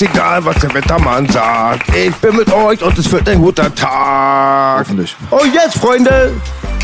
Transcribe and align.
Mir 0.00 0.06
ist 0.06 0.14
egal, 0.14 0.44
was 0.44 0.56
der 0.60 0.72
Wettermann 0.74 1.28
sagt. 1.28 1.92
Ich 1.92 2.14
bin 2.16 2.36
mit 2.36 2.52
euch 2.52 2.80
und 2.84 2.96
es 2.96 3.10
wird 3.10 3.28
ein 3.28 3.40
guter 3.40 3.74
Tag. 3.74 4.78
Hoffentlich. 4.80 5.16
Oh, 5.32 5.40
jetzt, 5.52 5.78
Freunde. 5.78 6.30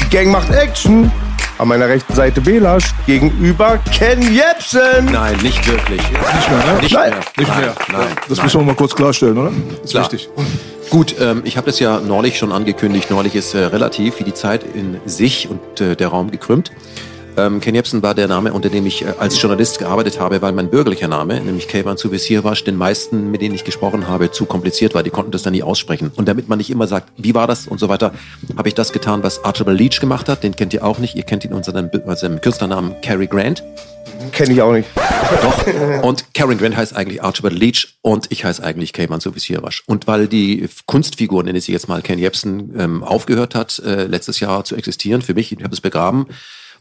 Die 0.02 0.10
Gang 0.10 0.32
macht 0.32 0.50
Action. 0.50 1.12
An 1.58 1.68
meiner 1.68 1.86
rechten 1.88 2.12
Seite 2.12 2.40
Belasch, 2.40 2.86
gegenüber 3.06 3.78
Ken 3.96 4.20
Jebsen. 4.20 5.04
Nein, 5.12 5.36
nicht 5.42 5.64
wirklich. 5.64 6.02
Nicht 6.02 6.50
mehr, 6.50 6.74
ne? 6.74 6.80
Nicht 6.80 6.92
Nein. 6.94 7.10
mehr. 7.10 7.18
Nicht 7.36 7.48
nein, 7.48 7.60
mehr. 7.60 7.74
Nein, 7.92 8.06
Das 8.28 8.38
nein. 8.38 8.46
müssen 8.46 8.60
wir 8.60 8.64
mal 8.66 8.74
kurz 8.74 8.96
klarstellen, 8.96 9.38
oder? 9.38 9.52
Ist 9.84 9.92
Klar. 9.92 10.02
wichtig. 10.10 10.28
Gut, 10.90 11.14
ähm, 11.20 11.42
ich 11.44 11.56
habe 11.56 11.66
das 11.66 11.78
ja 11.78 12.00
neulich 12.00 12.36
schon 12.36 12.50
angekündigt. 12.50 13.12
Neulich 13.12 13.36
ist 13.36 13.54
äh, 13.54 13.58
relativ 13.66 14.18
wie 14.18 14.24
die 14.24 14.34
Zeit 14.34 14.64
in 14.64 15.00
sich 15.06 15.48
und 15.48 15.80
äh, 15.80 15.94
der 15.94 16.08
Raum 16.08 16.32
gekrümmt. 16.32 16.72
Ähm, 17.36 17.60
Ken 17.60 17.74
Jebsen 17.74 18.02
war 18.02 18.14
der 18.14 18.28
Name, 18.28 18.52
unter 18.52 18.68
dem 18.68 18.86
ich 18.86 19.02
äh, 19.02 19.14
als 19.18 19.40
Journalist 19.40 19.80
gearbeitet 19.80 20.20
habe, 20.20 20.40
weil 20.40 20.52
mein 20.52 20.70
bürgerlicher 20.70 21.08
Name, 21.08 21.40
nämlich 21.40 21.66
Kayvan 21.66 21.96
Suvisirwasch, 21.96 22.62
den 22.62 22.76
meisten, 22.76 23.30
mit 23.30 23.40
denen 23.40 23.54
ich 23.54 23.64
gesprochen 23.64 24.06
habe, 24.06 24.30
zu 24.30 24.46
kompliziert 24.46 24.94
war. 24.94 25.02
Die 25.02 25.10
konnten 25.10 25.32
das 25.32 25.42
dann 25.42 25.52
nie 25.52 25.64
aussprechen. 25.64 26.12
Und 26.14 26.28
damit 26.28 26.48
man 26.48 26.58
nicht 26.58 26.70
immer 26.70 26.86
sagt, 26.86 27.10
wie 27.16 27.34
war 27.34 27.48
das 27.48 27.66
und 27.66 27.80
so 27.80 27.88
weiter, 27.88 28.12
habe 28.56 28.68
ich 28.68 28.74
das 28.74 28.92
getan, 28.92 29.24
was 29.24 29.44
Archibald 29.44 29.78
Leach 29.78 30.00
gemacht 30.00 30.28
hat. 30.28 30.44
Den 30.44 30.54
kennt 30.54 30.72
ihr 30.74 30.84
auch 30.84 30.98
nicht. 30.98 31.16
Ihr 31.16 31.24
kennt 31.24 31.44
ihn 31.44 31.52
unter 31.52 31.72
seinem, 31.72 32.40
Künstlernamen 32.40 32.94
Cary 33.02 33.26
Grant. 33.26 33.64
Kenne 34.32 34.52
ich 34.52 34.62
auch 34.62 34.72
nicht. 34.72 34.88
Doch. 35.42 36.02
Und 36.02 36.34
Karen 36.34 36.58
Grant 36.58 36.76
heißt 36.76 36.94
eigentlich 36.94 37.22
Archibald 37.22 37.54
Leach 37.54 37.96
und 38.02 38.26
ich 38.30 38.44
heiße 38.44 38.62
eigentlich 38.62 38.92
Kayman 38.92 39.20
Sovisirasch. 39.20 39.82
Und 39.86 40.06
weil 40.06 40.28
die 40.28 40.68
Kunstfigur, 40.86 41.42
nenne 41.42 41.58
ich 41.58 41.64
sie 41.64 41.72
jetzt 41.72 41.88
mal, 41.88 42.02
Ken 42.02 42.18
Jebsen, 42.18 42.74
ähm, 42.78 43.02
aufgehört 43.02 43.54
hat, 43.54 43.80
äh, 43.80 44.04
letztes 44.04 44.40
Jahr 44.40 44.64
zu 44.64 44.76
existieren, 44.76 45.22
für 45.22 45.34
mich, 45.34 45.52
ich 45.52 45.62
habe 45.62 45.74
es 45.74 45.80
begraben, 45.80 46.26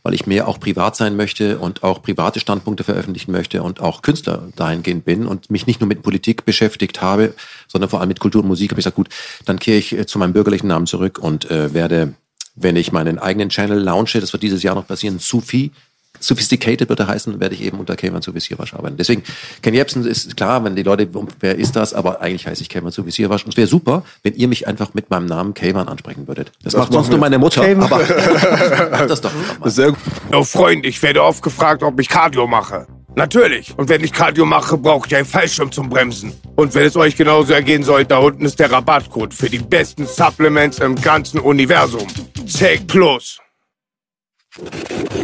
weil 0.04 0.14
ich 0.14 0.28
mehr 0.28 0.48
auch 0.48 0.60
privat 0.60 0.96
sein 0.96 1.16
möchte 1.16 1.58
und 1.60 1.82
auch 1.82 2.02
private 2.02 2.40
Standpunkte 2.40 2.84
veröffentlichen 2.84 3.32
möchte 3.32 3.64
und 3.64 3.80
auch 3.80 4.02
Künstler 4.02 4.50
dahingehend 4.56 5.06
bin 5.06 5.26
und 5.26 5.50
mich 5.50 5.66
nicht 5.66 5.80
nur 5.80 5.88
mit 5.88 6.04
Politik 6.04 6.46
beschäftigt 6.46 7.02
habe, 7.02 7.34
sondern 7.68 7.90
vor 7.90 8.02
allem 8.02 8.10
mit 8.10 8.20
Kultur 8.20 8.42
und 8.42 8.48
Musik, 8.48 8.72
habe 8.72 8.80
ich 8.82 8.84
gesagt, 8.84 8.98
gut, 8.98 9.10
dann 9.46 9.60
kehre 9.60 9.78
ich 9.78 9.98
äh, 9.98 10.06
zu 10.06 10.20
meinem 10.20 10.34
bürgerlichen 10.34 10.68
Namen 10.68 10.86
zurück 10.86 11.18
und 11.20 11.50
äh, 11.50 11.74
werde, 11.74 12.14
wenn 12.56 12.76
ich 12.76 12.92
meinen 12.92 13.18
eigenen 13.18 13.50
Channel 13.50 13.80
launche, 13.80 14.20
das 14.20 14.34
wird 14.34 14.44
dieses 14.44 14.62
Jahr 14.62 14.76
noch 14.76 14.88
passieren, 14.88 15.20
Sufi, 15.20 15.72
Sophisticated 16.20 16.90
wird 16.90 17.00
er 17.00 17.08
heißen, 17.08 17.40
werde 17.40 17.56
ich 17.56 17.64
eben 17.64 17.80
unter 17.80 17.96
Kayman 17.96 18.22
Sovisirwasch 18.22 18.74
arbeiten. 18.74 18.98
Deswegen, 18.98 19.24
Ken 19.62 19.74
Jebsen 19.74 20.06
ist 20.06 20.38
klar, 20.38 20.64
wenn 20.64 20.76
die 20.76 20.84
Leute, 20.84 21.08
wer 21.40 21.58
ist 21.58 21.76
das? 21.76 21.94
Aber 21.94 22.22
eigentlich 22.22 22.48
heiße 22.48 22.62
ich 22.62 22.70
Kayman 22.70 22.92
Sovisirwasch. 22.92 23.44
Und 23.44 23.52
es 23.52 23.58
wäre 23.58 23.68
super, 23.68 24.04
wenn 24.24 24.34
ihr 24.36 24.48
mich 24.48 24.68
einfach 24.68 24.94
mit 24.94 25.10
meinem 25.10 25.26
Namen 25.26 25.54
Kayman 25.54 25.88
ansprechen 25.88 26.28
würdet. 26.28 26.52
Das, 26.64 26.74
macht 26.74 26.84
machen 26.84 26.94
sonst 26.94 27.08
wir. 27.08 27.12
nur 27.12 27.20
meine 27.20 27.38
Mutter, 27.40 27.62
Kayman. 27.62 27.92
aber 27.92 28.00
macht 28.92 29.10
das 29.10 29.22
doch. 29.22 29.32
Sehr 29.66 29.90
gut. 29.90 30.00
Oh, 30.32 30.44
Freund, 30.44 30.86
ich 30.86 31.02
werde 31.02 31.24
oft 31.24 31.42
gefragt, 31.42 31.84
ob 31.84 32.00
ich 32.00 32.10
Cardio 32.10 32.48
mache. 32.48 32.88
Natürlich. 33.16 33.74
Und 33.78 33.90
wenn 33.90 34.04
ich 34.04 34.12
Cardio 34.12 34.46
mache, 34.46 34.78
brauche 34.78 35.08
ich 35.08 35.16
einen 35.16 35.26
Fallschirm 35.26 35.72
zum 35.72 35.90
Bremsen. 35.90 36.34
Und 36.56 36.74
wenn 36.74 36.86
es 36.86 36.96
euch 36.96 37.16
genauso 37.16 37.54
ergehen 37.54 37.84
soll, 37.84 38.06
da 38.06 38.18
unten 38.18 38.46
ist 38.46 38.60
der 38.60 38.72
Rabattcode 38.72 39.34
für 39.34 39.50
die 39.50 39.60
besten 39.60 40.08
Supplements 40.08 40.80
im 40.80 40.96
ganzen 40.96 41.40
Universum. 41.40 42.08
Take 42.52 42.86
Plus. 42.88 43.40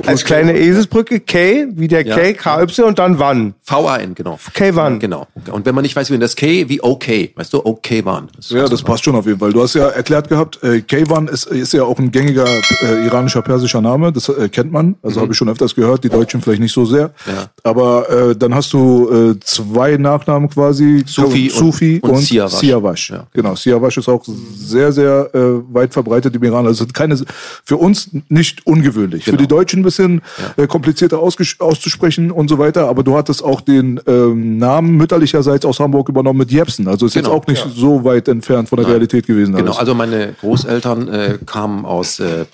Als 0.06 0.24
kleine 0.26 0.58
Eselsbrücke 0.58 1.20
K, 1.20 1.68
wie 1.72 1.88
der 1.88 2.06
Ja. 2.06 2.16
K, 2.18 2.34
KY 2.34 2.82
und 2.84 2.98
dann 2.98 3.20
wann. 3.20 3.54
VAN, 3.66 4.16
genau. 4.16 4.40
K-Wan. 4.54 5.00
Genau. 5.00 5.28
Und 5.52 5.66
wenn 5.68 5.76
man 5.76 5.84
nicht 5.84 5.96
weiß, 5.96 6.10
wie 6.12 6.18
das 6.18 6.36
K, 6.36 6.68
wie 6.68 6.82
OK. 6.82 7.08
Weißt 7.36 7.54
du, 7.54 7.64
OK 7.64 8.04
waren. 8.04 8.28
Ja, 8.48 8.68
das 8.68 8.82
passt 8.82 9.04
schon 9.04 9.16
auf 9.16 9.28
jeden 9.28 9.40
Fall. 9.40 9.54
Du 9.54 9.62
hast 9.62 9.76
ja 9.76 9.88
erklärt 9.90 10.28
gehabt, 10.30 10.64
äh, 10.64 10.82
Kayvan 10.82 11.28
ist, 11.28 11.46
ist 11.46 11.74
ja 11.74 11.84
auch 11.84 12.00
ein 12.00 12.12
gängiger 12.12 12.48
äh, 12.82 13.06
iranischer, 13.06 13.44
persischer 13.44 13.82
Name. 13.82 14.12
Das 14.12 14.28
äh, 14.30 14.50
kennt 14.50 14.72
man. 14.72 14.96
Also 15.04 15.22
habe 15.22 15.32
ich 15.32 15.38
schon 15.38 15.50
öfters 15.50 15.76
gehört. 15.76 16.04
Die 16.04 16.10
Deutschen 16.10 16.42
vielleicht 16.42 16.62
nicht 16.62 16.74
so 16.74 16.86
sehr. 16.86 17.10
Mhm. 17.28 17.32
Ja. 17.34 17.46
Aber 17.64 18.10
äh, 18.10 18.36
dann 18.36 18.56
hast 18.56 18.74
du 18.74 19.10
äh, 19.36 19.40
zwei 19.42 19.98
Nachnamen 19.98 20.50
quasi. 20.50 21.04
Sufi 21.06 21.50
und- 21.52 21.56
Sufi 21.60 22.00
und 22.02 22.10
und, 22.12 22.18
Siawash. 22.22 22.54
Siawash. 22.54 23.10
Ja. 23.12 23.28
Genau. 23.34 23.56
Siawash 23.56 23.98
ist 23.98 24.10
auch 24.10 24.24
sehr, 24.56 24.92
sehr 24.92 25.30
äh, 25.34 25.40
weit 25.74 25.94
verbreitet 25.94 26.36
im 26.36 26.44
Iran. 26.44 26.66
Also 26.66 26.86
keine, 26.92 27.16
für 27.64 27.78
uns 27.78 28.10
nicht 28.30 28.66
ungewöhnlich. 28.66 29.19
Für 29.24 29.32
Genau. 29.32 29.42
die 29.42 29.48
Deutschen 29.48 29.80
ein 29.82 29.84
bisschen 29.84 30.22
äh, 30.58 30.68
komplizierter 30.68 31.20
auszusprechen 31.20 32.32
und 32.32 32.48
so 32.50 32.58
weiter. 32.58 32.88
Aber 32.88 33.04
du 33.04 33.16
hattest 33.18 33.44
auch 33.44 33.62
den 33.62 34.00
ähm, 34.08 34.58
Namen 34.58 34.96
mütterlicherseits 34.98 35.66
aus 35.66 35.80
Hamburg 35.80 36.10
übernommen 36.10 36.40
mit 36.40 36.52
Jepsen. 36.52 36.88
Also 36.88 37.06
ist 37.06 37.14
Genau. 37.14 37.30
jetzt 37.30 37.36
auch 37.44 37.48
nicht 37.48 37.66
so 37.76 38.04
weit 38.04 38.28
entfernt 38.28 38.70
von 38.70 38.78
der 38.80 38.88
Realität 38.88 39.28
gewesen. 39.28 39.54
Genau, 39.56 39.68
alles. 39.72 39.80
also 39.80 39.96
meine 39.96 40.34
Großeltern 40.40 41.08
äh, 41.10 41.38
kamen 41.46 41.86
aus 41.86 42.20
äh, 42.20 42.46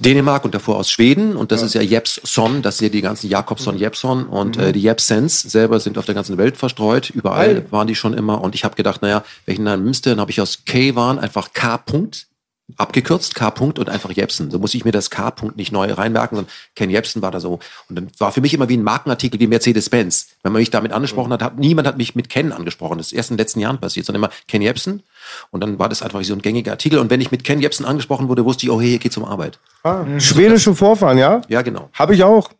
Dänemark 0.00 0.44
und 0.44 0.54
davor 0.54 0.76
aus 0.76 0.90
Schweden 0.90 1.36
und 1.36 1.52
das 1.52 1.62
ist 1.62 1.74
ja 1.74 1.80
Jepsson, 1.80 2.62
das 2.62 2.78
sind 2.78 2.86
ja 2.88 2.92
die 2.92 3.00
ganzen 3.00 3.30
Jakobson, 3.30 3.78
Jepson 3.78 4.26
und 4.26 4.56
äh, 4.58 4.72
die 4.72 4.82
Jepsens 4.82 5.40
selber 5.40 5.78
sind 5.78 5.98
auf 5.98 6.04
der 6.04 6.16
ganzen 6.16 6.36
Welt 6.36 6.56
verstreut, 6.56 7.10
überall 7.10 7.64
waren 7.70 7.86
die 7.86 7.94
schon 7.94 8.12
immer 8.12 8.40
und 8.42 8.56
ich 8.56 8.64
habe 8.64 8.74
gedacht, 8.74 9.02
naja, 9.02 9.22
welchen 9.46 9.62
Namen 9.64 9.84
nimmst 9.84 10.04
du? 10.04 10.10
Dann 10.10 10.20
habe 10.20 10.32
ich 10.32 10.40
aus 10.40 10.64
K 10.66 10.96
waren 10.96 11.20
einfach 11.20 11.52
K. 11.52 11.76
-Punkt, 11.76 12.24
abgekürzt, 12.76 13.34
K. 13.34 13.48
-Punkt 13.48 13.78
und 13.78 13.88
einfach 13.88 14.10
Jepsen. 14.10 14.50
So 14.50 14.58
muss 14.58 14.74
ich 14.74 14.84
mir 14.84 14.90
das 14.90 15.10
K. 15.10 15.28
-Punkt 15.28 15.56
nicht 15.56 15.70
neu 15.70 15.92
reinmerken, 15.92 16.36
sondern 16.36 16.52
Ken 16.74 16.90
Jepsen 16.90 17.20
war 17.22 17.30
da 17.30 17.38
so. 17.38 17.60
Und 17.88 17.96
dann 17.96 18.08
war 18.18 18.32
für 18.32 18.40
mich 18.40 18.54
immer 18.54 18.68
wie 18.68 18.76
ein 18.76 18.82
Markenartikel 18.82 19.38
wie 19.38 19.46
Mercedes-Benz. 19.46 20.28
Wenn 20.42 20.52
man 20.52 20.60
mich 20.60 20.70
damit 20.70 20.92
angesprochen 20.92 21.32
hat, 21.32 21.42
hat, 21.42 21.58
niemand 21.58 21.86
hat 21.86 21.98
mich 21.98 22.14
mit 22.14 22.30
Ken 22.30 22.52
angesprochen. 22.52 22.98
Das 22.98 23.08
ist 23.08 23.12
erst 23.12 23.30
in 23.30 23.36
den 23.36 23.42
letzten 23.42 23.60
Jahren 23.60 23.78
passiert, 23.78 24.06
sondern 24.06 24.24
immer 24.24 24.32
Ken 24.48 24.62
Jepsen. 24.62 25.02
Und 25.50 25.60
dann 25.60 25.78
war 25.78 25.88
das 25.88 26.02
einfach 26.02 26.20
wie 26.20 26.24
so 26.24 26.34
ein 26.34 26.42
gängiger 26.42 26.72
Artikel. 26.72 26.98
Und 26.98 27.10
wenn 27.10 27.20
ich 27.20 27.30
mit 27.30 27.44
Ken 27.44 27.60
Jepsen 27.60 27.84
angesprochen 27.84 28.28
wurde, 28.28 28.44
wusste 28.44 28.66
ich, 28.66 28.70
oh, 28.70 28.80
hey, 28.80 28.90
hier 28.90 28.98
geht's 28.98 29.16
um 29.16 29.24
Arbeit. 29.24 29.58
Schwedische 30.18 30.74
Vorfahren, 30.74 31.18
ja? 31.18 31.42
Ja, 31.48 31.62
genau. 31.62 31.90
Habe 31.92 32.14
ich 32.14 32.24
auch. 32.24 32.50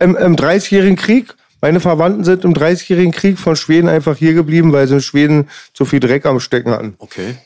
Im, 0.00 0.16
im 0.16 0.36
30-jährigen 0.36 0.96
Krieg. 0.96 1.34
Meine 1.62 1.80
Verwandten 1.80 2.24
sind 2.24 2.44
im 2.44 2.52
30-jährigen 2.52 3.12
Krieg 3.12 3.38
von 3.38 3.56
Schweden 3.56 3.88
einfach 3.88 4.16
hier 4.16 4.34
geblieben, 4.34 4.72
weil 4.72 4.86
sie 4.86 4.94
in 4.94 5.00
Schweden 5.00 5.48
zu 5.72 5.84
viel 5.84 6.00
Dreck 6.00 6.26
am 6.26 6.38
Stecken 6.38 6.70
hatten. 6.70 6.94
Okay. 6.98 7.36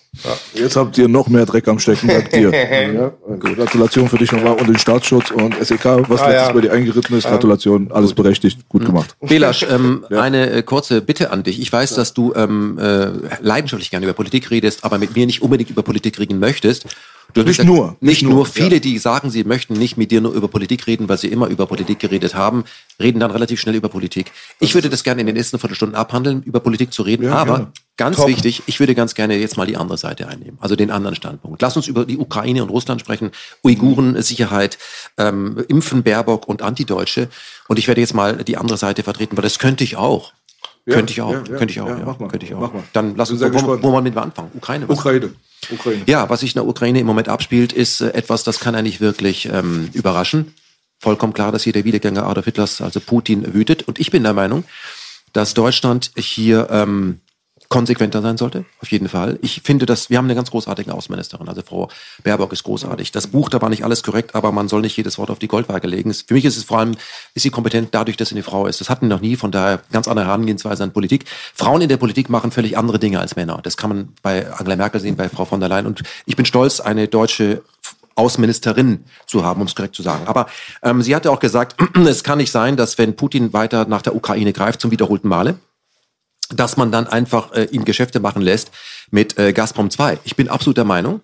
Jetzt 0.55 0.77
habt 0.77 0.99
ihr 0.99 1.07
noch 1.09 1.29
mehr 1.29 1.47
Dreck 1.47 1.69
am 1.69 1.79
Stecken, 1.79 2.09
sagt 2.11 2.37
ihr. 2.37 2.51
ja, 2.95 3.13
also 3.29 3.39
Gratulation 3.39 4.09
für 4.09 4.19
dich 4.19 4.33
nochmal 4.33 4.55
und 4.55 4.67
den 4.69 4.79
Staatsschutz 4.79 5.31
und 5.31 5.55
SEK, 5.65 5.85
was 6.09 6.21
Ah, 6.21 6.29
letztes 6.29 6.49
ja. 6.49 6.53
bei 6.53 6.61
dir 6.63 6.73
eingeritten 6.73 7.17
ist. 7.17 7.25
Gratulation, 7.29 7.93
alles 7.93 8.13
berechtigt, 8.13 8.69
gut 8.69 8.85
gemacht. 8.85 9.17
Belasch, 9.21 9.65
ähm, 9.71 10.05
eine 10.11 10.51
äh, 10.51 10.63
kurze 10.63 11.01
Bitte 11.01 11.31
an 11.31 11.45
dich. 11.45 11.61
Ich 11.61 11.73
weiß, 11.73 11.95
dass 11.95 12.13
du 12.13 12.35
ähm, 12.35 12.77
äh, 12.79 13.11
leidenschaftlich 13.41 13.91
gerne 13.91 14.05
über 14.07 14.13
Politik 14.15 14.51
redest, 14.51 14.85
aber 14.85 14.99
mit 14.99 15.15
mir 15.15 15.27
nicht 15.27 15.43
unbedingt 15.43 15.71
über 15.71 15.83
Politik 15.83 16.19
reden 16.19 16.39
möchtest. 16.41 16.87
Du 17.33 17.45
Nicht 17.45 17.63
nur, 17.63 17.91
Nicht, 18.01 18.03
nicht 18.03 18.23
nur. 18.25 18.33
nur, 18.35 18.47
Viele, 18.47 18.81
die 18.81 18.99
sagen, 18.99 19.31
sie 19.31 19.45
möchten 19.45 19.75
nicht 19.75 19.97
mit 19.97 20.11
dir 20.11 20.21
nur 20.21 20.33
über 20.33 20.49
Politik 20.49 20.89
reden, 20.89 21.09
weil 21.09 21.17
sie 21.17 21.29
immer 21.29 21.47
über 21.47 21.67
Politik 21.67 22.01
geredet 22.01 22.35
haben, 22.35 22.65
reden 23.01 23.21
dann 23.21 23.31
relativ 23.31 23.61
schnell 23.61 23.77
über 23.77 23.89
Politik. 23.89 24.33
Ich 24.59 24.75
würde 24.75 24.89
das 24.91 25.05
gerne 25.05 25.21
in 25.21 25.29
den 25.29 25.37
nächsten 25.37 25.61
Viertelstunden 25.61 25.95
abhandeln, 25.97 26.43
über 26.43 26.59
Politik 26.59 26.93
zu 26.93 27.03
reden, 27.03 27.27
Ja, 27.27 27.35
aber 27.35 27.55
gerne. 27.57 27.73
Ganz 28.01 28.27
wichtig, 28.27 28.63
ich 28.65 28.81
würde 28.81 28.95
ganz 28.95 29.15
gerne 29.15 29.37
jetzt 29.37 29.59
mal 29.59 29.67
die 29.67 29.77
andere 29.77 29.99
Seite 29.99 30.27
einnehmen, 30.27 30.57
also 30.61 30.75
den 30.75 30.91
anderen 30.91 31.15
Standpunkt. 31.15 31.61
Lass 31.61 31.77
uns 31.77 31.87
über 31.87 32.07
die 32.07 32.17
Ukraine 32.17 32.63
und 32.63 32.71
Russland 32.71 33.03
sprechen, 33.03 33.31
Uiguren, 33.63 34.21
Sicherheit, 34.23 34.79
ähm, 35.19 35.63
Impfen, 35.69 36.03
Baerbock 36.03 36.49
und 36.49 36.63
Antideutsche. 36.63 37.29
Und 37.69 37.79
ich 37.79 37.89
werde 37.89 38.01
jetzt 38.01 38.15
mal 38.15 38.43
die 38.43 38.57
andere 38.57 38.79
Seite 38.79 39.03
vertreten, 39.03 39.37
weil 39.37 39.43
das 39.43 39.59
könnte 39.59 39.85
ich 39.85 39.97
auch. 39.97 40.33
Ja, 40.87 40.95
könnte 40.95 41.13
ich 41.13 41.21
auch, 41.21 41.33
ja, 41.33 41.41
könnte 41.43 41.73
ich 41.73 41.81
auch, 41.83 41.89
ja, 41.89 41.99
ja, 41.99 42.05
mach 42.07 42.19
mal, 42.19 42.29
könnte 42.29 42.47
ich 42.47 42.55
auch. 42.55 42.61
mach 42.61 42.73
mal. 42.73 42.83
Dann 42.95 43.17
lass 43.17 43.31
uns, 43.31 43.43
wo, 43.43 43.83
wo, 43.83 43.93
wollen 43.93 44.15
wir 44.15 44.23
anfangen? 44.23 44.51
Ukraine. 44.55 44.89
was? 44.89 44.99
Ukraine. 44.99 45.35
Ukraine. 45.71 46.03
Ja, 46.07 46.31
was 46.31 46.41
sich 46.41 46.53
in 46.53 46.55
der 46.55 46.67
Ukraine 46.67 47.01
im 47.01 47.07
Moment 47.07 47.29
abspielt, 47.29 47.75
ist 47.75 48.01
äh, 48.01 48.15
etwas, 48.15 48.45
das 48.45 48.61
kann 48.61 48.75
eigentlich 48.75 49.03
wirklich 49.03 49.47
ähm, 49.53 49.91
überraschen. 49.93 50.55
Vollkommen 51.01 51.35
klar, 51.35 51.53
dass 51.53 51.65
hier 51.65 51.75
der 51.75 51.85
Wiedergänger 51.85 52.27
Adolf 52.27 52.47
Hitlers, 52.47 52.81
also 52.81 52.99
Putin, 52.99 53.53
wütet. 53.53 53.87
Und 53.89 53.99
ich 53.99 54.11
bin 54.11 54.23
der 54.23 54.33
Meinung, 54.33 54.65
dass 55.35 55.53
Deutschland 55.53 56.13
hier 56.17 56.69
ähm, 56.71 57.21
konsequenter 57.71 58.21
sein 58.21 58.37
sollte, 58.37 58.65
auf 58.83 58.91
jeden 58.91 59.09
Fall. 59.09 59.39
Ich 59.43 59.63
finde, 59.63 59.87
dass 59.87 60.11
wir 60.11 60.19
haben 60.19 60.25
eine 60.25 60.35
ganz 60.35 60.51
großartige 60.51 60.93
Außenministerin, 60.93 61.49
also 61.49 61.63
Frau 61.63 61.89
Baerbock 62.25 62.53
ist 62.53 62.65
großartig. 62.65 63.13
Das 63.13 63.29
Buch, 63.29 63.49
da 63.49 63.63
war 63.63 63.69
nicht 63.69 63.85
alles 63.85 64.03
korrekt, 64.03 64.35
aber 64.35 64.51
man 64.51 64.67
soll 64.67 64.81
nicht 64.81 64.97
jedes 64.97 65.19
Wort 65.19 65.31
auf 65.31 65.39
die 65.39 65.47
Goldwaage 65.47 65.87
legen. 65.87 66.13
Für 66.13 66.35
mich 66.35 66.45
ist 66.45 66.57
es 66.57 66.65
vor 66.65 66.81
allem, 66.81 66.97
ist 67.35 67.45
sie 67.45 67.51
kompetent 67.51 67.95
dadurch, 67.95 68.17
dass 68.17 68.31
sie 68.31 68.35
eine 68.35 68.43
Frau 68.43 68.67
ist. 68.67 68.81
Das 68.81 68.91
hatten 68.91 69.09
wir 69.09 69.15
noch 69.15 69.23
nie, 69.23 69.37
von 69.37 69.53
daher 69.53 69.81
ganz 69.93 70.09
andere 70.09 70.27
Herangehensweise 70.27 70.83
an 70.83 70.93
Politik. 70.93 71.27
Frauen 71.55 71.81
in 71.81 71.89
der 71.89 71.97
Politik 71.97 72.29
machen 72.29 72.51
völlig 72.51 72.77
andere 72.77 72.99
Dinge 72.99 73.21
als 73.21 73.37
Männer. 73.37 73.61
Das 73.63 73.77
kann 73.77 73.91
man 73.91 74.09
bei 74.21 74.53
Angela 74.53 74.75
Merkel 74.75 75.01
sehen, 75.01 75.15
bei 75.15 75.29
Frau 75.29 75.45
von 75.45 75.61
der 75.61 75.69
Leyen. 75.69 75.87
Und 75.87 76.03
ich 76.27 76.35
bin 76.35 76.47
stolz, 76.47 76.81
eine 76.81 77.07
deutsche 77.07 77.63
Außenministerin 78.17 79.05
zu 79.27 79.45
haben, 79.45 79.61
um 79.61 79.69
es 79.69 79.77
korrekt 79.77 79.95
zu 79.95 80.03
sagen. 80.03 80.27
Aber 80.27 80.47
ähm, 80.83 81.03
sie 81.03 81.15
hatte 81.15 81.31
auch 81.31 81.39
gesagt, 81.39 81.81
es 82.05 82.25
kann 82.25 82.39
nicht 82.39 82.51
sein, 82.51 82.77
dass 82.77 82.99
wenn 82.99 83.15
Putin 83.15 83.53
weiter 83.53 83.85
nach 83.85 84.03
der 84.03 84.17
Ukraine 84.17 84.53
greift, 84.53 84.81
zum 84.81 84.91
wiederholten 84.91 85.29
Male, 85.29 85.61
dass 86.55 86.77
man 86.77 86.93
dann 86.93 87.07
einfach 87.07 87.53
äh, 87.53 87.65
ihm 87.65 87.85
Geschäfte 87.85 88.21
machen 88.21 88.43
lässt 88.43 88.71
mit 89.11 89.39
äh, 89.39 89.53
Gazprom 89.53 89.91
2. 89.91 90.19
Ich 90.25 90.37
bin 90.37 90.49
absolut 90.49 90.77
der 90.77 90.85
Meinung, 90.85 91.21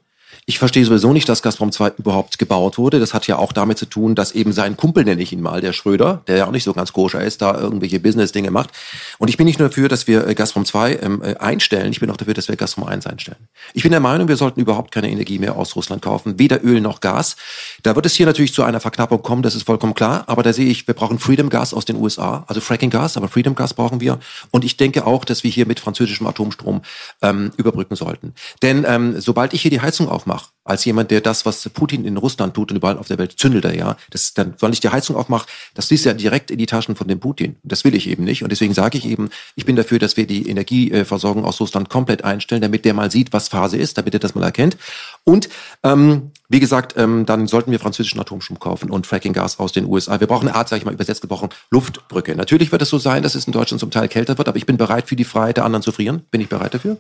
ich 0.48 0.60
verstehe 0.60 0.84
sowieso 0.84 1.12
nicht, 1.12 1.28
dass 1.28 1.42
Gazprom 1.42 1.72
2 1.72 1.94
überhaupt 1.98 2.38
gebaut 2.38 2.78
wurde. 2.78 3.00
Das 3.00 3.12
hat 3.12 3.26
ja 3.26 3.36
auch 3.36 3.52
damit 3.52 3.78
zu 3.78 3.86
tun, 3.86 4.14
dass 4.14 4.30
eben 4.30 4.52
sein 4.52 4.76
Kumpel, 4.76 5.04
nenne 5.04 5.20
ich 5.20 5.32
ihn 5.32 5.40
mal, 5.40 5.60
der 5.60 5.72
Schröder, 5.72 6.22
der 6.28 6.36
ja 6.36 6.46
auch 6.46 6.52
nicht 6.52 6.62
so 6.62 6.72
ganz 6.72 6.92
koscher 6.92 7.20
ist, 7.20 7.42
da 7.42 7.58
irgendwelche 7.58 7.98
Business-Dinge 7.98 8.52
macht. 8.52 8.70
Und 9.18 9.26
ich 9.26 9.36
bin 9.36 9.46
nicht 9.46 9.58
nur 9.58 9.70
dafür, 9.70 9.88
dass 9.88 10.06
wir 10.06 10.24
äh, 10.24 10.36
Gazprom 10.36 10.64
2 10.64 11.00
ähm, 11.02 11.20
äh, 11.24 11.34
einstellen, 11.38 11.90
ich 11.90 11.98
bin 11.98 12.08
auch 12.10 12.16
dafür, 12.16 12.32
dass 12.32 12.46
wir 12.46 12.54
Gazprom 12.54 12.84
1 12.84 13.08
einstellen. 13.08 13.38
Ich 13.74 13.82
bin 13.82 13.90
der 13.90 13.98
Meinung, 13.98 14.28
wir 14.28 14.36
sollten 14.36 14.60
überhaupt 14.60 14.92
keine 14.92 15.10
Energie 15.10 15.40
mehr 15.40 15.56
aus 15.56 15.74
Russland 15.74 16.00
kaufen, 16.00 16.38
weder 16.38 16.64
Öl 16.64 16.80
noch 16.80 17.00
Gas. 17.00 17.34
Da 17.82 17.96
wird 17.96 18.06
es 18.06 18.14
hier 18.14 18.26
natürlich 18.26 18.54
zu 18.54 18.62
einer 18.62 18.78
Verknappung 18.78 19.22
kommen, 19.22 19.42
das 19.42 19.56
ist 19.56 19.64
vollkommen 19.64 19.94
klar. 19.94 20.22
Aber 20.28 20.44
da 20.44 20.52
sehe 20.52 20.66
ich, 20.66 20.86
wir 20.86 20.94
brauchen 20.94 21.18
Freedom 21.18 21.48
Gas 21.48 21.74
aus 21.74 21.86
den 21.86 21.96
USA, 21.96 22.44
also 22.46 22.60
Fracking 22.60 22.90
Gas, 22.90 23.16
aber 23.16 23.26
Freedom 23.26 23.56
Gas 23.56 23.74
brauchen 23.74 24.00
wir. 24.00 24.20
Und 24.52 24.64
ich 24.64 24.76
denke 24.76 25.06
auch, 25.06 25.24
dass 25.24 25.42
wir 25.42 25.50
hier 25.50 25.66
mit 25.66 25.80
französischem 25.80 26.24
Atomstrom 26.28 26.82
ähm, 27.20 27.50
überbrücken 27.56 27.96
sollten. 27.96 28.32
Denn 28.62 28.86
ähm, 28.86 29.20
sobald 29.20 29.52
ich 29.52 29.62
hier 29.62 29.72
die 29.72 29.80
Heizung 29.80 30.08
aufmache, 30.08 30.35
als 30.64 30.84
jemand, 30.84 31.10
der 31.10 31.20
das, 31.20 31.46
was 31.46 31.68
Putin 31.68 32.04
in 32.04 32.16
Russland 32.16 32.54
tut 32.54 32.70
und 32.70 32.76
überall 32.76 32.98
auf 32.98 33.06
der 33.06 33.18
Welt, 33.18 33.34
zündelt 33.38 33.64
er 33.64 33.74
ja. 33.74 33.96
Das, 34.10 34.34
dann, 34.34 34.54
weil 34.58 34.72
ich 34.72 34.80
die 34.80 34.88
Heizung 34.88 35.16
aufmache, 35.16 35.46
das 35.74 35.86
fließt 35.86 36.06
ja 36.06 36.14
direkt 36.14 36.50
in 36.50 36.58
die 36.58 36.66
Taschen 36.66 36.96
von 36.96 37.06
dem 37.06 37.20
Putin. 37.20 37.56
Das 37.62 37.84
will 37.84 37.94
ich 37.94 38.08
eben 38.08 38.24
nicht. 38.24 38.42
Und 38.42 38.50
deswegen 38.50 38.74
sage 38.74 38.98
ich 38.98 39.06
eben, 39.06 39.30
ich 39.54 39.64
bin 39.64 39.76
dafür, 39.76 39.98
dass 39.98 40.16
wir 40.16 40.26
die 40.26 40.48
Energieversorgung 40.48 41.44
aus 41.44 41.60
Russland 41.60 41.88
komplett 41.88 42.24
einstellen, 42.24 42.62
damit 42.62 42.84
der 42.84 42.94
mal 42.94 43.10
sieht, 43.10 43.32
was 43.32 43.48
Phase 43.48 43.76
ist, 43.76 43.96
damit 43.96 44.14
er 44.14 44.20
das 44.20 44.34
mal 44.34 44.42
erkennt. 44.42 44.76
Und 45.24 45.48
ähm, 45.84 46.32
wie 46.48 46.60
gesagt, 46.60 46.94
ähm, 46.96 47.26
dann 47.26 47.46
sollten 47.46 47.70
wir 47.70 47.80
französischen 47.80 48.20
Atomstrom 48.20 48.58
kaufen 48.58 48.90
und 48.90 49.06
Fracking-Gas 49.06 49.58
aus 49.58 49.72
den 49.72 49.86
USA. 49.86 50.20
Wir 50.20 50.26
brauchen 50.26 50.48
eine 50.48 50.56
Art, 50.56 50.68
sage 50.68 50.80
ich 50.80 50.84
mal 50.84 50.94
übersetzt 50.94 51.20
gebrochen, 51.20 51.48
Luftbrücke. 51.70 52.36
Natürlich 52.36 52.72
wird 52.72 52.82
es 52.82 52.88
so 52.88 52.98
sein, 52.98 53.22
dass 53.22 53.34
es 53.34 53.46
in 53.46 53.52
Deutschland 53.52 53.80
zum 53.80 53.90
Teil 53.90 54.08
kälter 54.08 54.38
wird, 54.38 54.48
aber 54.48 54.56
ich 54.56 54.66
bin 54.66 54.76
bereit, 54.76 55.08
für 55.08 55.16
die 55.16 55.24
Freiheit 55.24 55.56
der 55.56 55.64
anderen 55.64 55.82
zu 55.82 55.92
frieren. 55.92 56.22
Bin 56.30 56.40
ich 56.40 56.48
bereit 56.48 56.74
dafür. 56.74 56.98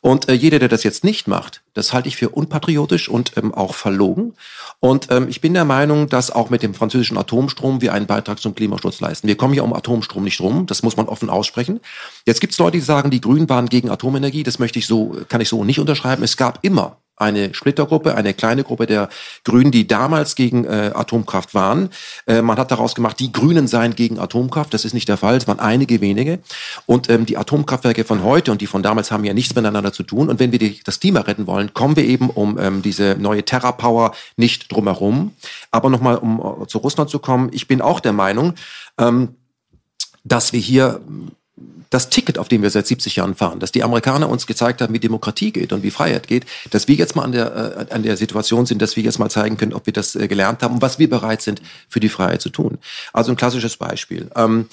Und 0.00 0.28
äh, 0.28 0.34
jeder, 0.34 0.58
der 0.58 0.68
das 0.68 0.84
jetzt 0.84 1.04
nicht 1.04 1.28
macht, 1.28 1.62
das 1.74 1.92
halte 1.92 2.08
ich 2.08 2.16
für 2.16 2.30
unpatriotisch 2.30 3.08
und 3.08 3.32
ähm, 3.36 3.52
auch 3.52 3.74
verlogen. 3.74 4.34
Und 4.80 5.10
ähm, 5.10 5.26
ich 5.28 5.40
bin 5.40 5.54
der 5.54 5.64
Meinung, 5.64 6.08
dass 6.08 6.30
auch 6.30 6.50
mit 6.50 6.62
dem 6.62 6.74
französischen 6.74 7.18
Atomstrom 7.18 7.80
wir 7.80 7.92
einen 7.92 8.06
Beitrag 8.06 8.38
zum 8.38 8.54
Klimaschutz 8.54 9.00
leisten. 9.00 9.26
Wir 9.26 9.36
kommen 9.36 9.54
hier 9.54 9.64
um 9.64 9.72
Atomstrom 9.72 10.24
nicht 10.24 10.40
rum. 10.40 10.66
Das 10.66 10.82
muss 10.82 10.96
man 10.96 11.06
offen 11.06 11.30
aussprechen. 11.30 11.80
Jetzt 12.26 12.40
gibt 12.40 12.52
es 12.52 12.58
Leute, 12.58 12.76
die 12.76 12.82
sagen, 12.82 13.10
die 13.10 13.20
Grünen 13.20 13.48
waren 13.48 13.68
gegen 13.68 13.90
Atomenergie. 13.90 14.42
Das 14.42 14.58
möchte 14.58 14.78
ich 14.78 14.86
so, 14.86 15.16
kann 15.28 15.40
ich 15.40 15.48
so 15.48 15.64
nicht 15.64 15.80
unterschreiben. 15.80 16.22
Es 16.22 16.36
gab 16.36 16.58
immer 16.62 16.98
eine 17.16 17.54
Splittergruppe, 17.54 18.14
eine 18.16 18.34
kleine 18.34 18.64
Gruppe 18.64 18.83
der 18.86 19.08
Grünen, 19.44 19.70
die 19.70 19.86
damals 19.86 20.34
gegen 20.34 20.64
äh, 20.64 20.92
Atomkraft 20.94 21.54
waren. 21.54 21.90
Äh, 22.26 22.42
man 22.42 22.58
hat 22.58 22.70
daraus 22.70 22.94
gemacht, 22.94 23.18
die 23.20 23.32
Grünen 23.32 23.66
seien 23.66 23.94
gegen 23.94 24.18
Atomkraft. 24.18 24.74
Das 24.74 24.84
ist 24.84 24.94
nicht 24.94 25.08
der 25.08 25.16
Fall. 25.16 25.36
Es 25.36 25.46
waren 25.46 25.60
einige 25.60 26.00
wenige. 26.00 26.38
Und 26.86 27.08
ähm, 27.10 27.26
die 27.26 27.36
Atomkraftwerke 27.36 28.04
von 28.04 28.22
heute 28.22 28.52
und 28.52 28.60
die 28.60 28.66
von 28.66 28.82
damals 28.82 29.10
haben 29.10 29.24
ja 29.24 29.34
nichts 29.34 29.54
miteinander 29.54 29.92
zu 29.92 30.02
tun. 30.02 30.28
Und 30.28 30.40
wenn 30.40 30.52
wir 30.52 30.58
die, 30.58 30.80
das 30.84 31.00
Klima 31.00 31.20
retten 31.20 31.46
wollen, 31.46 31.74
kommen 31.74 31.96
wir 31.96 32.04
eben 32.04 32.30
um 32.30 32.58
ähm, 32.58 32.82
diese 32.82 33.16
neue 33.18 33.44
Terra-Power 33.44 34.14
nicht 34.36 34.70
drumherum. 34.72 35.32
Aber 35.70 35.90
nochmal, 35.90 36.16
um 36.16 36.62
äh, 36.62 36.66
zu 36.66 36.78
Russland 36.78 37.10
zu 37.10 37.18
kommen, 37.18 37.50
ich 37.52 37.68
bin 37.68 37.80
auch 37.80 38.00
der 38.00 38.12
Meinung, 38.12 38.54
ähm, 38.98 39.36
dass 40.24 40.52
wir 40.52 40.60
hier 40.60 41.00
das 41.90 42.10
Ticket, 42.10 42.38
auf 42.38 42.48
dem 42.48 42.62
wir 42.62 42.70
seit 42.70 42.86
70 42.86 43.16
Jahren 43.16 43.34
fahren, 43.34 43.60
dass 43.60 43.72
die 43.72 43.82
Amerikaner 43.82 44.28
uns 44.28 44.46
gezeigt 44.46 44.80
haben, 44.80 44.94
wie 44.94 44.98
Demokratie 44.98 45.52
geht 45.52 45.72
und 45.72 45.82
wie 45.82 45.90
Freiheit 45.90 46.26
geht, 46.26 46.46
dass 46.70 46.88
wir 46.88 46.94
jetzt 46.94 47.16
mal 47.16 47.22
an 47.22 47.32
der, 47.32 47.86
äh, 47.90 47.94
an 47.94 48.02
der 48.02 48.16
Situation 48.16 48.66
sind, 48.66 48.82
dass 48.82 48.96
wir 48.96 49.02
jetzt 49.02 49.18
mal 49.18 49.30
zeigen 49.30 49.56
können, 49.56 49.72
ob 49.72 49.86
wir 49.86 49.92
das 49.92 50.14
äh, 50.14 50.28
gelernt 50.28 50.62
haben 50.62 50.74
und 50.74 50.82
was 50.82 50.98
wir 50.98 51.08
bereit 51.08 51.42
sind, 51.42 51.62
für 51.88 52.00
die 52.00 52.08
Freiheit 52.08 52.42
zu 52.42 52.50
tun. 52.50 52.78
Also 53.12 53.32
ein 53.32 53.36
klassisches 53.36 53.76
Beispiel. 53.76 54.30
Ähm, 54.34 54.66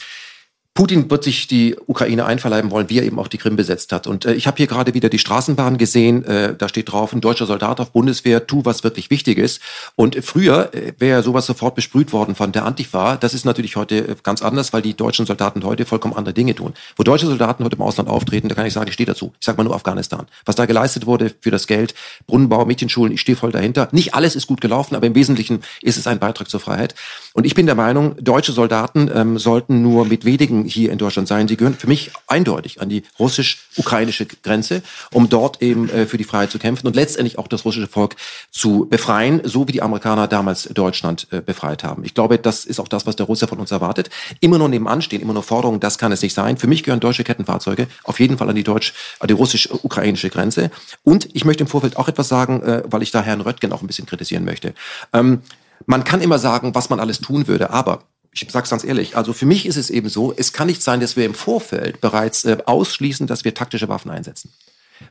Putin 0.73 1.11
wird 1.11 1.25
sich 1.25 1.47
die 1.47 1.75
Ukraine 1.85 2.25
einverleiben 2.25 2.71
wollen, 2.71 2.89
wie 2.89 2.99
er 2.99 3.03
eben 3.03 3.19
auch 3.19 3.27
die 3.27 3.37
Krim 3.37 3.57
besetzt 3.57 3.91
hat. 3.91 4.07
Und 4.07 4.23
äh, 4.23 4.33
ich 4.33 4.47
habe 4.47 4.55
hier 4.55 4.67
gerade 4.67 4.93
wieder 4.93 5.09
die 5.09 5.19
Straßenbahn 5.19 5.77
gesehen. 5.77 6.23
Äh, 6.23 6.55
da 6.55 6.69
steht 6.69 6.89
drauf, 6.89 7.11
ein 7.11 7.19
deutscher 7.19 7.45
Soldat 7.45 7.81
auf 7.81 7.91
Bundeswehr, 7.91 8.47
tu, 8.47 8.63
was 8.63 8.85
wirklich 8.85 9.09
wichtig 9.09 9.37
ist. 9.37 9.61
Und 9.97 10.23
früher 10.23 10.73
äh, 10.73 10.93
wäre 10.97 11.23
sowas 11.23 11.45
sofort 11.45 11.75
besprüht 11.75 12.13
worden 12.13 12.35
von 12.35 12.53
der 12.53 12.63
Antifa. 12.63 13.17
Das 13.17 13.33
ist 13.33 13.43
natürlich 13.43 13.75
heute 13.75 13.97
äh, 13.97 14.15
ganz 14.23 14.41
anders, 14.41 14.71
weil 14.71 14.81
die 14.81 14.93
deutschen 14.93 15.25
Soldaten 15.25 15.65
heute 15.65 15.85
vollkommen 15.85 16.15
andere 16.15 16.33
Dinge 16.33 16.55
tun. 16.55 16.73
Wo 16.95 17.03
deutsche 17.03 17.27
Soldaten 17.27 17.65
heute 17.65 17.75
im 17.75 17.81
Ausland 17.81 18.07
auftreten, 18.07 18.47
da 18.47 18.55
kann 18.55 18.65
ich 18.65 18.71
sagen, 18.71 18.87
ich 18.87 18.93
stehe 18.93 19.07
dazu. 19.07 19.33
Ich 19.41 19.45
sage 19.45 19.57
mal 19.57 19.65
nur 19.65 19.75
Afghanistan. 19.75 20.25
Was 20.45 20.55
da 20.55 20.65
geleistet 20.65 21.05
wurde 21.05 21.33
für 21.41 21.51
das 21.51 21.67
Geld, 21.67 21.95
Brunnenbau, 22.27 22.63
Mädchenschulen, 22.63 23.11
ich 23.11 23.19
stehe 23.19 23.35
voll 23.35 23.51
dahinter. 23.51 23.89
Nicht 23.91 24.13
alles 24.13 24.37
ist 24.37 24.47
gut 24.47 24.61
gelaufen, 24.61 24.95
aber 24.95 25.05
im 25.05 25.15
Wesentlichen 25.15 25.63
ist 25.81 25.97
es 25.97 26.07
ein 26.07 26.19
Beitrag 26.19 26.49
zur 26.49 26.61
Freiheit. 26.61 26.95
Und 27.33 27.45
ich 27.45 27.55
bin 27.55 27.65
der 27.65 27.75
Meinung, 27.75 28.15
deutsche 28.21 28.53
Soldaten 28.53 29.11
ähm, 29.13 29.37
sollten 29.37 29.81
nur 29.81 30.05
mit 30.05 30.23
wenigen 30.23 30.60
hier 30.65 30.91
in 30.91 30.97
Deutschland 30.97 31.27
sein. 31.27 31.47
Sie 31.47 31.57
gehören 31.57 31.75
für 31.75 31.87
mich 31.87 32.11
eindeutig 32.27 32.81
an 32.81 32.89
die 32.89 33.03
russisch-ukrainische 33.19 34.25
Grenze, 34.25 34.81
um 35.11 35.29
dort 35.29 35.61
eben 35.61 35.89
äh, 35.89 36.05
für 36.05 36.17
die 36.17 36.23
Freiheit 36.23 36.51
zu 36.51 36.59
kämpfen 36.59 36.87
und 36.87 36.95
letztendlich 36.95 37.37
auch 37.37 37.47
das 37.47 37.65
russische 37.65 37.87
Volk 37.87 38.15
zu 38.51 38.87
befreien, 38.89 39.41
so 39.43 39.67
wie 39.67 39.71
die 39.71 39.81
Amerikaner 39.81 40.27
damals 40.27 40.63
Deutschland 40.63 41.27
äh, 41.31 41.41
befreit 41.41 41.83
haben. 41.83 42.03
Ich 42.03 42.13
glaube, 42.13 42.37
das 42.39 42.65
ist 42.65 42.79
auch 42.79 42.87
das, 42.87 43.05
was 43.05 43.15
der 43.15 43.25
Russe 43.25 43.47
von 43.47 43.59
uns 43.59 43.71
erwartet. 43.71 44.09
Immer 44.39 44.57
nur 44.57 44.69
nebenan 44.69 45.01
stehen, 45.01 45.21
immer 45.21 45.33
nur 45.33 45.43
Forderungen, 45.43 45.79
das 45.79 45.97
kann 45.97 46.11
es 46.11 46.21
nicht 46.21 46.33
sein. 46.33 46.57
Für 46.57 46.67
mich 46.67 46.83
gehören 46.83 46.99
deutsche 46.99 47.23
Kettenfahrzeuge 47.23 47.87
auf 48.03 48.19
jeden 48.19 48.37
Fall 48.37 48.49
an 48.49 48.55
die 48.55 48.63
die 48.63 49.33
russisch-ukrainische 49.33 50.29
Grenze. 50.29 50.71
Und 51.03 51.29
ich 51.33 51.45
möchte 51.45 51.63
im 51.63 51.67
Vorfeld 51.67 51.97
auch 51.97 52.07
etwas 52.07 52.27
sagen, 52.27 52.61
äh, 52.63 52.83
weil 52.85 53.01
ich 53.01 53.11
da 53.11 53.21
Herrn 53.21 53.41
Röttgen 53.41 53.71
auch 53.71 53.81
ein 53.81 53.87
bisschen 53.87 54.05
kritisieren 54.05 54.45
möchte. 54.45 54.73
Ähm, 55.13 55.41
man 55.85 56.03
kann 56.03 56.21
immer 56.21 56.39
sagen, 56.39 56.75
was 56.75 56.89
man 56.89 56.99
alles 56.99 57.19
tun 57.19 57.47
würde, 57.47 57.71
aber 57.71 58.03
ich 58.33 58.47
sage 58.49 58.63
es 58.63 58.69
ganz 58.69 58.83
ehrlich, 58.83 59.17
also 59.17 59.33
für 59.33 59.45
mich 59.45 59.65
ist 59.65 59.75
es 59.75 59.89
eben 59.89 60.09
so, 60.09 60.33
es 60.35 60.53
kann 60.53 60.67
nicht 60.67 60.81
sein, 60.81 61.01
dass 61.01 61.15
wir 61.15 61.25
im 61.25 61.33
Vorfeld 61.33 61.99
bereits 61.99 62.45
äh, 62.45 62.57
ausschließen, 62.65 63.27
dass 63.27 63.43
wir 63.43 63.53
taktische 63.53 63.89
Waffen 63.89 64.09
einsetzen. 64.09 64.51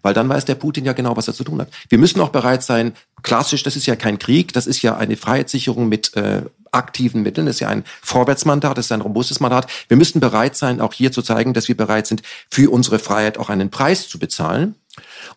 Weil 0.03 0.15
dann 0.15 0.29
weiß 0.29 0.45
der 0.45 0.55
Putin 0.55 0.85
ja 0.85 0.93
genau, 0.93 1.17
was 1.17 1.29
er 1.29 1.35
zu 1.35 1.45
tun 1.45 1.61
hat. 1.61 1.69
Wir 1.89 1.99
müssen 1.99 2.21
auch 2.21 2.29
bereit 2.31 2.63
sein, 2.63 2.93
klassisch, 3.23 3.63
das 3.63 3.77
ist 3.77 3.87
ja 3.87 3.97
kein 3.97 4.19
Krieg, 4.19 4.53
das 4.53 4.67
ist 4.67 4.83
ja 4.83 4.97
eine 4.97 5.17
Freiheitssicherung 5.17 5.89
mit 5.89 6.17
äh, 6.17 6.43
aktiven 6.73 7.23
Mitteln, 7.23 7.47
das 7.47 7.57
ist 7.57 7.61
ja 7.61 7.69
ein 7.69 7.85
Vorwärtsmandat, 8.01 8.79
das 8.79 8.87
ist 8.87 8.93
ein 8.93 9.01
robustes 9.01 9.41
Mandat. 9.41 9.67
Wir 9.89 9.97
müssen 9.97 10.21
bereit 10.21 10.57
sein, 10.57 10.81
auch 10.81 10.95
hier 10.95 11.13
zu 11.13 11.23
zeigen, 11.23 11.53
dass 11.53 11.69
wir 11.69 11.77
bereit 11.77 12.07
sind, 12.07 12.23
für 12.51 12.71
unsere 12.71 12.99
Freiheit 12.99 13.39
auch 13.39 13.49
einen 13.49 13.71
Preis 13.71 14.09
zu 14.09 14.19
bezahlen. 14.19 14.77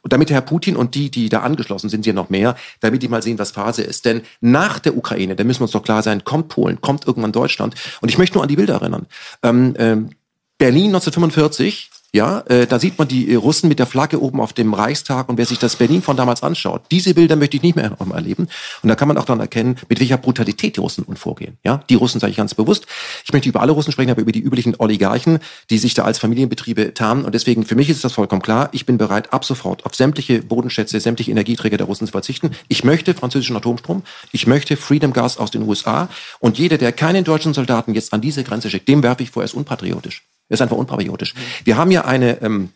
Und 0.01 0.13
damit 0.13 0.31
Herr 0.31 0.41
Putin 0.41 0.75
und 0.75 0.95
die, 0.95 1.09
die 1.09 1.29
da 1.29 1.41
angeschlossen 1.41 1.89
sind, 1.89 2.05
ja 2.05 2.13
noch 2.13 2.29
mehr, 2.29 2.55
damit 2.79 3.03
die 3.03 3.07
mal 3.07 3.21
sehen, 3.21 3.39
was 3.39 3.51
Phase 3.51 3.83
ist. 3.83 4.05
Denn 4.05 4.21
nach 4.41 4.79
der 4.79 4.97
Ukraine, 4.97 5.35
da 5.35 5.43
müssen 5.43 5.61
wir 5.61 5.65
uns 5.65 5.71
doch 5.71 5.83
klar 5.83 6.03
sein, 6.03 6.23
kommt 6.23 6.49
Polen, 6.49 6.81
kommt 6.81 7.07
irgendwann 7.07 7.31
Deutschland. 7.31 7.75
Und 8.01 8.09
ich 8.09 8.17
möchte 8.17 8.35
nur 8.35 8.43
an 8.43 8.49
die 8.49 8.55
Bilder 8.55 8.75
erinnern. 8.75 9.07
Ähm, 9.41 9.73
ähm, 9.77 10.09
Berlin 10.57 10.87
1945, 10.87 11.89
ja, 12.15 12.41
äh, 12.41 12.67
da 12.67 12.77
sieht 12.77 12.99
man 12.99 13.07
die 13.07 13.31
äh, 13.31 13.35
Russen 13.35 13.67
mit 13.69 13.79
der 13.79 13.87
Flagge 13.87 14.21
oben 14.21 14.39
auf 14.39 14.53
dem 14.53 14.75
Reichstag 14.75 15.29
und 15.29 15.39
wer 15.39 15.47
sich 15.47 15.57
das 15.57 15.77
Berlin 15.77 16.03
von 16.03 16.15
damals 16.15 16.43
anschaut, 16.43 16.83
diese 16.91 17.15
Bilder 17.15 17.35
möchte 17.35 17.57
ich 17.57 17.63
nicht 17.63 17.75
mehr 17.75 17.97
erleben. 18.13 18.47
Und 18.83 18.89
da 18.89 18.93
kann 18.93 19.07
man 19.07 19.17
auch 19.17 19.25
dann 19.25 19.39
erkennen, 19.39 19.77
mit 19.89 19.99
welcher 19.99 20.17
Brutalität 20.17 20.75
die 20.75 20.79
Russen 20.79 21.03
vorgehen. 21.15 21.57
Ja, 21.63 21.83
die 21.89 21.95
Russen 21.95 22.19
sage 22.19 22.29
ich 22.29 22.37
ganz 22.37 22.53
bewusst. 22.53 22.85
Ich 23.25 23.33
möchte 23.33 23.49
über 23.49 23.61
alle 23.61 23.71
Russen 23.71 23.91
sprechen, 23.91 24.11
aber 24.11 24.21
über 24.21 24.31
die 24.31 24.41
üblichen 24.41 24.75
Oligarchen, 24.77 25.39
die 25.71 25.79
sich 25.79 25.95
da 25.95 26.03
als 26.03 26.19
Familienbetriebe 26.19 26.93
tarnen. 26.93 27.25
Und 27.25 27.33
deswegen, 27.33 27.65
für 27.65 27.75
mich 27.75 27.89
ist 27.89 28.03
das 28.03 28.13
vollkommen 28.13 28.43
klar, 28.43 28.69
ich 28.73 28.85
bin 28.85 28.99
bereit, 28.99 29.33
ab 29.33 29.43
sofort 29.43 29.83
auf 29.87 29.95
sämtliche 29.95 30.43
Bodenschätze, 30.43 30.99
sämtliche 30.99 31.31
Energieträger 31.31 31.77
der 31.77 31.87
Russen 31.87 32.05
zu 32.05 32.11
verzichten. 32.11 32.51
Ich 32.67 32.83
möchte 32.83 33.15
französischen 33.15 33.55
Atomstrom, 33.55 34.03
ich 34.31 34.45
möchte 34.45 34.77
Freedom 34.77 35.13
Gas 35.13 35.39
aus 35.39 35.49
den 35.49 35.63
USA. 35.63 36.09
Und 36.39 36.59
jeder, 36.59 36.77
der 36.77 36.91
keinen 36.91 37.23
deutschen 37.23 37.55
Soldaten 37.55 37.95
jetzt 37.95 38.13
an 38.13 38.21
diese 38.21 38.43
Grenze 38.43 38.69
schickt, 38.69 38.87
dem 38.87 39.01
werfe 39.01 39.23
ich 39.23 39.31
vor, 39.31 39.41
er 39.41 39.45
ist 39.45 39.55
unpatriotisch. 39.55 40.21
Ist 40.49 40.61
einfach 40.61 40.77
unpatriotisch. 40.77 41.33
Wir 41.63 41.77
haben 41.77 41.91
ja 41.91 42.05
eine 42.05 42.41
ähm, 42.41 42.69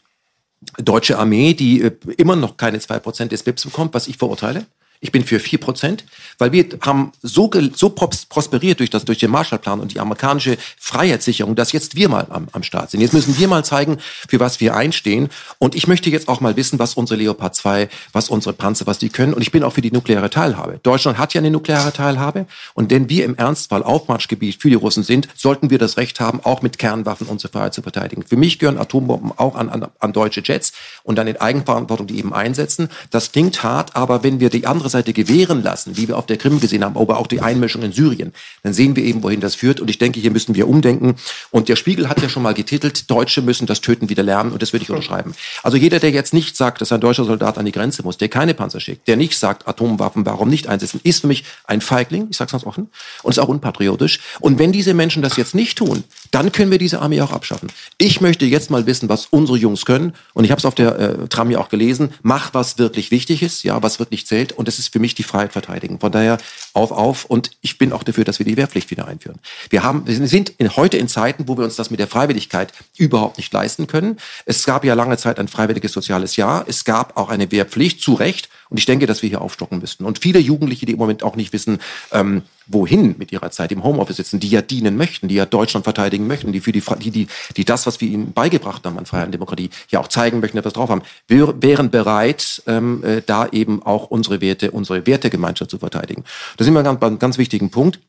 deutsche 0.78 1.18
Armee, 1.18 1.54
die 1.54 1.82
äh, 1.82 1.92
immer 2.18 2.36
noch 2.36 2.58
keine 2.58 2.80
zwei 2.80 3.00
Prozent 3.00 3.32
des 3.32 3.44
BIPs 3.44 3.66
bekommt, 3.66 3.94
was 3.94 4.08
ich 4.08 4.18
verurteile. 4.18 4.66
Ich 5.00 5.12
bin 5.12 5.24
für 5.24 5.38
4%, 5.38 6.00
weil 6.40 6.52
wir 6.52 6.66
haben 6.82 7.12
so, 7.22 7.50
so 7.76 7.90
prosperiert 7.90 8.80
durch, 8.80 8.90
das, 8.90 9.06
durch 9.06 9.20
den 9.20 9.30
Marshallplan 9.30 9.80
und 9.80 9.94
die 9.94 10.00
amerikanische 10.00 10.58
Freiheitssicherung, 10.78 11.56
dass 11.56 11.72
jetzt 11.72 11.96
wir 11.96 12.10
mal 12.10 12.28
am, 12.30 12.48
am 12.52 12.64
Start 12.64 12.92
sind. 12.92 13.02
Jetzt 13.02 13.14
müssen 13.14 13.38
wir 13.38 13.48
mal 13.48 13.64
zeigen, 13.64 13.98
für 14.28 14.40
was 14.40 14.60
wir 14.60 14.76
einstehen. 14.76 15.30
Und 15.60 15.76
ich 15.76 15.88
möchte 15.88 16.10
jetzt 16.10 16.28
auch 16.28 16.42
mal 16.42 16.56
wissen, 16.56 16.80
was 16.80 16.96
unsere 16.96 17.20
Leopard 17.20 17.56
2, 17.56 17.90
was 18.12 18.30
unsere 18.30 18.54
Panzer, 18.54 18.88
was 18.88 18.98
die 18.98 19.10
können. 19.10 19.34
Und 19.34 19.42
ich 19.42 19.52
bin 19.52 19.64
auch 19.64 19.74
für 19.74 19.82
die 19.82 19.92
nukleare 19.92 20.30
Teilhabe. 20.30 20.80
Deutschland 20.84 21.18
hat 21.18 21.34
ja 21.34 21.42
eine 21.42 21.52
nukleare 21.52 21.94
Teilhabe. 21.94 22.48
Und 22.74 22.90
wenn 22.90 23.10
wir 23.10 23.26
im 23.26 23.36
Ernstfall 23.36 23.84
Aufmarschgebiet 23.84 24.62
für 24.62 24.70
die 24.70 24.76
Russen 24.76 25.04
sind, 25.04 25.28
sollten 25.36 25.70
wir 25.70 25.78
das 25.78 25.98
Recht 25.98 26.20
haben, 26.20 26.40
auch 26.44 26.62
mit 26.62 26.80
Kernwaffen 26.80 27.28
unsere 27.28 27.52
Freiheit 27.52 27.74
zu 27.74 27.82
verteidigen. 27.82 28.24
Für 28.24 28.38
mich 28.38 28.60
gehören 28.60 28.78
Atombomben 28.78 29.32
auch 29.38 29.56
an, 29.56 29.70
an, 29.70 29.88
an 30.00 30.14
deutsche 30.14 30.42
Jets 30.44 30.74
und 31.04 31.18
dann 31.18 31.28
in 31.28 31.38
Eigenverantwortung 31.38 32.08
die 32.08 32.18
eben 32.18 32.34
einsetzen. 32.34 32.90
Das 33.12 33.32
klingt 33.32 33.64
hart, 33.64 33.96
aber 33.96 34.24
wenn 34.24 34.40
wir 34.40 34.50
die 34.50 34.66
andere 34.66 34.87
Seite 34.90 35.14
gewähren 35.14 35.64
lassen, 35.64 35.98
wie 35.98 36.08
wir 36.08 36.18
auf 36.18 36.26
der 36.26 36.38
Krim 36.38 36.60
gesehen 36.60 36.84
haben, 36.84 36.98
aber 36.98 37.18
auch 37.18 37.28
die 37.28 37.42
Einmischung 37.42 37.82
in 37.82 37.92
Syrien, 37.92 38.34
dann 38.64 38.74
sehen 38.74 38.96
wir 38.96 39.04
eben, 39.04 39.24
wohin 39.24 39.42
das 39.42 39.56
führt. 39.56 39.80
Und 39.80 39.90
ich 39.90 39.98
denke, 39.98 40.20
hier 40.20 40.32
müssen 40.32 40.56
wir 40.56 40.68
umdenken. 40.68 41.16
Und 41.52 41.70
der 41.70 41.76
Spiegel 41.76 42.10
hat 42.10 42.22
ja 42.22 42.30
schon 42.30 42.44
mal 42.44 42.54
getitelt, 42.54 43.10
Deutsche 43.10 43.42
müssen 43.42 43.68
das 43.68 43.82
Töten 43.82 44.10
wieder 44.10 44.24
lernen. 44.24 44.52
Und 44.52 44.62
das 44.62 44.74
würde 44.74 44.84
ich 44.84 44.90
unterschreiben. 44.90 45.34
Also 45.64 45.78
jeder, 45.78 46.00
der 46.00 46.12
jetzt 46.12 46.34
nicht 46.34 46.56
sagt, 46.58 46.82
dass 46.82 46.92
ein 46.92 47.02
deutscher 47.02 47.26
Soldat 47.26 47.58
an 47.58 47.66
die 47.66 47.72
Grenze 47.72 48.04
muss, 48.04 48.18
der 48.18 48.30
keine 48.30 48.54
Panzer 48.54 48.80
schickt, 48.80 49.08
der 49.08 49.18
nicht 49.18 49.38
sagt, 49.38 49.68
Atomwaffen 49.68 50.26
warum 50.26 50.50
nicht 50.50 50.68
einsetzen, 50.68 51.00
ist 51.04 51.22
für 51.22 51.28
mich 51.28 51.44
ein 51.66 51.82
Feigling, 51.82 52.28
ich 52.30 52.38
sage 52.38 52.48
es 52.48 52.52
ganz 52.52 52.64
offen, 52.64 52.90
und 53.24 53.32
ist 53.32 53.40
auch 53.40 53.48
unpatriotisch. 53.48 54.20
Und 54.40 54.60
wenn 54.60 54.72
diese 54.72 54.94
Menschen 54.94 55.22
das 55.22 55.38
jetzt 55.38 55.56
nicht 55.56 55.78
tun, 55.78 56.04
dann 56.32 56.52
können 56.52 56.72
wir 56.72 56.78
diese 56.78 57.00
Armee 57.02 57.22
auch 57.22 57.32
abschaffen. 57.32 57.70
Ich 57.98 58.22
möchte 58.22 58.46
jetzt 58.46 58.70
mal 58.70 58.86
wissen, 58.86 59.10
was 59.10 59.28
unsere 59.28 59.58
Jungs 59.58 59.86
können. 59.86 60.14
Und 60.34 60.44
ich 60.44 60.52
habe 60.52 60.60
es 60.60 60.66
auf 60.66 60.76
der 60.76 61.00
äh, 61.00 61.28
Tram 61.28 61.52
ja 61.52 61.60
auch 61.60 61.70
gelesen. 61.70 62.14
Mach, 62.22 62.54
was 62.54 62.78
wirklich 62.78 63.12
wichtig 63.12 63.42
ist, 63.42 63.64
ja, 63.64 63.82
was 63.84 64.00
wirklich 64.00 64.26
zählt. 64.28 64.54
Und 64.54 64.68
das 64.68 64.80
ist 64.80 64.94
für 64.94 65.00
mich 65.00 65.16
die 65.16 65.24
Freiheit 65.24 65.54
verteidigen. 65.54 66.00
Von 66.00 66.12
daher 66.12 66.38
auf, 66.74 66.92
auf. 66.92 67.26
Und 67.26 67.52
ich 67.62 67.78
bin 67.78 67.94
auch 67.94 68.04
dafür, 68.04 68.24
dass 68.24 68.40
wir 68.40 68.46
die 68.46 68.58
Wehrpflicht 68.58 68.92
wieder 68.92 69.08
einführen. 69.08 69.40
Wir 69.70 69.84
haben, 69.84 70.06
wir 70.08 70.28
sind 70.28 70.50
in, 70.58 70.76
heute 70.76 70.98
in 70.98 71.08
Zeiten, 71.08 71.48
wo 71.48 71.58
wir 71.58 71.66
uns 71.66 71.76
das 71.76 71.90
mit 71.90 72.00
der 72.00 72.08
Freiwilligkeit 72.08 72.74
überhaupt 72.98 73.38
nicht 73.38 73.52
leisten 73.54 73.88
können. 73.88 74.18
Es 74.46 74.66
gab 74.66 74.86
ja 74.86 74.94
lange 74.94 75.18
Zeit 75.18 75.40
ein 75.40 75.48
freiwilliges 75.48 75.94
soziales 75.94 76.36
Jahr. 76.36 76.66
Es 76.68 76.86
gab 76.86 77.18
auch 77.18 77.30
eine 77.30 77.52
Wehrpflicht, 77.52 78.02
zu 78.02 78.14
Recht. 78.14 78.50
Und 78.70 78.78
ich 78.78 78.86
denke, 78.86 79.06
dass 79.06 79.22
wir 79.22 79.30
hier 79.30 79.42
aufstocken 79.42 79.80
müssten. 79.80 80.06
Und 80.06 80.20
viele 80.20 80.40
Jugendliche, 80.40 80.86
die 80.86 80.94
im 80.94 80.98
Moment 80.98 81.24
auch 81.24 81.36
nicht 81.36 81.54
wissen, 81.54 81.80
ähm, 82.12 82.44
wohin 82.68 83.16
mit 83.18 83.32
ihrer 83.32 83.50
Zeit 83.52 83.72
im 83.72 83.84
Homeoffice 83.84 84.18
sitzen, 84.18 84.40
die 84.40 84.50
ja 84.50 84.62
dienen 84.62 84.98
möchten, 84.98 85.28
die 85.28 85.36
ja 85.36 85.46
Deutschland 85.46 85.86
verteidigen 85.86 86.28
möchten, 86.28 86.52
die 86.52 86.60
für 86.60 86.72
die, 86.72 86.84
die, 87.00 87.12
die, 87.12 87.28
die 87.56 87.66
das, 87.66 87.88
was 87.88 88.02
wir 88.02 88.10
ihnen 88.10 88.34
beigebracht 88.34 88.86
haben 88.86 88.98
an 88.98 89.06
Freiheit 89.06 89.28
und 89.28 89.32
Demokratie, 89.34 89.70
ja 89.90 90.00
auch 90.00 90.08
zeigen 90.08 90.40
möchten, 90.40 90.58
etwas 90.58 90.74
drauf 90.74 90.90
haben, 90.90 91.02
wir 91.28 91.62
wären 91.62 91.90
bereit, 91.90 92.62
ähm, 92.68 93.04
äh, 93.04 93.22
da 93.26 93.48
eben 93.48 93.84
auch 93.84 94.08
unsere 94.08 94.42
Werte, 94.42 94.72
unsere 94.72 95.08
Wertegemeinschaft 95.08 95.72
zu 95.72 95.80
verteidigen. 95.80 96.24
Ist 96.58 96.68
immer 96.68 96.86
ein 96.86 97.00
ganz, 97.00 97.20
ganz 97.20 97.38
wichtigen 97.38 97.70
Punkt. 97.70 98.00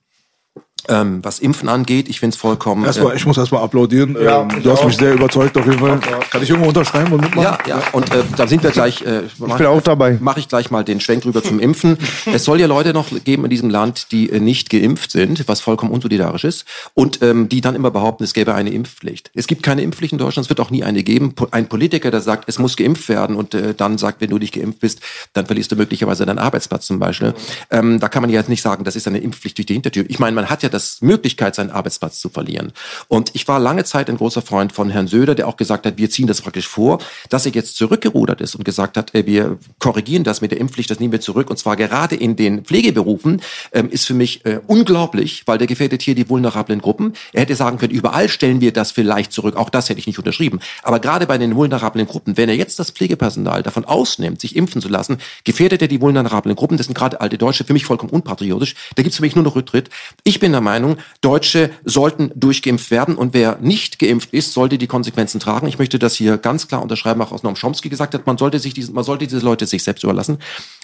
Ähm, 0.89 1.19
was 1.23 1.39
Impfen 1.41 1.69
angeht, 1.69 2.09
ich 2.09 2.21
finde 2.21 2.35
es 2.35 2.41
vollkommen. 2.41 2.85
Erstmal, 2.85 3.13
äh, 3.13 3.17
ich 3.17 3.27
muss 3.27 3.37
erstmal 3.37 3.63
applaudieren. 3.63 4.17
Ja, 4.23 4.43
ähm, 4.43 4.63
du 4.63 4.73
hast 4.73 4.85
mich 4.85 4.97
sehr 4.97 5.13
überzeugt 5.13 5.57
auf 5.59 5.67
jeden 5.67 5.79
Fall. 5.79 5.99
Kann 6.31 6.43
ich 6.43 6.49
irgendwo 6.49 6.69
unterschreiben 6.69 7.13
und 7.13 7.21
mitmachen? 7.21 7.59
Ja, 7.67 7.77
ja. 7.77 7.83
Und 7.93 8.11
äh, 8.11 8.23
da 8.37 8.47
sind 8.47 8.63
wir 8.63 8.71
gleich. 8.71 9.03
Äh, 9.03 9.25
mach, 9.39 9.49
ich 9.49 9.57
bin 9.57 9.67
auch 9.67 9.83
dabei. 9.83 10.17
Mache 10.21 10.41
ich 10.41 10.49
gleich 10.49 10.71
mal 10.71 10.85
den 10.85 11.01
Schwenk 11.01 11.27
rüber 11.27 11.43
zum 11.43 11.61
Impfen. 11.61 11.99
es 12.33 12.45
soll 12.45 12.61
ja 12.61 12.67
Leute 12.67 12.95
noch 12.95 13.09
geben 13.25 13.45
in 13.45 13.51
diesem 13.51 13.69
Land, 13.69 14.13
die 14.13 14.31
äh, 14.31 14.41
nicht 14.41 14.71
geimpft 14.71 15.11
sind, 15.11 15.47
was 15.47 15.61
vollkommen 15.61 15.93
unsolidarisch 15.93 16.45
ist, 16.45 16.65
und 16.95 17.23
ähm, 17.23 17.49
die 17.49 17.61
dann 17.61 17.75
immer 17.75 17.91
behaupten, 17.91 18.25
es 18.25 18.33
gäbe 18.33 18.55
eine 18.55 18.71
Impfpflicht. 18.71 19.31
Es 19.35 19.47
gibt 19.47 19.63
keine 19.63 19.83
Impfpflicht 19.83 20.13
in 20.13 20.19
Deutschland. 20.19 20.47
Es 20.47 20.49
wird 20.49 20.61
auch 20.61 20.71
nie 20.71 20.85
eine 20.85 21.03
geben. 21.03 21.35
Ein 21.51 21.69
Politiker, 21.69 22.11
der 22.11 22.23
sagt, 22.23 22.49
es 22.49 22.59
muss 22.59 22.77
geimpft 22.77 23.09
werden 23.09 23.37
und 23.37 23.53
äh, 23.55 23.75
dann 23.75 23.99
sagt, 23.99 24.21
wenn 24.23 24.31
du 24.31 24.39
nicht 24.39 24.55
geimpft 24.55 24.81
bist, 24.81 25.01
dann 25.35 25.45
verlierst 25.45 25.71
du 25.73 25.77
möglicherweise 25.77 26.25
deinen 26.25 26.39
Arbeitsplatz 26.39 26.87
zum 26.87 26.99
Beispiel. 26.99 27.35
Ähm, 27.71 28.01
da 28.01 28.09
kann 28.09 28.23
man 28.23 28.31
ja 28.31 28.41
jetzt 28.41 28.49
nicht 28.49 28.63
sagen, 28.63 28.85
das 28.85 28.97
ist 28.97 29.07
eine 29.07 29.19
Impfpflicht 29.19 29.59
durch 29.59 29.67
die 29.67 29.75
Hintertür. 29.75 30.05
Ich 30.09 30.19
meine, 30.19 30.35
man 30.35 30.49
hat 30.49 30.63
ja 30.63 30.68
das 30.69 31.01
Möglichkeit 31.01 31.55
seinen 31.55 31.71
Arbeitsplatz 31.71 32.21
zu 32.21 32.29
verlieren. 32.29 32.73
Und 33.09 33.31
ich 33.35 33.47
war 33.49 33.59
lange 33.59 33.85
Zeit 33.85 34.09
ein 34.09 34.17
großer 34.17 34.43
Freund 34.43 34.73
von 34.73 34.91
Herrn 34.91 35.07
Söder, 35.07 35.35
der 35.35 35.49
auch 35.49 35.57
gesagt 35.57 35.87
hat, 35.87 35.99
wir 35.99 36.11
ziehen 36.11 36.27
das 36.27 36.43
praktisch 36.43 36.69
vor, 36.69 36.99
dass 37.29 37.47
er 37.47 37.53
jetzt 37.53 37.77
zurückgerudert 37.77 38.41
ist 38.41 38.55
und 38.55 38.65
gesagt 38.65 38.97
hat, 38.97 39.15
äh, 39.15 39.27
wir 39.27 39.59
korrigieren 39.79 40.25
das 40.25 40.41
mit 40.41 40.51
der 40.51 40.59
Impfpflicht, 40.59 40.91
das 40.91 41.01
nehmen 41.01 41.13
wir 41.13 41.21
zurück. 41.21 41.51
Und 41.51 41.59
zwar 41.59 41.77
gerade 41.77 42.15
in 42.15 42.37
den 42.37 42.65
Pflegeberufen 42.65 43.41
ähm, 43.73 43.91
ist 43.91 44.07
für 44.07 44.15
mich 44.15 44.45
äh, 44.45 44.61
unglaublich, 44.67 45.43
weil 45.47 45.59
der 45.59 45.67
gefährdet 45.67 46.03
hier 46.03 46.15
die 46.15 46.29
vulnerablen 46.29 46.81
Gruppen. 46.81 47.15
Er 47.33 47.43
hätte 47.43 47.57
sagen 47.57 47.79
können, 47.79 47.93
überall 47.93 48.29
stellen 48.29 48.61
wir 48.61 48.73
das 48.73 48.93
vielleicht 48.93 49.33
zurück. 49.33 49.57
Auch 49.57 49.71
das 49.71 49.89
hätte 49.89 50.01
ich 50.01 50.07
nicht 50.07 50.19
unterschrieben. 50.19 50.61
Aber 50.83 51.01
gerade 51.01 51.27
bei 51.27 51.39
den 51.39 51.55
vulnerablen 51.55 52.07
Gruppen, 52.07 52.37
wenn 52.37 52.49
er 52.49 52.57
jetzt 52.57 52.79
das 52.79 52.91
Pflegepersonal 52.91 53.63
davon 53.63 53.85
ausnimmt, 53.85 54.41
sich 54.41 54.57
impfen 54.57 54.81
zu 54.81 54.89
lassen, 54.89 55.19
gefährdet 55.45 55.83
er 55.83 55.89
die 55.89 56.01
vulnerablen 56.01 56.57
Gruppen. 56.57 56.77
Das 56.77 56.87
sind 56.87 56.95
gerade 56.95 57.21
alte 57.21 57.39
Deutsche, 57.39 57.65
für 57.65 57.73
mich 57.73 57.85
vollkommen 57.85 58.11
unpatriotisch. 58.11 58.75
Da 58.95 59.03
gibt 59.03 59.13
es 59.13 59.17
für 59.17 59.23
mich 59.23 59.35
nur 59.35 59.45
noch 59.45 59.57
Rücktritt. 59.57 59.91
Ich 60.25 60.41
bin 60.41 60.53
der 60.59 60.65
Meinung, 60.65 60.97
Deutsche 61.21 61.71
sollten 61.85 62.33
durchgeimpft 62.35 62.91
werden 62.91 63.15
und 63.15 63.33
wer 63.33 63.59
nicht 63.61 63.99
geimpft 63.99 64.33
ist, 64.33 64.53
sollte 64.53 64.77
die 64.77 64.87
Konsequenzen 64.87 65.41
tragen. 65.41 65.69
Ich 65.69 65.79
möchte 65.79 65.99
das 65.99 66.15
hier 66.15 66.37
ganz 66.37 66.69
klar 66.69 66.83
unterschreiben, 66.83 67.23
auch 67.23 67.33
was 67.33 67.43
Noam 67.43 67.55
Chomsky 67.55 67.89
gesagt 67.89 68.15
hat, 68.15 68.27
man 68.27 68.39
sollte 68.39 68.59
sich 68.59 68.75
diese, 68.75 68.93
man 68.93 69.05
sollte 69.05 69.27
diese 69.27 69.45
Leute 69.45 69.67
sich 69.67 69.83
selbst 69.85 70.03
überlassen. 70.03 70.39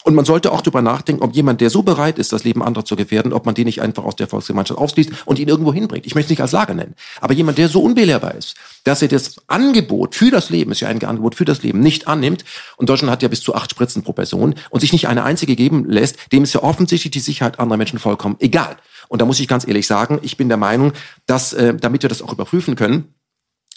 Und 0.05 0.15
man 0.15 0.25
sollte 0.25 0.53
auch 0.53 0.61
darüber 0.61 0.83
nachdenken, 0.83 1.23
ob 1.23 1.35
jemand, 1.35 1.61
der 1.61 1.71
so 1.71 1.83
bereit 1.83 2.19
ist, 2.19 2.33
das 2.33 2.45
Leben 2.45 2.63
anderer 2.63 2.85
zu 2.85 2.95
gefährden, 2.95 3.33
ob 3.33 3.47
man 3.47 3.55
den 3.55 3.65
nicht 3.65 3.81
einfach 3.81 4.05
aus 4.05 4.17
der 4.17 4.29
Volksgemeinschaft 4.29 4.79
ausschließt 4.79 5.11
und 5.25 5.39
ihn 5.39 5.49
irgendwo 5.49 5.73
hinbringt. 5.73 6.07
Ich 6.07 6.15
möchte 6.15 6.27
es 6.27 6.31
nicht 6.31 6.43
als 6.43 6.53
Lager 6.53 6.75
nennen. 6.75 6.95
Aber 7.21 7.33
jemand, 7.35 7.59
der 7.59 7.69
so 7.69 7.83
unbelehrbar 7.83 8.35
ist, 8.35 8.55
dass 8.85 9.01
er 9.01 9.09
das 9.09 9.37
Angebot 9.47 10.15
für 10.15 10.31
das 10.31 10.51
Leben, 10.51 10.73
ist 10.73 10.81
ja 10.81 10.89
ein 10.89 11.03
Angebot 11.03 11.35
für 11.35 11.47
das 11.47 11.63
Leben, 11.63 11.81
nicht 11.81 12.07
annimmt, 12.07 12.45
und 12.77 12.89
Deutschland 12.89 13.11
hat 13.11 13.23
ja 13.23 13.29
bis 13.29 13.41
zu 13.41 13.55
acht 13.55 13.71
Spritzen 13.71 14.03
pro 14.03 14.13
Person, 14.13 14.55
und 14.71 14.81
sich 14.81 14.93
nicht 14.93 15.09
eine 15.09 15.25
einzige 15.25 15.57
geben 15.57 15.89
lässt, 15.89 16.33
dem 16.33 16.45
ist 16.45 16.53
ja 16.53 16.63
offensichtlich 16.63 17.11
die 17.11 17.21
Sicherheit 17.21 17.59
anderer 17.59 17.79
Menschen 17.79 17.99
vollkommen 17.99 18.37
egal. 18.41 18.77
Und 19.09 19.21
da 19.21 19.27
muss 19.27 19.41
ich 19.41 19.49
ganz 19.49 19.67
ehrlich 19.67 19.87
sagen, 19.87 20.19
ich 20.23 20.37
bin 20.37 20.49
der 20.49 20.57
Meinung, 20.59 20.93
dass, 21.27 21.53
äh, 21.53 21.75
damit 21.75 22.03
wir 22.03 22.09
das 22.09 22.23
auch 22.23 22.33
überprüfen 22.33 22.77
können, 22.77 23.15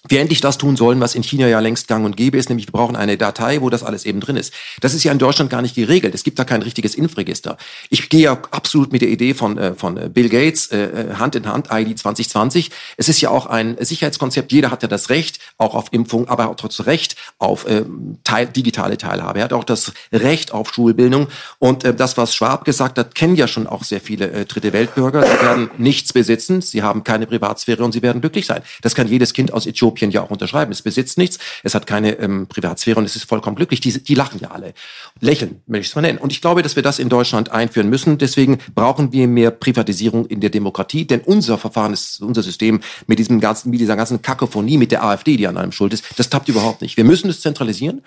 wir 0.07 0.21
endlich 0.21 0.41
das 0.41 0.57
tun 0.57 0.75
sollen, 0.75 0.99
was 0.99 1.15
in 1.15 1.23
China 1.23 1.47
ja 1.47 1.59
längst 1.59 1.87
gang 1.87 2.05
und 2.05 2.15
gäbe 2.15 2.37
ist, 2.37 2.49
nämlich 2.49 2.67
wir 2.67 2.71
brauchen 2.71 2.95
eine 2.95 3.17
Datei, 3.17 3.61
wo 3.61 3.69
das 3.69 3.83
alles 3.83 4.05
eben 4.05 4.19
drin 4.19 4.37
ist. 4.37 4.53
Das 4.79 4.93
ist 4.93 5.03
ja 5.03 5.11
in 5.11 5.19
Deutschland 5.19 5.49
gar 5.49 5.61
nicht 5.61 5.75
geregelt. 5.75 6.13
Es 6.15 6.23
gibt 6.23 6.39
da 6.39 6.43
kein 6.43 6.61
richtiges 6.61 6.95
Impfregister. 6.95 7.57
Ich 7.89 8.09
gehe 8.09 8.21
ja 8.21 8.41
absolut 8.51 8.91
mit 8.91 9.01
der 9.01 9.09
Idee 9.09 9.33
von, 9.33 9.57
äh, 9.57 9.73
von 9.73 9.97
äh, 9.97 10.09
Bill 10.09 10.29
Gates 10.29 10.67
äh, 10.71 11.15
Hand 11.17 11.35
in 11.35 11.47
Hand, 11.47 11.69
ID 11.71 11.97
2020. 11.97 12.71
Es 12.95 13.09
ist 13.09 13.21
ja 13.21 13.29
auch 13.29 13.47
ein 13.47 13.75
Sicherheitskonzept. 13.79 14.51
Jeder 14.51 14.71
hat 14.71 14.81
ja 14.81 14.87
das 14.87 15.09
Recht 15.09 15.39
auch 15.57 15.75
auf 15.75 15.87
Impfung, 15.91 16.29
aber 16.29 16.49
auch 16.49 16.55
trotzdem 16.55 16.85
Recht 16.85 17.15
auf 17.39 17.67
äh, 17.67 17.83
teil, 18.23 18.47
digitale 18.47 18.97
Teilhabe. 18.97 19.39
Er 19.39 19.45
hat 19.45 19.53
auch 19.53 19.63
das 19.63 19.93
Recht 20.13 20.53
auf 20.53 20.73
Schulbildung. 20.73 21.27
Und 21.59 21.83
äh, 21.83 21.93
das, 21.93 22.17
was 22.17 22.33
Schwab 22.33 22.65
gesagt 22.65 22.97
hat, 22.97 23.15
kennen 23.15 23.35
ja 23.35 23.47
schon 23.47 23.67
auch 23.67 23.83
sehr 23.83 23.99
viele 23.99 24.31
äh, 24.31 24.45
dritte 24.45 24.73
Weltbürger. 24.73 25.23
Sie 25.23 25.43
werden 25.43 25.69
nichts 25.77 26.13
besitzen, 26.13 26.61
sie 26.61 26.83
haben 26.83 27.03
keine 27.03 27.27
Privatsphäre 27.27 27.83
und 27.83 27.91
sie 27.91 28.01
werden 28.01 28.21
glücklich 28.21 28.45
sein. 28.45 28.61
Das 28.81 28.95
kann 28.95 29.07
jedes 29.07 29.33
Kind 29.33 29.51
aus 29.53 29.65
Äthiopien 29.65 29.96
Äthiopien 29.97 30.11
ja 30.11 30.21
auch 30.21 30.29
unterschreiben. 30.29 30.71
Es 30.71 30.81
besitzt 30.81 31.17
nichts, 31.17 31.39
es 31.63 31.75
hat 31.75 31.87
keine 31.87 32.13
ähm, 32.19 32.47
Privatsphäre 32.47 32.99
und 32.99 33.05
es 33.05 33.15
ist 33.15 33.25
vollkommen 33.25 33.55
glücklich. 33.55 33.79
Die, 33.81 34.03
die 34.03 34.15
lachen 34.15 34.39
ja 34.39 34.51
alle. 34.51 34.73
Lächeln, 35.19 35.61
möchte 35.67 35.81
ich 35.81 35.87
es 35.89 35.95
mal 35.95 36.01
nennen. 36.01 36.17
Und 36.17 36.31
ich 36.31 36.41
glaube, 36.41 36.61
dass 36.61 36.75
wir 36.75 36.83
das 36.83 36.99
in 36.99 37.09
Deutschland 37.09 37.51
einführen 37.51 37.89
müssen. 37.89 38.17
Deswegen 38.17 38.59
brauchen 38.75 39.11
wir 39.11 39.27
mehr 39.27 39.51
Privatisierung 39.51 40.25
in 40.27 40.41
der 40.41 40.49
Demokratie, 40.49 41.05
denn 41.05 41.21
unser 41.21 41.57
Verfahren 41.57 41.93
ist, 41.93 42.21
unser 42.21 42.43
System 42.43 42.81
mit 43.07 43.19
diesem 43.19 43.39
ganzen, 43.39 43.69
mit 43.69 43.79
dieser 43.79 43.95
ganzen 43.95 44.21
Kakophonie, 44.21 44.77
mit 44.77 44.91
der 44.91 45.03
AfD, 45.03 45.37
die 45.37 45.47
an 45.47 45.57
allem 45.57 45.71
schuld 45.71 45.93
ist, 45.93 46.03
das 46.17 46.29
tappt 46.29 46.49
überhaupt 46.49 46.81
nicht. 46.81 46.97
Wir 46.97 47.03
müssen 47.03 47.29
es 47.29 47.41
zentralisieren. 47.41 48.01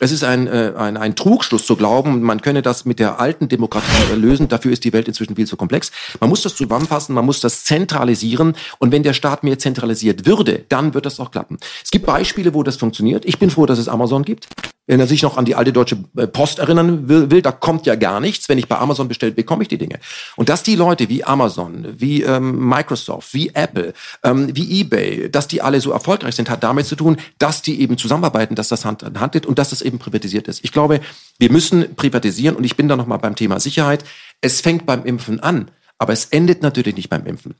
Es 0.00 0.10
ist 0.10 0.24
ein, 0.24 0.48
äh, 0.48 0.72
ein, 0.76 0.96
ein 0.96 1.14
Trugschluss 1.14 1.66
zu 1.66 1.76
glauben, 1.76 2.20
man 2.22 2.40
könne 2.42 2.62
das 2.62 2.84
mit 2.84 2.98
der 2.98 3.20
alten 3.20 3.48
Demokratie 3.48 4.14
lösen. 4.16 4.48
Dafür 4.48 4.72
ist 4.72 4.82
die 4.84 4.92
Welt 4.92 5.06
inzwischen 5.06 5.36
viel 5.36 5.46
zu 5.46 5.56
komplex. 5.56 5.92
Man 6.20 6.30
muss 6.30 6.42
das 6.42 6.56
zusammenfassen, 6.56 7.14
man 7.14 7.24
muss 7.24 7.40
das 7.40 7.64
zentralisieren. 7.64 8.56
Und 8.78 8.90
wenn 8.90 9.04
der 9.04 9.12
Staat 9.12 9.44
mehr 9.44 9.58
zentralisiert 9.58 10.26
würde, 10.26 10.64
dann 10.68 10.94
wird 10.94 11.06
das 11.06 11.20
auch 11.20 11.30
klappen. 11.30 11.58
Es 11.82 11.90
gibt 11.90 12.06
Beispiele, 12.06 12.54
wo 12.54 12.62
das 12.64 12.76
funktioniert. 12.76 13.24
Ich 13.24 13.38
bin 13.38 13.50
froh, 13.50 13.66
dass 13.66 13.78
es 13.78 13.88
Amazon 13.88 14.24
gibt. 14.24 14.48
Wenn 14.86 15.00
er 15.00 15.06
sich 15.06 15.22
noch 15.22 15.38
an 15.38 15.46
die 15.46 15.54
alte 15.54 15.72
deutsche 15.72 15.96
äh, 16.16 16.26
Post 16.54 16.58
erinnern 16.58 17.08
will, 17.08 17.42
da 17.42 17.52
kommt 17.52 17.86
ja 17.86 17.96
gar 17.96 18.20
nichts. 18.20 18.48
Wenn 18.48 18.58
ich 18.58 18.68
bei 18.68 18.78
Amazon 18.78 19.08
bestelle, 19.08 19.32
bekomme 19.32 19.62
ich 19.62 19.68
die 19.68 19.78
Dinge. 19.78 19.98
Und 20.36 20.48
dass 20.48 20.62
die 20.62 20.76
Leute 20.76 21.08
wie 21.08 21.24
Amazon, 21.24 21.86
wie 21.96 22.22
ähm, 22.22 22.68
Microsoft, 22.68 23.34
wie 23.34 23.50
Apple, 23.54 23.92
ähm, 24.22 24.54
wie 24.54 24.80
eBay, 24.80 25.30
dass 25.30 25.48
die 25.48 25.62
alle 25.62 25.80
so 25.80 25.90
erfolgreich 25.90 26.36
sind, 26.36 26.50
hat 26.50 26.62
damit 26.62 26.86
zu 26.86 26.96
tun, 26.96 27.16
dass 27.38 27.62
die 27.62 27.80
eben 27.80 27.98
zusammenarbeiten, 27.98 28.54
dass 28.54 28.68
das 28.68 28.84
Hand 28.84 29.02
in 29.02 29.18
Hand 29.18 29.32
geht 29.32 29.46
und 29.46 29.58
dass 29.58 29.70
das 29.70 29.82
eben 29.82 29.98
privatisiert 29.98 30.46
ist. 30.46 30.64
Ich 30.64 30.72
glaube, 30.72 31.00
wir 31.38 31.50
müssen 31.50 31.96
privatisieren 31.96 32.56
und 32.56 32.64
ich 32.64 32.76
bin 32.76 32.88
da 32.88 32.96
nochmal 32.96 33.18
beim 33.18 33.34
Thema 33.34 33.58
Sicherheit. 33.58 34.04
Es 34.40 34.60
fängt 34.60 34.86
beim 34.86 35.04
Impfen 35.04 35.40
an. 35.40 35.70
Aber 35.98 36.12
es 36.12 36.26
endet 36.26 36.60
natürlich 36.60 36.96
nicht 36.96 37.08
beim 37.08 37.24
Impfen. 37.24 37.54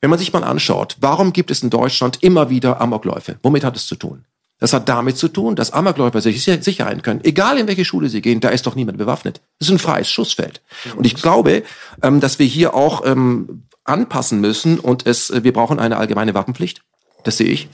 Wenn 0.00 0.10
man 0.10 0.18
sich 0.18 0.32
mal 0.32 0.42
anschaut, 0.42 0.96
warum 1.00 1.32
gibt 1.32 1.52
es 1.52 1.62
in 1.62 1.70
Deutschland 1.70 2.18
immer 2.20 2.50
wieder 2.50 2.80
Amokläufe? 2.80 3.38
Womit 3.42 3.62
hat 3.62 3.76
es 3.76 3.86
zu 3.86 3.94
tun? 3.94 4.24
Das 4.58 4.72
hat 4.72 4.88
damit 4.88 5.18
zu 5.18 5.28
tun, 5.28 5.54
dass 5.54 5.72
Amokläufer 5.72 6.20
sich 6.20 6.42
sicher 6.42 6.84
sein 6.84 7.02
können. 7.02 7.20
Egal 7.24 7.58
in 7.58 7.66
welche 7.66 7.84
Schule 7.84 8.08
sie 8.08 8.22
gehen, 8.22 8.40
da 8.40 8.48
ist 8.48 8.66
doch 8.66 8.74
niemand 8.74 8.96
bewaffnet. 8.96 9.40
Das 9.58 9.68
ist 9.68 9.74
ein 9.74 9.78
freies 9.78 10.10
Schussfeld. 10.10 10.62
Und 10.96 11.04
ich 11.04 11.14
glaube, 11.14 11.62
ähm, 12.02 12.20
dass 12.20 12.38
wir 12.38 12.46
hier 12.46 12.74
auch 12.74 13.04
ähm, 13.04 13.64
anpassen 13.84 14.40
müssen 14.40 14.78
und 14.78 15.06
es, 15.06 15.30
äh, 15.30 15.44
wir 15.44 15.52
brauchen 15.52 15.78
eine 15.78 15.98
allgemeine 15.98 16.34
Waffenpflicht. 16.34 16.82
Das 17.24 17.36
sehe 17.36 17.48
ich. 17.48 17.68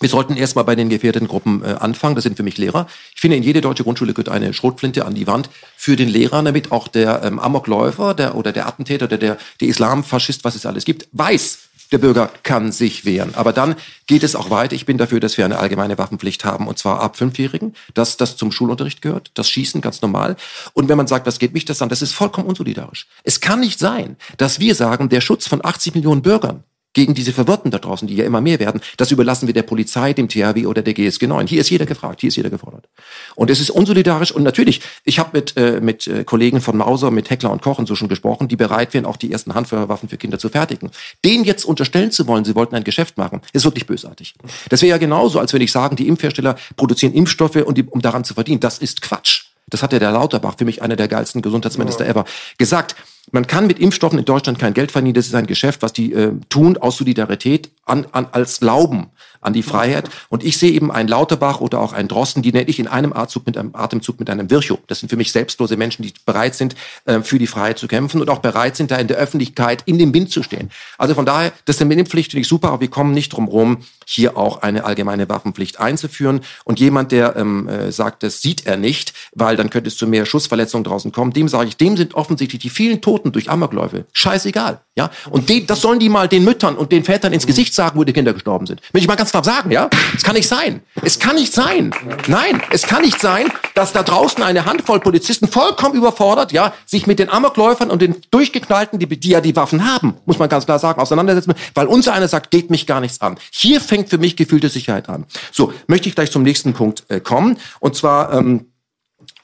Wir 0.00 0.08
sollten 0.08 0.36
erstmal 0.36 0.64
bei 0.64 0.74
den 0.74 0.88
gefährdeten 0.88 1.28
Gruppen 1.28 1.62
äh, 1.62 1.76
anfangen. 1.78 2.14
Das 2.14 2.24
sind 2.24 2.36
für 2.36 2.42
mich 2.42 2.56
Lehrer. 2.56 2.86
Ich 3.14 3.20
finde, 3.20 3.36
in 3.36 3.42
jede 3.42 3.60
deutsche 3.60 3.84
Grundschule 3.84 4.14
gehört 4.14 4.30
eine 4.30 4.54
Schrotflinte 4.54 5.04
an 5.04 5.14
die 5.14 5.26
Wand 5.26 5.50
für 5.76 5.96
den 5.96 6.08
Lehrer, 6.08 6.42
damit 6.42 6.72
auch 6.72 6.88
der 6.88 7.22
ähm, 7.22 7.38
Amokläufer 7.38 8.14
der, 8.14 8.34
oder 8.34 8.52
der 8.52 8.66
Attentäter 8.66 9.04
oder 9.04 9.18
der, 9.18 9.36
der 9.60 9.68
Islamfaschist, 9.68 10.42
was 10.44 10.54
es 10.54 10.64
alles 10.64 10.86
gibt, 10.86 11.08
weiß, 11.12 11.58
der 11.92 11.98
Bürger 11.98 12.30
kann 12.42 12.72
sich 12.72 13.04
wehren. 13.04 13.34
Aber 13.34 13.52
dann 13.52 13.76
geht 14.06 14.22
es 14.22 14.36
auch 14.36 14.50
weiter. 14.50 14.74
Ich 14.74 14.86
bin 14.86 14.98
dafür, 14.98 15.20
dass 15.20 15.36
wir 15.36 15.44
eine 15.44 15.58
allgemeine 15.58 15.98
Waffenpflicht 15.98 16.44
haben, 16.44 16.68
und 16.68 16.78
zwar 16.78 17.00
ab 17.00 17.16
Fünfjährigen, 17.16 17.74
dass 17.94 18.16
das 18.16 18.36
zum 18.36 18.52
Schulunterricht 18.52 19.02
gehört, 19.02 19.30
das 19.34 19.48
Schießen 19.48 19.80
ganz 19.80 20.02
normal. 20.02 20.36
Und 20.72 20.88
wenn 20.88 20.96
man 20.96 21.06
sagt, 21.06 21.26
was 21.26 21.38
geht 21.38 21.54
mich 21.54 21.64
das 21.64 21.82
an, 21.82 21.88
das 21.88 22.02
ist 22.02 22.12
vollkommen 22.12 22.48
unsolidarisch. 22.48 23.06
Es 23.24 23.40
kann 23.40 23.60
nicht 23.60 23.78
sein, 23.78 24.16
dass 24.36 24.60
wir 24.60 24.74
sagen, 24.74 25.08
der 25.08 25.20
Schutz 25.20 25.46
von 25.46 25.64
80 25.64 25.94
Millionen 25.94 26.22
Bürgern 26.22 26.64
gegen 26.92 27.14
diese 27.14 27.32
Verwirrten 27.32 27.70
da 27.70 27.78
draußen, 27.78 28.08
die 28.08 28.16
ja 28.16 28.24
immer 28.24 28.40
mehr 28.40 28.58
werden, 28.58 28.80
das 28.96 29.10
überlassen 29.10 29.46
wir 29.46 29.54
der 29.54 29.62
Polizei, 29.62 30.12
dem 30.12 30.28
THW 30.28 30.66
oder 30.66 30.82
der 30.82 30.94
GSG 30.94 31.26
9. 31.26 31.46
Hier 31.46 31.60
ist 31.60 31.70
jeder 31.70 31.86
gefragt, 31.86 32.20
hier 32.20 32.28
ist 32.28 32.36
jeder 32.36 32.50
gefordert. 32.50 32.88
Und 33.36 33.50
es 33.50 33.60
ist 33.60 33.70
unsolidarisch 33.70 34.32
und 34.32 34.42
natürlich, 34.42 34.80
ich 35.04 35.18
habe 35.18 35.30
mit, 35.32 35.56
äh, 35.56 35.80
mit 35.80 36.06
äh, 36.06 36.24
Kollegen 36.24 36.60
von 36.60 36.76
Mauser, 36.76 37.10
mit 37.10 37.30
Heckler 37.30 37.50
und 37.50 37.62
Koch 37.62 37.80
schon 37.80 38.08
gesprochen, 38.08 38.48
die 38.48 38.56
bereit 38.56 38.92
wären, 38.92 39.06
auch 39.06 39.16
die 39.16 39.32
ersten 39.32 39.54
Handfeuerwaffen 39.54 40.08
für 40.08 40.16
Kinder 40.16 40.38
zu 40.38 40.48
fertigen. 40.48 40.90
Den 41.24 41.44
jetzt 41.44 41.64
unterstellen 41.64 42.10
zu 42.10 42.26
wollen, 42.26 42.44
sie 42.44 42.54
wollten 42.54 42.74
ein 42.74 42.84
Geschäft 42.84 43.16
machen, 43.16 43.40
ist 43.52 43.64
wirklich 43.64 43.86
bösartig. 43.86 44.34
Das 44.68 44.82
wäre 44.82 44.90
ja 44.90 44.98
genauso, 44.98 45.38
als 45.38 45.52
wenn 45.52 45.62
ich 45.62 45.72
sagen, 45.72 45.96
die 45.96 46.08
Impfhersteller 46.08 46.56
produzieren 46.76 47.14
Impfstoffe, 47.14 47.56
und 47.56 47.78
die, 47.78 47.84
um 47.84 48.02
daran 48.02 48.24
zu 48.24 48.34
verdienen. 48.34 48.60
Das 48.60 48.78
ist 48.78 49.02
Quatsch. 49.02 49.49
Das 49.70 49.82
hat 49.82 49.92
ja 49.92 49.98
der 49.98 50.12
Lauterbach, 50.12 50.56
für 50.58 50.64
mich 50.64 50.82
einer 50.82 50.96
der 50.96 51.08
geilsten 51.08 51.42
Gesundheitsminister 51.42 52.06
ever, 52.06 52.24
gesagt. 52.58 52.96
Man 53.32 53.46
kann 53.46 53.66
mit 53.66 53.78
Impfstoffen 53.78 54.18
in 54.18 54.24
Deutschland 54.24 54.58
kein 54.58 54.74
Geld 54.74 54.90
verdienen. 54.90 55.14
Das 55.14 55.26
ist 55.26 55.34
ein 55.34 55.46
Geschäft, 55.46 55.82
was 55.82 55.92
die 55.92 56.12
äh, 56.12 56.32
tun 56.48 56.76
aus 56.76 56.96
Solidarität 56.96 57.70
an, 57.84 58.06
an, 58.12 58.26
als 58.32 58.60
Glauben 58.60 59.10
an 59.40 59.52
die 59.52 59.62
Freiheit. 59.62 60.10
Und 60.28 60.44
ich 60.44 60.58
sehe 60.58 60.72
eben 60.72 60.90
einen 60.90 61.08
Lauterbach 61.08 61.60
oder 61.60 61.80
auch 61.80 61.92
einen 61.92 62.08
Drosten, 62.08 62.42
die 62.42 62.52
nenne 62.52 62.68
ich 62.68 62.78
in 62.78 62.88
einem 62.88 63.12
Atemzug 63.12 63.46
mit 63.46 63.56
einem 63.56 63.74
Atemzug 63.74 64.18
mit 64.18 64.28
einem 64.28 64.50
Virchow. 64.50 64.78
Das 64.86 65.00
sind 65.00 65.08
für 65.08 65.16
mich 65.16 65.32
selbstlose 65.32 65.76
Menschen, 65.76 66.02
die 66.02 66.12
bereit 66.26 66.54
sind, 66.54 66.74
äh, 67.04 67.20
für 67.20 67.38
die 67.38 67.46
Freiheit 67.46 67.78
zu 67.78 67.88
kämpfen 67.88 68.20
und 68.20 68.28
auch 68.30 68.40
bereit 68.40 68.76
sind, 68.76 68.90
da 68.90 68.96
in 68.96 69.08
der 69.08 69.16
Öffentlichkeit 69.16 69.82
in 69.86 69.98
dem 69.98 70.12
Wind 70.12 70.30
zu 70.30 70.42
stehen. 70.42 70.70
Also 70.98 71.14
von 71.14 71.26
daher, 71.26 71.52
das 71.64 71.76
ist 71.76 71.82
eine 71.82 71.94
Impfpflicht 71.94 72.32
finde 72.32 72.42
ich 72.42 72.48
super, 72.48 72.68
aber 72.68 72.80
wir 72.80 72.88
kommen 72.88 73.12
nicht 73.12 73.30
drum 73.30 73.46
rum, 73.46 73.78
hier 74.06 74.36
auch 74.36 74.62
eine 74.62 74.84
allgemeine 74.84 75.28
Waffenpflicht 75.28 75.78
einzuführen. 75.78 76.40
Und 76.64 76.80
jemand, 76.80 77.12
der 77.12 77.36
ähm, 77.36 77.68
äh, 77.68 77.92
sagt, 77.92 78.22
das 78.22 78.42
sieht 78.42 78.66
er 78.66 78.76
nicht, 78.76 79.12
weil 79.34 79.56
dann 79.56 79.70
könnte 79.70 79.88
es 79.88 79.96
zu 79.96 80.06
mehr 80.06 80.26
Schussverletzungen 80.26 80.84
draußen 80.84 81.12
kommen, 81.12 81.32
dem 81.32 81.48
sage 81.48 81.68
ich, 81.68 81.76
dem 81.76 81.96
sind 81.96 82.14
offensichtlich 82.14 82.60
die 82.60 82.70
vielen 82.70 83.00
Toten 83.00 83.32
durch 83.32 83.50
Amokläufe 83.50 84.06
scheißegal. 84.12 84.80
Ja? 84.96 85.10
Und 85.30 85.48
den, 85.48 85.66
das 85.66 85.80
sollen 85.80 86.00
die 86.00 86.08
mal 86.08 86.28
den 86.28 86.44
Müttern 86.44 86.76
und 86.76 86.90
den 86.92 87.04
Vätern 87.04 87.32
ins 87.32 87.46
Gesicht 87.46 87.74
sagen, 87.74 87.98
wo 87.98 88.04
die 88.04 88.12
Kinder 88.12 88.32
gestorben 88.32 88.66
sind. 88.66 88.80
Will 88.92 89.00
ich 89.00 89.08
mal 89.08 89.16
ganz 89.16 89.29
klar 89.30 89.44
sagen, 89.44 89.70
ja? 89.70 89.88
Es 90.14 90.22
kann 90.22 90.34
nicht 90.34 90.48
sein. 90.48 90.82
Es 91.02 91.18
kann 91.18 91.36
nicht 91.36 91.52
sein. 91.52 91.92
Nein, 92.26 92.62
es 92.70 92.82
kann 92.82 93.02
nicht 93.02 93.20
sein, 93.20 93.50
dass 93.74 93.92
da 93.92 94.02
draußen 94.02 94.42
eine 94.42 94.64
Handvoll 94.64 95.00
Polizisten 95.00 95.48
vollkommen 95.48 95.94
überfordert, 95.94 96.52
ja, 96.52 96.74
sich 96.86 97.06
mit 97.06 97.18
den 97.18 97.30
Amokläufern 97.30 97.90
und 97.90 98.02
den 98.02 98.16
Durchgeknallten, 98.30 98.98
die, 98.98 99.06
die 99.06 99.30
ja 99.30 99.40
die 99.40 99.56
Waffen 99.56 99.90
haben, 99.90 100.16
muss 100.26 100.38
man 100.38 100.48
ganz 100.48 100.66
klar 100.66 100.78
sagen, 100.78 101.00
auseinandersetzen, 101.00 101.54
weil 101.74 101.86
unser 101.86 102.12
einer 102.12 102.28
sagt, 102.28 102.50
geht 102.50 102.70
mich 102.70 102.86
gar 102.86 103.00
nichts 103.00 103.20
an. 103.20 103.38
Hier 103.50 103.80
fängt 103.80 104.08
für 104.08 104.18
mich 104.18 104.36
gefühlte 104.36 104.68
Sicherheit 104.68 105.08
an. 105.08 105.26
So, 105.52 105.72
möchte 105.86 106.08
ich 106.08 106.14
gleich 106.14 106.30
zum 106.30 106.42
nächsten 106.42 106.72
Punkt 106.72 107.04
äh, 107.08 107.20
kommen. 107.20 107.58
Und 107.80 107.96
zwar 107.96 108.32
ähm, 108.32 108.66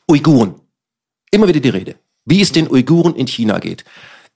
Uiguren. 0.09 0.55
Immer 1.31 1.49
wieder 1.49 1.61
die 1.61 1.69
Rede. 1.69 1.97
Wie 2.25 2.40
es 2.40 2.52
den 2.52 2.71
Uiguren 2.71 3.14
in 3.14 3.26
China 3.26 3.59
geht. 3.59 3.85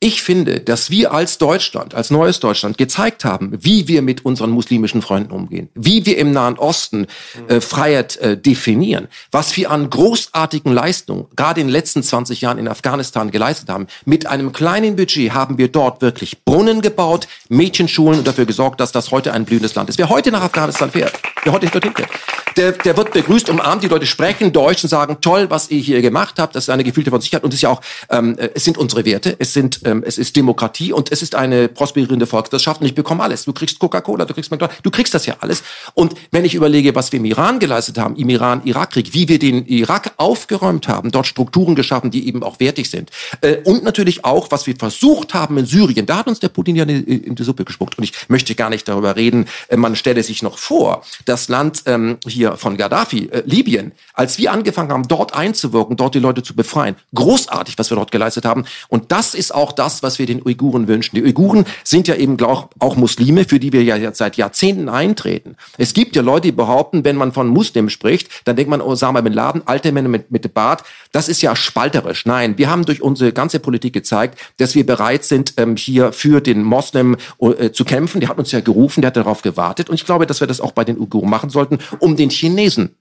Ich 0.02 0.22
finde, 0.22 0.60
dass 0.60 0.88
wir 0.88 1.12
als 1.12 1.36
Deutschland, 1.36 1.94
als 1.94 2.10
neues 2.10 2.40
Deutschland 2.40 2.78
gezeigt 2.78 3.26
haben, 3.26 3.52
wie 3.60 3.86
wir 3.86 4.00
mit 4.00 4.24
unseren 4.24 4.48
muslimischen 4.48 5.02
Freunden 5.02 5.30
umgehen, 5.30 5.68
wie 5.74 6.06
wir 6.06 6.16
im 6.16 6.32
Nahen 6.32 6.58
Osten 6.58 7.06
äh, 7.48 7.60
Freiheit 7.60 8.16
äh, 8.16 8.38
definieren, 8.38 9.08
was 9.30 9.54
wir 9.58 9.70
an 9.70 9.90
großartigen 9.90 10.72
Leistungen 10.72 11.26
gerade 11.36 11.60
in 11.60 11.66
den 11.66 11.72
letzten 11.72 12.02
20 12.02 12.40
Jahren 12.40 12.56
in 12.56 12.66
Afghanistan 12.66 13.30
geleistet 13.30 13.68
haben. 13.68 13.88
Mit 14.06 14.24
einem 14.24 14.52
kleinen 14.52 14.96
Budget 14.96 15.34
haben 15.34 15.58
wir 15.58 15.68
dort 15.68 16.00
wirklich 16.00 16.46
Brunnen 16.46 16.80
gebaut, 16.80 17.28
Mädchenschulen 17.50 18.20
und 18.20 18.26
dafür 18.26 18.46
gesorgt, 18.46 18.80
dass 18.80 18.92
das 18.92 19.10
heute 19.10 19.34
ein 19.34 19.44
blühendes 19.44 19.74
Land 19.74 19.90
ist. 19.90 19.98
Wer 19.98 20.08
heute 20.08 20.32
nach 20.32 20.40
Afghanistan 20.42 20.90
fährt, 20.90 21.12
wer 21.44 21.52
heute 21.52 21.66
dorthin 21.66 21.94
fährt, 21.94 22.10
der, 22.56 22.72
der 22.72 22.96
wird 22.96 23.12
begrüßt, 23.12 23.48
umarmt, 23.48 23.82
die 23.82 23.88
Leute 23.88 24.06
sprechen 24.06 24.52
Deutsch 24.52 24.82
und 24.82 24.90
sagen, 24.90 25.18
toll, 25.20 25.48
was 25.50 25.70
ihr 25.70 25.80
hier 25.80 26.02
gemacht 26.02 26.38
habt, 26.38 26.54
das 26.54 26.64
ist 26.64 26.70
eine 26.70 26.84
gefühlte 26.84 27.10
von 27.10 27.20
Sicherheit 27.20 27.44
und 27.44 27.50
es 27.50 27.58
ist 27.58 27.62
ja 27.62 27.70
auch, 27.70 27.80
ähm, 28.10 28.36
es 28.54 28.64
sind 28.64 28.76
unsere 28.78 29.04
Werte, 29.04 29.36
es 29.38 29.52
sind 29.52 29.80
ähm, 29.84 30.02
es 30.06 30.18
ist 30.18 30.36
Demokratie 30.36 30.92
und 30.92 31.12
es 31.12 31.22
ist 31.22 31.34
eine 31.34 31.68
prosperierende 31.68 32.26
Volkswirtschaft 32.26 32.80
und 32.80 32.86
ich 32.86 32.94
bekomme 32.94 33.22
alles. 33.22 33.44
Du 33.44 33.52
kriegst 33.52 33.78
Coca-Cola, 33.78 34.24
du 34.24 34.34
kriegst 34.34 34.50
McDonald's, 34.50 34.82
du 34.82 34.90
kriegst 34.90 35.14
das 35.14 35.26
ja 35.26 35.36
alles. 35.40 35.62
Und 35.94 36.14
wenn 36.30 36.44
ich 36.44 36.54
überlege, 36.54 36.94
was 36.94 37.12
wir 37.12 37.20
im 37.20 37.24
Iran 37.24 37.58
geleistet 37.58 37.98
haben, 37.98 38.16
im 38.16 38.28
Iran-Irak-Krieg, 38.28 39.14
wie 39.14 39.28
wir 39.28 39.38
den 39.38 39.66
Irak 39.66 40.12
aufgeräumt 40.16 40.88
haben, 40.88 41.10
dort 41.10 41.26
Strukturen 41.26 41.74
geschaffen, 41.74 42.10
die 42.10 42.26
eben 42.26 42.42
auch 42.42 42.60
wertig 42.60 42.90
sind. 42.90 43.10
Äh, 43.40 43.58
und 43.64 43.84
natürlich 43.84 44.24
auch, 44.24 44.50
was 44.50 44.66
wir 44.66 44.76
versucht 44.76 45.34
haben 45.34 45.56
in 45.58 45.66
Syrien, 45.66 46.06
da 46.06 46.18
hat 46.18 46.26
uns 46.26 46.40
der 46.40 46.48
Putin 46.48 46.76
ja 46.76 46.84
in 46.84 47.34
die 47.34 47.42
Suppe 47.42 47.64
gespuckt. 47.64 47.98
Und 47.98 48.04
ich 48.04 48.28
möchte 48.28 48.54
gar 48.54 48.70
nicht 48.70 48.88
darüber 48.88 49.16
reden, 49.16 49.46
äh, 49.68 49.76
man 49.76 49.96
stelle 49.96 50.22
sich 50.22 50.42
noch 50.42 50.58
vor, 50.58 51.02
das 51.30 51.48
Land 51.48 51.84
ähm, 51.86 52.18
hier 52.26 52.56
von 52.56 52.76
Gaddafi, 52.76 53.28
äh, 53.30 53.42
Libyen, 53.46 53.92
als 54.14 54.36
wir 54.38 54.52
angefangen 54.52 54.90
haben, 54.90 55.06
dort 55.06 55.32
einzuwirken, 55.32 55.96
dort 55.96 56.14
die 56.16 56.18
Leute 56.18 56.42
zu 56.42 56.54
befreien, 56.56 56.96
großartig, 57.14 57.78
was 57.78 57.90
wir 57.90 57.96
dort 57.96 58.10
geleistet 58.10 58.44
haben. 58.44 58.64
Und 58.88 59.12
das 59.12 59.34
ist 59.34 59.54
auch 59.54 59.70
das, 59.70 60.02
was 60.02 60.18
wir 60.18 60.26
den 60.26 60.42
Uiguren 60.44 60.88
wünschen. 60.88 61.14
Die 61.14 61.22
Uiguren 61.22 61.64
sind 61.84 62.08
ja 62.08 62.16
eben 62.16 62.40
auch, 62.42 62.68
auch 62.80 62.96
Muslime, 62.96 63.44
für 63.44 63.60
die 63.60 63.72
wir 63.72 63.84
ja 63.84 64.12
seit 64.12 64.36
Jahrzehnten 64.36 64.88
eintreten. 64.88 65.56
Es 65.78 65.94
gibt 65.94 66.16
ja 66.16 66.22
Leute, 66.22 66.48
die 66.48 66.52
behaupten, 66.52 67.04
wenn 67.04 67.16
man 67.16 67.30
von 67.32 67.46
Muslimen 67.46 67.90
spricht, 67.90 68.28
dann 68.44 68.56
denkt 68.56 68.68
man, 68.68 68.80
Osama 68.80 69.20
Bin 69.20 69.32
Laden, 69.32 69.62
alte 69.66 69.92
Männer 69.92 70.08
mit, 70.08 70.32
mit 70.32 70.52
Bart, 70.52 70.82
das 71.12 71.28
ist 71.28 71.42
ja 71.42 71.54
spalterisch. 71.54 72.26
Nein, 72.26 72.58
wir 72.58 72.68
haben 72.68 72.84
durch 72.84 73.02
unsere 73.02 73.32
ganze 73.32 73.60
Politik 73.60 73.92
gezeigt, 73.92 74.38
dass 74.56 74.74
wir 74.74 74.84
bereit 74.84 75.24
sind, 75.24 75.54
ähm, 75.58 75.76
hier 75.76 76.12
für 76.12 76.40
den 76.40 76.64
Moslem 76.64 77.16
äh, 77.38 77.70
zu 77.70 77.84
kämpfen. 77.84 78.20
Der 78.20 78.30
hat 78.30 78.38
uns 78.38 78.50
ja 78.50 78.60
gerufen, 78.60 79.02
der 79.02 79.08
hat 79.08 79.16
darauf 79.16 79.42
gewartet. 79.42 79.88
Und 79.88 79.94
ich 79.94 80.04
glaube, 80.04 80.26
dass 80.26 80.40
wir 80.40 80.48
das 80.48 80.60
auch 80.60 80.72
bei 80.72 80.84
den 80.84 80.98
Uiguren 80.98 81.19
machen 81.28 81.50
sollten, 81.50 81.78
um 81.98 82.16
den 82.16 82.30
Chinesen 82.30 82.96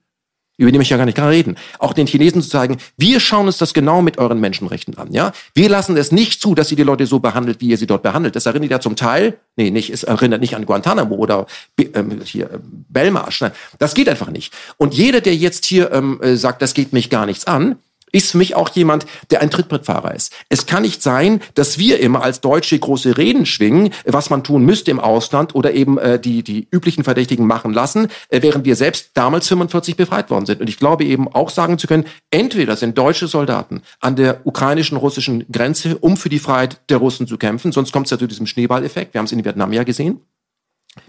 über 0.60 0.70
die 0.70 0.76
möchte 0.76 0.88
ich 0.88 0.90
ja 0.90 0.98
gar 0.98 1.06
nicht 1.06 1.16
gerade 1.16 1.30
reden, 1.30 1.56
auch 1.78 1.94
den 1.94 2.06
Chinesen 2.06 2.42
zu 2.42 2.50
zeigen, 2.50 2.76
wir 2.98 3.18
schauen 3.18 3.46
uns 3.46 3.56
das 3.56 3.72
genau 3.72 4.02
mit 4.02 4.18
euren 4.18 4.40
Menschenrechten 4.40 4.96
an. 4.98 5.10
Ja, 5.10 5.32
Wir 5.54 5.70
lassen 5.70 5.96
es 5.96 6.12
nicht 6.12 6.42
zu, 6.42 6.54
dass 6.54 6.70
ihr 6.70 6.76
die 6.76 6.82
Leute 6.82 7.06
so 7.06 7.18
behandelt, 7.18 7.62
wie 7.62 7.68
ihr 7.68 7.78
sie 7.78 7.86
dort 7.86 8.02
behandelt. 8.02 8.36
Das 8.36 8.44
erinnert 8.44 8.70
ja 8.70 8.78
zum 8.78 8.94
Teil, 8.94 9.38
nee, 9.56 9.70
nicht, 9.70 9.88
es 9.88 10.02
erinnert 10.02 10.42
nicht 10.42 10.54
an 10.54 10.66
Guantanamo 10.66 11.14
oder 11.14 11.46
ähm, 11.78 12.20
hier 12.24 12.50
äh, 12.50 12.58
Belmarsch. 12.62 13.40
Nein, 13.40 13.52
das 13.78 13.94
geht 13.94 14.06
einfach 14.10 14.28
nicht. 14.28 14.52
Und 14.76 14.92
jeder, 14.92 15.22
der 15.22 15.34
jetzt 15.34 15.64
hier 15.64 15.92
ähm, 15.92 16.20
äh, 16.20 16.36
sagt, 16.36 16.60
das 16.60 16.74
geht 16.74 16.92
mich 16.92 17.08
gar 17.08 17.24
nichts 17.24 17.46
an, 17.46 17.76
ist 18.12 18.32
für 18.32 18.38
mich 18.38 18.54
auch 18.54 18.68
jemand, 18.70 19.06
der 19.30 19.40
ein 19.40 19.50
Trittbrettfahrer 19.50 20.14
ist. 20.14 20.32
Es 20.48 20.66
kann 20.66 20.82
nicht 20.82 21.02
sein, 21.02 21.40
dass 21.54 21.78
wir 21.78 22.00
immer 22.00 22.22
als 22.22 22.40
Deutsche 22.40 22.78
große 22.78 23.16
Reden 23.16 23.46
schwingen, 23.46 23.90
was 24.04 24.30
man 24.30 24.44
tun 24.44 24.64
müsste 24.64 24.90
im 24.90 25.00
Ausland 25.00 25.54
oder 25.54 25.72
eben 25.72 25.98
äh, 25.98 26.18
die, 26.18 26.42
die 26.42 26.68
üblichen 26.70 27.04
Verdächtigen 27.04 27.46
machen 27.46 27.72
lassen, 27.72 28.08
äh, 28.28 28.42
während 28.42 28.64
wir 28.64 28.76
selbst 28.76 29.10
damals 29.14 29.48
45 29.48 29.96
befreit 29.96 30.30
worden 30.30 30.46
sind. 30.46 30.60
Und 30.60 30.68
ich 30.68 30.78
glaube 30.78 31.04
eben 31.04 31.28
auch 31.28 31.50
sagen 31.50 31.78
zu 31.78 31.86
können, 31.86 32.04
entweder 32.30 32.76
sind 32.76 32.96
deutsche 32.96 33.28
Soldaten 33.28 33.82
an 34.00 34.16
der 34.16 34.46
ukrainischen, 34.46 34.96
russischen 34.96 35.44
Grenze, 35.50 35.98
um 35.98 36.16
für 36.16 36.28
die 36.28 36.38
Freiheit 36.38 36.80
der 36.88 36.98
Russen 36.98 37.26
zu 37.26 37.38
kämpfen, 37.38 37.72
sonst 37.72 37.92
kommt 37.92 38.06
es 38.06 38.10
ja 38.10 38.18
zu 38.18 38.26
diesem 38.26 38.46
Schneeballeffekt. 38.46 39.14
Wir 39.14 39.18
haben 39.18 39.26
es 39.26 39.32
in 39.32 39.44
Vietnam 39.44 39.72
ja 39.72 39.84
gesehen. 39.84 40.20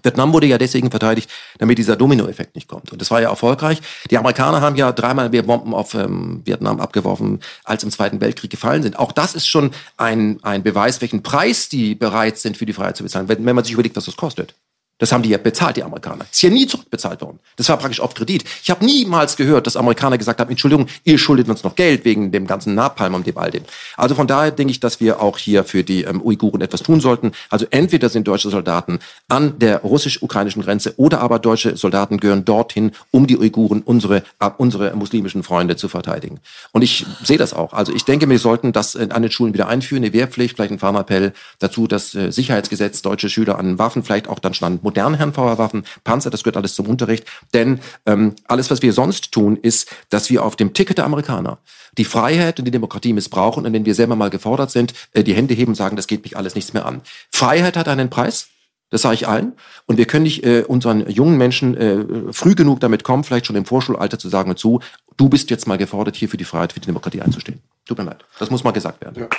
Vietnam 0.03 0.31
wurde 0.31 0.47
ja 0.47 0.57
deswegen 0.57 0.91
verteidigt, 0.91 1.29
damit 1.57 1.77
dieser 1.77 1.95
Dominoeffekt 1.95 2.55
nicht 2.55 2.67
kommt. 2.67 2.91
Und 2.91 3.01
das 3.01 3.09
war 3.11 3.21
ja 3.21 3.29
erfolgreich. 3.29 3.81
Die 4.09 4.17
Amerikaner 4.17 4.61
haben 4.61 4.75
ja 4.75 4.91
dreimal 4.91 5.29
mehr 5.29 5.43
Bomben 5.43 5.73
auf 5.73 5.93
ähm, 5.95 6.41
Vietnam 6.45 6.79
abgeworfen, 6.79 7.39
als 7.63 7.83
im 7.83 7.91
Zweiten 7.91 8.21
Weltkrieg 8.21 8.51
gefallen 8.51 8.83
sind. 8.83 8.99
Auch 8.99 9.11
das 9.11 9.35
ist 9.35 9.47
schon 9.47 9.71
ein, 9.97 10.39
ein 10.43 10.63
Beweis, 10.63 11.01
welchen 11.01 11.23
Preis 11.23 11.67
die 11.69 11.95
bereit 11.95 12.37
sind, 12.37 12.57
für 12.57 12.65
die 12.65 12.73
Freiheit 12.73 12.97
zu 12.97 13.03
bezahlen, 13.03 13.27
wenn, 13.27 13.45
wenn 13.45 13.55
man 13.55 13.63
sich 13.63 13.73
überlegt, 13.73 13.95
was 13.95 14.05
das 14.05 14.15
kostet. 14.15 14.55
Das 15.01 15.11
haben 15.11 15.23
die 15.23 15.29
ja 15.29 15.39
bezahlt, 15.39 15.77
die 15.77 15.83
Amerikaner. 15.83 16.25
Ist 16.31 16.43
ja 16.43 16.51
nie 16.51 16.67
zurückbezahlt 16.67 17.21
worden. 17.21 17.39
Das 17.55 17.67
war 17.69 17.77
praktisch 17.77 17.99
auf 17.99 18.13
Kredit. 18.13 18.43
Ich 18.61 18.69
habe 18.69 18.85
niemals 18.85 19.35
gehört, 19.35 19.65
dass 19.65 19.75
Amerikaner 19.75 20.19
gesagt 20.19 20.39
haben, 20.39 20.51
Entschuldigung, 20.51 20.85
ihr 21.03 21.17
schuldet 21.17 21.49
uns 21.49 21.63
noch 21.63 21.75
Geld 21.75 22.05
wegen 22.05 22.31
dem 22.31 22.45
ganzen 22.45 22.75
Napalm 22.75 23.15
und 23.15 23.25
dem 23.25 23.35
all 23.35 23.49
dem. 23.49 23.63
Also 23.97 24.13
von 24.13 24.27
daher 24.27 24.51
denke 24.51 24.69
ich, 24.69 24.79
dass 24.79 24.99
wir 24.99 25.19
auch 25.19 25.39
hier 25.39 25.63
für 25.63 25.83
die 25.83 26.03
ähm, 26.03 26.21
Uiguren 26.21 26.61
etwas 26.61 26.83
tun 26.83 26.99
sollten. 26.99 27.31
Also 27.49 27.65
entweder 27.71 28.09
sind 28.09 28.27
deutsche 28.27 28.51
Soldaten 28.51 28.99
an 29.27 29.57
der 29.57 29.79
russisch-ukrainischen 29.79 30.61
Grenze 30.61 30.93
oder 30.97 31.19
aber 31.21 31.39
deutsche 31.39 31.77
Soldaten 31.77 32.19
gehören 32.19 32.45
dorthin, 32.45 32.91
um 33.09 33.25
die 33.25 33.39
Uiguren, 33.39 33.81
unsere, 33.81 34.17
äh, 34.39 34.51
unsere 34.59 34.95
muslimischen 34.95 35.41
Freunde 35.41 35.77
zu 35.77 35.89
verteidigen. 35.89 36.41
Und 36.73 36.83
ich 36.83 37.07
sehe 37.23 37.39
das 37.39 37.55
auch. 37.55 37.73
Also 37.73 37.91
ich 37.91 38.05
denke, 38.05 38.29
wir 38.29 38.37
sollten 38.37 38.71
das 38.71 38.95
an 38.95 39.23
den 39.23 39.31
Schulen 39.31 39.55
wieder 39.55 39.67
einführen, 39.67 40.03
eine 40.03 40.13
Wehrpflicht, 40.13 40.57
vielleicht 40.57 40.73
ein 40.73 40.79
Farmappell 40.79 41.33
dazu, 41.57 41.87
das 41.87 42.13
äh, 42.13 42.31
Sicherheitsgesetz, 42.31 43.01
deutsche 43.01 43.29
Schüler 43.29 43.57
an 43.57 43.79
Waffen, 43.79 44.03
vielleicht 44.03 44.27
auch 44.27 44.37
dann 44.37 44.53
stand 44.53 44.83
modernen 44.91 45.15
Herrenfeuerwaffen, 45.15 45.86
Panzer, 46.04 46.30
das 46.30 46.43
gehört 46.43 46.58
alles 46.58 46.75
zum 46.75 46.88
Unterricht. 46.88 47.25
Denn 47.54 47.80
ähm, 48.06 48.36
alles, 48.45 48.69
was 48.69 48.82
wir 48.82 48.91
sonst 48.91 49.32
tun, 49.32 49.56
ist, 49.56 49.89
dass 50.10 50.30
wir 50.30 50.43
auf 50.43 50.58
dem 50.58 50.73
Ticket 50.73 50.97
der 50.97 51.06
Amerikaner 51.06 51.60
die 51.97 52.06
Freiheit 52.06 52.60
und 52.60 52.65
die 52.65 52.71
Demokratie 52.71 53.13
missbrauchen 53.13 53.65
und 53.65 53.73
wenn 53.73 53.86
wir 53.86 53.95
selber 53.95 54.15
mal 54.15 54.30
gefordert 54.30 54.71
sind, 54.71 54.93
äh, 55.13 55.23
die 55.23 55.34
Hände 55.34 55.54
heben, 55.54 55.75
sagen, 55.75 55.95
das 55.95 56.08
geht 56.08 56.23
mich 56.23 56.36
alles 56.36 56.56
nichts 56.56 56.73
mehr 56.73 56.86
an. 56.86 57.01
Freiheit 57.32 57.77
hat 57.77 57.88
einen 57.88 58.10
Preis. 58.10 58.47
Das 58.89 59.04
sage 59.04 59.15
ich 59.15 59.25
allen. 59.25 59.54
Und 59.86 59.97
wir 59.97 60.06
können 60.06 60.23
nicht 60.23 60.43
äh, 60.43 60.65
unseren 60.67 61.10
jungen 61.10 61.38
Menschen 61.38 61.77
äh, 61.77 62.34
früh 62.34 62.56
genug 62.56 62.82
damit 62.82 63.06
kommen, 63.06 63.23
vielleicht 63.23 63.45
schon 63.45 63.56
im 63.56 63.63
Vorschulalter 63.63 64.19
zu 64.19 64.27
sagen 64.27 64.58
zu, 64.58 64.82
du 65.15 65.30
bist 65.30 65.49
jetzt 65.49 65.65
mal 65.65 65.77
gefordert, 65.77 66.17
hier 66.17 66.27
für 66.27 66.36
die 66.36 66.43
Freiheit, 66.43 66.73
für 66.73 66.82
die 66.82 66.88
Demokratie 66.88 67.21
einzustehen. 67.21 67.62
Tut 67.86 67.97
mir 67.97 68.04
leid. 68.04 68.25
Das 68.38 68.49
muss 68.49 68.65
mal 68.65 68.71
gesagt 68.71 68.99
werden. 68.99 69.23
Ja. 69.23 69.30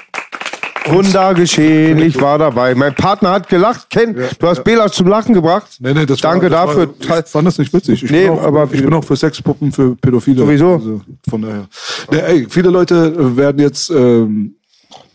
Wunder 0.87 1.35
geschehen, 1.35 1.99
ich 1.99 2.21
war 2.21 2.39
dabei. 2.39 2.75
Mein 2.75 2.95
Partner 2.95 3.31
hat 3.31 3.49
gelacht. 3.49 3.91
Ken, 3.91 4.15
du 4.15 4.47
hast 4.47 4.65
Bela 4.65 4.91
zum 4.91 5.07
Lachen 5.07 5.35
gebracht. 5.35 5.77
Nee, 5.81 5.95
nee, 5.95 6.07
das 6.07 6.21
Danke 6.21 6.51
war, 6.51 6.67
das 6.67 6.77
dafür. 6.77 6.95
War, 7.09 7.21
ich 7.21 7.27
fand 7.27 7.47
das 7.47 7.59
nicht 7.59 7.73
witzig. 7.73 8.03
Ich 8.05 8.11
nee, 8.11 8.29
bin 8.29 8.31
auch, 8.31 8.43
aber 8.43 8.69
ich 8.73 8.83
bin 8.83 8.93
auch 8.93 9.05
für 9.05 9.17
Sexpuppen, 9.17 9.73
für 9.73 9.97
Pädophile. 9.97 10.39
Sowieso. 10.39 10.75
Also, 10.75 11.01
von 11.29 11.43
daher. 11.43 11.69
Nee, 12.11 12.19
ey, 12.19 12.47
viele 12.49 12.71
Leute 12.71 13.37
werden 13.37 13.61
jetzt 13.61 13.91
ähm, 13.91 14.57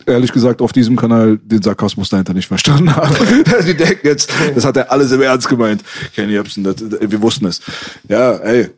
ehrlich 0.08 0.32
gesagt 0.32 0.62
auf 0.62 0.72
diesem 0.72 0.96
Kanal 0.96 1.38
den 1.38 1.62
Sarkasmus 1.62 2.10
dahinter 2.10 2.34
nicht 2.34 2.48
verstanden 2.48 2.96
haben. 2.96 3.16
Die 3.68 3.76
denken 3.76 4.08
jetzt, 4.08 4.32
das 4.56 4.66
hat 4.66 4.78
er 4.78 4.92
alles 4.92 5.12
im 5.12 5.22
Ernst 5.22 5.50
gemeint. 5.50 5.84
Ken 6.16 6.30
Jebsen, 6.30 6.66
wir 6.66 7.22
wussten 7.22 7.46
es. 7.46 7.62
Ja, 8.08 8.34
ey. 8.38 8.70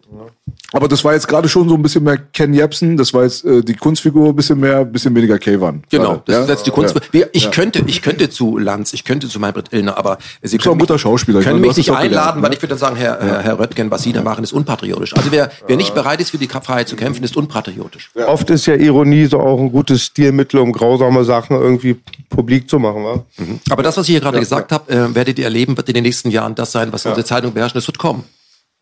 Aber 0.74 0.88
das 0.88 1.04
war 1.04 1.14
jetzt 1.14 1.28
gerade 1.28 1.50
schon 1.50 1.68
so 1.68 1.76
ein 1.76 1.82
bisschen 1.82 2.04
mehr 2.04 2.18
Ken 2.18 2.54
Jebsen, 2.54 2.98
das 2.98 3.14
war 3.14 3.24
jetzt 3.24 3.44
äh, 3.44 3.64
die 3.64 3.74
Kunstfigur 3.74 4.30
ein 4.30 4.36
bisschen 4.36 4.60
mehr, 4.60 4.80
ein 4.80 4.92
bisschen 4.92 5.16
weniger 5.16 5.40
Kayvan. 5.40 5.84
Genau, 5.90 6.22
das 6.26 6.36
ja? 6.36 6.42
ist 6.44 6.50
jetzt 6.50 6.68
die 6.68 6.72
Kunst. 6.72 6.96
Ja. 7.12 7.26
Ich 7.32 7.46
ja. 7.46 7.52
könnte, 7.52 7.84
ich 7.88 8.02
könnte 8.02 8.30
zu 8.30 8.58
Lanz, 8.58 8.94
ich 8.94 9.04
könnte 9.04 9.28
zu 9.28 9.40
Maybrit 9.40 9.74
Illner, 9.74 9.98
aber 9.98 10.18
Sie 10.42 10.58
können, 10.58 10.78
mich, 10.78 10.88
guter 10.88 11.00
Schauspieler. 11.00 11.42
können 11.42 11.62
mich 11.62 11.76
nicht 11.78 11.92
einladen, 11.92 12.42
weil 12.42 12.54
ich 12.54 12.62
würde 12.62 12.70
dann 12.70 12.78
sagen, 12.78 12.96
Herr, 12.96 13.20
Herr, 13.20 13.42
Herr 13.42 13.60
Röttgen, 13.60 13.90
was 13.90 14.04
Sie 14.04 14.14
da 14.14 14.22
machen, 14.22 14.44
ist 14.44 14.54
unpatriotisch. 14.54 15.16
Also 15.16 15.32
wer, 15.32 15.52
wer 15.68 15.78
nicht 15.78 15.94
bereit 15.96 16.22
ist, 16.22 16.32
für 16.32 16.38
die 16.38 16.48
Freiheit 16.48 16.88
zu 16.88 16.96
kämpfen, 16.96 17.24
ist 17.24 17.36
unpatriotisch. 17.38 18.12
Oft 18.28 18.50
ist 18.50 18.66
ja 18.66 18.76
Ironie 18.76 19.26
so 19.26 19.40
auch 19.40 19.60
ein 19.60 19.72
gutes 19.72 20.04
Stilmittel, 20.04 20.60
um 20.60 20.72
grausame 20.72 21.24
Sachen 21.24 21.58
irgendwie 21.58 22.00
publik 22.30 22.70
zu 22.70 22.80
machen. 22.80 23.04
Wa? 23.04 23.24
Mhm. 23.38 23.60
Aber 23.70 23.84
das, 23.84 23.98
was 23.98 24.08
ich 24.08 24.14
hier 24.14 24.22
gerade 24.22 24.40
gesagt 24.40 24.72
habe, 24.72 24.92
äh, 24.92 25.16
werdet 25.16 25.40
ihr 25.40 25.46
erleben, 25.46 25.78
wird 25.78 25.88
in 25.90 25.96
den 25.96 26.04
nächsten 26.04 26.30
Jahren 26.30 26.56
das 26.56 26.72
sein, 26.72 26.92
was 26.92 27.06
unsere 27.06 27.26
Zeitung 27.26 27.54
beherrscht. 27.54 27.76
Es 27.76 27.88
wird 27.88 27.98
kommen. 27.98 28.24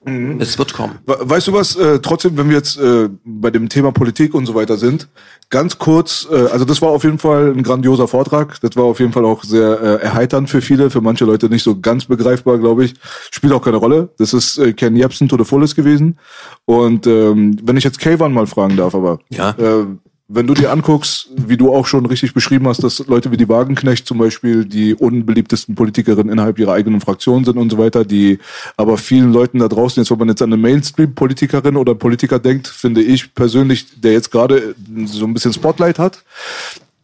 Mhm. 0.05 0.39
Es 0.39 0.57
wird 0.57 0.73
kommen. 0.73 0.99
Weißt 1.05 1.47
du 1.47 1.53
was, 1.53 1.75
äh, 1.75 1.99
trotzdem, 1.99 2.37
wenn 2.37 2.49
wir 2.49 2.57
jetzt 2.57 2.77
äh, 2.77 3.09
bei 3.25 3.49
dem 3.49 3.67
Thema 3.67 3.91
Politik 3.91 4.33
und 4.33 4.45
so 4.45 4.53
weiter 4.53 4.77
sind, 4.77 5.09
ganz 5.49 5.79
kurz, 5.79 6.27
äh, 6.31 6.35
also 6.35 6.65
das 6.65 6.81
war 6.81 6.89
auf 6.89 7.03
jeden 7.03 7.17
Fall 7.17 7.51
ein 7.51 7.63
grandioser 7.63 8.07
Vortrag. 8.07 8.61
Das 8.61 8.75
war 8.75 8.83
auf 8.83 8.99
jeden 8.99 9.11
Fall 9.11 9.25
auch 9.25 9.43
sehr 9.43 9.81
äh, 9.81 10.03
erheiternd 10.03 10.49
für 10.49 10.61
viele, 10.61 10.89
für 10.91 11.01
manche 11.01 11.25
Leute 11.25 11.49
nicht 11.49 11.63
so 11.63 11.79
ganz 11.79 12.05
begreifbar, 12.05 12.59
glaube 12.59 12.85
ich. 12.85 12.93
Spielt 13.31 13.53
auch 13.53 13.61
keine 13.61 13.77
Rolle. 13.77 14.09
Das 14.17 14.33
ist 14.33 14.59
äh, 14.59 14.73
Ken 14.73 14.95
Jebsen 14.95 15.27
to 15.27 15.37
the 15.37 15.43
fullest 15.43 15.75
gewesen. 15.75 16.19
Und 16.65 17.07
ähm, 17.07 17.57
wenn 17.63 17.77
ich 17.77 17.83
jetzt 17.83 17.99
Kayvan 17.99 18.33
mal 18.33 18.47
fragen 18.47 18.77
darf, 18.77 18.93
aber 18.93 19.19
ja. 19.29 19.49
äh, 19.57 19.85
wenn 20.29 20.45
du 20.45 20.53
dir 20.53 20.71
anguckst, 20.71 21.29
wie 21.35 21.55
du 21.55 21.73
auch 21.73 21.85
schon 21.85 22.05
richtig 22.05 22.33
beschrieben 22.33 22.67
hast, 22.67 22.83
dass 22.83 22.99
Leute 23.07 23.31
wie 23.31 23.37
die 23.37 23.47
Wagenknecht 23.47 24.05
zum 24.05 24.17
Beispiel 24.17 24.65
die 24.65 24.93
unbeliebtesten 24.93 25.75
Politikerinnen 25.75 26.31
innerhalb 26.31 26.59
ihrer 26.59 26.73
eigenen 26.73 26.99
Fraktion 26.99 27.45
sind 27.45 27.57
und 27.57 27.69
so 27.69 27.77
weiter, 27.77 28.03
die 28.03 28.39
aber 28.75 28.97
vielen 28.97 29.31
Leuten 29.31 29.59
da 29.59 29.69
draußen, 29.69 30.01
jetzt 30.01 30.11
wenn 30.11 30.17
man 30.17 30.29
jetzt 30.29 30.41
an 30.41 30.51
eine 30.51 30.61
Mainstream-Politikerin 30.61 31.77
oder 31.77 31.95
Politiker 31.95 32.39
denkt, 32.39 32.67
finde 32.67 33.01
ich 33.01 33.33
persönlich, 33.33 34.01
der 34.01 34.11
jetzt 34.11 34.31
gerade 34.31 34.75
so 35.05 35.25
ein 35.25 35.33
bisschen 35.33 35.53
Spotlight 35.53 35.97
hat, 35.97 36.23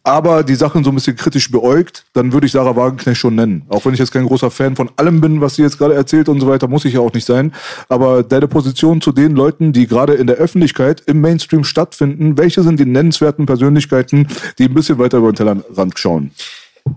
aber 0.04 0.42
die 0.42 0.54
Sachen 0.54 0.84
so 0.84 0.90
ein 0.90 0.94
bisschen 0.94 1.16
kritisch 1.16 1.50
beäugt, 1.50 2.04
dann 2.12 2.32
würde 2.32 2.46
ich 2.46 2.52
Sarah 2.52 2.76
Wagenknecht 2.76 3.18
schon 3.18 3.34
nennen. 3.34 3.62
Auch 3.70 3.84
wenn 3.86 3.94
ich 3.94 4.00
jetzt 4.00 4.12
kein 4.12 4.26
großer 4.26 4.50
Fan 4.50 4.76
von 4.76 4.90
allem 4.96 5.22
bin, 5.22 5.40
was 5.40 5.56
sie 5.56 5.62
jetzt 5.62 5.78
gerade 5.78 5.94
erzählt 5.94 6.28
und 6.28 6.40
so 6.40 6.46
weiter, 6.46 6.68
muss 6.68 6.84
ich 6.84 6.94
ja 6.94 7.00
auch 7.00 7.12
nicht 7.14 7.24
sein. 7.24 7.54
Aber 7.88 8.22
deine 8.22 8.46
Position 8.46 9.00
zu 9.00 9.12
den 9.12 9.34
Leuten, 9.34 9.72
die 9.72 9.86
gerade 9.86 10.12
in 10.12 10.26
der 10.26 10.36
Öffentlichkeit 10.36 11.02
im 11.06 11.22
Mainstream 11.22 11.64
stattfinden, 11.64 12.36
welche 12.36 12.62
sind 12.62 12.78
die 12.78 12.84
nennenswerten 12.84 13.46
Persönlichkeiten, 13.46 14.28
die 14.58 14.64
ein 14.64 14.74
bisschen 14.74 14.98
weiter 14.98 15.18
über 15.18 15.32
den 15.32 15.36
Tellerrand 15.36 15.98
schauen? 15.98 16.32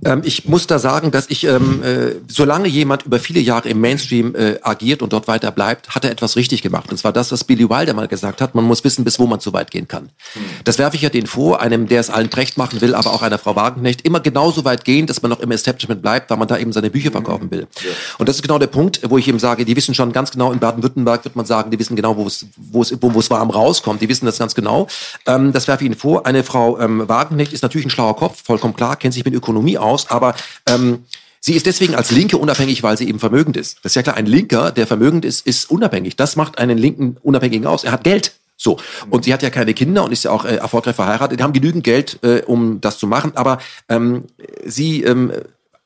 Ähm, 0.03 0.21
ich 0.25 0.47
muss 0.47 0.67
da 0.67 0.79
sagen, 0.79 1.11
dass 1.11 1.29
ich, 1.29 1.45
ähm, 1.45 1.81
äh, 1.81 2.15
solange 2.27 2.67
jemand 2.67 3.03
über 3.03 3.19
viele 3.19 3.39
Jahre 3.39 3.69
im 3.69 3.79
Mainstream 3.79 4.35
äh, 4.35 4.59
agiert 4.61 5.01
und 5.01 5.13
dort 5.13 5.27
weiter 5.27 5.51
bleibt, 5.51 5.89
hat 5.95 6.03
er 6.03 6.11
etwas 6.11 6.35
richtig 6.35 6.61
gemacht. 6.61 6.91
Und 6.91 6.97
zwar 6.97 7.13
das, 7.13 7.31
was 7.31 7.45
Billy 7.45 7.69
Wilder 7.69 7.93
mal 7.93 8.07
gesagt 8.07 8.41
hat, 8.41 8.53
man 8.53 8.65
muss 8.65 8.83
wissen, 8.83 9.05
bis 9.05 9.17
wo 9.17 9.27
man 9.27 9.39
zu 9.39 9.53
weit 9.53 9.71
gehen 9.71 9.87
kann. 9.87 10.09
Hm. 10.33 10.41
Das 10.65 10.77
werfe 10.77 10.97
ich 10.97 11.03
ja 11.03 11.09
denen 11.09 11.27
vor, 11.27 11.61
einem, 11.61 11.87
der 11.87 12.01
es 12.01 12.09
allen 12.09 12.27
recht 12.27 12.57
machen 12.57 12.81
will, 12.81 12.95
aber 12.95 13.13
auch 13.13 13.21
einer 13.21 13.37
Frau 13.37 13.55
Wagenknecht, 13.55 14.01
immer 14.01 14.19
genauso 14.19 14.65
weit 14.65 14.83
gehen, 14.83 15.07
dass 15.07 15.21
man 15.21 15.31
noch 15.31 15.39
im 15.39 15.51
Establishment 15.51 16.01
bleibt, 16.01 16.29
weil 16.29 16.37
man 16.37 16.49
da 16.49 16.57
eben 16.57 16.73
seine 16.73 16.89
Bücher 16.89 17.11
verkaufen 17.11 17.49
will. 17.49 17.61
Ja. 17.79 17.91
Und 18.17 18.27
das 18.27 18.35
ist 18.35 18.41
genau 18.41 18.59
der 18.59 18.67
Punkt, 18.67 18.99
wo 19.09 19.17
ich 19.17 19.27
eben 19.27 19.39
sage, 19.39 19.63
die 19.63 19.75
wissen 19.75 19.95
schon 19.95 20.11
ganz 20.11 20.31
genau, 20.31 20.51
in 20.51 20.59
Baden-Württemberg 20.59 21.23
wird 21.23 21.37
man 21.37 21.45
sagen, 21.45 21.71
die 21.71 21.79
wissen 21.79 21.95
genau, 21.95 22.17
wo 22.17 22.27
es, 22.27 22.45
wo 22.57 22.81
es, 22.81 22.93
wo 23.01 23.19
es 23.19 23.29
warm 23.29 23.49
rauskommt, 23.49 24.01
die 24.01 24.09
wissen 24.09 24.25
das 24.25 24.37
ganz 24.37 24.53
genau. 24.53 24.87
Ähm, 25.25 25.53
das 25.53 25.67
werfe 25.67 25.83
ich 25.83 25.87
Ihnen 25.87 25.97
vor. 25.97 26.25
Eine 26.25 26.43
Frau 26.43 26.77
ähm, 26.79 27.07
Wagenknecht 27.07 27.53
ist 27.53 27.63
natürlich 27.63 27.87
ein 27.87 27.89
schlauer 27.89 28.17
Kopf, 28.17 28.43
vollkommen 28.43 28.75
klar, 28.75 28.97
kennt 28.97 29.13
sich 29.13 29.23
mit 29.23 29.33
Ökonomie 29.33 29.76
aus, 29.77 30.09
aber 30.09 30.35
ähm, 30.67 31.05
Sie 31.39 31.53
ist 31.53 31.65
deswegen 31.65 31.95
als 31.95 32.11
Linke 32.11 32.37
unabhängig, 32.37 32.83
weil 32.83 32.97
sie 32.97 33.07
eben 33.07 33.19
vermögend 33.19 33.55
ist. 33.55 33.77
Das 33.77 33.91
ist 33.91 33.95
ja 33.95 34.03
klar, 34.03 34.17
ein 34.17 34.25
Linker, 34.25 34.71
der 34.71 34.85
vermögend 34.85 35.23
ist, 35.23 35.47
ist 35.47 35.71
unabhängig. 35.71 36.17
Das 36.17 36.35
macht 36.35 36.57
einen 36.57 36.77
Linken 36.77 37.15
Unabhängigen 37.21 37.65
aus. 37.67 37.85
Er 37.85 37.93
hat 37.93 38.03
Geld. 38.03 38.33
So. 38.57 38.79
Und 39.09 39.23
sie 39.23 39.33
hat 39.33 39.43
ja 39.43 39.49
keine 39.49 39.73
Kinder 39.73 40.03
und 40.03 40.11
ist 40.11 40.25
ja 40.25 40.31
auch 40.31 40.43
äh, 40.43 40.55
erfolgreich 40.55 40.95
verheiratet. 40.95 41.39
Die 41.39 41.43
haben 41.43 41.53
genügend 41.53 41.85
Geld, 41.85 42.19
äh, 42.23 42.41
um 42.45 42.81
das 42.81 42.97
zu 42.97 43.07
machen. 43.07 43.31
Aber 43.35 43.59
ähm, 43.87 44.25
sie 44.65 45.03
ähm, 45.03 45.31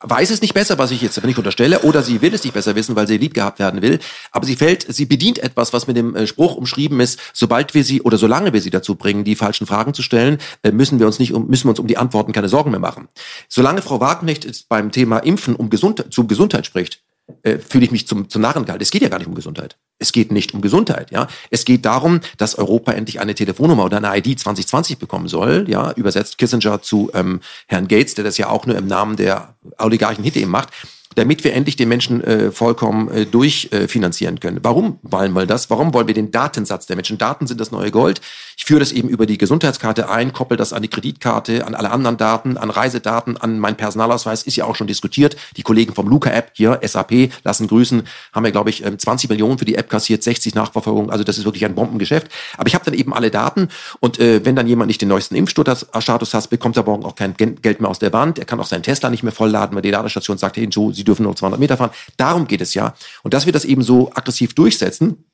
weiß 0.02 0.30
es 0.30 0.42
nicht 0.42 0.54
besser, 0.54 0.78
was 0.78 0.92
ich 0.92 1.02
jetzt 1.02 1.24
nicht 1.24 1.38
unterstelle, 1.38 1.80
oder 1.82 2.04
sie 2.04 2.22
will 2.22 2.34
es 2.34 2.44
nicht 2.44 2.54
besser 2.54 2.76
wissen, 2.76 2.96
weil 2.96 3.08
sie 3.08 3.18
lieb 3.18 3.34
gehabt 3.34 3.60
werden 3.60 3.82
will. 3.82 4.00
Aber 4.32 4.46
sie 4.46 4.56
fällt, 4.56 4.86
sie 4.94 5.06
bedient 5.06 5.40
etwas, 5.40 5.74
was 5.74 5.88
mit 5.88 5.98
dem 5.98 6.16
äh, 6.16 6.28
Spruch 6.28 6.56
umschrieben 6.56 7.00
ist, 7.00 7.20
sobald 7.34 7.74
wir 7.74 7.84
sie 7.84 8.02
oder 8.02 8.18
solange 8.18 8.54
wir 8.54 8.62
sie 8.62 8.70
dazu 8.70 8.96
bringen, 8.96 9.24
die 9.24 9.36
falschen 9.36 9.68
Fragen 9.68 9.94
zu 9.94 10.02
stellen, 10.02 10.40
äh, 10.64 10.72
müssen 10.72 11.00
wir 11.00 11.06
uns 11.06 11.20
nicht 11.20 11.34
um, 11.34 11.48
müssen 11.48 11.66
wir 11.66 11.72
uns 11.72 11.80
um 11.80 11.88
die 11.88 11.98
Antworten 11.98 12.32
keine 12.32 12.50
Sorgen 12.50 12.72
mehr 12.72 12.80
machen. 12.80 13.08
Solange 13.48 13.82
Frau 13.82 14.00
Wagenknecht 14.00 14.68
beim 14.70 14.92
Thema 14.92 15.20
Impfen 15.20 15.56
um 15.56 15.70
Gesund, 15.70 16.06
zu 16.12 16.28
Gesundheit 16.28 16.66
spricht, 16.66 17.02
äh, 17.44 17.58
fühle 17.58 17.86
ich 17.86 17.92
mich 17.92 18.08
zum, 18.08 18.30
zum 18.30 18.42
Narren 18.42 18.66
gehalten. 18.66 18.82
Es 18.82 18.92
geht 18.92 19.02
ja 19.02 19.10
gar 19.10 19.18
nicht 19.18 19.28
um 19.28 19.36
Gesundheit. 19.36 19.78
Es 20.00 20.12
geht 20.12 20.32
nicht 20.32 20.54
um 20.54 20.62
Gesundheit, 20.62 21.12
ja. 21.12 21.28
Es 21.50 21.66
geht 21.66 21.86
darum, 21.86 22.22
dass 22.38 22.56
Europa 22.56 22.92
endlich 22.92 23.20
eine 23.20 23.36
Telefonnummer 23.36 23.86
oder 23.86 23.98
eine 23.98 24.18
ID 24.18 24.40
2020 24.40 24.98
bekommen 24.98 25.28
soll, 25.28 25.66
ja. 25.68 25.92
Übersetzt 25.92 26.38
Kissinger 26.38 26.82
zu 26.82 27.12
ähm, 27.14 27.42
Herrn 27.68 27.88
Gates, 27.88 28.16
der 28.16 28.24
das 28.24 28.38
ja 28.38 28.50
auch 28.50 28.66
nur 28.66 28.78
im 28.78 28.88
Namen 28.88 29.16
der 29.16 29.56
Oligarchen 29.78 30.24
hinter 30.24 30.40
ihm 30.40 30.50
macht 30.50 30.70
damit 31.16 31.44
wir 31.44 31.54
endlich 31.54 31.76
den 31.76 31.90
Menschen 31.90 32.24
äh, 32.24 32.52
vollkommen 32.52 33.10
äh, 33.10 33.26
durchfinanzieren 33.26 34.38
äh, 34.38 34.40
können. 34.40 34.60
Warum 34.62 35.00
wollen 35.02 35.34
wir 35.34 35.46
das? 35.46 35.70
Warum 35.70 35.94
wollen 35.94 36.08
wir 36.08 36.14
den 36.14 36.32
Datensatz 36.32 36.86
der 36.86 36.96
Menschen? 36.96 37.18
Daten 37.18 37.48
sind 37.48 37.60
das 37.60 37.72
neue 37.72 37.92
Gold. 37.92 38.22
Ich 38.58 38.66
führe 38.66 38.80
das 38.80 38.92
eben 38.92 39.10
über 39.10 39.26
die 39.26 39.38
Gesundheitskarte 39.38 40.10
ein, 40.10 40.34
koppel 40.34 40.58
das 40.58 40.74
an 40.74 40.82
die 40.82 40.88
Kreditkarte, 40.88 41.66
an 41.66 41.76
alle 41.76 41.92
anderen 41.92 42.18
Daten, 42.18 42.58
an 42.58 42.70
Reisedaten, 42.70 43.38
an 43.38 43.60
meinen 43.60 43.76
Personalausweis, 43.76 44.44
ist 44.44 44.56
ja 44.56 44.66
auch 44.66 44.76
schon 44.76 44.88
diskutiert. 44.88 45.36
Die 45.58 45.64
Kollegen 45.64 45.94
vom 45.94 46.08
Luca-App 46.08 46.52
hier, 46.54 46.80
SAP, 46.84 47.32
lassen 47.44 47.68
grüßen, 47.68 48.04
haben 48.34 48.46
ja, 48.46 48.52
glaube 48.52 48.70
ich, 48.70 48.84
20 48.84 49.30
ähm, 49.30 49.34
Millionen 49.34 49.58
für 49.58 49.66
die 49.66 49.76
App 49.76 49.90
kassiert, 49.90 50.24
60 50.24 50.56
Nachverfolgung. 50.56 51.10
Also 51.10 51.24
das 51.24 51.38
ist 51.38 51.46
wirklich 51.46 51.66
ein 51.66 51.76
Bombengeschäft. 51.76 52.28
Aber 52.58 52.68
ich 52.68 52.76
habe 52.76 52.86
dann 52.86 52.94
eben 52.94 53.14
alle 53.14 53.32
Daten 53.32 53.70
und 54.00 54.20
äh, 54.20 54.46
wenn 54.46 54.56
dann 54.56 54.68
jemand 54.68 54.88
nicht 54.88 55.02
den 55.02 55.10
neuesten 55.10 55.36
Impfstatus 55.36 55.88
hat, 56.34 56.50
bekommt 56.50 56.78
er 56.78 56.84
morgen 56.84 57.06
auch 57.06 57.16
kein 57.16 57.36
Geld 57.36 57.82
mehr 57.82 57.90
aus 57.90 58.00
der 58.00 58.14
Wand. 58.14 58.40
Er 58.40 58.46
kann 58.46 58.60
auch 58.60 58.66
seinen 58.66 58.84
Tesla 58.84 59.10
nicht 59.10 59.24
mehr 59.24 59.32
vollladen, 59.32 59.76
weil 59.76 59.82
die 59.82 59.92
Ladestation 59.92 60.38
sagt, 60.38 60.58
hey, 60.58 60.66
Joe, 60.66 60.94
Sie 61.02 61.06
dürfen 61.06 61.24
nur 61.24 61.36
200 61.36 61.60
Meter 61.60 61.78
fahren. 61.78 61.92
Darum 62.16 62.48
geht 62.48 62.62
es 62.62 62.76
ja. 62.76 62.94
Und 63.24 63.34
dass 63.34 63.48
wir 63.48 63.54
das 63.54 63.66
eben 63.66 63.82
so 63.82 64.12
aggressiv 64.14 64.54
durchsetzen, 64.54 65.26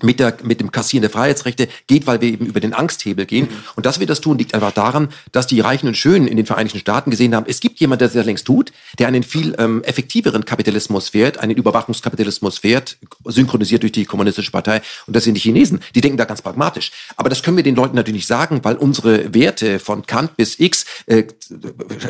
mit, 0.00 0.20
der, 0.20 0.36
mit 0.42 0.60
dem 0.60 0.72
Kassieren 0.72 1.02
der 1.02 1.10
Freiheitsrechte 1.10 1.68
geht, 1.86 2.06
weil 2.06 2.20
wir 2.20 2.28
eben 2.28 2.46
über 2.46 2.60
den 2.60 2.72
Angsthebel 2.72 3.26
gehen. 3.26 3.48
Mhm. 3.50 3.64
Und 3.76 3.86
dass 3.86 4.00
wir 4.00 4.06
das 4.06 4.20
tun, 4.20 4.38
liegt 4.38 4.54
einfach 4.54 4.72
daran, 4.72 5.08
dass 5.32 5.46
die 5.46 5.60
Reichen 5.60 5.86
und 5.86 5.96
Schönen 5.96 6.26
in 6.26 6.36
den 6.36 6.46
Vereinigten 6.46 6.78
Staaten 6.78 7.10
gesehen 7.10 7.34
haben, 7.34 7.44
es 7.46 7.60
gibt 7.60 7.78
jemand, 7.78 8.00
der 8.00 8.08
das 8.08 8.24
längst 8.24 8.46
tut, 8.46 8.72
der 8.98 9.08
einen 9.08 9.22
viel 9.22 9.54
ähm, 9.58 9.82
effektiveren 9.84 10.44
Kapitalismus 10.44 11.10
fährt, 11.10 11.38
einen 11.38 11.52
Überwachungskapitalismus 11.56 12.58
fährt, 12.58 12.96
synchronisiert 13.26 13.82
durch 13.82 13.92
die 13.92 14.06
Kommunistische 14.06 14.50
Partei. 14.50 14.80
Und 15.06 15.14
das 15.14 15.24
sind 15.24 15.34
die 15.34 15.40
Chinesen. 15.40 15.80
Die 15.94 16.00
denken 16.00 16.16
da 16.16 16.24
ganz 16.24 16.40
pragmatisch. 16.40 16.90
Aber 17.16 17.28
das 17.28 17.42
können 17.42 17.56
wir 17.56 17.64
den 17.64 17.76
Leuten 17.76 17.94
natürlich 17.94 18.12
nicht 18.12 18.26
sagen, 18.26 18.60
weil 18.62 18.76
unsere 18.76 19.34
Werte 19.34 19.78
von 19.78 20.06
Kant 20.06 20.36
bis 20.36 20.58
X 20.58 20.86
äh, 21.06 21.24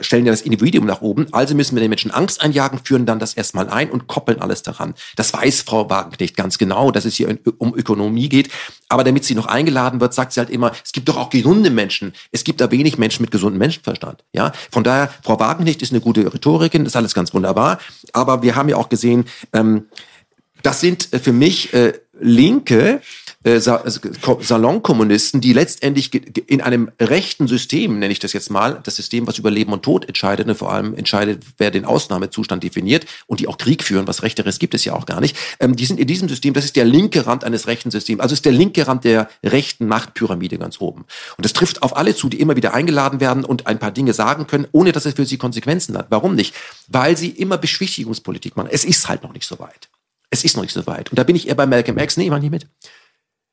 stellen 0.02 0.26
ja 0.26 0.32
das 0.32 0.42
Individuum 0.42 0.86
nach 0.86 1.00
oben. 1.00 1.26
Also 1.32 1.54
müssen 1.54 1.74
wir 1.74 1.80
den 1.80 1.90
Menschen 1.90 2.10
Angst 2.10 2.40
einjagen, 2.42 2.80
führen 2.84 3.06
dann 3.06 3.18
das 3.18 3.34
erstmal 3.34 3.68
ein 3.68 3.90
und 3.90 4.06
koppeln 4.06 4.40
alles 4.40 4.62
daran. 4.62 4.94
Das 5.16 5.32
weiß 5.32 5.62
Frau 5.62 5.90
Wagenknecht 5.90 6.36
ganz 6.36 6.58
genau. 6.58 6.90
Das 6.90 7.04
ist 7.04 7.16
hier 7.16 7.38
um 7.58 7.71
Ökonomie 7.74 8.28
geht. 8.28 8.50
Aber 8.88 9.04
damit 9.04 9.24
sie 9.24 9.34
noch 9.34 9.46
eingeladen 9.46 10.00
wird, 10.00 10.14
sagt 10.14 10.32
sie 10.32 10.40
halt 10.40 10.50
immer, 10.50 10.72
es 10.84 10.92
gibt 10.92 11.08
doch 11.08 11.16
auch 11.16 11.30
gesunde 11.30 11.70
Menschen. 11.70 12.12
Es 12.30 12.44
gibt 12.44 12.60
da 12.60 12.70
wenig 12.70 12.98
Menschen 12.98 13.22
mit 13.22 13.30
gesundem 13.30 13.58
Menschenverstand. 13.58 14.24
Ja, 14.32 14.52
von 14.70 14.84
daher, 14.84 15.10
Frau 15.22 15.38
Wagenknecht 15.40 15.82
ist 15.82 15.92
eine 15.92 16.00
gute 16.00 16.32
Rhetorikerin, 16.32 16.86
ist 16.86 16.96
alles 16.96 17.14
ganz 17.14 17.32
wunderbar. 17.34 17.78
Aber 18.12 18.42
wir 18.42 18.56
haben 18.56 18.68
ja 18.68 18.76
auch 18.76 18.88
gesehen, 18.88 19.24
ähm, 19.52 19.86
das 20.62 20.80
sind 20.80 21.12
äh, 21.12 21.18
für 21.18 21.32
mich 21.32 21.72
äh, 21.74 21.94
linke 22.22 23.00
äh, 23.44 23.54
also 23.54 23.98
Salonkommunisten, 24.40 25.40
die 25.40 25.52
letztendlich 25.52 26.12
in 26.48 26.60
einem 26.60 26.90
rechten 27.00 27.48
System, 27.48 27.98
nenne 27.98 28.12
ich 28.12 28.18
das 28.18 28.32
jetzt 28.32 28.50
mal, 28.50 28.80
das 28.82 28.96
System, 28.96 29.26
was 29.26 29.38
über 29.38 29.50
Leben 29.50 29.72
und 29.72 29.82
Tod 29.82 30.06
entscheidet, 30.06 30.48
und 30.48 30.54
vor 30.54 30.72
allem 30.72 30.94
entscheidet, 30.94 31.44
wer 31.58 31.70
den 31.70 31.84
Ausnahmezustand 31.84 32.62
definiert 32.62 33.06
und 33.26 33.40
die 33.40 33.48
auch 33.48 33.58
Krieg 33.58 33.82
führen, 33.82 34.06
was 34.06 34.22
Rechteres 34.22 34.58
gibt 34.58 34.74
es 34.74 34.84
ja 34.84 34.94
auch 34.94 35.06
gar 35.06 35.20
nicht, 35.20 35.36
ähm, 35.60 35.76
die 35.76 35.86
sind 35.86 35.98
in 35.98 36.06
diesem 36.06 36.28
System, 36.28 36.54
das 36.54 36.64
ist 36.64 36.76
der 36.76 36.84
linke 36.84 37.26
Rand 37.26 37.44
eines 37.44 37.66
rechten 37.66 37.90
Systems, 37.90 38.20
also 38.20 38.32
ist 38.32 38.44
der 38.44 38.52
linke 38.52 38.86
Rand 38.86 39.04
der 39.04 39.28
rechten 39.44 39.86
Machtpyramide 39.86 40.58
ganz 40.58 40.80
oben. 40.80 41.04
Und 41.36 41.44
das 41.44 41.52
trifft 41.52 41.82
auf 41.82 41.96
alle 41.96 42.14
zu, 42.14 42.28
die 42.28 42.40
immer 42.40 42.56
wieder 42.56 42.74
eingeladen 42.74 43.20
werden 43.20 43.44
und 43.44 43.66
ein 43.66 43.78
paar 43.78 43.90
Dinge 43.90 44.12
sagen 44.12 44.46
können, 44.46 44.66
ohne 44.72 44.92
dass 44.92 45.06
es 45.06 45.14
für 45.14 45.26
sie 45.26 45.36
Konsequenzen 45.36 45.96
hat. 45.96 46.06
Warum 46.10 46.34
nicht? 46.34 46.54
Weil 46.88 47.16
sie 47.16 47.30
immer 47.30 47.58
Beschwichtigungspolitik 47.58 48.56
machen. 48.56 48.68
Es 48.70 48.84
ist 48.84 49.08
halt 49.08 49.22
noch 49.22 49.32
nicht 49.32 49.46
so 49.46 49.58
weit. 49.58 49.88
Es 50.32 50.44
ist 50.44 50.56
noch 50.56 50.62
nicht 50.62 50.72
so 50.72 50.86
weit. 50.86 51.10
Und 51.10 51.18
da 51.18 51.24
bin 51.24 51.36
ich 51.36 51.46
eher 51.46 51.54
bei 51.54 51.66
Malcolm 51.66 51.98
X. 51.98 52.16
Nee, 52.16 52.30
mach 52.30 52.40
nicht 52.40 52.50
mit. 52.50 52.66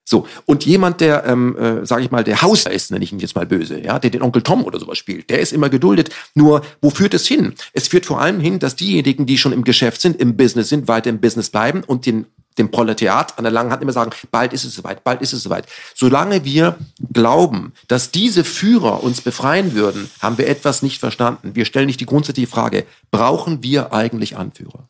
So, 0.06 0.26
und 0.46 0.66
jemand, 0.66 1.02
der, 1.02 1.26
ähm, 1.26 1.56
äh, 1.56 1.86
sage 1.86 2.02
ich 2.04 2.10
mal, 2.10 2.24
der 2.24 2.42
Hausher 2.42 2.72
ist, 2.72 2.90
nenne 2.90 3.04
ich 3.04 3.12
ihn 3.12 3.20
jetzt 3.20 3.36
mal 3.36 3.46
böse, 3.46 3.80
ja, 3.80 4.00
der 4.00 4.10
den 4.10 4.24
Onkel 4.24 4.42
Tom 4.42 4.64
oder 4.64 4.80
sowas 4.80 4.98
spielt, 4.98 5.30
der 5.30 5.40
ist 5.40 5.54
immer 5.54 5.70
geduldet. 5.70 6.10
Nur, 6.34 6.64
wo 6.82 6.90
führt 6.90 7.14
es 7.14 7.28
hin? 7.28 7.54
Es 7.74 7.90
führt 7.90 8.08
vor 8.08 8.20
allem 8.20 8.40
hin, 8.40 8.58
dass 8.58 8.76
diejenigen, 8.76 9.28
die 9.28 9.38
schon 9.38 9.52
im 9.52 9.64
Geschäft 9.64 10.02
sind, 10.02 10.20
im 10.20 10.36
Business 10.36 10.70
sind, 10.70 10.88
weiter 10.88 11.12
im 11.12 11.20
Business 11.20 11.52
bleiben 11.52 11.84
und 11.86 12.08
den 12.08 12.26
dem 12.58 12.72
Proletariat 12.72 13.38
an 13.38 13.44
der 13.44 13.52
langen 13.54 13.72
Hand 13.72 13.82
immer 13.82 13.94
sagen, 13.94 14.12
bald 14.32 14.52
ist 14.52 14.66
es 14.66 14.76
soweit, 14.76 15.04
bald 15.04 15.22
ist 15.22 15.34
es 15.34 15.44
soweit. 15.44 15.66
Solange 15.96 16.44
wir 16.44 16.78
glauben, 17.14 17.74
dass 17.88 18.12
diese 18.12 18.44
Führer 18.44 19.04
uns 19.04 19.22
befreien 19.22 19.74
würden, 19.74 20.10
haben 20.20 20.38
wir 20.38 20.48
etwas 20.48 20.82
nicht 20.82 21.00
verstanden. 21.00 21.52
Wir 21.54 21.66
stellen 21.66 21.86
nicht 21.86 22.02
die 22.02 22.06
grundsätzliche 22.06 22.50
Frage, 22.50 22.86
brauchen 23.12 23.64
wir 23.64 23.94
eigentlich 23.94 24.38
Anführer? 24.38 24.88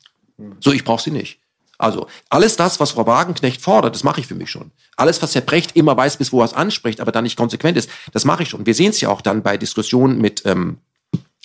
So, 0.62 0.71
ich 0.71 0.84
brauche 0.84 1.04
sie 1.04 1.12
nicht. 1.12 1.39
Also 1.80 2.08
alles 2.30 2.58
das, 2.58 2.80
was 2.80 2.92
Frau 2.92 3.08
Wagenknecht 3.08 3.62
fordert, 3.62 3.96
das 3.96 4.04
mache 4.04 4.20
ich 4.20 4.28
für 4.28 4.36
mich 4.36 4.52
schon. 4.52 4.72
Alles, 4.98 5.22
was 5.22 5.34
Herr 5.34 5.42
Brecht 5.42 5.78
immer 5.78 5.96
weiß, 5.96 6.18
bis 6.18 6.34
wo 6.34 6.42
er 6.42 6.46
es 6.46 6.54
anspricht, 6.54 7.00
aber 7.00 7.13
dann 7.13 7.24
nicht 7.24 7.38
konsequent 7.38 7.78
ist, 7.78 7.89
das 8.12 8.26
mache 8.26 8.44
ich 8.44 8.50
schon. 8.50 8.65
Wir 8.65 8.76
sehen 8.76 8.89
es 8.89 9.00
ja 9.00 9.10
auch 9.10 9.22
dann 9.22 9.42
bei 9.44 9.58
Diskussionen 9.58 10.20
mit 10.20 10.46
ähm, 10.46 10.80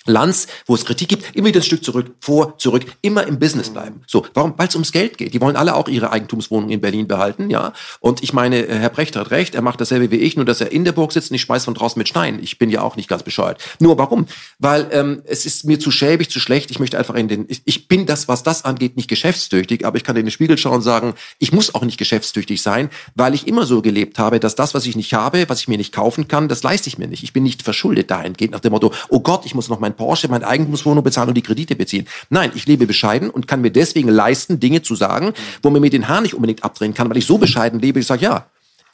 Lanz, 0.05 0.47
wo 0.65 0.75
es 0.75 0.85
Kritik 0.85 1.09
gibt, 1.09 1.35
immer 1.35 1.47
wieder 1.47 1.59
ein 1.59 1.63
Stück 1.63 1.83
zurück, 1.83 2.15
vor, 2.19 2.57
zurück, 2.57 2.85
immer 3.01 3.25
im 3.25 3.39
Business 3.39 3.69
bleiben. 3.69 4.01
So, 4.07 4.25
warum? 4.33 4.53
Weil 4.57 4.67
es 4.67 4.75
ums 4.75 4.91
Geld 4.91 5.17
geht. 5.17 5.33
Die 5.33 5.41
wollen 5.41 5.55
alle 5.55 5.75
auch 5.75 5.87
ihre 5.87 6.11
Eigentumswohnung 6.11 6.69
in 6.69 6.81
Berlin 6.81 7.07
behalten, 7.07 7.49
ja. 7.49 7.73
Und 7.99 8.23
ich 8.23 8.33
meine, 8.33 8.67
äh, 8.67 8.75
Herr 8.77 8.89
Brecht 8.89 9.15
hat 9.15 9.31
recht, 9.31 9.55
er 9.55 9.61
macht 9.61 9.81
dasselbe 9.81 10.11
wie 10.11 10.17
ich, 10.17 10.35
nur 10.35 10.45
dass 10.45 10.61
er 10.61 10.71
in 10.71 10.85
der 10.85 10.91
Burg 10.91 11.11
sitzt 11.11 11.31
und 11.31 11.35
ich 11.35 11.41
schmeiß 11.41 11.65
von 11.65 11.73
draußen 11.73 11.99
mit 11.99 12.07
Steinen. 12.07 12.41
Ich 12.41 12.59
bin 12.59 12.69
ja 12.69 12.81
auch 12.81 12.95
nicht 12.95 13.09
ganz 13.09 13.23
bescheuert. 13.23 13.61
Nur 13.79 13.97
warum? 13.97 14.27
Weil 14.59 14.87
ähm, 14.91 15.21
es 15.25 15.45
ist 15.45 15.65
mir 15.65 15.79
zu 15.79 15.91
schäbig, 15.91 16.29
zu 16.29 16.39
schlecht. 16.39 16.71
Ich 16.71 16.79
möchte 16.79 16.97
einfach 16.97 17.15
in 17.15 17.27
den. 17.27 17.45
Ich, 17.47 17.61
ich 17.65 17.87
bin 17.87 18.05
das, 18.05 18.27
was 18.27 18.43
das 18.43 18.65
angeht, 18.65 18.95
nicht 18.95 19.09
geschäftstüchtig, 19.09 19.85
aber 19.85 19.97
ich 19.97 20.03
kann 20.03 20.15
in 20.15 20.25
den 20.25 20.31
Spiegel 20.31 20.57
schauen 20.57 20.75
und 20.75 20.81
sagen, 20.81 21.15
ich 21.39 21.51
muss 21.51 21.73
auch 21.73 21.83
nicht 21.83 21.97
geschäftstüchtig 21.97 22.61
sein, 22.61 22.89
weil 23.15 23.33
ich 23.33 23.47
immer 23.47 23.65
so 23.65 23.81
gelebt 23.81 24.19
habe, 24.19 24.39
dass 24.39 24.55
das, 24.55 24.73
was 24.73 24.85
ich 24.85 24.95
nicht 24.95 25.13
habe, 25.13 25.49
was 25.49 25.61
ich 25.61 25.67
mir 25.67 25.77
nicht 25.77 25.93
kaufen 25.93 26.27
kann, 26.27 26.47
das 26.47 26.63
leiste 26.63 26.89
ich 26.89 26.97
mir 26.97 27.07
nicht. 27.07 27.23
Ich 27.23 27.33
bin 27.33 27.43
nicht 27.43 27.63
verschuldet 27.63 28.11
dahingehend 28.11 28.53
nach 28.53 28.59
dem 28.59 28.71
Motto, 28.71 28.93
oh 29.09 29.19
Gott, 29.19 29.45
ich 29.45 29.55
muss 29.55 29.69
noch 29.69 29.79
mein 29.79 29.94
Porsche, 29.95 30.27
mein 30.27 30.43
Eigentum 30.43 30.65
Eigentumswohnung 30.65 31.03
bezahlen 31.03 31.29
und 31.29 31.35
die 31.35 31.41
Kredite 31.41 31.75
beziehen. 31.75 32.07
Nein, 32.29 32.51
ich 32.55 32.65
lebe 32.65 32.87
bescheiden 32.87 33.29
und 33.29 33.47
kann 33.47 33.61
mir 33.61 33.71
deswegen 33.71 34.09
leisten, 34.09 34.59
Dinge 34.59 34.81
zu 34.81 34.95
sagen, 34.95 35.33
wo 35.61 35.69
man 35.69 35.81
mir 35.81 35.89
den 35.89 36.07
Haar 36.07 36.21
nicht 36.21 36.33
unbedingt 36.33 36.63
abdrehen 36.63 36.93
kann, 36.93 37.09
weil 37.09 37.17
ich 37.17 37.25
so 37.25 37.37
bescheiden 37.37 37.79
lebe, 37.79 37.99
ich 37.99 38.07
sage, 38.07 38.23
ja, 38.23 38.45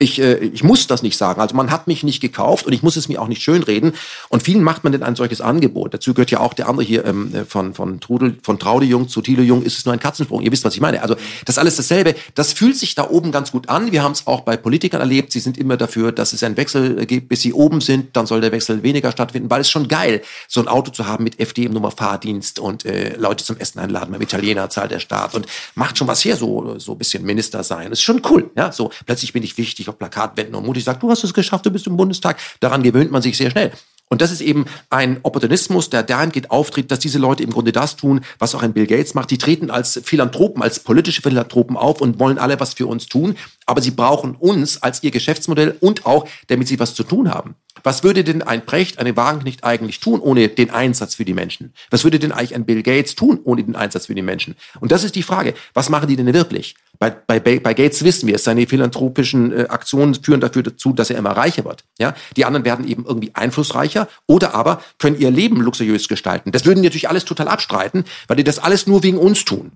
ich, 0.02 0.20
äh, 0.20 0.36
ich 0.38 0.64
muss 0.64 0.88
das 0.88 1.04
nicht 1.04 1.18
sagen. 1.18 1.42
Also 1.42 1.56
man 1.56 1.72
hat 1.72 1.88
mich 1.88 2.04
nicht 2.04 2.20
gekauft 2.20 2.66
und 2.66 2.74
ich 2.74 2.84
muss 2.84 2.96
es 2.96 3.08
mir 3.08 3.22
auch 3.22 3.28
nicht 3.28 3.42
schönreden. 3.42 3.94
Und 4.30 4.44
vielen 4.44 4.64
macht 4.64 4.84
man 4.84 4.92
denn 4.92 5.04
ein 5.04 5.16
solches 5.16 5.42
Angebot. 5.42 5.94
Dazu 5.94 6.14
gehört 6.14 6.32
ja 6.32 6.40
auch 6.40 6.54
der 6.54 6.68
andere 6.68 6.86
hier 6.86 7.06
ähm, 7.06 7.34
äh, 7.34 7.46
von, 7.46 7.74
von, 7.74 8.00
Trudel, 8.00 8.38
von 8.42 8.60
Traude 8.60 8.86
Jung 8.86 9.08
zu 9.08 9.22
Thilo 9.22 9.44
Jung 9.44 9.64
ist 9.64 9.78
es 9.78 9.86
nur 9.86 9.94
ein 9.94 10.00
Katzensprung. 10.00 10.42
Ihr 10.42 10.52
wisst, 10.52 10.66
was 10.66 10.74
ich 10.74 10.82
meine. 10.82 11.02
Also 11.04 11.16
das 11.46 11.56
ist 11.56 11.60
alles 11.60 11.76
dasselbe. 11.76 12.16
Das 12.36 12.54
fühlt 12.54 12.78
sich 12.78 12.96
da 12.96 13.10
oben 13.10 13.32
ganz 13.32 13.52
gut 13.52 13.70
an. 13.70 13.92
Wir 13.92 14.04
haben 14.04 14.14
es 14.14 14.28
auch 14.28 14.42
bei 14.42 14.58
Politikern 14.58 15.02
erlebt. 15.02 15.32
Sie 15.32 15.40
sind 15.40 15.58
immer 15.58 15.78
dafür, 15.78 16.12
dass 16.12 16.34
es 16.34 16.44
einen 16.44 16.58
Wechsel 16.58 17.06
gibt, 17.06 17.30
bis 17.30 17.42
sie 17.42 17.54
oben 17.54 17.82
sind. 17.82 18.16
Dann 18.16 18.26
soll 18.26 18.42
der 18.42 18.52
Wechsel 18.52 18.84
weniger 18.84 19.12
stattfinden, 19.12 19.50
weil 19.50 19.62
es 19.62 19.70
schon 19.70 19.88
geil, 19.88 20.22
so 20.48 20.62
ein 20.62 20.68
Auto 20.68 20.92
zu 20.92 21.06
haben 21.06 21.24
mit 21.24 21.40
FD 21.40 21.66
im 21.66 21.74
Nummerfahrdienst 21.74 22.60
und 22.60 22.86
äh, 22.86 23.16
Leute 23.18 23.44
zum 23.44 23.58
Essen 23.58 23.80
einladen. 23.80 24.12
Beim 24.12 24.22
Italiener 24.22 24.70
zahlt 24.70 24.92
der 24.92 25.00
Staat 25.00 25.36
und 25.36 25.46
macht 25.76 25.98
schon 25.98 26.08
was 26.08 26.26
her, 26.26 26.36
so, 26.36 26.80
so 26.80 26.94
ein 26.94 26.98
bisschen 26.98 27.24
Minister 27.24 27.64
sein. 27.64 27.90
Das 27.90 28.00
ist 28.00 28.04
schon 28.04 28.22
cool. 28.30 28.50
Ja, 28.56 28.72
so 28.72 28.92
plötzlich 29.06 29.34
bin 29.34 29.44
ich 29.44 29.58
wichtig 29.58 29.91
auf 29.92 30.00
Plakatwänden 30.00 30.56
und 30.56 30.66
mutig 30.66 30.84
sagt, 30.84 31.04
du 31.04 31.10
hast 31.10 31.24
es 31.24 31.34
geschafft, 31.34 31.66
du 31.66 31.72
bist 31.72 31.88
im 31.88 31.98
Bundestag. 31.98 32.38
Daran 32.60 32.84
gewöhnt 32.84 33.12
man 33.12 33.22
sich 33.22 33.38
sehr 33.38 33.52
schnell. 33.52 33.72
Und 34.12 34.20
das 34.20 34.32
ist 34.32 34.42
eben 34.42 34.66
ein 34.90 35.22
Opportunismus, 35.24 35.90
der 35.90 36.04
dahingehend 36.04 36.52
auftritt, 36.52 36.92
dass 36.92 37.00
diese 37.00 37.18
Leute 37.18 37.44
im 37.44 37.52
Grunde 37.52 37.72
das 37.72 37.96
tun, 37.96 38.20
was 38.40 38.54
auch 38.54 38.62
ein 38.62 38.74
Bill 38.74 38.86
Gates 38.86 39.14
macht. 39.14 39.32
Die 39.32 39.38
treten 39.38 39.72
als 39.72 40.02
Philanthropen, 40.04 40.62
als 40.62 40.80
politische 40.80 41.22
Philanthropen 41.22 41.78
auf 41.78 42.02
und 42.02 42.20
wollen 42.20 42.38
alle 42.38 42.60
was 42.60 42.74
für 42.74 42.88
uns 42.88 43.06
tun. 43.06 43.38
Aber 43.66 43.82
sie 43.82 43.92
brauchen 43.92 44.36
uns 44.36 44.84
als 44.84 45.02
ihr 45.02 45.12
Geschäftsmodell 45.12 45.78
und 45.80 46.06
auch, 46.06 46.28
damit 46.48 46.68
sie 46.68 46.78
was 46.78 46.94
zu 46.94 47.06
tun 47.06 47.34
haben. 47.34 47.56
Was 47.84 48.04
würde 48.04 48.24
denn 48.24 48.42
ein 48.42 48.66
Brecht, 48.66 49.00
eine 49.00 49.16
Wagenknecht 49.16 49.64
eigentlich 49.64 50.00
tun 50.00 50.20
ohne 50.20 50.48
den 50.48 50.70
Einsatz 50.70 51.16
für 51.16 51.26
die 51.26 51.34
Menschen? 51.34 51.74
Was 51.90 52.04
würde 52.04 52.20
denn 52.20 52.32
eigentlich 52.32 52.56
ein 52.56 52.66
Bill 52.66 52.84
Gates 52.84 53.16
tun 53.16 53.40
ohne 53.44 53.64
den 53.64 53.76
Einsatz 53.76 54.08
für 54.08 54.16
die 54.16 54.22
Menschen? 54.22 54.56
Und 54.80 54.92
das 54.92 55.04
ist 55.04 55.16
die 55.16 55.24
Frage. 55.24 55.54
Was 55.74 55.90
machen 55.90 56.08
die 56.08 56.16
denn 56.16 56.34
wirklich? 56.34 56.76
Bei, 57.00 57.10
bei, 57.10 57.40
bei 57.40 57.74
Gates 57.74 58.04
wissen 58.04 58.28
wir 58.28 58.36
es, 58.36 58.44
seine 58.44 58.68
philanthropischen 58.68 59.52
äh, 59.52 59.68
Aktionen 59.70 60.14
führen 60.16 60.40
dafür 60.40 60.64
dazu, 60.64 60.94
dass 60.94 61.10
er 61.10 61.18
immer 61.18 61.32
reicher 61.32 61.66
wird. 61.66 61.84
Ja? 62.00 62.14
Die 62.38 62.46
anderen 62.46 62.66
werden 62.66 62.88
eben 62.88 63.06
irgendwie 63.06 63.32
einflussreicher 63.34 64.08
oder 64.28 64.54
aber 64.54 64.82
können 65.00 65.20
ihr 65.20 65.32
Leben 65.32 65.62
luxuriös 65.62 66.08
gestalten. 66.08 66.52
Das 66.52 66.66
würden 66.66 66.82
die 66.82 66.88
natürlich 66.88 67.10
alles 67.10 67.26
total 67.26 67.48
abstreiten, 67.48 68.06
weil 68.28 68.38
die 68.38 68.44
das 68.44 68.60
alles 68.60 68.86
nur 68.86 69.04
wegen 69.04 69.18
uns 69.18 69.46
tun. 69.46 69.72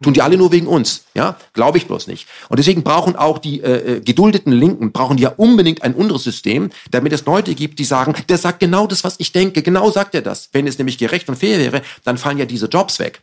Tun 0.00 0.14
die 0.14 0.22
alle 0.22 0.36
nur 0.36 0.52
wegen 0.52 0.68
uns, 0.68 1.04
ja? 1.14 1.36
Glaube 1.54 1.78
ich 1.78 1.88
bloß 1.88 2.06
nicht. 2.06 2.28
Und 2.48 2.58
deswegen 2.58 2.84
brauchen 2.84 3.16
auch 3.16 3.38
die 3.38 3.60
äh, 3.60 3.96
äh 3.96 4.00
geduldeten 4.00 4.52
Linken 4.52 4.92
brauchen 4.92 5.18
ja 5.18 5.30
unbedingt 5.36 5.82
ein 5.82 5.98
anderes 5.98 6.22
System, 6.22 6.70
damit 6.92 7.12
es 7.12 7.24
Leute 7.26 7.54
gibt, 7.56 7.80
die 7.80 7.84
sagen, 7.84 8.14
der 8.28 8.38
sagt 8.38 8.60
genau 8.60 8.86
das, 8.86 9.02
was 9.02 9.16
ich 9.18 9.32
denke, 9.32 9.62
genau 9.62 9.90
sagt 9.90 10.14
er 10.14 10.22
das. 10.22 10.50
Wenn 10.52 10.68
es 10.68 10.78
nämlich 10.78 10.98
gerecht 10.98 11.28
und 11.28 11.36
fair 11.36 11.58
wäre, 11.58 11.82
dann 12.04 12.16
fallen 12.16 12.38
ja 12.38 12.44
diese 12.44 12.66
Jobs 12.66 13.00
weg. 13.00 13.22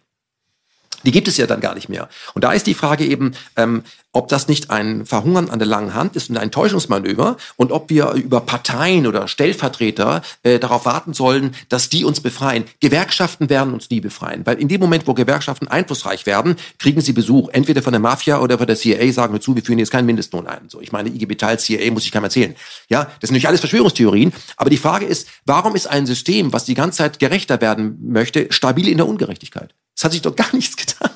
Die 1.05 1.11
gibt 1.11 1.27
es 1.27 1.37
ja 1.37 1.47
dann 1.47 1.61
gar 1.61 1.75
nicht 1.75 1.89
mehr. 1.89 2.09
Und 2.33 2.43
da 2.43 2.51
ist 2.53 2.67
die 2.67 2.73
Frage 2.73 3.05
eben, 3.05 3.33
ähm, 3.55 3.83
ob 4.15 4.29
das 4.29 4.47
nicht 4.47 4.69
ein 4.69 5.05
Verhungern 5.05 5.49
an 5.49 5.59
der 5.59 5.67
langen 5.67 5.93
Hand 5.93 6.15
ist 6.15 6.29
und 6.29 6.37
ein 6.37 6.49
Täuschungsmanöver 6.49 7.35
und 7.57 7.71
ob 7.73 7.89
wir 7.89 8.11
über 8.11 8.39
Parteien 8.41 9.07
oder 9.07 9.27
Stellvertreter 9.27 10.21
äh, 10.43 10.57
darauf 10.57 10.85
warten 10.85 11.13
sollen, 11.13 11.53
dass 11.67 11.89
die 11.89 12.05
uns 12.05 12.21
befreien. 12.21 12.63
Gewerkschaften 12.79 13.49
werden 13.49 13.73
uns 13.73 13.89
nie 13.89 13.99
befreien, 13.99 14.45
weil 14.45 14.57
in 14.57 14.69
dem 14.69 14.79
Moment, 14.79 15.05
wo 15.05 15.13
Gewerkschaften 15.13 15.67
einflussreich 15.67 16.25
werden, 16.25 16.55
kriegen 16.79 17.01
sie 17.01 17.11
Besuch, 17.11 17.49
entweder 17.51 17.81
von 17.81 17.91
der 17.91 17.99
Mafia 17.99 18.39
oder 18.39 18.57
von 18.57 18.67
der 18.67 18.77
CIA, 18.77 19.11
sagen 19.11 19.33
wir 19.33 19.41
zu, 19.41 19.53
wir 19.53 19.63
führen 19.63 19.79
jetzt 19.79 19.91
keinen 19.91 20.05
Mindestlohn 20.05 20.47
ein. 20.47 20.69
So, 20.69 20.79
ich 20.79 20.93
meine, 20.93 21.09
IG 21.09 21.25
Metall, 21.25 21.59
CIA 21.59 21.91
muss 21.91 22.05
ich 22.05 22.11
keinem 22.11 22.23
erzählen. 22.23 22.55
Ja, 22.87 23.03
das 23.19 23.27
sind 23.27 23.31
natürlich 23.31 23.49
alles 23.49 23.59
Verschwörungstheorien, 23.59 24.31
aber 24.55 24.69
die 24.69 24.77
Frage 24.77 25.05
ist, 25.05 25.27
warum 25.45 25.75
ist 25.75 25.87
ein 25.87 26.05
System, 26.05 26.53
was 26.53 26.63
die 26.63 26.73
ganze 26.73 26.99
Zeit 26.99 27.19
gerechter 27.19 27.59
werden 27.59 27.97
möchte, 28.01 28.47
stabil 28.51 28.87
in 28.87 28.97
der 28.97 29.07
Ungerechtigkeit? 29.07 29.73
Es 29.95 30.03
hat 30.03 30.11
sich 30.11 30.21
doch 30.21 30.35
gar 30.35 30.49
nichts 30.53 30.75
getan. 30.75 31.11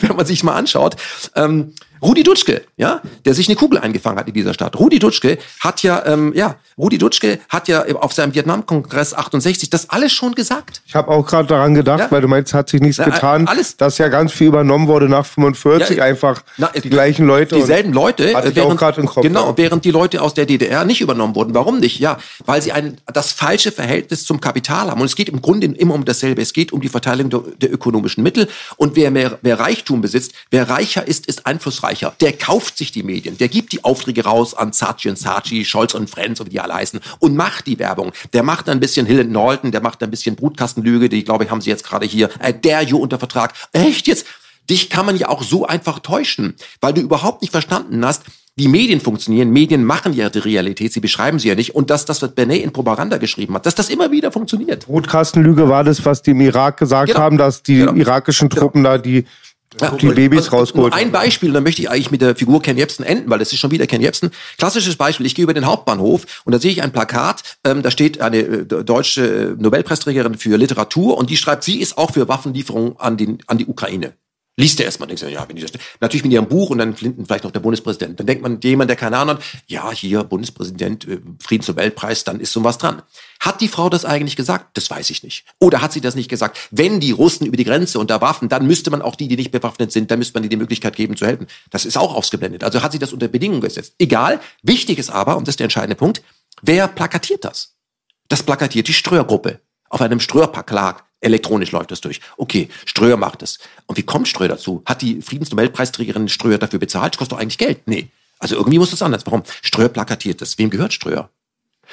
Wenn 0.00 0.16
man 0.16 0.26
sich 0.26 0.44
mal 0.44 0.54
anschaut. 0.54 0.96
Ähm, 1.34 1.74
Rudi 2.02 2.22
Dutschke, 2.22 2.62
ja, 2.76 3.02
der 3.24 3.34
sich 3.34 3.48
eine 3.48 3.56
Kugel 3.56 3.78
eingefangen 3.78 4.18
hat 4.18 4.28
in 4.28 4.34
dieser 4.34 4.54
Stadt. 4.54 4.78
Rudi 4.78 4.98
Dutschke 4.98 5.38
hat 5.60 5.82
ja, 5.82 6.04
ähm, 6.06 6.32
ja, 6.34 6.56
Rudi 6.76 6.98
Dutschke 6.98 7.38
hat 7.48 7.68
ja 7.68 7.84
auf 7.96 8.12
seinem 8.12 8.34
Vietnamkongress 8.34 9.14
68 9.14 9.70
das 9.70 9.90
alles 9.90 10.12
schon 10.12 10.34
gesagt. 10.34 10.82
Ich 10.86 10.94
habe 10.94 11.08
auch 11.08 11.26
gerade 11.26 11.48
daran 11.48 11.74
gedacht, 11.74 12.00
ja? 12.00 12.10
weil 12.10 12.20
du 12.20 12.28
meinst, 12.28 12.54
hat 12.54 12.68
sich 12.68 12.80
nichts 12.80 12.98
ja, 12.98 13.04
getan, 13.04 13.46
alles. 13.48 13.76
dass 13.76 13.98
ja 13.98 14.08
ganz 14.08 14.32
viel 14.32 14.48
übernommen 14.48 14.88
wurde 14.88 15.08
nach 15.08 15.26
45, 15.26 15.96
ja, 15.96 16.04
einfach 16.04 16.42
na, 16.56 16.68
die 16.68 16.90
gleichen 16.90 17.26
Leute. 17.26 17.56
Dieselben 17.56 17.92
Leute, 17.92 18.34
hatte 18.34 18.50
ich 18.50 18.60
auch 18.60 18.70
im 18.70 19.06
Kopf, 19.06 19.22
genau, 19.22 19.56
während 19.56 19.84
die 19.84 19.90
Leute 19.90 20.22
aus 20.22 20.34
der 20.34 20.46
DDR 20.46 20.84
nicht 20.84 21.00
übernommen 21.00 21.34
wurden. 21.34 21.54
Warum 21.54 21.80
nicht? 21.80 21.98
Ja, 21.98 22.18
weil 22.46 22.62
sie 22.62 22.72
ein 22.72 22.98
das 23.12 23.32
falsche 23.32 23.72
Verhältnis 23.72 24.24
zum 24.24 24.40
Kapital 24.40 24.90
haben. 24.90 25.00
Und 25.00 25.06
es 25.06 25.16
geht 25.16 25.28
im 25.28 25.42
Grunde 25.42 25.66
immer 25.66 25.94
um 25.94 26.04
dasselbe. 26.04 26.42
Es 26.42 26.52
geht 26.52 26.72
um 26.72 26.80
die 26.80 26.88
Verteilung 26.88 27.30
der, 27.30 27.40
der 27.60 27.72
ökonomischen 27.72 28.22
Mittel. 28.22 28.48
Und 28.76 28.96
wer 28.96 29.10
mehr, 29.10 29.38
wer 29.42 29.58
Reichtum 29.58 30.00
besitzt, 30.00 30.32
wer 30.50 30.68
reicher 30.68 31.06
ist, 31.06 31.26
ist 31.26 31.46
einflussreicher. 31.88 32.14
Der 32.20 32.32
kauft 32.32 32.78
sich 32.78 32.92
die 32.92 33.02
Medien, 33.02 33.38
der 33.38 33.48
gibt 33.48 33.72
die 33.72 33.84
Aufträge 33.84 34.24
raus 34.24 34.54
an 34.54 34.72
Saatchi 34.72 35.08
und 35.08 35.18
Saatchi, 35.18 35.64
Scholz 35.64 35.94
und 35.94 36.08
Friends 36.08 36.40
und 36.40 36.46
wie 36.46 36.50
die 36.50 36.60
alle 36.60 36.74
heißen 36.74 37.00
und 37.18 37.36
macht 37.36 37.66
die 37.66 37.78
Werbung. 37.78 38.12
Der 38.32 38.42
macht 38.42 38.68
ein 38.68 38.80
bisschen 38.80 39.06
Hill 39.06 39.24
Norton, 39.24 39.72
der 39.72 39.80
macht 39.80 40.02
ein 40.02 40.10
bisschen 40.10 40.36
Brutkastenlüge, 40.36 41.08
die 41.08 41.24
glaube 41.24 41.44
ich 41.44 41.50
haben 41.50 41.60
sie 41.60 41.70
jetzt 41.70 41.84
gerade 41.84 42.06
hier, 42.06 42.30
äh, 42.40 42.52
der 42.52 42.82
you 42.82 42.98
unter 42.98 43.18
Vertrag. 43.18 43.54
Echt 43.72 44.06
jetzt? 44.06 44.26
Dich 44.70 44.90
kann 44.90 45.06
man 45.06 45.16
ja 45.16 45.30
auch 45.30 45.42
so 45.42 45.66
einfach 45.66 45.98
täuschen, 46.00 46.54
weil 46.82 46.92
du 46.92 47.00
überhaupt 47.00 47.40
nicht 47.40 47.52
verstanden 47.52 48.04
hast, 48.04 48.24
wie 48.54 48.68
Medien 48.68 49.00
funktionieren. 49.00 49.50
Medien 49.50 49.84
machen 49.84 50.12
ja 50.12 50.28
die 50.28 50.40
Realität, 50.40 50.92
sie 50.92 51.00
beschreiben 51.00 51.38
sie 51.38 51.48
ja 51.48 51.54
nicht. 51.54 51.74
Und 51.74 51.90
dass 51.90 52.04
das, 52.04 52.20
was 52.20 52.32
Benet 52.32 52.64
in 52.64 52.72
Propaganda 52.72 53.16
geschrieben 53.16 53.54
hat, 53.54 53.64
dass 53.64 53.76
das 53.76 53.88
immer 53.88 54.10
wieder 54.10 54.32
funktioniert. 54.32 54.86
Brutkastenlüge 54.86 55.68
war 55.68 55.84
das, 55.84 56.04
was 56.04 56.22
die 56.22 56.32
im 56.32 56.40
Irak 56.40 56.76
gesagt 56.76 57.12
genau. 57.12 57.20
haben, 57.20 57.38
dass 57.38 57.62
die 57.62 57.76
genau. 57.76 57.94
irakischen. 57.94 58.50
Truppen 58.50 58.82
genau. 58.82 58.96
da 58.96 58.98
die 58.98 59.26
ja, 59.80 59.90
die 59.90 60.08
Babys 60.08 60.46
also, 60.46 60.56
rausgeholt. 60.56 60.92
Ein 60.94 61.12
Beispiel, 61.12 61.52
dann 61.52 61.62
möchte 61.62 61.82
ich 61.82 61.90
eigentlich 61.90 62.10
mit 62.10 62.22
der 62.22 62.34
Figur 62.34 62.62
Ken 62.62 62.76
Jebsen 62.76 63.04
enden, 63.04 63.28
weil 63.30 63.38
das 63.38 63.52
ist 63.52 63.58
schon 63.58 63.70
wieder 63.70 63.86
Ken 63.86 64.00
Jebsen. 64.00 64.30
Klassisches 64.56 64.96
Beispiel, 64.96 65.26
ich 65.26 65.34
gehe 65.34 65.42
über 65.42 65.54
den 65.54 65.66
Hauptbahnhof 65.66 66.42
und 66.44 66.52
da 66.52 66.58
sehe 66.58 66.72
ich 66.72 66.82
ein 66.82 66.92
Plakat, 66.92 67.42
ähm, 67.64 67.82
da 67.82 67.90
steht 67.90 68.20
eine 68.20 68.38
äh, 68.38 68.64
deutsche 68.64 69.54
äh, 69.58 69.62
Nobelpreisträgerin 69.62 70.36
für 70.36 70.56
Literatur 70.56 71.18
und 71.18 71.30
die 71.30 71.36
schreibt, 71.36 71.64
sie 71.64 71.80
ist 71.80 71.98
auch 71.98 72.12
für 72.12 72.28
Waffenlieferungen 72.28 72.98
an, 72.98 73.16
den, 73.16 73.38
an 73.46 73.58
die 73.58 73.66
Ukraine. 73.66 74.14
Liest 74.58 74.80
er 74.80 74.86
erstmal, 74.86 75.06
denkt 75.06 75.22
er, 75.22 75.28
ja, 75.28 75.48
wenn 75.48 75.54
die 75.54 75.62
das, 75.62 75.70
natürlich 76.00 76.24
mit 76.24 76.32
ihrem 76.32 76.48
Buch 76.48 76.70
und 76.70 76.78
dann 76.78 76.92
Clinton 76.96 77.24
vielleicht 77.24 77.44
noch 77.44 77.52
der 77.52 77.60
Bundespräsident. 77.60 78.18
Dann 78.18 78.26
denkt 78.26 78.42
man, 78.42 78.60
jemand, 78.60 78.90
der 78.90 78.96
keine 78.96 79.16
Ahnung 79.16 79.36
hat, 79.36 79.44
ja, 79.68 79.92
hier, 79.92 80.24
Bundespräsident, 80.24 81.06
äh, 81.06 81.20
Friedensnobelpreis, 81.40 82.24
dann 82.24 82.40
ist 82.40 82.52
so 82.52 82.64
was 82.64 82.76
dran. 82.76 83.02
Hat 83.38 83.60
die 83.60 83.68
Frau 83.68 83.88
das 83.88 84.04
eigentlich 84.04 84.34
gesagt? 84.34 84.76
Das 84.76 84.90
weiß 84.90 85.10
ich 85.10 85.22
nicht. 85.22 85.44
Oder 85.60 85.80
hat 85.80 85.92
sie 85.92 86.00
das 86.00 86.16
nicht 86.16 86.28
gesagt? 86.28 86.58
Wenn 86.72 86.98
die 86.98 87.12
Russen 87.12 87.46
über 87.46 87.56
die 87.56 87.62
Grenze 87.62 88.00
unter 88.00 88.20
Waffen, 88.20 88.48
dann 88.48 88.66
müsste 88.66 88.90
man 88.90 89.00
auch 89.00 89.14
die, 89.14 89.28
die 89.28 89.36
nicht 89.36 89.52
bewaffnet 89.52 89.92
sind, 89.92 90.10
dann 90.10 90.18
müsste 90.18 90.34
man 90.34 90.42
die 90.42 90.48
die 90.48 90.56
Möglichkeit 90.56 90.96
geben 90.96 91.16
zu 91.16 91.24
helfen. 91.24 91.46
Das 91.70 91.84
ist 91.84 91.96
auch 91.96 92.12
ausgeblendet. 92.16 92.64
Also 92.64 92.82
hat 92.82 92.90
sie 92.90 92.98
das 92.98 93.12
unter 93.12 93.28
Bedingungen 93.28 93.60
gesetzt. 93.60 93.94
Egal. 94.00 94.40
Wichtig 94.64 94.98
ist 94.98 95.10
aber, 95.10 95.36
und 95.36 95.46
das 95.46 95.52
ist 95.52 95.60
der 95.60 95.66
entscheidende 95.66 95.94
Punkt, 95.94 96.20
wer 96.62 96.88
plakatiert 96.88 97.44
das? 97.44 97.76
Das 98.26 98.42
plakatiert 98.42 98.88
die 98.88 98.92
Ströer-Gruppe 98.92 99.60
auf 99.88 100.00
einem 100.00 100.18
Ströer-Plakat. 100.18 101.04
Elektronisch 101.20 101.72
läuft 101.72 101.90
das 101.90 102.00
durch. 102.00 102.20
Okay, 102.36 102.68
Ströer 102.84 103.16
macht 103.16 103.42
es. 103.42 103.58
Und 103.86 103.98
wie 103.98 104.02
kommt 104.02 104.28
Ströer 104.28 104.48
dazu? 104.48 104.82
Hat 104.86 105.02
die 105.02 105.20
Friedensnobelpreisträgerin 105.20 106.28
Ströer 106.28 106.58
dafür 106.58 106.78
bezahlt? 106.78 107.14
Das 107.14 107.18
kostet 107.18 107.32
doch 107.32 107.40
eigentlich 107.40 107.58
Geld. 107.58 107.86
Nee. 107.86 108.08
Also 108.38 108.54
irgendwie 108.54 108.78
muss 108.78 108.90
das 108.90 109.02
anders. 109.02 109.26
Warum? 109.26 109.42
Ströer 109.62 109.88
plakatiert 109.88 110.40
das. 110.40 110.58
Wem 110.58 110.70
gehört 110.70 110.92
Ströer? 110.92 111.30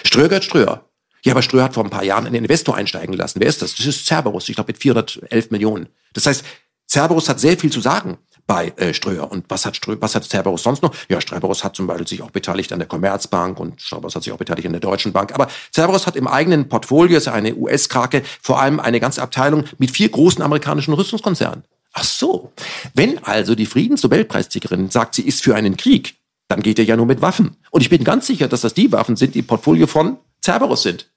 Ströer 0.03 0.27
gehört 0.27 0.43
Ströer. 0.43 0.85
Ja, 1.23 1.33
aber 1.33 1.41
Ströer 1.41 1.63
hat 1.63 1.73
vor 1.73 1.83
ein 1.83 1.89
paar 1.89 2.03
Jahren 2.03 2.27
einen 2.27 2.35
Investor 2.35 2.75
einsteigen 2.75 3.15
lassen. 3.15 3.39
Wer 3.39 3.47
ist 3.47 3.63
das? 3.63 3.73
Das 3.73 3.85
ist 3.87 4.05
Cerberus, 4.05 4.47
ich 4.47 4.55
glaube 4.55 4.71
mit 4.71 4.77
411 4.79 5.49
Millionen. 5.49 5.87
Das 6.13 6.27
heißt, 6.27 6.45
Cerberus 6.87 7.27
hat 7.27 7.39
sehr 7.39 7.57
viel 7.57 7.71
zu 7.71 7.81
sagen 7.81 8.19
bei 8.47 8.73
äh, 8.77 8.93
Ströer. 8.93 9.31
Und 9.31 9.45
was 9.49 9.65
hat, 9.65 9.75
Ströer, 9.75 9.97
was 10.01 10.15
hat 10.15 10.23
Cerberus 10.23 10.63
sonst 10.63 10.83
noch? 10.83 10.93
Ja, 11.09 11.19
Cerberus 11.19 11.63
hat 11.63 11.75
zum 11.75 11.87
Beispiel 11.87 12.07
sich 12.07 12.21
auch 12.21 12.31
beteiligt 12.31 12.71
an 12.71 12.79
der 12.79 12.87
Commerzbank 12.87 13.59
und 13.59 13.79
Cerberus 13.79 14.15
hat 14.15 14.23
sich 14.23 14.33
auch 14.33 14.37
beteiligt 14.37 14.67
an 14.67 14.73
der 14.73 14.81
Deutschen 14.81 15.13
Bank. 15.13 15.33
Aber 15.33 15.47
Cerberus 15.73 16.07
hat 16.07 16.15
im 16.15 16.27
eigenen 16.27 16.69
Portfolio, 16.69 17.17
ist 17.17 17.27
eine 17.27 17.55
US-Krake, 17.55 18.23
vor 18.41 18.61
allem 18.61 18.79
eine 18.79 18.99
ganze 18.99 19.21
Abteilung 19.21 19.65
mit 19.77 19.91
vier 19.91 20.09
großen 20.09 20.41
amerikanischen 20.41 20.93
Rüstungskonzernen. 20.93 21.63
Ach 21.93 22.03
so. 22.03 22.51
Wenn 22.93 23.23
also 23.23 23.55
die 23.55 23.65
Friedensnobelpreisträgerin 23.65 24.89
sagt, 24.89 25.15
sie 25.15 25.23
ist 25.23 25.43
für 25.43 25.55
einen 25.55 25.77
Krieg, 25.77 26.15
dann 26.47 26.61
geht 26.61 26.77
er 26.77 26.85
ja 26.85 26.97
nur 26.97 27.05
mit 27.05 27.21
Waffen. 27.21 27.57
Und 27.71 27.81
ich 27.81 27.89
bin 27.89 28.03
ganz 28.03 28.27
sicher, 28.27 28.47
dass 28.47 28.61
das 28.61 28.73
die 28.73 28.91
Waffen 28.91 29.15
sind, 29.15 29.33
die 29.33 29.39
im 29.39 29.47
Portfolio 29.47 29.87
von 29.87 30.17
Cerberus 30.43 30.83
sind. 30.83 31.09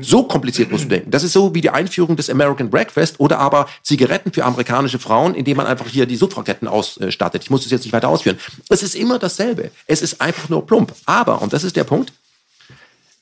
So 0.00 0.24
kompliziert 0.24 0.72
musst 0.72 0.84
du 0.84 0.88
denken. 0.88 1.12
Das 1.12 1.22
ist 1.22 1.32
so 1.32 1.54
wie 1.54 1.60
die 1.60 1.70
Einführung 1.70 2.16
des 2.16 2.28
American 2.28 2.70
Breakfast 2.70 3.20
oder 3.20 3.38
aber 3.38 3.68
Zigaretten 3.82 4.32
für 4.32 4.44
amerikanische 4.44 4.98
Frauen, 4.98 5.36
indem 5.36 5.58
man 5.58 5.66
einfach 5.66 5.86
hier 5.86 6.06
die 6.06 6.16
Suffragetten 6.16 6.66
ausstattet. 6.66 7.44
Ich 7.44 7.50
muss 7.50 7.64
es 7.64 7.70
jetzt 7.70 7.84
nicht 7.84 7.92
weiter 7.92 8.08
ausführen. 8.08 8.38
Es 8.68 8.82
ist 8.82 8.96
immer 8.96 9.20
dasselbe. 9.20 9.70
Es 9.86 10.02
ist 10.02 10.20
einfach 10.20 10.48
nur 10.48 10.66
plump. 10.66 10.92
Aber, 11.06 11.40
und 11.40 11.52
das 11.52 11.62
ist 11.62 11.76
der 11.76 11.84
Punkt, 11.84 12.12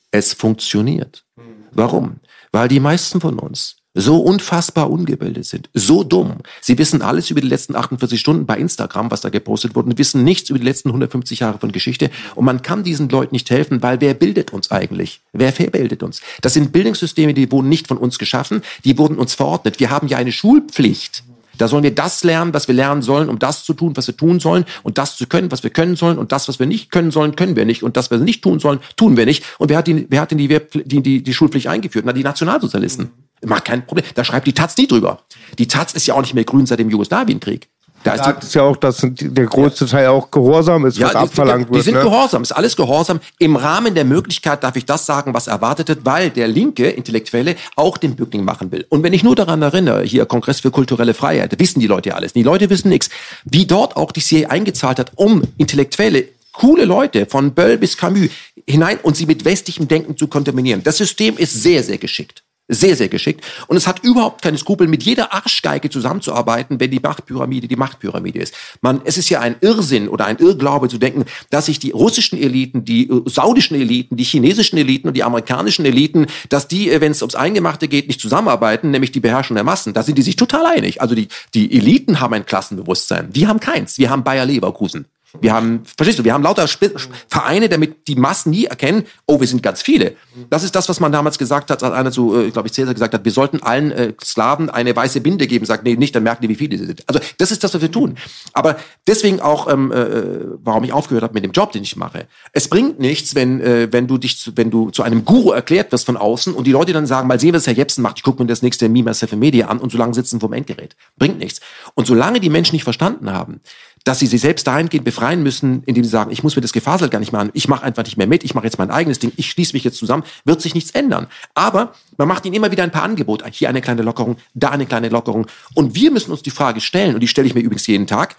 es 0.09 0.33
funktioniert. 0.33 1.23
Warum? 1.71 2.19
Weil 2.51 2.67
die 2.67 2.79
meisten 2.79 3.21
von 3.21 3.37
uns 3.37 3.78
so 3.93 4.17
unfassbar 4.17 4.89
ungebildet 4.89 5.45
sind, 5.45 5.69
so 5.73 6.03
dumm. 6.03 6.37
Sie 6.61 6.77
wissen 6.77 7.01
alles 7.01 7.31
über 7.31 7.41
die 7.41 7.47
letzten 7.47 7.75
48 7.75 8.19
Stunden 8.19 8.45
bei 8.45 8.57
Instagram, 8.57 9.09
was 9.09 9.21
da 9.21 9.29
gepostet 9.29 9.75
wurde, 9.75 9.89
und 9.89 9.97
wissen 9.97 10.23
nichts 10.23 10.49
über 10.49 10.59
die 10.59 10.65
letzten 10.65 10.89
150 10.89 11.39
Jahre 11.39 11.57
von 11.57 11.71
Geschichte. 11.71 12.11
Und 12.35 12.45
man 12.45 12.61
kann 12.61 12.83
diesen 12.83 13.09
Leuten 13.09 13.33
nicht 13.33 13.49
helfen, 13.49 13.81
weil 13.81 13.99
wer 14.01 14.13
bildet 14.13 14.53
uns 14.53 14.71
eigentlich? 14.71 15.21
Wer 15.33 15.53
verbildet 15.53 16.03
uns? 16.03 16.21
Das 16.41 16.53
sind 16.53 16.71
Bildungssysteme, 16.71 17.33
die 17.33 17.51
wurden 17.51 17.69
nicht 17.69 17.87
von 17.87 17.97
uns 17.97 18.19
geschaffen, 18.19 18.61
die 18.85 18.97
wurden 18.97 19.17
uns 19.17 19.33
verordnet. 19.33 19.79
Wir 19.79 19.89
haben 19.89 20.07
ja 20.07 20.17
eine 20.17 20.31
Schulpflicht. 20.31 21.23
Da 21.59 21.67
sollen 21.67 21.83
wir 21.83 21.93
das 21.93 22.23
lernen, 22.23 22.53
was 22.53 22.67
wir 22.67 22.75
lernen 22.75 23.01
sollen, 23.01 23.29
um 23.29 23.37
das 23.37 23.63
zu 23.65 23.73
tun, 23.73 23.95
was 23.95 24.07
wir 24.07 24.17
tun 24.17 24.39
sollen 24.39 24.65
und 24.81 24.97
das 24.97 25.17
zu 25.17 25.27
können, 25.27 25.51
was 25.51 25.61
wir 25.61 25.69
können 25.69 25.95
sollen 25.95 26.17
und 26.17 26.31
das, 26.31 26.47
was 26.47 26.57
wir 26.57 26.65
nicht 26.65 26.89
können 26.89 27.11
sollen, 27.11 27.35
können 27.35 27.55
wir 27.55 27.65
nicht 27.65 27.83
und 27.83 27.97
das, 27.97 28.09
was 28.09 28.19
wir 28.19 28.25
nicht 28.25 28.41
tun 28.41 28.59
sollen, 28.59 28.79
tun 28.95 29.17
wir 29.17 29.25
nicht. 29.25 29.43
Und 29.59 29.69
wer 29.69 29.77
hat, 29.77 29.87
die, 29.87 30.07
wer 30.09 30.21
hat 30.21 30.31
denn 30.31 30.37
die, 30.37 30.47
die, 30.47 31.03
die, 31.03 31.21
die 31.21 31.33
Schulpflicht 31.33 31.67
eingeführt? 31.67 32.05
Na, 32.05 32.13
die 32.13 32.23
Nationalsozialisten. 32.23 33.09
Macht 33.45 33.65
kein 33.65 33.85
Problem. 33.85 34.05
Da 34.15 34.23
schreibt 34.23 34.47
die 34.47 34.53
Taz 34.53 34.77
nie 34.77 34.87
drüber. 34.87 35.21
Die 35.57 35.67
Taz 35.67 35.93
ist 35.93 36.07
ja 36.07 36.13
auch 36.13 36.21
nicht 36.21 36.33
mehr 36.33 36.43
grün 36.43 36.65
seit 36.65 36.79
dem 36.79 36.89
Jugoslawienkrieg. 36.89 37.69
Da 38.03 38.13
ist 38.13 38.23
sagt 38.23 38.53
ja 38.53 38.63
auch, 38.63 38.77
dass 38.77 38.99
der 39.01 39.45
größte 39.45 39.85
Teil 39.85 40.07
auch 40.07 40.31
Gehorsam 40.31 40.85
ist, 40.85 40.99
was 41.01 41.11
die, 41.11 41.17
abverlangt 41.17 41.65
die, 41.65 41.73
wird. 41.73 41.79
Die 41.81 41.85
sind 41.85 41.95
ne? 41.95 42.01
Gehorsam, 42.01 42.41
ist 42.43 42.51
alles 42.51 42.75
Gehorsam. 42.75 43.19
Im 43.39 43.55
Rahmen 43.55 43.93
der 43.93 44.05
Möglichkeit 44.05 44.63
darf 44.63 44.75
ich 44.75 44.85
das 44.85 45.05
sagen, 45.05 45.33
was 45.33 45.47
erwartet 45.47 45.89
wird, 45.89 46.05
weil 46.05 46.29
der 46.29 46.47
linke 46.47 46.89
Intellektuelle 46.89 47.55
auch 47.75 47.97
den 47.97 48.15
Bückling 48.15 48.45
machen 48.45 48.71
will. 48.71 48.85
Und 48.89 49.03
wenn 49.03 49.13
ich 49.13 49.23
nur 49.23 49.35
daran 49.35 49.61
erinnere, 49.61 50.03
hier 50.03 50.25
Kongress 50.25 50.61
für 50.61 50.71
kulturelle 50.71 51.13
Freiheit, 51.13 51.59
wissen 51.59 51.79
die 51.79 51.87
Leute 51.87 52.09
ja 52.09 52.15
alles. 52.15 52.33
Die 52.33 52.43
Leute 52.43 52.69
wissen 52.69 52.89
nichts. 52.89 53.09
Wie 53.43 53.65
dort 53.65 53.97
auch 53.97 54.11
die 54.11 54.21
CIA 54.21 54.49
eingezahlt 54.49 54.99
hat, 54.99 55.11
um 55.15 55.43
Intellektuelle 55.57 56.25
coole 56.53 56.85
Leute 56.85 57.25
von 57.25 57.53
Böll 57.53 57.77
bis 57.77 57.97
Camus 57.97 58.29
hinein 58.67 58.99
und 59.01 59.15
sie 59.15 59.25
mit 59.25 59.45
westlichem 59.45 59.87
Denken 59.87 60.17
zu 60.17 60.27
kontaminieren. 60.27 60.83
Das 60.83 60.97
System 60.97 61.37
ist 61.37 61.63
sehr, 61.63 61.83
sehr 61.83 61.97
geschickt. 61.97 62.43
Sehr, 62.71 62.95
sehr 62.95 63.09
geschickt. 63.09 63.43
Und 63.65 63.77
es 63.77 63.87
hat 63.87 64.03
überhaupt 64.03 64.43
keine 64.43 64.59
Skrupel, 64.59 64.87
mit 64.87 65.01
jeder 65.01 65.33
Arschgeige 65.33 65.89
zusammenzuarbeiten, 65.89 66.79
wenn 66.79 66.91
die 66.91 66.99
Machtpyramide 66.99 67.67
die 67.67 67.75
Machtpyramide 67.75 68.37
ist. 68.37 68.53
Man, 68.81 69.01
es 69.05 69.17
ist 69.17 69.27
ja 69.29 69.39
ein 69.39 69.55
Irrsinn 69.61 70.07
oder 70.07 70.27
ein 70.27 70.37
Irrglaube 70.37 70.87
zu 70.87 70.99
denken, 70.99 71.25
dass 71.49 71.65
sich 71.65 71.79
die 71.79 71.89
russischen 71.89 72.37
Eliten, 72.39 72.85
die 72.85 73.09
äh, 73.09 73.23
saudischen 73.25 73.75
Eliten, 73.75 74.17
die 74.17 74.23
chinesischen 74.23 74.77
Eliten 74.77 75.07
und 75.07 75.17
die 75.17 75.23
amerikanischen 75.23 75.83
Eliten, 75.83 76.27
dass 76.49 76.67
die, 76.67 76.91
äh, 76.91 77.01
wenn 77.01 77.11
es 77.11 77.23
ums 77.23 77.33
Eingemachte 77.33 77.87
geht, 77.87 78.07
nicht 78.07 78.21
zusammenarbeiten, 78.21 78.91
nämlich 78.91 79.11
die 79.11 79.19
Beherrschung 79.19 79.55
der 79.55 79.63
Massen. 79.63 79.95
Da 79.95 80.03
sind 80.03 80.19
die 80.19 80.21
sich 80.21 80.35
total 80.35 80.67
einig. 80.67 81.01
Also 81.01 81.15
die, 81.15 81.27
die 81.55 81.75
Eliten 81.75 82.19
haben 82.19 82.35
ein 82.35 82.45
Klassenbewusstsein. 82.45 83.29
Wir 83.33 83.47
haben 83.47 83.59
keins. 83.59 83.97
Wir 83.97 84.11
haben 84.11 84.23
Bayer 84.23 84.45
Leverkusen. 84.45 85.05
Wir 85.41 85.53
haben, 85.53 85.83
verstehst 85.97 86.19
du, 86.19 86.23
wir 86.23 86.33
haben 86.33 86.43
lauter 86.43 86.63
Sp 86.65 86.91
Vereine, 87.27 87.69
damit 87.69 88.07
die 88.07 88.15
Massen 88.15 88.49
nie 88.51 88.65
erkennen, 88.65 89.03
oh, 89.25 89.39
wir 89.39 89.47
sind 89.47 89.61
ganz 89.61 89.81
viele. 89.81 90.15
Das 90.49 90.63
ist 90.63 90.75
das, 90.75 90.89
was 90.89 90.99
man 90.99 91.11
damals 91.11 91.37
gesagt 91.37 91.69
hat, 91.69 91.83
als 91.83 91.93
einer 91.93 92.11
zu, 92.11 92.35
äh, 92.35 92.49
glaube 92.49 92.67
ich, 92.67 92.73
Cäsar 92.73 92.93
gesagt 92.93 93.13
hat, 93.13 93.25
wir 93.25 93.31
sollten 93.31 93.61
allen 93.61 93.91
äh, 93.91 94.13
Sklaven 94.23 94.69
eine 94.69 94.95
weiße 94.95 95.21
Binde 95.21 95.47
geben. 95.47 95.65
Sagt, 95.65 95.83
nee, 95.83 95.95
nicht, 95.95 96.15
dann 96.15 96.23
merken 96.23 96.41
die, 96.43 96.49
wie 96.49 96.55
viele 96.55 96.77
sie 96.77 96.85
sind. 96.85 97.03
Also 97.07 97.19
das 97.37 97.51
ist 97.51 97.63
das, 97.63 97.73
was 97.73 97.81
wir 97.81 97.91
tun. 97.91 98.17
Aber 98.53 98.77
deswegen 99.07 99.39
auch, 99.39 99.71
ähm, 99.71 99.91
äh, 99.91 100.57
warum 100.63 100.83
ich 100.83 100.93
aufgehört 100.93 101.23
habe 101.23 101.33
mit 101.33 101.43
dem 101.43 101.51
Job, 101.51 101.71
den 101.71 101.83
ich 101.83 101.95
mache. 101.95 102.27
Es 102.53 102.67
bringt 102.67 102.99
nichts, 102.99 103.35
wenn, 103.35 103.61
äh, 103.61 103.87
wenn 103.91 104.07
du 104.07 104.17
dich, 104.17 104.37
zu, 104.37 104.55
wenn 104.55 104.71
du 104.71 104.89
zu 104.89 105.03
einem 105.03 105.25
Guru 105.25 105.51
erklärt 105.51 105.91
wirst 105.91 106.05
von 106.05 106.17
außen 106.17 106.53
und 106.53 106.65
die 106.65 106.71
Leute 106.71 106.93
dann 106.93 107.05
sagen, 107.05 107.27
mal 107.27 107.39
sehen, 107.39 107.53
was 107.53 107.67
Herr 107.67 107.73
Jepsen 107.73 108.01
macht, 108.01 108.17
ich 108.17 108.23
gucke 108.23 108.41
mir 108.41 108.47
das 108.47 108.61
nächste 108.61 108.89
Mima 108.89 109.11
Media 109.35 109.67
an 109.67 109.79
und 109.79 109.91
so 109.91 109.97
lange 109.97 110.13
sitzen 110.13 110.39
vom 110.39 110.53
Endgerät. 110.53 110.95
Bringt 111.17 111.39
nichts. 111.39 111.61
Und 111.93 112.07
solange 112.07 112.39
die 112.39 112.49
Menschen 112.49 112.75
nicht 112.75 112.83
verstanden 112.83 113.31
haben, 113.31 113.61
dass 114.09 114.17
sie 114.17 114.25
sich 114.25 114.41
selbst 114.41 114.65
dahingehend 114.65 115.05
befreien 115.05 115.43
müssen, 115.43 115.83
indem 115.83 116.03
sie 116.03 116.09
sagen, 116.09 116.31
ich 116.31 116.41
muss 116.41 116.55
mir 116.55 116.63
das 116.63 116.73
Gefasel 116.73 117.09
gar 117.09 117.19
nicht 117.19 117.31
machen, 117.31 117.51
ich 117.53 117.67
mache 117.67 117.83
einfach 117.83 118.03
nicht 118.03 118.17
mehr 118.17 118.25
mit, 118.25 118.43
ich 118.43 118.55
mache 118.55 118.65
jetzt 118.65 118.79
mein 118.79 118.89
eigenes 118.89 119.19
Ding, 119.19 119.31
ich 119.35 119.51
schließe 119.51 119.73
mich 119.73 119.83
jetzt 119.83 119.99
zusammen, 119.99 120.23
wird 120.45 120.63
sich 120.63 120.73
nichts 120.73 120.89
ändern. 120.89 121.27
Aber 121.53 121.93
man 122.17 122.27
macht 122.27 122.43
ihnen 122.43 122.55
immer 122.55 122.71
wieder 122.71 122.81
ein 122.81 122.89
paar 122.89 123.03
Angebote, 123.03 123.45
hier 123.51 123.69
eine 123.69 123.81
kleine 123.81 124.01
Lockerung, 124.01 124.37
da 124.55 124.69
eine 124.69 124.87
kleine 124.87 125.09
Lockerung. 125.09 125.45
Und 125.75 125.93
wir 125.93 126.09
müssen 126.09 126.31
uns 126.31 126.41
die 126.41 126.49
Frage 126.49 126.81
stellen, 126.81 127.13
und 127.13 127.19
die 127.19 127.27
stelle 127.27 127.45
ich 127.45 127.53
mir 127.53 127.59
übrigens 127.59 127.85
jeden 127.85 128.07
Tag, 128.07 128.37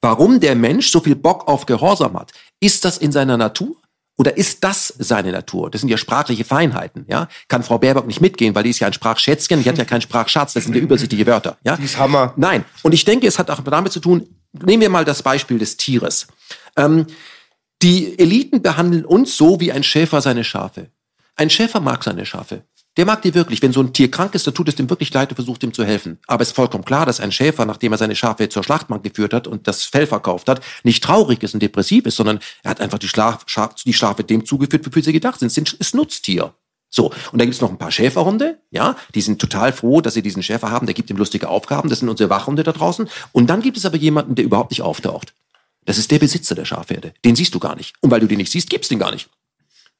warum 0.00 0.38
der 0.38 0.54
Mensch 0.54 0.88
so 0.88 1.00
viel 1.00 1.16
Bock 1.16 1.48
auf 1.48 1.66
Gehorsam 1.66 2.16
hat. 2.16 2.30
Ist 2.60 2.84
das 2.84 2.98
in 2.98 3.10
seiner 3.10 3.36
Natur? 3.36 3.74
Oder 4.16 4.36
ist 4.36 4.62
das 4.62 4.94
seine 5.00 5.32
Natur? 5.32 5.68
Das 5.68 5.80
sind 5.80 5.90
ja 5.90 5.96
sprachliche 5.96 6.44
Feinheiten, 6.44 7.06
ja? 7.08 7.26
Kann 7.48 7.64
Frau 7.64 7.78
Baerbock 7.78 8.06
nicht 8.06 8.20
mitgehen, 8.20 8.54
weil 8.54 8.62
die 8.62 8.70
ist 8.70 8.78
ja 8.78 8.86
ein 8.86 8.92
Sprachschätzchen, 8.92 9.64
die 9.64 9.68
hat 9.68 9.78
ja 9.78 9.84
keinen 9.84 10.02
Sprachschatz, 10.02 10.52
das 10.52 10.62
sind 10.62 10.76
ja 10.76 10.80
übersichtliche 10.80 11.26
Wörter, 11.26 11.58
ja? 11.64 11.76
Die 11.76 11.82
ist 11.82 11.98
Hammer. 11.98 12.32
Nein. 12.36 12.64
Und 12.84 12.94
ich 12.94 13.04
denke, 13.04 13.26
es 13.26 13.40
hat 13.40 13.50
auch 13.50 13.58
damit 13.62 13.90
zu 13.90 13.98
tun, 13.98 14.28
nehmen 14.62 14.82
wir 14.82 14.90
mal 14.90 15.04
das 15.04 15.22
Beispiel 15.22 15.58
des 15.58 15.76
Tieres. 15.76 16.26
Ähm, 16.76 17.06
die 17.82 18.18
Eliten 18.18 18.62
behandeln 18.62 19.04
uns 19.04 19.36
so 19.36 19.60
wie 19.60 19.72
ein 19.72 19.82
Schäfer 19.82 20.20
seine 20.20 20.44
Schafe. 20.44 20.90
Ein 21.36 21.50
Schäfer 21.50 21.80
mag 21.80 22.04
seine 22.04 22.24
Schafe. 22.24 22.62
Der 22.96 23.06
mag 23.06 23.22
die 23.22 23.34
wirklich. 23.34 23.60
Wenn 23.60 23.72
so 23.72 23.80
ein 23.80 23.92
Tier 23.92 24.10
krank 24.10 24.34
ist, 24.34 24.46
dann 24.46 24.54
tut 24.54 24.68
es 24.68 24.76
dem 24.76 24.88
wirklich 24.88 25.12
leid 25.12 25.30
und 25.30 25.34
versucht 25.34 25.62
ihm 25.64 25.74
zu 25.74 25.84
helfen. 25.84 26.18
Aber 26.28 26.42
es 26.42 26.48
ist 26.48 26.54
vollkommen 26.54 26.84
klar, 26.84 27.06
dass 27.06 27.20
ein 27.20 27.32
Schäfer, 27.32 27.66
nachdem 27.66 27.92
er 27.92 27.98
seine 27.98 28.14
Schafe 28.14 28.48
zur 28.48 28.62
Schlachtbank 28.62 29.02
geführt 29.02 29.34
hat 29.34 29.48
und 29.48 29.66
das 29.66 29.82
Fell 29.84 30.06
verkauft 30.06 30.48
hat, 30.48 30.62
nicht 30.84 31.02
traurig 31.02 31.42
ist 31.42 31.54
und 31.54 31.60
depressiv 31.60 32.06
ist, 32.06 32.16
sondern 32.16 32.38
er 32.62 32.70
hat 32.70 32.80
einfach 32.80 32.98
die, 32.98 33.08
Schlaf, 33.08 33.42
Schaf, 33.46 33.74
die 33.84 33.92
Schafe 33.92 34.22
dem 34.22 34.46
zugeführt, 34.46 34.86
wofür 34.86 35.02
sie 35.02 35.12
gedacht 35.12 35.40
sind. 35.40 35.48
Es 35.48 35.58
ist 35.58 35.94
ein 35.94 35.96
Nutztier. 35.96 36.54
So, 36.96 37.12
und 37.32 37.40
da 37.40 37.44
gibt's 37.44 37.60
noch 37.60 37.70
ein 37.70 37.76
paar 37.76 37.90
Schäferhunde, 37.90 38.60
ja, 38.70 38.94
die 39.16 39.20
sind 39.20 39.40
total 39.40 39.72
froh, 39.72 40.00
dass 40.00 40.14
sie 40.14 40.22
diesen 40.22 40.44
Schäfer 40.44 40.70
haben, 40.70 40.86
der 40.86 40.94
gibt 40.94 41.10
ihm 41.10 41.16
lustige 41.16 41.48
Aufgaben, 41.48 41.88
das 41.88 41.98
sind 41.98 42.08
unsere 42.08 42.30
Wachhunde 42.30 42.62
da 42.62 42.70
draußen. 42.70 43.08
Und 43.32 43.50
dann 43.50 43.62
gibt 43.62 43.76
es 43.76 43.84
aber 43.84 43.96
jemanden, 43.96 44.36
der 44.36 44.44
überhaupt 44.44 44.70
nicht 44.70 44.82
auftaucht. 44.82 45.34
Das 45.86 45.98
ist 45.98 46.12
der 46.12 46.20
Besitzer 46.20 46.54
der 46.54 46.64
Schafherde. 46.64 47.12
Den 47.24 47.34
siehst 47.34 47.52
du 47.52 47.58
gar 47.58 47.74
nicht. 47.74 47.94
Und 48.00 48.12
weil 48.12 48.20
du 48.20 48.28
den 48.28 48.38
nicht 48.38 48.52
siehst, 48.52 48.70
gibt's 48.70 48.90
den 48.90 49.00
gar 49.00 49.10
nicht. 49.10 49.28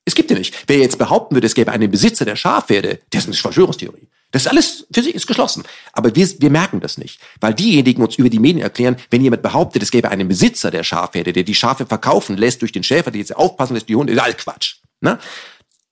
Es 0.04 0.14
gibt 0.14 0.30
den 0.30 0.38
nicht. 0.38 0.54
Wer 0.68 0.78
jetzt 0.78 0.96
behaupten 0.96 1.34
würde, 1.34 1.48
es 1.48 1.56
gäbe 1.56 1.72
einen 1.72 1.90
Besitzer 1.90 2.24
der 2.24 2.36
Schafherde, 2.36 3.00
das 3.10 3.22
ist 3.22 3.26
eine 3.26 3.36
Verschwörungstheorie. 3.38 4.06
Das 4.30 4.42
ist 4.42 4.48
alles 4.48 4.86
für 4.92 5.02
sich 5.02 5.16
ist 5.16 5.26
geschlossen. 5.26 5.64
Aber 5.94 6.14
wir, 6.14 6.28
wir 6.38 6.50
merken 6.50 6.78
das 6.78 6.96
nicht. 6.96 7.20
Weil 7.40 7.54
diejenigen 7.54 8.02
uns 8.02 8.14
über 8.14 8.30
die 8.30 8.38
Medien 8.38 8.62
erklären, 8.62 8.98
wenn 9.10 9.20
jemand 9.20 9.42
behauptet, 9.42 9.82
es 9.82 9.90
gäbe 9.90 10.10
einen 10.10 10.28
Besitzer 10.28 10.70
der 10.70 10.84
Schafherde, 10.84 11.32
der 11.32 11.42
die 11.42 11.56
Schafe 11.56 11.86
verkaufen 11.86 12.36
lässt 12.36 12.62
durch 12.62 12.70
den 12.70 12.84
Schäfer, 12.84 13.10
der 13.10 13.18
jetzt 13.18 13.34
aufpassen 13.34 13.74
lässt, 13.74 13.88
die 13.88 13.96
Hunde, 13.96 14.12
ist 14.12 14.20
all 14.20 14.34
Quatsch. 14.34 14.76
Ne? 15.00 15.18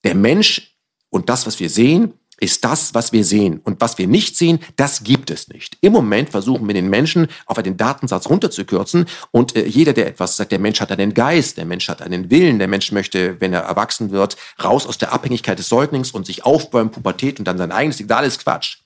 Der 0.05 0.15
Mensch 0.15 0.72
und 1.13 1.29
das, 1.29 1.45
was 1.45 1.59
wir 1.59 1.69
sehen, 1.69 2.13
ist 2.39 2.65
das, 2.65 2.93
was 2.93 3.13
wir 3.13 3.23
sehen. 3.23 3.61
Und 3.63 3.79
was 3.79 3.97
wir 3.97 4.07
nicht 4.07 4.35
sehen, 4.35 4.59
das 4.75 5.03
gibt 5.03 5.29
es 5.29 5.47
nicht. 5.47 5.77
Im 5.81 5.93
Moment 5.93 6.31
versuchen 6.31 6.67
wir 6.67 6.73
den 6.73 6.89
Menschen 6.89 7.27
auf 7.45 7.57
einen 7.57 7.77
Datensatz 7.77 8.27
runterzukürzen. 8.27 9.05
Und 9.31 9.55
äh, 9.55 9.65
jeder, 9.65 9.93
der 9.93 10.07
etwas 10.07 10.35
sagt, 10.35 10.51
der 10.51 10.59
Mensch 10.59 10.81
hat 10.81 10.91
einen 10.91 11.13
Geist, 11.13 11.57
der 11.57 11.65
Mensch 11.65 11.87
hat 11.87 12.01
einen 12.01 12.31
Willen, 12.31 12.57
der 12.57 12.67
Mensch 12.67 12.91
möchte, 12.91 13.39
wenn 13.39 13.53
er 13.53 13.61
erwachsen 13.61 14.09
wird, 14.11 14.35
raus 14.61 14.87
aus 14.87 14.97
der 14.97 15.13
Abhängigkeit 15.13 15.59
des 15.59 15.69
Säuglings 15.69 16.11
und 16.11 16.25
sich 16.25 16.43
aufbäumen, 16.45 16.91
Pubertät 16.91 17.37
und 17.39 17.47
dann 17.47 17.59
sein 17.59 17.71
eigenes, 17.71 18.05
das 18.05 18.27
ist 18.27 18.43
Quatsch. 18.43 18.79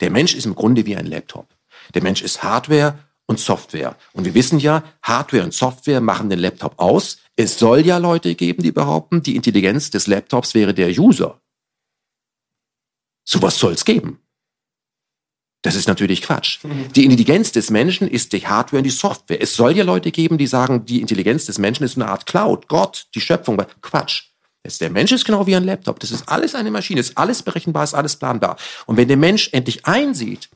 Der 0.00 0.10
Mensch 0.10 0.34
ist 0.34 0.46
im 0.46 0.54
Grunde 0.54 0.86
wie 0.86 0.96
ein 0.96 1.06
Laptop. 1.06 1.48
Der 1.94 2.02
Mensch 2.02 2.22
ist 2.22 2.42
Hardware 2.42 2.98
und 3.26 3.40
Software. 3.40 3.96
Und 4.12 4.24
wir 4.24 4.34
wissen 4.34 4.58
ja, 4.60 4.84
Hardware 5.02 5.42
und 5.44 5.52
Software 5.52 6.00
machen 6.00 6.30
den 6.30 6.38
Laptop 6.38 6.78
aus. 6.78 7.18
Es 7.36 7.58
soll 7.58 7.80
ja 7.80 7.98
Leute 7.98 8.34
geben, 8.34 8.62
die 8.62 8.72
behaupten, 8.72 9.22
die 9.22 9.36
Intelligenz 9.36 9.90
des 9.90 10.06
Laptops 10.06 10.54
wäre 10.54 10.72
der 10.72 10.88
User. 10.88 11.40
Sowas 13.24 13.58
soll 13.58 13.72
es 13.72 13.84
geben. 13.84 14.20
Das 15.62 15.76
ist 15.76 15.88
natürlich 15.88 16.20
Quatsch. 16.20 16.58
Die 16.94 17.04
Intelligenz 17.04 17.50
des 17.50 17.70
Menschen 17.70 18.06
ist 18.06 18.34
die 18.34 18.46
Hardware 18.46 18.78
und 18.78 18.84
die 18.84 18.90
Software. 18.90 19.40
Es 19.40 19.56
soll 19.56 19.74
ja 19.74 19.82
Leute 19.82 20.10
geben, 20.10 20.36
die 20.36 20.46
sagen, 20.46 20.84
die 20.84 21.00
Intelligenz 21.00 21.46
des 21.46 21.58
Menschen 21.58 21.84
ist 21.84 21.96
eine 21.96 22.06
Art 22.06 22.26
Cloud, 22.26 22.68
Gott, 22.68 23.06
die 23.14 23.20
Schöpfung. 23.22 23.56
Quatsch. 23.80 24.24
Das, 24.62 24.76
der 24.76 24.90
Mensch 24.90 25.12
ist 25.12 25.24
genau 25.24 25.46
wie 25.46 25.56
ein 25.56 25.64
Laptop. 25.64 26.00
Das 26.00 26.10
ist 26.10 26.28
alles 26.28 26.54
eine 26.54 26.70
Maschine, 26.70 27.00
ist 27.00 27.16
alles 27.16 27.42
berechenbar, 27.42 27.84
ist 27.84 27.94
alles 27.94 28.16
planbar. 28.16 28.56
Und 28.84 28.98
wenn 28.98 29.08
der 29.08 29.16
Mensch 29.16 29.48
endlich 29.52 29.86
einsieht, 29.86 30.50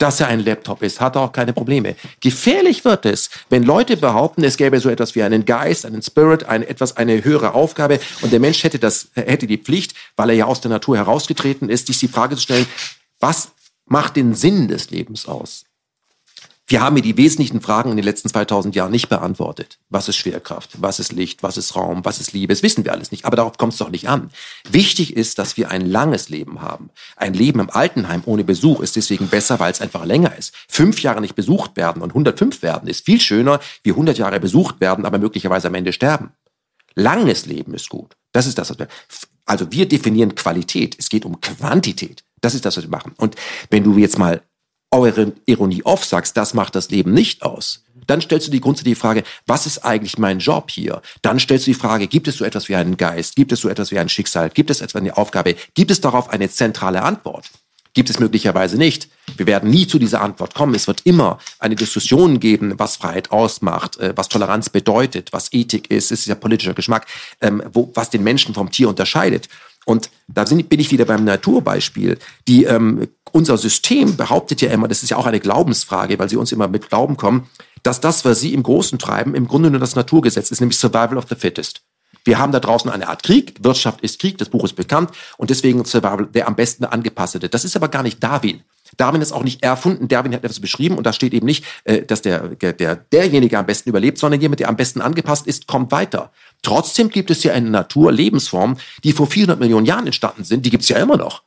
dass 0.00 0.18
er 0.18 0.28
ein 0.28 0.40
Laptop 0.40 0.82
ist, 0.82 1.00
hat 1.00 1.16
er 1.16 1.22
auch 1.22 1.32
keine 1.32 1.52
Probleme. 1.52 1.94
Gefährlich 2.20 2.84
wird 2.84 3.04
es, 3.04 3.28
wenn 3.50 3.62
Leute 3.62 3.96
behaupten, 3.96 4.42
es 4.42 4.56
gäbe 4.56 4.80
so 4.80 4.88
etwas 4.88 5.14
wie 5.14 5.22
einen 5.22 5.44
Geist, 5.44 5.84
einen 5.84 6.02
Spirit, 6.02 6.44
ein, 6.44 6.62
etwas, 6.62 6.96
eine 6.96 7.22
höhere 7.22 7.54
Aufgabe 7.54 8.00
und 8.22 8.32
der 8.32 8.40
Mensch 8.40 8.64
hätte 8.64 8.78
das, 8.78 9.08
hätte 9.14 9.46
die 9.46 9.58
Pflicht, 9.58 9.94
weil 10.16 10.30
er 10.30 10.36
ja 10.36 10.44
aus 10.46 10.62
der 10.62 10.70
Natur 10.70 10.96
herausgetreten 10.96 11.68
ist, 11.68 11.86
sich 11.86 11.98
die 11.98 12.08
Frage 12.08 12.36
zu 12.36 12.42
stellen, 12.42 12.66
was 13.20 13.52
macht 13.84 14.16
den 14.16 14.34
Sinn 14.34 14.68
des 14.68 14.90
Lebens 14.90 15.26
aus? 15.26 15.64
Wir 16.70 16.82
haben 16.82 16.94
mir 16.94 17.02
die 17.02 17.16
wesentlichen 17.16 17.60
Fragen 17.60 17.90
in 17.90 17.96
den 17.96 18.04
letzten 18.04 18.28
2000 18.28 18.76
Jahren 18.76 18.92
nicht 18.92 19.08
beantwortet. 19.08 19.80
Was 19.88 20.08
ist 20.08 20.14
Schwerkraft? 20.14 20.80
Was 20.80 21.00
ist 21.00 21.10
Licht? 21.10 21.42
Was 21.42 21.56
ist 21.56 21.74
Raum? 21.74 22.04
Was 22.04 22.20
ist 22.20 22.32
Liebe? 22.32 22.52
Das 22.52 22.62
wissen 22.62 22.84
wir 22.84 22.92
alles 22.92 23.10
nicht. 23.10 23.24
Aber 23.24 23.34
darauf 23.34 23.58
kommt 23.58 23.72
es 23.72 23.80
doch 23.80 23.90
nicht 23.90 24.08
an. 24.08 24.30
Wichtig 24.70 25.16
ist, 25.16 25.40
dass 25.40 25.56
wir 25.56 25.72
ein 25.72 25.84
langes 25.84 26.28
Leben 26.28 26.62
haben. 26.62 26.90
Ein 27.16 27.34
Leben 27.34 27.58
im 27.58 27.70
Altenheim 27.70 28.22
ohne 28.24 28.44
Besuch 28.44 28.78
ist 28.82 28.94
deswegen 28.94 29.26
besser, 29.26 29.58
weil 29.58 29.72
es 29.72 29.80
einfach 29.80 30.04
länger 30.04 30.38
ist. 30.38 30.54
Fünf 30.68 31.02
Jahre 31.02 31.20
nicht 31.20 31.34
besucht 31.34 31.76
werden 31.76 32.02
und 32.02 32.10
105 32.10 32.62
werden 32.62 32.88
ist 32.88 33.04
viel 33.04 33.20
schöner, 33.20 33.58
wie 33.82 33.90
100 33.90 34.16
Jahre 34.16 34.38
besucht 34.38 34.80
werden, 34.80 35.06
aber 35.06 35.18
möglicherweise 35.18 35.66
am 35.66 35.74
Ende 35.74 35.92
sterben. 35.92 36.30
Langes 36.94 37.46
Leben 37.46 37.74
ist 37.74 37.88
gut. 37.88 38.14
Das 38.30 38.46
ist 38.46 38.58
das, 38.58 38.70
was 38.70 38.78
wir, 38.78 38.86
also 39.44 39.72
wir 39.72 39.88
definieren 39.88 40.36
Qualität. 40.36 40.94
Es 41.00 41.08
geht 41.08 41.24
um 41.24 41.40
Quantität. 41.40 42.22
Das 42.40 42.54
ist 42.54 42.64
das, 42.64 42.76
was 42.76 42.84
wir 42.84 42.90
machen. 42.90 43.14
Und 43.16 43.34
wenn 43.70 43.82
du 43.82 43.98
jetzt 43.98 44.18
mal 44.18 44.42
eure 44.90 45.32
Ironie 45.46 45.82
off 45.84 46.04
sagst, 46.04 46.36
das 46.36 46.54
macht 46.54 46.74
das 46.74 46.90
Leben 46.90 47.12
nicht 47.12 47.42
aus, 47.42 47.84
dann 48.10 48.20
stellst 48.20 48.48
du 48.48 48.50
die 48.50 48.60
grundsätzliche 48.60 48.98
Frage, 48.98 49.22
was 49.46 49.66
ist 49.66 49.84
eigentlich 49.84 50.18
mein 50.18 50.40
Job 50.40 50.68
hier? 50.70 51.00
Dann 51.22 51.38
stellst 51.38 51.68
du 51.68 51.70
die 51.70 51.78
Frage, 51.78 52.08
gibt 52.08 52.26
es 52.26 52.38
so 52.38 52.44
etwas 52.44 52.68
wie 52.68 52.74
einen 52.74 52.96
Geist? 52.96 53.36
Gibt 53.36 53.52
es 53.52 53.60
so 53.60 53.68
etwas 53.68 53.92
wie 53.92 54.00
ein 54.00 54.08
Schicksal? 54.08 54.50
Gibt 54.50 54.70
es 54.70 54.80
etwa 54.80 54.98
eine 54.98 55.16
Aufgabe? 55.16 55.54
Gibt 55.74 55.92
es 55.92 56.00
darauf 56.00 56.28
eine 56.28 56.50
zentrale 56.50 57.02
Antwort? 57.02 57.50
Gibt 57.92 58.10
es 58.10 58.18
möglicherweise 58.18 58.78
nicht. 58.78 59.08
Wir 59.36 59.46
werden 59.46 59.70
nie 59.70 59.86
zu 59.86 60.00
dieser 60.00 60.22
Antwort 60.22 60.54
kommen. 60.54 60.74
Es 60.74 60.88
wird 60.88 61.02
immer 61.04 61.38
eine 61.60 61.76
Diskussion 61.76 62.40
geben, 62.40 62.78
was 62.78 62.96
Freiheit 62.96 63.30
ausmacht, 63.30 63.96
äh, 63.98 64.12
was 64.16 64.28
Toleranz 64.28 64.70
bedeutet, 64.70 65.32
was 65.32 65.52
Ethik 65.52 65.90
ist. 65.90 66.12
Es 66.12 66.20
ist 66.20 66.26
ja 66.26 66.34
politischer 66.34 66.74
Geschmack, 66.74 67.06
ähm, 67.40 67.62
was 67.94 68.10
den 68.10 68.24
Menschen 68.24 68.54
vom 68.54 68.70
Tier 68.70 68.88
unterscheidet. 68.88 69.48
Und 69.86 70.10
da 70.28 70.44
bin 70.44 70.80
ich 70.80 70.90
wieder 70.90 71.04
beim 71.04 71.24
Naturbeispiel. 71.24 72.18
Die, 72.46 72.64
ähm, 72.64 73.08
unser 73.32 73.56
System 73.56 74.16
behauptet 74.16 74.60
ja 74.60 74.70
immer, 74.70 74.88
das 74.88 75.02
ist 75.02 75.10
ja 75.10 75.16
auch 75.16 75.26
eine 75.26 75.40
Glaubensfrage, 75.40 76.18
weil 76.18 76.28
sie 76.28 76.36
uns 76.36 76.52
immer 76.52 76.68
mit 76.68 76.88
Glauben 76.88 77.16
kommen, 77.16 77.48
dass 77.82 78.00
das, 78.00 78.24
was 78.24 78.40
sie 78.40 78.52
im 78.52 78.62
Großen 78.62 78.98
treiben, 78.98 79.34
im 79.34 79.48
Grunde 79.48 79.70
nur 79.70 79.80
das 79.80 79.96
Naturgesetz 79.96 80.50
ist, 80.50 80.60
nämlich 80.60 80.78
Survival 80.78 81.16
of 81.16 81.26
the 81.28 81.34
Fittest. 81.34 81.82
Wir 82.24 82.38
haben 82.38 82.52
da 82.52 82.60
draußen 82.60 82.90
eine 82.90 83.08
Art 83.08 83.22
Krieg, 83.22 83.54
Wirtschaft 83.62 84.02
ist 84.02 84.20
Krieg, 84.20 84.36
das 84.38 84.50
Buch 84.50 84.64
ist 84.64 84.74
bekannt 84.74 85.10
und 85.38 85.50
deswegen 85.50 85.84
Survival 85.84 86.26
der 86.26 86.48
am 86.48 86.56
besten 86.56 86.84
angepasste. 86.84 87.38
Das 87.38 87.64
ist 87.64 87.76
aber 87.76 87.88
gar 87.88 88.02
nicht 88.02 88.22
Darwin. 88.22 88.62
Darwin 88.96 89.22
ist 89.22 89.32
auch 89.32 89.44
nicht 89.44 89.62
erfunden. 89.62 90.08
Darwin 90.08 90.34
hat 90.34 90.44
etwas 90.44 90.60
beschrieben 90.60 90.98
und 90.98 91.06
da 91.06 91.12
steht 91.12 91.32
eben 91.32 91.46
nicht, 91.46 91.64
äh, 91.84 92.02
dass 92.02 92.22
der, 92.22 92.48
der, 92.48 92.96
derjenige 92.96 93.58
am 93.58 93.66
besten 93.66 93.88
überlebt, 93.88 94.18
sondern 94.18 94.40
jemand, 94.40 94.60
der 94.60 94.68
am 94.68 94.76
besten 94.76 95.00
angepasst 95.00 95.46
ist, 95.46 95.66
kommt 95.66 95.92
weiter. 95.92 96.32
Trotzdem 96.62 97.08
gibt 97.08 97.30
es 97.30 97.42
ja 97.42 97.52
eine 97.52 97.70
Natur, 97.70 98.12
Lebensformen, 98.12 98.78
die 99.04 99.12
vor 99.12 99.26
400 99.26 99.58
Millionen 99.60 99.86
Jahren 99.86 100.06
entstanden 100.06 100.44
sind, 100.44 100.66
die 100.66 100.70
gibt 100.70 100.82
es 100.82 100.88
ja 100.88 100.98
immer 100.98 101.16
noch. 101.16 101.42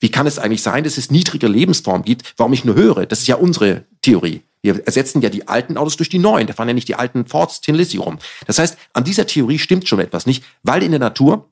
Wie 0.00 0.10
kann 0.10 0.26
es 0.26 0.38
eigentlich 0.38 0.62
sein, 0.62 0.84
dass 0.84 0.98
es 0.98 1.10
niedrige 1.10 1.48
Lebensformen 1.48 2.04
gibt, 2.04 2.34
warum 2.36 2.52
ich 2.52 2.64
nur 2.64 2.76
höre? 2.76 3.06
Das 3.06 3.20
ist 3.20 3.26
ja 3.26 3.36
unsere 3.36 3.84
Theorie. 4.02 4.42
Wir 4.62 4.84
ersetzen 4.86 5.22
ja 5.22 5.30
die 5.30 5.46
alten 5.46 5.76
Autos 5.76 5.96
durch 5.96 6.08
die 6.08 6.18
neuen. 6.18 6.46
Da 6.46 6.52
fahren 6.52 6.68
ja 6.68 6.74
nicht 6.74 6.88
die 6.88 6.94
alten 6.94 7.26
Fords 7.26 7.60
Tin 7.60 7.74
Lizzy 7.74 7.96
rum. 7.96 8.18
Das 8.46 8.58
heißt, 8.58 8.76
an 8.92 9.04
dieser 9.04 9.26
Theorie 9.26 9.58
stimmt 9.58 9.88
schon 9.88 10.00
etwas 10.00 10.26
nicht, 10.26 10.44
weil 10.62 10.82
in 10.82 10.90
der 10.90 11.00
Natur 11.00 11.48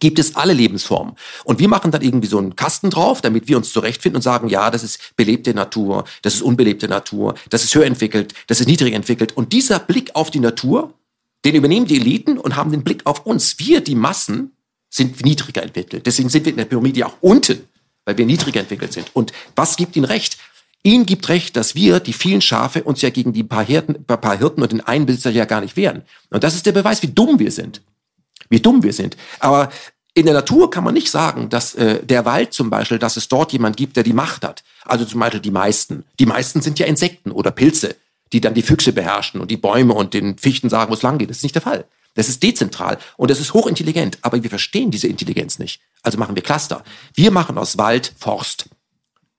gibt 0.00 0.18
es 0.18 0.36
alle 0.36 0.52
Lebensformen. 0.52 1.14
Und 1.44 1.58
wir 1.58 1.68
machen 1.68 1.90
dann 1.90 2.02
irgendwie 2.02 2.28
so 2.28 2.38
einen 2.38 2.56
Kasten 2.56 2.90
drauf, 2.90 3.20
damit 3.20 3.48
wir 3.48 3.56
uns 3.56 3.72
zurechtfinden 3.72 4.16
und 4.16 4.22
sagen, 4.22 4.48
ja, 4.48 4.70
das 4.70 4.82
ist 4.82 5.16
belebte 5.16 5.54
Natur, 5.54 6.04
das 6.22 6.34
ist 6.34 6.42
unbelebte 6.42 6.88
Natur, 6.88 7.34
das 7.50 7.64
ist 7.64 7.74
höher 7.74 7.86
entwickelt, 7.86 8.34
das 8.46 8.60
ist 8.60 8.66
niedrig 8.66 8.94
entwickelt. 8.94 9.36
Und 9.36 9.52
dieser 9.52 9.78
Blick 9.78 10.14
auf 10.14 10.30
die 10.30 10.40
Natur, 10.40 10.94
den 11.44 11.54
übernehmen 11.54 11.86
die 11.86 11.96
Eliten 11.96 12.38
und 12.38 12.56
haben 12.56 12.70
den 12.70 12.84
Blick 12.84 13.06
auf 13.06 13.26
uns. 13.26 13.58
Wir, 13.58 13.80
die 13.80 13.94
Massen, 13.94 14.52
sind 14.90 15.24
niedriger 15.24 15.62
entwickelt. 15.62 16.06
Deswegen 16.06 16.28
sind 16.28 16.44
wir 16.44 16.52
in 16.52 16.58
der 16.58 16.64
Pyramide 16.64 17.06
auch 17.06 17.16
unten, 17.20 17.64
weil 18.04 18.16
wir 18.16 18.26
niedriger 18.26 18.60
entwickelt 18.60 18.92
sind. 18.92 19.10
Und 19.14 19.32
was 19.54 19.76
gibt 19.76 19.96
ihnen 19.96 20.06
recht? 20.06 20.38
Ihnen 20.82 21.06
gibt 21.06 21.28
recht, 21.28 21.56
dass 21.56 21.74
wir, 21.74 22.00
die 22.00 22.12
vielen 22.12 22.40
Schafe, 22.40 22.84
uns 22.84 23.02
ja 23.02 23.10
gegen 23.10 23.32
die 23.32 23.42
paar 23.42 23.64
Hirten, 23.64 24.04
paar 24.04 24.38
Hirten 24.38 24.62
und 24.62 24.72
den 24.72 24.80
Einbesitzer 24.80 25.30
ja 25.30 25.44
gar 25.44 25.60
nicht 25.60 25.76
wehren. 25.76 26.02
Und 26.30 26.44
das 26.44 26.54
ist 26.54 26.66
der 26.66 26.72
Beweis, 26.72 27.02
wie 27.02 27.08
dumm 27.08 27.38
wir 27.38 27.50
sind 27.50 27.82
wie 28.48 28.60
dumm 28.60 28.82
wir 28.82 28.92
sind. 28.92 29.16
Aber 29.40 29.70
in 30.14 30.24
der 30.24 30.34
Natur 30.34 30.70
kann 30.70 30.84
man 30.84 30.94
nicht 30.94 31.10
sagen, 31.10 31.48
dass 31.48 31.74
äh, 31.74 32.04
der 32.04 32.24
Wald 32.24 32.52
zum 32.52 32.70
Beispiel, 32.70 32.98
dass 32.98 33.16
es 33.16 33.28
dort 33.28 33.52
jemand 33.52 33.76
gibt, 33.76 33.96
der 33.96 34.02
die 34.02 34.12
Macht 34.12 34.44
hat. 34.44 34.64
Also 34.84 35.04
zum 35.04 35.20
Beispiel 35.20 35.40
die 35.40 35.50
meisten. 35.50 36.04
Die 36.18 36.26
meisten 36.26 36.60
sind 36.60 36.78
ja 36.78 36.86
Insekten 36.86 37.30
oder 37.30 37.50
Pilze, 37.50 37.94
die 38.32 38.40
dann 38.40 38.54
die 38.54 38.62
Füchse 38.62 38.92
beherrschen 38.92 39.40
und 39.40 39.50
die 39.50 39.56
Bäume 39.56 39.94
und 39.94 40.14
den 40.14 40.38
Fichten 40.38 40.70
sagen, 40.70 40.90
wo 40.90 40.94
es 40.94 41.02
lang 41.02 41.18
geht. 41.18 41.30
Das 41.30 41.38
ist 41.38 41.42
nicht 41.44 41.54
der 41.54 41.62
Fall. 41.62 41.84
Das 42.18 42.28
ist 42.28 42.42
dezentral 42.42 42.98
und 43.16 43.30
das 43.30 43.38
ist 43.38 43.54
hochintelligent, 43.54 44.18
aber 44.22 44.42
wir 44.42 44.50
verstehen 44.50 44.90
diese 44.90 45.06
Intelligenz 45.06 45.60
nicht. 45.60 45.80
Also 46.02 46.18
machen 46.18 46.34
wir 46.34 46.42
Cluster. 46.42 46.82
Wir 47.14 47.30
machen 47.30 47.56
aus 47.56 47.78
Wald 47.78 48.12
Forst. 48.18 48.68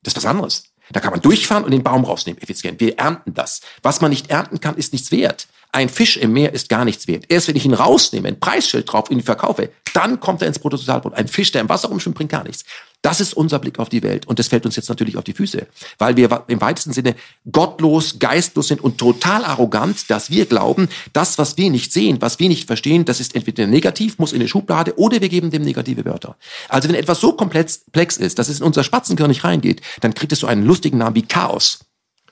Das 0.01 0.13
ist 0.13 0.15
was 0.15 0.25
anderes. 0.25 0.63
Da 0.89 1.01
kann 1.01 1.11
man 1.11 1.19
durchfahren 1.19 1.65
und 1.65 1.71
den 1.71 1.83
Baum 1.83 2.05
rausnehmen, 2.05 2.41
effizient. 2.41 2.79
Wir 2.79 2.97
ernten 2.97 3.33
das. 3.33 3.59
Was 3.83 3.99
man 3.99 4.11
nicht 4.11 4.29
ernten 4.29 4.61
kann, 4.61 4.75
ist 4.75 4.93
nichts 4.93 5.11
wert. 5.11 5.49
Ein 5.73 5.89
Fisch 5.89 6.15
im 6.15 6.31
Meer 6.31 6.53
ist 6.53 6.69
gar 6.69 6.85
nichts 6.85 7.05
wert. 7.05 7.25
Erst 7.27 7.49
wenn 7.49 7.57
ich 7.57 7.65
ihn 7.65 7.73
rausnehme, 7.73 8.29
ein 8.29 8.39
Preisschild 8.39 8.89
drauf 8.89 9.11
ihn 9.11 9.21
verkaufe, 9.21 9.71
dann 9.93 10.21
kommt 10.21 10.41
er 10.41 10.47
ins 10.47 10.59
Bruttosozialprodukt. 10.59 11.19
Ein 11.19 11.27
Fisch, 11.27 11.51
der 11.51 11.59
im 11.59 11.67
Wasser 11.67 11.89
rumschwimmt, 11.89 12.15
bringt 12.15 12.31
gar 12.31 12.45
nichts. 12.45 12.63
Das 13.01 13.21
ist 13.21 13.33
unser 13.33 13.59
Blick 13.59 13.79
auf 13.79 13.87
die 13.87 14.03
Welt. 14.03 14.27
Und 14.27 14.39
das 14.39 14.49
fällt 14.49 14.65
uns 14.65 14.75
jetzt 14.75 14.89
natürlich 14.89 15.15
auf 15.15 15.23
die 15.23 15.33
Füße. 15.33 15.67
Weil 15.97 16.17
wir 16.17 16.43
im 16.47 16.59
weitesten 16.59 16.91
Sinne 16.91 17.15
gottlos, 17.49 18.19
geistlos 18.19 18.67
sind 18.67 18.81
und 18.81 18.97
total 18.97 19.45
arrogant, 19.45 20.09
dass 20.09 20.29
wir 20.31 20.45
glauben, 20.45 20.89
das, 21.13 21.37
was 21.37 21.55
wir 21.55 21.69
nicht 21.69 21.93
sehen, 21.93 22.17
was 22.19 22.39
wir 22.39 22.49
nicht 22.49 22.67
verstehen, 22.67 23.05
das 23.05 23.21
ist 23.21 23.35
entweder 23.35 23.67
negativ, 23.67 24.19
muss 24.19 24.33
in 24.33 24.41
eine 24.41 24.49
Schublade 24.49 24.97
oder 24.97 25.21
wir 25.21 25.29
geben 25.29 25.49
dem 25.49 25.61
negative 25.61 26.03
Wörter. 26.03 26.35
Also 26.67 26.89
wenn 26.89 26.95
etwas 26.95 27.21
so 27.21 27.33
komplex 27.33 27.83
ist, 28.17 28.37
dass 28.37 28.49
es 28.49 28.59
in 28.59 28.65
unser 28.65 28.83
Spatzenkirn 28.83 29.29
nicht 29.29 29.45
reingeht, 29.45 29.81
dann 30.01 30.13
kriegt 30.13 30.33
es 30.33 30.39
so 30.39 30.47
einen 30.47 30.65
lustigen 30.65 30.97
Namen 30.97 31.15
wie 31.15 31.21
Chaos. 31.21 31.79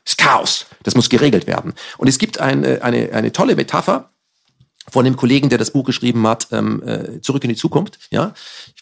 Das 0.03 0.13
ist 0.13 0.17
Chaos. 0.17 0.65
Das 0.83 0.95
muss 0.95 1.09
geregelt 1.09 1.47
werden. 1.47 1.73
Und 1.97 2.07
es 2.07 2.17
gibt 2.17 2.39
eine, 2.39 2.81
eine, 2.81 3.13
eine 3.13 3.31
tolle 3.31 3.55
Metapher 3.55 4.09
von 4.89 5.05
dem 5.05 5.17
Kollegen, 5.17 5.49
der 5.49 5.57
das 5.57 5.71
Buch 5.71 5.83
geschrieben 5.83 6.25
hat, 6.27 6.47
ähm, 6.51 6.81
äh, 6.85 7.21
Zurück 7.21 7.43
in 7.43 7.49
die 7.49 7.55
Zukunft. 7.55 7.99
Ja, 8.09 8.33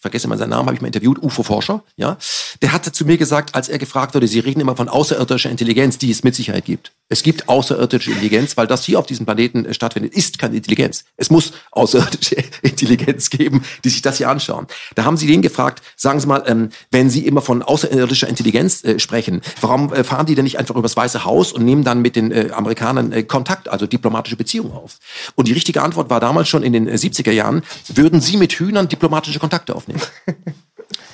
vergesse 0.06 0.28
mal 0.28 0.38
seinen 0.38 0.51
Namen, 0.51 0.68
habe 0.68 0.76
ich 0.76 0.82
mal 0.82 0.88
interviewt, 0.88 1.18
UFO-Forscher. 1.20 1.82
Ja, 1.97 2.18
der 2.62 2.74
hatte 2.74 2.91
zu 2.91 3.06
mir 3.06 3.18
gesagt, 3.18 3.56
als 3.56 3.70
er 3.70 3.80
gefragt 3.80 4.14
wurde, 4.14 4.28
Sie 4.28 4.39
reden 4.39 4.60
immer 4.60 4.76
von 4.76 4.88
außerirdischer 4.88 5.49
Intelligenz, 5.49 5.97
die 5.97 6.12
es 6.12 6.24
mit 6.24 6.36
Sicherheit 6.36 6.66
gibt. 6.66 6.91
Es 7.10 7.24
gibt 7.24 7.49
außerirdische 7.49 8.12
Intelligenz, 8.12 8.56
weil 8.56 8.68
das 8.68 8.84
hier 8.84 8.99
auf 8.99 9.08
diesem 9.08 9.26
Planeten 9.26 9.66
äh, 9.66 9.74
stattfindet, 9.74 10.14
ist 10.14 10.38
keine 10.38 10.58
Intelligenz. 10.58 11.06
Es 11.18 11.32
muss 11.32 11.53
außerirdische 11.72 12.36
Intelligenz 12.62 13.32
geben, 13.32 13.64
die 13.84 13.89
sich 13.89 14.03
das 14.03 14.18
hier 14.18 14.30
anschauen. 14.30 14.68
Da 14.93 15.06
haben 15.06 15.18
Sie 15.18 15.26
den 15.26 15.41
gefragt, 15.41 15.82
sagen 15.95 16.20
Sie 16.20 16.28
mal, 16.28 16.43
ähm, 16.45 16.70
wenn 16.91 17.10
Sie 17.10 17.26
immer 17.26 17.41
von 17.41 17.64
außerirdischer 17.64 18.28
Intelligenz 18.28 18.84
äh, 18.84 18.99
sprechen, 18.99 19.41
warum 19.62 19.91
äh, 19.91 20.03
fahren 20.03 20.28
die 20.28 20.36
denn 20.36 20.43
nicht 20.43 20.60
einfach 20.60 20.76
übers 20.76 20.95
Weiße 20.95 21.26
Haus 21.26 21.51
und 21.51 21.66
nehmen 21.66 21.84
dann 21.84 22.03
mit 22.03 22.16
den 22.16 22.32
äh, 22.32 22.51
Amerikanern 22.53 23.12
äh, 23.12 23.24
Kontakt, 23.24 23.70
also 23.70 23.88
diplomatische 23.88 24.36
Beziehungen 24.36 24.72
auf? 24.72 24.99
Und 25.34 25.47
die 25.47 25.53
richtige 25.53 25.82
Antwort 25.82 26.12
war 26.12 26.20
damals 26.20 26.47
schon 26.47 26.62
in 26.62 26.74
den 26.74 26.88
70er 26.88 27.30
äh, 27.30 27.34
Jahren, 27.34 27.64
würden 27.93 28.22
Sie 28.22 28.38
mit 28.38 28.53
Hühnern 28.53 28.88
diplomatische 28.88 29.39
Kontakte 29.39 29.76
aufnehmen? 29.76 29.95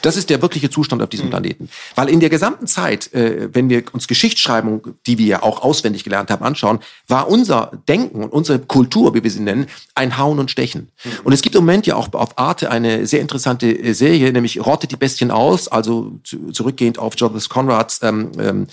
Das 0.02 0.18
ist 0.18 0.30
der 0.30 0.42
wirkliche 0.42 0.70
Zustand 0.70 1.02
auf 1.02 1.10
diesem 1.10 1.28
mhm. 1.28 1.32
Planeten. 1.32 1.70
Weil 1.96 2.10
in 2.10 2.20
der 2.20 2.30
gesamten 2.30 2.68
Zeit, 2.68 3.14
äh, 3.14 3.50
wenn 3.54 3.70
wir 3.70 3.84
uns 3.94 4.08
Geschichtsschreibung, 4.08 4.96
die 5.06 5.18
wir 5.18 5.26
ja 5.26 5.44
auch 5.44 5.62
auswendig 5.62 6.04
gelernt 6.04 6.32
haben, 6.32 6.44
anschauen, 6.44 6.80
war 7.08 7.30
unser 7.30 7.72
Denken 7.88 8.24
und 8.24 8.32
unsere 8.32 8.60
Kultur, 8.60 9.14
wie 9.14 9.24
wir 9.24 9.32
sie 9.32 9.42
nennen, 9.42 9.68
ein 9.96 10.18
Hauen 10.18 10.40
und 10.40 10.50
Stechen. 10.50 10.92
Mhm. 11.04 11.12
Und 11.24 11.34
es 11.34 11.42
gibt 11.42 11.56
im 11.56 11.64
Moment 11.64 11.86
ja 11.86 11.96
auch 11.96 12.12
auf 12.14 12.38
Arte 12.38 12.72
eine 12.72 13.06
sehr 13.06 13.22
interessante 13.22 13.68
äh, 13.68 13.94
Serie, 13.94 14.32
nämlich 14.32 14.66
Rottet 14.66 14.92
die 14.92 14.98
Bestien 14.98 15.32
aus, 15.32 15.68
also 15.68 16.20
zu, 16.24 16.52
zurückgehend 16.52 16.98
auf 16.98 17.14
Joseph 17.18 17.50
Conrads 17.50 18.00
ähm, 18.02 18.32
ähm, 18.40 18.68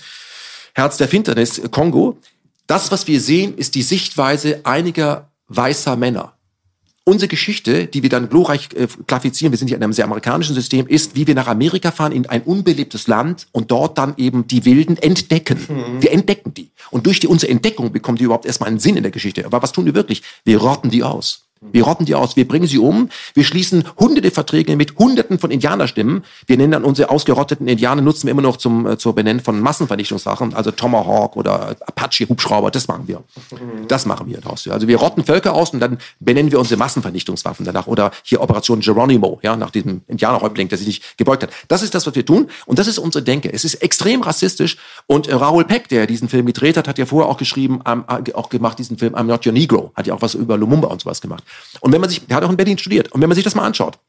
Herz 0.73 0.97
der 0.97 1.07
Finsternis, 1.07 1.61
Kongo. 1.71 2.17
Das, 2.67 2.91
was 2.91 3.07
wir 3.07 3.19
sehen, 3.19 3.57
ist 3.57 3.75
die 3.75 3.81
Sichtweise 3.81 4.61
einiger 4.63 5.29
weißer 5.47 5.95
Männer 5.95 6.33
unsere 7.03 7.27
Geschichte, 7.27 7.87
die 7.87 8.03
wir 8.03 8.09
dann 8.09 8.29
glorreich 8.29 8.69
äh, 8.75 8.87
klassifizieren, 9.07 9.51
wir 9.51 9.57
sind 9.57 9.69
ja 9.69 9.77
in 9.77 9.83
einem 9.83 9.93
sehr 9.93 10.05
amerikanischen 10.05 10.55
System, 10.55 10.87
ist, 10.87 11.15
wie 11.15 11.27
wir 11.27 11.35
nach 11.35 11.47
Amerika 11.47 11.91
fahren, 11.91 12.11
in 12.11 12.25
ein 12.27 12.43
unbelebtes 12.43 13.07
Land 13.07 13.47
und 13.51 13.71
dort 13.71 13.97
dann 13.97 14.13
eben 14.17 14.47
die 14.47 14.65
Wilden 14.65 14.97
entdecken. 14.97 15.59
Mhm. 15.67 16.01
Wir 16.01 16.11
entdecken 16.11 16.53
die. 16.53 16.71
Und 16.91 17.05
durch 17.05 17.19
die, 17.19 17.27
unsere 17.27 17.51
Entdeckung 17.51 17.91
bekommen 17.91 18.17
die 18.17 18.25
überhaupt 18.25 18.45
erstmal 18.45 18.69
einen 18.69 18.79
Sinn 18.79 18.97
in 18.97 19.03
der 19.03 19.11
Geschichte. 19.11 19.45
Aber 19.45 19.61
was 19.61 19.71
tun 19.71 19.85
wir 19.85 19.95
wirklich? 19.95 20.23
Wir 20.43 20.57
rotten 20.59 20.89
die 20.89 21.03
aus. 21.03 21.48
Wir 21.61 21.83
rotten 21.83 22.05
die 22.05 22.15
aus, 22.15 22.37
wir 22.37 22.47
bringen 22.47 22.67
sie 22.67 22.77
um, 22.77 23.09
wir 23.33 23.43
schließen 23.43 23.83
hunderte 23.99 24.31
Verträge 24.31 24.77
mit 24.77 24.97
hunderten 24.97 25.39
von 25.39 25.51
Indianerstimmen. 25.51 26.23
Wir 26.47 26.55
nennen 26.55 26.71
dann 26.71 26.83
unsere 26.85 27.09
ausgerotteten 27.09 27.67
Indianer, 27.67 28.01
nutzen 28.01 28.27
wir 28.27 28.31
immer 28.31 28.41
noch 28.41 28.55
zum, 28.55 28.87
äh, 28.87 28.97
zur 28.97 29.13
Benennen 29.13 29.41
von 29.41 29.59
Massenvernichtungswaffen, 29.59 30.53
also 30.53 30.71
Tomahawk 30.71 31.35
oder 31.35 31.75
Apache-Hubschrauber, 31.85 32.71
das 32.71 32.87
machen 32.87 33.07
wir. 33.07 33.23
Das 33.89 34.05
machen 34.05 34.27
wir 34.27 34.39
daraus. 34.39 34.67
Also 34.69 34.87
wir 34.87 34.97
rotten 34.97 35.25
Völker 35.25 35.53
aus 35.53 35.71
und 35.71 35.81
dann 35.81 35.97
benennen 36.19 36.51
wir 36.51 36.59
unsere 36.59 36.79
Massenvernichtungswaffen 36.79 37.65
danach. 37.65 37.87
Oder 37.87 38.11
hier 38.23 38.41
Operation 38.41 38.79
Geronimo, 38.79 39.39
ja, 39.43 39.57
nach 39.57 39.71
diesem 39.71 40.01
Indianerhäuptling, 40.07 40.69
der 40.69 40.77
sich 40.77 40.87
nicht 40.87 41.17
gebeugt 41.17 41.43
hat. 41.43 41.49
Das 41.67 41.81
ist 41.81 41.93
das, 41.93 42.07
was 42.07 42.15
wir 42.15 42.25
tun 42.25 42.47
und 42.67 42.79
das 42.79 42.87
ist 42.87 42.99
unsere 42.99 43.23
Denke. 43.23 43.51
Es 43.51 43.65
ist 43.65 43.75
extrem 43.75 44.21
rassistisch 44.21 44.77
und 45.07 45.27
äh, 45.27 45.35
Raoul 45.35 45.65
Peck, 45.65 45.89
der 45.89 46.07
diesen 46.07 46.29
Film 46.29 46.45
gedreht 46.45 46.77
hat, 46.77 46.87
hat 46.87 46.97
ja 46.97 47.05
vorher 47.05 47.29
auch 47.29 47.37
geschrieben, 47.37 47.81
ähm, 47.85 48.05
auch 48.33 48.49
gemacht 48.49 48.79
diesen 48.79 48.97
Film 48.97 49.13
I'm 49.15 49.23
Not 49.23 49.45
Your 49.45 49.53
Negro, 49.53 49.91
hat 49.95 50.07
ja 50.07 50.13
auch 50.13 50.21
was 50.21 50.35
über 50.35 50.57
Lumumba 50.57 50.87
und 50.87 51.01
sowas 51.01 51.19
gemacht. 51.19 51.43
Und 51.81 51.91
wenn 51.91 52.01
man 52.01 52.09
sich, 52.09 52.25
der 52.25 52.37
hat 52.37 52.43
auch 52.43 52.49
in 52.49 52.57
Berlin 52.57 52.77
studiert, 52.77 53.11
und 53.11 53.21
wenn 53.21 53.29
man 53.29 53.35
sich 53.35 53.43
das 53.43 53.55
mal 53.55 53.65
anschaut, 53.65 53.99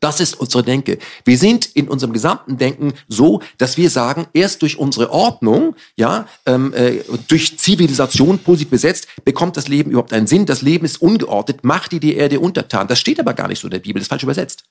das 0.00 0.18
ist 0.18 0.40
unsere 0.40 0.64
Denke. 0.64 0.98
Wir 1.24 1.36
sind 1.36 1.66
in 1.66 1.86
unserem 1.86 2.14
gesamten 2.14 2.56
Denken 2.56 2.94
so, 3.06 3.42
dass 3.58 3.76
wir 3.76 3.90
sagen, 3.90 4.26
erst 4.32 4.62
durch 4.62 4.78
unsere 4.78 5.10
Ordnung, 5.10 5.76
ja, 5.96 6.26
ähm, 6.46 6.72
äh, 6.72 7.02
durch 7.28 7.58
Zivilisation 7.58 8.38
positiv 8.38 8.70
besetzt, 8.70 9.06
bekommt 9.24 9.58
das 9.58 9.68
Leben 9.68 9.90
überhaupt 9.90 10.14
einen 10.14 10.26
Sinn. 10.26 10.46
Das 10.46 10.62
Leben 10.62 10.86
ist 10.86 11.02
ungeordnet, 11.02 11.64
macht 11.64 11.92
die 11.92 12.00
die 12.00 12.16
Erde 12.16 12.40
untertan. 12.40 12.88
Das 12.88 12.98
steht 12.98 13.20
aber 13.20 13.34
gar 13.34 13.48
nicht 13.48 13.60
so 13.60 13.66
in 13.66 13.72
der 13.72 13.80
Bibel, 13.80 14.00
das 14.00 14.04
ist 14.04 14.08
falsch 14.08 14.22
übersetzt. 14.22 14.64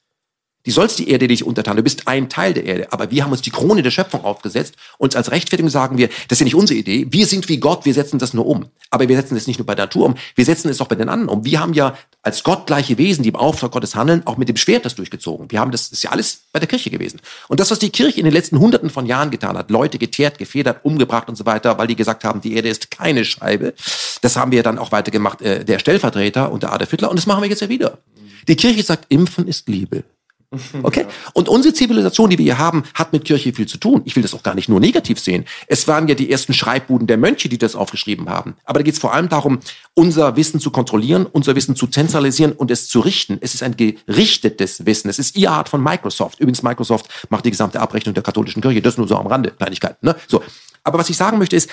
Die 0.66 0.72
sollst 0.72 1.00
die 1.00 1.10
Erde 1.10 1.28
dich 1.28 1.46
untertan. 1.46 1.78
Du 1.78 1.84
bist 1.84 2.08
ein 2.08 2.30
Teil 2.30 2.54
der 2.54 2.66
Erde. 2.66 2.92
Aber 2.92 3.12
wir 3.12 3.24
haben 3.24 3.32
uns 3.32 3.42
die 3.42 3.50
Krone 3.50 3.82
der 3.82 3.92
Schöpfung 3.92 4.24
aufgesetzt. 4.24 4.76
Und 4.98 5.16
als 5.16 5.32
Rechtfertigung 5.32 5.70
sagen 5.70 5.98
wir, 5.98 6.08
das 6.28 6.36
ist 6.36 6.40
ja 6.40 6.44
nicht 6.46 6.56
unsere 6.56 6.80
Idee. 6.80 7.08
Wir 7.10 7.26
sind 7.26 7.48
wie 7.48 7.58
Gott. 7.58 7.86
Wir 7.86 7.94
setzen 7.94 8.20
das 8.20 8.34
nur 8.34 8.46
um. 8.46 8.66
Aber 8.90 9.08
wir 9.08 9.16
setzen 9.16 9.38
es 9.38 9.48
nicht 9.48 9.60
nur 9.60 9.66
bei 9.66 9.76
der 9.76 9.86
Natur 9.86 10.08
um. 10.08 10.16
Wir 10.36 10.46
setzen 10.46 10.70
es 10.70 10.82
auch 10.82 10.88
bei 10.88 10.96
den 10.96 11.10
anderen 11.10 11.30
um. 11.30 11.46
Wir 11.46 11.60
haben 11.60 11.74
ja 11.74 11.96
als 12.22 12.44
gottgleiche 12.44 12.98
Wesen, 12.98 13.24
die 13.24 13.30
im 13.30 13.36
Auftrag 13.36 13.72
Gottes 13.72 13.96
handeln, 13.96 14.24
auch 14.26 14.38
mit 14.38 14.50
dem 14.50 14.58
Schwert 14.58 14.86
das 14.86 14.96
durchgezogen. 14.96 15.50
Wir 15.52 15.60
haben 15.60 15.72
das, 15.72 15.90
das 15.90 16.00
ist 16.00 16.04
ja 16.04 16.12
alles 16.12 16.42
bei 16.52 16.60
der 16.60 16.68
Kirche 16.68 16.90
gewesen. 16.90 17.22
Und 17.48 17.60
das, 17.60 17.72
was 17.72 17.80
die 17.80 17.90
Kirche 17.92 18.20
in 18.20 18.26
den 18.26 18.34
letzten 18.34 18.60
Hunderten 18.60 18.90
von 18.90 19.06
Jahren 19.06 19.32
getan 19.32 19.58
hat, 19.58 19.72
Leute 19.72 19.98
geteert, 19.98 20.38
gefedert, 20.38 20.84
umgebracht 20.84 21.30
und 21.30 21.38
so 21.38 21.46
weiter, 21.46 21.78
weil 21.78 21.88
die 21.88 21.96
gesagt 21.96 22.26
haben, 22.26 22.42
die 22.42 22.56
Erde 22.56 22.68
ist 22.68 22.92
keine 22.92 23.24
Scheibe, 23.24 23.74
das 24.22 24.36
haben 24.36 24.52
wir 24.52 24.64
dann 24.64 24.78
auch 24.78 24.92
weitergemacht, 24.92 25.42
äh, 25.42 25.64
der 25.64 25.80
Stellvertreter 25.80 26.52
und 26.52 26.64
der 26.64 26.74
Adolf 26.74 26.92
Hitler. 26.92 27.10
Und 27.10 27.18
das 27.18 27.26
machen 27.26 27.42
wir 27.42 27.50
jetzt 27.50 27.62
ja 27.62 27.70
wieder. 27.70 28.00
Die 28.48 28.56
Kirche 28.56 28.84
sagt, 28.84 29.06
Impfen 29.10 29.48
ist 29.48 29.70
Liebe. 29.70 30.04
Okay? 30.84 31.06
Und 31.34 31.50
unsere 31.50 31.74
Zivilisation, 31.74 32.30
die 32.30 32.38
wir 32.38 32.46
hier 32.46 32.58
haben, 32.58 32.84
hat 32.94 33.14
mit 33.14 33.26
Kirche 33.26 33.54
viel 33.54 33.68
zu 33.68 33.78
tun. 33.78 34.02
Ich 34.06 34.16
will 34.16 34.24
das 34.24 34.34
auch 34.34 34.44
gar 34.44 34.56
nicht 34.56 34.70
nur 34.70 34.80
negativ 34.80 35.20
sehen. 35.20 35.46
Es 35.68 35.88
waren 35.88 36.08
ja 36.08 36.16
die 36.16 36.32
ersten 36.32 36.54
Schreibbuden 36.54 37.08
der 37.08 37.18
Mönche, 37.18 37.50
die 37.50 37.58
das 37.58 37.76
aufgeschrieben 37.76 38.30
haben. 38.30 38.56
Aber 38.64 38.80
da 38.80 38.84
geht 38.84 38.94
es 38.94 39.00
vor 39.00 39.14
allem 39.14 39.30
darum, 39.30 39.60
unser 39.94 40.36
Wissen 40.36 40.60
zu 40.60 40.72
kontrollieren, 40.72 41.26
unser 41.26 41.56
Wissen 41.56 41.76
zu 41.76 41.88
zentralisieren 41.88 42.54
und 42.54 42.72
es 42.72 42.88
zu 42.88 43.00
richten. 43.00 43.38
Es 43.42 43.54
ist 43.54 43.64
ein 43.64 43.76
gerichtetes 43.78 44.86
Wissen. 44.86 45.10
Es 45.10 45.20
ist 45.20 45.38
ihr 45.38 45.52
Art 45.52 45.70
von 45.70 45.84
Microsoft. 45.84 46.40
Übrigens, 46.40 46.64
Microsoft 46.64 47.28
macht 47.30 47.46
die 47.46 47.52
gesamte 47.52 47.80
Abrechnung 47.80 48.14
der 48.14 48.24
katholischen 48.24 48.62
Kirche. 48.62 48.82
Das 48.82 48.98
nur 48.98 49.08
so 49.08 49.18
am 49.18 49.28
Rande, 49.28 49.52
Kleinigkeiten. 49.52 50.06
Ne? 50.06 50.16
So. 50.28 50.42
Aber 50.84 50.98
was 50.98 51.10
ich 51.10 51.18
sagen 51.18 51.38
möchte 51.38 51.56
ist, 51.56 51.70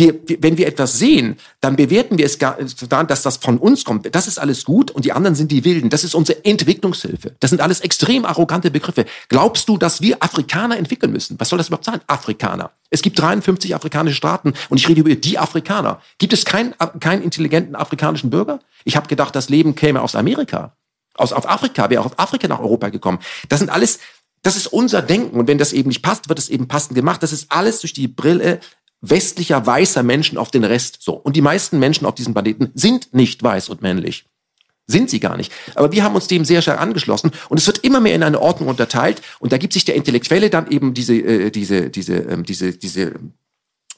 wir, 0.00 0.18
wenn 0.40 0.58
wir 0.58 0.66
etwas 0.66 0.98
sehen, 0.98 1.36
dann 1.60 1.76
bewerten 1.76 2.18
wir 2.18 2.26
es 2.26 2.38
gar, 2.38 2.56
dass 3.04 3.22
das 3.22 3.36
von 3.36 3.58
uns 3.58 3.84
kommt. 3.84 4.12
Das 4.12 4.26
ist 4.26 4.38
alles 4.38 4.64
gut 4.64 4.90
und 4.90 5.04
die 5.04 5.12
anderen 5.12 5.36
sind 5.36 5.52
die 5.52 5.64
Wilden. 5.64 5.90
Das 5.90 6.02
ist 6.02 6.16
unsere 6.16 6.44
Entwicklungshilfe. 6.44 7.36
Das 7.38 7.50
sind 7.50 7.60
alles 7.60 7.80
extrem 7.80 8.24
arrogante 8.24 8.72
Begriffe. 8.72 9.04
Glaubst 9.28 9.68
du, 9.68 9.78
dass 9.78 10.00
wir 10.00 10.22
Afrikaner 10.22 10.76
entwickeln 10.76 11.12
müssen? 11.12 11.38
Was 11.38 11.50
soll 11.50 11.58
das 11.58 11.68
überhaupt 11.68 11.84
sein? 11.84 12.00
Afrikaner. 12.08 12.72
Es 12.90 13.02
gibt 13.02 13.18
53 13.20 13.74
afrikanische 13.76 14.16
Staaten 14.16 14.54
und 14.68 14.78
ich 14.78 14.88
rede 14.88 15.00
über 15.00 15.14
die 15.14 15.38
Afrikaner. 15.38 16.02
Gibt 16.18 16.32
es 16.32 16.44
keinen, 16.44 16.74
keinen 16.98 17.22
intelligenten 17.22 17.76
afrikanischen 17.76 18.30
Bürger? 18.30 18.58
Ich 18.84 18.96
habe 18.96 19.06
gedacht, 19.06 19.36
das 19.36 19.48
Leben 19.48 19.76
käme 19.76 20.02
aus 20.02 20.16
Amerika. 20.16 20.74
Aus 21.14 21.32
auf 21.32 21.48
Afrika, 21.48 21.90
wäre 21.90 22.00
auch 22.00 22.06
aus 22.06 22.18
Afrika 22.18 22.48
nach 22.48 22.60
Europa 22.60 22.88
gekommen. 22.88 23.20
Das 23.48 23.60
sind 23.60 23.70
alles 23.70 24.00
das 24.42 24.56
ist 24.56 24.68
unser 24.68 25.02
Denken. 25.02 25.38
Und 25.38 25.48
wenn 25.48 25.58
das 25.58 25.72
eben 25.72 25.88
nicht 25.88 26.02
passt, 26.02 26.28
wird 26.28 26.38
es 26.38 26.48
eben 26.48 26.66
passend 26.66 26.94
gemacht. 26.94 27.22
Das 27.22 27.32
ist 27.32 27.52
alles 27.52 27.80
durch 27.80 27.92
die 27.92 28.08
Brille 28.08 28.60
westlicher 29.00 29.66
weißer 29.66 30.02
Menschen 30.02 30.38
auf 30.38 30.50
den 30.50 30.64
Rest. 30.64 30.98
So. 31.00 31.14
Und 31.14 31.36
die 31.36 31.42
meisten 31.42 31.78
Menschen 31.78 32.06
auf 32.06 32.14
diesem 32.14 32.34
Planeten 32.34 32.70
sind 32.74 33.14
nicht 33.14 33.42
weiß 33.42 33.68
und 33.68 33.82
männlich. 33.82 34.24
Sind 34.86 35.08
sie 35.08 35.20
gar 35.20 35.36
nicht. 35.36 35.52
Aber 35.76 35.92
wir 35.92 36.02
haben 36.02 36.16
uns 36.16 36.26
dem 36.26 36.44
sehr 36.44 36.62
stark 36.62 36.80
angeschlossen 36.80 37.30
und 37.48 37.58
es 37.58 37.66
wird 37.66 37.78
immer 37.78 38.00
mehr 38.00 38.14
in 38.14 38.24
eine 38.24 38.40
Ordnung 38.40 38.68
unterteilt 38.68 39.22
und 39.38 39.52
da 39.52 39.58
gibt 39.58 39.72
sich 39.72 39.84
der 39.84 39.94
Intellektuelle 39.94 40.50
dann 40.50 40.68
eben 40.70 40.94
diese, 40.94 41.14
äh, 41.14 41.50
diese, 41.50 41.90
diese, 41.90 42.14
ähm, 42.16 42.44
diese, 42.44 42.72
diese 42.72 43.14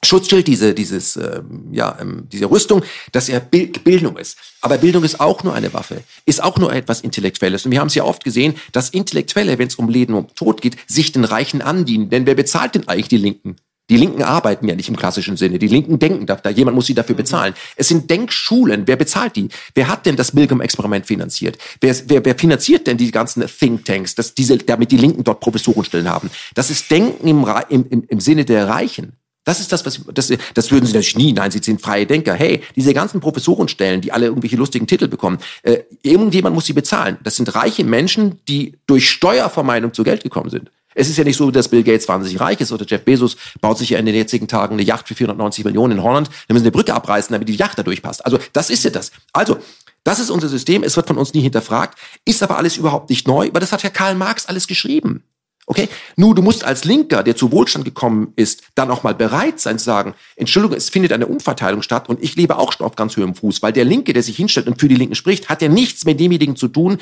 Schutzschild, 0.05 0.49
diese, 0.49 0.75
dieses, 0.75 1.17
ähm, 1.17 1.69
ja, 1.71 1.97
ähm, 2.01 2.29
diese 2.31 2.51
Rüstung, 2.51 2.83
dass 3.13 3.29
er 3.29 3.41
Bildung 3.41 4.17
ist. 4.19 4.37
Aber 4.61 4.77
Bildung 4.77 5.05
ist 5.05 5.21
auch 5.21 5.45
nur 5.45 5.55
eine 5.55 5.73
Waffe, 5.73 6.03
ist 6.27 6.43
auch 6.43 6.59
nur 6.59 6.73
etwas 6.73 7.01
Intellektuelles. 7.01 7.65
Und 7.65 7.71
wir 7.71 7.81
haben 7.81 7.87
es 7.87 7.95
ja 7.95 8.05
oft 8.05 8.25
gesehen, 8.25 8.55
dass 8.73 8.91
Intellektuelle, 8.91 9.59
wenn 9.59 9.69
es 9.69 9.77
um 9.77 9.89
Leben 9.89 10.15
und 10.15 10.35
Tod 10.35 10.61
geht, 10.61 10.77
sich 10.89 11.13
den 11.13 11.25
Reichen 11.25 11.63
andienen. 11.63 12.11
Denn 12.11 12.27
wer 12.27 12.35
bezahlt 12.35 12.75
denn 12.75 12.89
eigentlich 12.89 13.09
die 13.09 13.17
Linken? 13.17 13.57
Die 13.93 13.99
Linken 13.99 14.23
arbeiten 14.23 14.67
ja 14.67 14.75
nicht 14.75 14.89
im 14.89 14.97
klassischen 14.97 15.37
Sinne. 15.37 15.59
Die 15.59 15.67
Linken 15.67 15.99
denken, 15.99 16.25
da, 16.25 16.39
jemand 16.49 16.77
muss 16.77 16.87
sie 16.87 16.95
dafür 16.95 17.15
bezahlen. 17.15 17.53
Es 17.77 17.89
sind 17.89 18.09
Denkschulen. 18.09 18.85
Wer 18.87 18.97
bezahlt 18.97 19.37
die? 19.37 19.51
Wer 19.75 19.89
hat 19.89 20.07
denn 20.07 20.17
das 20.17 20.33
Milgram-Experiment 20.33 21.05
finanziert? 21.05 21.59
Wer, 21.79 21.95
wer, 22.07 22.25
wer 22.25 22.35
finanziert 22.35 22.87
denn 22.87 22.97
die 22.97 23.11
ganzen 23.11 23.47
Thinktanks, 23.47 24.15
dass 24.15 24.33
diese, 24.33 24.57
damit 24.57 24.93
die 24.93 24.97
Linken 24.97 25.25
dort 25.25 25.41
Professorenstellen 25.41 26.09
haben? 26.09 26.31
Das 26.55 26.71
ist 26.71 26.91
Denken 26.91 27.29
im, 27.29 27.47
im, 27.69 28.05
im 28.09 28.21
Sinne 28.21 28.47
der 28.47 28.67
Reichen. 28.67 29.13
Das 29.45 29.61
ist 29.61 29.73
das, 29.73 29.85
was 29.85 30.01
das, 30.15 30.33
das 30.55 30.71
würden 30.71 30.87
sie 30.87 30.93
natürlich 30.93 31.19
nie. 31.19 31.35
Nein, 31.35 31.51
sie 31.51 31.59
sind 31.59 31.83
freie 31.83 32.07
Denker. 32.07 32.33
Hey, 32.33 32.63
diese 32.75 32.95
ganzen 32.95 33.21
Professorenstellen, 33.21 34.01
die 34.01 34.11
alle 34.11 34.25
irgendwelche 34.25 34.57
lustigen 34.57 34.87
Titel 34.87 35.09
bekommen, 35.09 35.37
äh, 35.65 35.81
irgendjemand 36.03 36.55
muss 36.55 36.65
sie 36.65 36.73
bezahlen. 36.73 37.19
Das 37.25 37.37
sind 37.37 37.55
reiche 37.55 37.85
Menschen, 37.85 38.41
die 38.49 38.79
durch 38.87 39.11
Steuervermeidung 39.11 39.93
zu 39.93 40.03
Geld 40.03 40.23
gekommen 40.23 40.49
sind. 40.49 40.71
Es 40.95 41.09
ist 41.09 41.17
ja 41.19 41.25
nicht 41.25 41.37
so, 41.37 41.51
dass 41.51 41.69
Bill 41.69 41.83
Gates 41.83 42.09
wahnsinnig 42.09 42.41
reich 42.41 42.61
ist 42.61 42.73
oder 42.73 42.85
Jeff 42.87 43.05
Bezos 43.05 43.37
baut 43.61 43.79
sich 43.79 43.91
ja 43.91 43.99
in 43.99 44.07
den 44.07 44.15
jetzigen 44.15 44.49
Tagen 44.49 44.75
eine 44.75 44.83
Yacht 44.83 45.09
für 45.09 45.15
490 45.15 45.65
Millionen 45.65 45.99
in 45.99 46.03
Holland. 46.03 46.29
Dann 46.49 46.55
müssen 46.55 46.65
eine 46.65 46.73
Brücke 46.73 46.95
abreißen, 46.95 47.33
damit 47.33 47.49
die 47.49 47.57
Yacht 47.57 47.79
da 47.79 47.83
durchpasst. 47.83 48.25
Also 48.25 48.39
das 48.53 48.71
ist 48.71 48.85
ja 48.85 48.91
das. 48.91 49.13
Also 49.33 49.59
das 50.05 50.19
ist 50.19 50.31
unser 50.31 50.49
System. 50.49 50.83
Es 50.83 50.97
wird 50.97 51.07
von 51.07 51.19
uns 51.19 51.33
nie 51.33 51.41
hinterfragt, 51.41 51.99
ist 52.25 52.43
aber 52.43 52.59
alles 52.59 52.77
überhaupt 52.77 53.11
nicht 53.11 53.27
neu, 53.27 53.51
weil 53.53 53.61
das 53.61 53.73
hat 53.73 53.83
ja 53.83 53.91
Karl 53.91 54.15
Marx 54.15 54.47
alles 54.47 54.67
geschrieben. 54.67 55.23
Okay? 55.67 55.89
Nur 56.17 56.35
du 56.35 56.43
musst 56.43 56.65
als 56.65 56.85
Linker, 56.85 57.23
der 57.23 57.37
zu 57.37 57.53
Wohlstand 57.53 57.85
gekommen 57.85 58.33
ist, 58.35 58.63
dann 58.75 58.91
auch 58.91 59.05
mal 59.05 59.15
bereit 59.15 59.61
sein 59.61 59.79
zu 59.79 59.85
sagen, 59.85 60.15
Entschuldigung, 60.35 60.77
es 60.77 60.91
findet 60.91 61.13
eine 61.13 61.27
Umverteilung 61.27 61.83
statt 61.83 62.09
und 62.09 62.23
ich 62.23 62.35
lebe 62.35 62.59
auch 62.59 62.73
schon 62.73 62.85
auf 62.85 62.97
ganz 62.97 63.17
höherem 63.17 63.35
Fuß, 63.35 63.63
weil 63.63 63.73
der 63.73 63.85
Linke, 63.85 64.13
der 64.13 64.23
sich 64.23 64.37
hinstellt 64.37 64.67
und 64.67 64.81
für 64.81 64.89
die 64.89 64.97
Linken 64.97 65.15
spricht, 65.15 65.49
hat 65.49 65.63
ja 65.63 65.69
nichts 65.69 66.05
mit 66.05 66.19
demjenigen 66.19 66.57
zu 66.57 66.69
tun, 66.69 66.99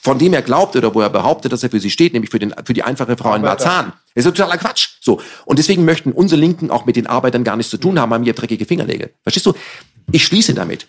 von 0.00 0.18
dem 0.18 0.32
er 0.32 0.42
glaubt 0.42 0.76
oder 0.76 0.94
wo 0.94 1.00
er 1.00 1.10
behauptet, 1.10 1.52
dass 1.52 1.62
er 1.62 1.70
für 1.70 1.80
sie 1.80 1.90
steht, 1.90 2.12
nämlich 2.12 2.30
für, 2.30 2.38
den, 2.38 2.54
für 2.64 2.74
die 2.74 2.82
einfache 2.82 3.16
Frau 3.16 3.34
in 3.34 3.42
Marzahn. 3.42 3.92
Das 4.14 4.24
ist 4.24 4.36
totaler 4.36 4.58
Quatsch. 4.58 4.90
So. 5.00 5.20
Und 5.44 5.58
deswegen 5.58 5.84
möchten 5.84 6.12
unsere 6.12 6.40
Linken 6.40 6.70
auch 6.70 6.86
mit 6.86 6.94
den 6.94 7.06
Arbeitern 7.06 7.42
gar 7.42 7.56
nichts 7.56 7.70
zu 7.70 7.78
tun 7.78 7.98
haben, 7.98 8.14
haben 8.14 8.22
hier 8.22 8.34
dreckige 8.34 8.64
Fingernägel. 8.64 9.12
Verstehst 9.22 9.46
du? 9.46 9.54
Ich 10.12 10.24
schließe 10.24 10.54
damit 10.54 10.86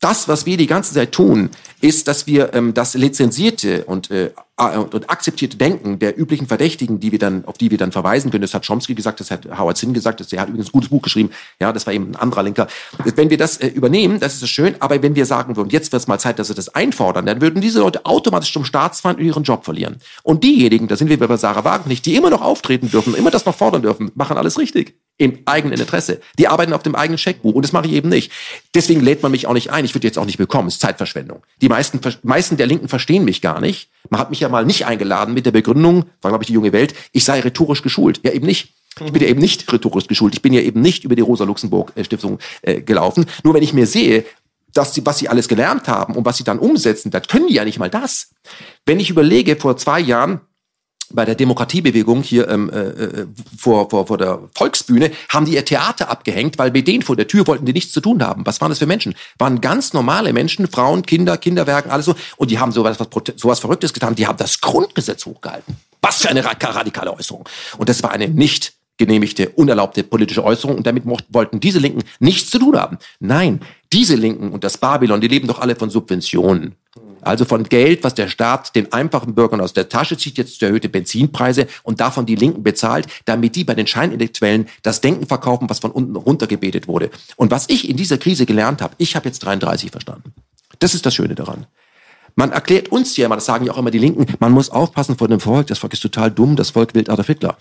das, 0.00 0.28
was 0.28 0.46
wir 0.46 0.56
die 0.56 0.66
ganze 0.66 0.94
Zeit 0.94 1.12
tun, 1.12 1.50
ist, 1.80 2.08
dass 2.08 2.26
wir 2.26 2.54
ähm, 2.54 2.74
das 2.74 2.94
lizenzierte 2.94 3.84
und, 3.84 4.10
äh, 4.10 4.30
und 4.56 5.10
akzeptierte 5.10 5.56
Denken 5.56 5.98
der 5.98 6.18
üblichen 6.18 6.46
Verdächtigen, 6.46 7.00
die 7.00 7.12
wir 7.12 7.18
dann, 7.18 7.44
auf 7.44 7.58
die 7.58 7.70
wir 7.70 7.78
dann 7.78 7.92
verweisen 7.92 8.30
können, 8.30 8.42
das 8.42 8.54
hat 8.54 8.66
Chomsky 8.66 8.94
gesagt, 8.94 9.20
das 9.20 9.30
hat 9.30 9.46
Howard 9.58 9.76
Zinn 9.76 9.94
gesagt, 9.94 10.20
das, 10.20 10.28
der 10.28 10.40
hat 10.40 10.48
übrigens 10.48 10.68
ein 10.68 10.72
gutes 10.72 10.90
Buch 10.90 11.02
geschrieben, 11.02 11.30
ja, 11.60 11.72
das 11.72 11.86
war 11.86 11.94
eben 11.94 12.10
ein 12.10 12.16
anderer 12.16 12.42
Linker. 12.44 12.68
Wenn 13.16 13.30
wir 13.30 13.38
das 13.38 13.56
äh, 13.58 13.68
übernehmen, 13.68 14.20
das 14.20 14.40
ist 14.40 14.48
schön, 14.48 14.76
aber 14.80 15.02
wenn 15.02 15.16
wir 15.16 15.26
sagen 15.26 15.56
würden, 15.56 15.70
jetzt 15.70 15.90
wird 15.92 16.02
es 16.02 16.08
mal 16.08 16.18
Zeit, 16.18 16.38
dass 16.38 16.48
wir 16.48 16.56
das 16.56 16.74
einfordern, 16.74 17.26
dann 17.26 17.40
würden 17.40 17.60
diese 17.60 17.80
Leute 17.80 18.06
automatisch 18.06 18.52
zum 18.52 18.64
Staatsfeind 18.64 19.18
ihren 19.20 19.42
Job 19.42 19.64
verlieren. 19.64 19.96
Und 20.22 20.44
diejenigen, 20.44 20.86
da 20.86 20.96
sind 20.96 21.08
wir 21.08 21.18
bei 21.18 21.36
Sarah 21.36 21.64
Wagen 21.64 21.88
nicht, 21.88 22.06
die 22.06 22.14
immer 22.14 22.30
noch 22.30 22.42
auftreten 22.42 22.90
dürfen, 22.90 23.14
immer 23.14 23.30
das 23.30 23.46
noch 23.46 23.56
fordern 23.56 23.82
dürfen, 23.82 24.12
machen 24.14 24.36
alles 24.36 24.58
richtig 24.58 24.94
im 25.18 25.40
eigenen 25.44 25.78
Interesse. 25.78 26.20
Die 26.38 26.48
arbeiten 26.48 26.72
auf 26.72 26.82
dem 26.82 26.94
eigenen 26.94 27.18
Scheckbuch 27.18 27.54
und 27.54 27.62
das 27.62 27.72
mache 27.72 27.86
ich 27.86 27.92
eben 27.92 28.08
nicht. 28.08 28.32
Deswegen 28.74 29.00
lädt 29.00 29.22
man 29.22 29.32
mich 29.32 29.46
auch 29.46 29.52
nicht 29.52 29.70
ein. 29.70 29.84
Ich 29.84 29.94
würde 29.94 30.06
jetzt 30.06 30.18
auch 30.18 30.24
nicht 30.24 30.38
bekommen. 30.38 30.68
Es 30.68 30.74
ist 30.74 30.80
Zeitverschwendung. 30.80 31.42
Die 31.60 31.68
meisten, 31.68 32.00
meisten 32.22 32.56
der 32.56 32.66
Linken 32.66 32.88
verstehen 32.88 33.24
mich 33.24 33.42
gar 33.42 33.60
nicht. 33.60 33.90
Man 34.10 34.20
hat 34.20 34.30
mich 34.30 34.40
ja 34.40 34.48
mal 34.48 34.64
nicht 34.64 34.86
eingeladen 34.86 35.34
mit 35.34 35.44
der 35.44 35.50
Begründung, 35.50 36.04
war 36.22 36.30
glaube 36.30 36.44
ich 36.44 36.46
die 36.46 36.54
junge 36.54 36.72
Welt, 36.72 36.94
ich 37.12 37.24
sei 37.24 37.40
rhetorisch 37.40 37.82
geschult. 37.82 38.20
Ja, 38.22 38.32
eben 38.32 38.46
nicht. 38.46 38.72
Ich 39.04 39.12
bin 39.12 39.22
ja 39.22 39.28
eben 39.28 39.40
nicht 39.40 39.70
rhetorisch 39.72 40.06
geschult. 40.06 40.34
Ich 40.34 40.42
bin 40.42 40.52
ja 40.52 40.60
eben 40.60 40.80
nicht 40.80 41.04
über 41.04 41.14
die 41.14 41.22
Rosa-Luxemburg-Stiftung 41.22 42.38
äh, 42.62 42.80
gelaufen. 42.80 43.26
Nur 43.44 43.54
wenn 43.54 43.62
ich 43.62 43.72
mir 43.72 43.86
sehe, 43.86 44.24
dass 44.72 44.94
sie, 44.94 45.04
was 45.06 45.18
sie 45.18 45.28
alles 45.28 45.48
gelernt 45.48 45.88
haben 45.88 46.14
und 46.14 46.24
was 46.24 46.36
sie 46.36 46.44
dann 46.44 46.58
umsetzen, 46.58 47.10
dann 47.10 47.22
können 47.22 47.48
die 47.48 47.54
ja 47.54 47.64
nicht 47.64 47.78
mal 47.78 47.90
das. 47.90 48.30
Wenn 48.86 49.00
ich 49.00 49.10
überlege, 49.10 49.56
vor 49.56 49.76
zwei 49.76 50.00
Jahren 50.00 50.40
bei 51.12 51.24
der 51.24 51.34
Demokratiebewegung 51.34 52.22
hier 52.22 52.48
ähm, 52.48 52.70
äh, 52.70 52.80
äh, 52.80 53.26
vor, 53.56 53.88
vor, 53.90 54.06
vor 54.06 54.18
der 54.18 54.40
Volksbühne, 54.54 55.10
haben 55.28 55.46
die 55.46 55.54
ihr 55.54 55.64
Theater 55.64 56.10
abgehängt, 56.10 56.58
weil 56.58 56.70
mit 56.70 56.86
denen 56.86 57.02
vor 57.02 57.16
der 57.16 57.26
Tür 57.26 57.46
wollten 57.46 57.66
die 57.66 57.72
nichts 57.72 57.92
zu 57.92 58.00
tun 58.00 58.22
haben. 58.22 58.44
Was 58.46 58.60
waren 58.60 58.70
das 58.70 58.78
für 58.78 58.86
Menschen? 58.86 59.14
Waren 59.38 59.60
ganz 59.60 59.92
normale 59.92 60.32
Menschen, 60.32 60.68
Frauen, 60.68 61.02
Kinder, 61.02 61.36
Kinderwerken, 61.38 61.90
alles 61.90 62.06
so. 62.06 62.14
Und 62.36 62.50
die 62.50 62.58
haben 62.58 62.72
sowas, 62.72 62.98
was, 63.00 63.08
sowas 63.36 63.60
Verrücktes 63.60 63.92
getan. 63.92 64.14
Die 64.14 64.26
haben 64.26 64.38
das 64.38 64.60
Grundgesetz 64.60 65.24
hochgehalten. 65.26 65.76
Was 66.00 66.22
für 66.22 66.28
eine 66.28 66.44
radikale 66.44 67.12
Äußerung. 67.12 67.48
Und 67.78 67.88
das 67.88 68.02
war 68.02 68.12
eine 68.12 68.28
nicht 68.28 68.74
genehmigte, 68.98 69.48
unerlaubte 69.50 70.02
politische 70.02 70.44
Äußerung 70.44 70.76
und 70.76 70.86
damit 70.86 71.04
wollten 71.28 71.60
diese 71.60 71.78
Linken 71.78 72.02
nichts 72.18 72.50
zu 72.50 72.58
tun 72.58 72.76
haben. 72.76 72.98
Nein, 73.20 73.60
diese 73.92 74.16
Linken 74.16 74.50
und 74.50 74.64
das 74.64 74.76
Babylon, 74.76 75.20
die 75.20 75.28
leben 75.28 75.46
doch 75.46 75.60
alle 75.60 75.76
von 75.76 75.88
Subventionen. 75.88 76.74
Also 77.28 77.44
von 77.44 77.64
Geld, 77.64 78.04
was 78.04 78.14
der 78.14 78.28
Staat 78.28 78.74
den 78.74 78.90
einfachen 78.90 79.34
Bürgern 79.34 79.60
aus 79.60 79.74
der 79.74 79.90
Tasche 79.90 80.16
zieht, 80.16 80.38
jetzt 80.38 80.62
erhöhte 80.62 80.88
Benzinpreise 80.88 81.66
und 81.82 82.00
davon 82.00 82.24
die 82.24 82.36
Linken 82.36 82.62
bezahlt, 82.62 83.06
damit 83.26 83.54
die 83.54 83.64
bei 83.64 83.74
den 83.74 83.86
Scheinintellektuellen 83.86 84.66
das 84.82 85.02
Denken 85.02 85.26
verkaufen, 85.26 85.68
was 85.68 85.78
von 85.78 85.90
unten 85.90 86.16
runtergebetet 86.16 86.88
wurde. 86.88 87.10
Und 87.36 87.50
was 87.50 87.68
ich 87.68 87.86
in 87.86 87.98
dieser 87.98 88.16
Krise 88.16 88.46
gelernt 88.46 88.80
habe, 88.80 88.94
ich 88.96 89.14
habe 89.14 89.28
jetzt 89.28 89.40
33 89.40 89.90
verstanden. 89.90 90.32
Das 90.78 90.94
ist 90.94 91.04
das 91.04 91.14
Schöne 91.14 91.34
daran. 91.34 91.66
Man 92.34 92.50
erklärt 92.50 92.88
uns 92.88 93.14
ja 93.18 93.26
immer, 93.26 93.34
das 93.34 93.44
sagen 93.44 93.66
ja 93.66 93.72
auch 93.72 93.78
immer 93.78 93.90
die 93.90 93.98
Linken, 93.98 94.24
man 94.38 94.52
muss 94.52 94.70
aufpassen 94.70 95.18
vor 95.18 95.28
dem 95.28 95.40
Volk, 95.40 95.66
das 95.66 95.80
Volk 95.80 95.92
ist 95.92 96.00
total 96.00 96.30
dumm, 96.30 96.56
das 96.56 96.70
Volk 96.70 96.94
will 96.94 97.10
Adolf 97.10 97.26
Hitler. 97.26 97.58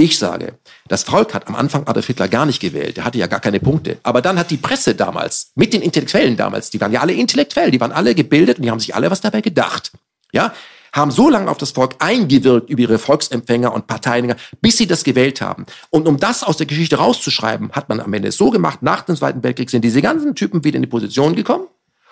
Ich 0.00 0.16
sage, 0.16 0.54
das 0.88 1.02
Volk 1.02 1.34
hat 1.34 1.46
am 1.46 1.54
Anfang 1.54 1.86
Adolf 1.86 2.06
Hitler 2.06 2.26
gar 2.26 2.46
nicht 2.46 2.58
gewählt. 2.58 2.96
Der 2.96 3.04
hatte 3.04 3.18
ja 3.18 3.26
gar 3.26 3.40
keine 3.40 3.60
Punkte. 3.60 3.98
Aber 4.02 4.22
dann 4.22 4.38
hat 4.38 4.50
die 4.50 4.56
Presse 4.56 4.94
damals, 4.94 5.52
mit 5.56 5.74
den 5.74 5.82
Intellektuellen 5.82 6.38
damals, 6.38 6.70
die 6.70 6.80
waren 6.80 6.90
ja 6.90 7.02
alle 7.02 7.12
intellektuell, 7.12 7.70
die 7.70 7.82
waren 7.82 7.92
alle 7.92 8.14
gebildet 8.14 8.56
und 8.56 8.62
die 8.62 8.70
haben 8.70 8.80
sich 8.80 8.94
alle 8.94 9.10
was 9.10 9.20
dabei 9.20 9.42
gedacht. 9.42 9.92
Ja? 10.32 10.54
Haben 10.94 11.10
so 11.10 11.28
lange 11.28 11.50
auf 11.50 11.58
das 11.58 11.72
Volk 11.72 11.96
eingewirkt 11.98 12.70
über 12.70 12.80
ihre 12.80 12.98
Volksempfänger 12.98 13.74
und 13.74 13.88
Parteien, 13.88 14.36
bis 14.62 14.78
sie 14.78 14.86
das 14.86 15.04
gewählt 15.04 15.42
haben. 15.42 15.66
Und 15.90 16.08
um 16.08 16.16
das 16.16 16.44
aus 16.44 16.56
der 16.56 16.64
Geschichte 16.64 16.96
rauszuschreiben, 16.96 17.72
hat 17.72 17.90
man 17.90 18.00
am 18.00 18.14
Ende 18.14 18.32
so 18.32 18.50
gemacht, 18.50 18.82
nach 18.82 19.02
dem 19.02 19.16
Zweiten 19.16 19.42
Weltkrieg 19.42 19.68
sind 19.68 19.84
diese 19.84 20.00
ganzen 20.00 20.34
Typen 20.34 20.64
wieder 20.64 20.76
in 20.76 20.82
die 20.82 20.88
Position 20.88 21.36
gekommen 21.36 21.66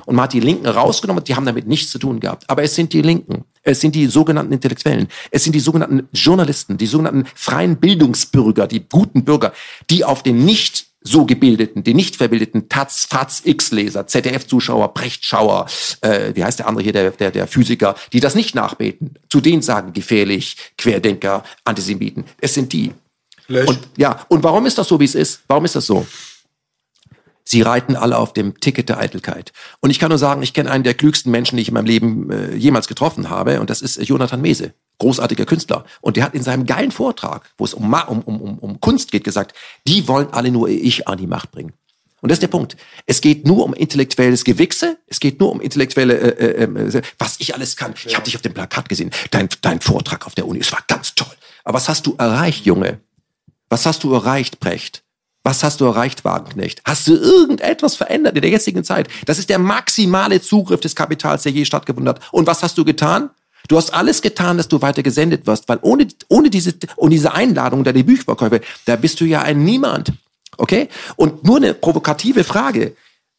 und 0.08 0.16
man 0.16 0.22
hat 0.22 0.32
die 0.32 0.40
Linken 0.40 0.66
rausgenommen, 0.66 1.22
die 1.22 1.34
haben 1.34 1.44
damit 1.44 1.66
nichts 1.66 1.90
zu 1.90 1.98
tun 1.98 2.18
gehabt. 2.18 2.44
Aber 2.48 2.62
es 2.62 2.74
sind 2.74 2.94
die 2.94 3.02
Linken, 3.02 3.44
es 3.62 3.80
sind 3.80 3.94
die 3.94 4.06
sogenannten 4.06 4.54
Intellektuellen, 4.54 5.06
es 5.30 5.44
sind 5.44 5.52
die 5.52 5.60
sogenannten 5.60 6.08
Journalisten, 6.14 6.78
die 6.78 6.86
sogenannten 6.86 7.26
freien 7.34 7.76
Bildungsbürger, 7.76 8.66
die 8.66 8.88
guten 8.88 9.22
Bürger, 9.24 9.52
die 9.90 10.06
auf 10.06 10.22
den 10.22 10.46
nicht 10.46 10.86
so 11.02 11.26
gebildeten, 11.26 11.84
die 11.84 11.92
nicht 11.92 12.16
verbildeten 12.16 12.70
Taz, 12.70 13.04
Faz, 13.04 13.42
X-Leser, 13.44 14.06
ZDF-Zuschauer, 14.06 14.94
Brechtschauer, 14.94 15.66
äh, 16.00 16.32
wie 16.34 16.42
heißt 16.42 16.58
der 16.58 16.68
andere 16.68 16.84
hier, 16.84 16.94
der, 16.94 17.10
der, 17.10 17.30
der 17.30 17.46
Physiker, 17.46 17.94
die 18.14 18.20
das 18.20 18.34
nicht 18.34 18.54
nachbeten, 18.54 19.12
zu 19.28 19.42
denen 19.42 19.60
sagen 19.60 19.92
gefährlich, 19.92 20.56
Querdenker, 20.78 21.44
Antisemiten. 21.64 22.24
Es 22.40 22.54
sind 22.54 22.72
die. 22.72 22.92
Lösch. 23.46 23.68
Und, 23.68 23.78
ja, 23.98 24.24
und 24.28 24.42
warum 24.42 24.64
ist 24.64 24.78
das 24.78 24.88
so, 24.88 24.98
wie 24.98 25.04
es 25.04 25.14
ist? 25.14 25.42
Warum 25.48 25.66
ist 25.66 25.76
das 25.76 25.84
so? 25.84 26.06
Sie 27.50 27.62
reiten 27.62 27.96
alle 27.96 28.18
auf 28.18 28.34
dem 28.34 28.60
Ticket 28.60 28.90
der 28.90 28.98
Eitelkeit. 28.98 29.54
Und 29.80 29.88
ich 29.88 29.98
kann 29.98 30.10
nur 30.10 30.18
sagen, 30.18 30.42
ich 30.42 30.52
kenne 30.52 30.70
einen 30.70 30.84
der 30.84 30.92
klügsten 30.92 31.32
Menschen, 31.32 31.56
die 31.56 31.62
ich 31.62 31.68
in 31.68 31.74
meinem 31.74 31.86
Leben 31.86 32.30
äh, 32.30 32.54
jemals 32.54 32.88
getroffen 32.88 33.30
habe, 33.30 33.58
und 33.62 33.70
das 33.70 33.80
ist 33.80 33.96
Jonathan 34.06 34.42
Mese, 34.42 34.74
großartiger 34.98 35.46
Künstler. 35.46 35.86
Und 36.02 36.18
der 36.18 36.24
hat 36.24 36.34
in 36.34 36.42
seinem 36.42 36.66
geilen 36.66 36.90
Vortrag, 36.90 37.48
wo 37.56 37.64
es 37.64 37.72
um, 37.72 37.90
um, 37.90 38.20
um, 38.20 38.58
um, 38.58 38.80
Kunst 38.82 39.12
geht, 39.12 39.24
gesagt, 39.24 39.56
die 39.86 40.06
wollen 40.08 40.28
alle 40.32 40.50
nur 40.50 40.68
ihr 40.68 40.84
Ich 40.84 41.08
an 41.08 41.16
die 41.16 41.26
Macht 41.26 41.50
bringen. 41.50 41.72
Und 42.20 42.28
das 42.28 42.36
ist 42.36 42.42
der 42.42 42.48
Punkt. 42.48 42.76
Es 43.06 43.22
geht 43.22 43.46
nur 43.46 43.64
um 43.64 43.72
intellektuelles 43.72 44.44
Gewichse. 44.44 44.98
Es 45.06 45.18
geht 45.18 45.40
nur 45.40 45.50
um 45.50 45.62
intellektuelle, 45.62 46.18
äh, 46.18 46.64
äh, 46.64 46.98
äh, 46.98 47.02
was 47.18 47.36
ich 47.38 47.54
alles 47.54 47.76
kann. 47.76 47.94
Ich 48.04 48.14
habe 48.14 48.24
dich 48.24 48.36
auf 48.36 48.42
dem 48.42 48.52
Plakat 48.52 48.90
gesehen. 48.90 49.10
Dein, 49.30 49.48
dein 49.62 49.80
Vortrag 49.80 50.26
auf 50.26 50.34
der 50.34 50.46
Uni, 50.46 50.58
es 50.58 50.70
war 50.70 50.84
ganz 50.86 51.14
toll. 51.14 51.34
Aber 51.64 51.76
was 51.76 51.88
hast 51.88 52.06
du 52.06 52.14
erreicht, 52.18 52.66
Junge? 52.66 53.00
Was 53.70 53.86
hast 53.86 54.04
du 54.04 54.12
erreicht, 54.12 54.60
Brecht? 54.60 55.02
Was 55.44 55.62
hast 55.62 55.80
du 55.80 55.86
erreicht, 55.86 56.24
Wagenknecht? 56.24 56.82
Hast 56.84 57.06
du 57.06 57.14
irgendetwas 57.14 57.96
verändert 57.96 58.36
in 58.36 58.42
der 58.42 58.50
jetzigen 58.50 58.84
Zeit? 58.84 59.08
Das 59.26 59.38
ist 59.38 59.48
der 59.48 59.58
maximale 59.58 60.40
Zugriff 60.40 60.80
des 60.80 60.94
Kapitals, 60.94 61.44
der 61.44 61.52
je 61.52 61.64
stattgefunden 61.64 62.08
hat. 62.08 62.20
Und 62.32 62.46
was 62.46 62.62
hast 62.62 62.76
du 62.76 62.84
getan? 62.84 63.30
Du 63.68 63.76
hast 63.76 63.92
alles 63.92 64.22
getan, 64.22 64.56
dass 64.56 64.68
du 64.68 64.80
weiter 64.82 65.02
gesendet 65.02 65.46
wirst, 65.46 65.68
weil 65.68 65.78
ohne, 65.82 66.08
ohne, 66.28 66.50
diese, 66.50 66.74
ohne 66.96 67.10
diese 67.10 67.34
Einladung 67.34 67.84
deine 67.84 68.04
Bücherverkäufe, 68.04 68.60
da 68.86 68.96
bist 68.96 69.20
du 69.20 69.24
ja 69.24 69.42
ein 69.42 69.64
Niemand. 69.64 70.12
Okay? 70.56 70.88
Und 71.16 71.44
nur 71.44 71.58
eine 71.58 71.74
provokative 71.74 72.44
Frage. 72.44 72.96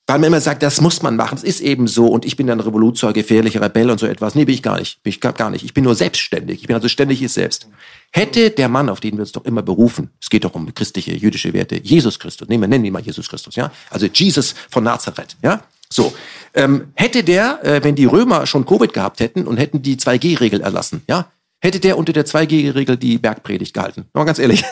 Weil 0.10 0.18
man 0.18 0.30
immer 0.30 0.41
sagt, 0.41 0.64
das 0.64 0.82
muss 0.82 1.03
man 1.03 1.16
machen, 1.16 1.36
es 1.38 1.43
ist 1.43 1.62
eben 1.62 1.86
so 1.86 2.07
und 2.07 2.26
ich 2.26 2.36
bin 2.36 2.47
dann 2.47 2.60
Revoluzer, 2.60 3.14
gefährlicher 3.14 3.62
Rebell 3.62 3.91
und 3.91 3.99
so 3.99 4.07
etwas. 4.07 4.34
Nee, 4.34 4.43
bin 4.45 4.55
ich 4.55 4.64
gar 4.64 4.80
nicht. 4.80 5.03
Bin 5.03 5.12
ich 5.12 5.22
gar- 5.22 5.34
gar 5.34 5.51
nicht. 5.51 5.64
Ich 5.64 5.76
bin 5.76 5.84
nur 5.84 5.93
selbstständig. 5.93 6.62
Ich 6.62 6.68
bin 6.68 6.76
also 6.76 6.88
ständig 6.88 7.22
ich 7.22 7.32
selbst. 7.32 7.68
Hätte 8.12 8.49
der 8.49 8.70
Mann, 8.70 8.89
auf 8.89 9.01
den 9.01 9.18
wir 9.18 9.20
uns 9.20 9.34
doch 9.34 9.45
immer 9.45 9.62
berufen, 9.62 10.10
es 10.20 10.32
geht 10.32 10.45
doch 10.45 10.55
um 10.55 10.74
christliche, 10.74 11.16
jüdische 11.16 11.53
Werte, 11.53 11.80
Jesus 11.80 12.18
Christus, 12.18 12.47
nehmen 12.49 12.64
wir 12.64 12.68
nennen 12.68 12.86
ihn 12.86 12.93
mal 12.93 13.03
Jesus 13.03 13.30
Christus, 13.30 13.55
ja? 13.55 13.72
Also 13.91 14.07
Jesus 14.07 14.55
von 14.72 14.84
Nazareth, 14.84 15.38
ja? 15.43 15.62
So. 15.91 16.12
Ähm, 16.55 16.88
hätte 16.95 17.24
der, 17.24 17.64
äh, 17.64 17.84
wenn 17.84 17.93
die 17.93 18.05
Römer 18.05 18.47
schon 18.47 18.66
Covid 18.66 18.91
gehabt 18.91 19.20
hätten 19.20 19.45
und 19.45 19.57
hätten 19.57 19.84
die 19.84 19.97
2G-Regel 19.97 20.62
erlassen, 20.62 21.03
ja? 21.07 21.28
Hätte 21.60 21.80
der 21.80 21.99
unter 21.99 22.14
der 22.14 22.26
2G-Regel 22.26 22.97
die 22.97 23.20
Bergpredigt 23.20 23.76
gehalten? 23.76 24.05
Mal 24.14 24.24
ganz 24.26 24.39
ehrlich. 24.39 24.64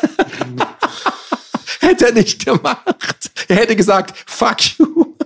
hätte 1.79 2.07
er 2.07 2.13
nicht 2.13 2.43
gemacht. 2.43 3.31
Er 3.47 3.55
hätte 3.57 3.75
gesagt, 3.75 4.15
fuck 4.25 4.79
you. 4.79 5.16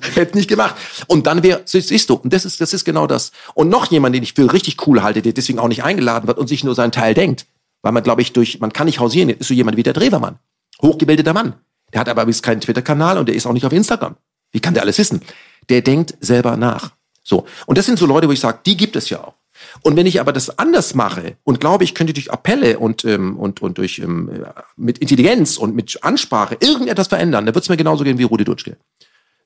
hätte 0.14 0.36
nicht 0.36 0.48
gemacht. 0.48 0.74
Und 1.06 1.26
dann 1.26 1.42
wäre, 1.42 1.62
siehst 1.64 2.10
du, 2.10 2.14
und 2.14 2.32
das 2.32 2.44
ist, 2.44 2.60
das 2.60 2.72
ist 2.72 2.84
genau 2.84 3.06
das. 3.06 3.32
Und 3.54 3.68
noch 3.68 3.90
jemand, 3.90 4.14
den 4.14 4.22
ich 4.22 4.34
für 4.34 4.52
richtig 4.52 4.86
cool 4.86 5.02
halte, 5.02 5.22
der 5.22 5.32
deswegen 5.32 5.58
auch 5.58 5.68
nicht 5.68 5.84
eingeladen 5.84 6.26
wird 6.26 6.38
und 6.38 6.48
sich 6.48 6.64
nur 6.64 6.74
seinen 6.74 6.92
Teil 6.92 7.14
denkt. 7.14 7.46
Weil 7.82 7.92
man, 7.92 8.02
glaube 8.02 8.22
ich, 8.22 8.32
durch, 8.32 8.60
man 8.60 8.72
kann 8.72 8.86
nicht 8.86 9.00
hausieren, 9.00 9.30
ist 9.30 9.48
so 9.48 9.54
jemand 9.54 9.76
wie 9.76 9.82
der 9.82 9.92
Drewermann. 9.92 10.38
Hochgebildeter 10.82 11.32
Mann. 11.32 11.54
Der 11.92 12.00
hat 12.00 12.08
aber 12.08 12.22
übrigens 12.22 12.42
keinen 12.42 12.60
Twitter-Kanal 12.60 13.18
und 13.18 13.26
der 13.26 13.34
ist 13.34 13.46
auch 13.46 13.52
nicht 13.52 13.64
auf 13.64 13.72
Instagram. 13.72 14.16
Wie 14.52 14.60
kann 14.60 14.74
der 14.74 14.82
alles 14.82 14.98
wissen? 14.98 15.22
Der 15.68 15.82
denkt 15.82 16.14
selber 16.20 16.56
nach. 16.56 16.92
So. 17.22 17.46
Und 17.66 17.78
das 17.78 17.86
sind 17.86 17.98
so 17.98 18.06
Leute, 18.06 18.28
wo 18.28 18.32
ich 18.32 18.40
sage, 18.40 18.60
die 18.64 18.76
gibt 18.76 18.96
es 18.96 19.10
ja 19.10 19.22
auch. 19.22 19.34
Und 19.82 19.96
wenn 19.96 20.06
ich 20.06 20.20
aber 20.20 20.32
das 20.32 20.58
anders 20.58 20.94
mache 20.94 21.36
und 21.44 21.60
glaube, 21.60 21.84
ich 21.84 21.94
könnte 21.94 22.12
durch 22.12 22.32
Appelle 22.32 22.78
und, 22.78 23.04
ähm, 23.04 23.36
und, 23.36 23.60
und 23.60 23.78
durch 23.78 23.98
ähm, 23.98 24.44
mit 24.76 24.98
Intelligenz 24.98 25.56
und 25.56 25.74
mit 25.74 26.02
Ansprache 26.02 26.56
irgendetwas 26.60 27.08
verändern, 27.08 27.44
dann 27.44 27.54
wird 27.54 27.64
es 27.64 27.68
mir 27.68 27.76
genauso 27.76 28.04
gehen 28.04 28.18
wie 28.18 28.24
Rudi 28.24 28.44
Dutschke. 28.44 28.76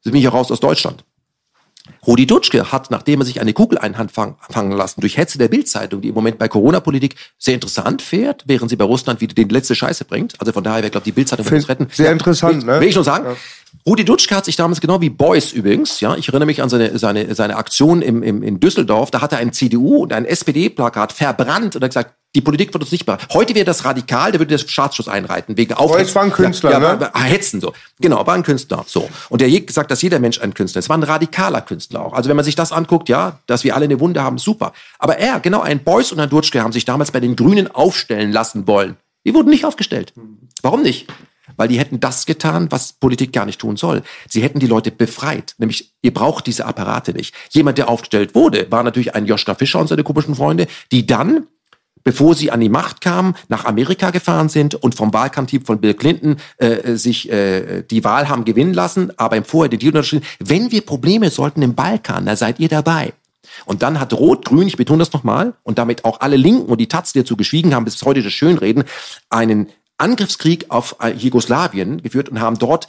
Das 0.05 0.13
bin 0.13 0.21
ich 0.21 0.25
heraus 0.25 0.51
aus 0.51 0.61
Deutschland. 0.61 1.05
Rudi 2.07 2.27
Dutschke 2.27 2.71
hat, 2.71 2.91
nachdem 2.91 3.21
er 3.21 3.25
sich 3.25 3.41
eine 3.41 3.53
Kugel 3.53 3.79
einfangen 3.79 4.37
fangen 4.51 4.73
lassen 4.73 5.01
durch 5.01 5.17
Hetze 5.17 5.39
der 5.39 5.49
Bildzeitung, 5.49 6.01
die 6.01 6.09
im 6.09 6.15
Moment 6.15 6.39
bei 6.39 6.49
Corona-Politik 6.49 7.17
sehr 7.39 7.55
interessant 7.55 8.03
fährt, 8.03 8.45
während 8.47 8.71
sie 8.71 8.77
bei 8.77 8.85
Russland 8.85 9.21
wieder 9.21 9.35
den 9.35 9.49
letzte 9.49 9.75
Scheiße 9.75 10.05
bringt. 10.05 10.41
Also 10.41 10.53
von 10.53 10.63
daher, 10.63 10.85
ich 10.85 10.93
glaube, 10.93 11.05
die 11.05 11.13
Bildzeitung 11.13 11.45
wird 11.45 11.55
uns 11.55 11.69
retten. 11.69 11.89
sehr 11.93 12.13
interessant, 12.13 12.67
will, 12.67 12.75
ne? 12.75 12.81
Will 12.81 12.89
ich 12.89 12.95
nur 12.95 13.05
sagen. 13.05 13.37
Rudi 13.87 14.05
Dutschke 14.05 14.37
hat 14.37 14.45
sich 14.45 14.55
damals 14.55 14.81
genau 14.81 15.01
wie 15.01 15.11
Beuys 15.11 15.53
übrigens, 15.53 16.01
ja, 16.01 16.15
ich 16.15 16.29
erinnere 16.29 16.47
mich 16.47 16.63
an 16.63 16.69
seine, 16.69 16.99
seine, 16.99 17.35
seine 17.35 17.57
Aktion 17.57 18.01
im, 18.03 18.23
im, 18.23 18.43
in 18.43 18.61
Düsseldorf, 18.61 19.11
da 19.11 19.21
hat 19.21 19.33
er 19.33 19.39
ein 19.39 19.53
CDU 19.53 20.03
und 20.03 20.13
ein 20.13 20.25
SPD-Plakat 20.25 21.13
verbrannt 21.13 21.75
und 21.75 21.83
hat 21.83 21.91
gesagt, 21.91 22.15
die 22.35 22.41
Politik 22.41 22.73
wird 22.73 22.83
uns 22.83 22.93
nicht 22.93 23.05
bereichen. 23.05 23.27
Heute 23.33 23.55
wäre 23.55 23.65
das 23.67 23.85
radikal, 23.85 24.33
der 24.33 24.41
würde 24.41 24.55
das 24.57 24.71
Staatsschutz 24.71 25.09
einreiten, 25.09 25.57
wegen 25.57 25.75
Aufhetzen. 25.75 26.15
war 26.15 26.23
ein 26.23 26.33
Künstler, 26.33 26.71
ja, 26.73 26.81
ja, 26.81 26.95
ne? 26.95 27.01
war- 27.13 27.23
Hetzen, 27.23 27.61
so. 27.61 27.73
Genau, 28.01 28.27
war 28.27 28.35
ein 28.35 28.43
Künstler, 28.43 28.85
so. 28.87 29.09
Und 29.29 29.41
der 29.41 29.51
hat 29.51 29.67
gesagt, 29.67 29.91
dass 29.91 30.01
jeder 30.03 30.19
Mensch 30.19 30.41
ein 30.41 30.55
Künstler 30.55 30.79
ist. 30.79 30.87
Es 30.87 30.89
war 30.89 30.97
ein 30.97 31.03
radikaler 31.03 31.61
Künstler 31.61 32.05
auch. 32.05 32.13
Also 32.15 32.29
wenn 32.31 32.37
man 32.37 32.45
sich 32.45 32.55
das 32.55 32.73
anguckt, 32.73 33.09
ja, 33.09 33.39
dass 33.47 33.65
wir 33.65 33.75
alle 33.77 33.85
eine 33.85 34.01
Wunde 34.01 34.23
haben, 34.23 34.39
super. 34.39 34.73
Aber 34.99 35.19
er, 35.19 35.41
genau, 35.41 35.61
ein 35.61 35.85
Beuys 35.85 36.11
und 36.13 36.21
ein 36.21 36.31
Dutschke 36.31 36.63
haben 36.63 36.73
sich 36.73 36.85
damals 36.85 37.11
bei 37.11 37.21
den 37.21 37.37
Grünen 37.37 37.69
aufstellen 37.71 38.33
lassen 38.33 38.67
wollen. 38.67 38.97
Die 39.27 39.35
wurden 39.35 39.51
nicht 39.51 39.65
aufgestellt. 39.65 40.13
Warum 40.63 40.83
nicht? 40.83 41.09
Weil 41.57 41.69
die 41.69 41.79
hätten 41.79 42.01
das 42.01 42.25
getan, 42.25 42.69
was 42.71 42.95
Politik 42.95 43.33
gar 43.33 43.45
nicht 43.45 43.61
tun 43.61 43.77
soll. 43.77 44.03
Sie 44.29 44.43
hätten 44.43 44.59
die 44.59 44.67
Leute 44.67 44.91
befreit. 44.91 45.55
Nämlich, 45.59 45.93
ihr 46.01 46.15
braucht 46.15 46.47
diese 46.47 46.65
Apparate 46.65 47.13
nicht. 47.13 47.35
Jemand, 47.51 47.77
der 47.79 47.89
aufgestellt 47.89 48.35
wurde, 48.35 48.71
war 48.71 48.83
natürlich 48.83 49.15
ein 49.15 49.27
Joschka 49.27 49.55
Fischer 49.55 49.81
und 49.81 49.89
seine 49.89 50.03
komischen 50.03 50.35
Freunde, 50.35 50.67
die 50.93 51.05
dann 51.07 51.47
bevor 52.05 52.35
sie 52.35 52.51
an 52.51 52.61
die 52.61 52.69
Macht 52.69 53.01
kamen, 53.01 53.35
nach 53.49 53.65
Amerika 53.65 54.11
gefahren 54.11 54.49
sind 54.49 54.75
und 54.75 54.95
vom 54.95 55.13
Wahlkampfteam 55.13 55.65
von 55.65 55.81
Bill 55.81 55.95
Clinton 55.95 56.37
äh, 56.59 56.97
sich 56.97 57.31
äh, 57.31 57.83
die 57.83 58.05
Wahl 58.05 58.29
haben 58.29 58.45
gewinnen 58.45 58.75
lassen, 58.75 59.13
aber 59.19 59.37
im 59.37 59.45
Vorher 59.45 59.69
den 59.69 59.79
Deal 59.79 59.91
unterschrieben, 59.93 60.27
wenn 60.39 60.71
wir 60.71 60.83
Probleme 60.83 61.31
sollten 61.31 61.63
im 61.63 61.75
Balkan, 61.75 62.27
da 62.27 62.37
seid 62.37 62.61
ihr 62.61 62.69
dabei. 62.69 63.13
Und 63.67 63.83
dann 63.83 64.01
hat 64.01 64.13
Rot-Grün, 64.13 64.67
ich 64.67 64.77
betone 64.77 65.01
das 65.01 65.13
nochmal, 65.13 65.55
und 65.63 65.79
damit 65.79 66.05
auch 66.05 66.21
alle 66.21 66.37
Linken 66.37 66.67
und 66.67 66.81
die 66.81 66.89
Taz, 66.89 67.13
die 67.13 67.21
dazu 67.21 67.37
geschwiegen 67.37 67.75
haben, 67.75 67.85
bis 67.85 68.03
heute 68.03 68.23
das 68.23 68.33
Schönreden, 68.33 68.85
einen 69.31 69.69
Angriffskrieg 69.99 70.67
auf 70.69 70.97
äh, 71.01 71.11
Jugoslawien 71.11 72.03
geführt 72.03 72.29
und 72.29 72.41
haben 72.41 72.59
dort 72.59 72.89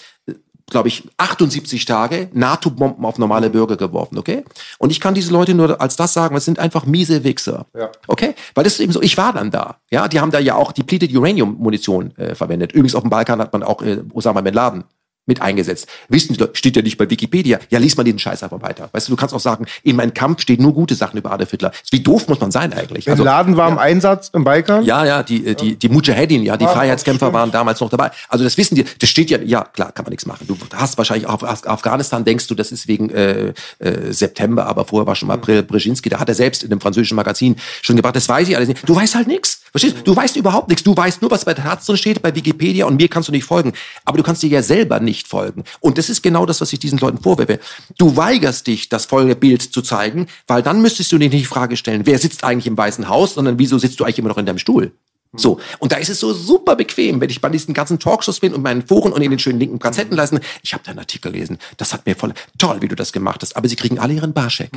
glaube 0.69 0.87
ich, 0.87 1.03
78 1.17 1.85
Tage 1.85 2.29
NATO-Bomben 2.33 3.05
auf 3.05 3.17
normale 3.17 3.49
Bürger 3.49 3.77
geworfen, 3.77 4.17
okay? 4.17 4.43
Und 4.79 4.91
ich 4.91 4.99
kann 4.99 5.13
diese 5.13 5.31
Leute 5.31 5.53
nur 5.53 5.79
als 5.81 5.95
das 5.95 6.13
sagen, 6.13 6.35
es 6.35 6.45
sind 6.45 6.59
einfach 6.59 6.85
miese 6.85 7.23
Wichser. 7.23 7.65
Ja. 7.75 7.91
Okay? 8.07 8.33
Weil 8.55 8.63
das 8.63 8.73
ist 8.73 8.79
eben 8.79 8.91
so, 8.91 9.01
ich 9.01 9.17
war 9.17 9.33
dann 9.33 9.51
da. 9.51 9.77
Ja, 9.91 10.07
die 10.07 10.19
haben 10.19 10.31
da 10.31 10.39
ja 10.39 10.55
auch 10.55 10.71
depleted 10.71 11.13
Uranium-Munition 11.13 12.15
äh, 12.17 12.35
verwendet. 12.35 12.71
Übrigens 12.71 12.95
auf 12.95 13.03
dem 13.03 13.09
Balkan 13.09 13.39
hat 13.39 13.53
man 13.53 13.63
auch 13.63 13.81
äh, 13.81 14.03
Osama 14.13 14.41
Bin 14.41 14.53
Laden 14.53 14.83
mit 15.25 15.41
eingesetzt. 15.41 15.87
Wissen 16.09 16.35
Leute, 16.35 16.55
steht 16.55 16.75
ja 16.75 16.81
nicht 16.81 16.97
bei 16.97 17.09
Wikipedia. 17.09 17.59
Ja, 17.69 17.79
liest 17.79 17.95
man 17.97 18.05
diesen 18.05 18.19
Scheiß 18.19 18.43
einfach 18.43 18.61
weiter. 18.61 18.89
Weißt 18.91 19.07
du, 19.07 19.11
du 19.11 19.15
kannst 19.15 19.33
auch 19.33 19.39
sagen, 19.39 19.65
in 19.83 19.95
meinem 19.95 20.13
Kampf 20.13 20.41
stehen 20.41 20.61
nur 20.61 20.73
gute 20.73 20.95
Sachen 20.95 21.17
über 21.17 21.31
Adolf 21.31 21.51
Hitler. 21.51 21.71
Wie 21.91 22.01
doof 22.01 22.27
muss 22.27 22.39
man 22.39 22.51
sein 22.51 22.73
eigentlich? 22.73 23.05
Der 23.05 23.15
Laden 23.17 23.55
war 23.57 23.69
im 23.71 23.77
Einsatz 23.77 24.29
im 24.33 24.43
Balkan? 24.43 24.83
Ja, 24.83 25.05
ja, 25.05 25.23
die, 25.23 25.55
die, 25.55 25.75
die 25.77 25.89
Mujahedin, 25.89 26.43
ja, 26.43 26.57
die 26.57 26.65
Ah, 26.65 26.69
Freiheitskämpfer 26.73 27.31
waren 27.33 27.51
damals 27.51 27.79
noch 27.79 27.89
dabei. 27.89 28.11
Also 28.27 28.43
das 28.43 28.57
wissen 28.57 28.75
die, 28.75 28.83
das 28.99 29.09
steht 29.09 29.29
ja, 29.29 29.37
ja, 29.39 29.63
klar, 29.63 29.91
kann 29.91 30.03
man 30.03 30.11
nichts 30.11 30.25
machen. 30.25 30.45
Du 30.47 30.57
hast 30.75 30.97
wahrscheinlich 30.97 31.27
auf 31.27 31.43
Af- 31.43 31.65
Afghanistan, 31.67 32.25
denkst 32.25 32.47
du, 32.47 32.55
das 32.55 32.71
ist 32.71 32.87
wegen 32.87 33.09
äh, 33.09 33.53
äh, 33.79 34.11
September, 34.11 34.65
aber 34.65 34.85
vorher 34.85 35.07
war 35.07 35.15
schon 35.15 35.27
mal 35.27 35.35
April 35.35 35.63
Brzezinski, 35.63 36.09
da 36.09 36.19
hat 36.19 36.29
er 36.29 36.35
selbst 36.35 36.63
in 36.63 36.71
einem 36.71 36.81
französischen 36.81 37.15
Magazin 37.15 37.55
schon 37.81 37.95
gebracht, 37.95 38.15
das 38.15 38.27
weiß 38.29 38.47
ich 38.49 38.55
alles 38.55 38.67
nicht. 38.67 38.87
Du 38.87 38.95
weißt 38.95 39.15
halt 39.15 39.27
nichts. 39.27 39.61
Verstehst 39.73 39.97
du? 39.97 40.03
Du 40.03 40.15
weißt 40.15 40.35
überhaupt 40.35 40.69
nichts. 40.69 40.83
Du 40.83 40.95
weißt 40.95 41.23
nur, 41.23 41.31
was 41.31 41.45
bei 41.45 41.55
der 41.55 41.63
Herz 41.63 41.87
drin 41.87 41.97
steht, 41.97 42.21
bei 42.21 42.35
Wikipedia 42.35 42.85
und 42.85 42.95
mir 42.97 43.07
kannst 43.07 43.27
du 43.27 43.33
nicht 43.33 43.43
folgen. 43.43 43.73
Aber 44.05 44.17
du 44.17 44.23
kannst 44.23 44.43
dir 44.43 44.49
ja 44.49 44.61
selber 44.61 44.99
nicht 44.99 45.27
folgen. 45.27 45.63
Und 45.79 45.97
das 45.97 46.11
ist 46.11 46.21
genau 46.21 46.45
das, 46.45 46.61
was 46.61 46.71
ich 46.73 46.79
diesen 46.79 46.99
Leuten 46.99 47.17
vorwerfe. 47.17 47.59
Du 47.97 48.15
weigerst 48.15 48.67
dich, 48.67 48.89
das 48.89 49.05
folgende 49.05 49.35
Bild 49.35 49.63
zu 49.63 49.81
zeigen, 49.81 50.27
weil 50.45 50.61
dann 50.61 50.83
müsstest 50.83 51.11
du 51.11 51.17
dir 51.17 51.27
nicht 51.29 51.41
die 51.41 51.45
Frage 51.45 51.75
stellen, 51.75 52.05
wer 52.05 52.19
sitzt 52.19 52.43
eigentlich 52.43 52.67
im 52.67 52.77
Weißen 52.77 53.09
Haus, 53.09 53.33
sondern 53.33 53.57
wieso 53.57 53.79
sitzt 53.79 53.99
du 53.99 54.03
eigentlich 54.03 54.19
immer 54.19 54.29
noch 54.29 54.37
in 54.37 54.45
deinem 54.45 54.59
Stuhl? 54.59 54.91
So. 55.35 55.59
Und 55.79 55.91
da 55.91 55.97
ist 55.97 56.09
es 56.09 56.19
so 56.19 56.33
super 56.33 56.75
bequem, 56.75 57.19
wenn 57.19 57.29
ich 57.29 57.41
bei 57.41 57.49
diesen 57.49 57.73
ganzen 57.73 57.99
Talkshows 57.99 58.39
bin 58.39 58.53
und 58.53 58.61
meinen 58.61 58.85
Foren 58.85 59.11
und 59.11 59.21
in 59.21 59.31
den 59.31 59.39
schönen 59.39 59.59
linken 59.59 59.79
Kassetten 59.79 60.15
leisten. 60.15 60.39
Ich 60.61 60.73
habe 60.73 60.83
deinen 60.83 60.99
Artikel 60.99 61.31
gelesen. 61.31 61.57
Das 61.77 61.93
hat 61.93 62.05
mir 62.05 62.15
voll, 62.15 62.33
toll, 62.57 62.77
wie 62.81 62.87
du 62.87 62.95
das 62.95 63.11
gemacht 63.11 63.41
hast. 63.41 63.57
Aber 63.57 63.67
sie 63.67 63.75
kriegen 63.75 63.99
alle 63.99 64.13
ihren 64.13 64.33
Barscheck. 64.33 64.69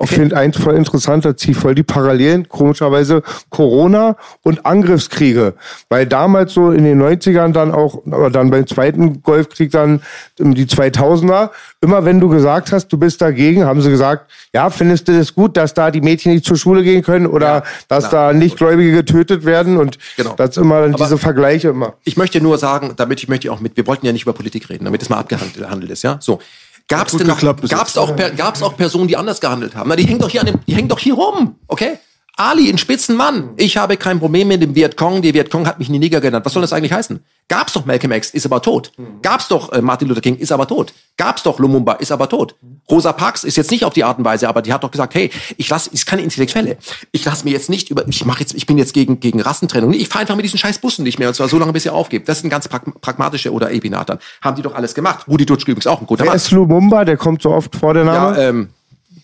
Ich 0.00 0.10
finde 0.10 0.36
eins 0.36 0.56
voll 0.56 0.74
interessant, 0.74 1.24
da 1.24 1.36
ziehe 1.36 1.54
voll 1.54 1.74
die 1.74 1.82
Parallelen, 1.82 2.48
komischerweise 2.48 3.22
Corona 3.50 4.16
und 4.42 4.66
Angriffskriege. 4.66 5.54
Weil 5.88 6.06
damals 6.06 6.54
so 6.54 6.70
in 6.70 6.84
den 6.84 7.00
90ern 7.00 7.52
dann 7.52 7.70
auch, 7.70 8.02
aber 8.06 8.30
dann 8.30 8.50
beim 8.50 8.66
zweiten 8.66 9.22
Golfkrieg 9.22 9.70
dann 9.70 10.02
um 10.40 10.54
die 10.54 10.66
2000er, 10.66 11.50
immer 11.82 12.04
wenn 12.04 12.20
du 12.20 12.28
gesagt 12.28 12.72
hast, 12.72 12.88
du 12.88 12.96
bist 12.96 13.20
dagegen, 13.20 13.64
haben 13.64 13.82
sie 13.82 13.90
gesagt, 13.90 14.30
ja, 14.54 14.70
findest 14.70 15.08
du 15.08 15.18
das 15.18 15.34
gut, 15.34 15.56
dass 15.56 15.74
da 15.74 15.90
die 15.90 16.00
Mädchen 16.00 16.32
nicht 16.32 16.44
zur 16.46 16.56
Schule 16.56 16.82
gehen 16.82 17.02
können 17.02 17.26
oder 17.26 17.46
Ja, 17.46 17.62
dass 17.88 18.08
klar. 18.08 18.32
da 18.32 18.38
Nichtgläubige 18.38 18.92
getötet 18.92 19.44
werden 19.44 19.76
und 19.76 19.98
Genau. 20.16 20.34
das 20.36 20.56
immer 20.56 20.88
diese 20.88 21.18
Vergleiche 21.18 21.68
immer. 21.68 21.94
Ich 22.04 22.16
möchte 22.16 22.40
nur 22.40 22.56
sagen, 22.56 22.92
damit 22.96 23.20
ich 23.22 23.28
möchte 23.28 23.50
auch 23.52 23.60
mit, 23.60 23.76
wir 23.76 23.86
wollten 23.86 24.06
ja 24.06 24.12
nicht 24.12 24.22
über 24.22 24.32
Politik 24.32 24.70
reden, 24.70 24.84
damit 24.84 25.02
es 25.02 25.08
mal 25.08 25.18
abgehandelt 25.18 25.90
ist, 25.90 26.02
ja? 26.04 26.18
So. 26.20 26.40
Gab 26.88 27.06
es 27.08 27.16
denn 27.16 27.26
noch, 27.26 27.36
geklappt 27.36 27.60
bis 27.62 27.70
gab 27.70 27.86
es 27.86 27.96
auch, 27.96 28.14
gab's 28.36 28.62
auch 28.62 28.76
Personen, 28.76 29.08
die 29.08 29.16
anders 29.16 29.40
gehandelt 29.40 29.74
haben? 29.74 29.88
Na, 29.88 29.96
die 29.96 30.04
hängen 30.04 30.18
doch 30.18 30.28
hier 30.30 30.40
an 30.40 30.46
dem, 30.48 30.56
die 30.66 30.74
hängen 30.74 30.88
doch 30.88 30.98
hier 30.98 31.14
rum, 31.14 31.56
okay? 31.68 31.98
Ali, 32.36 32.70
ein 32.70 32.78
Spitzenmann. 32.78 33.50
Ich 33.56 33.76
habe 33.76 33.98
kein 33.98 34.18
Problem 34.18 34.48
mit 34.48 34.62
dem 34.62 34.74
Vietcong. 34.74 35.20
Der 35.20 35.34
Vietcong 35.34 35.66
hat 35.66 35.78
mich 35.78 35.90
nie 35.90 35.98
Neger 35.98 36.20
genannt. 36.20 36.46
Was 36.46 36.54
soll 36.54 36.62
das 36.62 36.72
eigentlich 36.72 36.92
heißen? 36.92 37.20
Gab's 37.48 37.74
doch 37.74 37.84
Malcolm 37.84 38.12
X, 38.12 38.30
ist 38.30 38.46
aber 38.46 38.62
tot. 38.62 38.90
Gab's 39.20 39.48
doch 39.48 39.70
äh, 39.72 39.82
Martin 39.82 40.08
Luther 40.08 40.22
King, 40.22 40.36
ist 40.36 40.50
aber 40.50 40.66
tot. 40.66 40.94
Gab's 41.18 41.42
doch 41.42 41.58
Lumumba, 41.58 41.94
ist 41.94 42.10
aber 42.10 42.30
tot. 42.30 42.54
Rosa 42.90 43.12
Parks 43.12 43.44
ist 43.44 43.56
jetzt 43.56 43.70
nicht 43.70 43.84
auf 43.84 43.92
die 43.92 44.04
Art 44.04 44.18
und 44.18 44.24
Weise, 44.24 44.48
aber 44.48 44.62
die 44.62 44.72
hat 44.72 44.82
doch 44.82 44.90
gesagt, 44.90 45.14
hey, 45.14 45.30
ich 45.58 45.68
lasse, 45.68 45.90
ist 45.92 46.06
keine 46.06 46.22
Intellektuelle. 46.22 46.78
Ich 47.10 47.24
lasse 47.24 47.44
mir 47.44 47.50
jetzt 47.50 47.68
nicht 47.68 47.90
über, 47.90 48.08
ich 48.08 48.24
mache 48.24 48.40
jetzt, 48.40 48.54
ich 48.54 48.66
bin 48.66 48.78
jetzt 48.78 48.94
gegen 48.94 49.20
gegen 49.20 49.40
Rassentrennung. 49.40 49.92
Ich 49.92 50.08
fahre 50.08 50.22
einfach 50.22 50.36
mit 50.36 50.44
diesen 50.46 50.58
scheiß 50.58 50.78
Bussen 50.78 51.02
nicht 51.02 51.18
mehr 51.18 51.28
und 51.28 51.34
zwar 51.34 51.48
so 51.48 51.58
lange, 51.58 51.74
bis 51.74 51.84
ihr 51.84 51.92
aufgebt. 51.92 52.28
Das 52.28 52.40
sind 52.40 52.48
ganz 52.48 52.66
prag 52.66 52.80
pragmatische 53.02 53.52
oder 53.52 53.70
Ebinatern. 53.70 54.18
Haben 54.40 54.56
die 54.56 54.62
doch 54.62 54.74
alles 54.74 54.94
gemacht. 54.94 55.26
Rudi 55.28 55.44
Dutschke 55.44 55.72
übrigens 55.72 55.86
auch 55.86 56.00
ein 56.00 56.06
guter 56.06 56.20
Wer 56.24 56.30
Mann. 56.30 56.36
ist 56.36 56.50
Lumumba? 56.50 57.04
Der 57.04 57.18
kommt 57.18 57.42
so 57.42 57.50
oft 57.50 57.76
vor, 57.76 57.92
der 57.92 58.04
Name. 58.04 58.36
Ja, 58.40 58.48
ähm, 58.48 58.70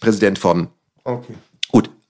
Präsident 0.01 0.39
von 0.39 0.69
okay. 1.05 1.35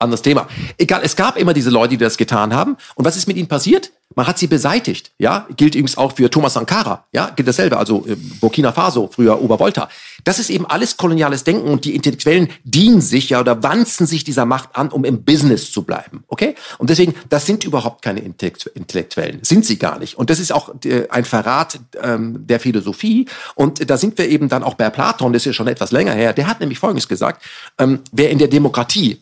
Anderes 0.01 0.22
Thema. 0.22 0.46
Egal, 0.76 1.01
es 1.03 1.16
gab 1.16 1.36
immer 1.36 1.53
diese 1.53 1.70
Leute, 1.70 1.90
die 1.90 1.96
das 1.99 2.16
getan 2.16 2.55
haben. 2.55 2.76
Und 2.94 3.05
was 3.05 3.16
ist 3.16 3.26
mit 3.26 3.36
ihnen 3.36 3.49
passiert? 3.49 3.90
Man 4.14 4.26
hat 4.26 4.38
sie 4.38 4.46
beseitigt. 4.46 5.11
Ja, 5.18 5.46
gilt 5.57 5.74
übrigens 5.74 5.99
auch 5.99 6.12
für 6.12 6.30
Thomas 6.30 6.55
Sankara. 6.55 7.05
Ja, 7.12 7.30
gilt 7.30 7.49
dasselbe. 7.49 7.76
Also 7.76 8.07
äh, 8.07 8.16
Burkina 8.40 8.72
Faso, 8.72 9.11
früher 9.12 9.42
Obervolta. 9.42 9.88
Das 10.24 10.38
ist 10.38 10.51
eben 10.51 10.66
alles 10.66 10.96
koloniales 10.96 11.44
Denken 11.44 11.68
und 11.68 11.84
die 11.84 11.94
Intellektuellen 11.94 12.49
dienen 12.64 13.01
sich 13.01 13.30
ja 13.30 13.40
oder 13.40 13.62
wanzen 13.62 14.07
sich 14.07 14.24
dieser 14.24 14.46
Macht 14.46 14.70
an, 14.74 14.88
um 14.88 15.05
im 15.05 15.24
Business 15.24 15.72
zu 15.72 15.82
bleiben. 15.82 16.24
Okay? 16.28 16.55
Und 16.78 16.90
deswegen, 16.90 17.14
das 17.28 17.46
sind 17.46 17.64
überhaupt 17.64 18.03
keine 18.03 18.20
Intellekt- 18.20 18.66
Intellektuellen. 18.74 19.40
Sind 19.42 19.66
sie 19.66 19.78
gar 19.78 19.99
nicht. 19.99 20.16
Und 20.16 20.30
das 20.30 20.38
ist 20.38 20.53
auch 20.53 20.74
äh, 20.84 21.09
ein 21.11 21.24
Verrat 21.24 21.80
ähm, 22.03 22.46
der 22.46 22.61
Philosophie. 22.61 23.26
Und 23.57 23.90
da 23.90 23.96
sind 23.99 24.16
wir 24.16 24.28
eben 24.28 24.49
dann 24.49 24.62
auch 24.62 24.74
bei 24.74 24.90
Platon, 24.90 25.32
das 25.32 25.42
ist 25.42 25.46
ja 25.46 25.53
schon 25.53 25.68
etwas 25.68 25.90
länger 25.90 26.12
her. 26.12 26.32
Der 26.32 26.46
hat 26.46 26.61
nämlich 26.61 26.78
Folgendes 26.78 27.09
gesagt. 27.09 27.42
Ähm, 27.78 28.01
wer 28.12 28.30
in 28.30 28.38
der 28.38 28.49
Demokratie 28.49 29.20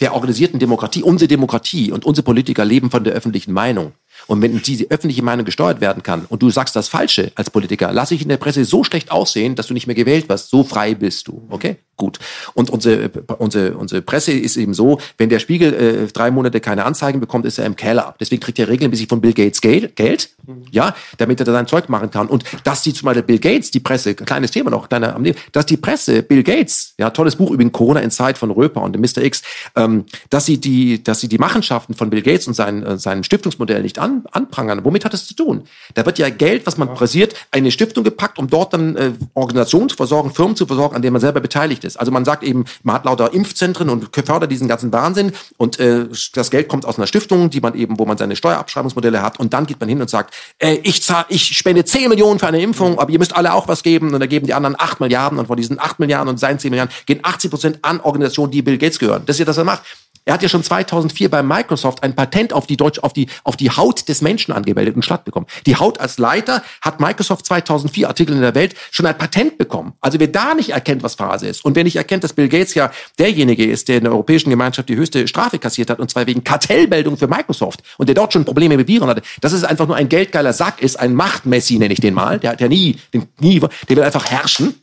der 0.00 0.14
organisierten 0.14 0.58
Demokratie, 0.58 1.02
unsere 1.02 1.28
Demokratie 1.28 1.92
und 1.92 2.04
unsere 2.04 2.24
Politiker 2.24 2.64
leben 2.64 2.90
von 2.90 3.04
der 3.04 3.14
öffentlichen 3.14 3.52
Meinung. 3.52 3.92
Und 4.26 4.42
wenn 4.42 4.60
diese 4.62 4.90
öffentliche 4.90 5.22
Meinung 5.22 5.44
gesteuert 5.44 5.80
werden 5.80 6.02
kann 6.02 6.26
und 6.28 6.42
du 6.42 6.50
sagst 6.50 6.76
das 6.76 6.88
Falsche 6.88 7.32
als 7.34 7.50
Politiker, 7.50 7.92
lass 7.92 8.10
ich 8.10 8.22
in 8.22 8.28
der 8.28 8.36
Presse 8.36 8.64
so 8.64 8.84
schlecht 8.84 9.10
aussehen, 9.10 9.54
dass 9.54 9.66
du 9.66 9.74
nicht 9.74 9.86
mehr 9.86 9.96
gewählt 9.96 10.28
wirst. 10.28 10.50
So 10.50 10.64
frei 10.64 10.94
bist 10.94 11.28
du. 11.28 11.42
Okay? 11.50 11.76
Gut. 11.96 12.18
Und 12.54 12.70
unsere, 12.70 13.08
unsere, 13.38 13.76
unsere 13.76 14.02
Presse 14.02 14.32
ist 14.32 14.56
eben 14.56 14.74
so, 14.74 14.98
wenn 15.16 15.28
der 15.28 15.38
Spiegel 15.38 15.74
äh, 15.74 16.06
drei 16.12 16.30
Monate 16.30 16.60
keine 16.60 16.84
Anzeigen 16.84 17.20
bekommt, 17.20 17.46
ist 17.46 17.58
er 17.58 17.66
im 17.66 17.76
Keller. 17.76 18.14
Deswegen 18.18 18.40
kriegt 18.40 18.58
er 18.58 18.68
regelmäßig 18.68 19.08
von 19.08 19.20
Bill 19.20 19.32
Gates 19.32 19.60
Geld, 19.60 19.94
Geld 19.94 20.30
ja, 20.70 20.94
damit 21.18 21.40
er 21.40 21.46
da 21.46 21.52
sein 21.52 21.66
Zeug 21.66 21.88
machen 21.88 22.10
kann. 22.10 22.26
Und 22.26 22.44
dass 22.64 22.82
die 22.82 22.92
zum 22.92 23.06
Beispiel 23.06 23.22
Bill 23.22 23.38
Gates, 23.38 23.70
die 23.70 23.80
Presse, 23.80 24.14
kleines 24.14 24.50
Thema 24.50 24.70
noch, 24.70 24.88
kleiner, 24.88 25.14
am 25.14 25.22
Neben- 25.22 25.38
dass 25.52 25.66
die 25.66 25.76
Presse, 25.76 26.22
Bill 26.22 26.42
Gates, 26.42 26.94
ja, 26.98 27.10
tolles 27.10 27.36
Buch 27.36 27.50
über 27.50 27.64
Corona 27.70 28.00
in 28.00 28.10
Zeit 28.10 28.38
von 28.38 28.50
Röper 28.50 28.82
und 28.82 28.94
dem 28.94 29.00
Mr. 29.00 29.22
X, 29.22 29.42
ähm, 29.76 30.04
dass 30.30 30.46
sie 30.46 30.58
die, 30.58 31.02
dass 31.02 31.20
sie 31.20 31.28
die 31.28 31.38
Machenschaften 31.38 31.94
von 31.94 32.10
Bill 32.10 32.22
Gates 32.22 32.46
und 32.46 32.54
seinen, 32.54 32.82
äh, 32.82 32.98
seinen 32.98 33.24
Stiftungsmodell 33.24 33.82
nicht 33.82 33.98
an, 33.98 34.13
anprangern. 34.32 34.84
Womit 34.84 35.04
hat 35.04 35.12
das 35.12 35.26
zu 35.26 35.34
tun? 35.34 35.64
Da 35.94 36.04
wird 36.06 36.18
ja 36.18 36.28
Geld, 36.30 36.66
was 36.66 36.78
man 36.78 36.92
pressiert, 36.94 37.32
in 37.52 37.58
eine 37.58 37.70
Stiftung 37.70 38.04
gepackt, 38.04 38.38
um 38.38 38.48
dort 38.48 38.72
dann 38.72 38.96
äh, 38.96 39.12
Organisationen 39.34 39.88
zu 39.88 39.96
versorgen, 39.96 40.32
Firmen 40.32 40.56
zu 40.56 40.66
versorgen, 40.66 40.96
an 40.96 41.02
denen 41.02 41.12
man 41.12 41.20
selber 41.20 41.40
beteiligt 41.40 41.84
ist. 41.84 41.96
Also 41.96 42.12
man 42.12 42.24
sagt 42.24 42.42
eben, 42.42 42.64
man 42.82 42.96
hat 42.96 43.04
lauter 43.04 43.32
Impfzentren 43.32 43.88
und 43.88 44.08
fördert 44.14 44.50
diesen 44.50 44.68
ganzen 44.68 44.92
Wahnsinn 44.92 45.32
und 45.56 45.78
äh, 45.78 46.06
das 46.32 46.50
Geld 46.50 46.68
kommt 46.68 46.86
aus 46.86 46.98
einer 46.98 47.06
Stiftung, 47.06 47.50
die 47.50 47.60
man 47.60 47.74
eben, 47.74 47.98
wo 47.98 48.06
man 48.06 48.16
seine 48.16 48.36
Steuerabschreibungsmodelle 48.36 49.22
hat 49.22 49.38
und 49.38 49.52
dann 49.52 49.66
geht 49.66 49.80
man 49.80 49.88
hin 49.88 50.00
und 50.00 50.10
sagt, 50.10 50.34
äh, 50.58 50.78
ich 50.82 51.02
zahl, 51.02 51.24
ich 51.28 51.56
spende 51.56 51.84
10 51.84 52.08
Millionen 52.08 52.38
für 52.38 52.46
eine 52.46 52.60
Impfung, 52.60 52.98
aber 52.98 53.10
ihr 53.10 53.18
müsst 53.18 53.36
alle 53.36 53.52
auch 53.54 53.68
was 53.68 53.82
geben 53.82 54.14
und 54.14 54.20
dann 54.20 54.28
geben 54.28 54.46
die 54.46 54.54
anderen 54.54 54.76
8 54.78 55.00
Milliarden 55.00 55.38
und 55.38 55.46
von 55.46 55.56
diesen 55.56 55.78
8 55.78 55.98
Milliarden 55.98 56.28
und 56.28 56.38
seinen 56.38 56.58
10 56.58 56.70
Milliarden 56.70 56.94
gehen 57.06 57.20
80 57.22 57.50
Prozent 57.50 57.78
an 57.82 58.00
Organisationen, 58.00 58.50
die 58.50 58.62
Bill 58.62 58.78
Gates 58.78 58.98
gehören. 58.98 59.22
Das 59.26 59.36
ist 59.36 59.40
ja 59.40 59.44
das, 59.44 59.56
was 59.56 59.62
er 59.62 59.64
macht. 59.64 59.82
Er 60.26 60.34
hat 60.34 60.42
ja 60.42 60.48
schon 60.48 60.62
2004 60.62 61.30
bei 61.30 61.42
Microsoft 61.42 62.02
ein 62.02 62.14
Patent 62.14 62.54
auf 62.54 62.66
die 62.66 62.78
Deutsch, 62.78 62.98
auf 63.00 63.12
die, 63.12 63.28
auf 63.44 63.56
die 63.56 63.70
Haut 63.70 64.08
des 64.08 64.22
Menschen 64.22 64.52
angemeldet 64.52 64.96
und 64.96 65.04
Schlatt 65.04 65.24
bekommen. 65.24 65.46
Die 65.66 65.76
Haut 65.76 66.00
als 66.00 66.18
Leiter 66.18 66.62
hat 66.80 66.98
Microsoft 66.98 67.44
2004 67.44 68.08
Artikel 68.08 68.34
in 68.34 68.40
der 68.40 68.54
Welt 68.54 68.74
schon 68.90 69.04
ein 69.04 69.18
Patent 69.18 69.58
bekommen. 69.58 69.92
Also 70.00 70.18
wer 70.18 70.28
da 70.28 70.54
nicht 70.54 70.70
erkennt, 70.70 71.02
was 71.02 71.14
Phase 71.14 71.46
ist 71.46 71.64
und 71.64 71.76
wer 71.76 71.84
nicht 71.84 71.96
erkennt, 71.96 72.24
dass 72.24 72.32
Bill 72.32 72.48
Gates 72.48 72.74
ja 72.74 72.90
derjenige 73.18 73.66
ist, 73.66 73.88
der 73.88 73.98
in 73.98 74.04
der 74.04 74.12
Europäischen 74.12 74.48
Gemeinschaft 74.48 74.88
die 74.88 74.96
höchste 74.96 75.28
Strafe 75.28 75.58
kassiert 75.58 75.90
hat 75.90 75.98
und 75.98 76.10
zwar 76.10 76.26
wegen 76.26 76.42
Kartellmeldung 76.42 77.18
für 77.18 77.28
Microsoft 77.28 77.82
und 77.98 78.08
der 78.08 78.14
dort 78.14 78.32
schon 78.32 78.46
Probleme 78.46 78.78
mit 78.78 78.88
Viren 78.88 79.08
hatte, 79.08 79.22
dass 79.42 79.52
es 79.52 79.62
einfach 79.62 79.86
nur 79.86 79.96
ein 79.96 80.08
geldgeiler 80.08 80.54
Sack 80.54 80.80
ist, 80.80 80.98
ein 80.98 81.14
Machtmessi 81.14 81.78
nenne 81.78 81.92
ich 81.92 82.00
den 82.00 82.14
mal, 82.14 82.38
der 82.38 82.52
hat 82.52 82.60
ja 82.62 82.68
nie, 82.68 82.98
den, 83.12 83.28
nie, 83.40 83.60
der 83.60 83.96
will 83.96 84.02
einfach 84.02 84.30
herrschen. 84.30 84.74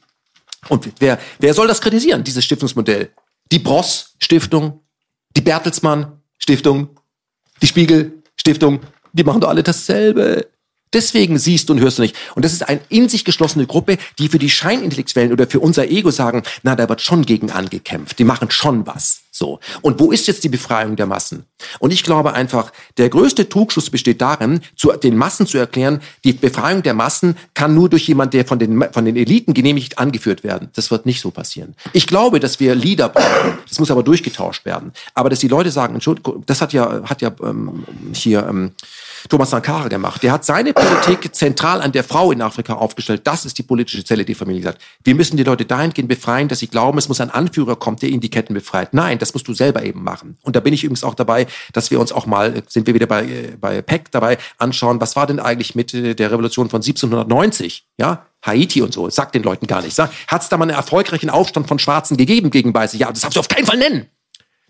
Und 0.70 0.88
wer, 1.00 1.18
wer 1.40 1.54
soll 1.56 1.68
das 1.68 1.82
kritisieren, 1.82 2.24
dieses 2.24 2.46
Stiftungsmodell? 2.46 3.10
Die 3.52 3.58
Bross 3.58 4.14
Stiftung, 4.20 4.82
die 5.36 5.42
Bertelsmann 5.42 6.22
Stiftung, 6.38 6.90
die 7.62 7.68
Spiegel 7.68 8.24
Stiftung, 8.36 8.82
die 9.14 9.24
machen 9.24 9.42
doch 9.42 9.50
alle 9.50 9.64
dasselbe. 9.64 10.48
Deswegen 10.94 11.38
siehst 11.38 11.70
und 11.70 11.80
hörst 11.80 11.98
du 11.98 12.02
nicht. 12.02 12.16
Und 12.36 12.44
das 12.44 12.54
ist 12.54 12.68
eine 12.68 12.82
in 12.90 13.08
sich 13.08 13.24
geschlossene 13.24 13.66
Gruppe, 13.66 13.98
die 14.20 14.28
für 14.28 14.40
die 14.40 14.50
Scheinintellektuellen 14.50 15.32
oder 15.32 15.48
für 15.48 15.60
unser 15.60 15.90
Ego 15.90 16.12
sagen, 16.12 16.44
na, 16.64 16.76
da 16.76 16.90
wird 16.90 17.02
schon 17.02 17.26
gegen 17.26 17.50
angekämpft. 17.52 18.20
Die 18.20 18.24
machen 18.26 18.52
schon 18.52 18.86
was. 18.86 19.22
So. 19.34 19.62
Und 19.82 20.00
wo 20.02 20.12
ist 20.12 20.28
jetzt 20.28 20.44
die 20.44 20.50
Befreiung 20.50 20.98
der 20.98 21.06
Massen? 21.06 21.46
Und 21.80 21.94
ich 21.94 22.04
glaube 22.04 22.34
einfach, 22.34 22.74
der 22.98 23.08
größte 23.08 23.48
Trugschluss 23.48 23.90
besteht 23.90 24.22
darin, 24.22 24.60
zu, 24.76 24.92
den 24.92 25.16
Massen 25.16 25.48
zu 25.48 25.58
erklären, 25.58 26.02
die 26.26 26.34
Befreiung 26.34 26.84
der 26.84 26.94
Massen 26.94 27.38
kann 27.54 27.74
nur 27.74 27.88
durch 27.88 28.08
jemand, 28.08 28.34
der 28.34 28.46
von 28.46 28.60
den, 28.60 28.84
von 28.92 29.06
den 29.06 29.16
Eliten 29.16 29.54
genehmigt 29.54 29.98
angeführt 29.98 30.44
werden. 30.44 30.70
Das 30.74 30.92
wird 30.92 31.06
nicht 31.06 31.22
so 31.22 31.32
passieren. 31.32 31.76
Ich 31.94 32.08
glaube, 32.08 32.42
dass 32.42 32.60
wir 32.60 32.76
Leader 32.76 33.08
brauchen. 33.08 33.58
Das 33.70 33.80
muss 33.80 33.90
aber 33.90 34.04
durchgetauscht 34.04 34.66
werden. 34.66 34.92
Aber 35.14 35.30
dass 35.30 35.40
die 35.40 35.48
Leute 35.48 35.72
sagen, 35.72 35.94
Entschuldigung, 35.94 36.44
das 36.46 36.60
hat 36.60 36.74
ja, 36.74 37.02
hat 37.06 37.22
ja 37.22 37.32
ähm, 37.42 37.86
hier 38.14 38.46
ähm, 38.48 38.72
Thomas 39.30 39.50
Sankara 39.50 39.88
gemacht. 39.88 40.24
Der 40.24 40.32
hat 40.32 40.46
seine 40.46 40.74
Politik 40.74 41.34
zentral 41.36 41.82
an 41.82 41.92
der 41.92 42.04
Frau 42.04 42.32
in 42.32 42.42
Afrika 42.42 42.74
aufgestellt. 42.74 43.22
Das 43.26 43.46
ist 43.46 43.58
die 43.58 43.64
politische 43.64 44.04
Zelle, 44.04 44.26
die 44.26 44.36
Familie 44.36 44.64
sagt. 44.64 44.82
Wir 45.04 45.16
müssen 45.16 45.38
die 45.38 45.44
Leute 45.44 45.66
dahingehend 45.66 46.10
befreien, 46.10 46.48
dass 46.48 46.60
sie 46.60 46.68
glauben, 46.68 46.98
es 46.98 47.08
muss 47.08 47.22
ein 47.22 47.30
Anführer 47.30 47.76
kommen, 47.76 47.98
der 47.98 48.10
ihnen 48.10 48.22
die 48.22 48.30
Ketten 48.30 48.54
befreit. 48.54 48.94
Nein, 48.94 49.20
das 49.20 49.34
musst 49.34 49.48
du 49.48 49.54
selber 49.54 49.84
eben 49.84 50.04
machen. 50.04 50.38
Und 50.42 50.56
da 50.56 50.60
bin 50.60 50.74
ich 50.74 50.84
übrigens 50.84 51.04
auch 51.04 51.16
dabei, 51.16 51.48
dass 51.74 51.92
wir 51.92 52.00
uns 52.00 52.12
auch 52.12 52.26
mal, 52.26 52.64
sind 52.68 52.88
wir 52.88 52.94
wieder 52.94 53.08
bei, 53.08 53.24
äh, 53.24 53.58
bei 53.60 53.82
PEC 53.82 54.12
dabei, 54.12 54.38
anschauen, 54.58 55.02
was 55.02 55.16
war 55.16 55.28
denn 55.28 55.40
eigentlich 55.40 55.76
mit 55.76 55.94
äh, 55.94 56.16
der 56.16 56.32
Revolution 56.32 56.70
von 56.70 56.82
1790? 56.82 57.86
Ja, 57.98 58.26
Haiti 58.44 58.82
und 58.82 58.94
so, 58.94 59.10
sagt 59.10 59.36
den 59.36 59.44
Leuten 59.44 59.68
gar 59.68 59.82
nichts. 59.82 60.00
Hat 60.00 60.42
es 60.42 60.50
da 60.50 60.58
mal 60.58 60.64
einen 60.64 60.76
erfolgreichen 60.76 61.30
Aufstand 61.30 61.68
von 61.68 61.80
Schwarzen 61.80 62.18
gegeben 62.18 62.50
gegen 62.50 62.74
Weiße? 62.74 62.98
Ja, 62.98 63.10
das 63.12 63.22
darfst 63.22 63.36
du 63.36 63.40
auf 63.40 63.48
keinen 63.48 63.66
Fall 63.66 63.78
nennen. 63.78 64.08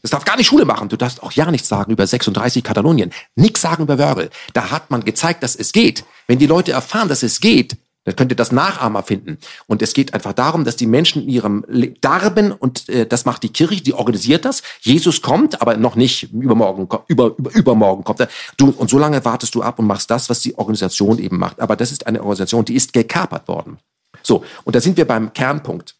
Das 0.01 0.11
darf 0.11 0.25
gar 0.25 0.37
nicht 0.37 0.47
Schule 0.47 0.65
machen. 0.65 0.89
Du 0.89 0.97
darfst 0.97 1.21
auch 1.21 1.31
ja 1.31 1.49
nichts 1.51 1.67
sagen 1.67 1.91
über 1.91 2.05
36 2.05 2.63
Katalonien. 2.63 3.11
Nichts 3.35 3.61
sagen 3.61 3.83
über 3.83 3.97
Wörgl. 3.97 4.29
Da 4.53 4.71
hat 4.71 4.89
man 4.91 5.03
gezeigt, 5.03 5.43
dass 5.43 5.55
es 5.55 5.71
geht. 5.71 6.05
Wenn 6.27 6.39
die 6.39 6.47
Leute 6.47 6.71
erfahren, 6.71 7.07
dass 7.07 7.23
es 7.23 7.39
geht, 7.39 7.77
Da 8.03 8.13
könnt 8.13 8.31
ihr 8.31 8.35
das 8.35 8.51
Nachahmer 8.51 9.03
finden. 9.03 9.37
Und 9.67 9.83
es 9.83 9.93
geht 9.93 10.15
einfach 10.15 10.33
darum, 10.33 10.65
dass 10.65 10.75
die 10.75 10.87
Menschen 10.87 11.21
in 11.21 11.29
ihrem 11.29 11.65
Darben, 12.01 12.51
und 12.51 12.89
äh, 12.89 13.05
das 13.05 13.25
macht 13.25 13.43
die 13.43 13.49
Kirche, 13.49 13.83
die 13.83 13.93
organisiert 13.93 14.43
das. 14.43 14.63
Jesus 14.81 15.21
kommt, 15.21 15.61
aber 15.61 15.77
noch 15.77 15.95
nicht 15.95 16.33
übermorgen, 16.33 16.87
über, 17.07 17.35
über, 17.37 17.51
übermorgen 17.51 18.03
kommt 18.03 18.21
er. 18.21 18.29
Du, 18.57 18.71
und 18.71 18.89
so 18.89 18.97
lange 18.97 19.23
wartest 19.23 19.53
du 19.53 19.61
ab 19.61 19.77
und 19.77 19.85
machst 19.85 20.09
das, 20.09 20.31
was 20.31 20.39
die 20.39 20.57
Organisation 20.57 21.19
eben 21.19 21.37
macht. 21.37 21.59
Aber 21.59 21.75
das 21.75 21.91
ist 21.91 22.07
eine 22.07 22.21
Organisation, 22.21 22.65
die 22.65 22.73
ist 22.73 22.91
gekapert 22.91 23.47
worden. 23.47 23.77
So, 24.23 24.43
und 24.63 24.75
da 24.75 24.81
sind 24.81 24.97
wir 24.97 25.05
beim 25.05 25.31
Kernpunkt. 25.33 25.95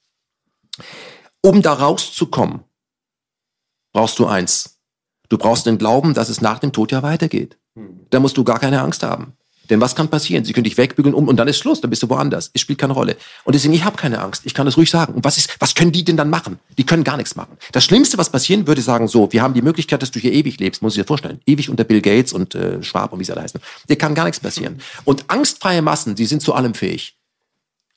Um 1.42 1.62
da 1.62 1.74
rauszukommen, 1.74 2.62
brauchst 3.94 4.20
du 4.20 4.26
eins. 4.26 4.80
Du 5.30 5.38
brauchst 5.38 5.66
den 5.66 5.78
Glauben, 5.78 6.14
dass 6.14 6.30
es 6.30 6.42
nach 6.42 6.60
dem 6.60 6.74
Tod 6.74 6.92
ja 6.92 7.04
weitergeht. 7.04 7.58
Da 8.10 8.20
musst 8.20 8.38
du 8.38 8.44
gar 8.44 8.60
keine 8.60 8.82
Angst 8.82 9.04
haben. 9.04 9.34
Denn 9.70 9.80
was 9.80 9.96
kann 9.96 10.10
passieren? 10.10 10.44
Sie 10.44 10.52
können 10.52 10.66
dich 10.66 10.78
wegbügeln 10.78 11.16
um 11.16 11.30
und 11.30 11.38
dann 11.38 11.48
ist 11.48 11.58
Schluss, 11.58 11.80
dann 11.80 11.90
bist 11.90 12.04
du 12.04 12.10
woanders. 12.10 12.52
Es 12.54 12.60
spielt 12.60 12.78
keine 12.78 12.92
Rolle. 12.92 13.16
Und 13.46 13.56
deswegen, 13.56 13.74
ich 13.74 13.86
habe 13.86 13.96
keine 13.96 14.20
Angst. 14.20 14.42
Ich 14.46 14.54
kann 14.54 14.66
das 14.66 14.76
ruhig 14.76 14.90
sagen. 14.90 15.14
Und 15.14 15.24
was 15.24 15.38
ist, 15.38 15.56
was 15.62 15.76
können 15.76 15.94
die 15.94 16.04
denn 16.04 16.18
dann 16.18 16.30
machen? 16.30 16.60
Die 16.78 16.86
können 16.86 17.06
gar 17.06 17.16
nichts 17.16 17.38
machen. 17.38 17.58
Das 17.72 17.86
Schlimmste, 17.86 18.18
was 18.18 18.30
passieren 18.30 18.68
würde, 18.68 18.82
sagen 18.82 19.08
so, 19.08 19.32
wir 19.32 19.42
haben 19.42 19.54
die 19.54 19.62
Möglichkeit, 19.62 20.02
dass 20.02 20.12
du 20.12 20.20
hier 20.20 20.34
ewig 20.34 20.60
lebst, 20.60 20.82
muss 20.82 20.98
ich 20.98 21.02
dir 21.02 21.08
vorstellen. 21.08 21.40
Ewig 21.46 21.70
unter 21.70 21.86
Bill 21.86 22.02
Gates 22.02 22.34
und 22.34 22.54
äh, 22.54 22.84
Schwab 22.84 23.14
und 23.14 23.20
wie 23.20 23.24
sie 23.24 23.32
alle 23.32 23.44
heißen. 23.44 23.62
Dir 23.88 23.96
kann 23.96 24.14
gar 24.14 24.26
nichts 24.26 24.42
passieren. 24.42 24.82
Und 25.06 25.26
angstfreie 25.30 25.82
Massen, 25.82 26.16
die 26.16 26.26
sind 26.26 26.42
zu 26.42 26.54
allem 26.54 26.74
fähig 26.74 27.16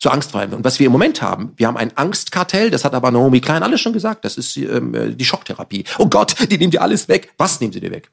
zu 0.04 0.10
angstfrei. 0.10 0.46
Und 0.48 0.64
was 0.64 0.78
wir 0.78 0.86
im 0.86 0.92
Moment 0.92 1.22
haben, 1.22 1.54
wir 1.56 1.66
haben 1.66 1.78
ein 1.78 1.96
Angstkartell, 1.96 2.70
das 2.70 2.84
hat 2.84 2.92
aber 2.92 3.10
Naomi 3.10 3.40
Klein 3.40 3.62
alles 3.62 3.80
schon 3.80 3.94
gesagt, 3.94 4.26
das 4.26 4.36
ist 4.36 4.54
ähm, 4.58 4.94
äh, 4.94 5.14
die 5.14 5.24
Schocktherapie. 5.24 5.84
Oh 5.98 6.08
Gott, 6.08 6.36
die 6.50 6.58
nehmen 6.58 6.70
dir 6.70 6.82
alles 6.82 7.08
weg. 7.08 7.32
Was 7.38 7.58
nehmen 7.58 7.72
sie 7.72 7.80
dir 7.80 7.90
weg? 7.90 8.10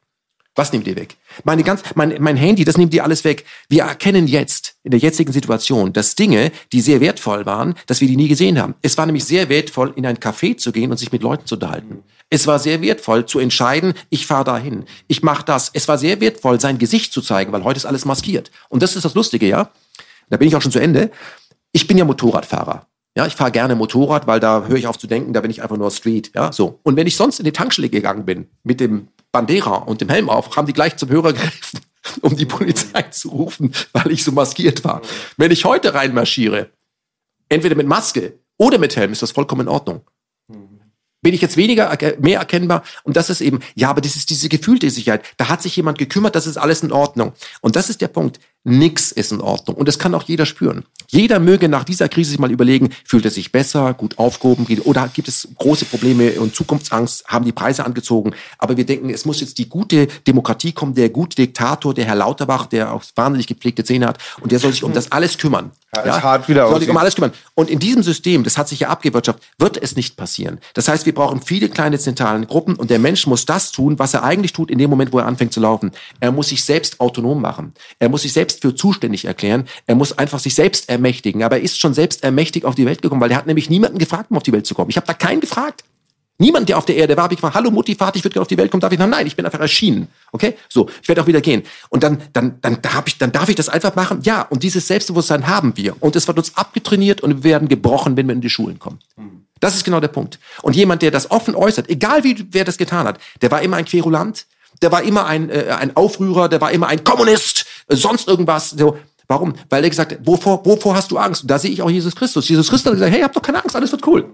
Was 0.55 0.71
nehmen 0.71 0.85
die 0.85 0.95
weg? 0.95 1.17
Meine 1.43 1.63
ganz, 1.63 1.81
mein, 1.95 2.15
mein 2.19 2.37
Handy, 2.37 2.63
das 2.63 2.77
nimmt 2.77 2.93
die 2.93 3.01
alles 3.01 3.25
weg. 3.25 3.43
Wir 3.67 3.83
erkennen 3.83 4.27
jetzt, 4.27 4.75
in 4.83 4.91
der 4.91 5.01
jetzigen 5.01 5.33
Situation, 5.33 5.91
dass 5.91 6.15
Dinge, 6.15 6.53
die 6.71 6.79
sehr 6.79 7.01
wertvoll 7.01 7.45
waren, 7.45 7.75
dass 7.87 7.99
wir 7.99 8.07
die 8.07 8.15
nie 8.15 8.29
gesehen 8.29 8.57
haben. 8.57 8.75
Es 8.81 8.97
war 8.97 9.05
nämlich 9.05 9.25
sehr 9.25 9.49
wertvoll, 9.49 9.91
in 9.97 10.05
ein 10.05 10.17
Café 10.17 10.55
zu 10.55 10.71
gehen 10.71 10.91
und 10.91 10.97
sich 10.97 11.11
mit 11.11 11.23
Leuten 11.23 11.45
zu 11.45 11.55
unterhalten. 11.55 12.03
Es 12.29 12.47
war 12.47 12.57
sehr 12.59 12.81
wertvoll, 12.81 13.25
zu 13.25 13.39
entscheiden, 13.39 13.95
ich 14.09 14.25
fahre 14.27 14.45
dahin, 14.45 14.85
ich 15.09 15.23
mache 15.23 15.43
das. 15.43 15.71
Es 15.73 15.89
war 15.89 15.97
sehr 15.97 16.21
wertvoll, 16.21 16.61
sein 16.61 16.77
Gesicht 16.77 17.11
zu 17.11 17.21
zeigen, 17.21 17.51
weil 17.51 17.65
heute 17.65 17.77
ist 17.77 17.85
alles 17.85 18.05
maskiert. 18.05 18.49
Und 18.69 18.81
das 18.81 18.95
ist 18.95 19.03
das 19.03 19.13
Lustige, 19.13 19.45
ja? 19.45 19.71
Da 20.29 20.37
bin 20.37 20.47
ich 20.47 20.55
auch 20.55 20.61
schon 20.61 20.71
zu 20.71 20.79
Ende. 20.79 21.11
Ich 21.71 21.87
bin 21.87 21.97
ja 21.97 22.05
Motorradfahrer. 22.05 22.87
Ja, 23.15 23.27
ich 23.27 23.35
fahre 23.35 23.51
gerne 23.51 23.75
Motorrad, 23.75 24.25
weil 24.25 24.39
da 24.39 24.65
höre 24.65 24.77
ich 24.77 24.87
auf 24.87 24.97
zu 24.97 25.07
denken, 25.07 25.33
da 25.33 25.41
bin 25.41 25.51
ich 25.51 25.61
einfach 25.61 25.77
nur 25.77 25.91
Street. 25.91 26.31
Ja, 26.33 26.51
so. 26.51 26.79
Und 26.83 26.95
wenn 26.95 27.07
ich 27.07 27.17
sonst 27.17 27.39
in 27.39 27.45
die 27.45 27.51
Tankstelle 27.51 27.89
gegangen 27.89 28.25
bin 28.25 28.47
mit 28.63 28.79
dem 28.79 29.09
Bandera 29.31 29.75
und 29.75 29.99
dem 29.99 30.09
Helm 30.09 30.29
auf, 30.29 30.55
haben 30.55 30.67
die 30.67 30.73
gleich 30.73 30.95
zum 30.95 31.09
Hörer 31.09 31.33
gegriffen, 31.33 31.79
um 32.21 32.35
die 32.35 32.45
Polizei 32.45 33.03
zu 33.03 33.29
rufen, 33.29 33.73
weil 33.91 34.11
ich 34.11 34.23
so 34.23 34.31
maskiert 34.31 34.83
war. 34.85 35.01
Wenn 35.37 35.51
ich 35.51 35.65
heute 35.65 35.93
reinmarschiere, 35.93 36.69
entweder 37.49 37.75
mit 37.75 37.87
Maske 37.87 38.39
oder 38.57 38.77
mit 38.77 38.95
Helm, 38.95 39.11
ist 39.11 39.21
das 39.21 39.31
vollkommen 39.31 39.61
in 39.61 39.67
Ordnung. 39.67 40.01
Bin 41.23 41.35
ich 41.35 41.41
jetzt 41.41 41.55
weniger, 41.55 41.95
mehr 42.19 42.39
erkennbar? 42.39 42.83
Und 43.03 43.15
das 43.15 43.29
ist 43.29 43.41
eben, 43.41 43.59
ja, 43.75 43.89
aber 43.89 44.01
das 44.01 44.15
ist 44.15 44.31
diese 44.31 44.49
gefühlte 44.49 44.89
Sicherheit. 44.89 45.23
Da 45.37 45.49
hat 45.49 45.61
sich 45.61 45.75
jemand 45.75 45.99
gekümmert, 45.99 46.33
das 46.33 46.47
ist 46.47 46.57
alles 46.57 46.81
in 46.81 46.91
Ordnung. 46.91 47.33
Und 47.61 47.75
das 47.75 47.89
ist 47.91 48.01
der 48.01 48.07
Punkt. 48.07 48.39
Nix 48.63 49.11
ist 49.11 49.31
in 49.31 49.41
Ordnung. 49.41 49.75
Und 49.77 49.87
das 49.87 49.97
kann 49.97 50.13
auch 50.13 50.23
jeder 50.23 50.45
spüren. 50.45 50.85
Jeder 51.07 51.39
möge 51.39 51.67
nach 51.67 51.83
dieser 51.83 52.07
Krise 52.07 52.31
sich 52.31 52.39
mal 52.39 52.51
überlegen, 52.51 52.89
fühlt 53.05 53.25
er 53.25 53.31
sich 53.31 53.51
besser, 53.51 53.93
gut 53.93 54.17
aufgehoben, 54.17 54.65
oder 54.85 55.09
gibt 55.13 55.27
es 55.27 55.47
große 55.57 55.85
Probleme 55.85 56.39
und 56.39 56.55
Zukunftsangst, 56.55 57.25
haben 57.27 57.43
die 57.43 57.51
Preise 57.51 57.85
angezogen. 57.85 58.33
Aber 58.57 58.77
wir 58.77 58.85
denken, 58.85 59.09
es 59.09 59.25
muss 59.25 59.41
jetzt 59.41 59.57
die 59.57 59.67
gute 59.67 60.07
Demokratie 60.07 60.71
kommen, 60.71 60.95
der 60.95 61.09
gute 61.09 61.35
Diktator, 61.35 61.93
der 61.93 62.05
Herr 62.05 62.15
Lauterbach, 62.15 62.67
der 62.67 62.93
auch 62.93 63.03
wahnsinnig 63.15 63.47
gepflegte 63.47 63.83
Zähne 63.83 64.07
hat, 64.07 64.19
und 64.39 64.51
der 64.51 64.59
soll 64.59 64.71
sich 64.71 64.83
um 64.83 64.93
das 64.93 65.11
alles 65.11 65.37
kümmern. 65.37 65.71
Ja, 65.93 66.03
ist 66.03 66.23
hart, 66.23 66.47
wie 66.47 66.53
der 66.53 66.69
soll 66.69 66.79
sich 66.79 66.89
um 66.89 66.95
alles 66.95 67.15
kümmern. 67.15 67.33
Und 67.53 67.69
in 67.69 67.79
diesem 67.79 68.01
System, 68.03 68.45
das 68.45 68.57
hat 68.57 68.69
sich 68.69 68.79
ja 68.79 68.87
abgewirtschaftet, 68.87 69.43
wird 69.57 69.75
es 69.81 69.97
nicht 69.97 70.15
passieren. 70.15 70.59
Das 70.73 70.87
heißt, 70.87 71.05
wir 71.05 71.13
brauchen 71.13 71.41
viele 71.41 71.67
kleine 71.67 71.99
zentralen 71.99 72.47
Gruppen 72.47 72.75
und 72.75 72.89
der 72.89 72.99
Mensch 72.99 73.27
muss 73.27 73.45
das 73.45 73.73
tun, 73.73 73.99
was 73.99 74.13
er 74.13 74.23
eigentlich 74.23 74.53
tut 74.53 74.71
in 74.71 74.77
dem 74.77 74.89
Moment, 74.89 75.11
wo 75.11 75.19
er 75.19 75.25
anfängt 75.25 75.51
zu 75.51 75.59
laufen. 75.59 75.91
Er 76.21 76.31
muss 76.31 76.47
sich 76.47 76.63
selbst 76.63 77.01
autonom 77.01 77.41
machen. 77.41 77.73
Er 77.99 78.07
muss 78.07 78.21
sich 78.21 78.31
selbst 78.31 78.50
für 78.59 78.75
zuständig 78.75 79.25
erklären. 79.25 79.67
Er 79.87 79.95
muss 79.95 80.17
einfach 80.17 80.39
sich 80.39 80.55
selbst 80.55 80.89
ermächtigen. 80.89 81.43
Aber 81.43 81.57
er 81.57 81.63
ist 81.63 81.79
schon 81.79 81.93
selbst 81.93 82.23
ermächtigt 82.23 82.65
auf 82.65 82.75
die 82.75 82.85
Welt 82.85 83.01
gekommen, 83.01 83.21
weil 83.21 83.31
er 83.31 83.37
hat 83.37 83.47
nämlich 83.47 83.69
niemanden 83.69 83.97
gefragt, 83.97 84.31
um 84.31 84.37
auf 84.37 84.43
die 84.43 84.51
Welt 84.51 84.65
zu 84.65 84.75
kommen. 84.75 84.89
Ich 84.89 84.97
habe 84.97 85.07
da 85.07 85.13
keinen 85.13 85.41
gefragt. 85.41 85.83
Niemand, 86.37 86.69
der 86.69 86.79
auf 86.79 86.85
der 86.85 86.95
Erde 86.95 87.15
war, 87.15 87.25
habe 87.25 87.35
ich 87.35 87.37
gefragt, 87.37 87.53
hallo 87.53 87.69
Mutti, 87.69 87.93
Vater, 87.93 88.15
ich 88.15 88.23
würde 88.23 88.33
gerne 88.33 88.41
auf 88.41 88.47
die 88.47 88.57
Welt 88.57 88.71
kommen, 88.71 88.81
darf 88.81 88.91
ich? 88.91 88.97
Nein, 88.97 89.11
nein, 89.11 89.27
ich 89.27 89.35
bin 89.35 89.45
einfach 89.45 89.59
erschienen. 89.59 90.07
Okay? 90.31 90.55
So, 90.69 90.89
ich 90.99 91.07
werde 91.07 91.21
auch 91.21 91.27
wieder 91.27 91.39
gehen. 91.39 91.61
Und 91.89 92.01
dann, 92.01 92.19
dann, 92.33 92.57
dann, 92.61 92.81
darf 92.81 93.03
ich, 93.05 93.19
dann 93.19 93.31
darf 93.31 93.47
ich 93.47 93.55
das 93.55 93.69
einfach 93.69 93.93
machen. 93.93 94.21
Ja, 94.23 94.41
und 94.41 94.63
dieses 94.63 94.87
Selbstbewusstsein 94.87 95.45
haben 95.45 95.77
wir. 95.77 95.95
Und 95.99 96.15
es 96.15 96.27
wird 96.27 96.39
uns 96.39 96.57
abgetrainiert 96.57 97.21
und 97.21 97.43
wir 97.43 97.43
werden 97.43 97.67
gebrochen, 97.67 98.17
wenn 98.17 98.25
wir 98.27 98.33
in 98.33 98.41
die 98.41 98.49
Schulen 98.49 98.79
kommen. 98.79 98.97
Das 99.59 99.75
ist 99.75 99.83
genau 99.83 99.99
der 99.99 100.07
Punkt. 100.07 100.39
Und 100.63 100.75
jemand, 100.75 101.03
der 101.03 101.11
das 101.11 101.29
offen 101.29 101.55
äußert, 101.55 101.89
egal 101.89 102.23
wie 102.23 102.47
wer 102.49 102.65
das 102.65 102.77
getan 102.77 103.05
hat, 103.05 103.19
der 103.41 103.51
war 103.51 103.61
immer 103.61 103.77
ein 103.77 103.85
Querulant, 103.85 104.47
der 104.81 104.91
war 104.91 105.03
immer 105.03 105.27
ein, 105.27 105.49
äh, 105.49 105.75
ein 105.79 105.95
Aufrührer, 105.95 106.49
der 106.49 106.59
war 106.59 106.71
immer 106.71 106.87
ein 106.87 107.03
Kommunist, 107.03 107.65
sonst 107.91 108.27
irgendwas. 108.27 108.71
So. 108.71 108.97
Warum? 109.27 109.53
Weil 109.69 109.83
er 109.83 109.89
gesagt 109.89 110.11
hat, 110.11 110.19
wovor, 110.27 110.65
wovor 110.65 110.93
hast 110.93 111.09
du 111.11 111.17
Angst? 111.17 111.43
Und 111.43 111.51
da 111.51 111.57
sehe 111.57 111.71
ich 111.71 111.81
auch 111.81 111.89
Jesus 111.89 112.15
Christus. 112.15 112.49
Jesus 112.49 112.69
Christus 112.69 112.87
hat 112.87 112.93
gesagt, 112.95 113.13
hey, 113.13 113.21
habt 113.21 113.35
doch 113.35 113.41
keine 113.41 113.63
Angst, 113.63 113.75
alles 113.75 113.91
wird 113.91 114.05
cool. 114.05 114.29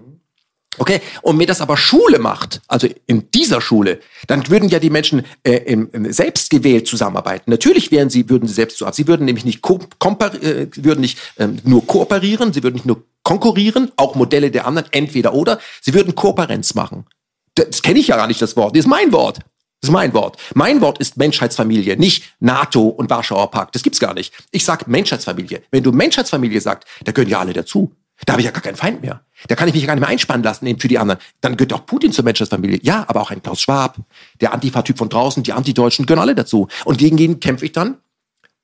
Okay, 0.78 1.00
und 1.22 1.36
mir 1.36 1.46
das 1.46 1.60
aber 1.60 1.76
Schule 1.76 2.18
macht, 2.18 2.60
also 2.68 2.88
in 3.06 3.30
dieser 3.32 3.60
Schule, 3.60 4.00
dann 4.28 4.48
würden 4.48 4.68
ja 4.68 4.78
die 4.78 4.90
Menschen 4.90 5.24
äh, 5.42 5.56
im, 5.56 5.88
im 5.92 6.12
selbstgewählt 6.12 6.86
zusammenarbeiten. 6.86 7.50
Natürlich 7.50 7.90
wären 7.90 8.10
sie, 8.10 8.28
würden 8.28 8.46
sie 8.48 8.54
selbst 8.54 8.78
so 8.78 8.86
ab. 8.86 8.94
Sie 8.94 9.08
würden 9.08 9.24
nämlich 9.24 9.44
nicht, 9.44 9.60
ko 9.60 9.80
äh, 9.80 10.66
würden 10.76 11.00
nicht 11.00 11.18
ähm, 11.38 11.58
nur 11.64 11.86
kooperieren, 11.86 12.52
sie 12.52 12.62
würden 12.62 12.74
nicht 12.74 12.86
nur 12.86 13.02
konkurrieren, 13.24 13.90
auch 13.96 14.14
Modelle 14.14 14.50
der 14.50 14.66
anderen, 14.66 14.88
entweder 14.92 15.34
oder. 15.34 15.58
Sie 15.80 15.94
würden 15.94 16.14
Kooperenz 16.14 16.74
machen. 16.74 17.06
Das 17.54 17.82
kenne 17.82 17.98
ich 17.98 18.08
ja 18.08 18.16
gar 18.16 18.28
nicht, 18.28 18.40
das 18.40 18.56
Wort. 18.56 18.76
Das 18.76 18.80
ist 18.84 18.88
mein 18.88 19.12
Wort. 19.12 19.40
Das 19.80 19.90
ist 19.90 19.92
mein 19.92 20.12
Wort. 20.12 20.36
Mein 20.54 20.80
Wort 20.80 20.98
ist 20.98 21.16
Menschheitsfamilie, 21.16 21.96
nicht 21.96 22.34
NATO 22.40 22.88
und 22.88 23.10
Warschauer 23.10 23.50
Pakt. 23.50 23.74
Das 23.74 23.82
gibt's 23.82 24.00
gar 24.00 24.14
nicht. 24.14 24.34
Ich 24.50 24.64
sag 24.64 24.88
Menschheitsfamilie. 24.88 25.62
Wenn 25.70 25.84
du 25.84 25.92
Menschheitsfamilie 25.92 26.60
sagst, 26.60 26.88
da 27.04 27.12
gehören 27.12 27.30
ja 27.30 27.38
alle 27.38 27.52
dazu. 27.52 27.92
Da 28.26 28.32
habe 28.32 28.40
ich 28.40 28.46
ja 28.46 28.50
gar 28.50 28.62
keinen 28.62 28.76
Feind 28.76 29.02
mehr. 29.02 29.20
Da 29.46 29.54
kann 29.54 29.68
ich 29.68 29.74
mich 29.74 29.86
gar 29.86 29.94
nicht 29.94 30.00
mehr 30.00 30.08
einspannen 30.08 30.42
lassen 30.42 30.66
eben 30.66 30.80
für 30.80 30.88
die 30.88 30.98
anderen. 30.98 31.20
Dann 31.40 31.56
gehört 31.56 31.72
auch 31.72 31.86
Putin 31.86 32.10
zur 32.10 32.24
Menschheitsfamilie. 32.24 32.80
Ja, 32.82 33.04
aber 33.06 33.20
auch 33.20 33.30
ein 33.30 33.40
Klaus 33.40 33.60
Schwab, 33.60 33.98
der 34.40 34.52
Antifa-Typ 34.52 34.98
von 34.98 35.08
draußen, 35.08 35.44
die 35.44 35.52
Antideutschen 35.52 36.06
gehören 36.06 36.22
alle 36.22 36.34
dazu. 36.34 36.66
Und 36.84 36.98
gegen 36.98 37.16
ihn 37.18 37.38
kämpfe 37.38 37.64
ich 37.64 37.72
dann 37.72 37.98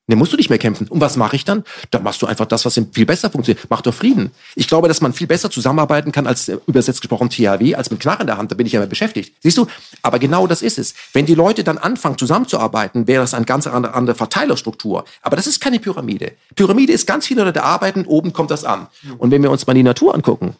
Ne, 0.06 0.16
musst 0.16 0.34
du 0.34 0.36
nicht 0.36 0.50
mehr 0.50 0.58
kämpfen. 0.58 0.86
Und 0.88 1.00
was 1.00 1.16
mache 1.16 1.34
ich 1.34 1.46
dann? 1.46 1.64
Dann 1.90 2.02
machst 2.02 2.20
du 2.20 2.26
einfach 2.26 2.44
das, 2.44 2.66
was 2.66 2.78
viel 2.92 3.06
besser 3.06 3.30
funktioniert. 3.30 3.66
Mach 3.70 3.80
doch 3.80 3.94
Frieden. 3.94 4.32
Ich 4.54 4.68
glaube, 4.68 4.86
dass 4.86 5.00
man 5.00 5.14
viel 5.14 5.26
besser 5.26 5.50
zusammenarbeiten 5.50 6.12
kann 6.12 6.26
als 6.26 6.50
äh, 6.50 6.58
übersetzt 6.66 7.00
gesprochen 7.00 7.30
THW, 7.30 7.74
als 7.74 7.90
mit 7.90 8.00
Knarre 8.00 8.20
in 8.20 8.26
der 8.26 8.36
Hand. 8.36 8.52
Da 8.52 8.54
bin 8.54 8.66
ich 8.66 8.74
ja 8.74 8.80
mehr 8.80 8.88
beschäftigt. 8.88 9.34
Siehst 9.42 9.56
du? 9.56 9.66
Aber 10.02 10.18
genau 10.18 10.46
das 10.46 10.60
ist 10.60 10.78
es. 10.78 10.92
Wenn 11.14 11.24
die 11.24 11.34
Leute 11.34 11.64
dann 11.64 11.78
anfangen 11.78 12.18
zusammenzuarbeiten, 12.18 13.06
wäre 13.06 13.22
das 13.22 13.32
eine 13.32 13.46
ganz 13.46 13.66
andere, 13.66 13.94
andere 13.94 14.14
Verteilerstruktur. 14.14 15.06
Aber 15.22 15.36
das 15.36 15.46
ist 15.46 15.60
keine 15.60 15.80
Pyramide. 15.80 16.32
Pyramide 16.54 16.92
ist 16.92 17.06
ganz 17.06 17.26
viele 17.26 17.42
Leute 17.42 17.62
arbeiten, 17.62 18.04
oben 18.04 18.34
kommt 18.34 18.50
das 18.50 18.64
an. 18.64 18.88
Und 19.16 19.30
wenn 19.30 19.42
wir 19.42 19.50
uns 19.50 19.66
mal 19.66 19.72
die 19.72 19.82
Natur 19.82 20.14
angucken, 20.14 20.54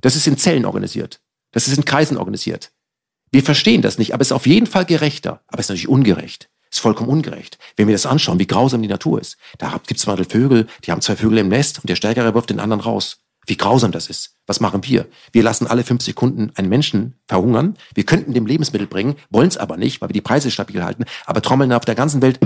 das 0.00 0.16
ist 0.16 0.26
in 0.26 0.38
Zellen 0.38 0.64
organisiert. 0.64 1.20
Das 1.52 1.68
ist 1.68 1.76
in 1.76 1.84
Kreisen 1.84 2.16
organisiert. 2.16 2.72
Wir 3.30 3.42
verstehen 3.42 3.82
das 3.82 3.98
nicht, 3.98 4.14
aber 4.14 4.22
es 4.22 4.28
ist 4.28 4.32
auf 4.32 4.46
jeden 4.46 4.66
Fall 4.66 4.86
gerechter. 4.86 5.42
Aber 5.48 5.60
es 5.60 5.66
ist 5.66 5.70
natürlich 5.70 5.88
ungerecht. 5.88 6.48
Ist 6.74 6.80
vollkommen 6.80 7.08
ungerecht. 7.08 7.56
Wenn 7.76 7.86
wir 7.86 7.94
das 7.94 8.04
anschauen, 8.04 8.40
wie 8.40 8.48
grausam 8.48 8.82
die 8.82 8.88
Natur 8.88 9.20
ist. 9.20 9.36
Da 9.58 9.80
gibt 9.86 10.00
es 10.00 10.08
mal 10.08 10.16
Vögel, 10.24 10.66
die 10.82 10.90
haben 10.90 11.00
zwei 11.02 11.14
Vögel 11.14 11.38
im 11.38 11.46
Nest 11.46 11.78
und 11.78 11.88
der 11.88 11.94
Stärkere 11.94 12.34
wirft 12.34 12.50
den 12.50 12.58
anderen 12.58 12.80
raus. 12.80 13.18
Wie 13.46 13.56
grausam 13.56 13.92
das 13.92 14.10
ist. 14.10 14.38
Was 14.48 14.58
machen 14.58 14.82
wir? 14.82 15.06
Wir 15.30 15.44
lassen 15.44 15.68
alle 15.68 15.84
fünf 15.84 16.02
Sekunden 16.02 16.50
einen 16.56 16.68
Menschen 16.68 17.14
verhungern. 17.28 17.76
Wir 17.94 18.02
könnten 18.02 18.34
dem 18.34 18.46
Lebensmittel 18.46 18.88
bringen, 18.88 19.14
wollen 19.30 19.46
es 19.46 19.56
aber 19.56 19.76
nicht, 19.76 20.00
weil 20.00 20.08
wir 20.08 20.14
die 20.14 20.20
Preise 20.20 20.50
stabil 20.50 20.82
halten, 20.82 21.04
aber 21.26 21.42
trommeln 21.42 21.72
auf 21.72 21.84
der 21.84 21.94
ganzen 21.94 22.20
Welt. 22.22 22.40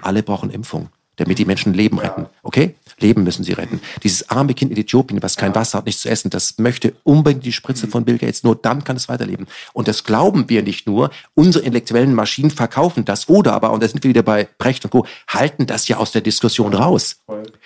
Alle 0.00 0.22
brauchen 0.22 0.48
Impfung, 0.48 0.88
damit 1.16 1.38
die 1.38 1.44
Menschen 1.44 1.74
Leben 1.74 1.98
retten. 1.98 2.26
Okay? 2.42 2.74
Leben 2.98 3.24
müssen 3.24 3.44
sie 3.44 3.52
retten. 3.52 3.80
Dieses 4.02 4.30
arme 4.30 4.54
Kind 4.54 4.70
in 4.70 4.76
Äthiopien, 4.76 5.22
was 5.22 5.36
kein 5.36 5.54
Wasser 5.54 5.78
hat, 5.78 5.86
nichts 5.86 6.02
zu 6.02 6.08
essen, 6.08 6.30
das 6.30 6.58
möchte 6.58 6.94
unbedingt 7.02 7.44
die 7.44 7.52
Spritze 7.52 7.88
von 7.88 8.04
Bill 8.04 8.18
Gates. 8.18 8.44
Nur 8.44 8.56
dann 8.56 8.84
kann 8.84 8.96
es 8.96 9.08
weiterleben. 9.08 9.46
Und 9.72 9.88
das 9.88 10.04
glauben 10.04 10.48
wir 10.48 10.62
nicht 10.62 10.86
nur. 10.86 11.10
Unsere 11.34 11.64
intellektuellen 11.64 12.14
Maschinen 12.14 12.50
verkaufen 12.50 13.04
das 13.04 13.28
oder 13.28 13.52
aber, 13.52 13.72
und 13.72 13.82
da 13.82 13.88
sind 13.88 14.02
wir 14.02 14.08
wieder 14.08 14.22
bei 14.22 14.48
Brecht 14.58 14.84
und 14.84 14.90
Co., 14.90 15.06
halten 15.28 15.66
das 15.66 15.88
ja 15.88 15.96
aus 15.96 16.12
der 16.12 16.20
Diskussion 16.20 16.74
raus. 16.74 17.16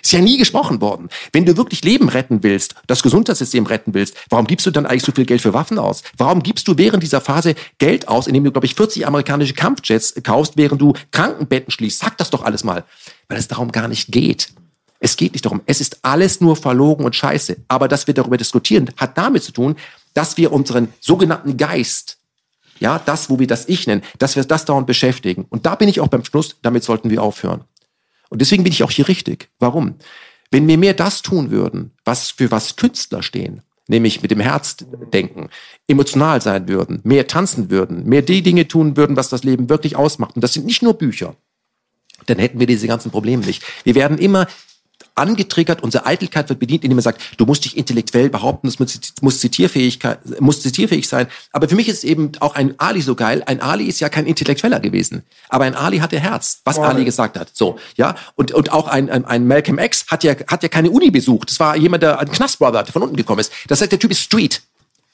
Ist 0.03 0.12
ja 0.12 0.20
nie 0.20 0.38
gesprochen 0.38 0.80
worden. 0.80 1.09
Wenn 1.32 1.44
du 1.44 1.57
wirklich 1.57 1.84
Leben 1.84 2.09
retten 2.09 2.42
willst, 2.42 2.74
das 2.86 3.03
Gesundheitssystem 3.03 3.66
retten 3.66 3.94
willst, 3.94 4.16
warum 4.30 4.46
gibst 4.46 4.66
du 4.66 4.70
dann 4.70 4.86
eigentlich 4.86 5.05
so 5.05 5.12
viel 5.12 5.26
Geld 5.26 5.42
für 5.42 5.55
Waffen 5.55 5.78
aus? 5.78 6.03
Warum 6.16 6.42
gibst 6.42 6.68
du 6.68 6.78
während 6.78 7.03
dieser 7.03 7.20
Phase 7.20 7.55
Geld 7.78 8.09
aus, 8.09 8.26
indem 8.26 8.44
du, 8.44 8.53
glaube 8.53 8.66
ich, 8.66 8.74
40 8.74 9.07
amerikanische 9.07 9.55
Kampfjets 9.55 10.14
kaufst, 10.22 10.57
während 10.57 10.80
du 10.80 10.94
Krankenbetten 11.11 11.70
schließt? 11.70 11.99
Sag 11.99 12.16
das 12.18 12.30
doch 12.30 12.42
alles 12.42 12.64
mal. 12.64 12.84
Weil 13.28 13.38
es 13.38 13.48
darum 13.48 13.72
gar 13.72 13.88
nicht 13.88 14.10
geht. 14.10 14.48
Es 15.00 15.16
geht 15.16 15.32
nicht 15.32 15.44
darum. 15.44 15.60
Es 15.66 15.80
ist 15.80 15.98
alles 16.02 16.40
nur 16.40 16.56
verlogen 16.56 17.04
und 17.04 17.14
scheiße. 17.14 17.56
Aber 17.68 17.88
dass 17.88 18.06
wir 18.06 18.14
darüber 18.14 18.36
diskutieren, 18.36 18.90
hat 18.96 19.16
damit 19.16 19.42
zu 19.42 19.52
tun, 19.52 19.76
dass 20.14 20.36
wir 20.36 20.52
unseren 20.52 20.88
sogenannten 21.00 21.56
Geist, 21.56 22.18
ja, 22.80 22.98
das, 22.98 23.30
wo 23.30 23.38
wir 23.38 23.46
das 23.46 23.68
Ich 23.68 23.86
nennen, 23.86 24.02
dass 24.18 24.36
wir 24.36 24.44
das 24.44 24.64
dauernd 24.64 24.86
beschäftigen. 24.86 25.46
Und 25.48 25.66
da 25.66 25.74
bin 25.74 25.88
ich 25.88 26.00
auch 26.00 26.08
beim 26.08 26.24
Schluss, 26.24 26.56
damit 26.62 26.84
sollten 26.84 27.10
wir 27.10 27.22
aufhören. 27.22 27.64
Und 28.28 28.40
deswegen 28.40 28.64
bin 28.64 28.72
ich 28.72 28.82
auch 28.82 28.90
hier 28.90 29.08
richtig. 29.08 29.48
Warum? 29.58 29.96
Wenn 30.50 30.66
wir 30.66 30.78
mehr 30.78 30.94
das 30.94 31.22
tun 31.22 31.50
würden, 31.50 31.92
was 32.04 32.30
für 32.30 32.50
was 32.50 32.76
Künstler 32.76 33.22
stehen, 33.22 33.62
nämlich 33.86 34.22
mit 34.22 34.30
dem 34.30 34.40
Herz 34.40 34.76
denken, 35.12 35.48
emotional 35.86 36.40
sein 36.40 36.68
würden, 36.68 37.00
mehr 37.04 37.26
tanzen 37.26 37.70
würden, 37.70 38.06
mehr 38.06 38.22
die 38.22 38.42
Dinge 38.42 38.68
tun 38.68 38.96
würden, 38.96 39.16
was 39.16 39.28
das 39.28 39.44
Leben 39.44 39.68
wirklich 39.68 39.96
ausmacht. 39.96 40.36
Und 40.36 40.42
das 40.42 40.52
sind 40.52 40.66
nicht 40.66 40.82
nur 40.82 40.94
Bücher. 40.94 41.36
Dann 42.28 42.38
hätten 42.38 42.60
wir 42.60 42.66
diese 42.66 42.86
ganzen 42.86 43.10
Probleme 43.10 43.44
nicht. 43.44 43.62
Wir 43.84 43.94
werden 43.94 44.18
immer 44.18 44.46
angetriggert, 45.18 45.82
unsere 45.82 46.06
Eitelkeit 46.06 46.48
wird 46.48 46.60
bedient, 46.60 46.84
indem 46.84 46.96
man 46.96 47.02
sagt, 47.02 47.20
du 47.36 47.44
musst 47.44 47.64
dich 47.64 47.76
intellektuell 47.76 48.30
behaupten, 48.30 48.68
es 48.68 48.78
muss, 48.78 49.40
Zitierfähigkeit, 49.40 50.40
muss 50.40 50.62
zitierfähig 50.62 51.08
sein. 51.08 51.26
Aber 51.52 51.68
für 51.68 51.74
mich 51.74 51.88
ist 51.88 52.04
eben 52.04 52.32
auch 52.40 52.54
ein 52.54 52.74
Ali 52.78 53.02
so 53.02 53.14
geil. 53.14 53.42
Ein 53.46 53.60
Ali 53.60 53.84
ist 53.84 54.00
ja 54.00 54.08
kein 54.08 54.26
Intellektueller 54.26 54.80
gewesen. 54.80 55.22
Aber 55.48 55.64
ein 55.64 55.74
Ali 55.74 55.98
hatte 55.98 56.18
Herz, 56.18 56.60
was 56.64 56.76
wow. 56.76 56.86
Ali 56.86 57.04
gesagt 57.04 57.38
hat. 57.38 57.50
So, 57.52 57.78
ja. 57.96 58.14
Und, 58.36 58.52
und 58.52 58.72
auch 58.72 58.86
ein, 58.86 59.10
ein, 59.10 59.24
ein 59.24 59.46
Malcolm 59.46 59.78
X 59.78 60.06
hat 60.08 60.24
ja, 60.24 60.34
hat 60.46 60.62
ja 60.62 60.68
keine 60.68 60.90
Uni 60.90 61.10
besucht. 61.10 61.50
Das 61.50 61.60
war 61.60 61.76
jemand, 61.76 62.02
der 62.02 62.18
ein 62.18 62.30
Knastbrother, 62.30 62.84
der 62.84 62.92
von 62.92 63.02
unten 63.02 63.16
gekommen 63.16 63.40
ist. 63.40 63.52
Das 63.66 63.80
heißt, 63.80 63.92
der 63.92 63.98
Typ 63.98 64.10
ist 64.10 64.20
Street. 64.20 64.62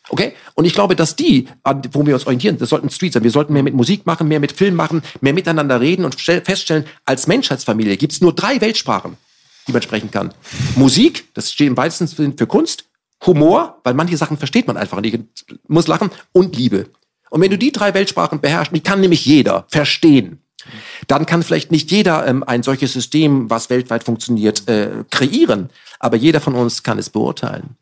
Okay? 0.09 0.35
Und 0.55 0.65
ich 0.65 0.75
glaube, 0.75 0.97
dass 0.97 1.17
die, 1.17 1.49
wo 1.93 2.07
wir 2.07 2.15
uns 2.15 2.27
orientieren, 2.27 2.59
das 2.59 2.69
sollten 2.69 2.91
Street 2.91 3.13
sein. 3.13 3.25
Wir 3.25 3.31
sollten 3.31 3.53
mehr 3.53 3.63
mit 3.63 3.75
Musik 3.75 4.07
machen, 4.07 4.29
mehr 4.29 4.41
mit 4.41 4.53
Film 4.53 4.75
machen, 4.75 5.03
mehr 5.21 5.33
miteinander 5.33 5.81
reden 5.81 6.05
und 6.05 6.21
feststellen, 6.21 6.85
als 7.05 7.27
Menschheitsfamilie 7.27 7.97
gibt 7.97 8.13
es 8.13 8.21
nur 8.21 8.35
drei 8.35 8.61
Weltsprachen 8.61 9.17
die 9.67 9.73
man 9.73 9.83
sprechen 9.83 10.11
kann. 10.11 10.33
Musik, 10.77 11.33
das 11.35 11.53
steht 11.53 11.69
im 11.69 11.77
weitesten 11.77 12.07
Sinne 12.07 12.35
für 12.37 12.47
Kunst. 12.47 12.85
Humor, 13.27 13.81
weil 13.85 13.95
manche 13.95 14.17
Sachen 14.17 14.37
versteht 14.37 14.67
man 14.67 14.77
einfach 14.77 15.01
nicht, 15.01 15.19
muss 15.67 15.87
lachen. 15.87 16.11
Und 16.33 16.57
Liebe. 16.57 16.91
Und 17.31 17.41
wenn 17.41 17.51
du 17.51 17.57
die 17.57 17.73
drei 17.73 17.95
Weltsprachen 17.95 18.41
beherrschst, 18.41 18.75
die 18.75 18.81
kann 18.81 19.01
nämlich 19.01 19.25
jeder 19.25 19.65
verstehen, 19.69 20.41
dann 21.07 21.25
kann 21.27 21.43
vielleicht 21.43 21.73
nicht 21.73 21.91
jeder 21.91 22.27
ähm, 22.27 22.43
ein 22.43 22.63
solches 22.63 22.93
System, 22.93 23.49
was 23.51 23.71
weltweit 23.71 24.05
funktioniert, 24.05 24.69
äh, 24.69 25.05
kreieren. 25.11 25.71
Aber 25.99 26.17
jeder 26.17 26.41
von 26.41 26.55
uns 26.55 26.83
kann 26.83 26.99
es 26.99 27.11
beurteilen. 27.11 27.77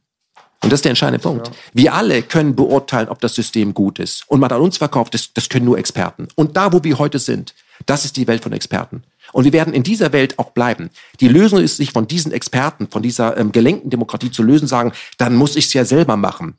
Und 0.63 0.73
das 0.73 0.79
ist 0.79 0.85
der 0.85 0.91
entscheidende 0.91 1.19
Punkt. 1.19 1.49
Ja. 1.49 1.55
Wir 1.73 1.95
alle 1.95 2.23
können 2.23 2.55
beurteilen, 2.55 3.09
ob 3.09 3.21
das 3.21 3.35
System 3.35 3.75
gut 3.75 3.99
ist. 3.99 4.25
Und 4.29 4.41
man 4.41 4.51
an 4.53 4.61
uns 4.61 4.79
verkauft, 4.79 5.15
das, 5.15 5.33
das 5.35 5.49
können 5.49 5.65
nur 5.65 5.79
Experten. 5.79 6.29
Und 6.37 6.57
da, 6.57 6.73
wo 6.73 6.85
wir 6.85 6.99
heute 6.99 7.19
sind, 7.19 7.55
das 7.87 8.05
ist 8.05 8.17
die 8.17 8.29
Welt 8.29 8.43
von 8.45 8.53
Experten. 8.53 9.03
Und 9.33 9.45
wir 9.45 9.53
werden 9.53 9.75
in 9.75 9.83
dieser 9.83 10.13
Welt 10.13 10.39
auch 10.39 10.51
bleiben. 10.51 10.91
Die 11.21 11.29
Lösung 11.29 11.61
ist, 11.61 11.79
sich 11.79 11.93
von 11.93 12.07
diesen 12.07 12.33
Experten, 12.33 12.89
von 12.89 13.03
dieser 13.03 13.37
ähm, 13.37 13.51
gelenkten 13.51 13.91
Demokratie 13.91 14.31
zu 14.31 14.43
lösen, 14.43 14.69
sagen, 14.69 14.93
dann 15.19 15.35
muss 15.35 15.57
ich 15.57 15.67
es 15.67 15.73
ja 15.73 15.85
selber 15.85 16.17
machen. 16.17 16.55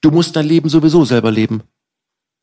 Du 0.00 0.10
musst 0.10 0.36
dein 0.36 0.46
Leben 0.46 0.68
sowieso 0.68 1.04
selber 1.04 1.30
leben. 1.30 1.62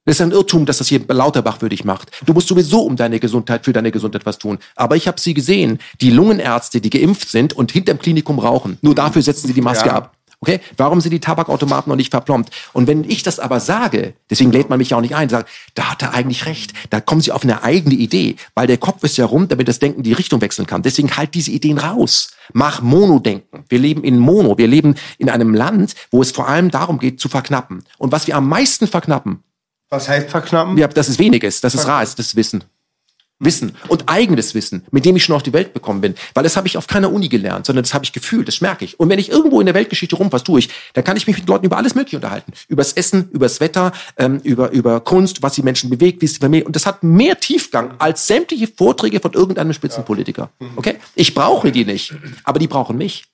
Das 0.06 0.18
ist 0.18 0.22
ein 0.22 0.32
Irrtum, 0.32 0.66
dass 0.66 0.80
das 0.80 0.90
hier 0.90 1.02
Lauterbach 1.08 1.60
für 1.60 1.70
dich 1.70 1.86
macht. 1.86 2.12
Du 2.26 2.34
musst 2.34 2.50
sowieso 2.50 2.82
um 2.82 2.98
deine 2.98 3.20
Gesundheit, 3.20 3.64
für 3.64 3.72
deine 3.72 3.92
Gesundheit 3.92 4.26
was 4.26 4.38
tun. 4.38 4.60
Aber 4.76 4.98
ich 4.98 5.08
habe 5.08 5.20
sie 5.20 5.34
gesehen, 5.34 5.80
die 6.02 6.10
Lungenärzte, 6.10 6.82
die 6.82 6.90
geimpft 6.90 7.30
sind 7.30 7.54
und 7.54 7.72
hinterm 7.72 8.00
Klinikum 8.00 8.40
rauchen. 8.40 8.78
Nur 8.82 8.96
dafür 8.96 9.22
setzen 9.22 9.48
sie 9.48 9.54
die 9.54 9.62
Maske 9.62 9.90
ja. 9.90 9.96
ab. 9.96 10.13
Okay? 10.44 10.60
Warum 10.76 11.00
sind 11.00 11.14
die 11.14 11.22
Tabakautomaten 11.22 11.90
noch 11.90 11.96
nicht 11.96 12.12
verplombt? 12.12 12.50
Und 12.74 12.86
wenn 12.86 13.06
ich 13.06 13.24
das 13.24 13.40
aber 13.40 13.62
sage, 13.62 14.14
deswegen 14.30 14.52
lädt 14.52 14.70
man 14.70 14.78
mich 14.78 14.90
ja 14.90 14.98
auch 14.98 15.02
nicht 15.02 15.16
ein, 15.16 15.30
sagt, 15.30 15.48
da 15.74 15.92
hat 15.92 16.02
er 16.02 16.14
eigentlich 16.14 16.46
recht. 16.46 16.74
Da 16.90 17.00
kommen 17.00 17.22
sie 17.22 17.32
auf 17.32 17.44
eine 17.44 17.64
eigene 17.64 17.96
Idee, 17.96 18.36
weil 18.54 18.68
der 18.68 18.78
Kopf 18.78 19.02
ist 19.06 19.16
ja 19.16 19.24
rund, 19.24 19.54
damit 19.54 19.70
das 19.70 19.80
Denken 19.80 20.04
die 20.04 20.12
Richtung 20.12 20.42
wechseln 20.42 20.68
kann. 20.68 20.82
Deswegen 20.82 21.16
halt 21.16 21.34
diese 21.34 21.50
Ideen 21.50 21.78
raus. 21.78 22.32
Mach 22.52 22.82
Mono-Denken. 22.82 23.64
Wir 23.70 23.80
leben 23.80 24.04
in 24.04 24.20
Mono. 24.20 24.58
Wir 24.58 24.68
leben 24.68 24.96
in 25.18 25.30
einem 25.30 25.54
Land, 25.54 25.96
wo 26.12 26.22
es 26.22 26.32
vor 26.32 26.50
allem 26.50 26.70
darum 26.72 27.00
geht, 27.00 27.22
zu 27.22 27.30
verknappen. 27.30 27.86
Und 27.98 28.12
was 28.12 28.28
wir 28.28 28.36
am 28.36 28.50
meisten 28.50 28.86
verknappen, 28.86 29.44
was 29.90 30.10
heißt 30.10 30.30
verknappen? 30.30 30.78
Ja, 30.78 30.90
dass 30.90 31.08
es 31.08 31.20
wenig 31.20 31.44
ist, 31.44 31.64
dass 31.64 31.74
es 31.74 31.88
rar 31.88 32.04
ist, 32.04 32.20
das 32.20 32.36
Wissen. 32.36 32.66
Wissen 33.40 33.76
und 33.88 34.08
eigenes 34.08 34.56
Wissen, 34.56 34.86
mit 34.92 35.06
dem 35.06 35.16
ich 35.16 35.24
schon 35.24 35.36
auf 35.36 35.44
die 35.44 35.54
Welt 35.54 35.74
gekommen 35.74 36.02
bin. 36.02 36.16
Weil 36.34 36.44
das 36.44 36.56
habe 36.56 36.68
ich 36.68 36.78
auf 36.78 36.88
keiner 36.88 37.12
Uni 37.12 37.30
gelernt, 37.30 37.66
sondern 37.66 37.84
das 37.84 37.94
habe 37.94 38.06
ich 38.06 38.14
gefühlt, 38.14 38.48
das 38.48 38.62
merke 38.62 38.86
ich. 38.86 39.00
Und 39.00 39.10
wenn 39.10 39.20
ich 39.20 39.30
irgendwo 39.30 39.60
in 39.60 39.66
der 39.66 39.76
Weltgeschichte 39.76 40.16
rum 40.16 40.32
was 40.32 40.44
tue 40.44 40.60
ich, 40.60 40.70
dann 40.94 41.04
kann 41.04 41.18
ich 41.18 41.28
mich 41.28 41.38
mit 41.38 41.48
Leuten 41.48 41.66
über 41.66 41.78
alles 41.78 41.96
Mögliche 41.96 42.18
unterhalten. 42.18 42.54
Übers 42.68 42.94
Essen, 42.94 43.30
übers 43.32 43.60
Wetter, 43.60 43.92
ähm, 44.18 44.40
über, 44.44 44.72
über 44.72 45.00
Kunst, 45.02 45.44
was 45.44 45.54
die 45.54 45.64
Menschen 45.64 45.90
bewegt, 45.90 46.22
wie 46.22 46.26
es 46.26 46.38
Familie. 46.38 46.66
Und 46.66 46.76
das 46.76 46.86
hat 46.86 47.04
mehr 47.04 47.40
Tiefgang 47.40 47.96
als 48.00 48.28
sämtliche 48.28 48.68
Vorträge 48.68 49.20
von 49.20 49.34
irgendeinem 49.34 49.74
Spitzenpolitiker. 49.74 50.50
Okay? 50.76 50.96
Ich 51.16 51.34
brauche 51.34 51.72
die 51.72 51.86
nicht, 51.86 52.14
aber 52.44 52.60
die 52.60 52.68
brauchen 52.68 52.98
mich. 52.98 53.26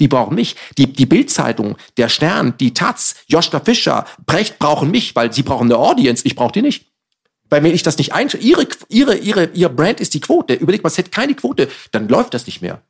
Die 0.00 0.08
brauchen 0.08 0.34
mich. 0.34 0.56
Die, 0.76 0.92
die 0.92 1.06
Bildzeitung, 1.06 1.76
der 1.96 2.08
Stern, 2.08 2.54
die 2.58 2.74
Taz, 2.74 3.14
Joschka 3.28 3.60
Fischer, 3.60 4.06
Brecht 4.26 4.58
brauchen 4.58 4.90
mich, 4.90 5.14
weil 5.14 5.32
sie 5.32 5.44
brauchen 5.44 5.70
eine 5.70 5.76
Audience. 5.76 6.26
Ich 6.26 6.34
brauche 6.34 6.52
die 6.52 6.62
nicht. 6.62 6.86
Weil 7.50 7.62
wenn 7.62 7.74
ich 7.74 7.82
das 7.82 7.98
nicht 7.98 8.12
einschaue, 8.12 8.40
ihre, 8.40 8.66
ihre, 8.88 9.16
ihre, 9.16 9.50
ihr 9.54 9.68
Brand 9.68 10.00
ist 10.00 10.14
die 10.14 10.20
Quote. 10.20 10.54
Überlegt 10.54 10.82
mal, 10.82 10.88
es 10.88 10.98
hätte 10.98 11.10
keine 11.10 11.34
Quote, 11.34 11.68
dann 11.92 12.08
läuft 12.08 12.34
das 12.34 12.46
nicht 12.46 12.62
mehr. 12.62 12.82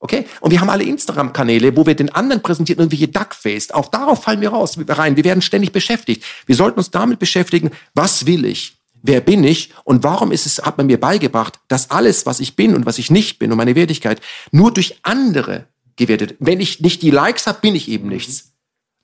Okay? 0.00 0.26
Und 0.40 0.50
wir 0.50 0.60
haben 0.60 0.70
alle 0.70 0.84
Instagram-Kanäle, 0.84 1.76
wo 1.76 1.86
wir 1.86 1.94
den 1.94 2.08
anderen 2.10 2.42
präsentieren, 2.42 2.80
irgendwelche 2.80 3.08
Duckface. 3.08 3.70
Auch 3.70 3.88
darauf 3.88 4.24
fallen 4.24 4.40
wir 4.40 4.50
raus, 4.50 4.76
rein. 4.88 5.16
Wir 5.16 5.24
werden 5.24 5.42
ständig 5.42 5.72
beschäftigt. 5.72 6.24
Wir 6.46 6.56
sollten 6.56 6.78
uns 6.78 6.90
damit 6.90 7.18
beschäftigen, 7.18 7.70
was 7.94 8.26
will 8.26 8.44
ich? 8.46 8.78
Wer 9.02 9.20
bin 9.20 9.44
ich? 9.44 9.72
Und 9.84 10.02
warum 10.02 10.32
ist 10.32 10.46
es, 10.46 10.58
hat 10.62 10.78
man 10.78 10.86
mir 10.86 10.98
beigebracht, 10.98 11.58
dass 11.68 11.90
alles, 11.90 12.26
was 12.26 12.40
ich 12.40 12.56
bin 12.56 12.74
und 12.74 12.86
was 12.86 12.98
ich 12.98 13.10
nicht 13.10 13.38
bin 13.38 13.50
und 13.50 13.58
meine 13.58 13.74
Wertigkeit 13.74 14.20
nur 14.50 14.72
durch 14.72 14.98
andere 15.02 15.66
gewertet. 15.96 16.36
Wenn 16.38 16.60
ich 16.60 16.80
nicht 16.80 17.02
die 17.02 17.10
Likes 17.10 17.46
habe, 17.46 17.60
bin 17.60 17.74
ich 17.74 17.88
eben 17.88 18.08
nichts. 18.08 18.52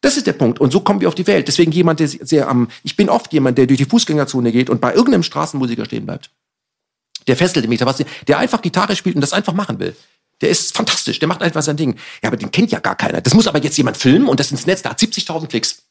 Das 0.01 0.16
ist 0.16 0.26
der 0.26 0.34
Punkt. 0.34 0.61
Und 0.61 0.72
so 0.72 0.80
kommen 0.80 1.01
wir 1.01 1.09
auf 1.09 1.14
die 1.14 1.26
Welt. 1.26 1.49
Deswegen 1.49 1.72
jemand, 1.72 2.01
der 2.01 2.09
sehr 2.09 2.49
am, 2.49 2.68
ich 2.82 2.97
bin 2.97 3.09
oft 3.09 3.32
jemand, 3.32 3.59
der 3.59 3.66
durch 3.66 3.78
die 3.78 3.86
Fußgängerzone 3.86 4.53
geht 4.53 4.70
und 4.70 4.80
bei 4.80 4.94
irgendeinem 4.94 5.22
Straßenmusiker 5.22 5.84
stehen 5.84 6.07
bleibt. 6.07 6.30
Der 7.26 7.36
fesselt 7.36 7.68
mich, 7.68 7.80
der 8.28 8.38
einfach 8.38 8.62
Gitarre 8.62 8.94
spielt 8.94 9.16
und 9.16 9.20
das 9.20 9.32
einfach 9.32 9.53
machen 9.53 9.78
will. 9.80 9.97
Der 10.42 10.51
ist 10.51 10.76
fantastisch, 10.76 11.18
der 11.18 11.28
macht 11.28 11.42
einfach 11.42 11.62
sein 11.62 11.76
Ding. 11.76 11.97
Ja, 12.22 12.28
aber 12.28 12.36
den 12.36 12.51
kennt 12.51 12.70
ja 12.70 12.78
gar 12.78 12.94
keiner. 12.94 13.20
Das 13.20 13.34
muss 13.34 13.47
aber 13.47 13.62
jetzt 13.62 13.76
jemand 13.78 13.97
filmen 13.97 14.28
und 14.28 14.38
das 14.38 14.51
ins 14.51 14.66
Netz, 14.66 14.82
da 14.82 14.90
hat 14.90 15.01
70.000 15.01 15.49
Klicks. 15.49 15.82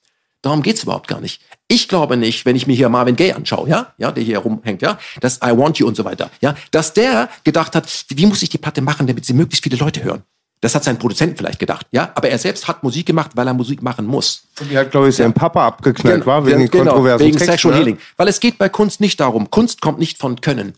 Darum 0.41 0.61
geht's 0.61 0.83
überhaupt 0.83 1.07
gar 1.07 1.19
nicht. 1.19 1.41
Ich 1.67 1.87
glaube 1.87 2.17
nicht, 2.17 2.45
wenn 2.45 2.55
ich 2.55 2.67
mir 2.67 2.75
hier 2.75 2.87
Marvin 2.87 3.15
Gaye 3.15 3.33
anschaue, 3.33 3.67
ja, 3.67 3.95
ja, 3.97 4.11
der 4.11 4.23
hier 4.23 4.37
rumhängt, 4.37 4.83
ja, 4.83 4.99
dass 5.19 5.37
I 5.37 5.57
Want 5.57 5.79
You 5.79 5.87
und 5.87 5.95
so 5.95 6.05
weiter, 6.05 6.29
ja, 6.39 6.55
dass 6.69 6.93
der 6.93 7.29
gedacht 7.43 7.75
hat, 7.75 8.05
wie 8.09 8.27
muss 8.27 8.43
ich 8.43 8.49
die 8.49 8.59
Platte 8.59 8.81
machen, 8.81 9.07
damit 9.07 9.25
sie 9.25 9.33
möglichst 9.33 9.63
viele 9.63 9.77
Leute 9.77 10.03
hören. 10.03 10.23
Das 10.61 10.73
hat 10.73 10.83
sein 10.83 10.97
Produzent 10.97 11.37
vielleicht 11.37 11.59
gedacht, 11.59 11.85
ja. 11.91 12.11
Aber 12.15 12.29
er 12.29 12.37
selbst 12.37 12.67
hat 12.67 12.81
Musik 12.81 13.05
gemacht, 13.05 13.31
weil 13.35 13.47
er 13.47 13.53
Musik 13.53 13.81
machen 13.81 14.05
muss. 14.05 14.43
Und 14.59 14.71
die 14.71 14.77
hat, 14.77 14.91
glaube 14.91 15.09
ich, 15.09 15.15
sein 15.15 15.33
Papa 15.33 15.67
abgeknallt, 15.67 16.21
genau, 16.21 16.25
war 16.25 16.45
wegen 16.45 16.69
genau, 16.69 16.91
kontroversen 16.91 17.25
wegen 17.25 17.37
Text, 17.37 17.51
Sexual 17.51 17.73
ne? 17.73 17.79
Healing. 17.79 17.97
Weil 18.17 18.27
es 18.27 18.39
geht 18.39 18.57
bei 18.57 18.69
Kunst 18.69 19.01
nicht 19.01 19.19
darum. 19.19 19.51
Kunst 19.51 19.81
kommt 19.81 19.99
nicht 19.99 20.17
von 20.17 20.41
Können. 20.41 20.73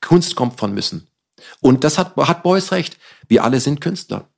Kunst 0.00 0.36
kommt 0.36 0.58
von 0.58 0.74
Müssen. 0.74 1.06
Und 1.60 1.84
das 1.84 1.96
hat, 1.98 2.16
hat 2.16 2.42
Beuys 2.42 2.72
recht. 2.72 2.98
Wir 3.28 3.44
alle 3.44 3.60
sind 3.60 3.80
Künstler. 3.80 4.28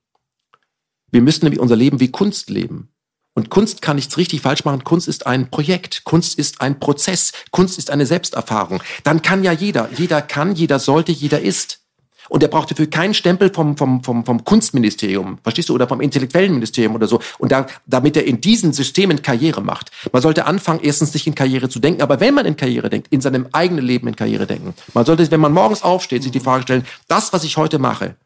Wir 1.11 1.22
müssen 1.22 1.45
nämlich 1.45 1.61
unser 1.61 1.76
Leben 1.76 2.01
wie 2.01 2.11
Kunst 2.11 2.51
leben. 2.51 2.88
Und 3.34 3.49
Kunst 3.49 3.80
kann 3.80 3.97
nichts 3.97 4.18
richtig 4.18 4.43
falsch 4.43 4.64
machen. 4.64 4.84
Kunst 4.84 5.09
ist 5.09 5.26
ein 5.26 5.51
Projekt. 5.51 6.05
Kunst 6.05 6.38
ist 6.38 6.61
ein 6.61 6.78
Prozess. 6.80 7.32
Kunst 7.51 7.78
ist 7.78 7.90
eine 7.90 8.07
Selbsterfahrung. 8.07 8.82
Dann 9.05 9.22
kann 9.22 9.43
ja 9.43 9.53
jeder. 9.53 9.88
Jeder 9.97 10.20
kann, 10.20 10.55
jeder 10.55 10.78
sollte, 10.78 11.12
jeder 11.12 11.40
ist. 11.40 11.82
Und 12.33 12.43
er 12.43 12.49
braucht 12.49 12.70
dafür 12.70 12.87
keinen 12.89 13.12
Stempel 13.12 13.53
vom, 13.53 13.76
vom, 13.76 14.03
vom, 14.03 14.24
vom 14.24 14.43
Kunstministerium, 14.43 15.37
verstehst 15.43 15.68
du, 15.68 15.74
oder 15.74 15.87
vom 15.87 16.01
intellektuellen 16.01 16.55
Ministerium 16.55 16.95
oder 16.95 17.07
so. 17.07 17.20
Und 17.39 17.53
da, 17.53 17.66
damit 17.85 18.16
er 18.16 18.24
in 18.24 18.41
diesen 18.41 18.72
Systemen 18.72 19.20
Karriere 19.20 19.61
macht. 19.61 19.91
Man 20.12 20.22
sollte 20.22 20.47
anfangen, 20.47 20.80
erstens 20.83 21.12
nicht 21.12 21.26
in 21.26 21.35
Karriere 21.35 21.68
zu 21.68 21.78
denken, 21.78 22.01
aber 22.01 22.20
wenn 22.20 22.33
man 22.33 22.47
in 22.47 22.57
Karriere 22.57 22.89
denkt, 22.89 23.09
in 23.11 23.20
seinem 23.20 23.49
eigenen 23.53 23.85
Leben 23.85 24.09
in 24.09 24.16
Karriere 24.16 24.47
denken. 24.47 24.72
Man 24.95 25.05
sollte, 25.05 25.30
wenn 25.30 25.41
man 25.41 25.53
morgens 25.53 25.83
aufsteht, 25.83 26.22
sich 26.22 26.33
die 26.33 26.41
Frage 26.41 26.62
stellen, 26.62 26.87
das, 27.07 27.35
was 27.35 27.45
ich 27.45 27.59
heute 27.59 27.78
mache, 27.78 28.16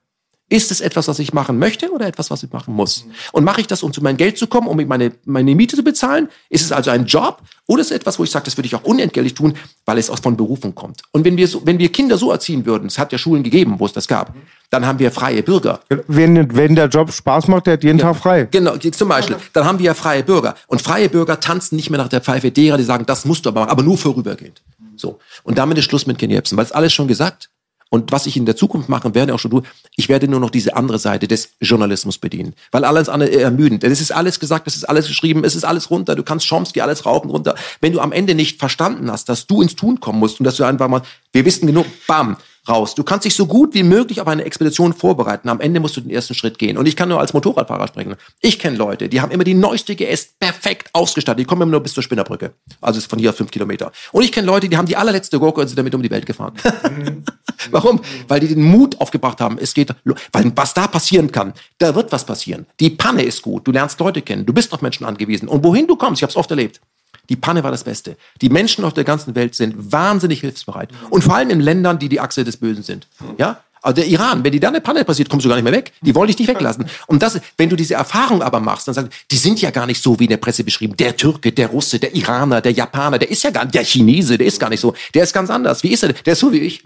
ist 0.49 0.71
es 0.71 0.81
etwas, 0.81 1.09
was 1.09 1.19
ich 1.19 1.33
machen 1.33 1.59
möchte 1.59 1.91
oder 1.91 2.07
etwas, 2.07 2.31
was 2.31 2.43
ich 2.43 2.53
machen 2.53 2.75
muss? 2.75 3.07
Und 3.33 3.45
mache 3.45 3.61
ich 3.61 3.67
das, 3.67 3.83
um 3.83 3.93
zu 3.93 4.01
meinem 4.01 4.17
Geld 4.17 4.39
zu 4.39 4.47
kommen, 4.47 4.69
um 4.69 4.77
meine, 4.87 5.13
meine 5.25 5.55
Miete 5.57 5.75
zu 5.75 5.83
bezahlen? 5.83 6.29
Ist 6.49 6.65
es 6.65 6.73
also 6.73 6.91
ein 6.91 7.07
Job 7.07 7.43
oder 7.67 7.81
ist 7.81 7.91
es 7.91 7.97
etwas, 7.97 8.19
wo 8.19 8.25
ich 8.25 8.31
sage, 8.31 8.45
das 8.45 8.57
würde 8.57 8.67
ich 8.67 8.75
auch 8.77 8.85
unentgeltlich 8.85 9.35
tun, 9.35 9.55
weil 9.85 9.99
es 9.99 10.09
aus 10.09 10.21
von 10.21 10.37
Berufung 10.37 10.75
kommt? 10.75 11.03
Und 11.11 11.25
wenn 11.25 11.37
wir, 11.37 11.49
so, 11.49 11.63
wenn 11.65 11.79
wir 11.81 11.91
Kinder 11.91 12.17
so 12.17 12.31
erziehen 12.31 12.65
würden, 12.65 12.87
es 12.87 12.99
hat 12.99 13.11
ja 13.11 13.19
Schulen 13.19 13.43
gegeben, 13.43 13.75
wo 13.79 13.87
es 13.87 13.93
das 13.93 14.07
gab, 14.07 14.35
dann 14.71 14.87
haben 14.87 15.01
wir 15.01 15.11
freie 15.11 15.43
Bürger. 15.43 15.81
Wenn, 16.07 16.55
wenn 16.55 16.77
der 16.77 16.89
Job 16.89 17.13
Spaß 17.13 17.49
macht, 17.49 17.67
der 17.67 17.75
hat 17.75 17.85
jeden 17.85 17.99
ja, 17.99 18.13
Tag 18.13 18.17
frei. 18.17 18.49
Genau, 18.51 18.77
zum 18.77 19.09
Beispiel. 19.09 19.37
Dann 19.53 19.65
haben 19.65 19.79
wir 19.79 19.87
ja 19.87 19.95
freie 19.95 20.23
Bürger. 20.23 20.55
Und 20.69 20.81
freie 20.81 21.09
Bürger 21.09 21.41
tanzen 21.41 21.77
nicht 21.77 21.91
mehr 21.91 21.99
nach 21.99 22.09
der 22.09 22.21
Pfeife 22.21 22.53
derer, 22.53 22.77
die 22.77 22.85
sagen, 22.85 23.05
das 23.07 23.25
musst 23.25 23.45
du 23.45 23.51
aber 23.51 23.61
machen, 23.61 23.71
aber 23.71 23.83
nur 23.83 23.99
vorübergehend. 23.99 24.63
So. 24.97 25.19
Und 25.43 25.59
damit 25.59 25.79
ist 25.79 25.85
Schluss 25.85 26.07
mit 26.07 26.19
Ken 26.19 26.31
Jebsen, 26.31 26.57
weil 26.57 26.65
es 26.65 26.73
alles 26.73 26.93
schon 26.93 27.09
gesagt. 27.09 27.51
Und 27.89 28.11
was 28.11 28.27
ich 28.27 28.37
in 28.37 28.47
der 28.47 28.57
Zukunft 28.57 28.89
machen 28.89 29.15
werde, 29.15 29.33
auch 29.33 29.39
schon 29.39 29.51
du, 29.51 29.63
ich 29.95 30.09
werde 30.09 30.27
nur 30.27 30.41
noch 30.41 30.51
diese 30.51 30.75
andere 30.77 30.99
Seite 30.99 31.29
des 31.29 31.51
Journalismus 31.61 32.19
bedienen. 32.19 32.55
Weil 32.73 32.85
alles 32.85 33.09
andere 33.09 33.31
ermüdend. 33.31 33.85
Es 33.85 34.01
ist 34.01 34.11
alles 34.11 34.41
gesagt, 34.41 34.67
es 34.67 34.77
ist 34.77 34.85
alles 34.85 35.07
geschrieben, 35.07 35.45
es 35.45 35.55
ist 35.55 35.65
alles 35.65 35.91
runter. 35.91 36.17
Du 36.17 36.25
kannst 36.25 36.49
Chomsky 36.49 36.81
alles 36.81 37.07
rauchen 37.07 37.31
runter. 37.31 37.55
Wenn 37.81 37.93
du 37.93 38.01
am 38.01 38.13
Ende 38.13 38.35
nicht 38.35 38.59
verstanden 38.59 39.11
hast, 39.11 39.29
dass 39.29 39.47
du 39.47 39.63
ins 39.63 39.77
Tun 39.77 40.01
kommen 40.01 40.19
musst 40.19 40.41
und 40.41 40.45
dass 40.45 40.57
du 40.57 40.65
einfach 40.65 40.89
mal, 40.89 41.03
wir 41.33 41.45
wissen 41.45 41.67
genug, 41.67 41.87
bam, 42.09 42.37
raus. 42.69 42.95
Du 42.95 43.05
kannst 43.05 43.25
dich 43.25 43.35
so 43.35 43.47
gut 43.47 43.75
wie 43.75 43.83
möglich 43.83 44.21
auf 44.21 44.27
eine 44.27 44.45
Expedition 44.45 44.93
vorbereiten. 44.93 45.49
Am 45.49 45.61
Ende 45.61 45.81
musst 45.81 45.97
du 45.97 46.01
den 46.01 46.11
ersten 46.11 46.35
Schritt 46.35 46.59
gehen. 46.59 46.77
Und 46.77 46.87
ich 46.87 46.97
kann 46.97 47.09
nur 47.09 47.21
als 47.21 47.33
Motorradfahrer 47.33 47.89
sprechen. 47.89 48.17
Ich 48.41 48.59
kenne 48.59 48.77
Leute, 48.77 49.09
die 49.09 49.21
haben 49.21 49.31
immer 49.31 49.45
die 49.45 49.55
neueste 49.55 49.97
GS 49.97 50.35
perfekt 50.39 50.91
ausgestattet. 50.93 51.41
Die 51.41 51.45
kommen 51.45 51.63
immer 51.63 51.73
nur 51.73 51.81
bis 51.81 51.95
zur 51.95 52.03
Spinnerbrücke. 52.03 52.53
Also 52.81 52.99
ist 52.99 53.09
von 53.09 53.19
hier 53.19 53.31
aus 53.31 53.37
fünf 53.37 53.51
Kilometer. 53.51 53.93
Und 54.13 54.23
ich 54.23 54.33
kenne 54.33 54.47
Leute, 54.47 54.69
die 54.69 54.77
haben 54.77 54.87
die 54.87 54.97
allerletzte 54.97 55.39
Gurke 55.39 55.61
und 55.61 55.69
sind 55.69 55.79
damit 55.79 55.95
um 55.95 56.03
die 56.03 56.11
Welt 56.11 56.27
gefahren. 56.27 56.55
Warum? 57.71 58.01
Weil 58.29 58.41
die 58.41 58.49
den 58.49 58.63
Mut 58.63 59.01
aufgebracht 59.01 59.41
haben. 59.41 59.59
Es 59.59 59.75
geht, 59.75 59.95
weil 60.33 60.53
was 60.55 60.75
da 60.75 60.87
passieren 60.87 61.33
kann, 61.33 61.55
da 61.79 61.95
wird 61.95 62.13
was 62.13 62.25
passieren. 62.25 62.67
Die 62.81 62.91
Panne 62.91 63.23
ist 63.23 63.43
gut. 63.43 63.67
Du 63.67 63.73
lernst 63.73 63.99
Leute 64.01 64.23
kennen. 64.23 64.47
Du 64.47 64.53
bist 64.53 64.73
auf 64.73 64.83
Menschen 64.83 65.07
angewiesen. 65.07 65.49
Und 65.49 65.65
wohin 65.65 65.87
du 65.87 65.97
kommst, 65.97 66.21
ich 66.21 66.23
habe 66.23 66.31
es 66.31 66.37
oft 66.37 66.51
erlebt. 66.51 66.81
Die 67.29 67.37
Panne 67.37 67.63
war 67.65 67.71
das 67.71 67.85
Beste. 67.85 68.17
Die 68.41 68.49
Menschen 68.49 68.85
auf 68.85 68.95
der 68.95 69.05
ganzen 69.05 69.35
Welt 69.35 69.55
sind 69.55 69.93
wahnsinnig 69.93 70.41
hilfsbereit. 70.41 70.91
Und 71.11 71.23
vor 71.23 71.37
allem 71.37 71.51
in 71.51 71.61
Ländern, 71.61 71.99
die 71.99 72.09
die 72.09 72.21
Achse 72.21 72.45
des 72.45 72.57
Bösen 72.57 72.83
sind. 72.83 73.09
Ja? 73.39 73.61
Also 73.83 73.97
der 73.97 74.07
Iran, 74.07 74.43
wenn 74.43 74.51
die 74.51 74.59
da 74.59 74.69
eine 74.69 74.81
Panne 74.81 75.05
passiert, 75.05 75.29
kommst 75.29 75.45
du 75.45 75.49
gar 75.49 75.55
nicht 75.55 75.65
mehr 75.65 75.73
weg. 75.73 75.93
Die 76.01 76.15
wollen 76.15 76.27
dich 76.27 76.39
nicht 76.39 76.49
weglassen. 76.49 76.87
Und 77.07 77.23
das, 77.23 77.41
wenn 77.57 77.69
du 77.69 77.77
diese 77.77 77.95
Erfahrung 77.95 78.43
aber 78.43 78.59
machst, 78.59 78.89
dann 78.89 78.95
sagst 78.95 79.13
du, 79.13 79.17
die 79.31 79.37
sind 79.37 79.61
ja 79.61 79.71
gar 79.71 79.87
nicht 79.87 80.03
so 80.03 80.19
wie 80.19 80.25
in 80.25 80.31
der 80.31 80.39
Presse 80.39 80.65
beschrieben. 80.65 80.97
Der 80.97 81.17
Türke, 81.17 81.53
der 81.53 81.69
Russe, 81.69 82.01
der 82.01 82.15
Iraner, 82.15 82.61
der 82.61 82.73
Japaner, 82.73 83.19
der 83.19 83.31
ist 83.31 83.45
ja 83.45 83.51
gar 83.51 83.65
nicht, 83.65 83.77
der 83.77 83.85
Chinese, 83.85 84.39
der 84.39 84.49
ist 84.49 84.59
gar 84.59 84.71
nicht 84.71 84.81
so. 84.81 84.95
Der 85.15 85.23
ist 85.23 85.33
ganz 85.33 85.51
anders. 85.51 85.85
Wie 85.85 85.93
ist 85.93 86.03
er? 86.03 86.13
Der 86.13 86.33
ist 86.33 86.41
so 86.41 86.53
wie 86.53 86.59
ich. 86.59 86.83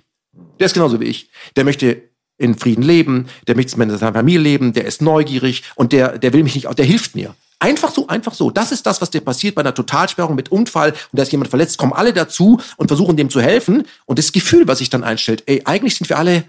Der 0.58 0.66
ist 0.66 0.74
genauso 0.74 1.00
wie 1.00 1.06
ich. 1.06 1.30
Der 1.56 1.64
möchte 1.64 2.02
in 2.36 2.58
Frieden 2.58 2.82
leben, 2.82 3.28
der 3.46 3.56
möchte 3.56 3.78
mit 3.78 3.90
seiner 3.98 4.12
Familie 4.12 4.40
leben, 4.40 4.72
der 4.72 4.84
ist 4.84 5.02
neugierig 5.02 5.62
und 5.76 5.92
der, 5.92 6.18
der 6.18 6.32
will 6.32 6.42
mich 6.42 6.54
nicht, 6.54 6.66
der 6.78 6.84
hilft 6.84 7.14
mir. 7.14 7.34
Einfach 7.62 7.92
so, 7.92 8.08
einfach 8.08 8.32
so. 8.32 8.50
Das 8.50 8.72
ist 8.72 8.86
das, 8.86 9.02
was 9.02 9.10
dir 9.10 9.20
passiert 9.20 9.54
bei 9.54 9.60
einer 9.60 9.74
Totalsperrung 9.74 10.34
mit 10.34 10.50
Unfall 10.50 10.90
und 10.92 11.18
da 11.18 11.22
ist 11.22 11.30
jemand 11.30 11.50
verletzt, 11.50 11.76
kommen 11.76 11.92
alle 11.92 12.14
dazu 12.14 12.58
und 12.78 12.88
versuchen 12.88 13.16
dem 13.18 13.28
zu 13.28 13.40
helfen. 13.42 13.86
Und 14.06 14.18
das 14.18 14.32
Gefühl, 14.32 14.66
was 14.66 14.78
sich 14.78 14.88
dann 14.88 15.04
einstellt, 15.04 15.42
ey, 15.46 15.62
eigentlich 15.66 15.96
sind 15.96 16.08
wir 16.08 16.18
alle, 16.18 16.44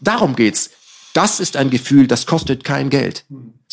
darum 0.00 0.34
geht's. 0.34 0.70
Das 1.12 1.38
ist 1.38 1.56
ein 1.56 1.68
Gefühl, 1.68 2.06
das 2.06 2.24
kostet 2.24 2.64
kein 2.64 2.88
Geld. 2.88 3.24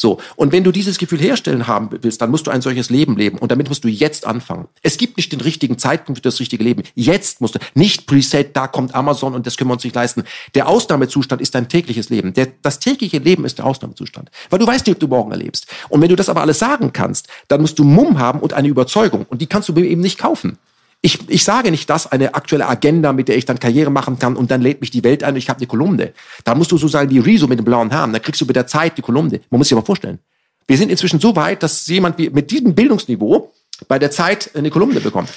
So. 0.02 0.20
Und 0.36 0.52
wenn 0.52 0.64
du 0.64 0.72
dieses 0.72 0.98
Gefühl 0.98 1.20
herstellen 1.20 1.68
haben 1.68 1.90
willst, 1.92 2.24
dann 2.24 2.32
musst 2.32 2.48
du 2.48 2.52
ein 2.52 2.64
solches 2.64 2.90
Leben 2.90 3.18
leben. 3.18 3.38
Und 3.38 3.52
damit 3.52 3.70
musst 3.70 3.84
du 3.84 3.88
jetzt 3.88 4.26
anfangen. 4.26 4.68
Es 4.82 4.98
gibt 4.98 5.16
nicht 5.16 5.32
den 5.32 5.42
richtigen 5.42 5.78
Zeitpunkt 5.78 6.18
für 6.18 6.24
das 6.24 6.40
richtige 6.40 6.64
Leben. 6.64 6.82
Jetzt 6.96 7.40
musst 7.40 7.54
du, 7.54 7.60
nicht 7.76 8.08
Preset, 8.08 8.56
da 8.56 8.66
kommt 8.66 8.96
Amazon 8.96 9.36
und 9.36 9.46
das 9.46 9.58
können 9.58 9.70
wir 9.70 9.76
uns 9.76 9.84
nicht 9.84 9.96
leisten. 9.96 10.24
Der 10.56 10.68
Ausnahmezustand 10.68 11.40
ist 11.40 11.54
dein 11.54 11.70
tägliches 11.70 12.10
Leben. 12.10 12.34
Der, 12.34 12.48
das 12.64 12.80
tägliche 12.80 13.20
Leben 13.20 13.46
ist 13.46 13.60
der 13.60 13.66
Ausnahmezustand. 13.68 14.32
Weil 14.50 14.58
du 14.58 14.66
weißt 14.66 14.88
nicht, 14.88 14.96
ob 14.96 15.00
du 15.00 15.08
morgen 15.08 15.30
erlebst. 15.30 15.68
Und 15.90 16.02
wenn 16.02 16.10
du 16.10 16.16
das 16.16 16.30
aber 16.30 16.42
alles 16.42 16.58
sagen 16.58 16.92
kannst, 16.94 17.28
dann 17.48 17.62
musst 17.62 17.78
du 17.78 17.84
Mumm 17.84 18.18
haben 18.18 18.40
und 18.40 18.54
eine 18.54 18.70
Überzeugung. 18.70 19.28
Und 19.30 19.40
die 19.40 19.46
kannst 19.46 19.70
du 19.70 19.76
eben 19.76 20.02
nicht 20.02 20.18
kaufen. 20.18 20.58
Ich, 21.04 21.30
ich 21.30 21.44
sage 21.44 21.72
nicht 21.72 21.90
das, 21.90 22.12
eine 22.12 22.36
aktuelle 22.36 22.68
Agenda, 22.68 23.12
mit 23.12 23.28
der 23.28 23.36
ich 23.36 23.46
dann 23.46 23.60
Karriere 23.60 23.90
machen 23.90 24.20
kann 24.20 24.36
und 24.36 24.52
dann 24.52 24.62
lädt 24.62 24.82
mich 24.82 24.92
die 24.92 25.04
Welt 25.04 25.24
ein 25.24 25.34
und 25.34 25.38
ich 25.38 25.50
habe 25.50 25.58
eine 25.58 25.68
Kolumne. 25.68 26.14
Da 26.44 26.54
musst 26.54 26.72
du 26.72 26.78
so 26.78 26.88
sagen 26.88 27.10
wie 27.10 27.18
Rezo 27.18 27.48
mit 27.48 27.58
den 27.58 27.66
blauen 27.66 27.92
Haaren, 27.92 28.14
da 28.14 28.20
kriegst 28.20 28.40
du 28.40 28.46
mit 28.46 28.56
der 28.56 28.68
Zeit 28.68 28.98
die 28.98 29.02
Kolumne. 29.02 29.42
Man 29.50 29.58
muss 29.58 29.70
sich 29.70 29.76
aber 29.76 29.86
vorstellen. 29.86 30.20
Wir 30.68 30.78
sind 30.78 30.92
inzwischen 30.92 31.20
so 31.20 31.36
weit, 31.36 31.64
dass 31.64 31.88
jemand 31.88 32.20
wie 32.20 32.30
mit 32.30 32.52
diesem 32.52 32.76
Bildungsniveau 32.76 33.52
bei 33.88 33.98
der 33.98 34.12
Zeit 34.12 34.56
eine 34.56 34.70
Kolumne 34.70 35.02
bekommt. 35.02 35.30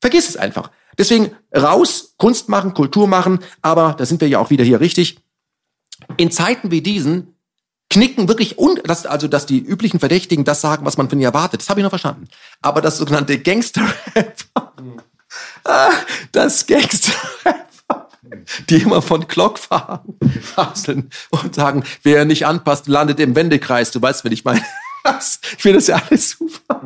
Vergiss 0.00 0.28
es 0.28 0.36
einfach. 0.36 0.70
Deswegen 0.96 1.32
raus, 1.54 2.14
Kunst 2.16 2.48
machen, 2.48 2.72
Kultur 2.72 3.08
machen, 3.08 3.40
aber 3.60 3.94
da 3.98 4.06
sind 4.06 4.20
wir 4.20 4.28
ja 4.28 4.38
auch 4.38 4.50
wieder 4.50 4.64
hier 4.64 4.80
richtig. 4.80 5.18
In 6.16 6.30
Zeiten 6.30 6.70
wie 6.70 6.80
diesen 6.80 7.34
knicken 7.90 8.28
wirklich 8.28 8.58
und 8.58 8.82
das, 8.84 9.06
also 9.06 9.28
dass 9.28 9.46
die 9.46 9.58
üblichen 9.58 9.98
Verdächtigen 9.98 10.44
das 10.44 10.60
sagen, 10.60 10.84
was 10.84 10.96
man 10.96 11.08
von 11.08 11.18
ihnen 11.18 11.26
erwartet. 11.26 11.60
Das 11.60 11.70
habe 11.70 11.80
ich 11.80 11.84
noch 11.84 11.90
verstanden. 11.90 12.28
Aber 12.60 12.80
das 12.80 12.98
sogenannte 12.98 13.38
Gangster 13.38 13.82
Ah, 15.64 15.90
das 16.32 16.66
Gangster 16.66 17.12
die 18.68 18.82
immer 18.82 19.02
von 19.02 19.26
Glock 19.26 19.58
fahren, 19.58 20.18
faseln 20.42 21.10
und 21.30 21.54
sagen, 21.54 21.84
wer 22.02 22.24
nicht 22.24 22.46
anpasst, 22.46 22.88
landet 22.88 23.20
im 23.20 23.34
Wendekreis. 23.34 23.90
Du 23.90 24.00
weißt, 24.00 24.24
wenn 24.24 24.32
ich 24.32 24.44
meine. 24.44 24.62
Ich 25.52 25.62
finde 25.62 25.78
das 25.78 25.86
ja 25.86 26.02
alles 26.10 26.30
super. 26.32 26.82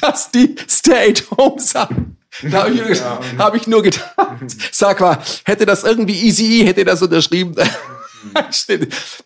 Dass 0.00 0.30
die 0.30 0.54
Stay-at-Home 0.66 1.60
sagen. 1.60 2.16
Da 2.42 2.62
habe 2.62 2.70
ich, 2.70 2.98
ja. 2.98 3.20
hab 3.36 3.54
ich, 3.54 3.66
nur 3.66 3.82
gedacht, 3.82 4.06
sag 4.72 5.00
mal, 5.00 5.18
hätte 5.44 5.66
das 5.66 5.84
irgendwie 5.84 6.26
Easy, 6.26 6.62
hätte 6.64 6.84
das 6.84 7.02
unterschrieben. 7.02 7.54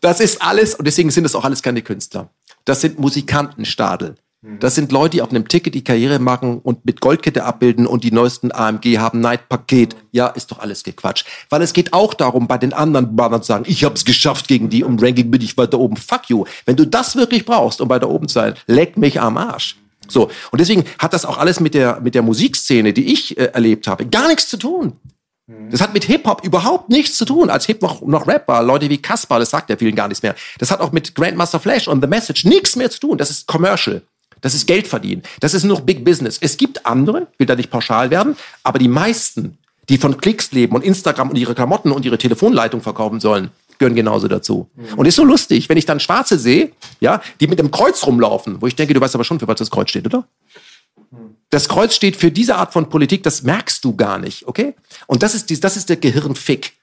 Das 0.00 0.20
ist 0.20 0.40
alles, 0.40 0.76
und 0.76 0.84
deswegen 0.84 1.10
sind 1.10 1.24
das 1.24 1.34
auch 1.34 1.44
alles 1.44 1.62
keine 1.62 1.82
Künstler. 1.82 2.30
Das 2.64 2.80
sind 2.80 3.00
Musikantenstadel. 3.00 4.14
Das 4.60 4.74
sind 4.74 4.92
Leute, 4.92 5.16
die 5.16 5.22
auf 5.22 5.30
einem 5.30 5.48
Ticket 5.48 5.74
die 5.74 5.84
Karriere 5.84 6.18
machen 6.18 6.58
und 6.58 6.84
mit 6.84 7.00
Goldkette 7.00 7.44
abbilden 7.44 7.86
und 7.86 8.04
die 8.04 8.12
neuesten 8.12 8.52
AMG 8.52 8.98
haben, 8.98 9.20
Night-Paket. 9.20 9.96
Ja, 10.12 10.26
ist 10.26 10.50
doch 10.50 10.58
alles 10.58 10.84
gequatscht. 10.84 11.26
Weil 11.48 11.62
es 11.62 11.72
geht 11.72 11.94
auch 11.94 12.12
darum, 12.12 12.46
bei 12.46 12.58
den 12.58 12.74
anderen 12.74 13.16
Bannern 13.16 13.42
zu 13.42 13.48
sagen, 13.48 13.64
ich 13.66 13.84
hab's 13.84 14.04
geschafft 14.04 14.46
gegen 14.46 14.68
die, 14.68 14.84
um 14.84 14.98
Ranking 14.98 15.30
bin 15.30 15.40
ich 15.40 15.56
weiter 15.56 15.78
oben. 15.78 15.96
Fuck 15.96 16.28
you. 16.28 16.44
Wenn 16.66 16.76
du 16.76 16.86
das 16.86 17.16
wirklich 17.16 17.46
brauchst, 17.46 17.80
um 17.80 17.88
weiter 17.88 18.10
oben 18.10 18.28
zu 18.28 18.34
sein, 18.34 18.54
leck 18.66 18.98
mich 18.98 19.18
am 19.18 19.38
Arsch. 19.38 19.76
So. 20.08 20.30
Und 20.50 20.60
deswegen 20.60 20.84
hat 20.98 21.14
das 21.14 21.24
auch 21.24 21.38
alles 21.38 21.60
mit 21.60 21.72
der, 21.72 22.00
mit 22.02 22.14
der 22.14 22.22
Musikszene, 22.22 22.92
die 22.92 23.14
ich 23.14 23.38
äh, 23.38 23.46
erlebt 23.46 23.86
habe, 23.86 24.04
gar 24.04 24.28
nichts 24.28 24.48
zu 24.48 24.58
tun. 24.58 24.92
Das 25.70 25.82
hat 25.82 25.92
mit 25.92 26.04
Hip-Hop 26.04 26.42
überhaupt 26.42 26.88
nichts 26.88 27.18
zu 27.18 27.26
tun. 27.26 27.50
Als 27.50 27.66
Hip 27.66 27.82
noch, 27.82 28.00
noch 28.02 28.26
Rap 28.26 28.48
war, 28.48 28.62
Leute 28.62 28.88
wie 28.88 28.96
Kaspar, 28.96 29.38
das 29.38 29.50
sagt 29.50 29.68
ja 29.68 29.76
vielen 29.76 29.94
gar 29.94 30.08
nichts 30.08 30.22
mehr. 30.22 30.34
Das 30.58 30.70
hat 30.70 30.80
auch 30.80 30.92
mit 30.92 31.14
Grandmaster 31.14 31.60
Flash 31.60 31.86
und 31.86 32.02
The 32.02 32.08
Message 32.08 32.44
nichts 32.46 32.76
mehr 32.76 32.90
zu 32.90 33.00
tun. 33.00 33.18
Das 33.18 33.30
ist 33.30 33.46
Commercial. 33.46 34.02
Das 34.44 34.52
ist 34.52 34.66
Geld 34.66 34.86
verdienen. 34.86 35.22
Das 35.40 35.54
ist 35.54 35.64
nur 35.64 35.80
Big 35.80 36.04
Business. 36.04 36.36
Es 36.38 36.58
gibt 36.58 36.84
andere, 36.84 37.28
will 37.38 37.46
da 37.46 37.56
nicht 37.56 37.70
pauschal 37.70 38.10
werden, 38.10 38.36
aber 38.62 38.78
die 38.78 38.88
meisten, 38.88 39.56
die 39.88 39.96
von 39.96 40.18
Klicks 40.18 40.52
leben 40.52 40.74
und 40.74 40.84
Instagram 40.84 41.30
und 41.30 41.36
ihre 41.36 41.54
Klamotten 41.54 41.90
und 41.90 42.04
ihre 42.04 42.18
Telefonleitung 42.18 42.82
verkaufen 42.82 43.20
sollen, 43.20 43.50
gehören 43.78 43.94
genauso 43.94 44.28
dazu. 44.28 44.68
Mhm. 44.74 44.98
Und 44.98 45.06
ist 45.06 45.16
so 45.16 45.24
lustig, 45.24 45.70
wenn 45.70 45.78
ich 45.78 45.86
dann 45.86 45.98
Schwarze 45.98 46.38
sehe, 46.38 46.72
ja, 47.00 47.22
die 47.40 47.46
mit 47.46 47.58
dem 47.58 47.70
Kreuz 47.70 48.06
rumlaufen, 48.06 48.60
wo 48.60 48.66
ich 48.66 48.76
denke, 48.76 48.92
du 48.92 49.00
weißt 49.00 49.14
aber 49.14 49.24
schon, 49.24 49.40
für 49.40 49.48
was 49.48 49.58
das 49.58 49.70
Kreuz 49.70 49.88
steht, 49.88 50.04
oder? 50.04 50.28
Das 51.48 51.66
Kreuz 51.66 51.94
steht 51.94 52.16
für 52.16 52.30
diese 52.30 52.56
Art 52.56 52.74
von 52.74 52.90
Politik, 52.90 53.22
das 53.22 53.44
merkst 53.44 53.82
du 53.82 53.96
gar 53.96 54.18
nicht, 54.18 54.46
okay? 54.46 54.74
Und 55.06 55.22
das 55.22 55.34
ist, 55.34 55.48
die, 55.48 55.58
das 55.58 55.78
ist 55.78 55.88
der 55.88 55.96
Gehirnfick. 55.96 56.74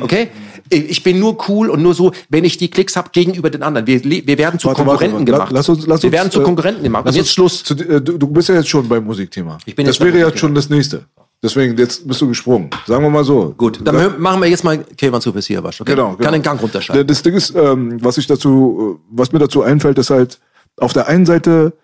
Okay? 0.00 0.28
Ich 0.70 1.02
bin 1.02 1.20
nur 1.20 1.48
cool 1.48 1.70
und 1.70 1.82
nur 1.82 1.94
so, 1.94 2.12
wenn 2.28 2.44
ich 2.44 2.56
die 2.56 2.68
Klicks 2.68 2.96
habe 2.96 3.10
gegenüber 3.12 3.50
den 3.50 3.62
anderen. 3.62 3.86
Wir, 3.86 4.02
wir 4.02 4.38
werden 4.38 4.58
zu 4.58 4.68
warte, 4.68 4.82
Konkurrenten 4.82 5.18
warte, 5.18 5.32
gemacht. 5.32 5.52
Lass 5.52 5.68
uns, 5.68 5.86
lass 5.86 6.02
wir 6.02 6.12
werden 6.12 6.30
zu 6.30 6.40
äh, 6.40 6.44
Konkurrenten 6.44 6.82
gemacht. 6.82 7.06
Und 7.06 7.14
jetzt 7.14 7.32
Schluss. 7.32 7.62
Zu, 7.62 7.74
äh, 7.74 8.00
du, 8.00 8.18
du 8.18 8.26
bist 8.26 8.48
ja 8.48 8.56
jetzt 8.56 8.68
schon 8.68 8.88
beim 8.88 9.04
Musikthema. 9.04 9.58
Ich 9.66 9.76
bin 9.76 9.86
das 9.86 10.00
wäre 10.00 10.18
ja 10.18 10.36
schon 10.36 10.54
das 10.54 10.68
nächste. 10.68 11.04
Deswegen, 11.42 11.76
jetzt 11.76 12.08
bist 12.08 12.22
du 12.22 12.28
gesprungen. 12.28 12.70
Sagen 12.86 13.04
wir 13.04 13.10
mal 13.10 13.22
so. 13.22 13.54
Gut, 13.56 13.78
dann 13.84 13.94
da, 13.94 14.08
machen 14.16 14.40
wir 14.40 14.48
jetzt 14.48 14.64
mal 14.64 14.78
Käfer 14.78 15.20
zu 15.20 15.30
bis 15.30 15.46
hier 15.46 15.62
was. 15.62 15.78
Okay? 15.78 15.92
Genau, 15.92 16.12
genau. 16.12 16.24
Kann 16.24 16.32
den 16.32 16.42
Gang 16.42 16.60
runterschalten. 16.60 17.06
Das 17.06 17.22
Ding 17.22 17.34
ist, 17.34 17.54
ähm, 17.54 17.98
was 18.02 18.16
ich 18.16 18.26
dazu, 18.26 19.00
was 19.10 19.30
mir 19.30 19.40
dazu 19.40 19.62
einfällt, 19.62 19.98
ist 19.98 20.08
halt, 20.08 20.40
auf 20.78 20.94
der 20.94 21.06
einen 21.06 21.26
Seite 21.26 21.74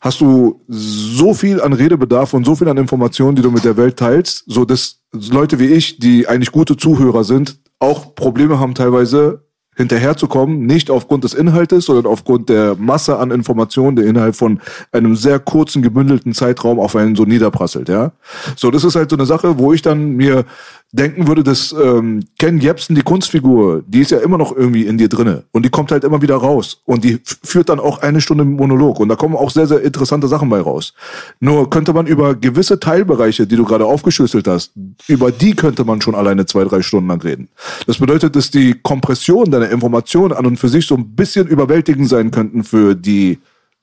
hast 0.00 0.20
du 0.20 0.60
so 0.68 1.32
viel 1.32 1.62
an 1.62 1.72
Redebedarf 1.72 2.34
und 2.34 2.44
so 2.44 2.54
viel 2.54 2.68
an 2.68 2.76
Informationen, 2.76 3.36
die 3.36 3.42
du 3.42 3.50
mit 3.50 3.64
der 3.64 3.76
Welt 3.76 3.96
teilst, 3.96 4.44
so 4.46 4.66
dass 4.66 4.97
Leute 5.12 5.58
wie 5.58 5.66
ich, 5.66 5.98
die 5.98 6.28
eigentlich 6.28 6.52
gute 6.52 6.76
Zuhörer 6.76 7.24
sind, 7.24 7.58
auch 7.78 8.14
Probleme 8.14 8.58
haben 8.58 8.74
teilweise 8.74 9.48
hinterherzukommen, 9.78 10.66
nicht 10.66 10.90
aufgrund 10.90 11.22
des 11.22 11.34
Inhaltes, 11.34 11.84
sondern 11.84 12.06
aufgrund 12.06 12.48
der 12.48 12.74
Masse 12.74 13.16
an 13.16 13.30
Informationen, 13.30 13.94
die 13.94 14.02
innerhalb 14.02 14.34
von 14.34 14.60
einem 14.90 15.14
sehr 15.14 15.38
kurzen, 15.38 15.82
gebündelten 15.82 16.34
Zeitraum 16.34 16.80
auf 16.80 16.96
einen 16.96 17.14
so 17.14 17.24
niederprasselt, 17.24 17.88
ja. 17.88 18.10
So, 18.56 18.72
das 18.72 18.82
ist 18.82 18.96
halt 18.96 19.08
so 19.08 19.16
eine 19.16 19.24
Sache, 19.24 19.58
wo 19.58 19.72
ich 19.72 19.80
dann 19.80 20.16
mir 20.16 20.44
denken 20.92 21.28
würde, 21.28 21.44
dass 21.44 21.72
ähm, 21.72 22.24
Ken 22.38 22.58
Jebsen, 22.58 22.94
die 22.94 23.02
Kunstfigur, 23.02 23.82
die 23.86 24.00
ist 24.00 24.10
ja 24.10 24.18
immer 24.18 24.38
noch 24.38 24.56
irgendwie 24.56 24.86
in 24.86 24.96
dir 24.96 25.08
drinne 25.08 25.44
und 25.52 25.64
die 25.64 25.68
kommt 25.68 25.92
halt 25.92 26.02
immer 26.02 26.22
wieder 26.22 26.36
raus 26.36 26.80
und 26.86 27.04
die 27.04 27.20
führt 27.24 27.68
dann 27.68 27.78
auch 27.78 27.98
eine 27.98 28.22
Stunde 28.22 28.44
Monolog 28.44 28.98
und 28.98 29.08
da 29.10 29.16
kommen 29.16 29.36
auch 29.36 29.50
sehr, 29.50 29.66
sehr 29.66 29.82
interessante 29.82 30.28
Sachen 30.28 30.48
bei 30.48 30.60
raus. 30.60 30.94
Nur 31.40 31.68
könnte 31.68 31.92
man 31.92 32.06
über 32.06 32.34
gewisse 32.34 32.80
Teilbereiche, 32.80 33.46
die 33.46 33.56
du 33.56 33.64
gerade 33.64 33.84
aufgeschlüsselt 33.84 34.48
hast, 34.48 34.72
über 35.08 35.30
die 35.30 35.54
könnte 35.54 35.84
man 35.84 36.00
schon 36.00 36.14
alleine 36.14 36.46
zwei, 36.46 36.64
drei 36.64 36.80
Stunden 36.80 37.08
lang 37.08 37.20
reden. 37.20 37.48
Das 37.86 37.98
bedeutet, 37.98 38.34
dass 38.34 38.50
die 38.50 38.74
Kompression 38.74 39.50
deiner 39.50 39.70
Informationen 39.70 40.32
an 40.32 40.46
und 40.46 40.56
für 40.56 40.70
sich 40.70 40.86
so 40.86 40.94
ein 40.94 41.14
bisschen 41.14 41.46
überwältigend 41.46 42.08
sein 42.08 42.30
könnten 42.30 42.64
für 42.64 42.94
die 42.94 43.38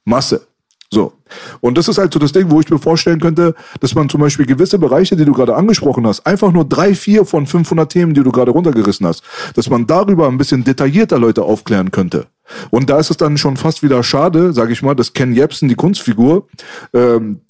Masse. 0.05 0.47
So. 0.95 1.11
Und 1.59 1.77
das 1.77 1.89
ist 1.89 1.97
halt 1.97 2.13
so 2.13 2.19
das 2.19 2.31
Ding, 2.31 2.49
wo 2.49 2.61
ich 2.61 2.69
mir 2.69 2.79
vorstellen 2.79 3.19
könnte, 3.19 3.53
dass 3.81 3.95
man 3.95 4.07
zum 4.07 4.21
Beispiel 4.21 4.45
gewisse 4.45 4.79
Bereiche, 4.79 5.17
die 5.17 5.25
du 5.25 5.33
gerade 5.33 5.53
angesprochen 5.53 6.07
hast, 6.07 6.25
einfach 6.25 6.53
nur 6.53 6.63
drei, 6.63 6.95
vier 6.95 7.25
von 7.25 7.45
500 7.45 7.91
Themen, 7.91 8.13
die 8.13 8.23
du 8.23 8.31
gerade 8.31 8.51
runtergerissen 8.51 9.05
hast, 9.05 9.21
dass 9.55 9.69
man 9.69 9.87
darüber 9.87 10.29
ein 10.29 10.37
bisschen 10.37 10.63
detaillierter 10.63 11.19
Leute 11.19 11.43
aufklären 11.43 11.91
könnte. 11.91 12.27
Und 12.69 12.89
da 12.89 12.97
ist 12.97 13.09
es 13.09 13.17
dann 13.17 13.37
schon 13.37 13.57
fast 13.57 13.83
wieder 13.83 14.01
schade, 14.03 14.53
sage 14.53 14.71
ich 14.71 14.81
mal, 14.81 14.95
dass 14.95 15.11
Ken 15.11 15.33
Jebsen, 15.33 15.67
die 15.67 15.75
Kunstfigur, 15.75 16.47
ähm, 16.93 17.41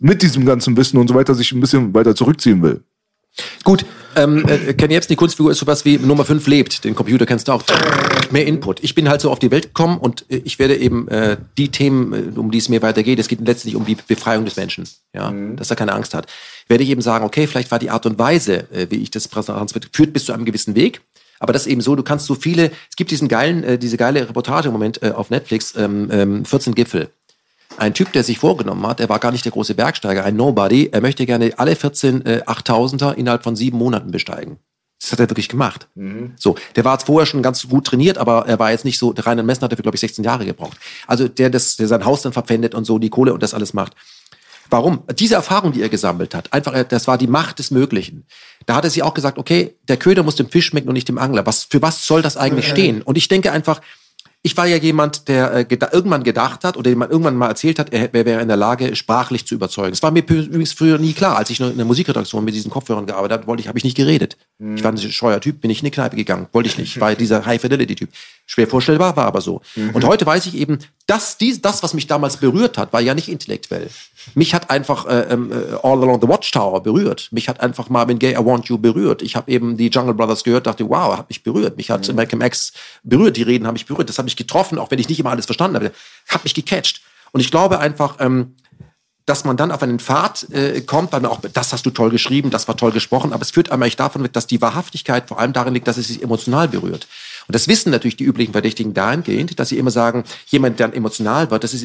mit 0.00 0.22
diesem 0.22 0.44
ganzen 0.44 0.76
Wissen 0.76 0.96
und 0.98 1.06
so 1.06 1.14
weiter 1.14 1.36
sich 1.36 1.52
ein 1.52 1.60
bisschen 1.60 1.94
weiter 1.94 2.16
zurückziehen 2.16 2.62
will. 2.62 2.82
Gut, 3.64 3.84
ähm, 4.16 4.44
äh, 4.48 4.74
Ken 4.74 4.90
Jebsen, 4.90 5.08
die 5.08 5.16
Kunstfigur 5.16 5.52
ist 5.52 5.58
sowas 5.58 5.84
wie 5.84 5.98
Nummer 5.98 6.24
5 6.24 6.46
lebt. 6.46 6.84
Den 6.84 6.94
Computer 6.94 7.26
kennst 7.26 7.48
du 7.48 7.52
auch. 7.52 7.62
Mehr 8.30 8.46
Input. 8.46 8.82
Ich 8.82 8.94
bin 8.94 9.08
halt 9.08 9.20
so 9.20 9.30
auf 9.30 9.38
die 9.38 9.50
Welt 9.50 9.66
gekommen 9.66 9.98
und 9.98 10.24
äh, 10.30 10.42
ich 10.44 10.58
werde 10.58 10.76
eben 10.76 11.08
äh, 11.08 11.36
die 11.58 11.68
Themen, 11.68 12.34
äh, 12.36 12.38
um 12.38 12.50
die 12.50 12.58
es 12.58 12.68
mir 12.68 12.82
weitergeht, 12.82 13.18
es 13.18 13.28
geht 13.28 13.40
letztlich 13.40 13.76
um 13.76 13.84
die 13.84 13.94
Befreiung 13.94 14.44
des 14.44 14.56
Menschen, 14.56 14.88
ja, 15.14 15.32
dass 15.56 15.70
er 15.70 15.76
keine 15.76 15.92
Angst 15.92 16.14
hat. 16.14 16.26
Werde 16.68 16.84
ich 16.84 16.90
eben 16.90 17.02
sagen, 17.02 17.24
okay, 17.24 17.46
vielleicht 17.46 17.70
war 17.70 17.78
die 17.78 17.90
Art 17.90 18.06
und 18.06 18.18
Weise, 18.18 18.70
äh, 18.72 18.86
wie 18.90 18.96
ich 18.96 19.10
das 19.10 19.28
präsentiert, 19.28 19.88
führt 19.92 20.12
bis 20.12 20.24
zu 20.24 20.32
einem 20.32 20.44
gewissen 20.44 20.74
Weg. 20.74 21.00
Aber 21.38 21.52
das 21.52 21.62
ist 21.62 21.72
eben 21.72 21.80
so, 21.80 21.96
du 21.96 22.02
kannst 22.02 22.26
so 22.26 22.34
viele, 22.34 22.70
es 22.90 22.96
gibt 22.96 23.10
diesen 23.10 23.28
geilen, 23.28 23.64
äh, 23.64 23.78
diese 23.78 23.96
geile 23.96 24.28
Reportage 24.28 24.68
im 24.68 24.72
Moment 24.72 25.02
äh, 25.02 25.10
auf 25.10 25.30
Netflix, 25.30 25.74
ähm, 25.76 26.08
ähm, 26.12 26.44
14 26.44 26.74
Gipfel. 26.74 27.10
Ein 27.80 27.94
Typ, 27.94 28.12
der 28.12 28.24
sich 28.24 28.38
vorgenommen 28.38 28.86
hat, 28.86 29.00
er 29.00 29.08
war 29.08 29.18
gar 29.18 29.32
nicht 29.32 29.46
der 29.46 29.52
große 29.52 29.74
Bergsteiger, 29.74 30.22
ein 30.22 30.36
Nobody, 30.36 30.90
er 30.92 31.00
möchte 31.00 31.24
gerne 31.24 31.52
alle 31.56 31.74
14 31.74 32.26
äh, 32.26 32.42
8000er 32.46 33.14
innerhalb 33.14 33.42
von 33.42 33.56
sieben 33.56 33.78
Monaten 33.78 34.10
besteigen. 34.10 34.58
Das 35.00 35.12
hat 35.12 35.20
er 35.20 35.30
wirklich 35.30 35.48
gemacht. 35.48 35.88
So, 36.36 36.56
der 36.76 36.84
war 36.84 36.92
jetzt 36.92 37.06
vorher 37.06 37.24
schon 37.24 37.42
ganz 37.42 37.66
gut 37.66 37.86
trainiert, 37.86 38.18
aber 38.18 38.46
er 38.46 38.58
war 38.58 38.70
jetzt 38.70 38.84
nicht 38.84 38.98
so, 38.98 39.14
der 39.14 39.26
Reinhard 39.26 39.46
Messner 39.46 39.64
hat 39.64 39.72
dafür, 39.72 39.82
glaube 39.82 39.96
ich, 39.96 40.00
16 40.02 40.22
Jahre 40.22 40.44
gebraucht. 40.44 40.76
Also 41.06 41.26
der, 41.26 41.48
das, 41.48 41.76
der 41.76 41.88
sein 41.88 42.04
Haus 42.04 42.20
dann 42.20 42.34
verpfändet 42.34 42.74
und 42.74 42.84
so, 42.84 42.98
die 42.98 43.08
Kohle 43.08 43.32
und 43.32 43.42
das 43.42 43.54
alles 43.54 43.72
macht. 43.72 43.94
Warum? 44.68 45.02
Diese 45.18 45.36
Erfahrung, 45.36 45.72
die 45.72 45.80
er 45.80 45.88
gesammelt 45.88 46.34
hat, 46.34 46.52
einfach, 46.52 46.74
äh, 46.74 46.84
das 46.86 47.08
war 47.08 47.16
die 47.16 47.28
Macht 47.28 47.60
des 47.60 47.70
Möglichen. 47.70 48.26
Da 48.66 48.74
hat 48.74 48.84
er 48.84 48.90
sich 48.90 49.02
auch 49.02 49.14
gesagt, 49.14 49.38
okay, 49.38 49.74
der 49.88 49.96
Köder 49.96 50.22
muss 50.22 50.36
dem 50.36 50.50
Fisch 50.50 50.66
schmecken 50.66 50.88
und 50.88 50.94
nicht 50.94 51.08
dem 51.08 51.16
Angler. 51.16 51.46
Was, 51.46 51.64
für 51.64 51.80
was 51.80 52.06
soll 52.06 52.20
das 52.20 52.36
eigentlich 52.36 52.68
stehen? 52.68 53.00
Und 53.00 53.16
ich 53.16 53.28
denke 53.28 53.52
einfach, 53.52 53.80
ich 54.42 54.56
war 54.56 54.66
ja 54.66 54.76
jemand, 54.76 55.28
der 55.28 55.54
äh, 55.54 55.64
geda 55.64 55.90
irgendwann 55.92 56.22
gedacht 56.22 56.64
hat 56.64 56.78
oder 56.78 56.90
dem 56.90 56.98
man 56.98 57.10
irgendwann 57.10 57.36
mal 57.36 57.48
erzählt 57.48 57.78
hat, 57.78 57.92
er, 57.92 58.14
er 58.14 58.24
wäre 58.24 58.40
in 58.40 58.48
der 58.48 58.56
Lage, 58.56 58.96
sprachlich 58.96 59.46
zu 59.46 59.54
überzeugen. 59.54 59.90
Das 59.90 60.02
war 60.02 60.10
mir 60.10 60.20
übrigens 60.20 60.72
früher 60.72 60.96
nie 60.96 61.12
klar. 61.12 61.36
Als 61.36 61.50
ich 61.50 61.60
noch 61.60 61.68
in 61.68 61.76
der 61.76 61.84
Musikredaktion 61.84 62.42
mit 62.42 62.54
diesen 62.54 62.70
Kopfhörern 62.70 63.04
gearbeitet 63.04 63.38
habe, 63.38 63.46
wollte 63.46 63.60
ich, 63.60 63.68
habe 63.68 63.76
ich 63.76 63.84
nicht 63.84 63.98
geredet. 63.98 64.38
Ich 64.58 64.82
war 64.82 64.92
ein 64.92 64.98
scheuer 64.98 65.40
Typ, 65.40 65.60
bin 65.60 65.70
ich 65.70 65.80
in 65.80 65.86
die 65.86 65.90
Kneipe 65.90 66.16
gegangen, 66.16 66.46
wollte 66.52 66.68
ich 66.68 66.78
nicht. 66.78 67.00
War 67.00 67.14
dieser 67.14 67.44
High-Fidelity-Typ. 67.44 68.08
Schwer 68.46 68.66
vorstellbar, 68.66 69.16
war 69.16 69.26
aber 69.26 69.40
so. 69.40 69.60
Und 69.92 70.04
heute 70.04 70.24
weiß 70.24 70.46
ich 70.46 70.54
eben, 70.54 70.78
dass 71.06 71.36
dies, 71.36 71.60
das, 71.60 71.82
was 71.82 71.92
mich 71.92 72.06
damals 72.06 72.38
berührt 72.38 72.78
hat, 72.78 72.92
war 72.92 73.00
ja 73.00 73.14
nicht 73.14 73.28
intellektuell. 73.28 73.90
Mich 74.34 74.54
hat 74.54 74.70
einfach 74.70 75.06
äh, 75.06 75.22
ähm, 75.30 75.50
äh, 75.50 75.74
All 75.82 76.02
Along 76.02 76.20
the 76.20 76.28
Watchtower 76.28 76.82
berührt. 76.82 77.28
Mich 77.30 77.48
hat 77.48 77.60
einfach 77.60 77.88
Marvin 77.88 78.18
Gaye, 78.18 78.34
I 78.34 78.44
Want 78.44 78.68
You 78.68 78.76
berührt. 78.76 79.22
Ich 79.22 79.34
habe 79.34 79.50
eben 79.50 79.76
die 79.76 79.88
Jungle 79.88 80.14
Brothers 80.14 80.44
gehört, 80.44 80.66
dachte, 80.66 80.88
wow, 80.88 81.16
hat 81.16 81.28
mich 81.28 81.42
berührt. 81.42 81.76
Mich 81.76 81.90
hat 81.90 82.12
Malcolm 82.14 82.42
X 82.42 82.72
berührt. 83.02 83.36
Die 83.36 83.42
Reden 83.42 83.66
haben 83.66 83.72
mich 83.74 83.86
berührt. 83.86 84.08
Das 84.08 84.18
hat 84.18 84.26
mich 84.30 84.36
getroffen, 84.36 84.78
auch 84.78 84.90
wenn 84.90 84.98
ich 84.98 85.08
nicht 85.08 85.20
immer 85.20 85.30
alles 85.30 85.46
verstanden 85.46 85.76
habe. 85.76 85.92
Hat 86.28 86.44
mich 86.44 86.54
gecatcht. 86.54 87.02
Und 87.32 87.40
ich 87.40 87.50
glaube 87.50 87.78
einfach, 87.78 88.16
ähm, 88.20 88.56
dass 89.26 89.44
man 89.44 89.56
dann 89.56 89.70
auf 89.70 89.82
einen 89.82 90.00
Pfad 90.00 90.50
äh, 90.50 90.80
kommt, 90.80 91.12
weil 91.12 91.20
man 91.20 91.30
auch, 91.30 91.40
das 91.40 91.72
hast 91.72 91.86
du 91.86 91.90
toll 91.90 92.10
geschrieben, 92.10 92.50
das 92.50 92.66
war 92.66 92.76
toll 92.76 92.90
gesprochen, 92.90 93.32
aber 93.32 93.42
es 93.42 93.52
führt 93.52 93.70
einmal 93.70 93.90
davon 93.90 94.24
weg, 94.24 94.32
dass 94.32 94.46
die 94.46 94.60
Wahrhaftigkeit 94.60 95.28
vor 95.28 95.38
allem 95.38 95.52
darin 95.52 95.74
liegt, 95.74 95.86
dass 95.86 95.98
es 95.98 96.08
sich 96.08 96.22
emotional 96.22 96.66
berührt. 96.66 97.06
Und 97.50 97.54
das 97.56 97.66
wissen 97.66 97.90
natürlich 97.90 98.14
die 98.14 98.22
üblichen 98.22 98.52
Verdächtigen 98.52 98.94
dahingehend, 98.94 99.58
dass 99.58 99.70
sie 99.70 99.78
immer 99.78 99.90
sagen, 99.90 100.22
jemand, 100.46 100.78
der 100.78 100.94
emotional 100.94 101.50
wird, 101.50 101.64
das 101.64 101.74
ist 101.74 101.84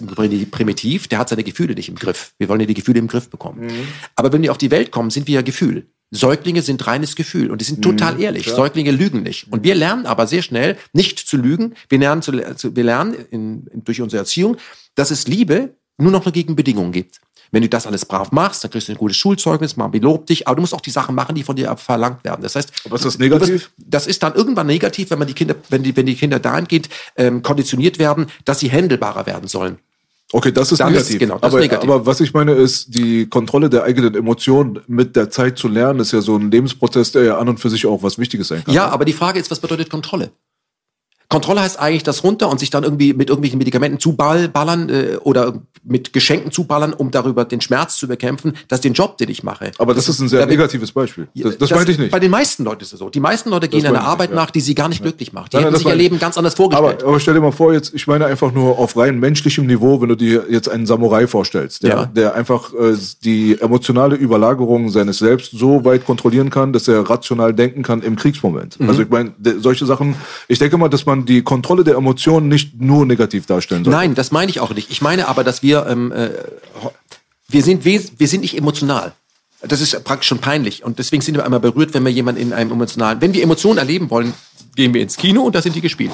primitiv, 0.51 1.07
der 1.07 1.17
hat 1.17 1.29
seine 1.29 1.43
Gefühle 1.43 1.73
nicht 1.73 1.89
im 1.89 1.95
Griff. 1.95 2.33
Wir 2.37 2.49
wollen 2.49 2.59
ja 2.59 2.67
die 2.67 2.75
Gefühle 2.75 2.99
im 2.99 3.07
Griff 3.07 3.31
bekommen. 3.31 3.71
Aber 4.15 4.31
wenn 4.31 4.43
wir 4.43 4.51
auf 4.51 4.59
die 4.59 4.69
Welt 4.69 4.91
kommen, 4.91 5.09
sind 5.09 5.25
wir 5.25 5.33
ja 5.33 5.41
Gefühl. 5.41 5.87
Säuglinge 6.11 6.61
sind 6.61 6.85
reines 6.85 7.15
Gefühl 7.15 7.49
und 7.49 7.61
die 7.61 7.65
sind 7.65 7.81
total 7.81 8.21
ehrlich. 8.21 8.45
Säuglinge 8.45 8.91
lügen 8.91 9.23
nicht. 9.23 9.51
Und 9.51 9.63
wir 9.63 9.73
lernen 9.73 10.05
aber 10.05 10.27
sehr 10.27 10.43
schnell, 10.43 10.77
nicht 10.93 11.17
zu 11.17 11.35
lügen. 11.35 11.73
Wir 11.89 11.97
lernen, 11.97 12.21
zu, 12.21 12.31
wir 12.75 12.83
lernen 12.83 13.15
in, 13.31 13.65
in, 13.65 13.83
durch 13.83 14.01
unsere 14.01 14.19
Erziehung, 14.19 14.57
dass 14.93 15.09
es 15.09 15.27
Liebe 15.27 15.73
nur 15.97 16.11
noch 16.11 16.25
nur 16.25 16.31
gegen 16.31 16.55
Bedingungen 16.55 16.91
gibt. 16.91 17.21
Wenn 17.56 17.61
du 17.61 17.69
das 17.69 17.88
alles 17.88 18.03
brav 18.03 18.34
machst, 18.34 18.65
dann 18.65 18.69
kriegst 18.72 18.90
du 18.90 18.91
ein 18.91 18.98
gutes 18.98 19.15
Schulzeugnis, 19.15 19.77
man 19.77 19.90
belobt 19.90 20.27
dich, 20.27 20.45
aber 20.45 20.57
du 20.57 20.61
musst 20.61 20.73
auch 20.73 20.82
die 20.82 20.90
Sachen 20.90 21.15
machen, 21.15 21.36
die 21.36 21.44
von 21.44 21.56
dir 21.56 21.73
verlangt 21.77 22.26
werden. 22.26 22.41
Das 22.41 22.53
heißt, 22.56 22.69
Aber 22.84 22.98
ist 22.98 23.06
das 23.06 23.18
negativ? 23.18 23.72
Das 23.77 24.07
ist 24.07 24.22
dann 24.23 24.34
irgendwann 24.36 24.68
negativ, 24.68 25.10
wenn 25.10 25.19
man 25.19 25.27
die 25.30 25.34
Kinder, 25.34 25.56
wenn 25.69 25.82
die, 25.82 25.95
wenn 25.95 26.06
die 26.06 26.15
Kinder 26.15 26.40
dahingehend 26.40 26.90
ähm, 27.15 27.44
konditioniert 27.44 27.98
werden, 27.98 28.26
dass 28.44 28.60
sie 28.60 28.68
händelbarer 28.69 29.26
werden 29.26 29.48
sollen. 29.48 29.77
Okay, 30.34 30.52
das 30.52 30.73
ist 30.73 30.80
Dann 30.80 30.90
ist- 30.94 31.03
negativ. 31.10 31.19
genau, 31.19 31.36
das 31.40 31.48
ist 31.48 31.53
aber, 31.53 31.61
negativ. 31.61 31.90
aber 31.90 32.06
was 32.06 32.19
ich 32.19 32.34
meine 32.34 32.52
ist, 32.52 32.94
die 32.94 33.27
Kontrolle 33.30 33.69
der 33.69 33.84
eigenen 33.84 34.15
Emotionen 34.15 34.82
mit 34.88 35.15
der 35.15 35.30
Zeit 35.30 35.57
zu 35.57 35.69
lernen, 35.69 36.02
ist 36.02 36.11
ja 36.11 36.19
so 36.19 36.36
ein 36.36 36.52
Lebensprozess, 36.52 37.14
der 37.14 37.23
ja 37.23 37.38
an 37.38 37.48
und 37.48 37.61
für 37.61 37.69
sich 37.69 37.86
auch 37.86 38.03
was 38.03 38.18
Wichtiges 38.19 38.49
sein 38.49 38.65
kann. 38.65 38.73
Ja, 38.76 38.90
aber 38.90 39.06
die 39.06 39.14
Frage 39.14 39.40
ist, 39.40 39.49
was 39.49 39.61
bedeutet 39.61 39.90
Kontrolle? 39.90 40.32
Kontrolle 41.35 41.61
heißt 41.61 41.79
eigentlich 41.79 42.03
das 42.03 42.23
runter 42.23 42.49
und 42.49 42.59
sich 42.59 42.69
dann 42.69 42.83
irgendwie 42.83 43.13
mit 43.13 43.29
irgendwelchen 43.29 43.57
Medikamenten 43.57 43.99
zuballern 43.99 44.89
äh, 44.89 45.17
oder 45.21 45.55
mit 45.83 46.13
Geschenken 46.13 46.51
zuballern, 46.51 46.93
um 46.93 47.11
darüber 47.11 47.45
den 47.45 47.61
Schmerz 47.61 47.97
zu 47.97 48.07
bekämpfen. 48.07 48.53
Das 48.67 48.77
ist 48.77 48.85
den 48.85 48.93
Job, 48.93 49.17
den 49.17 49.29
ich 49.29 49.43
mache. 49.43 49.71
Aber 49.77 49.93
das 49.93 50.09
ist 50.09 50.19
ein 50.19 50.29
sehr 50.29 50.39
Ja, 50.39 50.45
negatives 50.45 50.91
Beispiel. 50.91 51.27
Das, 51.35 51.57
das, 51.57 51.69
meinte 51.71 51.91
ich 51.91 51.99
nicht. 51.99 52.11
Bei 52.11 52.19
den 52.19 52.31
meisten 52.31 52.63
Leuten 52.63 52.81
ist 52.81 52.93
es 52.93 52.99
so. 52.99 53.09
Die 53.09 53.19
meisten 53.19 53.49
Leute 53.49 53.67
gehen 53.67 53.85
einer 53.85 54.03
Arbeit 54.03 54.29
ja. 54.29 54.35
nach, 54.35 54.49
die 54.49 54.61
sie 54.61 54.73
gar 54.73 54.89
nicht 54.89 55.03
glücklich 55.03 55.33
macht. 55.33 55.53
Die 55.53 55.57
Nein, 55.57 55.65
hätten 55.65 55.73
das 55.73 55.83
sich 55.83 55.91
ihr. 55.91 55.95
Leben 55.95 56.17
ganz 56.17 56.37
anders 56.37 56.55
vorgestellt. 56.55 57.01
Aber, 57.01 57.09
aber 57.09 57.19
stell 57.19 57.35
dir 57.35 57.41
mal 57.41 57.51
vor, 57.51 57.73
jetzt, 57.73 57.93
ich 57.93 58.07
meine 58.07 58.25
einfach 58.25 58.51
nur 58.51 58.79
auf 58.79 58.97
rein 58.97 59.19
menschlichem 59.19 59.67
Niveau, 59.67 60.01
wenn 60.01 60.09
du 60.09 60.15
dir 60.15 60.45
jetzt 60.49 60.69
einen 60.69 60.85
Samurai 60.85 61.27
vorstellst, 61.27 61.83
der, 61.83 61.89
Ja. 61.89 62.05
der 62.05 62.33
einfach 62.33 62.73
äh, 62.73 62.95
die 63.23 63.59
emotionale 63.59 64.15
Überlagerung 64.15 64.89
seines 64.89 65.19
Selbst 65.19 65.51
so 65.51 65.85
weit 65.85 66.05
kontrollieren 66.05 66.49
kann, 66.49 66.73
dass 66.73 66.87
er 66.87 67.07
rational 67.07 67.53
denken 67.53 67.83
kann 67.83 68.01
im 68.01 68.15
Kriegsmoment. 68.15 68.79
Mhm. 68.79 68.89
Also 68.89 69.03
ich 69.03 69.09
meine, 69.09 69.33
solche 69.59 69.85
Sachen, 69.85 70.15
ich 70.47 70.57
denke 70.59 70.77
mal, 70.77 70.89
dass 70.89 71.05
man 71.05 71.24
die 71.26 71.41
Kontrolle 71.41 71.84
der 71.84 71.95
Emotionen 71.95 72.47
nicht 72.47 72.80
nur 72.80 73.06
negativ 73.06 73.45
darstellen 73.45 73.84
sollte. 73.84 73.97
Nein, 73.97 74.15
das 74.15 74.31
meine 74.31 74.49
ich 74.49 74.60
auch 74.60 74.73
nicht. 74.73 74.89
Ich 74.91 75.02
meine 75.02 75.27
aber, 75.27 75.43
dass 75.43 75.64
wir, 75.64 75.85
ähm, 75.88 76.11
äh, 76.11 76.30
wir, 77.47 77.64
sind, 77.64 77.85
wir 77.85 78.27
sind 78.27 78.41
nicht 78.41 78.57
emotional. 78.57 79.14
Das 79.61 79.81
ist 79.81 80.03
praktisch 80.03 80.27
schon 80.27 80.39
peinlich. 80.39 80.84
Und 80.84 80.99
deswegen 80.99 81.22
sind 81.22 81.35
wir 81.35 81.43
einmal 81.43 81.60
berührt, 81.60 81.93
wenn 81.93 82.03
wir 82.03 82.11
jemanden 82.11 82.41
in 82.41 82.53
einem 82.53 82.72
emotionalen, 82.72 83.22
wenn 83.22 83.34
wir 83.34 83.41
Emotionen 83.41 83.77
erleben 83.77 84.10
wollen, 84.10 84.34
gehen 84.76 84.93
wir 84.93 85.02
ins 85.02 85.18
Kino 85.18 85.41
und 85.41 85.56
da 85.56 85.61
sind 85.61 85.76
die 85.76 85.81
gespielt. 85.81 86.11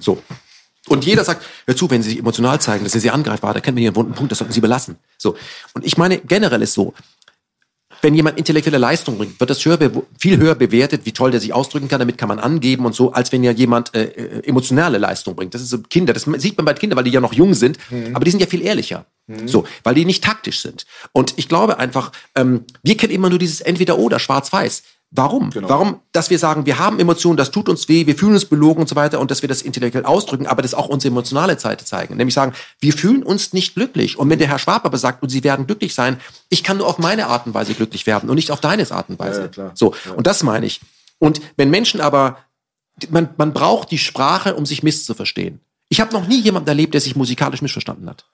So. 0.00 0.22
Und 0.88 1.04
jeder 1.04 1.24
sagt, 1.24 1.44
hör 1.66 1.76
zu, 1.76 1.90
wenn 1.90 2.02
Sie 2.02 2.10
sich 2.10 2.18
emotional 2.18 2.60
zeigen, 2.60 2.84
dass 2.84 2.94
Sie 2.94 3.00
sehr 3.00 3.14
angreifbar, 3.14 3.54
da 3.54 3.60
kennen 3.60 3.76
wir 3.76 3.82
hier 3.82 3.90
einen 3.90 3.96
wunden 3.96 4.14
Punkt, 4.14 4.32
das 4.32 4.38
sollten 4.38 4.54
Sie 4.54 4.60
belassen. 4.60 4.96
So. 5.18 5.36
Und 5.74 5.84
ich 5.84 5.98
meine, 5.98 6.18
generell 6.18 6.62
ist 6.62 6.72
so, 6.72 6.94
wenn 8.02 8.14
jemand 8.14 8.38
intellektuelle 8.38 8.78
Leistung 8.78 9.18
bringt, 9.18 9.38
wird 9.38 9.50
das 9.50 9.64
höher, 9.64 9.78
viel 10.18 10.38
höher 10.38 10.54
bewertet, 10.54 11.02
wie 11.04 11.12
toll 11.12 11.30
der 11.30 11.40
sich 11.40 11.52
ausdrücken 11.52 11.88
kann, 11.88 11.98
damit 11.98 12.18
kann 12.18 12.28
man 12.28 12.38
angeben 12.38 12.86
und 12.86 12.94
so, 12.94 13.12
als 13.12 13.32
wenn 13.32 13.44
ja 13.44 13.52
jemand 13.52 13.94
äh, 13.94 14.04
äh, 14.04 14.46
emotionale 14.46 14.98
Leistung 14.98 15.36
bringt. 15.36 15.54
Das 15.54 15.62
ist 15.62 15.70
so 15.70 15.78
Kinder, 15.78 16.12
das 16.12 16.22
sieht 16.38 16.56
man 16.56 16.64
bei 16.64 16.74
Kindern, 16.74 16.96
weil 16.96 17.04
die 17.04 17.10
ja 17.10 17.20
noch 17.20 17.32
jung 17.32 17.54
sind, 17.54 17.78
aber 18.12 18.24
die 18.24 18.30
sind 18.30 18.40
ja 18.40 18.46
viel 18.46 18.62
ehrlicher. 18.62 19.06
So, 19.46 19.64
weil 19.84 19.94
die 19.94 20.04
nicht 20.04 20.24
taktisch 20.24 20.60
sind. 20.60 20.86
Und 21.12 21.34
ich 21.36 21.48
glaube 21.48 21.78
einfach, 21.78 22.10
ähm, 22.34 22.64
wir 22.82 22.96
kennen 22.96 23.12
immer 23.12 23.30
nur 23.30 23.38
dieses 23.38 23.60
Entweder-Oder, 23.60 24.18
schwarz-weiß. 24.18 24.82
Warum? 25.12 25.50
Warum, 25.54 26.00
dass 26.12 26.30
wir 26.30 26.38
sagen, 26.38 26.66
wir 26.66 26.78
haben 26.78 27.00
Emotionen, 27.00 27.36
das 27.36 27.50
tut 27.50 27.68
uns 27.68 27.88
weh, 27.88 28.06
wir 28.06 28.14
fühlen 28.14 28.34
uns 28.34 28.44
belogen 28.44 28.82
und 28.82 28.88
so 28.88 28.94
weiter 28.94 29.18
und 29.18 29.28
dass 29.32 29.42
wir 29.42 29.48
das 29.48 29.60
intellektuell 29.60 30.04
ausdrücken, 30.04 30.46
aber 30.46 30.62
das 30.62 30.72
auch 30.72 30.88
unsere 30.88 31.10
emotionale 31.10 31.58
Seite 31.58 31.84
zeigen. 31.84 32.16
Nämlich 32.16 32.34
sagen, 32.34 32.52
wir 32.78 32.92
fühlen 32.92 33.24
uns 33.24 33.52
nicht 33.52 33.74
glücklich. 33.74 34.18
Und 34.18 34.30
wenn 34.30 34.38
der 34.38 34.46
Herr 34.46 34.60
Schwab 34.60 34.84
aber 34.84 34.98
sagt, 34.98 35.24
und 35.24 35.28
Sie 35.28 35.42
werden 35.42 35.66
glücklich 35.66 35.94
sein, 35.94 36.20
ich 36.48 36.62
kann 36.62 36.76
nur 36.76 36.86
auf 36.86 36.98
meine 36.98 37.26
Art 37.26 37.44
und 37.46 37.54
Weise 37.54 37.74
glücklich 37.74 38.06
werden 38.06 38.30
und 38.30 38.36
nicht 38.36 38.52
auf 38.52 38.60
deine 38.60 38.88
Art 38.88 39.08
und 39.08 39.18
Weise. 39.18 39.42
Ja, 39.42 39.48
klar. 39.48 39.72
So, 39.74 39.94
und 40.16 40.28
das 40.28 40.44
meine 40.44 40.66
ich. 40.66 40.80
Und 41.18 41.40
wenn 41.56 41.70
Menschen 41.70 42.00
aber, 42.00 42.38
man, 43.10 43.30
man 43.36 43.52
braucht 43.52 43.90
die 43.90 43.98
Sprache, 43.98 44.54
um 44.54 44.64
sich 44.64 44.84
misszuverstehen. 44.84 45.60
Ich 45.88 46.00
habe 46.00 46.12
noch 46.12 46.28
nie 46.28 46.40
jemanden 46.40 46.68
erlebt, 46.68 46.94
der 46.94 47.00
sich 47.00 47.16
musikalisch 47.16 47.62
missverstanden 47.62 48.08
hat. 48.08 48.26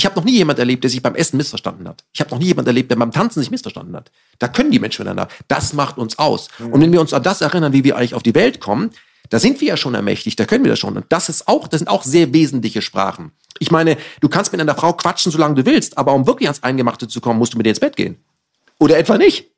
Ich 0.00 0.06
habe 0.06 0.16
noch 0.16 0.24
nie 0.24 0.32
jemand 0.32 0.58
erlebt, 0.58 0.82
der 0.82 0.90
sich 0.90 1.02
beim 1.02 1.14
Essen 1.14 1.36
missverstanden 1.36 1.86
hat. 1.86 2.04
Ich 2.14 2.20
habe 2.20 2.30
noch 2.30 2.38
nie 2.38 2.46
jemand 2.46 2.66
erlebt, 2.66 2.90
der 2.90 2.96
beim 2.96 3.12
Tanzen 3.12 3.40
sich 3.40 3.50
missverstanden 3.50 3.94
hat. 3.94 4.10
Da 4.38 4.48
können 4.48 4.70
die 4.70 4.78
Menschen 4.78 5.02
miteinander. 5.04 5.30
Das 5.46 5.74
macht 5.74 5.98
uns 5.98 6.18
aus. 6.18 6.48
Und 6.58 6.80
wenn 6.80 6.90
wir 6.90 7.02
uns 7.02 7.12
an 7.12 7.22
das 7.22 7.42
erinnern, 7.42 7.74
wie 7.74 7.84
wir 7.84 7.98
eigentlich 7.98 8.14
auf 8.14 8.22
die 8.22 8.34
Welt 8.34 8.60
kommen, 8.60 8.92
da 9.28 9.38
sind 9.38 9.60
wir 9.60 9.68
ja 9.68 9.76
schon 9.76 9.94
ermächtigt, 9.94 10.40
da 10.40 10.46
können 10.46 10.64
wir 10.64 10.70
das 10.70 10.78
schon. 10.78 10.96
Und 10.96 11.04
das 11.10 11.28
ist 11.28 11.46
auch, 11.48 11.68
das 11.68 11.80
sind 11.80 11.88
auch 11.88 12.02
sehr 12.02 12.32
wesentliche 12.32 12.80
Sprachen. 12.80 13.32
Ich 13.58 13.70
meine, 13.70 13.98
du 14.22 14.30
kannst 14.30 14.52
mit 14.52 14.60
einer 14.62 14.74
Frau 14.74 14.94
quatschen, 14.94 15.30
solange 15.30 15.56
du 15.56 15.66
willst, 15.66 15.98
aber 15.98 16.14
um 16.14 16.26
wirklich 16.26 16.48
ans 16.48 16.62
Eingemachte 16.62 17.06
zu 17.06 17.20
kommen, 17.20 17.38
musst 17.38 17.52
du 17.52 17.58
mit 17.58 17.66
ihr 17.66 17.72
ins 17.72 17.80
Bett 17.80 17.94
gehen. 17.94 18.16
Oder 18.78 18.96
etwa 18.96 19.18
nicht. 19.18 19.50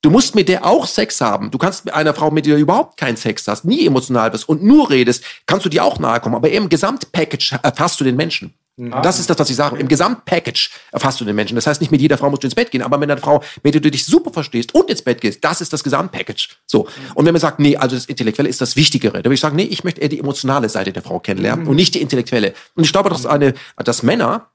Du 0.00 0.08
musst 0.08 0.34
mit 0.34 0.48
der 0.48 0.64
auch 0.64 0.86
Sex 0.86 1.20
haben. 1.20 1.50
Du 1.50 1.58
kannst 1.58 1.84
mit 1.84 1.92
einer 1.92 2.14
Frau, 2.14 2.30
mit 2.30 2.46
der 2.46 2.54
du 2.54 2.62
überhaupt 2.62 2.96
keinen 2.96 3.18
Sex 3.18 3.46
hast, 3.48 3.66
nie 3.66 3.86
emotional 3.86 4.30
bist 4.30 4.48
und 4.48 4.62
nur 4.62 4.88
redest, 4.88 5.24
kannst 5.44 5.66
du 5.66 5.68
dir 5.68 5.84
auch 5.84 5.98
nahe 5.98 6.20
kommen. 6.20 6.36
Aber 6.36 6.48
im 6.48 6.70
Gesamtpackage 6.70 7.58
erfasst 7.62 8.00
du 8.00 8.04
den 8.04 8.16
Menschen. 8.16 8.54
Das 8.76 9.20
ist 9.20 9.30
das, 9.30 9.38
was 9.38 9.48
ich 9.50 9.56
sage. 9.56 9.78
Im 9.78 9.86
Gesamtpackage 9.86 10.70
erfasst 10.90 11.20
du 11.20 11.24
den 11.24 11.36
Menschen. 11.36 11.54
Das 11.54 11.66
heißt, 11.66 11.80
nicht 11.80 11.92
mit 11.92 12.00
jeder 12.00 12.18
Frau 12.18 12.28
musst 12.28 12.42
du 12.42 12.48
ins 12.48 12.56
Bett 12.56 12.72
gehen, 12.72 12.82
aber 12.82 12.98
mit 12.98 13.08
einer 13.08 13.20
Frau, 13.20 13.42
mit 13.62 13.74
der 13.74 13.80
du 13.80 13.90
dich 13.90 14.04
super 14.04 14.32
verstehst 14.32 14.74
und 14.74 14.90
ins 14.90 15.02
Bett 15.02 15.20
gehst, 15.20 15.44
das 15.44 15.60
ist 15.60 15.72
das 15.72 15.84
Gesamtpackage. 15.84 16.56
So. 16.66 16.88
Und 17.14 17.24
wenn 17.24 17.32
man 17.32 17.40
sagt, 17.40 17.60
nee, 17.60 17.76
also 17.76 17.94
das 17.94 18.06
Intellektuelle 18.06 18.48
ist 18.48 18.60
das 18.60 18.74
Wichtigere, 18.74 19.12
dann 19.12 19.24
würde 19.26 19.34
ich 19.34 19.40
sagen, 19.40 19.54
nee, 19.54 19.62
ich 19.62 19.84
möchte 19.84 20.00
eher 20.00 20.08
die 20.08 20.18
emotionale 20.18 20.68
Seite 20.68 20.92
der 20.92 21.02
Frau 21.02 21.20
kennenlernen 21.20 21.68
und 21.68 21.76
nicht 21.76 21.94
die 21.94 22.02
intellektuelle. 22.02 22.52
Und 22.74 22.84
ich 22.84 22.92
glaube, 22.92 23.10
dass 23.10 23.26
eine, 23.26 23.54
dass 23.76 24.02
Männer, 24.02 24.48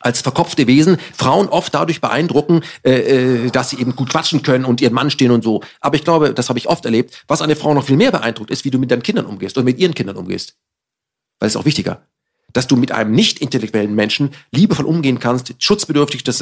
als 0.00 0.22
verkopfte 0.22 0.66
Wesen 0.66 0.96
Frauen 1.14 1.48
oft 1.48 1.74
dadurch 1.74 2.00
beeindrucken, 2.00 2.62
äh, 2.84 3.46
äh, 3.46 3.50
dass 3.50 3.70
sie 3.70 3.80
eben 3.80 3.96
gut 3.96 4.10
quatschen 4.10 4.42
können 4.42 4.64
und 4.64 4.80
ihren 4.80 4.94
Mann 4.94 5.10
stehen 5.10 5.30
und 5.30 5.44
so. 5.44 5.62
Aber 5.80 5.96
ich 5.96 6.04
glaube, 6.04 6.32
das 6.32 6.48
habe 6.48 6.58
ich 6.58 6.68
oft 6.68 6.84
erlebt, 6.84 7.24
was 7.28 7.42
eine 7.42 7.56
Frau 7.56 7.74
noch 7.74 7.84
viel 7.84 7.96
mehr 7.96 8.10
beeindruckt, 8.10 8.50
ist, 8.50 8.64
wie 8.64 8.70
du 8.70 8.78
mit 8.78 8.90
deinen 8.90 9.02
Kindern 9.02 9.26
umgehst 9.26 9.58
oder 9.58 9.64
mit 9.64 9.78
ihren 9.78 9.94
Kindern 9.94 10.16
umgehst. 10.16 10.56
Weil 11.38 11.48
es 11.48 11.54
ist 11.54 11.60
auch 11.60 11.66
wichtiger. 11.66 12.06
Dass 12.52 12.66
du 12.66 12.76
mit 12.76 12.92
einem 12.92 13.12
nicht 13.12 13.38
intellektuellen 13.40 13.94
Menschen 13.94 14.30
liebevoll 14.50 14.86
umgehen 14.86 15.18
kannst, 15.18 15.54
schutzbedürftig, 15.58 16.24
das, 16.24 16.38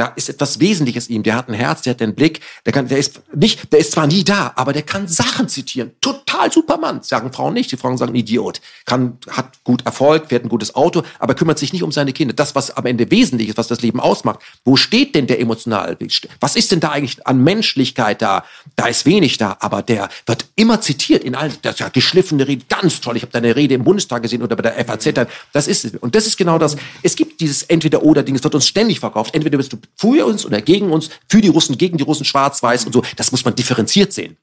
Da 0.00 0.14
ist 0.16 0.30
etwas 0.30 0.60
Wesentliches 0.60 1.10
ihm. 1.10 1.22
Der 1.22 1.36
hat 1.36 1.50
ein 1.50 1.52
Herz, 1.52 1.82
der 1.82 1.92
hat 1.92 2.00
einen 2.00 2.14
Blick, 2.14 2.40
der 2.64 2.72
kann, 2.72 2.88
der 2.88 2.96
ist 2.96 3.20
nicht, 3.34 3.70
der 3.70 3.80
ist 3.80 3.92
zwar 3.92 4.06
nie 4.06 4.24
da, 4.24 4.50
aber 4.56 4.72
der 4.72 4.80
kann 4.80 5.06
Sachen 5.06 5.46
zitieren. 5.46 5.90
Total 6.00 6.50
Supermann, 6.50 7.02
sagen 7.02 7.34
Frauen 7.34 7.52
nicht. 7.52 7.70
Die 7.70 7.76
Frauen 7.76 7.98
sagen 7.98 8.14
Idiot. 8.14 8.62
Kann, 8.86 9.18
hat 9.28 9.62
gut 9.62 9.84
Erfolg, 9.84 10.28
fährt 10.30 10.42
ein 10.42 10.48
gutes 10.48 10.74
Auto, 10.74 11.02
aber 11.18 11.34
kümmert 11.34 11.58
sich 11.58 11.74
nicht 11.74 11.82
um 11.82 11.92
seine 11.92 12.14
Kinder. 12.14 12.32
Das, 12.32 12.54
was 12.54 12.70
am 12.70 12.86
Ende 12.86 13.10
wesentlich 13.10 13.50
ist, 13.50 13.58
was 13.58 13.68
das 13.68 13.82
Leben 13.82 14.00
ausmacht. 14.00 14.40
Wo 14.64 14.76
steht 14.76 15.14
denn 15.14 15.26
der 15.26 15.38
emotional? 15.38 15.98
Was 16.40 16.56
ist 16.56 16.72
denn 16.72 16.80
da 16.80 16.92
eigentlich 16.92 17.26
an 17.26 17.44
Menschlichkeit 17.44 18.22
da? 18.22 18.44
Da 18.76 18.86
ist 18.86 19.04
wenig 19.04 19.36
da, 19.36 19.58
aber 19.60 19.82
der 19.82 20.08
wird 20.24 20.46
immer 20.56 20.80
zitiert 20.80 21.24
in 21.24 21.34
allen, 21.34 21.52
das 21.60 21.74
ist 21.74 21.80
ja 21.80 21.90
geschliffene 21.90 22.48
Rede, 22.48 22.64
ganz 22.70 23.02
toll. 23.02 23.18
Ich 23.18 23.22
habe 23.22 23.32
deine 23.32 23.54
Rede 23.54 23.74
im 23.74 23.84
Bundestag 23.84 24.22
gesehen 24.22 24.42
oder 24.42 24.56
bei 24.56 24.62
der 24.62 24.82
FAZ. 24.82 25.28
Das 25.52 25.68
ist, 25.68 25.96
und 25.96 26.14
das 26.14 26.26
ist 26.26 26.38
genau 26.38 26.56
das. 26.56 26.76
Es 27.02 27.16
gibt 27.16 27.42
dieses 27.42 27.64
Entweder-Oder-Ding, 27.64 28.34
es 28.34 28.42
wird 28.42 28.54
uns 28.54 28.66
ständig 28.66 28.98
verkauft. 28.98 29.34
Entweder 29.34 29.58
bist 29.58 29.74
du 29.74 29.76
für 29.96 30.26
uns 30.26 30.46
oder 30.46 30.60
gegen 30.60 30.92
uns, 30.92 31.10
für 31.28 31.40
die 31.40 31.48
Russen, 31.48 31.78
gegen 31.78 31.98
die 31.98 32.04
Russen, 32.04 32.24
schwarz-weiß 32.24 32.86
und 32.86 32.92
so. 32.92 33.02
Das 33.16 33.32
muss 33.32 33.44
man 33.44 33.54
differenziert 33.54 34.12
sehen. 34.12 34.36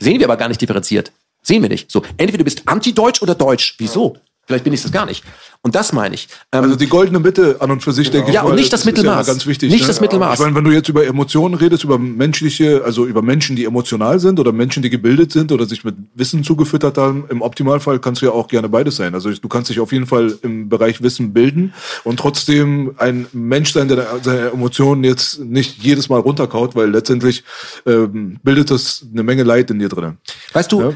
Sehen 0.00 0.18
wir 0.18 0.26
aber 0.26 0.36
gar 0.36 0.48
nicht 0.48 0.60
differenziert. 0.60 1.12
Sehen 1.42 1.62
wir 1.62 1.68
nicht. 1.68 1.90
So, 1.90 2.02
entweder 2.16 2.38
du 2.38 2.44
bist 2.44 2.62
anti-deutsch 2.66 3.22
oder 3.22 3.34
deutsch. 3.34 3.74
Wieso? 3.78 4.16
Vielleicht 4.52 4.64
bin 4.64 4.74
ich 4.74 4.82
das 4.82 4.92
gar 4.92 5.06
nicht. 5.06 5.24
Und 5.62 5.74
das 5.74 5.94
meine 5.94 6.14
ich. 6.14 6.28
Ähm, 6.52 6.64
also 6.64 6.76
die 6.76 6.88
goldene 6.88 7.20
Mitte 7.20 7.56
an 7.60 7.70
und 7.70 7.82
für 7.82 7.92
sich, 7.92 8.10
denke 8.10 8.28
ich. 8.28 8.34
Ja, 8.34 8.42
und 8.42 8.56
nicht 8.56 8.70
das, 8.70 8.84
Mittelmaß. 8.84 9.26
Ja 9.26 9.32
ganz 9.32 9.46
wichtig. 9.46 9.70
Nicht 9.70 9.80
ne? 9.80 9.86
das 9.86 10.02
Mittelmaß. 10.02 10.34
Ich 10.34 10.44
meine, 10.44 10.54
wenn 10.54 10.64
du 10.64 10.72
jetzt 10.72 10.90
über 10.90 11.06
Emotionen 11.06 11.54
redest, 11.54 11.84
über 11.84 11.98
menschliche, 11.98 12.82
also 12.84 13.06
über 13.06 13.22
Menschen, 13.22 13.56
die 13.56 13.64
emotional 13.64 14.20
sind 14.20 14.38
oder 14.38 14.52
Menschen, 14.52 14.82
die 14.82 14.90
gebildet 14.90 15.32
sind 15.32 15.52
oder 15.52 15.64
sich 15.64 15.84
mit 15.84 15.94
Wissen 16.14 16.44
zugefüttert 16.44 16.98
haben, 16.98 17.24
im 17.30 17.40
Optimalfall 17.40 17.98
kannst 17.98 18.20
du 18.20 18.26
ja 18.26 18.32
auch 18.32 18.46
gerne 18.46 18.68
beides 18.68 18.96
sein. 18.96 19.14
Also 19.14 19.32
du 19.32 19.48
kannst 19.48 19.70
dich 19.70 19.80
auf 19.80 19.90
jeden 19.90 20.06
Fall 20.06 20.36
im 20.42 20.68
Bereich 20.68 21.00
Wissen 21.02 21.32
bilden 21.32 21.72
und 22.04 22.18
trotzdem 22.18 22.92
ein 22.98 23.26
Mensch 23.32 23.72
sein, 23.72 23.88
der 23.88 24.06
seine 24.20 24.50
Emotionen 24.50 25.02
jetzt 25.04 25.40
nicht 25.40 25.82
jedes 25.82 26.10
Mal 26.10 26.20
runterkaut, 26.20 26.76
weil 26.76 26.90
letztendlich 26.90 27.44
ähm, 27.86 28.38
bildet 28.42 28.70
das 28.70 29.06
eine 29.10 29.22
Menge 29.22 29.44
Leid 29.44 29.70
in 29.70 29.78
dir 29.78 29.88
drin. 29.88 30.18
Weißt 30.52 30.70
du, 30.72 30.82
ja? 30.82 30.92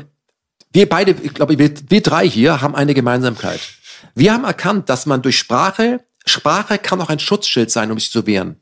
Wir 0.77 0.89
beide, 0.89 1.13
ich 1.23 1.33
glaube, 1.33 1.59
wir, 1.59 1.71
wir 1.89 2.03
drei 2.03 2.29
hier 2.29 2.61
haben 2.61 2.75
eine 2.75 2.93
Gemeinsamkeit. 2.93 3.61
Wir 4.15 4.35
haben 4.35 4.45
erkannt, 4.45 4.91
dass 4.91 5.07
man 5.07 5.23
durch 5.23 5.39
Sprache, 5.39 6.05
Sprache 6.27 6.77
kann 6.77 7.01
auch 7.01 7.09
ein 7.09 7.19
Schutzschild 7.19 7.71
sein, 7.71 7.91
um 7.91 7.99
sich 7.99 8.11
zu 8.11 8.27
wehren. 8.27 8.61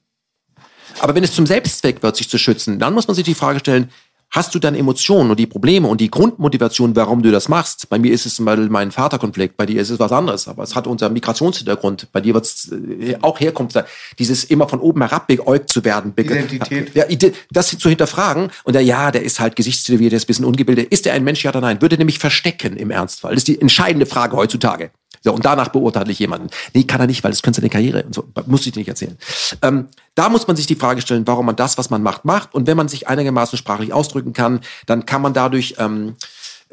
Aber 1.00 1.16
wenn 1.16 1.24
es 1.24 1.34
zum 1.34 1.44
Selbstzweck 1.44 2.04
wird, 2.04 2.14
sich 2.14 2.30
zu 2.30 2.38
schützen, 2.38 2.78
dann 2.78 2.94
muss 2.94 3.08
man 3.08 3.16
sich 3.16 3.24
die 3.24 3.34
Frage 3.34 3.58
stellen, 3.58 3.90
hast 4.35 4.55
du 4.55 4.59
deine 4.59 4.78
Emotionen 4.78 5.31
und 5.31 5.39
die 5.39 5.47
Probleme 5.47 5.86
und 5.86 6.01
die 6.01 6.11
Grundmotivation, 6.11 6.97
warum 6.97 7.23
du 7.23 7.31
das 7.31 7.48
machst? 7.48 7.89
Bei 7.89 8.01
mir 8.01 8.12
ist 8.12 8.27
es 8.27 8.40
mal 8.40 8.56
mein 8.69 8.90
Vaterkonflikt, 8.90 9.56
bei 9.56 9.65
dir 9.65 9.81
ist 9.81 9.90
es 9.90 10.01
was 10.01 10.11
anderes, 10.11 10.48
aber 10.48 10.65
es 10.65 10.74
hat 10.74 10.89
unser 10.89 11.09
Migrationshintergrund. 11.09 12.09
Bei 12.12 12.20
dir 12.20 12.35
wird 12.35 12.44
es 12.44 12.73
äh, 12.73 13.16
auch 13.23 13.39
herkommt, 13.39 13.73
dieses 14.19 14.43
immer 14.43 14.69
von 14.69 14.81
oben 14.81 15.02
herab 15.02 15.28
beäugt 15.28 15.70
zu 15.70 15.85
werden. 15.85 16.12
Identität. 16.16 16.94
Ja, 16.94 17.05
das 17.51 17.78
zu 17.78 17.89
hinterfragen 17.89 18.51
und 18.65 18.74
der, 18.74 18.82
ja, 18.82 19.12
der 19.12 19.23
ist 19.23 19.39
halt 19.39 19.55
Gesichtstätowiert, 19.55 20.12
der 20.12 20.16
ist 20.16 20.24
ein 20.24 20.27
bisschen 20.27 20.44
ungebildet. 20.44 20.89
Ist 20.90 21.06
er 21.06 21.15
ein 21.15 21.23
Mensch, 21.23 21.44
ja 21.44 21.51
oder 21.51 21.61
nein? 21.61 21.81
Würde 21.81 21.97
nämlich 21.97 22.19
verstecken 22.19 22.77
im 22.77 22.90
Ernstfall. 22.90 23.32
Das 23.35 23.40
ist 23.40 23.48
die 23.48 23.61
entscheidende 23.61 24.06
Frage 24.06 24.36
heutzutage. 24.36 24.90
So, 25.24 25.32
und 25.32 25.44
danach 25.44 25.68
beurteile 25.68 26.12
ich 26.12 26.18
jemanden. 26.18 26.48
Nee, 26.74 26.84
kann 26.84 27.01
er 27.01 27.06
nicht, 27.06 27.24
weil 27.24 27.30
das 27.30 27.42
könnte 27.42 27.60
seine 27.60 27.70
Karriere 27.70 28.02
und 28.05 28.14
so. 28.14 28.24
Muss 28.46 28.66
ich 28.66 28.72
dir 28.72 28.80
nicht 28.80 28.88
erzählen. 28.88 29.16
Ähm, 29.62 29.88
da 30.14 30.28
muss 30.28 30.46
man 30.46 30.55
sich 30.55 30.66
die 30.66 30.76
Frage 30.76 31.01
stellen, 31.01 31.26
warum 31.26 31.46
man 31.46 31.56
das, 31.56 31.78
was 31.78 31.88
man 31.88 32.02
macht, 32.02 32.26
macht. 32.26 32.55
Und 32.55 32.66
wenn 32.66 32.76
man 32.76 32.88
sich 32.88 33.09
einigermaßen 33.09 33.56
sprachlich 33.56 33.94
ausdrücken 33.94 34.34
kann, 34.34 34.60
dann 34.84 35.06
kann 35.06 35.22
man 35.22 35.32
dadurch 35.32 35.76
ähm, 35.78 36.16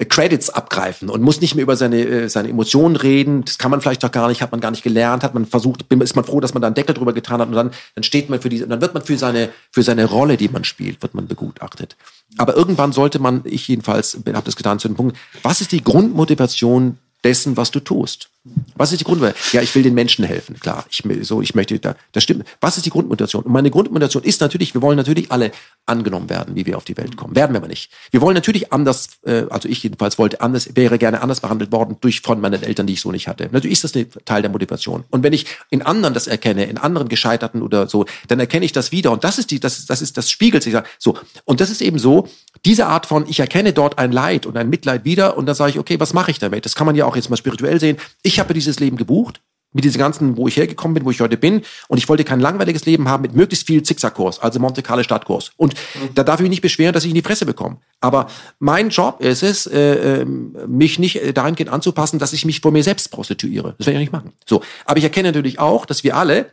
Credits 0.09 0.49
abgreifen 0.49 1.09
und 1.09 1.21
muss 1.21 1.41
nicht 1.41 1.55
mehr 1.55 1.63
über 1.63 1.75
seine, 1.75 1.99
äh, 2.01 2.29
seine 2.29 2.49
Emotionen 2.49 2.95
reden. 2.95 3.45
Das 3.45 3.57
kann 3.57 3.71
man 3.71 3.81
vielleicht 3.81 4.03
doch 4.03 4.11
gar 4.11 4.27
nicht, 4.27 4.41
hat 4.41 4.51
man 4.51 4.59
gar 4.59 4.71
nicht 4.71 4.83
gelernt, 4.83 5.23
hat 5.23 5.33
man 5.33 5.45
versucht, 5.45 5.85
ist 5.89 6.15
man 6.15 6.25
froh, 6.25 6.39
dass 6.39 6.53
man 6.53 6.61
da 6.61 6.67
einen 6.67 6.75
Deckel 6.75 6.95
drüber 6.95 7.13
getan 7.13 7.39
hat 7.39 7.47
und 7.47 7.55
dann, 7.55 7.71
dann 7.95 8.03
steht 8.03 8.29
man 8.29 8.41
für 8.41 8.49
diese, 8.49 8.67
dann 8.67 8.81
wird 8.81 8.93
man 8.93 9.03
für 9.03 9.17
seine, 9.17 9.49
für 9.71 9.83
seine 9.83 10.05
Rolle, 10.05 10.37
die 10.37 10.49
man 10.49 10.63
spielt, 10.63 11.01
wird 11.01 11.13
man 11.13 11.27
begutachtet. 11.27 11.95
Aber 12.37 12.55
irgendwann 12.55 12.91
sollte 12.91 13.19
man, 13.19 13.41
ich 13.45 13.67
jedenfalls 13.67 14.15
habe 14.15 14.41
das 14.43 14.55
getan 14.55 14.79
zu 14.79 14.87
dem 14.87 14.95
Punkt, 14.95 15.17
was 15.43 15.61
ist 15.61 15.71
die 15.71 15.83
Grundmotivation 15.83 16.97
dessen, 17.23 17.57
was 17.57 17.71
du 17.71 17.79
tust? 17.79 18.29
Was 18.75 18.91
ist 18.91 19.01
die 19.01 19.03
Grundmotivation? 19.03 19.59
Ja, 19.59 19.61
ich 19.61 19.75
will 19.75 19.83
den 19.83 19.93
Menschen 19.93 20.25
helfen, 20.25 20.59
klar. 20.59 20.85
Ich, 20.89 21.03
so, 21.21 21.41
ich 21.41 21.53
möchte, 21.53 21.77
da, 21.77 21.95
das 22.11 22.23
stimmt. 22.23 22.45
Was 22.59 22.77
ist 22.77 22.85
die 22.85 22.89
Grundmotivation? 22.89 23.43
Und 23.43 23.51
meine 23.51 23.69
Grundmotivation 23.69 24.23
ist 24.23 24.41
natürlich, 24.41 24.73
wir 24.73 24.81
wollen 24.81 24.97
natürlich 24.97 25.31
alle 25.31 25.51
angenommen 25.85 26.29
werden, 26.29 26.55
wie 26.55 26.65
wir 26.65 26.77
auf 26.77 26.83
die 26.83 26.97
Welt 26.97 27.17
kommen. 27.17 27.35
Werden 27.35 27.53
wir 27.53 27.59
aber 27.59 27.67
nicht. 27.67 27.91
Wir 28.09 28.21
wollen 28.21 28.33
natürlich 28.33 28.73
anders, 28.73 29.09
äh, 29.25 29.43
also 29.49 29.69
ich 29.69 29.83
jedenfalls 29.83 30.17
wollte 30.17 30.41
anders, 30.41 30.75
wäre 30.75 30.97
gerne 30.97 31.21
anders 31.21 31.41
behandelt 31.41 31.71
worden 31.71 31.97
durch 32.01 32.21
von 32.21 32.41
meinen 32.41 32.63
Eltern, 32.63 32.87
die 32.87 32.93
ich 32.93 33.01
so 33.01 33.11
nicht 33.11 33.27
hatte. 33.27 33.49
Natürlich 33.51 33.73
ist 33.73 33.83
das 33.83 33.95
ein 33.95 34.07
Teil 34.25 34.41
der 34.41 34.49
Motivation. 34.49 35.03
Und 35.11 35.21
wenn 35.23 35.33
ich 35.33 35.45
in 35.69 35.83
anderen 35.83 36.13
das 36.13 36.27
erkenne, 36.27 36.65
in 36.65 36.77
anderen 36.77 37.09
Gescheiterten 37.09 37.61
oder 37.61 37.87
so, 37.87 38.05
dann 38.27 38.39
erkenne 38.39 38.65
ich 38.65 38.71
das 38.71 38.91
wieder. 38.91 39.11
Und 39.11 39.23
das 39.23 39.37
ist 39.37 39.51
die, 39.51 39.59
das 39.59 39.85
das 39.85 40.01
ist, 40.01 40.17
das 40.17 40.29
spiegelt 40.29 40.63
sich 40.63 40.75
so. 40.97 41.17
Und 41.45 41.61
das 41.61 41.69
ist 41.69 41.81
eben 41.81 41.99
so, 41.99 42.27
diese 42.65 42.87
Art 42.87 43.05
von, 43.05 43.27
ich 43.27 43.39
erkenne 43.39 43.73
dort 43.73 43.97
ein 43.97 44.11
Leid 44.11 44.45
und 44.45 44.55
ein 44.57 44.69
Mitleid 44.69 45.03
wieder 45.03 45.37
und 45.37 45.45
dann 45.45 45.55
sage 45.55 45.71
ich, 45.71 45.79
okay, 45.79 45.99
was 45.99 46.13
mache 46.13 46.31
ich 46.31 46.39
damit? 46.39 46.65
Das 46.65 46.75
kann 46.75 46.85
man 46.85 46.95
ja 46.95 47.05
auch 47.05 47.15
jetzt 47.15 47.29
mal 47.29 47.37
spirituell 47.37 47.79
sehen. 47.79 47.97
Ich 48.23 48.30
habe 48.39 48.53
dieses 48.53 48.79
Leben 48.79 48.97
gebucht 48.97 49.41
mit 49.73 49.85
diesem 49.85 49.99
ganzen, 49.99 50.37
wo 50.37 50.47
ich 50.47 50.57
hergekommen 50.57 50.95
bin, 50.95 51.05
wo 51.05 51.11
ich 51.11 51.21
heute 51.21 51.37
bin. 51.37 51.61
Und 51.87 51.97
ich 51.97 52.09
wollte 52.09 52.23
kein 52.23 52.39
langweiliges 52.39 52.85
Leben 52.85 53.07
haben 53.07 53.21
mit 53.21 53.35
möglichst 53.35 53.67
viel 53.67 53.83
Zickzackkurs, 53.83 54.39
also 54.39 54.59
Monte 54.59 54.83
Carlo 54.83 55.03
Stadtkurs. 55.03 55.51
Und 55.57 55.73
mhm. 55.73 56.09
da 56.13 56.23
darf 56.23 56.39
ich 56.39 56.43
mich 56.43 56.49
nicht 56.49 56.61
beschweren, 56.61 56.93
dass 56.93 57.03
ich 57.03 57.09
in 57.09 57.15
die 57.15 57.21
Fresse 57.21 57.45
bekomme. 57.45 57.77
Aber 58.01 58.27
mein 58.59 58.89
Job 58.89 59.21
ist 59.21 59.43
es, 59.43 59.67
äh, 59.67 60.21
ähm, 60.21 60.55
mich 60.67 60.99
nicht 60.99 61.37
dahingehend 61.37 61.71
anzupassen, 61.71 62.19
dass 62.19 62.33
ich 62.33 62.45
mich 62.45 62.59
vor 62.59 62.71
mir 62.71 62.83
selbst 62.83 63.11
prostituiere. 63.11 63.75
Das 63.77 63.87
werde 63.87 63.99
ich 63.99 64.05
nicht 64.05 64.13
machen. 64.13 64.33
So. 64.45 64.61
Aber 64.85 64.97
ich 64.97 65.03
erkenne 65.03 65.29
natürlich 65.29 65.59
auch, 65.59 65.85
dass 65.85 66.03
wir 66.03 66.17
alle 66.17 66.51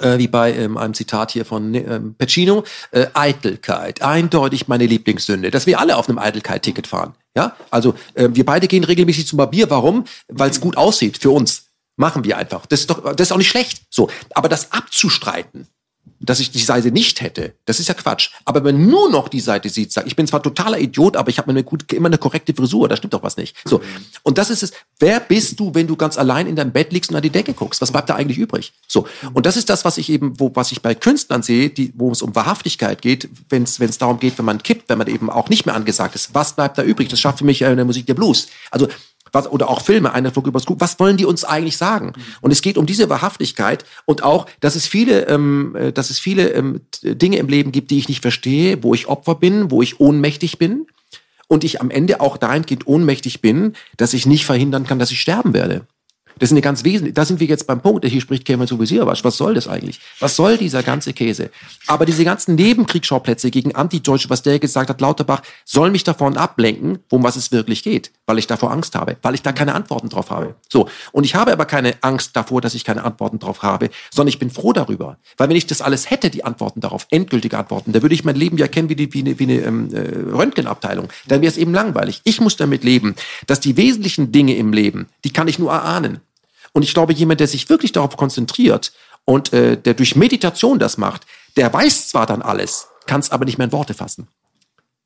äh, 0.00 0.18
wie 0.18 0.28
bei 0.28 0.52
ähm, 0.54 0.76
einem 0.76 0.94
Zitat 0.94 1.30
hier 1.32 1.44
von 1.44 1.74
ähm, 1.74 2.14
Pacino, 2.16 2.64
äh, 2.90 3.06
Eitelkeit, 3.14 4.02
eindeutig 4.02 4.68
meine 4.68 4.86
Lieblingssünde, 4.86 5.50
dass 5.50 5.66
wir 5.66 5.80
alle 5.80 5.96
auf 5.96 6.08
einem 6.08 6.18
Eitelkeit-Ticket 6.18 6.86
fahren. 6.86 7.14
Ja, 7.36 7.56
also 7.70 7.94
äh, 8.14 8.28
wir 8.32 8.44
beide 8.44 8.66
gehen 8.66 8.84
regelmäßig 8.84 9.26
zum 9.26 9.36
Barbier. 9.36 9.70
Warum? 9.70 10.04
Weil 10.28 10.50
es 10.50 10.60
gut 10.60 10.76
aussieht 10.76 11.18
für 11.18 11.30
uns. 11.30 11.66
Machen 11.96 12.24
wir 12.24 12.36
einfach. 12.36 12.66
Das 12.66 12.80
ist 12.80 12.90
doch, 12.90 13.14
das 13.14 13.28
ist 13.28 13.32
auch 13.32 13.36
nicht 13.36 13.50
schlecht. 13.50 13.82
So, 13.90 14.10
aber 14.34 14.48
das 14.48 14.72
abzustreiten, 14.72 15.68
dass 16.20 16.38
ich 16.38 16.50
die 16.50 16.58
Seite 16.58 16.92
nicht 16.92 17.20
hätte, 17.22 17.54
das 17.64 17.80
ist 17.80 17.88
ja 17.88 17.94
Quatsch. 17.94 18.30
Aber 18.44 18.62
wenn 18.62 18.86
nur 18.86 19.10
noch 19.10 19.28
die 19.28 19.40
Seite 19.40 19.70
sieht, 19.70 19.92
sagt, 19.92 20.06
ich 20.06 20.16
bin 20.16 20.26
zwar 20.26 20.42
totaler 20.42 20.78
Idiot, 20.78 21.16
aber 21.16 21.30
ich 21.30 21.38
habe 21.38 21.50
eine 21.50 21.64
gut, 21.64 21.90
immer 21.92 22.08
eine 22.08 22.18
korrekte 22.18 22.54
Frisur, 22.54 22.88
da 22.88 22.96
stimmt 22.96 23.14
doch 23.14 23.22
was 23.22 23.36
nicht. 23.36 23.56
So. 23.64 23.80
Und 24.22 24.36
das 24.36 24.50
ist 24.50 24.62
es. 24.62 24.72
Wer 24.98 25.20
bist 25.20 25.58
du, 25.58 25.74
wenn 25.74 25.86
du 25.86 25.96
ganz 25.96 26.18
allein 26.18 26.46
in 26.46 26.56
deinem 26.56 26.72
Bett 26.72 26.92
liegst 26.92 27.10
und 27.10 27.16
an 27.16 27.22
die 27.22 27.30
Decke 27.30 27.54
guckst? 27.54 27.80
Was 27.80 27.90
bleibt 27.90 28.10
da 28.10 28.16
eigentlich 28.16 28.38
übrig? 28.38 28.72
So. 28.86 29.06
Und 29.32 29.46
das 29.46 29.56
ist 29.56 29.70
das, 29.70 29.84
was 29.84 29.96
ich 29.96 30.10
eben, 30.10 30.38
wo, 30.38 30.50
was 30.54 30.72
ich 30.72 30.82
bei 30.82 30.94
Künstlern 30.94 31.42
sehe, 31.42 31.70
die, 31.70 31.92
wo 31.96 32.12
es 32.12 32.20
um 32.20 32.34
Wahrhaftigkeit 32.34 33.00
geht, 33.00 33.28
wenn 33.48 33.62
es, 33.62 33.80
wenn 33.80 33.88
es 33.88 33.96
darum 33.96 34.20
geht, 34.20 34.36
wenn 34.36 34.44
man 34.44 34.62
kippt, 34.62 34.88
wenn 34.90 34.98
man 34.98 35.06
eben 35.06 35.30
auch 35.30 35.48
nicht 35.48 35.64
mehr 35.64 35.74
angesagt 35.74 36.14
ist. 36.14 36.34
Was 36.34 36.54
bleibt 36.54 36.76
da 36.76 36.82
übrig? 36.82 37.08
Das 37.08 37.18
schafft 37.20 37.38
für 37.38 37.44
mich 37.44 37.64
eine 37.64 37.84
Musik 37.84 38.06
der 38.06 38.14
Blues. 38.14 38.48
Also, 38.70 38.88
was, 39.32 39.50
oder 39.50 39.68
auch 39.68 39.82
Filme, 39.82 40.12
einer 40.12 40.30
flog 40.30 40.46
übers 40.46 40.66
Kuh, 40.66 40.76
was 40.78 40.98
wollen 40.98 41.16
die 41.16 41.24
uns 41.24 41.44
eigentlich 41.44 41.76
sagen? 41.76 42.12
Und 42.40 42.50
es 42.50 42.62
geht 42.62 42.78
um 42.78 42.86
diese 42.86 43.08
Wahrhaftigkeit 43.08 43.84
und 44.04 44.22
auch, 44.22 44.46
dass 44.60 44.74
es 44.74 44.86
viele, 44.86 45.26
ähm, 45.28 45.74
äh, 45.76 45.92
dass 45.92 46.10
es 46.10 46.18
viele 46.18 46.50
ähm, 46.50 46.80
Dinge 47.02 47.38
im 47.38 47.48
Leben 47.48 47.72
gibt, 47.72 47.90
die 47.90 47.98
ich 47.98 48.08
nicht 48.08 48.22
verstehe, 48.22 48.82
wo 48.82 48.94
ich 48.94 49.08
Opfer 49.08 49.34
bin, 49.34 49.70
wo 49.70 49.82
ich 49.82 50.00
ohnmächtig 50.00 50.58
bin 50.58 50.86
und 51.48 51.64
ich 51.64 51.80
am 51.80 51.90
Ende 51.90 52.20
auch 52.20 52.36
dahingehend 52.36 52.86
ohnmächtig 52.86 53.40
bin, 53.40 53.74
dass 53.96 54.14
ich 54.14 54.26
nicht 54.26 54.46
verhindern 54.46 54.86
kann, 54.86 54.98
dass 54.98 55.10
ich 55.10 55.20
sterben 55.20 55.52
werde. 55.52 55.86
Das 56.40 56.48
ist 56.48 56.52
eine 56.54 56.62
ganz 56.62 56.84
wesentliche, 56.84 57.12
da 57.12 57.26
sind 57.26 57.38
wir 57.38 57.46
jetzt 57.46 57.66
beim 57.66 57.82
Punkt, 57.82 58.04
hier 58.04 58.20
spricht 58.20 58.46
Kemal 58.46 58.66
Sowisirovac. 58.66 59.22
Was 59.24 59.36
soll 59.36 59.52
das 59.52 59.68
eigentlich? 59.68 60.00
Was 60.20 60.36
soll 60.36 60.56
dieser 60.56 60.82
ganze 60.82 61.12
Käse? 61.12 61.50
Aber 61.86 62.06
diese 62.06 62.24
ganzen 62.24 62.54
Nebenkriegsschauplätze 62.54 63.50
gegen 63.50 63.74
Antideutsche, 63.74 64.30
was 64.30 64.40
der 64.40 64.58
gesagt 64.58 64.88
hat, 64.88 65.02
Lauterbach, 65.02 65.42
soll 65.66 65.90
mich 65.90 66.02
davon 66.02 66.38
ablenken, 66.38 67.00
um 67.10 67.22
was 67.22 67.36
es 67.36 67.52
wirklich 67.52 67.82
geht, 67.82 68.10
weil 68.24 68.38
ich 68.38 68.46
davor 68.46 68.72
Angst 68.72 68.94
habe, 68.94 69.18
weil 69.20 69.34
ich 69.34 69.42
da 69.42 69.52
keine 69.52 69.74
Antworten 69.74 70.08
drauf 70.08 70.30
habe. 70.30 70.54
So. 70.70 70.88
Und 71.12 71.24
ich 71.24 71.34
habe 71.34 71.52
aber 71.52 71.66
keine 71.66 71.94
Angst 72.00 72.34
davor, 72.34 72.62
dass 72.62 72.74
ich 72.74 72.84
keine 72.84 73.04
Antworten 73.04 73.38
drauf 73.38 73.62
habe, 73.62 73.90
sondern 74.10 74.28
ich 74.28 74.38
bin 74.38 74.50
froh 74.50 74.72
darüber. 74.72 75.18
Weil 75.36 75.50
wenn 75.50 75.56
ich 75.56 75.66
das 75.66 75.82
alles 75.82 76.08
hätte, 76.08 76.30
die 76.30 76.44
Antworten 76.44 76.80
darauf, 76.80 77.06
endgültige 77.10 77.58
Antworten, 77.58 77.92
dann 77.92 78.00
würde 78.00 78.14
ich 78.14 78.24
mein 78.24 78.36
Leben 78.36 78.56
ja 78.56 78.66
kennen 78.66 78.88
wie, 78.88 78.96
die, 78.96 79.12
wie 79.12 79.20
eine, 79.20 79.38
wie 79.38 79.44
eine 79.44 79.58
ähm, 79.60 79.94
äh, 79.94 80.34
Röntgenabteilung. 80.34 81.08
Dann 81.28 81.42
wäre 81.42 81.50
es 81.50 81.58
eben 81.58 81.74
langweilig. 81.74 82.22
Ich 82.24 82.40
muss 82.40 82.56
damit 82.56 82.82
leben, 82.82 83.14
dass 83.46 83.60
die 83.60 83.76
wesentlichen 83.76 84.32
Dinge 84.32 84.56
im 84.56 84.72
Leben, 84.72 85.06
die 85.24 85.34
kann 85.34 85.46
ich 85.46 85.58
nur 85.58 85.72
erahnen. 85.72 86.20
Und 86.72 86.82
ich 86.82 86.94
glaube, 86.94 87.12
jemand, 87.12 87.40
der 87.40 87.48
sich 87.48 87.68
wirklich 87.68 87.92
darauf 87.92 88.16
konzentriert 88.16 88.92
und 89.24 89.52
äh, 89.52 89.76
der 89.76 89.94
durch 89.94 90.16
Meditation 90.16 90.78
das 90.78 90.98
macht, 90.98 91.26
der 91.56 91.72
weiß 91.72 92.08
zwar 92.08 92.26
dann 92.26 92.42
alles, 92.42 92.88
kann 93.06 93.20
es 93.20 93.30
aber 93.30 93.44
nicht 93.44 93.58
mehr 93.58 93.66
in 93.66 93.72
Worte 93.72 93.94
fassen. 93.94 94.28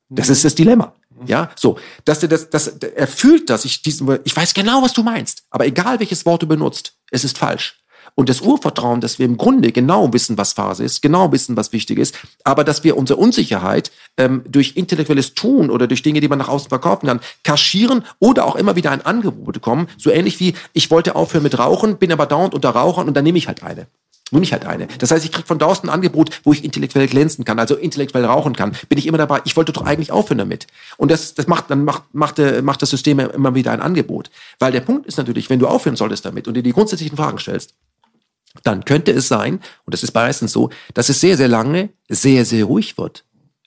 Das 0.09 0.29
ist 0.29 0.45
das 0.45 0.55
Dilemma. 0.55 0.93
Ja, 1.25 1.49
so, 1.55 1.79
dass 2.03 2.21
er 2.21 2.29
das, 2.29 2.49
dass 2.49 2.67
er 2.67 3.07
fühlt, 3.07 3.49
dass 3.49 3.63
ich 3.65 3.81
diesen, 3.81 4.19
ich 4.25 4.35
weiß 4.35 4.53
genau, 4.53 4.81
was 4.81 4.93
du 4.93 5.01
meinst, 5.01 5.43
aber 5.49 5.65
egal 5.65 5.99
welches 5.99 6.25
Wort 6.25 6.43
du 6.43 6.47
benutzt, 6.47 6.93
es 7.09 7.23
ist 7.23 7.37
falsch 7.37 7.79
und 8.15 8.29
das 8.29 8.41
Urvertrauen, 8.41 9.01
dass 9.01 9.19
wir 9.19 9.25
im 9.25 9.37
Grunde 9.37 9.71
genau 9.71 10.11
wissen, 10.13 10.37
was 10.37 10.53
Phase 10.53 10.83
ist, 10.83 11.01
genau 11.01 11.31
wissen, 11.31 11.55
was 11.55 11.73
wichtig 11.73 11.99
ist, 11.99 12.15
aber 12.43 12.63
dass 12.63 12.83
wir 12.83 12.97
unsere 12.97 13.19
Unsicherheit 13.19 13.91
ähm, 14.17 14.43
durch 14.47 14.75
intellektuelles 14.75 15.33
Tun 15.33 15.69
oder 15.69 15.87
durch 15.87 16.01
Dinge, 16.01 16.21
die 16.21 16.27
man 16.27 16.39
nach 16.39 16.49
außen 16.49 16.69
verkaufen 16.69 17.07
kann, 17.07 17.19
kaschieren 17.43 18.03
oder 18.19 18.45
auch 18.45 18.55
immer 18.55 18.75
wieder 18.75 18.91
ein 18.91 19.05
Angebot 19.05 19.53
bekommen, 19.53 19.87
so 19.97 20.09
ähnlich 20.09 20.39
wie 20.39 20.55
ich 20.73 20.89
wollte 20.89 21.15
aufhören 21.15 21.43
mit 21.43 21.59
Rauchen, 21.59 21.97
bin 21.97 22.11
aber 22.11 22.25
dauernd 22.25 22.53
unter 22.53 22.69
Rauchern 22.69 23.07
und 23.07 23.15
dann 23.15 23.23
nehme 23.23 23.37
ich 23.37 23.47
halt 23.47 23.63
eine. 23.63 23.87
Nur 24.31 24.39
nicht 24.39 24.53
halt 24.53 24.65
eine. 24.65 24.87
Das 24.97 25.11
heißt, 25.11 25.23
ich 25.23 25.31
kriege 25.31 25.45
von 25.45 25.59
draußen 25.59 25.87
ein 25.87 25.93
Angebot, 25.93 26.41
wo 26.43 26.51
ich 26.51 26.63
intellektuell 26.63 27.07
glänzen 27.07 27.45
kann, 27.45 27.59
also 27.59 27.75
intellektuell 27.75 28.25
rauchen 28.25 28.55
kann. 28.55 28.75
Bin 28.89 28.97
ich 28.97 29.05
immer 29.05 29.19
dabei. 29.19 29.41
Ich 29.45 29.55
wollte 29.55 29.71
doch 29.71 29.83
eigentlich 29.83 30.11
aufhören 30.11 30.39
damit. 30.39 30.65
Und 30.97 31.11
das, 31.11 31.35
das 31.35 31.45
macht, 31.45 31.69
dann 31.69 31.85
macht, 31.85 32.03
macht, 32.11 32.39
äh, 32.39 32.63
macht 32.63 32.81
das 32.81 32.89
System 32.89 33.19
immer 33.19 33.53
wieder 33.53 33.71
ein 33.71 33.81
Angebot. 33.81 34.31
Weil 34.57 34.71
der 34.71 34.81
Punkt 34.81 35.05
ist 35.05 35.17
natürlich, 35.17 35.51
wenn 35.51 35.59
du 35.59 35.67
aufhören 35.67 35.95
solltest 35.95 36.25
damit 36.25 36.47
und 36.47 36.55
dir 36.55 36.63
die 36.63 36.73
grundsätzlichen 36.73 37.15
Fragen 37.15 37.37
stellst, 37.37 37.75
dann 38.63 38.85
könnte 38.85 39.11
es 39.11 39.27
sein, 39.27 39.55
und 39.85 39.93
das 39.93 40.03
ist 40.03 40.13
meistens 40.13 40.51
so, 40.51 40.69
dass 40.93 41.09
es 41.09 41.19
sehr, 41.19 41.37
sehr 41.37 41.47
lange 41.47 41.89
sehr, 42.09 42.45
sehr 42.45 42.65
ruhig 42.65 42.97
wird 42.97 43.25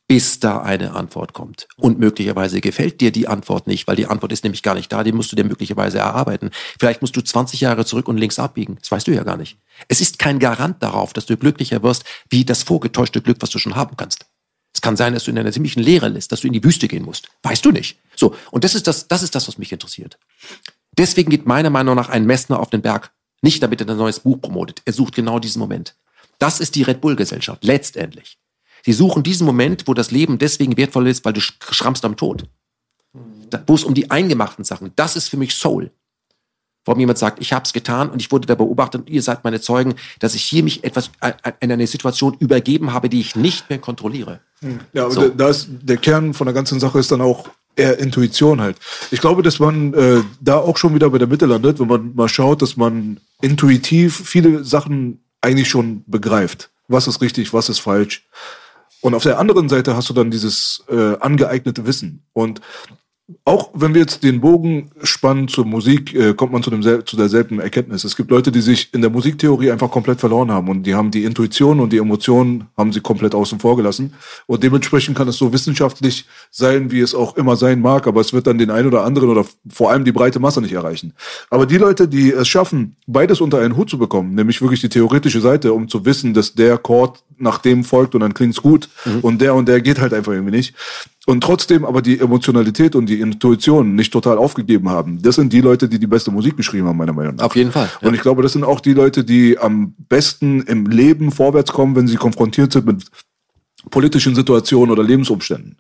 bis 0.09 0.41
da 0.41 0.63
eine 0.63 0.95
Antwort 0.95 1.35
kommt. 1.35 1.69
Und 1.77 1.99
möglicherweise 1.99 2.63
gefällt 2.63 3.03
dir 3.03 3.13
die 3.13 3.29
Antwort 3.29 3.67
nicht, 3.67 3.87
weil 3.87 3.95
die 3.95 4.07
Antwort 4.07 4.33
ist 4.33 4.43
nämlich 4.43 4.63
gar 4.63 4.75
nicht 4.75 4.91
da, 4.91 5.05
die 5.05 5.13
musst 5.13 5.31
du 5.31 5.37
dir 5.37 5.45
möglicherweise 5.45 5.99
erarbeiten. 5.99 6.51
Vielleicht 6.81 7.03
musst 7.03 7.15
du 7.15 7.21
20 7.21 7.61
Jahre 7.61 7.85
zurück 7.85 8.09
und 8.09 8.17
links 8.17 8.39
abbiegen. 8.39 8.79
Das 8.81 8.91
weißt 8.91 9.07
du 9.07 9.13
ja 9.13 9.23
gar 9.23 9.37
nicht. 9.37 9.59
Es 9.87 10.01
ist 10.01 10.19
kein 10.19 10.39
Garant 10.39 10.83
darauf, 10.83 11.13
dass 11.13 11.27
du 11.27 11.37
glücklicher 11.37 11.83
wirst, 11.83 12.05
wie 12.31 12.47
das 12.47 12.63
vorgetäuschte 12.63 13.21
Glück, 13.21 13.37
was 13.41 13.51
du 13.51 13.59
schon 13.59 13.77
haben 13.77 13.99
kannst. 13.99 14.25
Es 14.73 14.81
kann 14.81 14.97
sein, 14.97 15.13
dass 15.13 15.25
du 15.25 15.31
in 15.31 15.39
einer 15.39 15.53
ziemlichen 15.53 15.83
Leere 15.83 16.09
lässt, 16.09 16.33
dass 16.33 16.41
du 16.41 16.47
in 16.47 16.55
die 16.55 16.65
Wüste 16.65 16.89
gehen 16.89 17.05
musst. 17.05 17.29
Weißt 17.43 17.65
du 17.65 17.71
nicht. 17.71 17.99
So. 18.17 18.35
Und 18.51 18.65
das 18.65 18.75
ist 18.75 18.87
das, 18.87 19.09
das 19.09 19.23
ist 19.23 19.35
das, 19.35 19.47
was 19.47 19.59
mich 19.59 19.73
interessiert. 19.73 20.19
Deswegen 20.97 21.31
geht 21.31 21.47
meiner 21.47 21.71
Meinung 21.71 21.95
nach 21.95 22.09
ein 22.09 22.25
Messner 22.25 22.61
auf 22.61 22.71
den 22.71 22.81
Berg. 22.81 23.13
Nicht 23.43 23.63
damit 23.63 23.81
er 23.81 23.89
ein 23.89 23.97
neues 23.97 24.21
Buch 24.21 24.41
promotet. 24.41 24.83
Er 24.85 24.93
sucht 24.93 25.15
genau 25.15 25.39
diesen 25.39 25.61
Moment. 25.61 25.95
Das 26.39 26.61
ist 26.61 26.75
die 26.75 26.83
Red 26.83 27.01
Bull 27.01 27.17
Gesellschaft. 27.17 27.65
Letztendlich. 27.65 28.39
Sie 28.85 28.93
suchen 28.93 29.23
diesen 29.23 29.47
Moment, 29.47 29.87
wo 29.87 29.95
das 29.95 30.11
Leben 30.11 30.39
deswegen 30.39 30.77
wertvoll 30.77 31.09
ist, 31.09 31.25
weil 31.25 31.33
du 31.33 31.41
schrammst 31.41 32.05
am 32.05 32.17
Tod. 32.17 32.45
Da, 33.51 33.63
wo 33.67 33.75
es 33.75 33.85
um 33.85 33.95
die 33.95 34.11
eingemachten 34.11 34.65
Sachen, 34.65 34.93
das 34.97 35.17
ist 35.17 35.29
für 35.29 35.37
mich 35.37 35.55
Soul. 35.55 35.91
Warum 36.85 37.01
jemand 37.01 37.19
sagt, 37.19 37.41
ich 37.41 37.53
habe 37.53 37.65
es 37.65 37.73
getan 37.73 38.09
und 38.09 38.21
ich 38.23 38.31
wurde 38.33 38.47
da 38.47 38.55
beobachtet 38.55 39.03
und 39.03 39.11
ihr 39.11 39.23
seid 39.23 39.45
meine 39.45 39.61
Zeugen, 39.61 39.95
dass 40.21 40.35
ich 40.35 40.43
hier 40.43 40.63
mich 40.63 40.85
etwas 40.85 41.11
äh, 41.21 41.33
äh, 41.43 41.53
in 41.61 41.71
eine 41.71 41.87
Situation 41.87 42.35
übergeben 42.39 42.93
habe, 42.93 43.09
die 43.09 43.21
ich 43.21 43.37
nicht 43.37 43.69
mehr 43.69 43.79
kontrolliere. 43.79 44.41
Hm. 44.61 44.81
Ja, 44.93 45.05
aber 45.05 45.13
so. 45.13 45.23
ist, 45.23 45.69
der 45.83 45.99
Kern 45.99 46.33
von 46.33 46.47
der 46.47 46.55
ganzen 46.55 46.81
Sache 46.81 46.99
ist 46.99 47.11
dann 47.11 47.21
auch 47.21 47.51
eher 47.79 47.99
Intuition 47.99 48.61
halt. 48.61 48.77
Ich 49.11 49.21
glaube, 49.21 49.43
dass 49.43 49.59
man 49.59 49.95
äh, 49.95 50.23
da 50.41 50.57
auch 50.57 50.77
schon 50.77 50.95
wieder 50.95 51.11
bei 51.11 51.19
der 51.19 51.29
Mitte 51.29 51.47
landet, 51.47 51.79
wenn 51.79 51.89
man 51.89 52.15
mal 52.15 52.29
schaut, 52.29 52.63
dass 52.63 52.77
man 52.77 53.21
intuitiv 53.41 54.17
viele 54.25 54.65
Sachen 54.65 55.21
eigentlich 55.41 55.69
schon 55.69 56.05
begreift. 56.07 56.71
Was 56.89 57.07
ist 57.07 57.21
richtig, 57.21 57.53
was 57.53 57.69
ist 57.69 57.79
falsch. 57.79 58.27
Und 59.01 59.15
auf 59.15 59.23
der 59.23 59.39
anderen 59.39 59.69
Seite 59.69 59.95
hast 59.95 60.09
du 60.09 60.15
dann 60.15 60.31
dieses 60.31 60.83
äh, 60.89 61.17
angeeignete 61.21 61.87
Wissen. 61.87 62.25
Und 62.33 62.61
auch 63.45 63.71
wenn 63.75 63.93
wir 63.93 64.01
jetzt 64.01 64.23
den 64.23 64.41
Bogen 64.41 64.91
spannen 65.03 65.49
zur 65.49 65.67
Musik, 65.67 66.15
äh, 66.15 66.33
kommt 66.33 66.53
man 66.53 66.63
zu, 66.63 66.71
dem 66.71 66.83
zu 66.83 67.17
derselben 67.17 67.61
Erkenntnis. 67.61 68.05
Es 68.05 68.17
gibt 68.17 68.31
Leute, 68.31 68.51
die 68.51 68.63
sich 68.63 68.93
in 68.95 69.03
der 69.03 69.11
Musiktheorie 69.11 69.71
einfach 69.71 69.91
komplett 69.91 70.19
verloren 70.19 70.51
haben 70.51 70.69
und 70.69 70.85
die 70.85 70.95
haben 70.95 71.11
die 71.11 71.25
Intuition 71.25 71.81
und 71.81 71.93
die 71.93 71.99
Emotionen 71.99 72.69
haben 72.77 72.91
sie 72.91 73.01
komplett 73.01 73.35
außen 73.35 73.61
vor 73.61 73.77
gelassen. 73.77 74.15
Und 74.47 74.63
dementsprechend 74.63 75.17
kann 75.17 75.29
es 75.29 75.37
so 75.37 75.53
wissenschaftlich 75.53 76.25
sein, 76.51 76.91
wie 76.91 77.01
es 77.01 77.15
auch 77.15 77.37
immer 77.37 77.57
sein 77.57 77.83
mag, 77.83 78.07
aber 78.07 78.23
es 78.23 78.33
wird 78.33 78.47
dann 78.47 78.57
den 78.57 78.71
einen 78.71 78.89
oder 78.89 79.05
anderen 79.05 79.29
oder 79.29 79.45
vor 79.69 79.91
allem 79.91 80.07
die 80.07 80.13
breite 80.13 80.41
Masse 80.41 80.63
nicht 80.63 80.73
erreichen. 80.73 81.13
Aber 81.51 81.67
die 81.67 81.77
Leute, 81.77 82.09
die 82.09 82.33
es 82.33 82.49
schaffen, 82.49 82.97
beides 83.07 83.43
unter 83.43 83.59
einen 83.59 83.77
Hut 83.77 83.91
zu 83.91 83.99
bekommen, 83.99 84.35
nämlich 84.35 84.63
wirklich 84.63 84.81
die 84.81 84.89
theoretische 84.89 85.41
Seite, 85.41 85.75
um 85.75 85.89
zu 85.89 86.07
wissen, 86.07 86.33
dass 86.33 86.55
der 86.55 86.79
Chord 86.79 87.23
nach 87.39 87.59
dem 87.59 87.85
folgt 87.85 88.15
und 88.15 88.21
dann 88.21 88.35
klingt's 88.35 88.63
gut 88.63 88.89
mhm. 89.05 89.21
und 89.21 89.41
der 89.41 89.55
und 89.55 89.69
der 89.69 89.81
geht 89.81 90.01
halt 90.01 90.13
einfach 90.13 90.33
irgendwie 90.33 90.57
nicht 90.57 90.75
und 91.29 91.43
trotzdem 91.43 91.85
aber 91.85 92.01
die 92.01 92.19
Emotionalität 92.19 92.97
und 92.97 93.05
die 93.05 93.21
Intuition 93.21 93.95
nicht 93.95 94.13
total 94.15 94.39
aufgegeben 94.39 94.89
haben. 94.89 95.21
Das 95.21 95.35
sind 95.35 95.53
die 95.53 95.61
Leute, 95.61 95.87
die 95.87 95.99
die 95.99 96.07
beste 96.07 96.31
Musik 96.31 96.57
geschrieben 96.57 96.89
haben, 96.89 96.97
meiner 96.97 97.13
Meinung 97.13 97.37
nach. 97.37 97.45
Auf 97.45 97.55
jeden 97.55 97.71
Fall. 97.71 97.91
Ja. 98.01 98.09
Und 98.09 98.15
ich 98.15 98.23
glaube, 98.23 98.43
das 98.43 98.55
sind 98.55 98.65
auch 98.65 98.81
die 98.81 98.95
Leute, 98.95 99.25
die 99.25 99.59
am 99.59 99.95
besten 100.09 100.63
im 100.63 100.87
Leben 100.87 101.31
vorwärts 101.31 101.71
kommen, 101.71 101.95
wenn 101.97 102.07
sie 102.07 102.17
konfrontiert 102.17 102.73
sind 102.73 102.87
mit 102.87 103.05
politischen 103.91 104.35
Situationen 104.35 104.91
oder 104.91 105.03
Lebensumständen. 105.03 105.77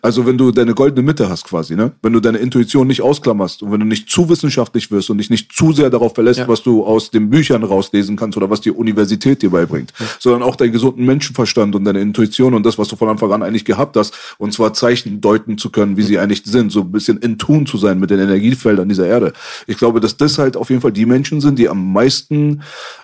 Also 0.00 0.26
wenn 0.26 0.38
du 0.38 0.50
deine 0.50 0.74
goldene 0.74 1.02
Mitte 1.02 1.28
hast 1.28 1.44
quasi, 1.44 1.76
ne? 1.76 1.92
Wenn 2.02 2.12
du 2.12 2.20
deine 2.20 2.38
Intuition 2.38 2.86
nicht 2.86 3.02
ausklammerst 3.02 3.62
und 3.62 3.72
wenn 3.72 3.80
du 3.80 3.86
nicht 3.86 4.10
zu 4.10 4.28
wissenschaftlich 4.28 4.90
wirst 4.90 5.10
und 5.10 5.18
dich 5.18 5.30
nicht 5.30 5.52
zu 5.52 5.72
sehr 5.72 5.90
darauf 5.90 6.14
verlässt, 6.14 6.40
ja. 6.40 6.48
was 6.48 6.62
du 6.62 6.84
aus 6.84 7.10
den 7.10 7.30
Büchern 7.30 7.64
rauslesen 7.64 8.16
kannst 8.16 8.36
oder 8.36 8.50
was 8.50 8.60
die 8.60 8.70
Universität 8.70 9.42
dir 9.42 9.50
beibringt, 9.50 9.92
ja. 9.98 10.06
sondern 10.18 10.42
auch 10.42 10.56
deinen 10.56 10.72
gesunden 10.72 11.04
Menschenverstand 11.04 11.74
und 11.74 11.84
deine 11.84 12.00
Intuition 12.00 12.54
und 12.54 12.64
das, 12.64 12.78
was 12.78 12.88
du 12.88 12.96
von 12.96 13.08
Anfang 13.08 13.32
an 13.32 13.42
eigentlich 13.42 13.64
gehabt 13.64 13.96
hast, 13.96 14.14
und 14.38 14.52
zwar 14.52 14.74
Zeichen 14.74 15.20
deuten 15.20 15.58
zu 15.58 15.70
können, 15.70 15.96
wie 15.96 16.02
sie 16.02 16.18
eigentlich 16.18 16.42
sind, 16.44 16.70
so 16.70 16.80
ein 16.80 16.92
bisschen 16.92 17.18
in 17.18 17.38
Tun 17.38 17.66
zu 17.66 17.78
sein 17.78 17.98
mit 17.98 18.10
den 18.10 18.20
Energiefeldern 18.20 18.88
dieser 18.88 19.06
Erde. 19.06 19.32
Ich 19.66 19.78
glaube, 19.78 20.00
dass 20.00 20.16
das 20.16 20.38
halt 20.38 20.56
auf 20.56 20.70
jeden 20.70 20.82
Fall 20.82 20.92
die 20.92 21.06
Menschen 21.06 21.40
sind, 21.40 21.58
die 21.58 21.68
am 21.68 21.92
meisten 21.92 22.62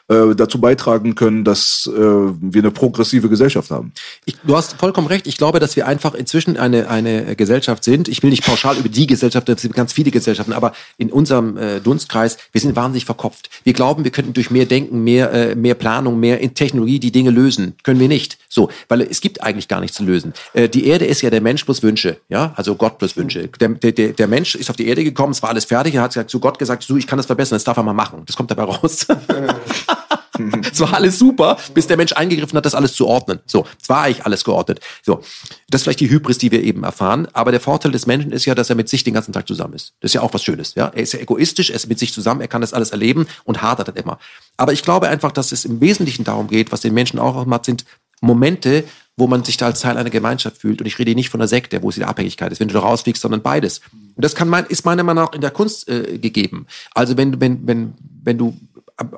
äh, 0.09 0.35
dazu 0.35 0.61
beitragen 0.61 1.15
können, 1.15 1.45
dass 1.45 1.89
äh, 1.93 2.01
wir 2.01 2.63
eine 2.63 2.71
progressive 2.71 3.29
Gesellschaft 3.29 3.71
haben. 3.71 3.93
Ich, 4.25 4.37
du 4.43 4.57
hast 4.57 4.75
vollkommen 4.75 5.07
recht. 5.07 5.27
Ich 5.27 5.37
glaube, 5.37 5.61
dass 5.61 5.77
wir 5.77 5.87
einfach 5.87 6.15
inzwischen 6.15 6.57
eine, 6.59 6.89
eine 6.89 7.37
Gesellschaft 7.37 7.85
sind. 7.85 8.09
Ich 8.09 8.23
will 8.23 8.31
nicht 8.31 8.45
pauschal 8.45 8.77
über 8.77 8.89
die 8.89 9.07
Gesellschaft, 9.07 9.49
es 9.49 9.63
sind 9.63 9.75
ganz 9.75 9.93
viele 9.93 10.11
Gesellschaften, 10.11 10.53
aber 10.53 10.73
in 10.97 11.13
unserem 11.13 11.57
äh, 11.57 11.81
Dunstkreis, 11.81 12.39
wir 12.53 12.61
sind 12.61 12.77
wahnsinnig 12.77 13.05
verkopft. 13.05 13.51
Wir 13.65 13.73
glauben, 13.73 14.05
wir 14.05 14.11
könnten 14.11 14.33
durch 14.33 14.51
mehr 14.51 14.67
Denken, 14.67 15.05
mehr, 15.05 15.33
äh, 15.33 15.55
mehr 15.55 15.75
Planung, 15.75 16.21
mehr 16.21 16.39
Technologie 16.55 16.99
die 16.99 17.13
Dinge 17.13 17.31
lösen. 17.31 17.75
Können 17.83 18.01
wir 18.01 18.09
nicht. 18.09 18.39
So, 18.49 18.71
weil 18.89 19.03
es 19.03 19.21
gibt 19.21 19.43
eigentlich 19.43 19.69
gar 19.69 19.81
nichts 19.81 19.97
zu 19.97 20.05
lösen. 20.05 20.33
Äh, 20.53 20.69
die 20.69 20.87
Erde 20.87 21.05
ist 21.05 21.23
ja 21.23 21.31
der 21.31 21.41
Mensch 21.41 21.65
plus 21.65 21.83
Wünsche, 21.83 22.19
ja, 22.29 22.53
also 22.57 22.75
Gott 22.75 22.99
plus 22.99 23.17
Wünsche. 23.17 23.49
Der, 23.61 23.69
der, 23.69 24.13
der 24.13 24.27
Mensch 24.27 24.55
ist 24.55 24.71
auf 24.71 24.77
die 24.77 24.87
Erde 24.89 25.05
gekommen, 25.05 25.33
es 25.33 25.43
war 25.43 25.51
alles 25.51 25.65
fertig, 25.65 25.95
er 25.95 26.03
hat 26.03 26.31
zu 26.31 26.41
Gott 26.41 26.59
gesagt, 26.59 26.83
so, 26.83 26.97
ich 26.97 27.07
kann 27.07 27.19
das 27.19 27.27
verbessern, 27.27 27.57
das 27.57 27.65
darf 27.65 27.77
er 27.77 27.83
mal 27.83 27.93
machen. 27.93 28.23
Das 28.27 28.37
kommt 28.37 28.51
dabei 28.51 28.65
raus. 28.65 29.07
es 30.73 30.81
war 30.81 30.95
alles 30.95 31.19
super, 31.19 31.59
bis 31.75 31.87
der 31.87 31.97
Mensch 31.97 32.13
eingegriffen 32.13 32.57
hat, 32.57 32.67
das 32.67 32.75
alles 32.75 32.95
zu 32.95 33.07
ordnen. 33.07 33.41
So, 33.47 33.67
es 33.81 33.89
war 33.89 34.03
eigentlich 34.03 34.25
alles 34.25 34.45
geordnet. 34.45 34.81
So, 35.03 35.21
das 35.69 35.81
ist 35.81 35.85
vielleicht 35.85 36.01
die 36.01 36.11
Hybris, 36.11 36.39
die 36.39 36.51
wir 36.51 36.63
eben 36.63 36.85
erfahren. 36.85 37.29
Aber 37.33 37.51
der 37.51 37.61
Vorteil 37.61 37.93
des 37.93 38.07
Menschen 38.07 38.33
ist 38.33 38.45
ja, 38.45 38.55
dass 38.55 38.71
er 38.71 38.77
mit 38.77 38.89
sich 38.89 39.05
den 39.05 39.15
ganzen 39.15 39.33
Tag 39.33 39.47
zusammen 39.47 39.75
ist. 39.75 39.95
Das 40.01 40.11
ist 40.11 40.15
ja 40.15 40.23
auch 40.23 40.35
was 40.35 40.43
Schönes. 40.43 40.75
Ja, 40.75 40.87
er 40.87 41.03
ist 41.03 41.13
ja 41.13 41.21
egoistisch, 41.21 41.71
er 41.71 41.77
ist 41.77 41.89
mit 41.89 41.99
sich 41.99 42.13
zusammen, 42.13 42.41
er 42.41 42.49
kann 42.49 42.61
das 42.61 42.73
alles 42.73 42.91
erleben 42.91 43.27
und 43.45 43.63
hadert 43.63 43.89
dann 43.89 43.97
immer. 43.97 44.19
Aber 44.57 44.73
ich 44.73 44.83
glaube 44.83 45.09
einfach, 45.09 45.33
dass 45.33 45.53
es 45.53 45.65
im 45.65 45.81
Wesentlichen 45.81 46.25
darum 46.25 46.49
geht, 46.49 46.73
was 46.73 46.81
den 46.81 46.95
Menschen 46.95 47.19
auch 47.19 47.45
macht, 47.47 47.65
sind 47.65 47.85
Momente, 48.21 48.85
wo 49.17 49.27
man 49.27 49.45
sich 49.45 49.57
da 49.57 49.67
als 49.67 49.81
Teil 49.81 49.97
einer 49.97 50.11
Gemeinschaft 50.11 50.59
fühlt. 50.59 50.81
Und 50.81 50.87
ich 50.87 50.99
rede 50.99 51.15
nicht 51.15 51.29
von 51.29 51.41
der 51.41 51.49
Sekte, 51.49 51.83
wo 51.83 51.89
es 51.89 51.97
die 51.97 52.05
Abhängigkeit 52.05 52.53
ist, 52.53 52.61
wenn 52.61 52.69
du 52.69 52.75
da 52.75 52.81
rausfliegst, 52.81 53.21
sondern 53.21 53.43
beides. 53.43 53.81
Und 54.15 54.25
das 54.25 54.35
kann 54.35 54.49
mein, 54.49 54.65
ist 54.67 54.85
meiner 54.85 55.03
Meinung 55.03 55.25
nach 55.25 55.33
in 55.33 55.41
der 55.41 55.51
Kunst 55.51 55.89
äh, 55.89 56.19
gegeben. 56.19 56.67
Also 56.95 57.17
wenn, 57.17 57.41
wenn, 57.41 57.67
wenn, 57.67 57.95
wenn 58.23 58.39
du 58.39 58.57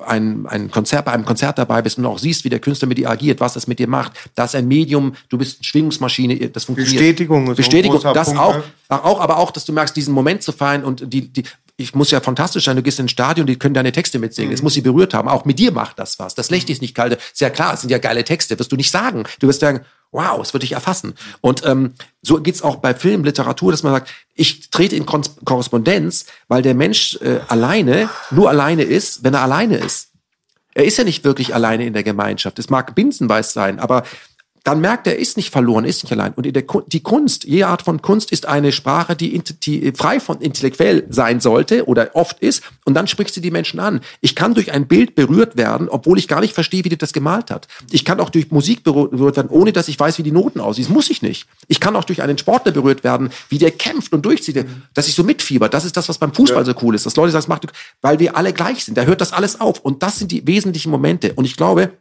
ein, 0.05 0.45
ein 0.47 0.69
Konzert, 0.69 1.05
bei 1.05 1.11
einem 1.11 1.25
Konzert 1.25 1.57
dabei 1.57 1.81
bist 1.81 1.97
und 1.97 2.05
auch 2.05 2.19
siehst, 2.19 2.43
wie 2.43 2.49
der 2.49 2.59
Künstler 2.59 2.87
mit 2.87 2.97
dir 2.97 3.09
agiert, 3.09 3.39
was 3.39 3.53
das 3.53 3.67
mit 3.67 3.79
dir 3.79 3.87
macht. 3.87 4.11
Da 4.35 4.45
ist 4.45 4.55
ein 4.55 4.67
Medium, 4.67 5.15
du 5.29 5.37
bist 5.37 5.57
eine 5.59 5.63
Schwingungsmaschine, 5.63 6.35
das 6.49 6.65
funktioniert. 6.65 6.99
Bestätigung 6.99 7.49
ist 7.49 7.57
Bestätigung, 7.57 8.01
das 8.13 8.27
Punkt, 8.27 8.39
auch, 8.39 8.59
auch, 8.89 9.19
aber 9.19 9.37
auch, 9.37 9.51
dass 9.51 9.65
du 9.65 9.73
merkst, 9.73 9.95
diesen 9.95 10.13
Moment 10.13 10.43
zu 10.43 10.51
feiern 10.51 10.83
und 10.83 11.11
die, 11.11 11.27
die, 11.27 11.43
ich 11.81 11.95
muss 11.95 12.11
ja 12.11 12.21
fantastisch 12.21 12.65
sein, 12.65 12.75
du 12.75 12.83
gehst 12.83 12.99
ins 12.99 13.11
Stadion, 13.11 13.47
die 13.47 13.57
können 13.57 13.73
deine 13.73 13.91
Texte 13.91 14.19
mitsingen. 14.19 14.53
Es 14.53 14.61
mhm. 14.61 14.65
muss 14.65 14.73
sie 14.73 14.81
berührt 14.81 15.13
haben. 15.13 15.27
Auch 15.27 15.45
mit 15.45 15.59
dir 15.59 15.71
macht 15.71 15.99
das 15.99 16.19
was. 16.19 16.35
Das 16.35 16.49
Licht 16.49 16.69
ist 16.69 16.81
nicht 16.81 16.95
kalt. 16.95 17.13
Ist 17.13 17.41
ja 17.41 17.49
klar, 17.49 17.73
es 17.73 17.81
sind 17.81 17.89
ja 17.89 17.97
geile 17.97 18.23
Texte. 18.23 18.57
Wirst 18.57 18.71
du 18.71 18.75
nicht 18.75 18.91
sagen. 18.91 19.23
Du 19.39 19.47
wirst 19.47 19.59
sagen, 19.59 19.81
wow, 20.11 20.39
es 20.41 20.53
wird 20.53 20.63
dich 20.63 20.73
erfassen. 20.73 21.13
Und 21.41 21.65
ähm, 21.65 21.93
so 22.21 22.41
geht's 22.41 22.61
auch 22.61 22.77
bei 22.77 22.93
Film, 22.93 23.23
Literatur, 23.23 23.71
dass 23.71 23.83
man 23.83 23.93
sagt, 23.93 24.11
ich 24.35 24.69
trete 24.69 24.95
in 24.95 25.05
Korrespondenz, 25.05 26.25
weil 26.47 26.61
der 26.61 26.75
Mensch 26.75 27.17
äh, 27.21 27.39
alleine 27.47 28.09
nur 28.29 28.49
alleine 28.49 28.83
ist, 28.83 29.23
wenn 29.23 29.33
er 29.33 29.41
alleine 29.41 29.77
ist. 29.77 30.09
Er 30.73 30.85
ist 30.85 30.97
ja 30.97 31.03
nicht 31.03 31.23
wirklich 31.23 31.53
alleine 31.53 31.85
in 31.85 31.93
der 31.93 32.03
Gemeinschaft. 32.03 32.57
Es 32.59 32.69
mag 32.69 32.95
Binsenweis 32.95 33.51
sein, 33.51 33.79
aber 33.79 34.03
dann 34.63 34.79
merkt 34.79 35.07
er, 35.07 35.13
er 35.13 35.19
ist 35.19 35.37
nicht 35.37 35.49
verloren, 35.49 35.85
ist 35.85 36.03
nicht 36.03 36.11
allein. 36.11 36.33
Und 36.33 36.45
der, 36.45 36.63
die 36.87 36.99
Kunst, 37.01 37.45
jede 37.45 37.67
Art 37.67 37.81
von 37.81 38.01
Kunst 38.01 38.31
ist 38.31 38.45
eine 38.45 38.71
Sprache, 38.71 39.15
die, 39.15 39.41
die 39.63 39.91
frei 39.95 40.19
von 40.19 40.39
intellektuell 40.39 41.05
sein 41.09 41.39
sollte 41.39 41.85
oder 41.87 42.11
oft 42.13 42.39
ist. 42.39 42.63
Und 42.85 42.93
dann 42.93 43.07
spricht 43.07 43.33
sie 43.33 43.41
die 43.41 43.51
Menschen 43.51 43.79
an. 43.79 44.01
Ich 44.21 44.35
kann 44.35 44.53
durch 44.53 44.71
ein 44.71 44.87
Bild 44.87 45.15
berührt 45.15 45.57
werden, 45.57 45.89
obwohl 45.89 46.19
ich 46.19 46.27
gar 46.27 46.41
nicht 46.41 46.53
verstehe, 46.53 46.83
wie 46.83 46.89
die 46.89 46.97
das 46.97 47.13
gemalt 47.13 47.49
hat. 47.49 47.67
Ich 47.89 48.05
kann 48.05 48.19
auch 48.19 48.29
durch 48.29 48.51
Musik 48.51 48.83
berührt 48.83 49.35
werden, 49.35 49.49
ohne 49.49 49.73
dass 49.73 49.87
ich 49.87 49.99
weiß, 49.99 50.19
wie 50.19 50.23
die 50.23 50.31
Noten 50.31 50.59
aussehen. 50.59 50.85
Das 50.85 50.93
muss 50.93 51.09
ich 51.09 51.21
nicht. 51.21 51.47
Ich 51.67 51.79
kann 51.79 51.95
auch 51.95 52.03
durch 52.03 52.21
einen 52.21 52.37
Sportler 52.37 52.71
berührt 52.71 53.03
werden, 53.03 53.31
wie 53.49 53.57
der 53.57 53.71
kämpft 53.71 54.13
und 54.13 54.25
durchzieht, 54.25 54.65
dass 54.93 55.07
ich 55.07 55.15
so 55.15 55.23
mitfieber. 55.23 55.69
Das 55.69 55.85
ist 55.85 55.97
das, 55.97 56.07
was 56.07 56.17
beim 56.17 56.33
Fußball 56.33 56.65
so 56.65 56.73
cool 56.81 56.93
ist. 56.93 57.05
Dass 57.05 57.15
Leute 57.15 57.31
sagen, 57.31 57.45
macht, 57.47 57.65
weil 58.01 58.19
wir 58.19 58.37
alle 58.37 58.53
gleich 58.53 58.85
sind. 58.85 58.97
Da 58.97 59.03
hört 59.03 59.21
das 59.21 59.33
alles 59.33 59.59
auf. 59.59 59.79
Und 59.79 60.03
das 60.03 60.19
sind 60.19 60.31
die 60.31 60.45
wesentlichen 60.45 60.91
Momente. 60.91 61.33
Und 61.33 61.45
ich 61.45 61.57
glaube, 61.57 61.91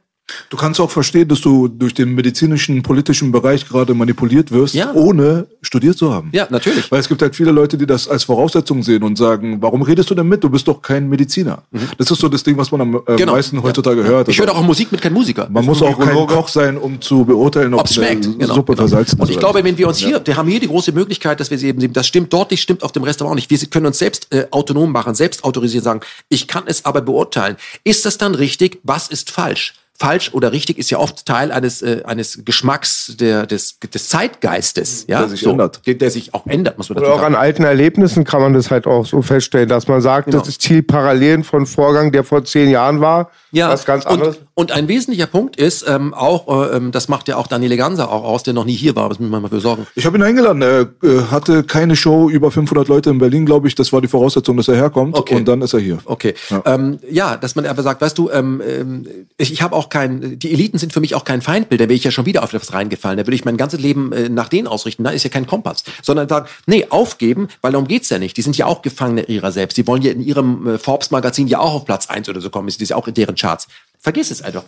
Du 0.48 0.56
kannst 0.56 0.80
auch 0.80 0.90
verstehen, 0.90 1.28
dass 1.28 1.40
du 1.40 1.68
durch 1.68 1.94
den 1.94 2.14
medizinischen, 2.14 2.82
politischen 2.82 3.32
Bereich 3.32 3.68
gerade 3.68 3.94
manipuliert 3.94 4.50
wirst, 4.50 4.74
ja. 4.74 4.92
ohne 4.92 5.46
studiert 5.62 5.96
zu 5.96 6.12
haben. 6.12 6.30
Ja, 6.32 6.46
natürlich. 6.50 6.90
Weil 6.90 7.00
es 7.00 7.08
gibt 7.08 7.22
halt 7.22 7.36
viele 7.36 7.50
Leute, 7.50 7.78
die 7.78 7.86
das 7.86 8.08
als 8.08 8.24
Voraussetzung 8.24 8.82
sehen 8.82 9.02
und 9.02 9.16
sagen, 9.16 9.60
warum 9.60 9.82
redest 9.82 10.10
du 10.10 10.14
denn 10.14 10.28
mit? 10.28 10.42
Du 10.42 10.50
bist 10.50 10.66
doch 10.68 10.82
kein 10.82 11.08
Mediziner. 11.08 11.62
Mhm. 11.70 11.88
Das 11.98 12.10
ist 12.10 12.20
so 12.20 12.28
das 12.28 12.42
Ding, 12.42 12.56
was 12.56 12.70
man 12.70 12.80
am 12.80 12.94
äh, 13.06 13.16
genau. 13.16 13.32
meisten 13.32 13.62
heutzutage 13.62 14.00
ja. 14.02 14.06
hört. 14.06 14.28
Ich 14.28 14.40
höre 14.40 14.54
auch 14.54 14.62
Musik 14.62 14.90
mit 14.92 15.00
kein 15.00 15.12
Musiker. 15.12 15.48
Man 15.50 15.64
muss 15.64 15.82
auch 15.82 15.98
kein 15.98 16.14
Koch 16.26 16.48
sein, 16.48 16.76
um 16.76 17.00
zu 17.00 17.24
beurteilen, 17.24 17.74
ob 17.74 17.86
es 17.86 17.94
schmeckt. 17.94 18.24
Genau. 18.38 18.54
Suppe 18.54 18.72
genau. 18.72 18.88
versalzen. 18.88 19.20
Und 19.20 19.30
ich 19.30 19.38
glaube, 19.38 19.62
wenn 19.64 19.76
wir 19.76 19.88
uns 19.88 19.98
hier, 19.98 20.20
wir 20.24 20.36
haben 20.36 20.48
hier 20.48 20.60
die 20.60 20.68
große 20.68 20.92
Möglichkeit, 20.92 21.40
dass 21.40 21.50
wir 21.50 21.58
sie 21.58 21.68
eben 21.68 21.80
sehen, 21.80 21.92
das 21.92 22.06
stimmt 22.06 22.32
dort 22.32 22.50
nicht, 22.50 22.62
stimmt 22.62 22.82
auf 22.82 22.92
dem 22.92 23.02
Restaurant 23.02 23.36
nicht. 23.36 23.50
Wir 23.50 23.58
können 23.68 23.86
uns 23.86 23.98
selbst 23.98 24.28
äh, 24.32 24.46
autonom 24.50 24.92
machen, 24.92 25.14
selbst 25.14 25.44
autorisieren, 25.44 25.84
sagen, 25.84 26.00
ich 26.28 26.46
kann 26.46 26.64
es 26.66 26.84
aber 26.84 27.00
beurteilen. 27.00 27.56
Ist 27.84 28.06
das 28.06 28.18
dann 28.18 28.34
richtig? 28.34 28.80
Was 28.82 29.08
ist 29.08 29.30
falsch? 29.30 29.74
Falsch 30.00 30.32
oder 30.32 30.50
richtig 30.50 30.78
ist 30.78 30.88
ja 30.90 30.98
oft 30.98 31.26
Teil 31.26 31.52
eines, 31.52 31.82
äh, 31.82 32.02
eines 32.06 32.42
Geschmacks 32.46 33.16
der, 33.20 33.46
des, 33.46 33.78
des 33.80 34.08
Zeitgeistes, 34.08 35.04
ja, 35.08 35.20
Der 35.20 35.28
sich 35.28 35.46
ändert. 35.46 35.86
Der, 35.86 35.94
der 35.94 36.10
sich 36.10 36.32
auch 36.32 36.46
ändert, 36.46 36.78
muss 36.78 36.88
man 36.88 36.96
dazu 36.96 37.06
Oder 37.06 37.14
auch 37.16 37.20
sagen. 37.20 37.34
an 37.34 37.40
alten 37.40 37.64
Erlebnissen 37.64 38.24
kann 38.24 38.40
man 38.40 38.54
das 38.54 38.70
halt 38.70 38.86
auch 38.86 39.04
so 39.04 39.20
feststellen, 39.20 39.68
dass 39.68 39.88
man 39.88 40.00
sagt, 40.00 40.26
Genau. 40.26 40.38
das 40.38 40.48
ist 40.48 40.62
Ziel 40.62 40.82
Parallelen 40.82 41.44
von 41.44 41.66
Vorgang, 41.66 42.12
der 42.12 42.24
vor 42.24 42.42
zehn 42.44 42.70
Jahren 42.70 43.02
war. 43.02 43.30
Was 43.52 43.84
ganz 43.84 44.06
anderes. 44.06 44.36
Und, 44.36 44.46
und 44.54 44.72
ein 44.72 44.88
wesentlicher 44.88 45.26
Punkt 45.26 45.56
ist 45.56 45.84
ähm, 45.88 46.14
auch, 46.14 46.48
äh, 46.48 46.76
ähm, 46.76 46.92
das 46.92 47.08
macht 47.08 47.28
ja 47.28 47.36
auch 47.36 47.46
Daniele 47.46 47.76
Ganser 47.76 48.10
auch 48.10 48.24
aus, 48.24 48.42
der 48.42 48.54
noch 48.54 48.64
nie 48.64 48.74
hier 48.74 48.94
war, 48.96 49.08
das 49.08 49.18
müssen 49.18 49.32
wir 49.32 49.40
mal 49.40 49.48
für 49.48 49.60
sorgen. 49.60 49.86
Ich 49.94 50.06
habe 50.06 50.16
ihn 50.18 50.22
eingeladen. 50.22 50.62
Er 50.62 50.88
äh, 51.02 51.22
hatte 51.30 51.64
keine 51.64 51.96
Show 51.96 52.30
über 52.30 52.50
500 52.50 52.88
Leute 52.88 53.10
in 53.10 53.18
Berlin, 53.18 53.46
glaube 53.46 53.68
ich. 53.68 53.74
Das 53.74 53.92
war 53.92 54.00
die 54.00 54.08
Voraussetzung, 54.08 54.56
dass 54.56 54.68
er 54.68 54.76
herkommt. 54.76 55.16
Okay. 55.16 55.36
Und 55.36 55.48
dann 55.48 55.62
ist 55.62 55.72
er 55.72 55.80
hier. 55.80 55.98
Okay. 56.04 56.34
Ja. 56.50 56.62
Ähm, 56.66 56.98
ja, 57.10 57.36
dass 57.36 57.56
man 57.56 57.66
aber 57.66 57.82
sagt, 57.82 58.00
weißt 58.00 58.16
du, 58.18 58.30
ähm, 58.30 58.62
ähm, 58.66 59.06
ich, 59.36 59.52
ich 59.52 59.62
habe 59.62 59.74
auch 59.74 59.88
kein, 59.88 60.38
die 60.38 60.52
Eliten 60.52 60.78
sind 60.78 60.92
für 60.92 61.00
mich 61.00 61.14
auch 61.14 61.24
kein 61.24 61.42
Feindbild, 61.42 61.80
da 61.80 61.84
wäre 61.84 61.94
ich 61.94 62.04
ja 62.04 62.10
schon 62.10 62.26
wieder 62.26 62.42
auf 62.42 62.52
etwas 62.52 62.72
reingefallen. 62.72 63.18
Da 63.18 63.26
würde 63.26 63.34
ich 63.34 63.44
mein 63.44 63.56
ganzes 63.56 63.80
Leben 63.80 64.12
äh, 64.12 64.28
nach 64.28 64.48
denen 64.48 64.68
ausrichten. 64.68 65.04
Da 65.04 65.10
ist 65.10 65.24
ja 65.24 65.30
kein 65.30 65.46
Kompass. 65.46 65.84
Sondern 66.02 66.28
sagen, 66.28 66.46
nee, 66.66 66.86
aufgeben, 66.90 67.48
weil 67.62 67.72
darum 67.72 67.88
geht's 67.88 68.10
ja 68.10 68.18
nicht. 68.18 68.36
Die 68.36 68.42
sind 68.42 68.56
ja 68.56 68.66
auch 68.66 68.82
Gefangene 68.82 69.22
ihrer 69.22 69.52
selbst. 69.52 69.76
Die 69.76 69.86
wollen 69.86 70.02
ja 70.02 70.12
in 70.12 70.20
ihrem 70.20 70.66
äh, 70.66 70.78
Forbes-Magazin 70.78 71.48
ja 71.48 71.58
auch 71.58 71.74
auf 71.74 71.84
Platz 71.84 72.08
eins 72.08 72.28
oder 72.28 72.40
so 72.40 72.50
kommen. 72.50 72.68
Das 72.68 72.76
ist 72.76 72.88
ja 72.88 72.96
auch 72.96 73.08
in 73.08 73.14
deren 73.14 73.36
Charts. 73.40 73.68
Vergiss 74.02 74.30
es 74.30 74.40
einfach. 74.40 74.64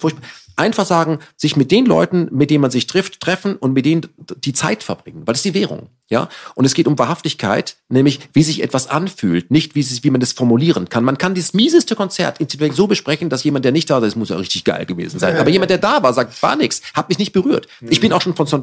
Einfach 0.56 0.84
sagen, 0.84 1.20
sich 1.38 1.56
mit 1.56 1.70
den 1.70 1.86
Leuten, 1.86 2.28
mit 2.30 2.50
denen 2.50 2.60
man 2.60 2.70
sich 2.70 2.86
trifft, 2.86 3.20
treffen 3.20 3.56
und 3.56 3.72
mit 3.72 3.86
denen 3.86 4.02
die 4.44 4.52
Zeit 4.52 4.82
verbringen, 4.82 5.22
weil 5.24 5.32
das 5.32 5.38
ist 5.38 5.46
die 5.46 5.54
Währung. 5.54 5.88
Ja, 6.10 6.28
und 6.54 6.66
es 6.66 6.74
geht 6.74 6.86
um 6.86 6.98
Wahrhaftigkeit, 6.98 7.76
nämlich 7.88 8.20
wie 8.34 8.42
sich 8.42 8.62
etwas 8.62 8.88
anfühlt, 8.88 9.50
nicht 9.50 9.74
wie, 9.74 9.82
sie- 9.82 10.04
wie 10.04 10.10
man 10.10 10.20
das 10.20 10.32
formulieren 10.32 10.90
kann. 10.90 11.04
Man 11.04 11.16
kann 11.16 11.34
das 11.34 11.54
mieseste 11.54 11.96
Konzert 11.96 12.38
intellektuell 12.38 12.76
so 12.76 12.86
besprechen, 12.86 13.30
dass 13.30 13.42
jemand, 13.44 13.64
der 13.64 13.72
nicht 13.72 13.88
da 13.88 13.94
war, 13.94 14.00
das 14.02 14.14
muss 14.16 14.28
ja 14.28 14.36
richtig 14.36 14.64
geil 14.64 14.84
gewesen 14.84 15.18
sein. 15.18 15.32
Aber 15.40 15.48
jemand, 15.48 15.70
der 15.70 15.78
da 15.78 16.02
war, 16.02 16.12
sagt, 16.12 16.42
war 16.42 16.54
nix, 16.54 16.82
hat 16.92 17.08
mich 17.08 17.18
nicht 17.18 17.32
berührt. 17.32 17.66
Ich 17.88 18.00
bin 18.00 18.12
auch 18.12 18.20
schon 18.20 18.36
von, 18.36 18.46
von, 18.46 18.62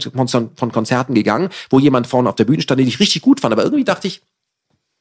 von 0.56 0.72
Konzerten 0.72 1.16
gegangen, 1.16 1.50
wo 1.72 1.80
jemand 1.80 2.06
vorne 2.06 2.30
auf 2.30 2.36
der 2.36 2.46
Bühne 2.46 2.62
stand, 2.62 2.80
den 2.80 2.88
ich 2.88 3.00
richtig 3.00 3.24
gut 3.24 3.40
fand, 3.40 3.52
aber 3.54 3.64
irgendwie 3.64 3.84
dachte 3.86 4.08
ich, 4.08 4.22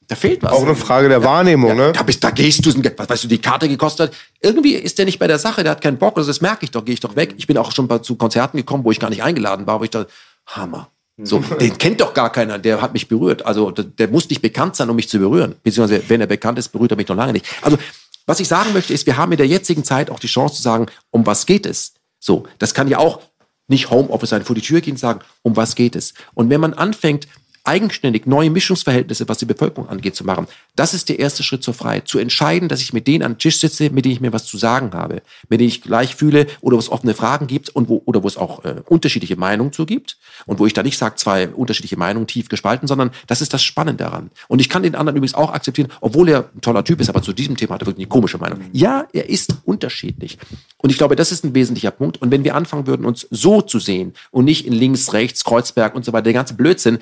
da 0.09 0.15
fehlt 0.15 0.41
was. 0.41 0.51
Auch 0.51 0.63
eine 0.63 0.75
Frage 0.75 1.07
der 1.07 1.23
Wahrnehmung, 1.23 1.77
ne? 1.77 1.91
Da, 1.93 2.01
bist, 2.01 2.23
da 2.23 2.31
gehst 2.31 2.65
du, 2.65 2.73
was 2.97 3.09
weißt 3.09 3.23
du, 3.25 3.27
die 3.27 3.37
Karte 3.37 3.69
gekostet 3.69 4.09
hat. 4.09 4.17
Irgendwie 4.41 4.73
ist 4.73 4.97
der 4.97 5.05
nicht 5.05 5.19
bei 5.19 5.27
der 5.27 5.37
Sache, 5.37 5.63
der 5.63 5.73
hat 5.73 5.81
keinen 5.81 5.97
Bock, 5.97 6.17
also 6.17 6.27
das 6.27 6.41
merke 6.41 6.65
ich 6.65 6.71
doch, 6.71 6.83
gehe 6.83 6.93
ich 6.93 6.99
doch 6.99 7.15
weg. 7.15 7.35
Ich 7.37 7.45
bin 7.45 7.57
auch 7.59 7.71
schon 7.71 7.87
zu 8.03 8.15
Konzerten 8.15 8.57
gekommen, 8.57 8.83
wo 8.83 8.91
ich 8.91 8.99
gar 8.99 9.11
nicht 9.11 9.21
eingeladen 9.21 9.67
war, 9.67 9.79
wo 9.79 9.83
ich 9.83 9.91
da, 9.91 10.07
Hammer. 10.47 10.89
So, 11.21 11.39
den 11.59 11.77
kennt 11.77 12.01
doch 12.01 12.15
gar 12.15 12.31
keiner, 12.31 12.57
der 12.57 12.81
hat 12.81 12.93
mich 12.93 13.07
berührt. 13.07 13.45
Also 13.45 13.69
der, 13.69 13.85
der 13.85 14.07
muss 14.07 14.27
nicht 14.29 14.41
bekannt 14.41 14.75
sein, 14.75 14.89
um 14.89 14.95
mich 14.95 15.09
zu 15.09 15.19
berühren. 15.19 15.55
Beziehungsweise, 15.61 16.01
wenn 16.07 16.21
er 16.21 16.27
bekannt 16.27 16.57
ist, 16.57 16.69
berührt 16.69 16.91
er 16.91 16.97
mich 16.97 17.07
noch 17.07 17.15
lange 17.15 17.33
nicht. 17.33 17.45
Also, 17.61 17.77
was 18.25 18.39
ich 18.39 18.47
sagen 18.47 18.73
möchte, 18.73 18.93
ist, 18.93 19.05
wir 19.05 19.17
haben 19.17 19.31
in 19.31 19.37
der 19.37 19.47
jetzigen 19.47 19.83
Zeit 19.83 20.09
auch 20.09 20.19
die 20.19 20.27
Chance 20.27 20.55
zu 20.55 20.61
sagen, 20.63 20.87
um 21.11 21.25
was 21.27 21.45
geht 21.45 21.67
es? 21.67 21.93
So, 22.19 22.45
das 22.57 22.73
kann 22.73 22.87
ja 22.87 22.97
auch 22.97 23.21
nicht 23.67 23.91
Homeoffice 23.91 24.29
sein, 24.29 24.43
vor 24.43 24.55
die 24.55 24.61
Tür 24.61 24.81
gehen 24.81 24.93
und 24.93 24.99
sagen, 24.99 25.21
um 25.43 25.55
was 25.55 25.75
geht 25.75 25.95
es? 25.95 26.15
Und 26.33 26.49
wenn 26.49 26.59
man 26.59 26.73
anfängt, 26.73 27.27
eigenständig 27.69 28.25
neue 28.25 28.49
Mischungsverhältnisse, 28.49 29.29
was 29.29 29.37
die 29.37 29.45
Bevölkerung 29.45 29.87
angeht, 29.89 30.15
zu 30.15 30.23
machen. 30.23 30.47
Das 30.75 30.95
ist 30.95 31.07
der 31.07 31.19
erste 31.19 31.43
Schritt 31.43 31.61
zur 31.61 31.75
Freiheit. 31.75 32.07
Zu 32.07 32.17
entscheiden, 32.17 32.67
dass 32.67 32.81
ich 32.81 32.93
mit 32.93 33.05
denen 33.05 33.23
am 33.23 33.37
Tisch 33.37 33.59
sitze, 33.59 33.91
mit 33.91 34.05
denen 34.05 34.13
ich 34.13 34.21
mir 34.21 34.33
was 34.33 34.45
zu 34.45 34.57
sagen 34.57 34.91
habe, 34.93 35.21
mit 35.49 35.59
denen 35.59 35.69
ich 35.69 35.83
gleich 35.83 36.15
fühle 36.15 36.47
oder 36.61 36.77
wo 36.77 36.79
es 36.79 36.91
offene 36.91 37.13
Fragen 37.13 37.45
gibt 37.45 37.69
und 37.69 37.87
wo, 37.87 38.01
oder 38.05 38.23
wo 38.23 38.27
es 38.27 38.37
auch 38.37 38.65
äh, 38.65 38.81
unterschiedliche 38.87 39.35
Meinungen 39.35 39.71
zu 39.71 39.85
gibt 39.85 40.17
und 40.47 40.57
wo 40.57 40.65
ich 40.65 40.73
da 40.73 40.81
nicht 40.81 40.97
sage, 40.97 41.15
zwei 41.17 41.47
unterschiedliche 41.47 41.97
Meinungen 41.97 42.25
tief 42.25 42.49
gespalten, 42.49 42.87
sondern 42.87 43.11
das 43.27 43.41
ist 43.41 43.53
das 43.53 43.61
Spannende 43.63 44.03
daran. 44.03 44.31
Und 44.47 44.59
ich 44.61 44.69
kann 44.69 44.81
den 44.81 44.95
anderen 44.95 45.17
übrigens 45.17 45.35
auch 45.35 45.53
akzeptieren, 45.53 45.91
obwohl 46.01 46.29
er 46.29 46.49
ein 46.55 46.61
toller 46.61 46.83
Typ 46.83 46.99
ist, 46.99 47.09
aber 47.09 47.21
zu 47.21 47.33
diesem 47.33 47.55
Thema 47.55 47.75
hat 47.75 47.83
er 47.83 47.87
wirklich 47.87 48.05
eine 48.05 48.09
komische 48.09 48.39
Meinung. 48.39 48.61
Ja, 48.71 49.05
er 49.13 49.29
ist 49.29 49.53
unterschiedlich. 49.65 50.39
Und 50.77 50.89
ich 50.89 50.97
glaube, 50.97 51.15
das 51.15 51.31
ist 51.31 51.43
ein 51.43 51.53
wesentlicher 51.53 51.91
Punkt. 51.91 52.19
Und 52.19 52.31
wenn 52.31 52.43
wir 52.43 52.55
anfangen 52.55 52.87
würden, 52.87 53.05
uns 53.05 53.27
so 53.29 53.61
zu 53.61 53.79
sehen 53.79 54.13
und 54.31 54.45
nicht 54.45 54.65
in 54.65 54.73
links, 54.73 55.13
rechts, 55.13 55.43
Kreuzberg 55.43 55.93
und 55.93 56.03
so 56.03 56.13
weiter, 56.13 56.23
der 56.23 56.33
ganze 56.33 56.55
Blödsinn, 56.55 56.99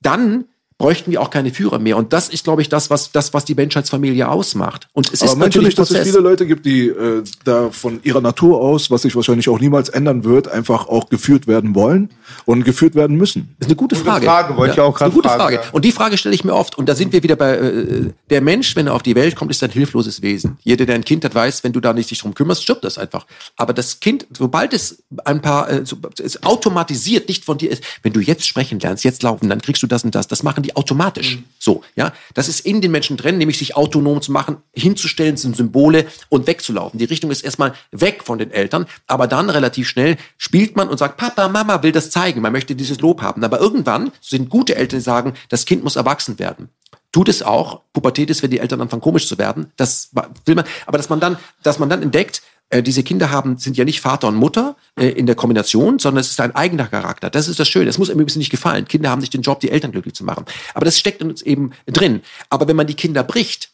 dann 0.00 0.46
bräuchten 0.78 1.10
wir 1.10 1.20
auch 1.20 1.30
keine 1.30 1.50
Führer 1.50 1.80
mehr. 1.80 1.96
Und 1.96 2.12
das 2.12 2.28
ist, 2.28 2.44
glaube 2.44 2.62
ich, 2.62 2.68
das, 2.68 2.88
was, 2.88 3.10
das, 3.10 3.34
was 3.34 3.44
die 3.44 3.56
Menschheitsfamilie 3.56 4.28
ausmacht. 4.28 4.88
Und 4.92 5.12
es 5.12 5.22
Aber 5.22 5.32
ist 5.32 5.36
natürlich 5.38 5.74
dass 5.74 5.90
es 5.90 6.06
viele 6.06 6.20
Leute 6.20 6.46
gibt, 6.46 6.64
die 6.64 6.86
äh, 6.88 7.24
da 7.44 7.70
von 7.70 7.98
ihrer 8.04 8.20
Natur 8.20 8.60
aus, 8.60 8.88
was 8.90 9.02
sich 9.02 9.14
wahrscheinlich 9.16 9.48
auch 9.48 9.58
niemals 9.58 9.88
ändern 9.88 10.22
wird, 10.22 10.46
einfach 10.46 10.86
auch 10.88 11.08
geführt 11.08 11.48
werden 11.48 11.74
wollen 11.74 12.10
und 12.44 12.64
geführt 12.64 12.94
werden 12.94 13.16
müssen? 13.16 13.56
Das 13.58 13.66
ist 13.66 13.70
eine 13.70 13.76
gute, 13.76 13.96
Gute 13.96 14.08
Frage. 14.08 14.26
Frage, 14.26 14.56
wollte 14.56 14.74
ich 14.74 14.80
auch 14.80 14.96
das 14.96 15.08
ist 15.08 15.14
eine 15.14 15.22
grad 15.22 15.22
gute 15.22 15.42
Frage. 15.42 15.56
ja. 15.56 15.62
Und 15.72 15.84
die 15.84 15.92
Frage 15.92 16.16
stelle 16.16 16.34
ich 16.36 16.44
mir 16.44 16.54
oft. 16.54 16.78
Und 16.78 16.88
da 16.88 16.94
sind 16.94 17.12
wir 17.12 17.24
wieder 17.24 17.34
bei, 17.34 17.56
äh, 17.56 18.12
der 18.30 18.40
Mensch, 18.40 18.76
wenn 18.76 18.86
er 18.86 18.94
auf 18.94 19.02
die 19.02 19.16
Welt 19.16 19.34
kommt, 19.34 19.50
ist 19.50 19.62
ein 19.64 19.70
hilfloses 19.70 20.22
Wesen. 20.22 20.58
Jeder, 20.62 20.86
der 20.86 20.94
ein 20.94 21.04
Kind 21.04 21.24
hat, 21.24 21.34
weiß, 21.34 21.64
wenn 21.64 21.72
du 21.72 21.80
da 21.80 21.92
nicht 21.92 22.10
dich 22.12 22.20
drum 22.20 22.34
kümmerst, 22.34 22.62
stirbt 22.62 22.84
das 22.84 22.98
einfach. 22.98 23.26
Aber 23.56 23.72
das 23.72 23.98
Kind, 23.98 24.28
sobald 24.36 24.72
es 24.72 25.02
ein 25.24 25.42
paar, 25.42 25.68
äh, 25.68 25.84
so, 25.84 25.96
es 26.22 26.40
automatisiert 26.44 27.26
nicht 27.28 27.44
von 27.44 27.58
dir 27.58 27.70
ist, 27.72 27.82
wenn 28.04 28.12
du 28.12 28.20
jetzt 28.20 28.46
sprechen 28.46 28.78
lernst, 28.78 29.02
jetzt 29.02 29.24
laufen, 29.24 29.48
dann 29.48 29.60
kriegst 29.60 29.82
du 29.82 29.88
das 29.88 30.04
und 30.04 30.14
das. 30.14 30.28
Das 30.28 30.44
machen 30.44 30.62
die 30.62 30.67
automatisch. 30.76 31.38
So, 31.58 31.82
ja. 31.96 32.12
Das 32.34 32.48
ist 32.48 32.60
in 32.60 32.80
den 32.80 32.90
Menschen 32.90 33.16
drin, 33.16 33.38
nämlich 33.38 33.58
sich 33.58 33.76
autonom 33.76 34.22
zu 34.22 34.32
machen, 34.32 34.58
hinzustellen, 34.72 35.36
sind 35.36 35.56
Symbole 35.56 36.06
und 36.28 36.46
wegzulaufen. 36.46 36.98
Die 36.98 37.04
Richtung 37.04 37.30
ist 37.30 37.42
erstmal 37.42 37.74
weg 37.90 38.22
von 38.24 38.38
den 38.38 38.50
Eltern, 38.50 38.86
aber 39.06 39.26
dann 39.26 39.50
relativ 39.50 39.88
schnell 39.88 40.16
spielt 40.36 40.76
man 40.76 40.88
und 40.88 40.98
sagt, 40.98 41.16
Papa, 41.16 41.48
Mama 41.48 41.82
will 41.82 41.92
das 41.92 42.10
zeigen. 42.10 42.40
Man 42.40 42.52
möchte 42.52 42.74
dieses 42.74 43.00
Lob 43.00 43.22
haben. 43.22 43.44
Aber 43.44 43.60
irgendwann 43.60 44.12
sind 44.20 44.50
gute 44.50 44.76
Eltern, 44.76 44.98
die 45.00 45.04
sagen, 45.04 45.34
das 45.48 45.66
Kind 45.66 45.84
muss 45.84 45.96
erwachsen 45.96 46.38
werden. 46.38 46.68
Tut 47.12 47.28
es 47.28 47.42
auch. 47.42 47.80
Pubertät 47.92 48.28
ist, 48.28 48.42
wenn 48.42 48.50
die 48.50 48.58
Eltern 48.58 48.80
anfangen 48.80 49.00
komisch 49.00 49.26
zu 49.26 49.38
werden. 49.38 49.72
Das 49.76 50.10
will 50.44 50.54
man. 50.54 50.64
Aber 50.86 50.98
dass 50.98 51.08
man 51.08 51.20
dann, 51.20 51.38
dass 51.62 51.78
man 51.78 51.88
dann 51.88 52.02
entdeckt, 52.02 52.42
äh, 52.70 52.82
diese 52.82 53.02
Kinder 53.02 53.30
haben, 53.30 53.58
sind 53.58 53.76
ja 53.76 53.84
nicht 53.84 54.00
Vater 54.00 54.28
und 54.28 54.34
Mutter 54.34 54.76
äh, 54.98 55.08
in 55.08 55.26
der 55.26 55.34
Kombination, 55.34 55.98
sondern 55.98 56.20
es 56.20 56.30
ist 56.30 56.40
ein 56.40 56.54
eigener 56.54 56.86
Charakter. 56.86 57.30
Das 57.30 57.48
ist 57.48 57.58
das 57.58 57.68
Schöne. 57.68 57.88
Es 57.88 57.98
muss 57.98 58.08
im 58.08 58.20
Übrigen 58.20 58.38
nicht 58.38 58.50
gefallen. 58.50 58.86
Kinder 58.86 59.10
haben 59.10 59.20
nicht 59.20 59.34
den 59.34 59.42
Job, 59.42 59.60
die 59.60 59.70
Eltern 59.70 59.92
glücklich 59.92 60.14
zu 60.14 60.24
machen. 60.24 60.44
Aber 60.74 60.84
das 60.84 60.98
steckt 60.98 61.22
in 61.22 61.30
uns 61.30 61.42
eben 61.42 61.72
drin. 61.86 62.22
Aber 62.50 62.68
wenn 62.68 62.76
man 62.76 62.86
die 62.86 62.94
Kinder 62.94 63.24
bricht, 63.24 63.70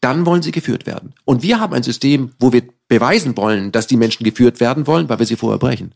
dann 0.00 0.26
wollen 0.26 0.42
sie 0.42 0.52
geführt 0.52 0.86
werden. 0.86 1.14
Und 1.24 1.42
wir 1.42 1.58
haben 1.58 1.74
ein 1.74 1.82
System, 1.82 2.30
wo 2.38 2.52
wir 2.52 2.62
beweisen 2.86 3.36
wollen, 3.36 3.72
dass 3.72 3.88
die 3.88 3.96
Menschen 3.96 4.22
geführt 4.22 4.60
werden 4.60 4.86
wollen, 4.86 5.08
weil 5.08 5.18
wir 5.18 5.26
sie 5.26 5.36
vorher 5.36 5.58
brechen. 5.58 5.92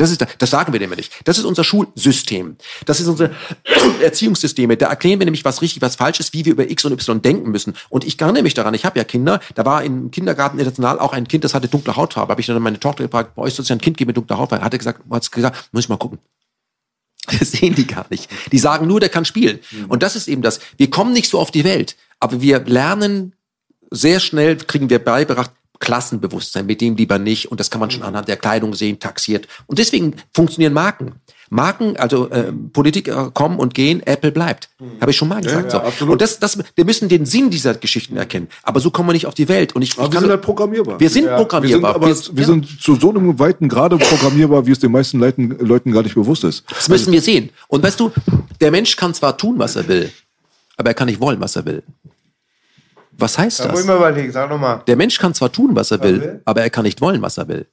Das, 0.00 0.10
ist, 0.10 0.24
das 0.38 0.48
sagen 0.48 0.72
wir 0.72 0.80
dem 0.80 0.88
nicht. 0.92 1.12
Das 1.24 1.36
ist 1.36 1.44
unser 1.44 1.62
Schulsystem. 1.62 2.56
Das 2.86 3.00
ist 3.00 3.06
unsere 3.06 3.32
Erziehungssysteme. 4.02 4.78
Da 4.78 4.86
erklären 4.86 5.18
wir 5.18 5.26
nämlich, 5.26 5.44
was 5.44 5.60
richtig, 5.60 5.82
was 5.82 5.96
falsch 5.96 6.20
ist, 6.20 6.32
wie 6.32 6.46
wir 6.46 6.52
über 6.52 6.70
X 6.70 6.86
und 6.86 6.92
Y 6.92 7.20
denken 7.20 7.50
müssen. 7.50 7.74
Und 7.90 8.04
ich 8.04 8.18
erinnere 8.18 8.42
mich 8.42 8.54
daran, 8.54 8.72
ich 8.72 8.86
habe 8.86 8.98
ja 8.98 9.04
Kinder, 9.04 9.40
da 9.54 9.66
war 9.66 9.84
im 9.84 10.10
Kindergarten 10.10 10.58
international 10.58 10.98
auch 11.00 11.12
ein 11.12 11.28
Kind, 11.28 11.44
das 11.44 11.52
hatte 11.52 11.68
dunkle 11.68 11.96
Hautfarbe. 11.96 12.30
Habe 12.30 12.40
ich 12.40 12.46
dann 12.46 12.62
meine 12.62 12.80
Tochter 12.80 13.04
gefragt, 13.04 13.34
bei 13.34 13.42
euch 13.42 13.52
soll 13.52 13.64
es 13.64 13.68
ja 13.68 13.76
ein 13.76 13.80
Kind 13.82 13.98
geben 13.98 14.08
mit 14.08 14.16
dunkler 14.16 14.38
Hautfarbe? 14.38 14.64
Hat 14.64 14.72
er 14.72 14.78
gesagt, 14.78 15.02
hat's 15.10 15.30
gesagt, 15.30 15.68
muss 15.72 15.84
ich 15.84 15.90
mal 15.90 15.98
gucken. 15.98 16.18
Das 17.38 17.52
sehen 17.52 17.74
die 17.74 17.86
gar 17.86 18.06
nicht. 18.08 18.30
Die 18.50 18.58
sagen 18.58 18.86
nur, 18.86 19.00
der 19.00 19.10
kann 19.10 19.26
spielen. 19.26 19.58
Und 19.88 20.02
das 20.02 20.16
ist 20.16 20.28
eben 20.28 20.40
das. 20.40 20.60
Wir 20.78 20.88
kommen 20.88 21.12
nicht 21.12 21.28
so 21.28 21.38
auf 21.38 21.50
die 21.50 21.64
Welt, 21.64 21.96
aber 22.20 22.40
wir 22.40 22.60
lernen 22.60 23.34
sehr 23.90 24.18
schnell, 24.18 24.56
kriegen 24.56 24.88
wir 24.88 24.98
beigebracht, 24.98 25.50
Klassenbewusstsein, 25.80 26.66
mit 26.66 26.80
dem 26.80 26.96
lieber 26.96 27.18
nicht. 27.18 27.50
Und 27.50 27.58
das 27.58 27.70
kann 27.70 27.80
man 27.80 27.90
schon 27.90 28.02
anhand 28.02 28.28
der 28.28 28.36
Kleidung 28.36 28.74
sehen, 28.74 29.00
taxiert. 29.00 29.48
Und 29.66 29.78
deswegen 29.78 30.14
funktionieren 30.32 30.72
Marken. 30.72 31.14
Marken, 31.52 31.96
also 31.96 32.30
äh, 32.30 32.52
Politiker 32.52 33.32
kommen 33.32 33.58
und 33.58 33.74
gehen, 33.74 34.00
Apple 34.06 34.30
bleibt. 34.30 34.68
Habe 35.00 35.10
ich 35.10 35.16
schon 35.16 35.26
mal 35.26 35.42
gesagt. 35.42 35.72
ja, 35.72 35.80
so. 35.80 35.84
absolut. 35.84 36.12
Und 36.12 36.22
das, 36.22 36.38
das, 36.38 36.56
wir 36.76 36.84
müssen 36.84 37.08
den 37.08 37.26
Sinn 37.26 37.50
dieser 37.50 37.74
Geschichten 37.74 38.16
erkennen. 38.16 38.46
Aber 38.62 38.78
so 38.78 38.92
kommen 38.92 39.08
wir 39.08 39.14
nicht 39.14 39.26
auf 39.26 39.34
die 39.34 39.48
Welt. 39.48 39.74
Und 39.74 39.82
ich, 39.82 39.98
Aber 39.98 40.06
ich 40.06 40.12
wir 40.12 40.20
sind 40.20 40.30
halt 40.30 40.42
programmierbar. 40.42 41.00
wir 41.00 41.10
sind 41.10 41.24
Wir 41.24 41.28
sind 41.30 41.36
programmierbar. 41.36 41.94
aber 41.96 42.06
wir, 42.06 42.14
ja. 42.14 42.44
sind 42.44 42.80
zu 42.80 42.94
so 42.94 43.10
einem 43.10 43.36
weiten 43.40 43.68
Grade 43.68 43.96
programmierbar, 43.96 44.64
wie 44.66 44.70
es 44.70 44.78
den 44.78 44.92
meisten 44.92 45.18
Leuten, 45.18 45.56
Leuten 45.58 45.90
gar 45.90 46.04
nicht 46.04 46.14
bewusst 46.14 46.44
ist. 46.44 46.64
Das 46.68 46.88
müssen 46.88 47.12
wir 47.12 47.20
sehen. 47.20 47.50
Und 47.66 47.82
weißt 47.82 47.98
du, 47.98 48.12
der 48.60 48.70
Mensch 48.70 48.94
kann 48.94 49.12
zwar 49.12 49.36
tun, 49.36 49.58
was 49.58 49.74
er 49.74 49.88
will, 49.88 50.12
aber 50.76 50.90
er 50.90 50.94
kann 50.94 51.08
nicht 51.08 51.20
wollen, 51.20 51.40
was 51.40 51.56
er 51.56 51.64
will. 51.64 51.82
Was 53.20 53.38
heißt 53.38 53.60
Da 53.60 53.64
muss 53.64 53.72
das? 53.72 53.80
ich 53.80 53.86
mal 53.86 53.96
überlegen, 53.96 54.32
sag 54.32 54.48
nochmal. 54.50 54.82
Der 54.86 54.96
Mensch 54.96 55.18
kann 55.18 55.34
zwar 55.34 55.52
tun, 55.52 55.74
was 55.76 55.90
er 55.90 56.02
will, 56.02 56.20
will? 56.20 56.42
aber 56.44 56.62
er 56.62 56.70
kann 56.70 56.84
nicht 56.84 57.00
wollen, 57.00 57.22
was 57.22 57.36
er 57.38 57.48
will. 57.48 57.66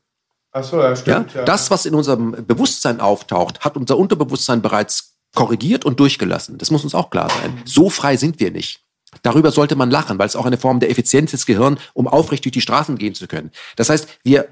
Achso, 0.52 0.80
ja, 0.82 0.90
Ja? 0.90 0.96
stimmt. 0.96 1.34
Ja? 1.34 1.44
Das, 1.46 1.70
was 1.72 1.86
in 1.86 1.94
unserem 1.96 2.46
Bewusstsein 2.48 3.00
auftaucht, 3.00 3.62
hat 3.62 3.78
unser 3.78 3.98
Unterbewusstsein 3.98 4.62
bereits 4.62 5.16
korrigiert 5.36 5.86
und 5.86 6.00
durchgelassen. 6.00 6.58
Das 6.58 6.72
muss 6.72 6.84
uns 6.84 6.96
auch 6.96 7.10
klar 7.10 7.30
sein. 7.30 7.62
So 7.66 7.90
frei 7.90 8.18
sind 8.18 8.40
wir 8.40 8.52
nicht. 8.52 8.82
Darüber 9.24 9.52
sollte 9.52 9.76
man 9.76 9.90
lachen, 9.92 10.18
weil 10.20 10.28
es 10.28 10.36
auch 10.36 10.46
eine 10.46 10.58
Form 10.58 10.80
der 10.80 10.90
Effizienz 10.90 11.32
des 11.32 11.46
Gehirns, 11.46 11.80
um 11.94 12.08
aufrecht 12.08 12.44
durch 12.46 12.52
die 12.54 12.62
Straßen 12.62 12.98
gehen 12.98 13.14
zu 13.16 13.28
können. 13.28 13.52
Das 13.76 13.90
heißt, 13.90 14.08
wir 14.24 14.48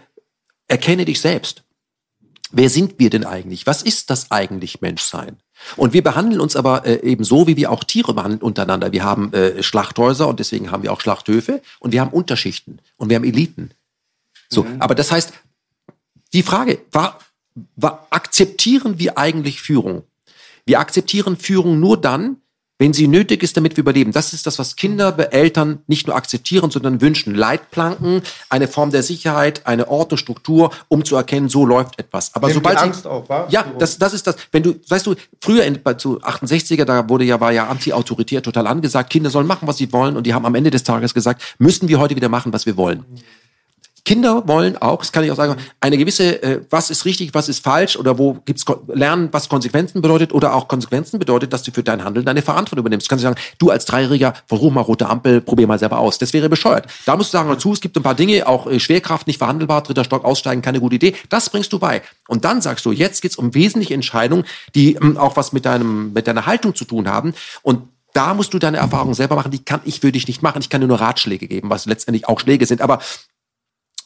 erkenne 0.68 1.06
dich 1.06 1.20
selbst. 1.22 1.64
Wer 2.52 2.70
sind 2.70 3.00
wir 3.00 3.10
denn 3.10 3.26
eigentlich? 3.26 3.66
Was 3.68 3.82
ist 3.82 4.10
das 4.10 4.32
eigentlich 4.32 4.82
Menschsein? 4.82 5.38
Und 5.76 5.94
wir 5.94 6.04
behandeln 6.04 6.42
uns 6.42 6.56
aber 6.56 6.86
äh, 6.86 7.02
eben 7.02 7.24
so, 7.24 7.48
wie 7.48 7.58
wir 7.58 7.72
auch 7.72 7.84
Tiere 7.84 8.14
behandeln 8.14 8.42
untereinander. 8.42 8.92
Wir 8.92 9.04
haben 9.04 9.34
äh, 9.34 9.64
Schlachthäuser 9.64 10.28
und 10.28 10.40
deswegen 10.40 10.72
haben 10.72 10.84
wir 10.84 10.92
auch 10.92 11.02
Schlachthöfe 11.02 11.62
und 11.80 11.92
wir 11.92 12.02
haben 12.02 12.12
Unterschichten 12.12 12.80
und 12.98 13.10
wir 13.10 13.16
haben 13.16 13.24
Eliten. 13.24 13.72
So, 14.50 14.66
aber 14.80 14.96
das 14.96 15.12
heißt, 15.12 15.34
die 16.34 16.44
Frage 16.44 16.80
war, 16.92 17.20
war, 17.76 18.08
akzeptieren 18.10 19.00
wir 19.00 19.18
eigentlich 19.18 19.62
Führung? 19.62 20.04
Wir 20.66 20.80
akzeptieren 20.80 21.38
Führung 21.38 21.80
nur 21.80 22.00
dann, 22.00 22.38
wenn 22.78 22.94
sie 22.94 23.08
nötig 23.08 23.42
ist, 23.42 23.56
damit 23.56 23.78
wir 23.78 23.82
überleben. 23.82 24.12
Das 24.12 24.34
ist 24.34 24.46
das, 24.46 24.60
was 24.60 24.76
Kinder, 24.76 25.16
Eltern 25.32 25.80
nicht 25.88 26.08
nur 26.08 26.16
akzeptieren, 26.16 26.72
sondern 26.72 27.00
wünschen. 27.00 27.34
Leitplanken, 27.34 28.22
eine 28.50 28.68
Form 28.68 28.92
der 28.92 29.02
Sicherheit, 29.02 29.66
eine 29.66 29.88
Ordnung, 29.88 30.18
Struktur, 30.18 30.72
um 30.90 31.06
zu 31.06 31.16
erkennen, 31.16 31.48
so 31.48 31.66
läuft 31.66 31.98
etwas. 32.00 32.36
Aber 32.36 32.48
Nimmt 32.48 32.56
sobald 32.56 32.76
die 32.76 32.80
sie, 32.80 32.86
Angst 32.86 33.08
auch, 33.08 33.30
wa? 33.30 33.48
ja, 33.50 33.66
das, 33.80 33.98
das 33.98 34.14
ist 34.14 34.28
das. 34.28 34.36
Wenn 34.52 34.64
du, 34.64 34.76
weißt 34.90 35.06
du, 35.08 35.16
früher 35.42 35.64
in, 35.64 35.82
bei, 35.82 35.94
zu 35.94 36.20
68er, 36.20 36.84
da 36.84 37.08
wurde 37.08 37.24
ja, 37.24 37.40
war 37.40 37.52
ja 37.52 37.68
anti-autoritär 37.68 38.44
total 38.44 38.68
angesagt, 38.68 39.10
Kinder 39.10 39.30
sollen 39.30 39.48
machen, 39.48 39.68
was 39.68 39.78
sie 39.78 39.92
wollen, 39.94 40.18
und 40.18 40.28
die 40.28 40.34
haben 40.34 40.46
am 40.46 40.56
Ende 40.56 40.72
des 40.72 40.84
Tages 40.84 41.14
gesagt, 41.14 41.56
müssen 41.60 41.88
wir 41.88 42.00
heute 42.00 42.16
wieder 42.16 42.30
machen, 42.30 42.52
was 42.52 42.66
wir 42.66 42.76
wollen. 42.76 43.06
Kinder 44.06 44.48
wollen 44.48 44.78
auch, 44.78 45.00
das 45.00 45.12
kann 45.12 45.24
ich 45.24 45.32
auch 45.32 45.36
sagen, 45.36 45.56
eine 45.82 45.98
gewisse, 45.98 46.42
äh, 46.44 46.62
was 46.70 46.92
ist 46.92 47.06
richtig, 47.06 47.34
was 47.34 47.50
ist 47.50 47.64
falsch 47.64 47.98
oder 47.98 48.20
wo 48.20 48.34
gibt's 48.46 48.64
lernen, 48.88 49.30
was 49.32 49.50
Konsequenzen 49.50 50.02
bedeutet 50.02 50.32
oder 50.32 50.54
auch 50.54 50.68
Konsequenzen 50.68 51.18
bedeutet, 51.18 51.52
dass 51.52 51.64
du 51.64 51.72
für 51.72 51.82
dein 51.82 52.04
Handeln 52.04 52.24
deine 52.24 52.44
Verantwortung 52.44 52.84
übernimmst. 52.84 53.08
Du 53.08 53.10
kannst 53.10 53.24
sagen, 53.24 53.36
du 53.58 53.72
als 53.72 53.86
Dreijähriger, 53.86 54.36
versuch 54.46 54.72
mal 54.72 54.82
rote 54.82 55.10
Ampel, 55.10 55.42
probier 55.42 55.66
mal 55.66 55.80
selber 55.80 55.98
aus. 55.98 56.20
Das 56.20 56.34
wäre 56.34 56.50
bescheuert. 56.50 56.86
Da 57.06 57.18
musst 57.18 57.34
du 57.34 57.38
sagen 57.38 57.50
dazu, 57.50 57.74
es 57.74 57.82
gibt 57.82 57.98
ein 57.98 58.04
paar 58.04 58.14
Dinge, 58.14 58.48
auch 58.48 58.68
äh, 58.68 58.80
Schwerkraft 58.80 59.26
nicht 59.26 59.40
verhandelbar, 59.40 59.82
dritter 59.82 60.04
Stock 60.04 60.24
aussteigen, 60.24 60.62
keine 60.62 60.80
gute 60.80 60.96
Idee. 60.96 61.16
Das 61.30 61.50
bringst 61.50 61.74
du 61.74 61.80
bei. 61.80 62.04
Und 62.28 62.46
dann 62.46 62.62
sagst 62.62 62.86
du, 62.86 62.92
jetzt 62.92 63.24
geht's 63.24 63.38
um 63.38 63.56
wesentliche 63.56 63.96
Entscheidungen, 63.96 64.46
die 64.76 64.94
ähm, 64.96 65.18
auch 65.18 65.36
was 65.36 65.52
mit 65.52 65.66
deinem, 65.66 66.14
mit 66.14 66.28
deiner 66.28 66.46
Haltung 66.46 66.76
zu 66.76 66.86
tun 66.86 67.10
haben. 67.10 67.34
Und 67.64 67.82
da 68.14 68.34
musst 68.34 68.54
du 68.54 68.60
deine 68.60 68.78
Erfahrungen 68.78 69.14
selber 69.14 69.36
machen, 69.36 69.52
die 69.52 69.64
kann 69.64 69.82
ich 69.84 70.00
für 70.00 70.12
dich 70.12 70.28
nicht 70.28 70.42
machen. 70.42 70.62
Ich 70.62 70.70
kann 70.70 70.80
dir 70.80 70.88
nur 70.88 71.02
Ratschläge 71.02 71.48
geben, 71.48 71.70
was 71.70 71.86
letztendlich 71.86 72.30
auch 72.30 72.40
Schläge 72.40 72.66
sind. 72.66 72.82
Aber 72.82 73.00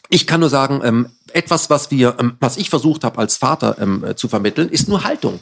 ich 0.10 0.28
kann 0.28 0.40
nur 0.40 0.50
sagen, 0.50 0.82
ähm, 0.84 1.10
etwas, 1.34 1.70
was 1.70 1.92
wir, 1.92 2.16
ähm, 2.20 2.36
was 2.40 2.58
ich 2.58 2.70
versucht 2.70 3.04
habe 3.04 3.20
als 3.20 3.38
Vater 3.38 3.78
ähm, 3.80 4.04
äh, 4.04 4.16
zu 4.16 4.28
vermitteln, 4.28 4.70
ist 4.70 4.90
nur 4.90 5.04
Haltung. 5.04 5.40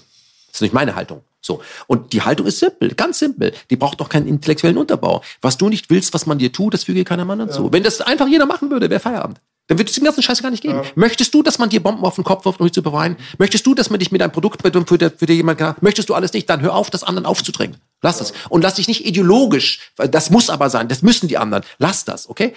Das 0.48 0.58
ist 0.58 0.62
nicht 0.62 0.74
meine 0.74 0.96
Haltung. 0.96 1.24
So. 1.42 1.62
Und 1.88 2.14
die 2.14 2.22
Haltung 2.22 2.46
ist 2.46 2.60
simpel, 2.60 2.94
ganz 2.96 3.20
simpel. 3.20 3.54
Die 3.70 3.76
braucht 3.76 4.02
doch 4.02 4.10
keinen 4.10 4.28
intellektuellen 4.28 4.78
Unterbau. 4.78 5.24
Was 5.42 5.58
du 5.58 5.70
nicht 5.70 5.90
willst, 5.90 6.14
was 6.14 6.26
man 6.26 6.38
dir 6.38 6.52
tut, 6.52 6.74
das 6.74 6.84
füge 6.84 7.04
keiner 7.06 7.26
Mann 7.26 7.40
dazu. 7.40 7.72
Wenn 7.72 7.84
das 7.84 8.02
einfach 8.02 8.28
jeder 8.28 8.46
machen 8.46 8.70
würde, 8.70 8.90
wäre 8.90 9.00
Feierabend. 9.00 9.40
Dann 9.68 9.78
würde 9.78 9.90
es 9.90 9.96
den 9.96 10.06
ganzen 10.06 10.24
Scheiß 10.24 10.42
gar 10.42 10.50
nicht 10.50 10.64
geben. 10.64 10.82
Möchtest 10.96 11.34
du, 11.34 11.44
dass 11.44 11.60
man 11.60 11.70
dir 11.70 11.84
Bomben 11.84 12.06
auf 12.06 12.16
den 12.16 12.24
Kopf 12.24 12.46
wirft, 12.46 12.60
um 12.62 12.66
dich 12.66 12.74
zu 12.74 12.82
beweinen? 12.82 13.18
Möchtest 13.38 13.66
du, 13.66 13.76
dass 13.76 13.90
man 13.90 14.00
dich 14.00 14.12
mit 14.12 14.22
einem 14.22 14.32
Produkt 14.32 14.62
für, 14.62 14.72
für, 14.72 15.12
für 15.12 15.26
dir 15.26 15.36
jemand 15.36 15.60
kann? 15.60 15.76
Möchtest 15.82 16.08
du 16.08 16.14
alles 16.14 16.32
nicht? 16.32 16.50
Dann 16.50 16.62
hör 16.62 16.74
auf, 16.74 16.90
das 16.90 17.04
anderen 17.04 17.26
aufzudrängen. 17.26 17.78
Lass 18.02 18.22
es. 18.22 18.32
Und 18.48 18.62
lass 18.62 18.76
dich 18.76 18.88
nicht 18.88 19.06
ideologisch, 19.06 19.92
das 19.98 20.30
muss 20.30 20.50
aber 20.50 20.70
sein, 20.70 20.88
das 20.88 21.02
müssen 21.02 21.28
die 21.28 21.38
anderen. 21.38 21.64
Lass 21.80 22.06
das, 22.06 22.30
okay? 22.30 22.54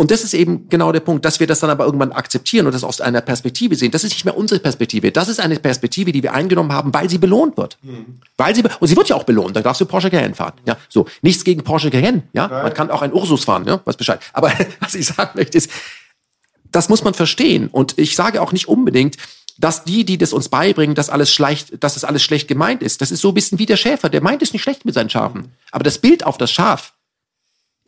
Und 0.00 0.12
das 0.12 0.22
ist 0.22 0.32
eben 0.32 0.68
genau 0.68 0.92
der 0.92 1.00
Punkt, 1.00 1.24
dass 1.24 1.40
wir 1.40 1.48
das 1.48 1.58
dann 1.58 1.70
aber 1.70 1.84
irgendwann 1.84 2.12
akzeptieren 2.12 2.66
und 2.66 2.72
das 2.72 2.84
aus 2.84 3.00
einer 3.00 3.20
Perspektive 3.20 3.74
sehen. 3.74 3.90
Das 3.90 4.04
ist 4.04 4.12
nicht 4.12 4.24
mehr 4.24 4.36
unsere 4.36 4.60
Perspektive. 4.60 5.10
Das 5.10 5.28
ist 5.28 5.40
eine 5.40 5.58
Perspektive, 5.58 6.12
die 6.12 6.22
wir 6.22 6.32
eingenommen 6.32 6.72
haben, 6.72 6.94
weil 6.94 7.10
sie 7.10 7.18
belohnt 7.18 7.56
wird. 7.56 7.78
Weil 8.36 8.54
sie, 8.54 8.62
und 8.78 8.86
sie 8.86 8.96
wird 8.96 9.08
ja 9.08 9.16
auch 9.16 9.24
belohnt. 9.24 9.56
Dann 9.56 9.64
darfst 9.64 9.80
du 9.80 9.86
Porsche 9.86 10.08
Cayenne 10.08 10.36
fahren. 10.36 10.52
Ja, 10.66 10.76
so. 10.88 11.08
Nichts 11.22 11.42
gegen 11.42 11.64
Porsche 11.64 11.90
Cayenne. 11.90 12.22
Ja, 12.32 12.46
man 12.46 12.72
kann 12.74 12.92
auch 12.92 13.02
ein 13.02 13.12
Ursus 13.12 13.44
fahren. 13.44 13.64
Ja, 13.66 13.80
was 13.84 13.96
Bescheid. 13.96 14.20
Aber 14.32 14.52
was 14.80 14.94
ich 14.94 15.04
sagen 15.04 15.32
möchte 15.34 15.58
ist, 15.58 15.68
das 16.70 16.88
muss 16.88 17.02
man 17.02 17.14
verstehen. 17.14 17.66
Und 17.66 17.98
ich 17.98 18.14
sage 18.14 18.40
auch 18.40 18.52
nicht 18.52 18.68
unbedingt, 18.68 19.16
dass 19.58 19.82
die, 19.82 20.04
die 20.04 20.16
das 20.16 20.32
uns 20.32 20.48
beibringen, 20.48 20.94
dass 20.94 21.10
alles 21.10 21.32
schlecht, 21.32 21.82
dass 21.82 21.94
das 21.94 22.04
alles 22.04 22.22
schlecht 22.22 22.46
gemeint 22.46 22.84
ist. 22.84 23.00
Das 23.00 23.10
ist 23.10 23.20
so 23.20 23.32
ein 23.32 23.34
bisschen 23.34 23.58
wie 23.58 23.66
der 23.66 23.76
Schäfer. 23.76 24.10
Der 24.10 24.22
meint 24.22 24.42
es 24.42 24.52
nicht 24.52 24.62
schlecht 24.62 24.84
mit 24.84 24.94
seinen 24.94 25.10
Schafen. 25.10 25.52
Aber 25.72 25.82
das 25.82 25.98
Bild 25.98 26.24
auf 26.24 26.38
das 26.38 26.52
Schaf 26.52 26.92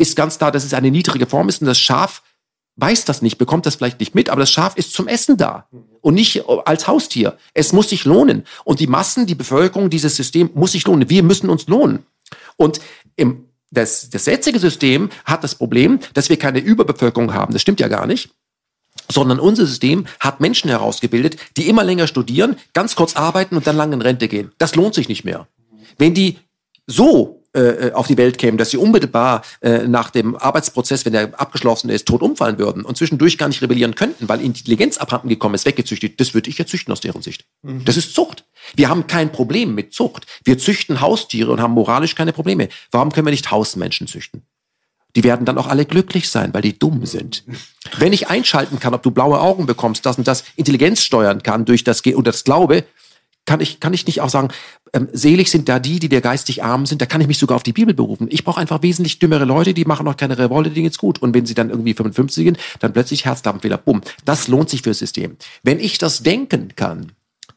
ist 0.01 0.17
ganz 0.17 0.39
klar, 0.39 0.51
dass 0.51 0.65
es 0.65 0.75
eine 0.75 0.91
niedrige 0.91 1.27
Form 1.27 1.49
ist 1.49 1.61
und 1.61 1.67
das 1.67 1.79
Schaf 1.79 2.23
weiß 2.77 3.05
das 3.05 3.21
nicht, 3.21 3.37
bekommt 3.37 3.67
das 3.67 3.75
vielleicht 3.75 4.01
nicht 4.01 4.15
mit, 4.15 4.31
aber 4.31 4.41
das 4.41 4.51
Schaf 4.51 4.77
ist 4.77 4.95
zum 4.95 5.07
Essen 5.07 5.37
da 5.37 5.69
und 6.01 6.15
nicht 6.15 6.45
als 6.65 6.87
Haustier. 6.87 7.37
Es 7.53 7.73
muss 7.73 7.91
sich 7.91 8.05
lohnen. 8.07 8.45
Und 8.65 8.81
die 8.81 8.87
Massen, 8.87 9.27
die 9.27 9.35
Bevölkerung, 9.35 9.91
dieses 9.91 10.17
System 10.17 10.51
muss 10.55 10.73
sich 10.73 10.87
lohnen. 10.87 11.11
Wir 11.11 11.23
müssen 11.23 11.51
uns 11.51 11.67
lohnen. 11.67 12.07
Und 12.57 12.81
im, 13.17 13.45
das, 13.71 14.09
das 14.09 14.25
jetzige 14.25 14.59
System 14.59 15.11
hat 15.27 15.45
das 15.45 15.55
Problem, 15.55 16.01
dass 16.15 16.31
wir 16.31 16.39
keine 16.39 16.61
Überbevölkerung 16.61 17.35
haben. 17.35 17.53
Das 17.53 17.61
stimmt 17.63 17.81
ja 17.81 17.89
gar 17.89 18.07
nicht 18.07 18.31
sondern 19.09 19.41
unser 19.41 19.67
System 19.67 20.07
hat 20.21 20.41
Menschen 20.41 20.69
herausgebildet, 20.69 21.37
die 21.57 21.69
immer 21.69 21.85
länger 21.85 22.07
studieren, 22.07 22.57
ganz 22.75 22.97
kurz 22.97 23.17
arbeiten 23.17 23.57
und 23.57 23.67
dann 23.67 23.77
lang 23.77 23.93
in 23.93 24.03
Rente 24.03 24.29
gehen. 24.29 24.53
Das 24.59 24.75
lohnt 24.75 24.95
sich 24.95 25.09
nicht 25.09 25.25
mehr. 25.25 25.49
Wenn 25.99 26.15
die 26.15 26.39
so 26.87 27.40
äh, 27.53 27.91
auf 27.93 28.07
die 28.07 28.17
Welt 28.17 28.39
kämen, 28.39 28.59
dass 28.59 28.71
sie 28.71 28.77
unmittelbar 28.77 29.43
äh, 29.61 29.87
nach 29.89 30.11
dem 30.11 30.37
Arbeitsprozess, 30.37 31.05
wenn 31.05 31.13
der 31.13 31.39
abgeschlossen 31.41 31.91
ist, 31.91 32.07
tot 32.07 32.23
umfallen 32.23 32.59
würden 32.59 32.85
und 32.85 32.97
zwischendurch 32.97 33.39
gar 33.39 33.49
nicht 33.49 33.61
rebellieren 33.63 33.95
könnten, 33.95 34.29
weil 34.29 34.41
Intelligenz 34.41 34.99
abhanden 34.99 35.29
gekommen 35.29 35.55
ist, 35.55 35.67
weggezüchtet, 35.67 36.21
das 36.21 36.35
würde 36.35 36.49
ich 36.49 36.59
ja 36.59 36.67
züchten 36.67 36.93
aus 36.93 37.01
deren 37.01 37.23
Sicht. 37.23 37.47
Das 37.85 37.97
ist 37.97 38.15
Zucht. 38.15 38.45
Wir 38.77 38.89
haben 38.89 39.07
kein 39.07 39.33
Problem 39.33 39.75
mit 39.75 39.93
Zucht. 39.93 40.27
Wir 40.45 40.59
züchten 40.59 41.01
Haustiere 41.01 41.51
und 41.51 41.61
haben 41.61 41.75
moralisch 41.75 42.15
keine 42.15 42.33
Probleme. 42.33 42.69
Warum 42.91 43.11
können 43.11 43.27
wir 43.27 43.33
nicht 43.33 43.51
Hausmenschen 43.51 44.07
züchten? 44.07 44.43
Die 45.17 45.25
werden 45.25 45.45
dann 45.45 45.59
auch 45.59 45.67
alle 45.67 45.87
glücklich 45.87 46.29
sein, 46.29 46.55
weil 46.55 46.63
die 46.63 46.79
dumm 46.79 47.05
sind. 47.05 47.45
Wenn 47.99 48.13
ich 48.13 48.29
einschalten 48.29 48.79
kann, 48.79 48.95
ob 48.95 49.03
du 49.03 49.11
blaue 49.11 49.41
Augen 49.41 49.67
bekommst, 49.67 50.07
das 50.07 50.19
und 50.19 50.29
das 50.29 50.45
Intelligenz 50.55 51.03
steuern 51.03 51.43
kann 51.43 51.65
durch 51.65 51.83
das 51.83 52.03
Ge 52.03 52.15
und 52.15 52.27
das 52.27 52.45
Glaube, 52.45 52.85
kann 53.47 53.61
ich, 53.61 53.81
kann 53.81 53.93
ich 53.93 54.07
nicht 54.07 54.21
auch 54.21 54.29
sagen, 54.29 54.49
ähm, 54.93 55.09
selig 55.13 55.51
sind 55.51 55.69
da 55.69 55.79
die, 55.79 55.99
die 55.99 56.09
der 56.09 56.21
geistig 56.21 56.63
arm 56.63 56.87
sind, 56.87 57.01
da 57.01 57.07
kann 57.07 57.21
ich 57.21 57.27
mich 57.27 57.39
sogar 57.39 57.57
auf 57.57 57.63
die 57.63 57.73
Bibel 57.73 57.95
berufen. 57.95 58.29
Ich 58.31 58.45
brauche 58.45 58.61
einfach 58.61 58.83
wesentlich 58.83 59.19
dümmere 59.19 59.45
Leute, 59.45 59.75
die 59.75 59.85
machen 59.85 60.05
noch 60.05 60.17
keine 60.17 60.39
Revolte, 60.39 60.71
denen 60.71 60.85
geht's 60.85 60.99
gut. 60.99 61.21
Und 61.21 61.35
wenn 61.35 61.47
sie 61.47 61.55
dann 61.55 61.71
irgendwie 61.71 61.95
55 61.95 62.45
sind, 62.45 62.59
dann 62.81 62.93
plötzlich 62.93 63.25
Herzdampfwähler, 63.25 63.79
bumm. 63.79 64.03
Das 64.25 64.49
lohnt 64.49 64.71
sich 64.71 64.83
fürs 64.83 64.99
System. 64.99 65.37
Wenn 65.63 65.81
ich 65.81 65.99
das 65.99 66.23
denken 66.23 66.69
kann, 66.77 67.13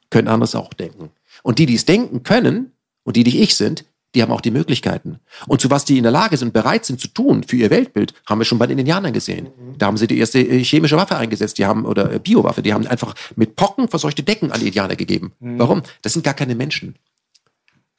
können 0.09 0.27
andere 0.27 0.45
es 0.45 0.55
auch 0.55 0.73
denken. 0.73 1.09
Und 1.43 1.59
die, 1.59 1.65
die 1.65 1.75
es 1.75 1.85
denken 1.85 2.23
können, 2.23 2.71
und 3.03 3.15
die, 3.15 3.23
die 3.23 3.41
ich 3.41 3.55
sind, 3.55 3.85
die 4.15 4.21
haben 4.21 4.31
auch 4.31 4.41
die 4.41 4.51
Möglichkeiten. 4.51 5.19
Und 5.47 5.61
zu 5.61 5.69
was 5.69 5.85
die 5.85 5.97
in 5.97 6.03
der 6.03 6.11
Lage 6.11 6.37
sind, 6.37 6.53
bereit 6.53 6.85
sind 6.85 6.99
zu 6.99 7.07
tun 7.07 7.43
für 7.43 7.55
ihr 7.55 7.69
Weltbild, 7.69 8.13
haben 8.27 8.39
wir 8.39 8.45
schon 8.45 8.59
bei 8.59 8.67
den 8.67 8.79
Indianern 8.79 9.13
gesehen. 9.13 9.49
Da 9.77 9.87
haben 9.87 9.97
sie 9.97 10.07
die 10.07 10.19
erste 10.19 10.39
äh, 10.39 10.63
chemische 10.63 10.97
Waffe 10.97 11.15
eingesetzt, 11.17 11.57
die 11.57 11.65
haben, 11.65 11.85
oder 11.85 12.11
äh, 12.11 12.19
Biowaffe, 12.19 12.61
die 12.61 12.73
haben 12.73 12.85
einfach 12.87 13.15
mit 13.35 13.55
Pocken 13.55 13.87
verseuchte 13.87 14.23
Decken 14.23 14.51
an 14.51 14.59
die 14.59 14.67
Indianer 14.67 14.95
gegeben. 14.95 15.33
Warum? 15.39 15.83
Das 16.01 16.13
sind 16.13 16.23
gar 16.23 16.33
keine 16.33 16.55
Menschen. 16.55 16.95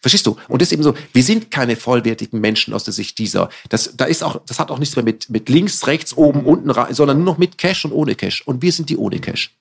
Verstehst 0.04 0.26
du? 0.26 0.36
Und 0.48 0.60
das 0.60 0.68
ist 0.68 0.74
eben 0.74 0.82
so, 0.82 0.94
wir 1.14 1.22
sind 1.22 1.50
keine 1.50 1.76
vollwertigen 1.76 2.38
Menschen 2.38 2.74
aus 2.74 2.84
der 2.84 2.92
Sicht 2.92 3.16
dieser. 3.16 3.48
Das, 3.70 3.96
da 3.96 4.04
ist 4.04 4.22
auch, 4.22 4.38
das 4.44 4.58
hat 4.58 4.70
auch 4.70 4.78
nichts 4.78 4.96
mehr 4.96 5.04
mit, 5.04 5.30
mit 5.30 5.48
links, 5.48 5.86
rechts, 5.86 6.14
oben, 6.14 6.44
unten, 6.44 6.68
rein, 6.68 6.92
sondern 6.92 7.16
nur 7.16 7.24
noch 7.24 7.38
mit 7.38 7.56
Cash 7.56 7.86
und 7.86 7.92
ohne 7.92 8.14
Cash. 8.14 8.46
Und 8.46 8.60
wir 8.60 8.70
sind 8.70 8.90
die 8.90 8.98
ohne 8.98 9.18
Cash. 9.18 9.56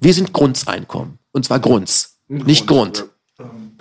Wir 0.00 0.12
sind 0.12 0.32
Grundseinkommen. 0.32 1.20
Und 1.30 1.44
zwar 1.44 1.60
Grunds, 1.60 2.18
nicht 2.26 2.66
Grund. 2.66 3.06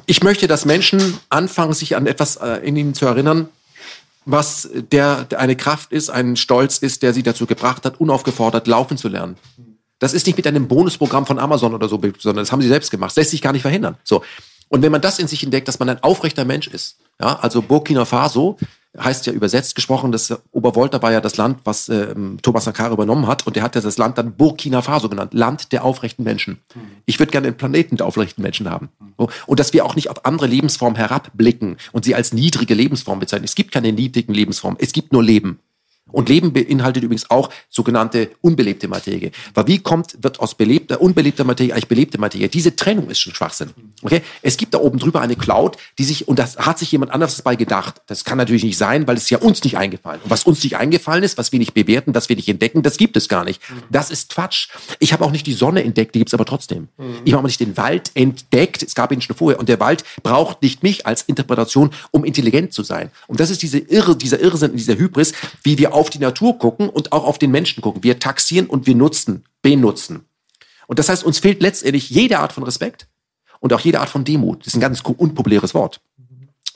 Ich 0.06 0.24
möchte, 0.24 0.48
dass 0.48 0.66
Menschen 0.66 1.20
anfangen, 1.30 1.74
sich 1.74 1.96
an 1.96 2.08
etwas 2.08 2.38
äh, 2.38 2.58
in 2.58 2.76
ihnen 2.76 2.94
zu 2.94 3.06
erinnern, 3.06 3.50
was 4.26 4.70
der, 4.92 5.26
der 5.26 5.40
eine 5.40 5.56
Kraft 5.56 5.92
ist, 5.92 6.10
ein 6.10 6.36
Stolz 6.36 6.78
ist, 6.78 7.04
der 7.04 7.14
sie 7.14 7.24
dazu 7.24 7.46
gebracht 7.46 7.86
hat, 7.86 8.00
unaufgefordert 8.00 8.68
laufen 8.68 8.98
zu 8.98 9.10
lernen. 9.10 9.36
Das 10.00 10.14
ist 10.14 10.26
nicht 10.28 10.36
mit 10.38 10.48
einem 10.48 10.68
Bonusprogramm 10.68 11.26
von 11.26 11.40
Amazon 11.40 11.74
oder 11.74 11.88
so, 11.88 12.00
sondern 12.20 12.44
das 12.44 12.52
haben 12.52 12.62
sie 12.62 12.68
selbst 12.68 12.92
gemacht. 12.92 13.12
Das 13.12 13.18
lässt 13.18 13.32
sich 13.32 13.42
gar 13.42 13.54
nicht 13.54 13.62
verhindern. 13.62 13.96
So. 14.04 14.24
Und 14.70 14.82
wenn 14.82 14.92
man 14.92 15.02
das 15.02 15.20
in 15.20 15.28
sich 15.28 15.44
entdeckt, 15.44 15.68
dass 15.68 15.80
man 15.80 15.90
ein 15.90 16.04
aufrechter 16.04 16.46
Mensch 16.46 16.68
ist, 16.68 16.98
ja, 17.22 17.40
also 17.40 17.62
Burkina 17.62 18.06
Faso 18.06 18.58
heißt 18.98 19.26
ja 19.26 19.34
übersetzt 19.34 19.76
gesprochen, 19.76 20.12
das 20.12 20.34
Obervolta 20.52 21.02
war 21.02 21.12
ja 21.12 21.20
das 21.20 21.38
Land, 21.38 21.62
was 21.64 21.90
ähm, 21.90 22.38
Thomas 22.42 22.66
Sankara 22.66 22.94
übernommen 22.94 23.28
hat, 23.28 23.48
und 23.48 23.56
der 23.56 23.64
hat 23.64 23.76
ja 23.76 23.82
das 23.82 23.98
Land 23.98 24.18
dann 24.18 24.36
Burkina 24.36 24.82
Faso 24.82 25.10
genannt, 25.10 25.34
Land 25.34 25.72
der 25.72 25.84
aufrechten 25.84 26.24
Menschen. 26.24 26.60
Ich 27.06 27.20
würde 27.20 27.32
gerne 27.32 27.48
den 27.48 27.58
Planeten 27.58 27.98
der 27.98 28.06
aufrechten 28.06 28.44
Menschen 28.44 28.70
haben. 28.70 28.90
Und 29.18 29.60
dass 29.60 29.74
wir 29.74 29.86
auch 29.86 29.96
nicht 29.96 30.10
auf 30.10 30.26
andere 30.26 30.48
Lebensformen 30.48 30.96
herabblicken 30.96 31.78
und 31.92 32.06
sie 32.06 32.14
als 32.14 32.34
niedrige 32.34 32.76
Lebensform 32.76 33.20
bezeichnen. 33.20 33.46
Es 33.46 33.56
gibt 33.56 33.72
keine 33.72 33.92
niedrigen 33.92 34.34
Lebensformen, 34.34 34.78
es 34.80 34.92
gibt 34.92 35.12
nur 35.12 35.24
Leben. 35.24 35.60
Und 36.12 36.30
Leben 36.30 36.52
beinhaltet 36.52 37.04
übrigens 37.04 37.30
auch 37.32 37.50
sogenannte 37.70 38.30
unbelebte 38.42 38.88
Materie. 38.88 39.32
Weil 39.54 39.68
wie 39.68 39.80
kommt, 39.80 40.22
wird 40.22 40.40
aus 40.40 40.54
belebter, 40.54 41.02
unbelebter 41.02 41.44
Materie 41.44 41.74
eigentlich 41.74 41.88
belebte 41.88 42.18
Materie? 42.20 42.50
Diese 42.50 42.76
Trennung 42.76 43.10
ist 43.10 43.20
schon 43.20 43.34
Schwachsinn. 43.34 43.72
Okay? 44.02 44.22
Es 44.42 44.58
gibt 44.58 44.74
da 44.74 44.80
oben 44.80 45.00
drüber 45.00 45.22
eine 45.22 45.36
Cloud, 45.36 45.78
die 45.98 46.04
sich, 46.04 46.28
und 46.28 46.40
das 46.40 46.58
hat 46.58 46.78
sich 46.78 46.92
jemand 46.92 47.12
anderes 47.12 47.42
bei 47.42 47.56
gedacht. 47.56 48.02
Das 48.08 48.26
kann 48.26 48.38
natürlich 48.38 48.64
nicht 48.64 48.78
sein, 48.78 49.08
weil 49.08 49.16
es 49.16 49.30
ja 49.30 49.38
uns 49.40 49.64
nicht 49.64 49.78
eingefallen. 49.78 50.22
Und 50.24 50.30
was 50.30 50.44
uns 50.44 50.64
nicht 50.64 50.78
eingefallen 50.78 51.24
ist, 51.24 51.38
was 51.38 51.52
wir 51.52 51.60
nicht 51.60 51.74
bewerten, 51.74 52.14
was 52.14 52.28
wir 52.28 52.36
nicht 52.36 52.50
entdecken, 52.50 52.84
das 52.84 52.98
gibt 52.98 53.16
es 53.16 53.30
gar 53.30 53.46
nicht. 53.46 53.62
Das 53.90 54.12
ist 54.12 54.30
Quatsch. 54.30 54.68
Ich 55.00 55.14
habe 55.14 55.24
auch 55.24 55.32
nicht 55.32 55.48
die 55.48 55.54
Sonne 55.54 55.84
entdeckt, 55.84 56.16
die 56.16 56.20
gibt 56.20 56.30
es 56.30 56.34
aber 56.34 56.46
trotzdem. 56.46 56.90
Ich 57.24 57.32
habe 57.34 57.42
auch 57.42 57.48
nicht 57.48 57.62
den 57.62 57.78
Wald 57.78 58.12
entdeckt, 58.14 58.84
es 58.84 58.94
gab 58.94 59.12
ihn 59.14 59.22
schon 59.22 59.36
vorher. 59.36 59.60
Und 59.60 59.70
der 59.70 59.80
Wald 59.80 60.04
braucht 60.22 60.62
nicht 60.62 60.84
mich 60.84 61.08
als 61.08 61.22
Interpretation, 61.24 61.92
um 62.12 62.26
intelligent 62.26 62.74
zu 62.74 62.84
sein. 62.84 63.10
Und 63.28 63.40
das 63.40 63.50
ist 63.50 63.62
diese 63.62 63.80
Irre, 63.80 64.18
dieser 64.18 64.40
Irrsinn, 64.40 64.76
dieser 64.76 64.98
Hybris, 64.98 65.34
wie 65.64 65.78
wir 65.78 65.93
auf 65.94 66.10
die 66.10 66.20
Natur 66.20 66.58
gucken 66.58 66.90
und 66.90 67.12
auch 67.12 67.24
auf 67.24 67.38
den 67.38 67.52
Menschen 67.52 67.82
gucken. 67.82 68.04
Wir 68.04 68.20
taxieren 68.20 68.68
und 68.68 68.88
wir 68.88 68.96
nutzen, 68.96 69.46
benutzen. 69.62 70.26
Und 70.88 71.00
das 71.00 71.10
heißt, 71.10 71.24
uns 71.24 71.40
fehlt 71.40 71.62
letztendlich 71.62 72.10
jede 72.10 72.40
Art 72.40 72.54
von 72.54 72.64
Respekt 72.64 73.08
und 73.60 73.74
auch 73.74 73.80
jede 73.80 74.00
Art 74.00 74.10
von 74.10 74.26
Demut. 74.26 74.62
Das 74.62 74.68
ist 74.68 74.76
ein 74.76 74.82
ganz 74.82 75.02
unpopuläres 75.02 75.74
Wort. 75.74 76.02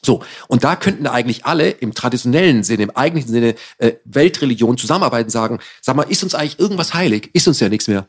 So, 0.01 0.23
und 0.47 0.63
da 0.63 0.75
könnten 0.75 1.07
eigentlich 1.07 1.45
alle 1.45 1.69
im 1.69 1.93
traditionellen 1.93 2.63
Sinne, 2.63 2.83
im 2.83 2.91
eigentlichen 2.91 3.31
Sinne 3.31 3.55
äh, 3.79 3.93
Weltreligion 4.05 4.77
zusammenarbeiten, 4.77 5.29
sagen, 5.29 5.59
sag 5.81 5.95
mal, 5.95 6.03
ist 6.03 6.23
uns 6.23 6.35
eigentlich 6.35 6.59
irgendwas 6.59 6.93
heilig? 6.93 7.29
Ist 7.33 7.47
uns 7.47 7.59
ja 7.59 7.67
nichts 7.67 7.87
mehr. 7.87 8.07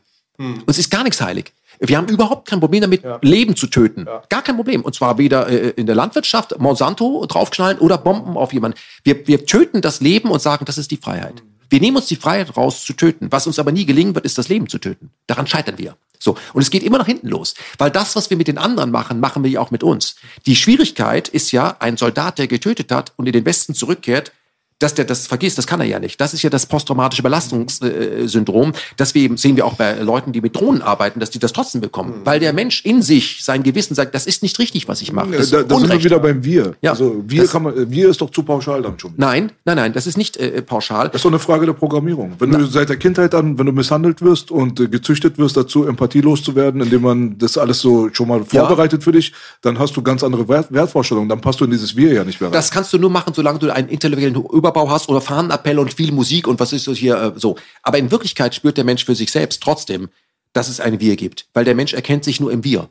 Uns 0.65 0.77
ist 0.77 0.89
gar 0.89 1.03
nichts 1.03 1.19
heilig. 1.19 1.51
Wir 1.79 1.97
haben 1.97 2.07
überhaupt 2.07 2.47
kein 2.47 2.59
Problem 2.59 2.81
damit, 2.81 3.03
Leben 3.21 3.55
zu 3.55 3.67
töten. 3.67 4.05
Gar 4.29 4.41
kein 4.41 4.55
Problem. 4.55 4.81
Und 4.81 4.95
zwar 4.95 5.17
weder 5.17 5.47
äh, 5.47 5.69
in 5.71 5.85
der 5.85 5.95
Landwirtschaft, 5.95 6.59
Monsanto 6.59 7.25
draufknallen 7.25 7.79
oder 7.79 7.97
Bomben 7.97 8.37
auf 8.37 8.53
jemanden. 8.53 8.77
Wir, 9.03 9.25
wir 9.27 9.45
töten 9.45 9.81
das 9.81 10.01
Leben 10.01 10.29
und 10.29 10.41
sagen, 10.41 10.65
das 10.65 10.77
ist 10.77 10.91
die 10.91 10.97
Freiheit. 10.97 11.41
Wir 11.69 11.79
nehmen 11.79 11.97
uns 11.97 12.07
die 12.07 12.15
Freiheit 12.15 12.57
raus 12.57 12.83
zu 12.83 12.93
töten. 12.93 13.31
Was 13.31 13.47
uns 13.47 13.59
aber 13.59 13.71
nie 13.71 13.85
gelingen 13.85 14.15
wird, 14.15 14.25
ist 14.25 14.37
das 14.37 14.49
Leben 14.49 14.67
zu 14.67 14.79
töten. 14.79 15.11
Daran 15.27 15.47
scheitern 15.47 15.77
wir. 15.77 15.95
So. 16.17 16.35
Und 16.53 16.61
es 16.61 16.69
geht 16.69 16.83
immer 16.83 16.97
nach 16.97 17.05
hinten 17.05 17.27
los. 17.27 17.53
Weil 17.77 17.91
das, 17.91 18.15
was 18.15 18.29
wir 18.29 18.37
mit 18.37 18.47
den 18.47 18.57
anderen 18.57 18.91
machen, 18.91 19.19
machen 19.19 19.43
wir 19.43 19.51
ja 19.51 19.61
auch 19.61 19.71
mit 19.71 19.83
uns. 19.83 20.15
Die 20.45 20.55
Schwierigkeit 20.55 21.29
ist 21.29 21.51
ja, 21.51 21.77
ein 21.79 21.95
Soldat, 21.95 22.39
der 22.39 22.47
getötet 22.47 22.91
hat 22.91 23.13
und 23.15 23.27
in 23.27 23.33
den 23.33 23.45
Westen 23.45 23.73
zurückkehrt, 23.73 24.33
dass 24.79 24.93
der 24.93 25.05
das 25.05 25.27
vergisst, 25.27 25.57
das 25.57 25.67
kann 25.67 25.79
er 25.81 25.85
ja 25.85 25.99
nicht. 25.99 26.19
Das 26.19 26.33
ist 26.33 26.41
ja 26.41 26.49
das 26.49 26.65
posttraumatische 26.65 27.21
Belastungssyndrom. 27.21 28.73
Das 28.97 29.13
wir 29.13 29.21
eben, 29.21 29.37
sehen 29.37 29.55
wir 29.55 29.65
auch 29.65 29.73
bei 29.73 29.93
Leuten, 29.99 30.31
die 30.31 30.41
mit 30.41 30.55
Drohnen 30.55 30.81
arbeiten, 30.81 31.19
dass 31.19 31.29
die 31.29 31.39
das 31.39 31.53
trotzdem 31.53 31.81
bekommen. 31.81 32.21
Weil 32.23 32.39
der 32.39 32.53
Mensch 32.53 32.83
in 32.85 33.01
sich, 33.01 33.43
sein 33.43 33.63
Gewissen 33.63 33.93
sagt, 33.95 34.15
das 34.15 34.25
ist 34.25 34.43
nicht 34.43 34.57
richtig, 34.59 34.87
was 34.87 35.01
ich 35.01 35.11
mache. 35.11 35.31
Das 35.31 35.41
ist 35.41 35.53
da, 35.53 35.63
da 35.63 35.79
sind 35.79 35.91
wir 35.91 36.03
wieder 36.03 36.19
beim 36.19 36.43
Wir. 36.43 36.75
Ja. 36.81 36.91
Also 36.91 37.23
wir 37.27 37.45
kann 37.47 37.63
man, 37.63 37.91
wir 37.91 38.09
ist 38.09 38.21
doch 38.21 38.29
zu 38.29 38.43
pauschal 38.43 38.81
dann 38.81 38.97
schon. 38.99 39.13
Nein, 39.17 39.51
nein, 39.65 39.75
nein, 39.75 39.93
das 39.93 40.07
ist 40.07 40.17
nicht 40.17 40.37
äh, 40.37 40.61
pauschal. 40.61 41.07
Das 41.07 41.17
ist 41.17 41.25
doch 41.25 41.31
eine 41.31 41.39
Frage 41.39 41.65
der 41.65 41.73
Programmierung. 41.73 42.33
Wenn 42.39 42.51
du 42.51 42.65
seit 42.65 42.89
der 42.89 42.97
Kindheit 42.97 43.35
an, 43.35 43.57
wenn 43.57 43.65
du 43.65 43.71
misshandelt 43.71 44.21
wirst 44.21 44.51
und 44.51 44.79
äh, 44.79 44.87
gezüchtet 44.87 45.37
wirst, 45.37 45.57
dazu 45.57 45.85
empathielos 45.85 46.43
zu 46.43 46.55
werden, 46.55 46.81
indem 46.81 47.01
man 47.01 47.37
das 47.37 47.57
alles 47.57 47.79
so 47.79 48.09
schon 48.13 48.27
mal 48.27 48.39
Ja. 48.51 48.65
vorbereitet 48.65 49.03
für 49.03 49.11
dich, 49.11 49.33
dann 49.61 49.77
hast 49.79 49.95
du 49.97 50.01
ganz 50.01 50.23
andere 50.23 50.47
Wert, 50.47 50.71
Wertvorstellungen. 50.71 51.29
Dann 51.29 51.41
passt 51.41 51.59
du 51.59 51.65
in 51.65 51.71
dieses 51.71 51.95
Wir 51.95 52.13
ja 52.13 52.23
nicht 52.23 52.39
mehr 52.39 52.49
rein. 52.49 52.53
Das 52.53 52.71
kannst 52.71 52.93
du 52.93 52.97
nur 52.97 53.09
machen, 53.09 53.33
solange 53.33 53.59
du 53.59 53.73
einen 53.73 53.89
intellektuellen 53.89 54.35
Überbau 54.69 54.89
hast 54.89 55.09
oder 55.09 55.21
Fahnenappelle 55.21 55.81
und 55.81 55.93
viel 55.93 56.11
Musik 56.11 56.47
und 56.47 56.59
was 56.59 56.73
ist 56.73 56.83
so 56.83 56.93
hier 56.93 57.15
äh, 57.35 57.39
so. 57.39 57.55
Aber 57.81 57.97
in 57.97 58.11
Wirklichkeit 58.11 58.53
spürt 58.53 58.77
der 58.77 58.83
Mensch 58.83 59.05
für 59.05 59.15
sich 59.15 59.31
selbst 59.31 59.61
trotzdem, 59.63 60.09
dass 60.53 60.69
es 60.69 60.79
ein 60.79 60.99
Wir 60.99 61.15
gibt, 61.15 61.47
weil 61.53 61.65
der 61.65 61.75
Mensch 61.75 61.93
erkennt 61.93 62.23
sich 62.23 62.39
nur 62.39 62.51
im 62.51 62.63
Wir. 62.63 62.89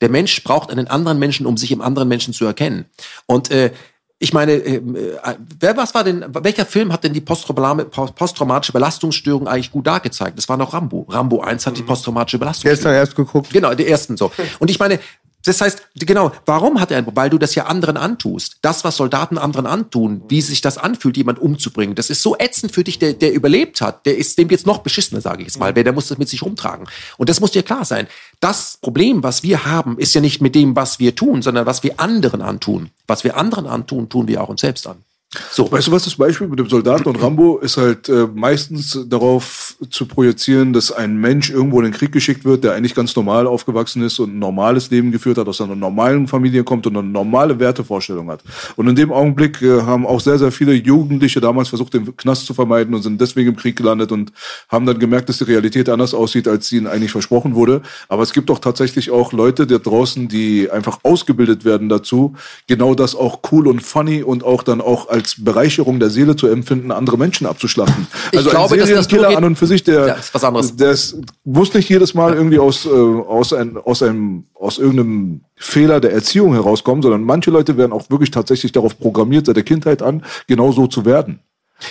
Der 0.00 0.08
Mensch 0.08 0.42
braucht 0.42 0.70
einen 0.70 0.88
anderen 0.88 1.18
Menschen, 1.18 1.46
um 1.46 1.56
sich 1.56 1.72
im 1.72 1.80
anderen 1.80 2.08
Menschen 2.08 2.32
zu 2.32 2.44
erkennen. 2.44 2.86
Und 3.26 3.50
äh, 3.50 3.72
ich 4.18 4.32
meine, 4.32 4.52
ähm, 4.52 4.96
äh, 4.96 5.34
wer 5.58 5.76
was 5.76 5.94
war 5.94 6.04
denn, 6.04 6.24
welcher 6.28 6.66
Film 6.66 6.92
hat 6.92 7.04
denn 7.04 7.12
die 7.12 7.20
posttrauma- 7.20 7.84
posttraumatische 7.84 8.72
Belastungsstörung 8.72 9.48
eigentlich 9.48 9.70
gut 9.70 9.86
dargezeigt? 9.86 10.36
Das 10.36 10.48
war 10.48 10.56
noch 10.56 10.74
Rambo. 10.74 11.06
Rambo 11.08 11.40
1 11.40 11.66
hat 11.66 11.76
die 11.76 11.82
posttraumatische 11.82 12.38
Belastungsstörung. 12.38 12.76
Gestern 12.76 12.94
erst 12.94 13.16
geguckt. 13.16 13.50
Genau, 13.50 13.72
die 13.74 13.86
ersten 13.86 14.16
so. 14.16 14.30
Und 14.58 14.70
ich 14.70 14.78
meine, 14.78 15.00
das 15.44 15.60
heißt, 15.60 15.88
genau, 15.94 16.32
warum 16.44 16.80
hat 16.80 16.90
er 16.90 16.98
ein 16.98 17.04
Problem? 17.04 17.22
Weil 17.22 17.30
du 17.30 17.38
das 17.38 17.54
ja 17.54 17.66
anderen 17.66 17.96
antust. 17.96 18.58
Das, 18.62 18.84
was 18.84 18.96
Soldaten 18.96 19.38
anderen 19.38 19.66
antun, 19.66 20.22
wie 20.28 20.40
sich 20.40 20.60
das 20.60 20.78
anfühlt, 20.78 21.16
jemand 21.16 21.38
umzubringen, 21.38 21.94
das 21.94 22.10
ist 22.10 22.22
so 22.22 22.36
ätzend 22.38 22.72
für 22.72 22.84
dich, 22.84 22.98
der, 22.98 23.14
der 23.14 23.32
überlebt 23.32 23.80
hat. 23.80 24.06
Der 24.06 24.16
ist, 24.16 24.38
dem 24.38 24.48
geht's 24.48 24.66
noch 24.66 24.78
beschissener, 24.78 25.20
sage 25.20 25.42
ich 25.42 25.48
jetzt 25.48 25.58
mal. 25.58 25.74
Wer, 25.74 25.84
der 25.84 25.92
muss 25.92 26.08
das 26.08 26.18
mit 26.18 26.28
sich 26.28 26.42
rumtragen. 26.42 26.86
Und 27.16 27.28
das 27.28 27.40
muss 27.40 27.52
dir 27.52 27.62
klar 27.62 27.84
sein. 27.84 28.06
Das 28.40 28.78
Problem, 28.80 29.22
was 29.22 29.42
wir 29.42 29.64
haben, 29.64 29.98
ist 29.98 30.14
ja 30.14 30.20
nicht 30.20 30.40
mit 30.40 30.54
dem, 30.54 30.76
was 30.76 30.98
wir 30.98 31.14
tun, 31.14 31.42
sondern 31.42 31.66
was 31.66 31.82
wir 31.82 31.98
anderen 32.00 32.42
antun. 32.42 32.90
Was 33.06 33.24
wir 33.24 33.36
anderen 33.36 33.66
antun, 33.66 34.08
tun 34.08 34.28
wir 34.28 34.42
auch 34.42 34.48
uns 34.48 34.60
selbst 34.60 34.86
an. 34.86 35.04
So. 35.52 35.70
Weißt 35.70 35.86
du 35.86 35.92
was, 35.92 36.02
das 36.02 36.16
Beispiel 36.16 36.48
mit 36.48 36.58
dem 36.58 36.68
Soldaten 36.68 37.08
und 37.08 37.22
Rambo 37.22 37.58
ist 37.58 37.76
halt 37.76 38.08
äh, 38.08 38.26
meistens 38.34 38.98
darauf 39.06 39.76
zu 39.88 40.06
projizieren, 40.06 40.72
dass 40.72 40.90
ein 40.90 41.18
Mensch 41.18 41.50
irgendwo 41.50 41.78
in 41.78 41.84
den 41.84 41.92
Krieg 41.92 42.10
geschickt 42.10 42.44
wird, 42.44 42.64
der 42.64 42.72
eigentlich 42.72 42.96
ganz 42.96 43.14
normal 43.14 43.46
aufgewachsen 43.46 44.02
ist 44.02 44.18
und 44.18 44.34
ein 44.34 44.38
normales 44.40 44.90
Leben 44.90 45.12
geführt 45.12 45.38
hat, 45.38 45.46
aus 45.46 45.60
einer 45.60 45.76
normalen 45.76 46.26
Familie 46.26 46.64
kommt 46.64 46.88
und 46.88 46.96
eine 46.96 47.06
normale 47.06 47.60
Wertevorstellung 47.60 48.28
hat. 48.28 48.42
Und 48.74 48.88
in 48.88 48.96
dem 48.96 49.12
Augenblick 49.12 49.62
äh, 49.62 49.82
haben 49.82 50.04
auch 50.04 50.18
sehr, 50.18 50.36
sehr 50.36 50.50
viele 50.50 50.72
Jugendliche 50.72 51.40
damals 51.40 51.68
versucht, 51.68 51.94
den 51.94 52.16
Knast 52.16 52.46
zu 52.46 52.52
vermeiden 52.52 52.92
und 52.92 53.02
sind 53.02 53.20
deswegen 53.20 53.50
im 53.50 53.56
Krieg 53.56 53.76
gelandet 53.76 54.10
und 54.10 54.32
haben 54.68 54.84
dann 54.84 54.98
gemerkt, 54.98 55.28
dass 55.28 55.38
die 55.38 55.44
Realität 55.44 55.88
anders 55.90 56.12
aussieht, 56.12 56.48
als 56.48 56.72
ihnen 56.72 56.88
eigentlich 56.88 57.12
versprochen 57.12 57.54
wurde. 57.54 57.82
Aber 58.08 58.24
es 58.24 58.32
gibt 58.32 58.50
auch 58.50 58.58
tatsächlich 58.58 59.12
auch 59.12 59.32
Leute 59.32 59.68
da 59.68 59.78
draußen, 59.78 60.26
die 60.26 60.68
einfach 60.72 60.98
ausgebildet 61.04 61.64
werden 61.64 61.88
dazu, 61.88 62.34
genau 62.66 62.96
das 62.96 63.14
auch 63.14 63.38
cool 63.52 63.68
und 63.68 63.80
funny 63.80 64.24
und 64.24 64.42
auch 64.42 64.64
dann 64.64 64.80
auch 64.80 65.08
als 65.08 65.19
Bereicherung 65.38 66.00
der 66.00 66.10
Seele 66.10 66.36
zu 66.36 66.46
empfinden, 66.46 66.90
andere 66.92 67.16
Menschen 67.18 67.46
abzuschlachten. 67.46 68.06
Ich 68.32 68.38
Also 68.38 68.50
glaube, 68.50 68.74
ein 68.74 68.80
das 68.80 68.88
Serienkiller 68.88 69.36
an 69.36 69.44
und 69.44 69.56
für 69.56 69.66
sich, 69.66 69.82
der, 69.84 70.06
Ja, 70.06 70.12
ist 70.14 70.34
was 70.34 70.44
anderes. 70.44 70.76
der 70.76 70.90
ist, 70.90 71.16
muss 71.44 71.72
nicht 71.74 71.88
jedes 71.88 72.14
Mal 72.14 72.34
irgendwie 72.34 72.58
aus, 72.58 72.86
äh, 72.86 72.88
aus, 72.90 73.52
ein, 73.52 73.76
aus 73.76 74.02
einem, 74.02 74.44
aus 74.54 74.78
irgendeinem 74.78 75.40
Fehler 75.56 76.00
der 76.00 76.12
Erziehung 76.12 76.54
herauskommen, 76.54 77.02
sondern 77.02 77.22
manche 77.22 77.50
Leute 77.50 77.76
werden 77.76 77.92
auch 77.92 78.08
wirklich 78.10 78.30
tatsächlich 78.30 78.72
darauf 78.72 78.98
programmiert, 78.98 79.46
seit 79.46 79.56
der 79.56 79.64
Kindheit 79.64 80.02
an, 80.02 80.22
genau 80.46 80.72
so 80.72 80.86
zu 80.86 81.04
werden. 81.04 81.40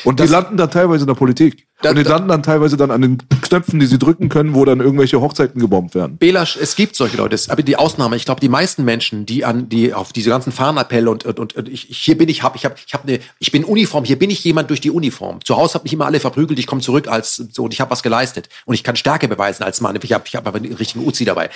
Und 0.04 0.20
die 0.20 0.24
Das- 0.24 0.32
landen 0.32 0.58
dann 0.58 0.70
teilweise 0.70 1.02
in 1.04 1.08
der 1.08 1.16
Politik. 1.16 1.66
Und 1.82 1.98
die 1.98 2.04
landen 2.04 2.28
dann 2.28 2.44
teilweise 2.44 2.76
dann 2.76 2.92
an 2.92 3.02
den 3.02 3.18
Knöpfen, 3.42 3.80
die 3.80 3.86
sie 3.86 3.98
drücken 3.98 4.28
können, 4.28 4.54
wo 4.54 4.66
dann 4.66 4.82
irgendwelche 4.82 5.22
Hochzeiten 5.22 5.62
gebombt 5.62 5.96
werden. 5.96 6.18
Belasch, 6.18 6.58
es 6.58 6.76
gibt 6.76 6.96
solche 6.96 7.18
Leute, 7.18 7.38
aber 7.48 7.64
die 7.64 7.78
Ausnahme, 7.78 8.18
ich 8.18 8.26
glaube, 8.26 8.42
die 8.42 8.50
meisten 8.50 8.84
Menschen, 8.84 9.26
die 9.26 9.46
an 9.46 9.70
die 9.70 9.94
auf 9.94 10.12
diese 10.12 10.30
ganzen 10.30 10.52
Fahnenappelle 10.52 11.10
und, 11.10 11.26
und, 11.26 11.56
und, 11.56 11.70
ich, 11.70 11.88
hier 11.90 12.18
bin 12.18 12.28
ich, 12.28 12.44
hab, 12.44 12.56
ich 12.56 12.66
hab, 12.66 12.78
ich 12.86 12.94
hab 12.94 13.04
eine, 13.08 13.20
ich 13.40 13.52
bin 13.52 13.64
Uniform, 13.64 14.04
hier 14.04 14.20
bin 14.20 14.30
ich 14.30 14.44
jemand 14.44 14.70
durch 14.70 14.82
die 14.82 14.92
Uniform. 14.92 15.44
Zu 15.46 15.56
Hause 15.56 15.76
habe 15.76 15.84
mich 15.84 15.94
immer 15.94 16.06
alle 16.06 16.20
verprügelt, 16.20 16.60
ich 16.60 16.68
komme 16.68 16.82
zurück 16.82 17.08
als 17.08 17.36
so 17.36 17.64
und 17.64 17.74
ich 17.74 17.80
habe 17.80 17.92
was 17.92 18.04
geleistet 18.04 18.50
und 18.66 18.74
ich 18.74 18.84
kann 18.84 18.98
Stärke 18.98 19.28
beweisen 19.28 19.64
als 19.64 19.80
Mann. 19.80 19.98
Ich 20.02 20.14
habe 20.14 20.24
ich 20.28 20.36
hab 20.36 20.48
aber 20.48 20.58
einen 20.58 20.74
richtigen 20.74 21.06
Uzi 21.06 21.24
dabei. 21.24 21.50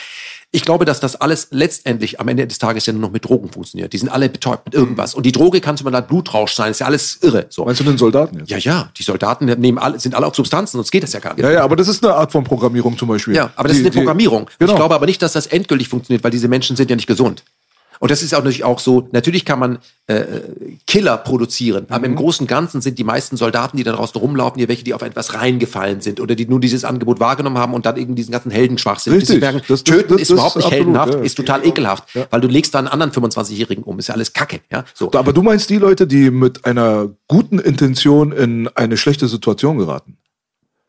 Ich 0.55 0.63
glaube, 0.63 0.85
dass 0.85 0.99
das 0.99 1.15
alles 1.15 1.47
letztendlich 1.49 2.19
am 2.19 2.27
Ende 2.27 2.45
des 2.45 2.59
Tages 2.59 2.85
ja 2.85 2.93
nur 2.93 3.01
noch 3.01 3.11
mit 3.11 3.25
Drogen 3.25 3.49
funktioniert. 3.49 3.91
Die 3.91 3.97
sind 3.97 4.09
alle 4.09 4.29
betäubt 4.29 4.65
mit 4.65 4.75
irgendwas. 4.75 5.15
Und 5.15 5.25
die 5.25 5.31
Droge 5.31 5.61
kann 5.61 5.77
zum 5.77 5.85
Beispiel 5.85 6.07
Blutrausch 6.07 6.53
sein, 6.53 6.69
ist 6.69 6.79
ja 6.79 6.85
alles 6.85 7.17
irre. 7.23 7.47
So. 7.49 7.65
Meinst 7.65 7.79
du 7.79 7.85
den 7.85 7.97
Soldaten 7.97 8.37
jetzt? 8.37 8.51
Ja, 8.51 8.59
ja, 8.59 8.91
die 8.95 9.01
Soldaten 9.01 9.45
nehmen 9.45 9.79
alle, 9.79 9.99
sind 9.99 10.12
alle 10.13 10.25
auf 10.27 10.35
Substanzen, 10.35 10.77
sonst 10.77 10.91
geht 10.91 11.03
das 11.03 11.13
ja 11.13 11.19
gar 11.19 11.33
nicht. 11.35 11.43
Ja, 11.43 11.51
ja, 11.51 11.63
aber 11.63 11.75
das 11.75 11.87
ist 11.87 12.03
eine 12.03 12.13
Art 12.13 12.31
von 12.31 12.43
Programmierung 12.43 12.97
zum 12.97 13.07
Beispiel. 13.07 13.35
Ja, 13.35 13.51
aber 13.55 13.67
das 13.67 13.77
Die- 13.77 13.81
ist 13.81 13.85
eine 13.85 13.91
die- 13.91 13.97
Programmierung. 13.99 14.49
Genau. 14.59 14.71
Ich 14.71 14.77
glaube 14.77 14.95
aber 14.95 15.05
nicht, 15.05 15.21
dass 15.21 15.33
das 15.33 15.47
endgültig 15.47 15.89
funktioniert, 15.89 16.23
weil 16.23 16.31
diese 16.31 16.47
Menschen 16.47 16.75
sind 16.75 16.89
ja 16.89 16.95
nicht 16.95 17.07
gesund. 17.07 17.43
Und 18.03 18.11
das 18.11 18.21
ist 18.21 18.33
auch 18.35 18.39
natürlich 18.39 18.65
auch 18.65 18.79
so, 18.79 19.07
natürlich 19.13 19.45
kann 19.45 19.59
man 19.59 19.79
äh, 20.07 20.25
Killer 20.87 21.15
produzieren, 21.15 21.85
aber 21.87 21.99
Mhm. 21.99 22.03
im 22.11 22.15
Großen 22.17 22.43
und 22.43 22.47
Ganzen 22.49 22.81
sind 22.81 22.99
die 22.99 23.05
meisten 23.05 23.37
Soldaten, 23.37 23.77
die 23.77 23.83
da 23.85 23.93
draußen 23.93 24.19
rumlaufen, 24.19 24.59
hier 24.59 24.67
welche, 24.67 24.83
die 24.83 24.93
auf 24.93 25.01
etwas 25.03 25.33
reingefallen 25.35 26.01
sind 26.01 26.19
oder 26.19 26.35
die 26.35 26.45
nur 26.45 26.59
dieses 26.59 26.83
Angebot 26.83 27.21
wahrgenommen 27.21 27.57
haben 27.57 27.73
und 27.73 27.85
dann 27.85 27.95
irgendwie 27.95 28.15
diesen 28.15 28.33
ganzen 28.33 28.51
Heldenschwachsinn. 28.51 29.13
Richtig. 29.13 29.39
Merken, 29.39 29.61
Das- 29.69 29.85
Töten 29.85 30.09
das- 30.15 30.21
ist 30.21 30.31
das 30.31 30.33
überhaupt 30.33 30.49
ist 30.49 30.55
nicht 30.57 30.65
absolut, 30.65 30.85
heldenhaft, 30.87 31.13
ja. 31.13 31.19
ist 31.21 31.35
total 31.35 31.65
ekelhaft, 31.65 32.03
weil 32.29 32.41
du 32.41 32.49
legst 32.49 32.73
da 32.75 32.79
einen 32.79 32.89
anderen 32.89 33.13
25-Jährigen 33.13 33.85
um, 33.85 33.97
ist 33.99 34.07
ja 34.09 34.15
alles 34.15 34.33
Kacke. 34.33 34.59
Ja? 34.69 34.83
So. 34.93 35.09
Aber 35.13 35.31
du 35.31 35.41
meinst 35.41 35.69
die 35.69 35.77
Leute, 35.77 36.05
die 36.05 36.29
mit 36.29 36.65
einer 36.65 37.07
guten 37.29 37.57
Intention 37.59 38.33
in 38.33 38.67
eine 38.75 38.97
schlechte 38.97 39.29
Situation 39.29 39.77
geraten? 39.77 40.17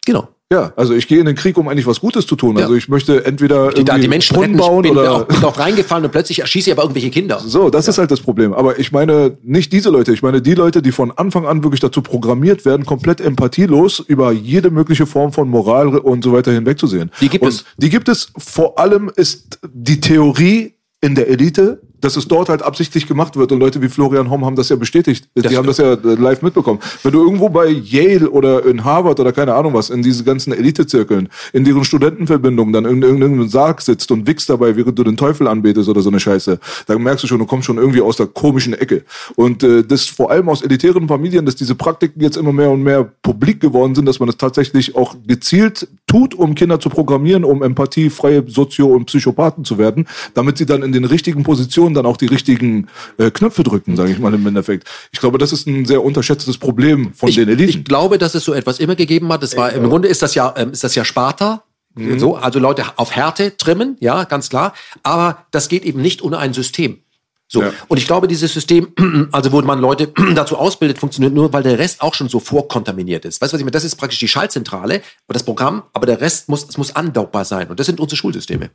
Genau. 0.05 0.27
Ja, 0.53 0.73
also 0.77 0.95
ich 0.95 1.09
gehe 1.09 1.19
in 1.19 1.27
den 1.27 1.35
Krieg, 1.37 1.57
um 1.57 1.69
eigentlich 1.69 1.87
was 1.87 2.01
Gutes 2.01 2.27
zu 2.27 2.37
tun. 2.37 2.57
Ja. 2.57 2.65
Also 2.65 2.75
ich 2.75 2.89
möchte 2.89 3.25
entweder 3.25 3.71
Die, 3.71 3.83
da, 3.83 3.95
irgendwie 3.95 4.03
die 4.03 4.09
Menschen 4.09 4.35
Brunnen 4.35 4.51
retten, 4.51 4.61
ich 4.61 4.67
bauen 4.67 4.83
bin, 4.83 4.93
oder 4.93 5.13
auch, 5.13 5.25
bin 5.25 5.43
auch 5.43 5.59
reingefallen 5.59 6.05
und 6.05 6.11
plötzlich 6.11 6.41
erschieße 6.41 6.71
ich 6.71 6.73
aber 6.77 6.83
irgendwelche 6.83 7.11
Kinder. 7.11 7.41
so. 7.45 7.71
Das 7.71 7.89
ist 7.89 7.99
halt 7.99 8.11
das 8.11 8.21
Problem. 8.21 8.53
Aber 8.53 8.79
ich 8.79 8.93
meine 8.93 9.39
nicht 9.43 9.73
diese 9.73 9.91
Leute. 9.91 10.13
Ich 10.13 10.23
meine 10.23 10.43
die 10.43 10.55
Leute, 10.55 10.83
die 10.83 10.93
von 10.93 11.11
Anfang 11.13 11.47
an 11.47 11.65
wirklich 11.65 11.81
dazu 11.81 12.03
programmiert 12.03 12.65
werden, 12.65 12.85
komplett 12.85 13.21
empathielos 13.21 14.01
über 14.01 14.33
jede 14.33 14.71
mögliche 14.71 15.07
Form 15.07 15.33
von 15.33 15.49
Moral 15.49 15.97
und 15.97 16.23
so 16.23 16.33
weiter 16.33 16.53
hinwegzusehen. 16.53 17.11
Die 17.21 17.29
gibt 17.31 17.43
und 17.43 17.49
es. 17.49 17.65
Die 17.79 17.89
gibt 17.89 18.09
es. 18.09 18.29
Vor 18.37 18.79
allem 18.79 19.11
ist 19.17 19.59
die 19.73 20.01
Theorie 20.01 20.75
in 21.01 21.15
der 21.15 21.29
Elite, 21.29 21.83
dass 22.05 22.17
es 22.17 22.29
dort 22.29 22.49
halt 22.49 22.63
absichtlich 22.63 23.07
gemacht 23.07 23.37
wird. 23.37 23.51
Und 23.51 23.61
Leute 23.61 23.81
wie 23.83 23.89
Florian 23.89 24.31
Homm 24.31 24.45
haben 24.45 24.57
das 24.57 24.69
ja 24.69 24.77
bestätigt. 24.77 25.29
Die 25.37 25.43
Das- 25.43 25.57
haben 25.57 25.67
das 25.67 25.79
ja 25.79 25.93
äh, 25.95 25.99
live 26.15 26.43
mitbekommen. 26.43 26.81
Wenn 27.03 27.13
du 27.13 27.23
irgendwo 27.23 27.49
bei 27.49 27.67
Yale 27.69 28.29
oder 28.31 28.65
in 28.67 28.85
Harvard 28.85 29.19
oder 29.21 29.33
keine 29.33 29.55
Ahnung 29.55 29.73
was, 29.75 29.91
in 29.91 30.03
diese 30.03 30.23
ganzen 30.25 30.53
Elitezirkeln, 30.53 31.29
in 31.53 31.65
deren 31.65 31.85
Studentenverbindungen 31.85 32.73
dann 32.73 32.85
in 32.85 33.03
irgendeinem 33.03 33.49
Sarg 33.49 33.81
sitzt 33.81 34.11
und 34.11 34.27
wichst 34.27 34.51
dabei, 34.51 34.77
während 34.77 34.99
du 34.99 35.05
den 35.05 35.17
Teufel 35.17 35.49
anbetest 35.49 35.89
oder 35.89 36.03
so 36.03 36.11
eine 36.11 36.21
Scheiße, 36.21 36.59
dann 36.87 37.03
merkst 37.03 37.25
du 37.25 37.29
schon, 37.29 37.39
du 37.39 37.47
kommst 37.47 37.67
schon 37.67 37.79
irgendwie 37.79 38.01
aus 38.03 38.17
der 38.17 38.27
komischen 38.27 38.75
Ecke. 38.75 39.05
Und 39.37 39.63
äh, 39.63 39.83
das 39.83 40.05
vor 40.07 40.31
allem 40.31 40.49
aus 40.51 40.61
elitären 40.63 41.09
Familien, 41.09 41.47
dass 41.47 41.57
diese 41.57 41.75
Praktiken 41.75 42.21
jetzt 42.21 42.37
immer 42.37 42.53
mehr 42.53 42.71
und 42.71 42.83
mehr 42.83 43.05
publik 43.23 43.61
geworden 43.61 43.95
sind, 43.95 44.07
dass 44.07 44.21
man 44.21 44.27
das 44.27 44.37
tatsächlich 44.37 44.95
auch 44.95 45.17
gezielt 45.27 45.89
tut, 46.07 46.35
um 46.35 46.55
Kinder 46.55 46.79
zu 46.81 46.91
programmieren, 46.91 47.45
um 47.45 47.63
empathiefreie 47.63 48.45
Sozio- 48.47 48.95
und 48.95 49.07
Psychopathen 49.07 49.65
zu 49.65 49.79
werden, 49.79 50.07
damit 50.35 50.59
sie 50.59 50.67
dann 50.67 50.83
in 50.83 50.93
den 50.93 51.05
richtigen 51.05 51.43
Positionen 51.45 51.94
dann 51.95 52.07
auch 52.07 52.17
die 52.17 52.27
richtigen 52.27 52.89
äh, 53.19 53.31
Knöpfe 53.31 53.63
drücken, 53.63 53.97
sage 53.97 54.13
ich 54.13 54.19
mal 54.19 54.35
im 54.35 54.47
Endeffekt. 54.47 54.89
Ich 55.13 55.21
glaube, 55.21 55.39
das 55.39 55.53
ist 55.53 55.67
ein 55.67 55.85
sehr 55.85 56.03
unterschätztes 56.05 56.59
Problem 56.59 57.13
von 57.15 57.29
ich, 57.29 57.37
den 57.37 57.49
Eliten. 57.49 57.71
Ich 57.71 57.85
glaube, 57.85 58.19
dass 58.19 58.35
es 58.35 58.45
so 58.45 58.53
etwas 58.53 58.81
immer 58.81 58.97
gegeben 58.97 59.33
hat. 59.33 59.43
Das 59.43 59.57
war 59.57 59.73
im 59.73 59.89
Grunde 59.89 60.09
ist 60.09 60.23
das 60.23 60.35
ja 60.35 60.55
ähm, 60.57 60.73
ist 60.73 60.85
das 60.85 60.95
ja 60.95 61.05
Sparta. 61.05 61.65
Mhm. 61.95 62.19
So, 62.19 62.37
also 62.37 62.59
Leute 62.59 62.85
auf 62.97 63.15
Härte 63.15 63.57
trimmen, 63.57 63.97
ja, 64.01 64.25
ganz 64.25 64.49
klar. 64.49 64.75
Aber 65.03 65.47
das 65.53 65.69
geht 65.69 65.85
eben 65.85 66.01
nicht 66.01 66.23
ohne 66.23 66.39
ein 66.39 66.53
System. 66.53 66.99
So. 67.47 67.63
Ja. 67.63 67.73
Und 67.89 67.99
ich 67.99 68.07
glaube, 68.07 68.27
dieses 68.27 68.53
System, 68.53 68.93
also 69.33 69.53
wo 69.53 69.61
man 69.63 69.81
Leute 69.81 70.09
dazu 70.35 70.57
ausbildet, 70.57 70.99
funktioniert 70.99 71.35
nur, 71.35 71.53
weil 71.53 71.63
der 71.63 71.79
Rest 71.79 72.01
auch 72.01 72.15
schon 72.15 72.29
so 72.29 72.41
vorkontaminiert 72.41 73.25
ist. 73.25 73.41
Weißt 73.41 73.53
du, 73.53 73.55
was 73.55 73.61
ich 73.61 73.65
meine? 73.65 73.73
Das 73.73 73.85
ist 73.85 73.97
praktisch 73.97 74.19
die 74.19 74.29
Schaltzentrale, 74.29 75.03
das 75.29 75.43
Programm, 75.43 75.85
aber 75.93 76.07
der 76.07 76.21
Rest 76.21 76.49
muss, 76.49 76.67
es 76.69 76.77
muss 76.79 76.97
andockbar 76.97 77.45
sein. 77.45 77.69
Und 77.69 77.79
das 77.79 77.87
sind 77.87 78.01
unsere 78.01 78.17
Schulsysteme. 78.17 78.71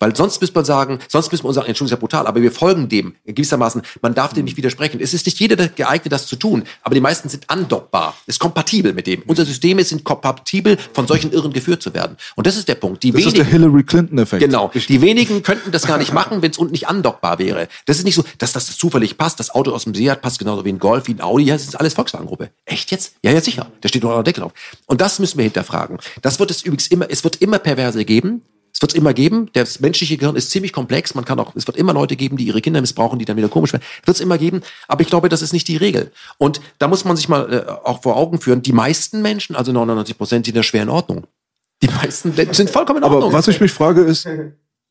Weil 0.00 0.16
sonst 0.16 0.40
müsste 0.40 0.56
man 0.56 0.64
sagen, 0.64 0.98
sonst 1.08 1.30
müsste 1.30 1.46
man 1.46 1.54
sagen, 1.54 1.68
Entschuldigung, 1.68 1.96
ist 1.96 1.98
ja 1.98 2.00
brutal, 2.00 2.26
aber 2.26 2.42
wir 2.42 2.50
folgen 2.50 2.88
dem 2.88 3.14
gewissermaßen. 3.26 3.82
Man 4.02 4.14
darf 4.14 4.32
dem 4.32 4.46
nicht 4.46 4.56
widersprechen. 4.56 5.00
Es 5.00 5.14
ist 5.14 5.26
nicht 5.26 5.38
jeder 5.38 5.68
geeignet, 5.68 6.10
das 6.10 6.26
zu 6.26 6.36
tun, 6.36 6.64
aber 6.82 6.94
die 6.94 7.00
meisten 7.00 7.28
sind 7.28 7.48
andockbar, 7.48 8.16
ist 8.26 8.40
kompatibel 8.40 8.92
mit 8.94 9.06
dem. 9.06 9.22
Unsere 9.26 9.46
Systeme 9.46 9.84
sind 9.84 10.02
kompatibel, 10.02 10.78
von 10.92 11.06
solchen 11.06 11.32
Irren 11.32 11.52
geführt 11.52 11.82
zu 11.82 11.92
werden. 11.94 12.16
Und 12.34 12.46
das 12.46 12.56
ist 12.56 12.66
der 12.68 12.76
Punkt. 12.76 13.02
Die 13.02 13.12
Das 13.12 13.20
ist 13.20 13.26
wenigen, 13.26 13.44
der 13.44 13.52
Hillary 13.52 13.82
Clinton-Effekt. 13.84 14.42
Genau. 14.42 14.70
Die 14.74 15.02
wenigen 15.02 15.42
könnten 15.42 15.70
das 15.70 15.86
gar 15.86 15.98
nicht 15.98 16.14
machen, 16.14 16.40
wenn 16.42 16.50
es 16.50 16.58
unten 16.58 16.72
nicht 16.72 16.88
andockbar 16.88 17.38
wäre. 17.38 17.68
Das 17.84 17.98
ist 17.98 18.04
nicht 18.04 18.14
so, 18.14 18.24
dass 18.38 18.52
das 18.52 18.76
zufällig 18.78 19.18
passt. 19.18 19.38
Das 19.38 19.50
Auto 19.50 19.72
aus 19.72 19.84
dem 19.84 19.94
Seat 19.94 20.22
passt 20.22 20.38
genauso 20.38 20.64
wie 20.64 20.70
ein 20.70 20.78
Golf, 20.78 21.08
wie 21.08 21.14
ein 21.14 21.20
Audi. 21.20 21.44
Ja, 21.44 21.54
das 21.54 21.64
ist 21.64 21.78
alles 21.78 21.92
Volkswagen-Gruppe. 21.94 22.50
Echt 22.64 22.90
jetzt? 22.90 23.14
Ja, 23.22 23.32
ja, 23.32 23.40
sicher. 23.40 23.70
Da 23.82 23.88
steht 23.88 24.02
nur 24.02 24.16
noch 24.16 24.22
Deckel 24.22 24.42
drauf. 24.42 24.52
Und 24.86 25.00
das 25.02 25.18
müssen 25.18 25.36
wir 25.36 25.44
hinterfragen. 25.44 25.98
Das 26.22 26.38
wird 26.38 26.50
es 26.50 26.62
übrigens 26.62 26.86
immer, 26.88 27.10
es 27.10 27.22
wird 27.22 27.36
immer 27.36 27.58
Perverse 27.58 28.04
geben. 28.06 28.42
Es 28.72 28.80
wird 28.80 28.92
es 28.92 28.98
immer 28.98 29.14
geben. 29.14 29.50
Das 29.52 29.80
menschliche 29.80 30.16
Gehirn 30.16 30.36
ist 30.36 30.50
ziemlich 30.50 30.72
komplex. 30.72 31.14
Man 31.14 31.24
kann 31.24 31.38
auch, 31.38 31.54
es 31.56 31.66
wird 31.66 31.76
immer 31.76 31.92
Leute 31.92 32.16
geben, 32.16 32.36
die 32.36 32.44
ihre 32.44 32.60
Kinder 32.60 32.80
missbrauchen, 32.80 33.18
die 33.18 33.24
dann 33.24 33.36
wieder 33.36 33.48
komisch 33.48 33.72
werden. 33.72 33.82
Wird 34.04 34.16
es 34.16 34.20
immer 34.20 34.38
geben. 34.38 34.62
Aber 34.88 35.02
ich 35.02 35.08
glaube, 35.08 35.28
das 35.28 35.42
ist 35.42 35.52
nicht 35.52 35.68
die 35.68 35.76
Regel. 35.76 36.12
Und 36.38 36.60
da 36.78 36.88
muss 36.88 37.04
man 37.04 37.16
sich 37.16 37.28
mal 37.28 37.52
äh, 37.52 37.70
auch 37.86 38.02
vor 38.02 38.16
Augen 38.16 38.40
führen. 38.40 38.62
Die 38.62 38.72
meisten 38.72 39.22
Menschen, 39.22 39.56
also 39.56 39.72
99 39.72 40.16
Prozent, 40.16 40.46
sind 40.46 40.56
ja 40.56 40.62
schwer 40.62 40.82
in 40.82 40.88
Ordnung. 40.88 41.26
Die 41.82 41.88
meisten 41.88 42.32
sind 42.32 42.70
vollkommen 42.70 42.98
in 42.98 43.04
Ordnung. 43.04 43.22
Aber 43.24 43.32
was 43.32 43.48
ich 43.48 43.60
mich 43.60 43.72
frage 43.72 44.02
ist, 44.02 44.28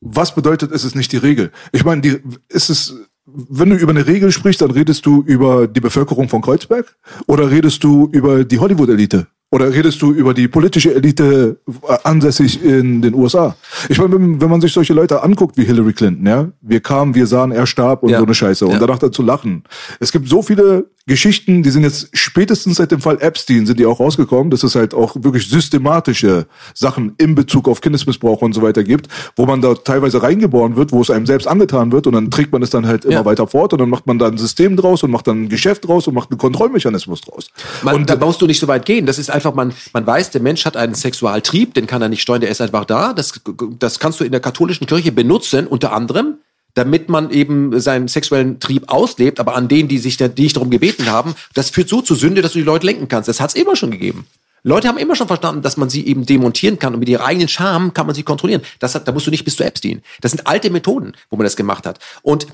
was 0.00 0.34
bedeutet, 0.34 0.72
es 0.72 0.84
ist 0.84 0.96
nicht 0.96 1.12
die 1.12 1.18
Regel? 1.18 1.52
Ich 1.72 1.84
meine, 1.84 2.00
die, 2.00 2.20
ist 2.48 2.70
es, 2.70 2.94
wenn 3.26 3.70
du 3.70 3.76
über 3.76 3.90
eine 3.90 4.06
Regel 4.06 4.32
sprichst, 4.32 4.60
dann 4.60 4.70
redest 4.70 5.06
du 5.06 5.22
über 5.22 5.68
die 5.68 5.80
Bevölkerung 5.80 6.28
von 6.28 6.40
Kreuzberg 6.40 6.96
oder 7.26 7.50
redest 7.50 7.84
du 7.84 8.08
über 8.12 8.44
die 8.44 8.58
Hollywood-Elite? 8.58 9.26
Oder 9.52 9.72
redest 9.74 10.00
du 10.00 10.12
über 10.12 10.32
die 10.32 10.46
politische 10.46 10.94
Elite 10.94 11.56
äh, 11.88 11.96
ansässig 12.04 12.62
in 12.62 13.02
den 13.02 13.14
USA? 13.14 13.56
Ich 13.88 13.98
meine, 13.98 14.12
wenn, 14.12 14.48
man 14.48 14.60
sich 14.60 14.72
solche 14.72 14.92
Leute 14.94 15.24
anguckt 15.24 15.56
wie 15.56 15.64
Hillary 15.64 15.92
Clinton, 15.92 16.24
ja, 16.24 16.48
wir 16.60 16.80
kamen, 16.80 17.16
wir 17.16 17.26
sahen, 17.26 17.50
er 17.50 17.66
starb 17.66 18.04
und 18.04 18.10
Ja. 18.10 18.18
so 18.18 18.24
eine 18.26 18.34
Scheiße. 18.34 18.64
Und 18.64 18.74
Ja. 18.74 18.78
danach 18.78 19.00
dann 19.00 19.12
zu 19.12 19.22
lachen. 19.22 19.64
Es 19.98 20.12
gibt 20.12 20.28
so 20.28 20.42
viele 20.42 20.86
Geschichten, 21.06 21.62
die 21.62 21.70
sind 21.70 21.82
jetzt 21.82 22.08
spätestens 22.12 22.76
seit 22.76 22.92
dem 22.92 23.00
Fall 23.00 23.18
Epstein 23.20 23.66
sind 23.66 23.80
die 23.80 23.86
auch 23.86 23.98
rausgekommen, 24.00 24.50
dass 24.50 24.62
es 24.62 24.74
halt 24.74 24.94
auch 24.94 25.16
wirklich 25.20 25.48
systematische 25.48 26.46
Sachen 26.74 27.14
in 27.18 27.34
Bezug 27.34 27.68
auf 27.68 27.80
Kindesmissbrauch 27.80 28.42
und 28.42 28.52
so 28.52 28.62
weiter 28.62 28.84
gibt, 28.84 29.08
wo 29.34 29.46
man 29.46 29.60
da 29.62 29.74
teilweise 29.74 30.22
reingeboren 30.22 30.76
wird, 30.76 30.92
wo 30.92 31.00
es 31.00 31.10
einem 31.10 31.26
selbst 31.26 31.48
angetan 31.48 31.90
wird 31.90 32.06
und 32.06 32.12
dann 32.12 32.30
trägt 32.30 32.52
man 32.52 32.62
es 32.62 32.70
dann 32.70 32.86
halt 32.86 33.04
immer 33.04 33.14
Ja. 33.14 33.24
weiter 33.24 33.46
fort 33.46 33.72
und 33.72 33.78
dann 33.80 33.88
macht 33.88 34.06
man 34.06 34.18
da 34.18 34.26
ein 34.28 34.38
System 34.38 34.76
draus 34.76 35.02
und 35.02 35.10
macht 35.10 35.26
dann 35.26 35.44
ein 35.44 35.48
Geschäft 35.48 35.86
draus 35.88 36.06
und 36.06 36.14
macht 36.14 36.30
einen 36.30 36.38
Kontrollmechanismus 36.38 37.22
draus. 37.22 37.48
Man, 37.82 37.94
und 37.96 38.10
da 38.10 38.14
brauchst 38.14 38.40
du 38.42 38.46
nicht 38.46 38.60
so 38.60 38.68
weit 38.68 38.84
gehen. 38.84 39.06
Das 39.06 39.18
ist 39.18 39.30
einfach, 39.30 39.54
man, 39.54 39.72
man 39.92 40.06
weiß, 40.06 40.30
der 40.30 40.42
Mensch 40.42 40.64
hat 40.64 40.76
einen 40.76 40.94
Sexualtrieb, 40.94 41.74
den 41.74 41.86
kann 41.86 42.02
er 42.02 42.08
nicht 42.08 42.22
steuern, 42.22 42.40
der 42.42 42.50
ist 42.50 42.60
einfach 42.60 42.84
da. 42.84 43.14
Das, 43.14 43.40
das 43.78 43.98
kannst 43.98 44.20
du 44.20 44.24
in 44.24 44.32
der 44.32 44.40
katholischen 44.40 44.86
Kirche 44.86 45.12
benutzen, 45.12 45.66
unter 45.66 45.92
anderem, 45.92 46.36
damit 46.74 47.08
man 47.08 47.30
eben 47.30 47.78
seinen 47.80 48.08
sexuellen 48.08 48.60
Trieb 48.60 48.84
auslebt, 48.88 49.40
aber 49.40 49.54
an 49.56 49.68
denen, 49.68 49.88
die 49.88 49.98
sich 49.98 50.16
die 50.16 50.28
dich 50.28 50.52
darum 50.52 50.70
gebeten 50.70 51.06
haben, 51.06 51.34
das 51.54 51.70
führt 51.70 51.88
so 51.88 52.02
zu 52.02 52.14
Sünde, 52.14 52.42
dass 52.42 52.52
du 52.52 52.58
die 52.58 52.64
Leute 52.64 52.86
lenken 52.86 53.08
kannst. 53.08 53.28
Das 53.28 53.40
hat 53.40 53.50
es 53.50 53.56
immer 53.56 53.76
schon 53.76 53.90
gegeben. 53.90 54.26
Leute 54.62 54.88
haben 54.88 54.98
immer 54.98 55.16
schon 55.16 55.26
verstanden, 55.26 55.62
dass 55.62 55.76
man 55.76 55.88
sie 55.88 56.06
eben 56.06 56.26
demontieren 56.26 56.78
kann 56.78 56.92
und 56.92 57.00
mit 57.00 57.08
ihrer 57.08 57.24
eigenen 57.24 57.48
Scham 57.48 57.94
kann 57.94 58.06
man 58.06 58.14
sie 58.14 58.22
kontrollieren. 58.22 58.62
Das 58.78 58.94
hat, 58.94 59.08
da 59.08 59.12
musst 59.12 59.26
du 59.26 59.30
nicht 59.30 59.44
bis 59.44 59.56
zu 59.56 59.64
Epstein. 59.64 60.02
Das 60.20 60.32
sind 60.32 60.46
alte 60.46 60.70
Methoden, 60.70 61.14
wo 61.30 61.36
man 61.36 61.44
das 61.44 61.56
gemacht 61.56 61.86
hat. 61.86 61.98
Und 62.22 62.46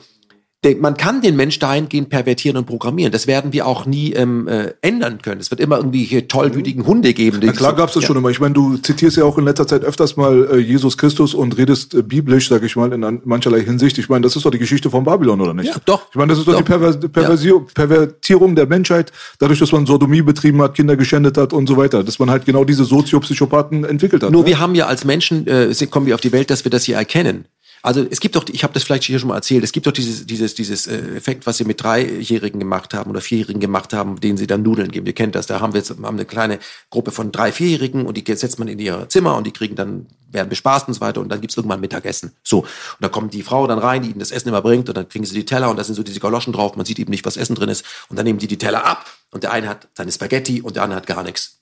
man 0.74 0.96
kann 0.96 1.20
den 1.20 1.36
Mensch 1.36 1.58
dahingehend 1.58 2.08
pervertieren 2.08 2.56
und 2.56 2.66
programmieren. 2.66 3.12
Das 3.12 3.26
werden 3.26 3.52
wir 3.52 3.66
auch 3.66 3.86
nie 3.86 4.12
ähm, 4.12 4.48
äh, 4.48 4.72
ändern 4.80 5.20
können. 5.22 5.40
Es 5.40 5.50
wird 5.50 5.60
immer 5.60 5.76
irgendwie 5.76 6.04
hier 6.04 6.28
tollwütigen 6.28 6.86
Hunde 6.86 7.14
geben. 7.14 7.40
die 7.40 7.46
Na 7.46 7.52
klar 7.52 7.70
so- 7.72 7.76
gab's 7.76 7.92
das 7.94 8.02
ja. 8.02 8.08
schon 8.08 8.16
immer. 8.16 8.30
Ich 8.30 8.40
meine, 8.40 8.54
du 8.54 8.76
zitierst 8.76 9.16
ja 9.16 9.24
auch 9.24 9.38
in 9.38 9.44
letzter 9.44 9.66
Zeit 9.66 9.84
öfters 9.84 10.16
mal 10.16 10.48
äh, 10.52 10.56
Jesus 10.58 10.98
Christus 10.98 11.34
und 11.34 11.56
redest 11.56 11.94
äh, 11.94 12.02
biblisch, 12.02 12.48
sag 12.48 12.62
ich 12.62 12.76
mal, 12.76 12.92
in 12.92 13.04
an, 13.04 13.20
mancherlei 13.24 13.62
Hinsicht. 13.62 13.98
Ich 13.98 14.08
meine, 14.08 14.22
das 14.22 14.36
ist 14.36 14.44
doch 14.44 14.50
die 14.50 14.58
Geschichte 14.58 14.90
von 14.90 15.04
Babylon, 15.04 15.40
oder 15.40 15.54
nicht? 15.54 15.68
Ja, 15.68 15.76
doch. 15.84 16.08
Ich 16.10 16.16
meine, 16.16 16.30
das 16.30 16.38
ist 16.38 16.48
doch, 16.48 16.52
Doch. 16.52 16.60
die 16.60 16.64
Pervers 16.64 16.98
Perversio 17.00 17.66
Pervertierung 17.74 18.54
der 18.56 18.66
Menschheit, 18.66 19.12
dadurch, 19.38 19.58
dass 19.58 19.72
man 19.72 19.86
Sodomie 19.86 20.22
betrieben 20.22 20.62
hat, 20.62 20.74
Kinder 20.74 20.96
geschändet 20.96 21.36
hat 21.38 21.52
und 21.52 21.66
so 21.66 21.76
weiter. 21.76 22.02
Dass 22.02 22.18
man 22.18 22.30
halt 22.30 22.44
genau 22.44 22.64
diese 22.64 22.84
Soziopsychopathen 22.84 23.84
entwickelt 23.84 24.22
hat. 24.22 24.30
Nur 24.30 24.42
ne? 24.42 24.48
wir 24.48 24.58
haben 24.58 24.74
ja 24.74 24.86
als 24.86 25.04
Menschen, 25.04 25.46
äh, 25.46 25.72
kommen 25.90 26.06
wir 26.06 26.14
auf 26.14 26.20
die 26.20 26.32
Welt, 26.32 26.50
dass 26.50 26.64
wir 26.64 26.70
das 26.70 26.84
hier 26.84 26.96
erkennen. 26.96 27.46
Also 27.86 28.04
es 28.10 28.18
gibt 28.18 28.34
doch, 28.34 28.44
ich 28.50 28.64
habe 28.64 28.74
das 28.74 28.82
vielleicht 28.82 29.04
hier 29.04 29.20
schon 29.20 29.28
mal 29.28 29.36
erzählt, 29.36 29.62
es 29.62 29.70
gibt 29.70 29.86
doch 29.86 29.92
dieses, 29.92 30.26
dieses, 30.26 30.56
dieses 30.56 30.88
äh, 30.88 30.96
Effekt, 31.14 31.46
was 31.46 31.58
sie 31.58 31.64
mit 31.64 31.80
Dreijährigen 31.80 32.58
gemacht 32.58 32.92
haben 32.94 33.08
oder 33.12 33.20
Vierjährigen 33.20 33.60
gemacht 33.60 33.92
haben, 33.92 34.18
denen 34.18 34.36
sie 34.36 34.48
dann 34.48 34.64
Nudeln 34.64 34.90
geben. 34.90 35.06
Ihr 35.06 35.12
kennt 35.12 35.36
das, 35.36 35.46
da 35.46 35.60
haben 35.60 35.72
wir 35.72 35.78
jetzt 35.78 35.90
haben 35.90 36.04
eine 36.04 36.24
kleine 36.24 36.58
Gruppe 36.90 37.12
von 37.12 37.30
drei, 37.30 37.52
Vierjährigen 37.52 38.04
und 38.04 38.16
die 38.16 38.24
setzt 38.34 38.58
man 38.58 38.66
in 38.66 38.80
ihr 38.80 39.08
Zimmer 39.08 39.36
und 39.36 39.46
die 39.46 39.52
kriegen 39.52 39.76
dann, 39.76 40.06
werden 40.32 40.48
bespaßt 40.48 40.88
und 40.88 40.94
so 40.94 41.00
weiter 41.00 41.20
und 41.20 41.28
dann 41.28 41.40
gibt's 41.40 41.56
irgendwann 41.56 41.78
Mittagessen. 41.78 42.32
So, 42.42 42.62
und 42.62 42.68
dann 42.98 43.12
kommt 43.12 43.32
die 43.34 43.44
Frau 43.44 43.68
dann 43.68 43.78
rein, 43.78 44.02
die 44.02 44.10
ihnen 44.10 44.18
das 44.18 44.32
Essen 44.32 44.48
immer 44.48 44.62
bringt 44.62 44.88
und 44.88 44.96
dann 44.96 45.08
kriegen 45.08 45.24
sie 45.24 45.36
die 45.36 45.44
Teller 45.44 45.70
und 45.70 45.76
da 45.76 45.84
sind 45.84 45.94
so 45.94 46.02
diese 46.02 46.18
Galoschen 46.18 46.52
drauf, 46.52 46.74
man 46.74 46.86
sieht 46.86 46.98
eben 46.98 47.12
nicht, 47.12 47.24
was 47.24 47.36
Essen 47.36 47.54
drin 47.54 47.68
ist 47.68 47.84
und 48.08 48.16
dann 48.16 48.26
nehmen 48.26 48.40
die 48.40 48.48
die 48.48 48.58
Teller 48.58 48.84
ab 48.84 49.08
und 49.30 49.44
der 49.44 49.52
eine 49.52 49.68
hat 49.68 49.86
seine 49.94 50.10
Spaghetti 50.10 50.60
und 50.60 50.74
der 50.74 50.82
andere 50.82 50.96
hat 50.96 51.06
gar 51.06 51.22
nichts. 51.22 51.60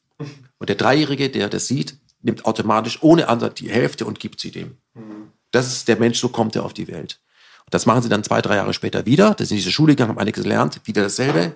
Und 0.56 0.70
der 0.70 0.76
Dreijährige, 0.76 1.28
der 1.28 1.50
das 1.50 1.66
sieht, 1.66 1.98
nimmt 2.22 2.46
automatisch 2.46 3.02
ohne 3.02 3.28
Ansatz 3.28 3.56
die 3.56 3.68
Hälfte 3.68 4.06
und 4.06 4.20
gibt 4.20 4.40
sie 4.40 4.52
dem. 4.52 4.78
Das 5.54 5.66
ist 5.68 5.86
der 5.88 5.96
Mensch, 5.96 6.18
so 6.18 6.28
kommt 6.28 6.56
er 6.56 6.64
auf 6.64 6.74
die 6.74 6.88
Welt. 6.88 7.20
Und 7.64 7.72
das 7.72 7.86
machen 7.86 8.02
sie 8.02 8.08
dann 8.08 8.24
zwei, 8.24 8.42
drei 8.42 8.56
Jahre 8.56 8.74
später 8.74 9.06
wieder. 9.06 9.34
Das 9.34 9.48
sind 9.48 9.56
in 9.56 9.60
diese 9.60 9.70
Schule 9.70 9.92
gegangen, 9.92 10.10
haben 10.10 10.18
einiges 10.18 10.42
gelernt, 10.42 10.80
wieder 10.84 11.02
dasselbe. 11.02 11.54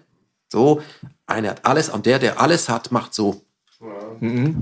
So, 0.51 0.83
einer 1.27 1.51
hat 1.51 1.65
alles 1.65 1.89
und 1.89 2.07
der, 2.07 2.19
der 2.19 2.41
alles 2.41 2.69
hat, 2.69 2.93
macht 2.93 3.13
so. 3.13 3.43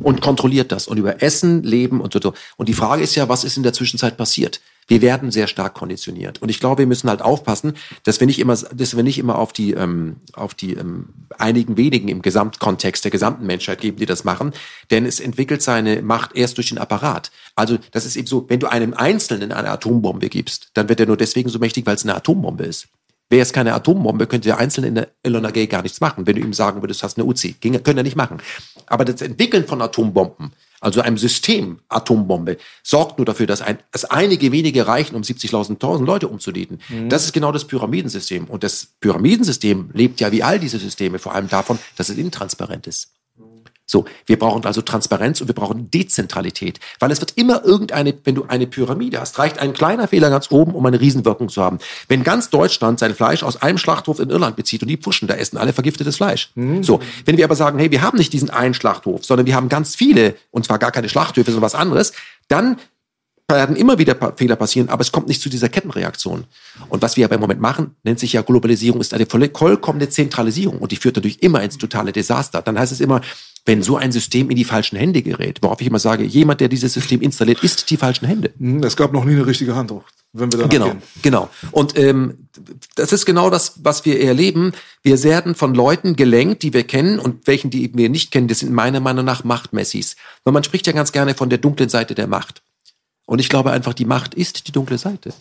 Und 0.02 0.20
kontrolliert 0.20 0.72
das 0.72 0.88
und 0.88 0.98
über 0.98 1.22
Essen, 1.22 1.62
Leben 1.62 2.00
und 2.00 2.12
so. 2.12 2.34
Und 2.56 2.68
die 2.68 2.74
Frage 2.74 3.02
ist 3.02 3.14
ja, 3.14 3.28
was 3.28 3.44
ist 3.44 3.56
in 3.56 3.62
der 3.62 3.72
Zwischenzeit 3.72 4.16
passiert? 4.16 4.60
Wir 4.86 5.02
werden 5.02 5.30
sehr 5.30 5.48
stark 5.48 5.74
konditioniert. 5.74 6.40
Und 6.40 6.48
ich 6.48 6.60
glaube, 6.60 6.80
wir 6.80 6.86
müssen 6.86 7.08
halt 7.08 7.20
aufpassen, 7.22 7.74
dass 8.04 8.20
wir 8.20 8.26
nicht 8.26 8.38
immer, 8.38 8.56
dass 8.56 8.96
wir 8.96 9.02
nicht 9.02 9.18
immer 9.18 9.38
auf 9.38 9.52
die, 9.52 9.72
ähm, 9.72 10.16
auf 10.32 10.54
die 10.54 10.74
ähm, 10.74 11.08
einigen 11.38 11.76
wenigen 11.76 12.08
im 12.08 12.22
Gesamtkontext 12.22 13.04
der 13.04 13.10
gesamten 13.10 13.46
Menschheit 13.46 13.80
geben, 13.80 13.96
die 13.96 14.06
das 14.06 14.24
machen. 14.24 14.52
Denn 14.90 15.04
es 15.04 15.18
entwickelt 15.18 15.62
seine 15.62 16.02
Macht 16.02 16.36
erst 16.36 16.56
durch 16.56 16.68
den 16.68 16.78
Apparat. 16.78 17.32
Also 17.56 17.78
das 17.90 18.06
ist 18.06 18.16
eben 18.16 18.28
so, 18.28 18.46
wenn 18.48 18.60
du 18.60 18.70
einem 18.70 18.94
Einzelnen 18.94 19.52
eine 19.52 19.70
Atombombe 19.70 20.28
gibst, 20.28 20.70
dann 20.74 20.88
wird 20.88 21.00
er 21.00 21.06
nur 21.06 21.16
deswegen 21.16 21.48
so 21.48 21.58
mächtig, 21.58 21.84
weil 21.86 21.96
es 21.96 22.04
eine 22.04 22.14
Atombombe 22.14 22.64
ist. 22.64 22.88
Wäre 23.28 23.42
es 23.42 23.52
keine 23.52 23.74
Atombombe, 23.74 24.28
könnte 24.28 24.48
der 24.48 24.58
Einzelne 24.58 25.08
in 25.24 25.32
der 25.32 25.52
Gay 25.52 25.66
gar 25.66 25.82
nichts 25.82 26.00
machen. 26.00 26.28
Wenn 26.28 26.36
du 26.36 26.42
ihm 26.42 26.52
sagen 26.52 26.80
würdest, 26.82 27.02
hast 27.02 27.18
eine 27.18 27.24
Uzi, 27.26 27.56
Ging, 27.60 27.72
könnte 27.72 28.00
er 28.00 28.04
nicht 28.04 28.14
machen. 28.14 28.38
Aber 28.86 29.04
das 29.04 29.20
Entwickeln 29.20 29.66
von 29.66 29.82
Atombomben, 29.82 30.52
also 30.80 31.00
einem 31.00 31.18
System 31.18 31.80
Atombombe, 31.88 32.56
sorgt 32.82 33.18
nur 33.18 33.24
dafür, 33.24 33.46
dass, 33.46 33.62
ein, 33.62 33.78
dass 33.92 34.04
einige 34.04 34.52
wenige 34.52 34.86
reichen, 34.86 35.14
um 35.16 35.22
70.000 35.22 36.04
Leute 36.04 36.28
umzudieten. 36.28 36.80
Das 37.08 37.24
ist 37.24 37.32
genau 37.32 37.52
das 37.52 37.66
Pyramidensystem. 37.66 38.44
Und 38.44 38.62
das 38.62 38.88
Pyramidensystem 39.00 39.90
lebt 39.92 40.20
ja 40.20 40.32
wie 40.32 40.42
all 40.42 40.58
diese 40.58 40.78
Systeme 40.78 41.18
vor 41.18 41.34
allem 41.34 41.48
davon, 41.48 41.78
dass 41.96 42.08
es 42.08 42.18
intransparent 42.18 42.86
ist. 42.86 43.12
So, 43.86 44.04
wir 44.26 44.38
brauchen 44.38 44.64
also 44.64 44.82
Transparenz 44.82 45.40
und 45.40 45.46
wir 45.46 45.54
brauchen 45.54 45.90
Dezentralität, 45.90 46.80
weil 46.98 47.12
es 47.12 47.20
wird 47.20 47.34
immer 47.36 47.64
irgendeine, 47.64 48.14
wenn 48.24 48.34
du 48.34 48.44
eine 48.46 48.66
Pyramide 48.66 49.20
hast, 49.20 49.38
reicht 49.38 49.58
ein 49.58 49.72
kleiner 49.72 50.08
Fehler 50.08 50.28
ganz 50.28 50.50
oben, 50.50 50.74
um 50.74 50.84
eine 50.84 51.00
Riesenwirkung 51.00 51.48
zu 51.48 51.62
haben. 51.62 51.78
Wenn 52.08 52.24
ganz 52.24 52.50
Deutschland 52.50 52.98
sein 52.98 53.14
Fleisch 53.14 53.44
aus 53.44 53.62
einem 53.62 53.78
Schlachthof 53.78 54.18
in 54.18 54.28
Irland 54.28 54.56
bezieht 54.56 54.82
und 54.82 54.88
die 54.88 54.96
pfuschen, 54.96 55.28
da 55.28 55.34
essen 55.34 55.56
alle 55.56 55.72
vergiftetes 55.72 56.16
Fleisch. 56.16 56.50
So, 56.82 57.00
wenn 57.24 57.36
wir 57.36 57.44
aber 57.44 57.54
sagen, 57.54 57.78
hey, 57.78 57.90
wir 57.92 58.02
haben 58.02 58.18
nicht 58.18 58.32
diesen 58.32 58.50
einen 58.50 58.74
Schlachthof, 58.74 59.24
sondern 59.24 59.46
wir 59.46 59.54
haben 59.54 59.68
ganz 59.68 59.94
viele, 59.94 60.34
und 60.50 60.64
zwar 60.64 60.78
gar 60.78 60.90
keine 60.90 61.08
Schlachthöfe, 61.08 61.52
sondern 61.52 61.62
was 61.62 61.74
anderes, 61.76 62.12
dann 62.48 62.78
werden 63.48 63.76
immer 63.76 63.98
wieder 63.98 64.16
Fehler 64.36 64.56
passieren, 64.56 64.88
aber 64.88 65.02
es 65.02 65.12
kommt 65.12 65.28
nicht 65.28 65.40
zu 65.40 65.48
dieser 65.48 65.68
Kettenreaktion. 65.68 66.44
Und 66.88 67.02
was 67.02 67.16
wir 67.16 67.24
aber 67.26 67.36
im 67.36 67.40
Moment 67.40 67.60
machen, 67.60 67.94
nennt 68.02 68.18
sich 68.18 68.32
ja 68.32 68.42
Globalisierung, 68.42 69.00
ist 69.00 69.14
eine 69.14 69.26
vollkommene 69.26 70.08
Zentralisierung 70.08 70.78
und 70.78 70.90
die 70.90 70.96
führt 70.96 71.16
dadurch 71.16 71.38
immer 71.40 71.62
ins 71.62 71.78
totale 71.78 72.10
Desaster. 72.12 72.60
Dann 72.62 72.78
heißt 72.78 72.90
es 72.90 73.00
immer, 73.00 73.20
wenn 73.64 73.82
so 73.82 73.96
ein 73.96 74.10
System 74.10 74.50
in 74.50 74.56
die 74.56 74.64
falschen 74.64 74.96
Hände 74.96 75.22
gerät, 75.22 75.58
worauf 75.62 75.80
ich 75.80 75.86
immer 75.86 75.98
sage, 76.00 76.24
jemand, 76.24 76.60
der 76.60 76.68
dieses 76.68 76.92
System 76.92 77.20
installiert, 77.20 77.62
ist 77.62 77.88
die 77.90 77.96
falschen 77.96 78.26
Hände. 78.26 78.50
Hm, 78.58 78.82
Es 78.82 78.96
gab 78.96 79.12
noch 79.12 79.24
nie 79.24 79.32
eine 79.34 79.46
richtige 79.46 79.76
Hand, 79.76 79.92
wenn 80.32 80.52
wir 80.52 80.58
danach 80.58 80.70
Genau, 80.70 80.86
gehen. 80.90 81.02
genau. 81.22 81.48
Und 81.70 81.96
ähm, 81.98 82.48
das 82.96 83.12
ist 83.12 83.26
genau 83.26 83.48
das, 83.50 83.74
was 83.82 84.04
wir 84.04 84.20
erleben. 84.20 84.72
Wir 85.02 85.22
werden 85.22 85.54
von 85.54 85.72
Leuten 85.74 86.16
gelenkt, 86.16 86.62
die 86.64 86.72
wir 86.72 86.84
kennen 86.84 87.20
und 87.20 87.46
welchen, 87.46 87.70
die 87.70 87.92
wir 87.94 88.08
nicht 88.08 88.32
kennen. 88.32 88.48
Das 88.48 88.58
sind 88.60 88.72
meiner 88.72 89.00
Meinung 89.00 89.24
nach 89.24 89.44
Machtmessis. 89.44 90.16
Weil 90.44 90.52
man 90.52 90.64
spricht 90.64 90.86
ja 90.88 90.92
ganz 90.92 91.12
gerne 91.12 91.34
von 91.34 91.48
der 91.48 91.58
dunklen 91.58 91.88
Seite 91.88 92.14
der 92.16 92.26
Macht. 92.26 92.62
Und 93.26 93.40
ich 93.40 93.48
glaube 93.48 93.72
einfach, 93.72 93.92
die 93.92 94.04
Macht 94.04 94.34
ist 94.34 94.66
die 94.68 94.72
dunkle 94.72 94.98
Seite. 94.98 95.34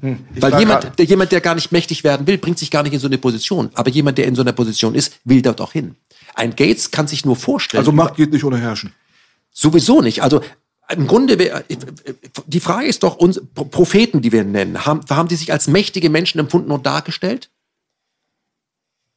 Weil 0.00 0.18
war 0.52 0.60
jemand, 0.60 0.98
der, 0.98 1.04
jemand, 1.04 1.32
der 1.32 1.40
gar 1.40 1.56
nicht 1.56 1.72
mächtig 1.72 2.04
werden 2.04 2.26
will, 2.26 2.38
bringt 2.38 2.58
sich 2.58 2.70
gar 2.70 2.82
nicht 2.84 2.92
in 2.92 3.00
so 3.00 3.08
eine 3.08 3.18
Position. 3.18 3.70
Aber 3.74 3.90
jemand, 3.90 4.18
der 4.18 4.26
in 4.26 4.34
so 4.34 4.42
einer 4.42 4.52
Position 4.52 4.94
ist, 4.94 5.18
will 5.24 5.42
dort 5.42 5.60
auch 5.60 5.72
hin. 5.72 5.96
Ein 6.34 6.54
Gates 6.54 6.92
kann 6.92 7.08
sich 7.08 7.24
nur 7.24 7.36
vorstellen. 7.36 7.80
Also 7.80 7.90
Macht 7.90 8.14
geht 8.14 8.32
nicht 8.32 8.44
ohne 8.44 8.58
Herrschen. 8.58 8.92
Sowieso 9.50 10.00
nicht. 10.00 10.22
Also 10.22 10.40
im 10.90 11.06
Grunde, 11.06 11.36
die 12.46 12.60
Frage 12.60 12.86
ist 12.86 13.02
doch, 13.02 13.16
uns 13.16 13.40
Propheten, 13.54 14.22
die 14.22 14.32
wir 14.32 14.44
nennen, 14.44 14.86
haben, 14.86 15.00
haben 15.10 15.28
die 15.28 15.36
sich 15.36 15.52
als 15.52 15.66
mächtige 15.66 16.10
Menschen 16.10 16.38
empfunden 16.38 16.70
und 16.70 16.86
dargestellt? 16.86 17.50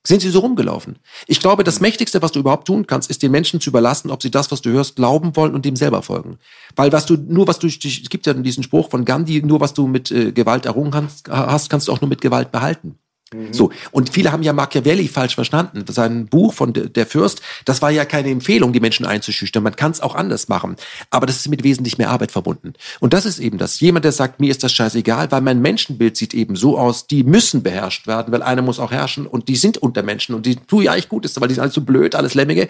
Sind 0.03 0.22
sie 0.22 0.30
so 0.30 0.40
rumgelaufen? 0.40 0.98
Ich 1.28 1.40
glaube, 1.40 1.64
das 1.64 1.80
Mächtigste, 1.80 2.23
was 2.23 2.32
du 2.32 2.40
überhaupt 2.40 2.65
tun 2.65 2.88
kannst, 2.88 3.11
ist 3.11 3.22
den 3.22 3.32
Menschen 3.32 3.61
zu 3.61 3.69
überlassen, 3.69 4.10
ob 4.10 4.23
sie 4.23 4.32
das, 4.32 4.49
was 4.49 4.61
du 4.61 4.72
hörst, 4.72 4.95
glauben 4.95 5.36
wollen 5.36 5.53
und 5.53 5.64
dem 5.64 5.76
selber 5.76 6.02
folgen. 6.02 6.40
Weil 6.76 6.91
was 6.91 7.06
du, 7.06 7.18
nur 7.18 7.48
was 7.48 7.60
du, 7.60 7.68
es 7.68 7.80
gibt 7.80 8.26
ja 8.26 8.34
diesen 8.34 8.64
Spruch 8.64 8.90
von 8.90 9.06
Gandhi, 9.06 9.44
nur 9.44 9.60
was 9.60 9.76
du 9.76 9.86
mit 9.86 10.10
äh, 10.10 10.32
Gewalt 10.32 10.65
errungen 10.65 10.95
hast, 10.95 11.30
hast, 11.30 11.69
kannst 11.69 11.88
du 11.88 11.91
auch 11.91 12.02
nur 12.02 12.10
mit 12.10 12.22
Gewalt 12.22 12.52
behalten. 12.52 12.98
Mhm. 13.34 13.53
So. 13.53 13.72
Und 13.91 14.10
viele 14.10 14.32
haben 14.32 14.44
ja 14.44 14.53
Machiavelli 14.53 15.08
falsch 15.08 15.36
verstanden. 15.36 15.86
Sein 15.88 16.28
Buch 16.28 16.53
von 16.53 16.74
Der 16.74 17.06
Fürst, 17.06 17.41
das 17.66 17.82
war 17.82 17.90
ja 17.90 18.06
keine 18.06 18.30
Empfehlung, 18.30 18.74
die 18.74 18.80
Menschen 18.80 19.06
einzuschüchtern. 19.06 19.64
Man 19.64 19.76
kann 19.76 19.91
es 19.91 20.02
auch 20.02 20.16
anders 20.16 20.49
machen. 20.49 20.76
Aber 21.10 21.26
das 21.26 21.38
ist 21.38 21.48
mit 21.49 21.64
wesentlich 21.64 21.98
mehr 21.98 22.10
Arbeit 22.10 22.32
verbunden. 22.32 22.74
Und 22.99 23.14
das 23.14 23.26
ist 23.26 23.40
eben 23.40 23.58
das. 23.58 23.80
Jemand, 23.80 24.06
der 24.06 24.12
sagt, 24.12 24.40
mir 24.40 24.52
ist 24.52 24.64
das 24.64 24.74
scheißegal, 24.74 25.32
weil 25.32 25.41
mein 25.41 25.62
Menschenbild 25.62 26.18
sieht 26.18 26.34
eben 26.34 26.56
so 26.56 26.78
aus, 26.78 27.08
die 27.08 27.24
müssen 27.24 27.64
beherrscht 27.64 28.08
werden, 28.08 28.32
weil 28.32 28.44
einer 28.44 28.62
muss 28.62 28.80
auch 28.80 28.91
herrschen 28.91 29.28
und 29.28 29.48
die 29.48 29.56
sind 29.56 29.78
unter 29.78 30.03
Menschen 30.03 30.36
und 30.36 30.45
die 30.45 30.56
tun 30.56 30.84
ja 30.84 30.91
eigentlich 30.91 31.10
gut 31.10 31.22
weil 31.40 31.48
die 31.48 31.53
sind 31.53 31.62
alles 31.62 31.74
so 31.74 31.82
blöd, 31.82 32.16
alles 32.16 32.34
Lemmige 32.34 32.68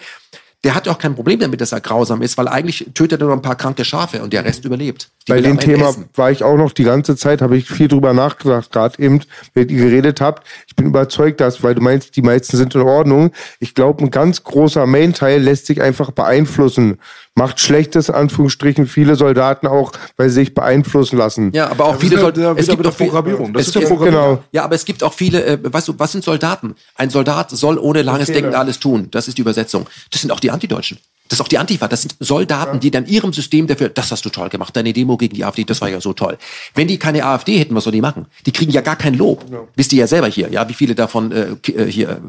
der 0.64 0.76
hat 0.76 0.86
ja 0.86 0.92
auch 0.92 0.98
kein 0.98 1.14
Problem 1.14 1.40
damit, 1.40 1.60
dass 1.60 1.72
er 1.72 1.80
grausam 1.80 2.22
ist, 2.22 2.38
weil 2.38 2.46
eigentlich 2.46 2.88
tötet 2.94 3.20
er 3.20 3.26
nur 3.26 3.34
ein 3.34 3.42
paar 3.42 3.56
kranke 3.56 3.84
Schafe 3.84 4.22
und 4.22 4.32
der 4.32 4.44
Rest 4.44 4.64
überlebt. 4.64 5.10
Die 5.26 5.32
Bei 5.32 5.40
dem 5.40 5.58
Thema 5.58 5.88
essen. 5.88 6.08
war 6.14 6.30
ich 6.30 6.44
auch 6.44 6.56
noch 6.56 6.72
die 6.72 6.84
ganze 6.84 7.16
Zeit, 7.16 7.42
habe 7.42 7.56
ich 7.56 7.68
viel 7.68 7.88
drüber 7.88 8.12
nachgedacht, 8.12 8.70
gerade 8.70 9.02
eben, 9.02 9.20
wenn 9.54 9.68
ihr 9.68 9.76
geredet 9.76 10.20
habt. 10.20 10.46
Ich 10.68 10.76
bin 10.76 10.86
überzeugt, 10.86 11.40
dass, 11.40 11.64
weil 11.64 11.74
du 11.74 11.80
meinst, 11.80 12.16
die 12.16 12.22
meisten 12.22 12.56
sind 12.56 12.74
in 12.76 12.82
Ordnung. 12.82 13.32
Ich 13.58 13.74
glaube, 13.74 14.04
ein 14.04 14.10
ganz 14.10 14.44
großer 14.44 14.86
Main-Teil 14.86 15.42
lässt 15.42 15.66
sich 15.66 15.82
einfach 15.82 16.12
beeinflussen 16.12 16.98
macht 17.34 17.60
schlechtes, 17.60 18.10
Anführungsstrichen, 18.10 18.86
viele 18.86 19.16
Soldaten 19.16 19.66
auch, 19.66 19.92
weil 20.16 20.28
sie 20.28 20.36
sich 20.36 20.54
beeinflussen 20.54 21.16
lassen. 21.16 21.52
Ja, 21.52 21.70
aber 21.70 21.86
auch 21.86 21.94
ja, 21.94 21.98
viele 21.98 22.18
Soldaten. 22.18 22.58
Es 22.58 22.68
gibt 22.68 22.86
auch 22.86 22.96
Programmierung. 22.96 23.52
Das 23.54 23.68
ist 23.68 23.74
ja 23.74 23.80
Programmierung. 23.82 24.36
Genau. 24.36 24.44
Ja, 24.52 24.64
aber 24.64 24.74
es 24.74 24.84
gibt 24.84 25.02
auch 25.02 25.14
viele, 25.14 25.44
äh, 25.44 25.58
weißt 25.62 25.88
du, 25.88 25.94
was 25.98 26.12
sind 26.12 26.24
Soldaten? 26.24 26.74
Ein 26.94 27.10
Soldat 27.10 27.50
soll 27.50 27.78
ohne 27.78 28.02
langes 28.02 28.28
Denken 28.28 28.54
alles 28.54 28.78
tun. 28.78 29.08
Das 29.10 29.28
ist 29.28 29.38
die 29.38 29.42
Übersetzung. 29.42 29.86
Das 30.10 30.20
sind 30.20 30.30
auch 30.30 30.40
die 30.40 30.50
Antideutschen. 30.50 30.98
Das 31.32 31.38
ist 31.38 31.44
auch 31.46 31.48
die 31.48 31.56
Antifa. 31.56 31.88
Das 31.88 32.02
sind 32.02 32.14
Soldaten, 32.20 32.74
ja. 32.74 32.78
die 32.78 32.90
dann 32.90 33.06
ihrem 33.06 33.32
System 33.32 33.66
dafür, 33.66 33.88
das 33.88 34.12
hast 34.12 34.22
du 34.22 34.28
toll 34.28 34.50
gemacht, 34.50 34.76
deine 34.76 34.92
Demo 34.92 35.16
gegen 35.16 35.34
die 35.34 35.46
AfD, 35.46 35.64
das 35.64 35.80
war 35.80 35.88
ja 35.88 35.98
so 35.98 36.12
toll. 36.12 36.36
Wenn 36.74 36.88
die 36.88 36.98
keine 36.98 37.24
AfD 37.24 37.58
hätten, 37.58 37.74
was 37.74 37.84
soll 37.84 37.92
die 37.94 38.02
machen? 38.02 38.26
Die 38.44 38.52
kriegen 38.52 38.70
ja 38.70 38.82
gar 38.82 38.96
kein 38.96 39.14
Lob. 39.14 39.46
Ja. 39.50 39.60
Wisst 39.74 39.94
ihr 39.94 40.00
ja 40.00 40.06
selber 40.06 40.26
hier, 40.26 40.50
ja, 40.50 40.68
wie 40.68 40.74
viele 40.74 40.94
davon 40.94 41.32
äh, 41.32 41.56
äh 41.72 41.90
hier 41.90 42.20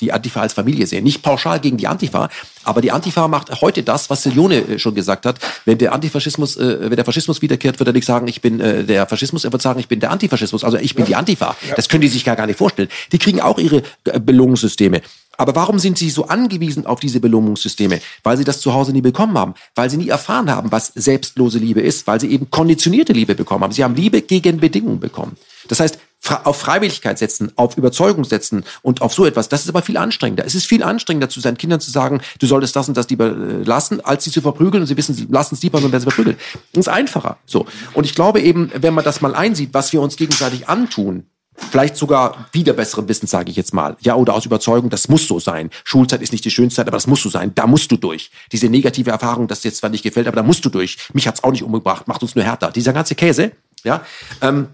die 0.00 0.12
Antifa 0.12 0.40
als 0.40 0.54
Familie 0.54 0.88
sehen. 0.88 1.04
Nicht 1.04 1.22
pauschal 1.22 1.60
gegen 1.60 1.76
die 1.76 1.86
Antifa, 1.86 2.30
aber 2.64 2.80
die 2.80 2.90
Antifa 2.90 3.28
macht 3.28 3.60
heute 3.60 3.84
das, 3.84 4.10
was 4.10 4.24
Silione 4.24 4.56
äh, 4.56 4.78
schon 4.80 4.96
gesagt 4.96 5.24
hat. 5.24 5.38
Wenn 5.64 5.78
der 5.78 5.92
Antifaschismus, 5.92 6.56
äh, 6.56 6.90
wenn 6.90 6.96
der 6.96 7.04
Faschismus 7.04 7.40
wiederkehrt, 7.40 7.78
wird 7.78 7.88
er 7.88 7.92
nicht 7.92 8.06
sagen, 8.06 8.26
ich 8.26 8.42
bin 8.42 8.58
äh, 8.58 8.82
der 8.82 9.06
Faschismus, 9.06 9.44
er 9.44 9.52
wird 9.52 9.62
sagen, 9.62 9.78
ich 9.78 9.86
bin 9.86 10.00
der 10.00 10.10
Antifaschismus. 10.10 10.64
Also 10.64 10.78
ich 10.78 10.96
bin 10.96 11.04
ja. 11.04 11.06
die 11.06 11.14
Antifa. 11.14 11.56
Das 11.76 11.88
können 11.88 12.00
die 12.00 12.08
sich 12.08 12.24
gar, 12.24 12.34
gar 12.34 12.48
nicht 12.48 12.58
vorstellen. 12.58 12.88
Die 13.12 13.18
kriegen 13.18 13.40
auch 13.40 13.58
ihre 13.58 13.84
äh, 14.02 14.18
Belohnungssysteme. 14.18 15.00
Aber 15.38 15.54
warum 15.54 15.78
sind 15.78 15.96
sie 15.96 16.10
so 16.10 16.26
angewiesen 16.26 16.84
auf 16.84 16.98
diese 16.98 17.20
Belohnungssysteme? 17.20 18.00
Weil 18.24 18.36
sie 18.36 18.44
das 18.44 18.60
zu 18.60 18.74
Hause 18.74 18.92
nie 18.92 19.00
bekommen 19.00 19.38
haben, 19.38 19.54
weil 19.76 19.88
sie 19.88 19.96
nie 19.96 20.08
erfahren 20.08 20.50
haben, 20.50 20.72
was 20.72 20.92
selbstlose 20.94 21.58
Liebe 21.58 21.80
ist, 21.80 22.08
weil 22.08 22.20
sie 22.20 22.28
eben 22.28 22.50
konditionierte 22.50 23.12
Liebe 23.12 23.36
bekommen 23.36 23.62
haben. 23.62 23.72
Sie 23.72 23.84
haben 23.84 23.94
Liebe 23.94 24.20
gegen 24.20 24.58
Bedingungen 24.58 24.98
bekommen. 24.98 25.36
Das 25.68 25.78
heißt, 25.78 25.98
auf 26.44 26.58
Freiwilligkeit 26.58 27.18
setzen, 27.18 27.52
auf 27.54 27.76
Überzeugung 27.76 28.24
setzen 28.24 28.64
und 28.82 29.00
auf 29.00 29.14
so 29.14 29.24
etwas, 29.24 29.48
das 29.48 29.62
ist 29.62 29.68
aber 29.68 29.82
viel 29.82 29.96
anstrengender. 29.96 30.44
Es 30.44 30.56
ist 30.56 30.66
viel 30.66 30.82
anstrengender, 30.82 31.28
zu 31.28 31.38
seinen 31.40 31.56
Kindern 31.56 31.80
zu 31.80 31.92
sagen, 31.92 32.20
du 32.40 32.46
solltest 32.46 32.74
das 32.74 32.88
und 32.88 32.96
das 32.96 33.08
lieber 33.08 33.26
äh, 33.26 33.62
lassen, 33.62 34.04
als 34.04 34.24
sie 34.24 34.32
zu 34.32 34.40
verprügeln 34.40 34.82
und 34.82 34.88
sie 34.88 34.96
wissen, 34.96 35.14
sie 35.14 35.28
lassen 35.30 35.54
es 35.54 35.62
lieber, 35.62 35.78
sonst 35.78 35.92
werden 35.92 36.02
sie 36.02 36.10
verprügelt. 36.10 36.38
Das 36.72 36.86
ist 36.86 36.88
einfacher. 36.88 37.38
So. 37.46 37.66
Und 37.94 38.04
ich 38.04 38.16
glaube 38.16 38.40
eben, 38.40 38.70
wenn 38.74 38.94
man 38.94 39.04
das 39.04 39.20
mal 39.20 39.36
einsieht, 39.36 39.70
was 39.72 39.92
wir 39.92 40.02
uns 40.02 40.16
gegenseitig 40.16 40.68
antun, 40.68 41.26
vielleicht 41.70 41.96
sogar 41.96 42.46
wieder 42.52 42.72
besseren 42.72 43.08
Wissens, 43.08 43.30
sage 43.30 43.50
ich 43.50 43.56
jetzt 43.56 43.74
mal. 43.74 43.96
Ja, 44.00 44.14
oder 44.14 44.34
aus 44.34 44.46
Überzeugung, 44.46 44.90
das 44.90 45.08
muss 45.08 45.26
so 45.26 45.38
sein. 45.40 45.70
Schulzeit 45.84 46.22
ist 46.22 46.32
nicht 46.32 46.44
die 46.44 46.50
schönste 46.50 46.76
Zeit, 46.76 46.88
aber 46.88 46.96
das 46.96 47.06
muss 47.06 47.22
so 47.22 47.28
sein. 47.28 47.54
Da 47.54 47.66
musst 47.66 47.90
du 47.90 47.96
durch. 47.96 48.30
Diese 48.52 48.68
negative 48.68 49.10
Erfahrung, 49.10 49.48
das 49.48 49.60
dir 49.60 49.72
zwar 49.72 49.90
nicht 49.90 50.02
gefällt, 50.02 50.26
aber 50.26 50.36
da 50.36 50.42
musst 50.42 50.64
du 50.64 50.70
durch. 50.70 50.96
Mich 51.12 51.26
hat's 51.26 51.44
auch 51.44 51.52
nicht 51.52 51.62
umgebracht, 51.62 52.08
macht 52.08 52.22
uns 52.22 52.34
nur 52.34 52.44
härter. 52.44 52.70
Dieser 52.70 52.92
ganze 52.92 53.14
Käse, 53.14 53.52
ja. 53.84 54.04
Ähm, 54.40 54.68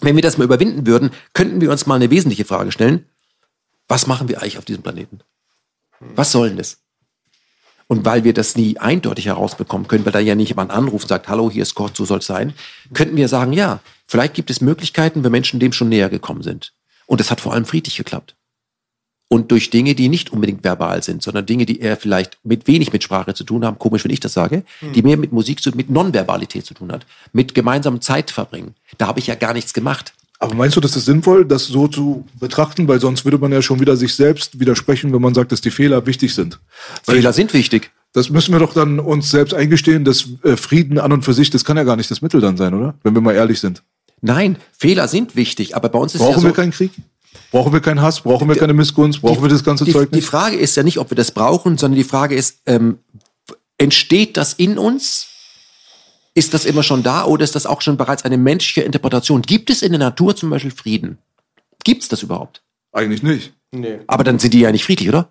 wenn 0.00 0.16
wir 0.16 0.22
das 0.22 0.38
mal 0.38 0.44
überwinden 0.44 0.86
würden, 0.86 1.10
könnten 1.32 1.60
wir 1.60 1.70
uns 1.70 1.86
mal 1.86 1.94
eine 1.94 2.10
wesentliche 2.10 2.44
Frage 2.44 2.72
stellen. 2.72 3.06
Was 3.88 4.06
machen 4.06 4.28
wir 4.28 4.42
eigentlich 4.42 4.58
auf 4.58 4.64
diesem 4.64 4.82
Planeten? 4.82 5.20
Was 6.00 6.32
soll 6.32 6.48
denn 6.48 6.58
das? 6.58 6.78
Und 7.86 8.04
weil 8.04 8.24
wir 8.24 8.32
das 8.32 8.56
nie 8.56 8.78
eindeutig 8.78 9.26
herausbekommen 9.26 9.86
können, 9.86 10.04
weil 10.04 10.12
da 10.12 10.18
ja 10.18 10.34
nicht 10.34 10.48
jemand 10.48 10.70
anruft 10.70 11.04
und 11.04 11.08
sagt, 11.08 11.28
hallo, 11.28 11.50
hier 11.50 11.62
ist 11.62 11.74
Gott, 11.74 11.96
so 11.96 12.04
soll 12.04 12.20
es 12.20 12.26
sein, 12.26 12.54
könnten 12.94 13.16
wir 13.16 13.28
sagen, 13.28 13.52
ja, 13.52 13.80
vielleicht 14.06 14.34
gibt 14.34 14.50
es 14.50 14.60
Möglichkeiten, 14.60 15.24
wenn 15.24 15.32
Menschen 15.32 15.60
dem 15.60 15.72
schon 15.72 15.88
näher 15.88 16.08
gekommen 16.08 16.42
sind. 16.42 16.72
Und 17.06 17.20
es 17.20 17.30
hat 17.30 17.40
vor 17.40 17.52
allem 17.52 17.64
friedlich 17.64 17.96
geklappt. 17.96 18.36
Und 19.28 19.50
durch 19.50 19.70
Dinge, 19.70 19.94
die 19.94 20.10
nicht 20.10 20.30
unbedingt 20.30 20.62
verbal 20.62 21.02
sind, 21.02 21.22
sondern 21.22 21.46
Dinge, 21.46 21.64
die 21.64 21.80
eher 21.80 21.96
vielleicht 21.96 22.38
mit 22.44 22.66
wenig 22.66 22.92
mit 22.92 23.02
Sprache 23.02 23.32
zu 23.32 23.44
tun 23.44 23.64
haben, 23.64 23.78
komisch, 23.78 24.04
wenn 24.04 24.10
ich 24.10 24.20
das 24.20 24.34
sage, 24.34 24.62
mhm. 24.82 24.92
die 24.92 25.02
mehr 25.02 25.16
mit 25.16 25.32
Musik, 25.32 25.62
zu, 25.62 25.70
mit 25.70 25.88
Nonverbalität 25.88 26.66
zu 26.66 26.74
tun 26.74 26.92
hat, 26.92 27.06
mit 27.32 27.54
gemeinsamem 27.54 28.02
Zeit 28.02 28.30
verbringen. 28.30 28.74
Da 28.98 29.06
habe 29.06 29.20
ich 29.20 29.28
ja 29.28 29.34
gar 29.34 29.54
nichts 29.54 29.72
gemacht. 29.72 30.12
Aber 30.38 30.54
meinst 30.54 30.76
du, 30.76 30.80
das 30.80 30.96
ist 30.96 31.06
sinnvoll, 31.06 31.46
das 31.46 31.66
so 31.66 31.88
zu 31.88 32.26
betrachten? 32.40 32.88
Weil 32.88 33.00
sonst 33.00 33.24
würde 33.24 33.38
man 33.38 33.52
ja 33.52 33.62
schon 33.62 33.80
wieder 33.80 33.96
sich 33.96 34.14
selbst 34.14 34.60
widersprechen, 34.60 35.14
wenn 35.14 35.22
man 35.22 35.34
sagt, 35.34 35.52
dass 35.52 35.60
die 35.60 35.70
Fehler 35.70 36.04
wichtig 36.04 36.34
sind. 36.34 36.58
Weil 37.06 37.16
Fehler 37.16 37.32
sind 37.32 37.54
wichtig. 37.54 37.90
Das 38.12 38.28
müssen 38.28 38.52
wir 38.52 38.58
doch 38.58 38.74
dann 38.74 39.00
uns 39.00 39.30
selbst 39.30 39.54
eingestehen, 39.54 40.04
dass 40.04 40.26
äh, 40.42 40.56
Frieden 40.56 40.98
an 40.98 41.12
und 41.12 41.24
für 41.24 41.32
sich, 41.32 41.48
das 41.48 41.64
kann 41.64 41.76
ja 41.76 41.84
gar 41.84 41.96
nicht 41.96 42.10
das 42.10 42.20
Mittel 42.20 42.40
dann 42.40 42.56
sein, 42.56 42.74
oder? 42.74 42.94
Wenn 43.02 43.14
wir 43.14 43.22
mal 43.22 43.34
ehrlich 43.34 43.60
sind. 43.60 43.82
Nein, 44.22 44.56
Fehler 44.78 45.08
sind 45.08 45.36
wichtig, 45.36 45.76
aber 45.76 45.88
bei 45.88 45.98
uns 45.98 46.14
ist 46.14 46.20
Brauchen 46.20 46.34
ja 46.34 46.40
so, 46.40 46.46
wir 46.46 46.52
keinen 46.54 46.70
Krieg? 46.70 46.92
Brauchen 47.50 47.72
wir 47.72 47.80
keinen 47.80 48.00
Hass? 48.00 48.20
Brauchen 48.20 48.48
wir 48.48 48.56
keine 48.56 48.72
Missgunst? 48.72 49.20
Brauchen 49.20 49.36
die, 49.36 49.42
wir 49.42 49.48
das 49.48 49.64
ganze 49.64 49.84
die, 49.84 49.92
Zeug 49.92 50.10
nicht? 50.12 50.22
Die 50.22 50.26
Frage 50.26 50.56
ist 50.56 50.76
ja 50.76 50.84
nicht, 50.84 50.98
ob 50.98 51.10
wir 51.10 51.16
das 51.16 51.32
brauchen, 51.32 51.76
sondern 51.76 51.98
die 51.98 52.04
Frage 52.04 52.34
ist, 52.36 52.60
ähm, 52.66 53.00
entsteht 53.78 54.36
das 54.36 54.54
in 54.54 54.78
uns? 54.78 55.26
Ist 56.34 56.54
das 56.54 56.64
immer 56.64 56.82
schon 56.82 57.02
da 57.02 57.24
oder 57.24 57.44
ist 57.44 57.54
das 57.54 57.66
auch 57.66 57.82
schon 57.82 57.98
bereits 57.98 58.24
eine 58.24 58.38
menschliche 58.38 58.82
Interpretation? 58.82 59.42
Gibt 59.42 59.68
es 59.68 59.82
in 59.82 59.92
der 59.92 59.98
Natur 59.98 60.34
zum 60.34 60.48
Beispiel 60.48 60.70
Frieden? 60.70 61.18
Gibt 61.84 62.02
es 62.02 62.08
das 62.08 62.22
überhaupt? 62.22 62.62
Eigentlich 62.92 63.22
nicht. 63.22 63.52
Nee. 63.70 63.98
Aber 64.06 64.24
dann 64.24 64.38
sind 64.38 64.54
die 64.54 64.60
ja 64.60 64.72
nicht 64.72 64.84
friedlich, 64.84 65.08
oder? 65.08 65.28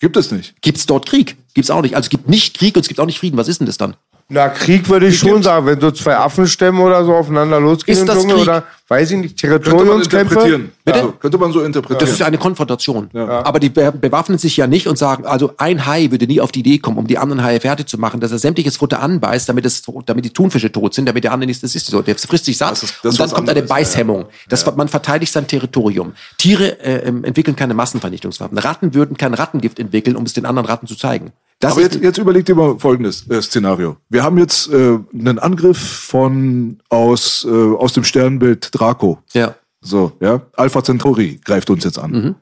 Gibt 0.00 0.16
es 0.16 0.32
nicht. 0.32 0.60
Gibt 0.62 0.78
es 0.78 0.86
dort 0.86 1.06
Krieg? 1.06 1.36
Gibt 1.54 1.66
es 1.66 1.70
auch 1.70 1.82
nicht. 1.82 1.94
Also 1.94 2.06
es 2.06 2.10
gibt 2.10 2.28
nicht 2.28 2.58
Krieg 2.58 2.74
und 2.74 2.80
es 2.80 2.88
gibt 2.88 2.98
auch 2.98 3.06
nicht 3.06 3.18
Frieden. 3.18 3.36
Was 3.36 3.48
ist 3.48 3.60
denn 3.60 3.66
das 3.66 3.76
dann? 3.76 3.94
Na, 4.32 4.48
Krieg 4.48 4.88
würde 4.88 5.08
ich 5.08 5.18
schon 5.18 5.42
sagen, 5.42 5.66
wenn 5.66 5.80
so 5.80 5.90
zwei 5.90 6.16
Affenstämme 6.16 6.80
oder 6.80 7.04
so 7.04 7.14
aufeinander 7.14 7.58
losgehen 7.58 7.98
ist 7.98 8.08
das 8.08 8.24
Krieg? 8.24 8.36
oder 8.36 8.62
weiß 8.90 9.12
ich 9.12 9.18
nicht, 9.18 9.36
Territoriumskämpfe. 9.36 10.68
Bitte? 10.84 10.98
Ja, 10.98 11.14
könnte 11.20 11.38
man 11.38 11.52
so 11.52 11.62
interpretieren. 11.62 12.00
Das 12.00 12.10
ist 12.10 12.22
eine 12.22 12.38
Konfrontation. 12.38 13.08
Ja. 13.12 13.44
Aber 13.44 13.60
die 13.60 13.70
bewaffnen 13.70 14.36
sich 14.36 14.56
ja 14.56 14.66
nicht 14.66 14.88
und 14.88 14.98
sagen, 14.98 15.24
also 15.26 15.52
ein 15.58 15.86
Hai 15.86 16.10
würde 16.10 16.26
nie 16.26 16.40
auf 16.40 16.50
die 16.50 16.60
Idee 16.60 16.78
kommen, 16.78 16.98
um 16.98 17.06
die 17.06 17.16
anderen 17.16 17.44
Haie 17.44 17.60
fertig 17.60 17.88
zu 17.88 17.98
machen, 17.98 18.18
dass 18.20 18.32
er 18.32 18.38
sämtliches 18.38 18.78
Futter 18.78 19.00
anbeißt, 19.00 19.48
damit 19.48 19.64
es, 19.64 19.82
damit 20.06 20.24
die 20.24 20.30
Thunfische 20.30 20.72
tot 20.72 20.94
sind, 20.94 21.06
damit 21.06 21.22
der 21.22 21.32
andere 21.32 21.46
nicht, 21.46 21.62
das 21.62 21.76
ist 21.76 21.86
so, 21.86 22.02
der 22.02 22.16
frisst 22.16 22.46
sich 22.46 22.58
satt. 22.58 22.72
Das 22.72 22.82
ist, 22.82 22.94
das 23.04 23.12
und 23.12 23.20
dann 23.20 23.30
kommt 23.30 23.48
eine 23.48 23.62
Beißhemmung. 23.62 24.26
Das, 24.48 24.66
Man 24.74 24.88
verteidigt 24.88 25.32
sein 25.32 25.46
Territorium. 25.46 26.14
Tiere 26.36 26.80
äh, 26.80 27.06
ähm, 27.06 27.22
entwickeln 27.22 27.54
keine 27.54 27.74
Massenvernichtungswaffen. 27.74 28.58
Ratten 28.58 28.92
würden 28.92 29.16
kein 29.16 29.34
Rattengift 29.34 29.78
entwickeln, 29.78 30.16
um 30.16 30.24
es 30.24 30.32
den 30.32 30.46
anderen 30.46 30.66
Ratten 30.66 30.88
zu 30.88 30.96
zeigen. 30.96 31.32
Das 31.60 31.72
Aber 31.72 31.82
jetzt, 31.82 32.00
jetzt 32.00 32.16
überleg 32.16 32.46
dir 32.46 32.54
mal 32.54 32.78
folgendes 32.78 33.28
äh, 33.28 33.42
Szenario. 33.42 33.98
Wir 34.08 34.24
haben 34.24 34.38
jetzt 34.38 34.72
äh, 34.72 34.98
einen 35.12 35.38
Angriff 35.38 35.78
von 35.78 36.78
aus, 36.88 37.46
äh, 37.46 37.50
aus 37.50 37.92
dem 37.92 38.02
Sternbild 38.02 38.70
Draco. 38.80 39.18
Ja. 39.32 39.54
So, 39.80 40.12
ja. 40.20 40.42
Alpha 40.56 40.82
Centauri 40.82 41.40
greift 41.44 41.70
uns 41.70 41.84
jetzt 41.84 41.98
an. 41.98 42.10
Mhm. 42.10 42.34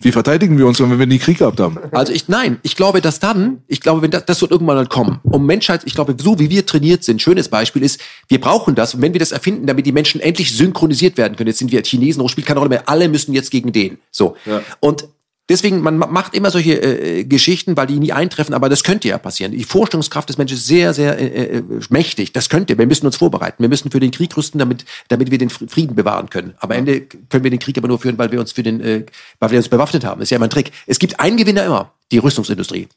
Wie 0.00 0.10
verteidigen 0.10 0.58
wir 0.58 0.66
uns, 0.66 0.80
wenn 0.80 0.98
wir 0.98 1.06
nie 1.06 1.18
Krieg 1.18 1.38
gehabt 1.38 1.60
haben? 1.60 1.78
Also 1.92 2.12
ich, 2.12 2.26
nein, 2.26 2.58
ich 2.62 2.74
glaube, 2.74 3.00
dass 3.00 3.20
dann, 3.20 3.62
ich 3.68 3.80
glaube, 3.80 4.02
wenn 4.02 4.10
das, 4.10 4.24
das 4.26 4.40
wird 4.40 4.50
irgendwann 4.50 4.76
dann 4.76 4.88
kommen. 4.88 5.20
Um 5.22 5.46
Menschheit, 5.46 5.82
ich 5.84 5.94
glaube, 5.94 6.16
so 6.18 6.40
wie 6.40 6.50
wir 6.50 6.66
trainiert 6.66 7.04
sind, 7.04 7.22
schönes 7.22 7.48
Beispiel 7.48 7.84
ist, 7.84 8.00
wir 8.26 8.40
brauchen 8.40 8.74
das. 8.74 8.94
Und 8.94 9.02
wenn 9.02 9.12
wir 9.12 9.20
das 9.20 9.30
erfinden, 9.30 9.66
damit 9.66 9.86
die 9.86 9.92
Menschen 9.92 10.20
endlich 10.20 10.56
synchronisiert 10.56 11.16
werden 11.18 11.36
können, 11.36 11.46
jetzt 11.48 11.60
sind 11.60 11.70
wir 11.70 11.82
Chinesen, 11.82 12.28
spielt 12.28 12.48
keine 12.48 12.58
Rolle 12.58 12.70
mehr, 12.70 12.88
alle 12.88 13.08
müssen 13.08 13.32
jetzt 13.32 13.52
gegen 13.52 13.72
den. 13.72 13.98
So. 14.10 14.36
Ja. 14.44 14.62
Und 14.80 15.06
Deswegen, 15.52 15.82
man 15.82 15.98
macht 15.98 16.34
immer 16.34 16.50
solche 16.50 16.80
äh, 16.80 17.24
Geschichten, 17.24 17.76
weil 17.76 17.86
die 17.86 17.98
nie 17.98 18.10
eintreffen, 18.10 18.54
aber 18.54 18.70
das 18.70 18.84
könnte 18.84 19.08
ja 19.08 19.18
passieren. 19.18 19.52
Die 19.52 19.64
Vorstellungskraft 19.64 20.30
des 20.30 20.38
Menschen 20.38 20.54
ist 20.54 20.66
sehr, 20.66 20.94
sehr 20.94 21.18
äh, 21.18 21.58
äh, 21.58 21.62
mächtig. 21.90 22.32
Das 22.32 22.48
könnte. 22.48 22.78
Wir 22.78 22.86
müssen 22.86 23.04
uns 23.04 23.18
vorbereiten. 23.18 23.62
Wir 23.62 23.68
müssen 23.68 23.90
für 23.90 24.00
den 24.00 24.12
Krieg 24.12 24.34
rüsten, 24.34 24.58
damit, 24.58 24.86
damit 25.08 25.30
wir 25.30 25.36
den 25.36 25.50
Frieden 25.50 25.94
bewahren 25.94 26.30
können. 26.30 26.54
Am 26.58 26.70
Ende 26.70 27.02
können 27.02 27.44
wir 27.44 27.50
den 27.50 27.58
Krieg 27.58 27.76
aber 27.76 27.86
nur 27.86 27.98
führen, 27.98 28.16
weil 28.16 28.32
wir 28.32 28.40
uns 28.40 28.52
für 28.52 28.62
den, 28.62 28.80
äh, 28.80 29.04
weil 29.40 29.50
wir 29.50 29.58
uns 29.58 29.68
bewaffnet 29.68 30.06
haben. 30.06 30.20
Das 30.20 30.28
ist 30.28 30.30
ja 30.30 30.36
immer 30.36 30.46
ein 30.46 30.50
Trick. 30.50 30.72
Es 30.86 30.98
gibt 30.98 31.20
einen 31.20 31.36
Gewinner 31.36 31.66
immer, 31.66 31.92
die 32.10 32.16
Rüstungsindustrie. 32.16 32.88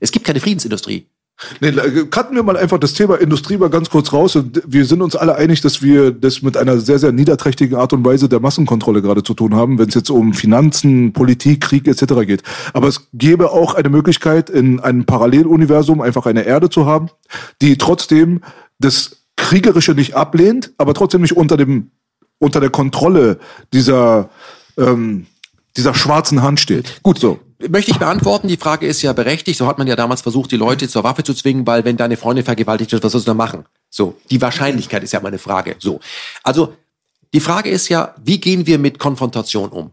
Es 0.00 0.10
gibt 0.10 0.26
keine 0.26 0.40
Friedensindustrie. 0.40 1.06
Nee, 1.60 1.72
cutten 2.10 2.36
wir 2.36 2.42
mal 2.42 2.56
einfach 2.56 2.78
das 2.78 2.94
Thema 2.94 3.16
Industrie 3.16 3.56
mal 3.56 3.70
ganz 3.70 3.90
kurz 3.90 4.12
raus. 4.12 4.38
Wir 4.66 4.84
sind 4.84 5.02
uns 5.02 5.16
alle 5.16 5.34
einig, 5.34 5.60
dass 5.60 5.82
wir 5.82 6.12
das 6.12 6.42
mit 6.42 6.56
einer 6.56 6.78
sehr, 6.78 6.98
sehr 6.98 7.12
niederträchtigen 7.12 7.76
Art 7.76 7.92
und 7.92 8.04
Weise 8.04 8.28
der 8.28 8.40
Massenkontrolle 8.40 9.02
gerade 9.02 9.22
zu 9.22 9.34
tun 9.34 9.54
haben, 9.54 9.78
wenn 9.78 9.88
es 9.88 9.94
jetzt 9.94 10.10
um 10.10 10.34
Finanzen, 10.34 11.12
Politik, 11.12 11.62
Krieg 11.62 11.88
etc. 11.88 12.26
geht. 12.26 12.42
Aber 12.74 12.88
es 12.88 13.08
gäbe 13.12 13.50
auch 13.50 13.74
eine 13.74 13.88
Möglichkeit, 13.88 14.50
in 14.50 14.80
einem 14.80 15.04
Paralleluniversum 15.04 16.00
einfach 16.00 16.26
eine 16.26 16.44
Erde 16.44 16.70
zu 16.70 16.86
haben, 16.86 17.10
die 17.60 17.76
trotzdem 17.76 18.40
das 18.78 19.24
Kriegerische 19.36 19.92
nicht 19.92 20.14
ablehnt, 20.14 20.72
aber 20.78 20.94
trotzdem 20.94 21.22
nicht 21.22 21.36
unter 21.36 21.56
dem 21.56 21.90
unter 22.38 22.58
der 22.58 22.70
Kontrolle 22.70 23.38
dieser 23.72 24.28
ähm, 24.76 25.26
dieser 25.76 25.94
schwarzen 25.94 26.42
Hand 26.42 26.60
steht. 26.60 27.02
Gut, 27.02 27.18
so. 27.18 27.40
Möchte 27.68 27.92
ich 27.92 27.98
beantworten. 27.98 28.48
Die 28.48 28.56
Frage 28.56 28.86
ist 28.86 29.02
ja 29.02 29.12
berechtigt. 29.12 29.58
So 29.58 29.66
hat 29.66 29.78
man 29.78 29.86
ja 29.86 29.96
damals 29.96 30.20
versucht, 30.20 30.50
die 30.50 30.56
Leute 30.56 30.88
zur 30.88 31.04
Waffe 31.04 31.22
zu 31.22 31.32
zwingen, 31.32 31.66
weil 31.66 31.84
wenn 31.84 31.96
deine 31.96 32.16
Freundin 32.16 32.44
vergewaltigt 32.44 32.92
wird, 32.92 33.04
was 33.04 33.12
sollst 33.12 33.26
du 33.26 33.30
da 33.30 33.34
machen? 33.34 33.64
So. 33.88 34.16
Die 34.30 34.40
Wahrscheinlichkeit 34.40 35.02
ist 35.02 35.12
ja 35.12 35.20
meine 35.20 35.38
Frage. 35.38 35.76
So. 35.78 36.00
Also, 36.42 36.74
die 37.32 37.40
Frage 37.40 37.70
ist 37.70 37.88
ja, 37.88 38.14
wie 38.22 38.40
gehen 38.40 38.66
wir 38.66 38.78
mit 38.78 38.98
Konfrontation 38.98 39.70
um? 39.70 39.92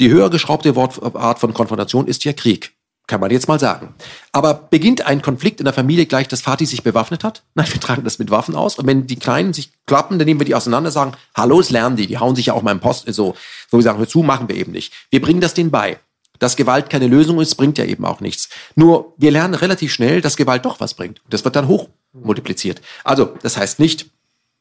Die 0.00 0.10
höher 0.10 0.30
geschraubte 0.30 0.74
Wortart 0.74 1.38
von 1.38 1.52
Konfrontation 1.52 2.06
ist 2.06 2.24
ja 2.24 2.32
Krieg. 2.32 2.72
Kann 3.08 3.20
man 3.20 3.30
jetzt 3.30 3.48
mal 3.48 3.58
sagen. 3.58 3.94
Aber 4.32 4.52
beginnt 4.52 5.06
ein 5.06 5.22
Konflikt 5.22 5.60
in 5.60 5.64
der 5.64 5.72
Familie 5.72 6.04
gleich, 6.04 6.28
dass 6.28 6.42
Vati 6.42 6.66
sich 6.66 6.82
bewaffnet 6.82 7.24
hat? 7.24 7.42
Nein, 7.54 7.66
wir 7.72 7.80
tragen 7.80 8.04
das 8.04 8.18
mit 8.18 8.30
Waffen 8.30 8.54
aus. 8.54 8.78
Und 8.78 8.86
wenn 8.86 9.06
die 9.06 9.16
Kleinen 9.16 9.54
sich 9.54 9.72
klappen, 9.86 10.18
dann 10.18 10.26
nehmen 10.26 10.40
wir 10.40 10.44
die 10.44 10.54
auseinander, 10.54 10.90
sagen, 10.90 11.12
hallo, 11.34 11.58
es 11.58 11.70
lernen 11.70 11.96
die. 11.96 12.06
Die 12.06 12.18
hauen 12.18 12.36
sich 12.36 12.46
ja 12.46 12.52
auch 12.52 12.62
mal 12.62 12.72
im 12.72 12.80
Post, 12.80 13.12
so, 13.12 13.34
wo 13.70 13.78
wir 13.78 13.82
sagen, 13.82 13.98
hör 13.98 14.06
zu, 14.06 14.22
machen 14.22 14.48
wir 14.48 14.56
eben 14.56 14.72
nicht. 14.72 14.92
Wir 15.10 15.22
bringen 15.22 15.40
das 15.40 15.54
denen 15.54 15.70
bei. 15.70 15.98
Dass 16.38 16.54
Gewalt 16.54 16.90
keine 16.90 17.06
Lösung 17.06 17.40
ist, 17.40 17.54
bringt 17.56 17.78
ja 17.78 17.86
eben 17.86 18.04
auch 18.04 18.20
nichts. 18.20 18.50
Nur, 18.76 19.14
wir 19.16 19.30
lernen 19.30 19.54
relativ 19.54 19.90
schnell, 19.90 20.20
dass 20.20 20.36
Gewalt 20.36 20.66
doch 20.66 20.78
was 20.78 20.92
bringt. 20.92 21.22
Das 21.30 21.44
wird 21.44 21.56
dann 21.56 21.66
hoch 21.66 21.88
multipliziert. 22.12 22.82
Also, 23.04 23.34
das 23.42 23.56
heißt 23.56 23.80
nicht, 23.80 24.10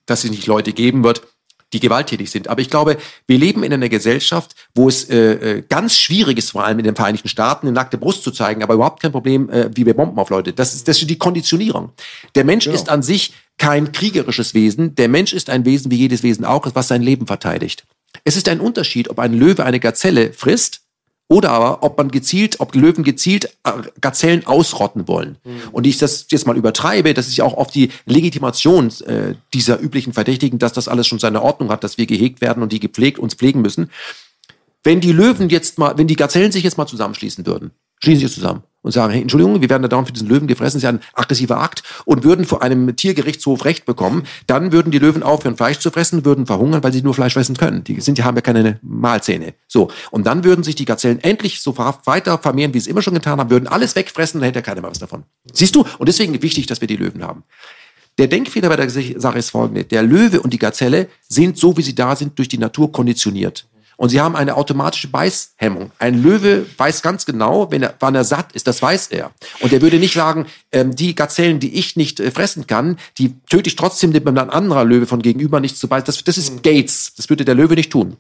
dass 0.06 0.24
es 0.24 0.32
nicht 0.32 0.48
Leute 0.48 0.72
geben 0.72 1.04
wird, 1.04 1.22
die 1.74 1.80
gewalttätig 1.80 2.30
sind. 2.32 2.48
Aber 2.48 2.62
ich 2.62 2.70
glaube, 2.70 2.98
wir 3.28 3.38
leben 3.38 3.64
in 3.64 3.74
einer 3.74 3.90
Gesellschaft, 3.90 4.56
wo 4.74 4.88
es 4.88 5.10
äh, 5.10 5.18
äh, 5.18 5.64
ganz 5.68 5.98
schwierig 5.98 6.38
ist, 6.38 6.52
vor 6.52 6.66
allem 6.66 6.80
in 6.80 6.86
den 6.86 6.96
Vereinigten 6.96 7.28
Staaten, 7.28 7.68
eine 7.68 7.74
nackte 7.74 7.98
Brust 7.98 8.24
zu 8.24 8.32
zeigen, 8.32 8.64
aber 8.64 8.76
überhaupt 8.76 9.02
kein 9.02 9.12
Problem, 9.12 9.50
äh, 9.50 9.70
wie 9.76 9.86
wir 9.86 9.94
Bomben 9.94 10.18
auf 10.18 10.30
Leute. 10.30 10.54
Das 10.54 10.74
ist, 10.74 10.88
das 10.88 11.02
ist 11.02 11.10
die 11.10 11.18
Konditionierung. 11.18 11.92
Der 12.36 12.46
Mensch 12.46 12.66
genau. 12.66 12.76
ist 12.76 12.90
an 12.90 13.04
sich 13.04 13.34
kein 13.58 13.92
kriegerisches 13.92 14.54
Wesen. 14.54 14.96
Der 14.96 15.10
Mensch 15.10 15.34
ist 15.34 15.50
ein 15.50 15.66
Wesen, 15.66 15.92
wie 15.92 15.98
jedes 15.98 16.24
Wesen 16.24 16.46
auch, 16.46 16.68
was 16.74 16.88
sein 16.88 17.02
Leben 17.02 17.28
verteidigt. 17.28 17.86
Es 18.24 18.38
ist 18.38 18.48
ein 18.48 18.60
Unterschied, 18.60 19.10
ob 19.10 19.20
ein 19.20 19.34
Löwe 19.34 19.66
eine 19.66 19.80
Gazelle 19.80 20.32
frisst 20.34 20.82
oder 21.30 21.52
aber, 21.52 21.84
ob 21.84 21.98
man 21.98 22.10
gezielt, 22.10 22.60
ob 22.60 22.74
Löwen 22.74 23.04
gezielt 23.04 23.46
äh, 23.64 23.72
Gazellen 24.00 24.46
ausrotten 24.46 25.08
wollen. 25.08 25.38
Mhm. 25.44 25.62
Und 25.72 25.86
ich 25.86 25.98
das 25.98 26.28
jetzt 26.30 26.48
mal 26.48 26.56
übertreibe, 26.56 27.14
das 27.14 27.28
ist 27.28 27.38
ja 27.38 27.44
auch 27.44 27.56
oft 27.56 27.76
die 27.76 27.90
Legitimation 28.06 28.90
äh, 29.06 29.36
dieser 29.54 29.80
üblichen 29.80 30.14
Verdächtigen, 30.14 30.58
dass 30.58 30.74
das 30.74 30.88
alles 30.88 31.08
schon 31.08 31.20
seine 31.20 31.42
Ordnung 31.42 31.70
hat, 31.70 31.84
dass 31.84 31.98
wir 31.98 32.06
gehegt 32.06 32.40
werden 32.40 32.64
und 32.64 32.72
die 32.72 32.80
gepflegt 32.80 33.20
uns 33.20 33.34
pflegen 33.34 33.62
müssen. 33.62 33.92
Wenn 34.84 35.02
die 35.02 35.12
Löwen 35.12 35.50
jetzt 35.50 35.78
mal, 35.78 35.98
wenn 35.98 36.08
die 36.08 36.16
Gazellen 36.16 36.54
sich 36.54 36.64
jetzt 36.64 36.78
mal 36.78 36.88
zusammenschließen 36.88 37.46
würden, 37.46 37.72
schließen 38.00 38.28
sich 38.28 38.36
zusammen 38.36 38.64
und 38.88 38.92
sagen, 38.92 39.12
hey, 39.12 39.22
Entschuldigung, 39.22 39.62
wir 39.62 39.70
werden 39.70 39.84
da 39.84 39.90
dauernd 39.90 40.08
für 40.08 40.14
diesen 40.14 40.30
Löwen 40.30 40.48
gefressen, 40.48 40.80
das 40.80 40.84
ist 40.84 40.84
ja 40.84 40.90
ein 40.90 41.02
aggressiver 41.14 41.60
Akt 41.60 41.84
und 42.06 42.24
würden 42.24 42.46
vor 42.46 42.62
einem 42.62 42.96
Tiergerichtshof 42.96 43.66
Recht 43.66 43.86
bekommen, 43.86 44.24
dann 44.48 44.72
würden 44.72 44.92
die 44.92 45.00
Löwen 45.00 45.24
aufhören, 45.24 45.58
Fleisch 45.58 45.80
zu 45.80 45.92
fressen, 45.92 46.24
würden 46.24 46.46
verhungern, 46.46 46.84
weil 46.84 46.94
sie 46.94 47.02
nur 47.02 47.14
Fleisch 47.14 47.34
fressen 47.34 47.58
können. 47.58 47.84
Die 47.84 48.00
sind, 48.00 48.18
die 48.18 48.24
haben 48.24 48.36
ja 48.36 48.42
keine 48.42 48.80
Mahlzähne. 48.82 49.54
So. 49.68 49.92
Und 50.10 50.26
dann 50.26 50.44
würden 50.44 50.64
sich 50.64 50.76
die 50.76 50.86
Gazellen 50.86 51.20
endlich 51.22 51.62
so 51.62 51.78
weiter 51.78 52.38
vermehren, 52.38 52.74
wie 52.74 52.80
sie 52.80 52.86
es 52.86 52.92
immer 52.92 53.02
schon 53.02 53.14
getan 53.14 53.40
haben, 53.40 53.50
würden 53.50 53.68
alles 53.68 53.96
wegfressen, 53.96 54.40
dann 54.40 54.48
hätte 54.48 54.60
ja 54.60 54.64
keiner 54.64 54.82
mehr 54.82 54.92
was 54.92 55.00
davon. 55.00 55.24
Siehst 55.52 55.76
du? 55.76 55.86
Und 55.98 56.08
deswegen 56.08 56.42
wichtig, 56.42 56.68
dass 56.68 56.80
wir 56.80 56.88
die 56.88 56.98
Löwen 56.98 57.24
haben. 57.24 57.44
Der 58.18 58.28
Denkfehler 58.28 58.70
bei 58.70 58.78
der 58.78 58.90
Sache 58.90 59.38
ist 59.38 59.52
folgende. 59.52 59.84
Der 59.84 60.02
Löwe 60.02 60.42
und 60.42 60.52
die 60.52 60.58
Gazelle 60.58 61.08
sind 61.28 61.58
so, 61.58 61.78
wie 61.78 61.84
sie 61.84 61.94
da 61.94 62.16
sind, 62.16 62.38
durch 62.40 62.48
die 62.48 62.58
Natur 62.58 62.92
konditioniert. 62.92 63.68
Und 63.98 64.10
sie 64.10 64.22
haben 64.22 64.36
eine 64.36 64.56
automatische 64.56 65.10
Beißhemmung. 65.10 65.92
Ein 66.00 66.22
Löwe 66.22 66.66
weiß 66.78 67.02
ganz 67.02 67.26
genau, 67.26 67.72
wenn 67.72 67.84
er, 67.84 67.96
wann 68.00 68.16
er 68.16 68.24
satt 68.24 68.54
ist, 68.54 68.68
das 68.68 68.82
weiß 68.82 69.08
er. 69.08 69.32
Und 69.60 69.74
er 69.74 69.82
würde 69.82 69.98
nicht 69.98 70.14
sagen, 70.14 70.46
ähm, 70.72 70.96
die 70.96 71.16
Gazellen, 71.16 71.60
die 71.60 71.74
ich 71.78 71.96
nicht 71.96 72.20
äh, 72.20 72.32
fressen 72.32 72.68
kann, 72.68 72.98
die 73.18 73.36
töte 73.50 73.68
ich 73.68 73.76
trotzdem, 73.76 74.14
damit 74.14 74.38
ein 74.38 74.50
anderer 74.52 74.86
Löwe 74.86 75.08
von 75.08 75.22
gegenüber 75.22 75.60
nichts 75.60 75.80
zu 75.80 75.88
beißen. 75.88 76.06
Das, 76.06 76.24
das 76.24 76.38
ist 76.38 76.64
Gates. 76.64 77.14
Das 77.18 77.30
würde 77.30 77.44
der 77.44 77.56
Löwe 77.56 77.74
nicht 77.74 77.92
tun. 77.92 78.18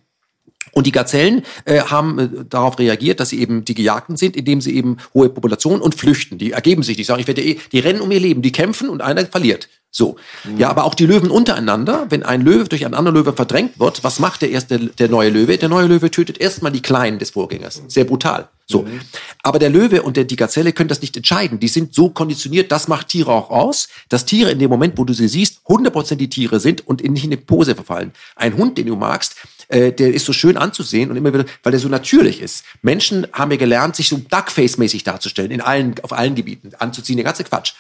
Und 0.74 0.86
die 0.86 0.92
Gazellen 0.92 1.44
äh, 1.66 1.80
haben 1.82 2.20
äh, 2.20 2.30
darauf 2.50 2.78
reagiert, 2.78 3.20
dass 3.20 3.30
sie 3.30 3.40
eben 3.40 3.66
die 3.66 3.74
Gejagten 3.74 4.18
sind, 4.18 4.36
indem 4.36 4.62
sie 4.62 4.76
eben 4.76 4.98
hohe 5.14 5.30
Populationen 5.30 5.82
und 5.82 5.96
flüchten. 5.96 6.38
Die 6.38 6.52
ergeben 6.52 6.84
sich 6.84 6.98
nicht, 6.98 7.08
sagen, 7.08 7.22
ich 7.22 7.28
werde 7.28 7.42
eh, 7.42 7.58
die 7.72 7.80
rennen 7.80 8.02
um 8.02 8.12
ihr 8.12 8.20
Leben, 8.20 8.42
die 8.42 8.52
kämpfen 8.52 8.90
und 8.90 9.02
einer 9.02 9.26
verliert. 9.26 9.70
So. 9.90 10.18
Mhm. 10.44 10.58
Ja, 10.60 10.70
aber 10.70 10.84
auch 10.84 10.94
die 10.94 11.06
Löwen 11.06 11.32
untereinander, 11.32 12.08
wenn 12.10 12.24
ein 12.24 12.42
Löwe 12.42 12.68
durch 12.68 12.86
einen 12.86 12.94
anderen 12.94 13.18
Löwe 13.18 13.34
verdrängt 13.34 13.80
wird, 13.80 14.04
was 14.04 14.20
macht 14.20 14.42
der 14.42 14.52
erste, 14.52 14.78
der 14.78 15.10
neue 15.10 15.30
Löwe? 15.30 15.58
Der 15.58 15.70
neue 15.70 15.88
Löwe 15.88 16.12
tötet 16.12 16.40
erstmal 16.40 16.72
die 16.72 16.82
Kleinen 16.82 17.18
des 17.18 17.32
Vorgängers. 17.32 17.82
Sehr 17.88 18.04
brutal. 18.04 18.50
So. 18.68 18.82
Mhm. 18.84 19.00
Aber 19.44 19.60
der 19.60 19.70
Löwe 19.70 20.04
und 20.04 20.18
der, 20.18 20.26
die 20.26 20.36
Gazelle 20.36 20.74
können 20.74 20.90
das 20.90 21.02
nicht 21.02 21.16
entscheiden. 21.16 21.60
Die 21.60 21.70
sind 21.70 21.96
so 21.96 22.10
konditioniert, 22.10 22.72
das 22.72 22.90
macht 22.90 23.08
Tiere 23.08 23.32
auch 23.32 23.50
aus, 23.50 23.88
dass 24.10 24.26
Tiere 24.26 24.52
in 24.52 24.60
dem 24.60 24.70
Moment, 24.70 24.98
wo 24.98 25.06
du 25.06 25.14
sie 25.14 25.30
siehst, 25.30 25.62
100% 25.66 26.16
die 26.16 26.30
Tiere 26.30 26.60
sind 26.60 26.86
und 26.86 27.02
nicht 27.02 27.24
in 27.24 27.32
eine 27.32 27.42
Pose 27.42 27.74
verfallen. 27.74 28.12
Ein 28.36 28.58
Hund, 28.58 28.78
den 28.78 28.88
du 28.88 28.98
magst, 28.98 29.36
äh, 29.68 29.92
der 29.92 30.14
ist 30.14 30.26
so 30.26 30.34
schön 30.34 30.58
anzusehen 30.58 31.12
und 31.12 31.18
immer 31.18 31.34
wieder, 31.34 31.46
weil 31.64 31.72
der 31.72 31.80
so 31.80 31.90
natürlich 31.90 32.42
ist. 32.42 32.64
Menschen 32.82 33.28
haben 33.34 33.52
ja 33.52 33.58
gelernt, 33.58 33.96
sich 33.96 34.10
so 34.10 34.18
Duckface-mäßig 34.18 35.04
darzustellen, 35.04 35.52
in 35.52 35.62
allen, 35.62 35.96
auf 36.04 36.14
allen 36.14 36.36
Gebieten, 36.36 36.72
anzuziehen, 36.78 37.18
der 37.18 37.26
ganze 37.26 37.44
Quatsch. 37.44 37.74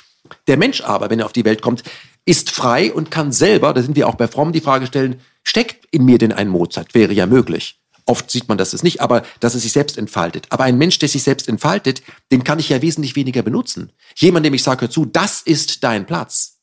Der 0.47 0.57
Mensch 0.57 0.81
aber, 0.81 1.09
wenn 1.09 1.19
er 1.19 1.26
auf 1.26 1.34
die 1.34 1.45
Welt 1.45 1.61
kommt, 1.61 1.84
ist 2.26 2.51
frei 2.51 2.91
und 2.91 3.11
kann 3.11 3.31
selber, 3.31 3.73
da 3.73 3.81
sind 3.81 3.95
wir 3.95 4.07
auch 4.07 4.15
bei 4.15 4.27
Fromm, 4.27 4.51
die 4.51 4.59
Frage 4.59 4.88
stellen, 4.88 5.22
steckt 5.43 5.88
in 5.91 6.03
mir 6.03 6.18
denn 6.18 6.34
ein 6.34 6.49
Mozart? 6.49 6.93
Wäre 6.93 7.14
ja 7.14 7.26
möglich. 7.26 7.80
Oft 8.05 8.31
sieht 8.31 8.47
man 8.47 8.57
das 8.57 8.84
nicht, 8.84 9.01
aber 9.01 9.23
dass 9.39 9.55
es 9.55 9.64
sich 9.64 9.73
selbst 9.73 9.97
entfaltet. 9.97 10.47
Aber 10.49 10.64
ein 10.64 10.77
Mensch, 10.77 10.97
der 10.99 11.09
sich 11.09 11.23
selbst 11.23 11.49
entfaltet, 11.49 12.01
den 12.31 12.43
kann 12.43 12.59
ich 12.59 12.69
ja 12.69 12.81
wesentlich 12.81 13.15
weniger 13.15 13.41
benutzen. 13.41 13.91
Jemand, 14.15 14.45
dem 14.45 14.53
ich 14.53 14.64
sage, 14.64 14.81
hör 14.81 14.89
zu, 14.89 15.05
das 15.05 15.41
ist 15.41 15.84
dein 15.84 16.05
Platz. 16.05 16.59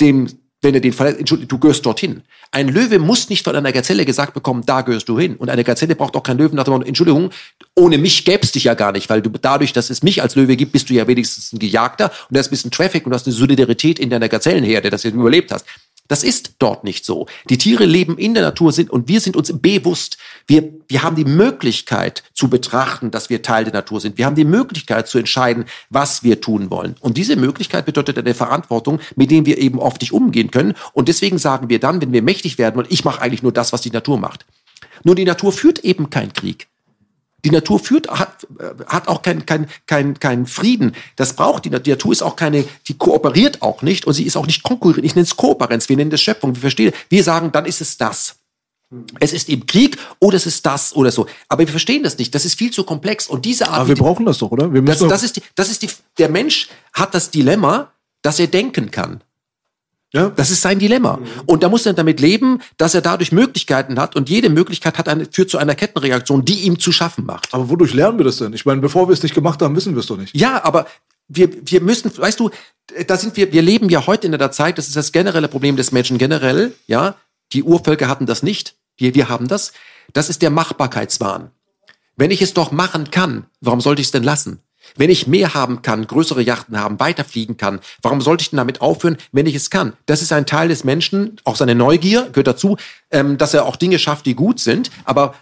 Dem 0.00 0.28
wenn 0.64 0.74
er 0.74 0.80
den 0.80 0.92
verletzt, 0.92 1.20
Entschuldigung, 1.20 1.48
du 1.48 1.58
gehörst 1.58 1.86
dorthin. 1.86 2.22
Ein 2.50 2.68
Löwe 2.68 2.98
muss 2.98 3.28
nicht 3.28 3.44
von 3.44 3.54
einer 3.54 3.72
Gazelle 3.72 4.04
gesagt 4.04 4.34
bekommen, 4.34 4.64
da 4.66 4.80
gehörst 4.80 5.08
du 5.08 5.18
hin. 5.18 5.36
Und 5.36 5.50
eine 5.50 5.62
Gazelle 5.62 5.94
braucht 5.94 6.16
auch 6.16 6.22
keinen 6.22 6.38
Löwen 6.38 6.56
nach 6.56 6.64
dem 6.64 6.72
Motto, 6.72 6.86
Entschuldigung, 6.86 7.30
ohne 7.76 7.98
mich 7.98 8.24
gäb's 8.24 8.52
dich 8.52 8.64
ja 8.64 8.74
gar 8.74 8.92
nicht, 8.92 9.08
weil 9.10 9.22
du 9.22 9.30
dadurch, 9.30 9.72
dass 9.72 9.90
es 9.90 10.02
mich 10.02 10.22
als 10.22 10.34
Löwe 10.34 10.56
gibt, 10.56 10.72
bist 10.72 10.90
du 10.90 10.94
ja 10.94 11.06
wenigstens 11.06 11.52
ein 11.52 11.58
Gejagter 11.58 12.06
und 12.06 12.36
da 12.36 12.40
ist 12.40 12.48
ein 12.48 12.50
bisschen 12.50 12.70
Traffic 12.70 13.04
und 13.04 13.10
du 13.10 13.14
hast 13.14 13.26
eine 13.26 13.34
Solidarität 13.34 13.98
in 13.98 14.10
deiner 14.10 14.28
Gazellenherde, 14.28 14.90
dass 14.90 15.02
du 15.02 15.08
überlebt 15.08 15.52
hast. 15.52 15.66
Das 16.08 16.22
ist 16.22 16.56
dort 16.58 16.84
nicht 16.84 17.04
so. 17.04 17.26
Die 17.48 17.56
Tiere 17.56 17.86
leben 17.86 18.18
in 18.18 18.34
der 18.34 18.42
Natur 18.42 18.72
sind 18.72 18.90
und 18.90 19.08
wir 19.08 19.20
sind 19.20 19.36
uns 19.36 19.52
bewusst. 19.58 20.18
Wir, 20.46 20.72
wir 20.88 21.02
haben 21.02 21.16
die 21.16 21.24
Möglichkeit 21.24 22.22
zu 22.34 22.48
betrachten, 22.48 23.10
dass 23.10 23.30
wir 23.30 23.42
Teil 23.42 23.64
der 23.64 23.72
Natur 23.72 24.00
sind. 24.00 24.18
Wir 24.18 24.26
haben 24.26 24.36
die 24.36 24.44
Möglichkeit 24.44 25.08
zu 25.08 25.18
entscheiden, 25.18 25.64
was 25.88 26.22
wir 26.22 26.40
tun 26.40 26.70
wollen. 26.70 26.96
Und 27.00 27.16
diese 27.16 27.36
Möglichkeit 27.36 27.86
bedeutet 27.86 28.18
eine 28.18 28.34
Verantwortung, 28.34 29.00
mit 29.16 29.30
dem 29.30 29.46
wir 29.46 29.58
eben 29.58 29.78
oft 29.78 30.00
nicht 30.02 30.12
umgehen 30.12 30.50
können. 30.50 30.74
Und 30.92 31.08
deswegen 31.08 31.38
sagen 31.38 31.70
wir 31.70 31.80
dann, 31.80 32.00
wenn 32.02 32.12
wir 32.12 32.22
mächtig 32.22 32.58
werden 32.58 32.76
wollen, 32.76 32.88
ich 32.90 33.04
mache 33.04 33.22
eigentlich 33.22 33.42
nur 33.42 33.52
das, 33.52 33.72
was 33.72 33.80
die 33.80 33.90
Natur 33.90 34.18
macht. 34.18 34.44
Nur 35.02 35.14
die 35.14 35.24
Natur 35.24 35.52
führt 35.52 35.80
eben 35.80 36.10
keinen 36.10 36.32
Krieg. 36.32 36.68
Die 37.44 37.50
Natur 37.50 37.78
führt, 37.78 38.08
hat, 38.08 38.46
hat 38.86 39.06
auch 39.06 39.20
keinen 39.20 39.44
kein, 39.44 39.66
kein, 39.86 40.18
kein 40.18 40.46
Frieden. 40.46 40.92
Das 41.16 41.34
braucht 41.34 41.66
die 41.66 41.70
Natur. 41.70 41.84
Die 41.84 41.90
Natur 41.90 42.12
ist 42.12 42.22
auch 42.22 42.36
keine, 42.36 42.64
die 42.88 42.96
kooperiert 42.96 43.60
auch 43.60 43.82
nicht 43.82 44.06
und 44.06 44.14
sie 44.14 44.24
ist 44.24 44.36
auch 44.36 44.46
nicht 44.46 44.62
konkurrierend. 44.62 45.04
Ich 45.04 45.14
nenne 45.14 45.24
es 45.24 45.36
Kooperenz, 45.36 45.88
wir 45.88 45.96
nennen 45.96 46.10
das 46.10 46.22
Schöpfung. 46.22 46.54
Wir 46.54 46.60
verstehen, 46.62 46.92
wir 47.10 47.22
sagen, 47.22 47.52
dann 47.52 47.66
ist 47.66 47.82
es 47.82 47.98
das. 47.98 48.36
Es 49.20 49.32
ist 49.32 49.48
eben 49.48 49.66
Krieg 49.66 49.98
oder 50.18 50.36
es 50.36 50.46
ist 50.46 50.64
das 50.64 50.94
oder 50.94 51.10
so. 51.10 51.26
Aber 51.48 51.60
wir 51.60 51.68
verstehen 51.68 52.02
das 52.02 52.18
nicht. 52.18 52.34
Das 52.34 52.44
ist 52.44 52.58
viel 52.58 52.70
zu 52.70 52.84
komplex. 52.84 53.26
Und 53.26 53.44
diese 53.44 53.68
Art. 53.68 53.80
Aber 53.80 53.88
wir 53.88 53.96
brauchen 53.96 54.26
das 54.26 54.38
doch, 54.38 54.50
oder? 54.50 54.72
Wir 54.72 54.82
müssen 54.82 55.08
das, 55.08 55.20
das 55.20 55.22
ist 55.22 55.36
die, 55.36 55.42
das 55.54 55.70
ist 55.70 55.82
die, 55.82 55.90
der 56.18 56.28
Mensch 56.28 56.68
hat 56.92 57.14
das 57.14 57.30
Dilemma, 57.30 57.92
dass 58.22 58.38
er 58.40 58.46
denken 58.46 58.90
kann. 58.90 59.22
Ja, 60.14 60.30
das 60.30 60.50
ist 60.50 60.62
sein 60.62 60.78
Dilemma. 60.78 61.16
Mhm. 61.16 61.26
Und 61.46 61.62
da 61.64 61.68
muss 61.68 61.84
er 61.86 61.92
damit 61.92 62.20
leben, 62.20 62.60
dass 62.76 62.94
er 62.94 63.00
dadurch 63.00 63.32
Möglichkeiten 63.32 63.98
hat 63.98 64.14
und 64.14 64.30
jede 64.30 64.48
Möglichkeit 64.48 64.96
hat 64.96 65.08
eine, 65.08 65.26
führt 65.26 65.50
zu 65.50 65.58
einer 65.58 65.74
Kettenreaktion, 65.74 66.44
die 66.44 66.60
ihm 66.60 66.78
zu 66.78 66.92
schaffen 66.92 67.26
macht. 67.26 67.52
Aber 67.52 67.68
wodurch 67.68 67.94
lernen 67.94 68.18
wir 68.18 68.24
das 68.24 68.36
denn? 68.36 68.52
Ich 68.52 68.64
meine, 68.64 68.80
bevor 68.80 69.08
wir 69.08 69.12
es 69.12 69.24
nicht 69.24 69.34
gemacht 69.34 69.60
haben, 69.60 69.74
wissen 69.74 69.94
wir 69.94 70.00
es 70.00 70.06
doch 70.06 70.16
nicht. 70.16 70.34
Ja, 70.36 70.64
aber 70.64 70.86
wir, 71.26 71.50
wir 71.64 71.80
müssen, 71.80 72.16
weißt 72.16 72.38
du, 72.38 72.50
da 73.08 73.16
sind 73.16 73.36
wir, 73.36 73.52
wir 73.52 73.62
leben 73.62 73.88
ja 73.88 74.06
heute 74.06 74.28
in 74.28 74.32
der 74.32 74.52
Zeit, 74.52 74.78
das 74.78 74.86
ist 74.86 74.96
das 74.96 75.10
generelle 75.10 75.48
Problem 75.48 75.76
des 75.76 75.90
Menschen 75.90 76.16
generell, 76.16 76.72
ja. 76.86 77.16
Die 77.52 77.62
Urvölker 77.62 78.08
hatten 78.08 78.26
das 78.26 78.42
nicht. 78.42 78.76
Wir, 78.96 79.14
wir 79.14 79.28
haben 79.28 79.48
das. 79.48 79.72
Das 80.12 80.28
ist 80.28 80.42
der 80.42 80.50
Machbarkeitswahn. 80.50 81.50
Wenn 82.16 82.30
ich 82.30 82.42
es 82.42 82.54
doch 82.54 82.70
machen 82.70 83.10
kann, 83.10 83.46
warum 83.60 83.80
sollte 83.80 84.00
ich 84.00 84.08
es 84.08 84.12
denn 84.12 84.22
lassen? 84.22 84.60
Wenn 84.96 85.10
ich 85.10 85.26
mehr 85.26 85.54
haben 85.54 85.82
kann, 85.82 86.06
größere 86.06 86.42
Yachten 86.42 86.78
haben, 86.78 87.00
weiterfliegen 87.00 87.56
kann, 87.56 87.80
warum 88.02 88.20
sollte 88.20 88.42
ich 88.42 88.50
denn 88.50 88.58
damit 88.58 88.80
aufhören, 88.80 89.16
wenn 89.32 89.46
ich 89.46 89.54
es 89.54 89.70
kann? 89.70 89.94
Das 90.06 90.22
ist 90.22 90.32
ein 90.32 90.46
Teil 90.46 90.68
des 90.68 90.84
Menschen, 90.84 91.40
auch 91.44 91.56
seine 91.56 91.74
Neugier 91.74 92.28
gehört 92.30 92.46
dazu, 92.46 92.76
ähm, 93.10 93.38
dass 93.38 93.54
er 93.54 93.64
auch 93.64 93.76
Dinge 93.76 93.98
schafft, 93.98 94.26
die 94.26 94.34
gut 94.34 94.60
sind. 94.60 94.90
Aber 95.04 95.34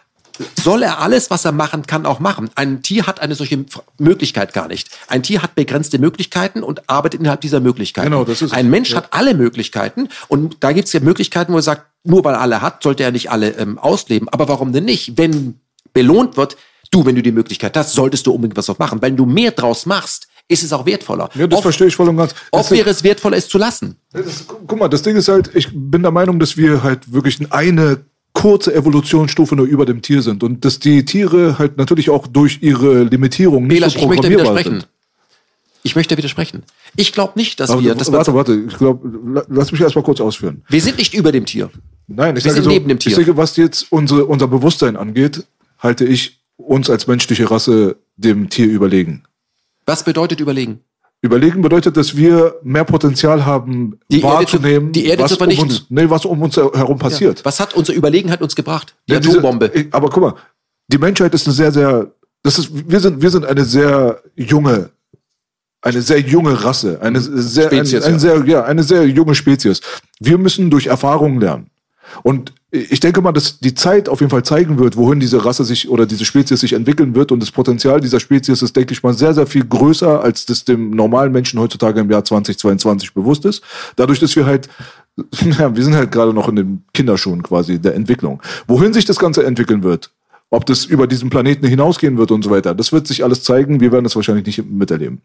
soll 0.60 0.82
er 0.82 1.00
alles, 1.00 1.30
was 1.30 1.44
er 1.44 1.52
machen 1.52 1.86
kann, 1.86 2.06
auch 2.06 2.20
machen? 2.20 2.50
Ein 2.54 2.82
Tier 2.82 3.06
hat 3.06 3.20
eine 3.20 3.34
solche 3.34 3.64
Möglichkeit 3.98 4.52
gar 4.52 4.68
nicht. 4.68 4.88
Ein 5.08 5.22
Tier 5.22 5.42
hat 5.42 5.54
begrenzte 5.54 5.98
Möglichkeiten 5.98 6.62
und 6.62 6.88
arbeitet 6.88 7.20
innerhalb 7.20 7.40
dieser 7.40 7.60
Möglichkeiten. 7.60 8.10
Genau, 8.10 8.24
das 8.24 8.42
ist 8.42 8.52
ein 8.52 8.70
Mensch 8.70 8.90
ja. 8.90 8.98
hat 8.98 9.08
alle 9.12 9.34
Möglichkeiten 9.34 10.08
und 10.28 10.58
da 10.60 10.72
gibt 10.72 10.86
es 10.86 10.92
ja 10.92 11.00
Möglichkeiten, 11.00 11.52
wo 11.52 11.56
er 11.56 11.62
sagt, 11.62 11.86
nur 12.04 12.24
weil 12.24 12.34
er 12.34 12.40
alle 12.40 12.62
hat, 12.62 12.82
sollte 12.82 13.04
er 13.04 13.12
nicht 13.12 13.30
alle 13.30 13.50
ähm, 13.50 13.78
ausleben. 13.78 14.28
Aber 14.28 14.48
warum 14.48 14.72
denn 14.72 14.84
nicht? 14.84 15.16
Wenn 15.16 15.60
belohnt 15.92 16.36
wird, 16.36 16.56
Du, 16.92 17.06
wenn 17.06 17.14
du 17.14 17.22
die 17.22 17.32
Möglichkeit 17.32 17.74
hast, 17.74 17.94
solltest 17.94 18.26
du 18.26 18.32
unbedingt 18.32 18.56
was 18.58 18.66
draus 18.66 18.78
machen. 18.78 19.00
Wenn 19.00 19.16
du 19.16 19.24
mehr 19.24 19.50
draus 19.50 19.86
machst, 19.86 20.28
ist 20.46 20.62
es 20.62 20.74
auch 20.74 20.84
wertvoller. 20.84 21.30
Ja, 21.34 21.46
das 21.46 21.56
oft, 21.56 21.62
verstehe 21.62 21.86
ich 21.86 21.96
voll 21.96 22.10
und 22.10 22.18
ganz. 22.18 22.34
Oft 22.50 22.70
wäre 22.70 22.90
es 22.90 23.02
wertvoller, 23.02 23.38
es 23.38 23.48
zu 23.48 23.56
lassen. 23.56 23.96
Ist, 24.12 24.46
guck 24.46 24.78
mal, 24.78 24.88
das 24.88 25.00
Ding 25.00 25.16
ist 25.16 25.28
halt, 25.28 25.50
ich 25.54 25.70
bin 25.72 26.02
der 26.02 26.10
Meinung, 26.10 26.38
dass 26.38 26.58
wir 26.58 26.82
halt 26.82 27.10
wirklich 27.10 27.38
eine 27.50 28.04
kurze 28.32 28.74
Evolutionsstufe 28.74 29.54
nur 29.56 29.66
über 29.66 29.84
dem 29.86 30.02
Tier 30.02 30.22
sind 30.22 30.42
und 30.42 30.64
dass 30.64 30.78
die 30.78 31.04
Tiere 31.04 31.58
halt 31.58 31.76
natürlich 31.76 32.10
auch 32.10 32.26
durch 32.26 32.58
ihre 32.62 33.04
Limitierung 33.04 33.66
nicht 33.66 33.76
Belasch, 33.78 33.92
so 33.94 33.98
ich 34.00 34.06
möchte 34.06 34.22
programmierbar 34.22 34.52
widersprechen. 34.54 34.80
sind. 34.80 34.88
Ich 35.84 35.96
möchte 35.96 36.16
widersprechen. 36.16 36.62
Ich 36.96 37.12
glaube 37.12 37.32
nicht, 37.36 37.58
dass 37.58 37.70
Aber, 37.70 37.82
wir, 37.82 37.94
dass 37.94 38.10
warte, 38.12 38.32
warte, 38.34 38.54
ich 38.54 38.78
glaube, 38.78 39.44
lass 39.48 39.72
mich 39.72 39.80
erst 39.80 39.96
mal 39.96 40.02
kurz 40.02 40.20
ausführen. 40.20 40.62
wir 40.68 40.80
sind 40.80 40.98
nicht 40.98 41.12
über 41.12 41.32
dem 41.32 41.44
Tier. 41.44 41.70
Nein, 42.06 42.36
ich 42.36 42.44
Wir 42.44 42.52
sage 42.52 42.62
sind 42.62 42.64
so, 42.64 42.70
neben 42.70 42.88
dem 42.88 42.98
Tier. 42.98 43.10
ich 43.10 43.16
sage, 43.16 43.36
was 43.36 43.56
jetzt 43.56 43.90
unsere, 43.90 44.24
unser 44.26 44.46
Bewusstsein 44.48 44.96
angeht, 44.96 45.44
halte 45.78 46.04
ich 46.04 46.38
uns 46.56 46.88
als 46.88 47.06
menschliche 47.08 47.50
Rasse 47.50 47.96
dem 48.16 48.48
Tier 48.48 48.66
überlegen. 48.66 49.24
Was 49.84 50.04
bedeutet 50.04 50.38
überlegen? 50.40 50.80
Überlegen 51.24 51.62
bedeutet, 51.62 51.96
dass 51.96 52.16
wir 52.16 52.56
mehr 52.64 52.84
Potenzial 52.84 53.46
haben, 53.46 53.98
Die 54.10 54.20
Erde 54.20 54.34
wahrzunehmen, 54.34 54.86
zu- 54.92 55.00
die 55.00 55.06
Erde 55.06 55.22
was, 55.22 55.30
zu 55.34 55.40
um 55.44 55.58
uns, 55.58 55.86
nee, 55.88 56.10
was 56.10 56.24
um 56.24 56.42
uns 56.42 56.56
herum 56.56 56.98
passiert. 56.98 57.44
Was 57.44 57.60
hat 57.60 57.74
unsere 57.74 57.96
Überlegenheit 57.96 58.42
uns 58.42 58.56
gebracht? 58.56 58.96
Die 59.08 59.12
Ja, 59.12 59.20
diese- 59.20 59.38
Atombombe. 59.38 59.70
ich- 59.72 59.86
aber 59.94 60.10
guck 60.10 60.22
mal, 60.22 60.34
die 60.88 60.98
Menschheit 60.98 61.32
ist 61.32 61.46
eine 61.46 61.54
sehr, 61.54 61.70
sehr, 61.70 62.10
das 62.42 62.58
ist, 62.58 62.70
wir 62.90 62.98
sind, 62.98 63.22
wir 63.22 63.30
sind 63.30 63.46
eine 63.46 63.64
sehr 63.64 64.20
junge, 64.34 64.90
eine 65.80 66.02
sehr 66.02 66.18
junge 66.18 66.64
Rasse, 66.64 67.00
eine 67.00 67.20
sehr, 67.20 67.66
Spezies, 67.68 68.02
ein, 68.02 68.04
ein 68.04 68.12
ja. 68.14 68.18
sehr, 68.18 68.44
ja, 68.46 68.64
eine 68.64 68.82
sehr 68.82 69.06
junge 69.06 69.36
Spezies. 69.36 69.80
Wir 70.18 70.38
müssen 70.38 70.70
durch 70.70 70.86
Erfahrungen 70.88 71.40
lernen. 71.40 71.70
Und 72.24 72.52
ich 72.74 73.00
denke 73.00 73.20
mal, 73.20 73.32
dass 73.32 73.60
die 73.60 73.74
Zeit 73.74 74.08
auf 74.08 74.20
jeden 74.20 74.30
Fall 74.30 74.44
zeigen 74.44 74.78
wird, 74.78 74.96
wohin 74.96 75.20
diese 75.20 75.44
Rasse 75.44 75.62
sich 75.62 75.90
oder 75.90 76.06
diese 76.06 76.24
Spezies 76.24 76.60
sich 76.60 76.72
entwickeln 76.72 77.14
wird. 77.14 77.30
Und 77.30 77.40
das 77.40 77.50
Potenzial 77.50 78.00
dieser 78.00 78.18
Spezies 78.18 78.62
ist, 78.62 78.74
denke 78.74 78.94
ich 78.94 79.02
mal, 79.02 79.12
sehr, 79.12 79.34
sehr 79.34 79.46
viel 79.46 79.66
größer, 79.66 80.22
als 80.22 80.46
das 80.46 80.64
dem 80.64 80.90
normalen 80.90 81.32
Menschen 81.32 81.60
heutzutage 81.60 82.00
im 82.00 82.10
Jahr 82.10 82.24
2022 82.24 83.12
bewusst 83.12 83.44
ist. 83.44 83.62
Dadurch, 83.96 84.20
dass 84.20 84.34
wir 84.36 84.46
halt, 84.46 84.70
ja, 85.58 85.76
wir 85.76 85.84
sind 85.84 85.94
halt 85.94 86.10
gerade 86.10 86.32
noch 86.32 86.48
in 86.48 86.56
den 86.56 86.84
Kinderschuhen 86.94 87.42
quasi 87.42 87.78
der 87.78 87.94
Entwicklung. 87.94 88.40
Wohin 88.66 88.94
sich 88.94 89.04
das 89.04 89.18
Ganze 89.18 89.44
entwickeln 89.44 89.82
wird, 89.82 90.10
ob 90.52 90.66
das 90.66 90.84
über 90.84 91.06
diesen 91.06 91.30
Planeten 91.30 91.66
hinausgehen 91.66 92.18
wird 92.18 92.30
und 92.30 92.44
so 92.44 92.50
weiter, 92.50 92.74
das 92.74 92.92
wird 92.92 93.06
sich 93.06 93.24
alles 93.24 93.42
zeigen. 93.42 93.80
Wir 93.80 93.90
werden 93.90 94.04
das 94.04 94.14
wahrscheinlich 94.14 94.44
nicht 94.44 94.70
miterleben. 94.70 95.22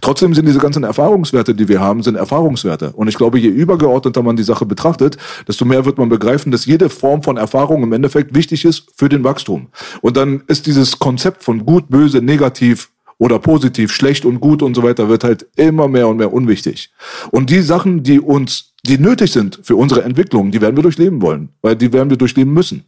Trotzdem 0.00 0.34
sind 0.34 0.48
diese 0.48 0.58
ganzen 0.58 0.84
Erfahrungswerte, 0.84 1.54
die 1.54 1.68
wir 1.68 1.80
haben, 1.80 2.02
sind 2.02 2.14
Erfahrungswerte. 2.14 2.92
Und 2.92 3.06
ich 3.06 3.16
glaube, 3.16 3.38
je 3.38 3.48
übergeordneter 3.48 4.22
man 4.22 4.36
die 4.36 4.42
Sache 4.42 4.64
betrachtet, 4.64 5.18
desto 5.46 5.66
mehr 5.66 5.84
wird 5.84 5.98
man 5.98 6.08
begreifen, 6.08 6.50
dass 6.50 6.64
jede 6.64 6.88
Form 6.88 7.22
von 7.22 7.36
Erfahrung 7.36 7.82
im 7.82 7.92
Endeffekt 7.92 8.34
wichtig 8.34 8.64
ist 8.64 8.86
für 8.96 9.10
den 9.10 9.22
Wachstum. 9.22 9.68
Und 10.00 10.16
dann 10.16 10.44
ist 10.46 10.66
dieses 10.66 10.98
Konzept 10.98 11.44
von 11.44 11.66
gut, 11.66 11.90
böse, 11.90 12.22
negativ 12.22 12.88
oder 13.18 13.38
positiv, 13.38 13.92
schlecht 13.92 14.24
und 14.24 14.40
gut 14.40 14.62
und 14.62 14.74
so 14.74 14.82
weiter, 14.82 15.10
wird 15.10 15.24
halt 15.24 15.46
immer 15.56 15.88
mehr 15.88 16.08
und 16.08 16.16
mehr 16.16 16.32
unwichtig. 16.32 16.90
Und 17.30 17.50
die 17.50 17.60
Sachen, 17.60 18.02
die 18.02 18.18
uns, 18.18 18.72
die 18.86 18.96
nötig 18.96 19.30
sind 19.30 19.60
für 19.62 19.76
unsere 19.76 20.04
Entwicklung, 20.04 20.50
die 20.50 20.62
werden 20.62 20.76
wir 20.76 20.82
durchleben 20.82 21.20
wollen, 21.20 21.50
weil 21.60 21.76
die 21.76 21.92
werden 21.92 22.08
wir 22.08 22.16
durchleben 22.16 22.54
müssen. 22.54 22.84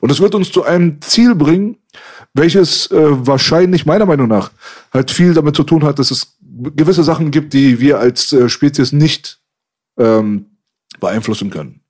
Und 0.00 0.10
es 0.10 0.20
wird 0.20 0.34
uns 0.34 0.52
zu 0.52 0.64
einem 0.64 1.00
Ziel 1.00 1.34
bringen, 1.34 1.78
welches 2.34 2.90
äh, 2.90 3.26
wahrscheinlich 3.26 3.86
meiner 3.86 4.06
Meinung 4.06 4.28
nach 4.28 4.50
halt 4.92 5.10
viel 5.10 5.34
damit 5.34 5.56
zu 5.56 5.64
tun 5.64 5.84
hat, 5.84 5.98
dass 5.98 6.10
es 6.10 6.36
gewisse 6.74 7.04
Sachen 7.04 7.30
gibt, 7.30 7.52
die 7.52 7.80
wir 7.80 7.98
als 7.98 8.32
äh, 8.32 8.48
Spezies 8.48 8.92
nicht 8.92 9.40
ähm, 9.98 10.46
beeinflussen 11.00 11.50
können. 11.50 11.80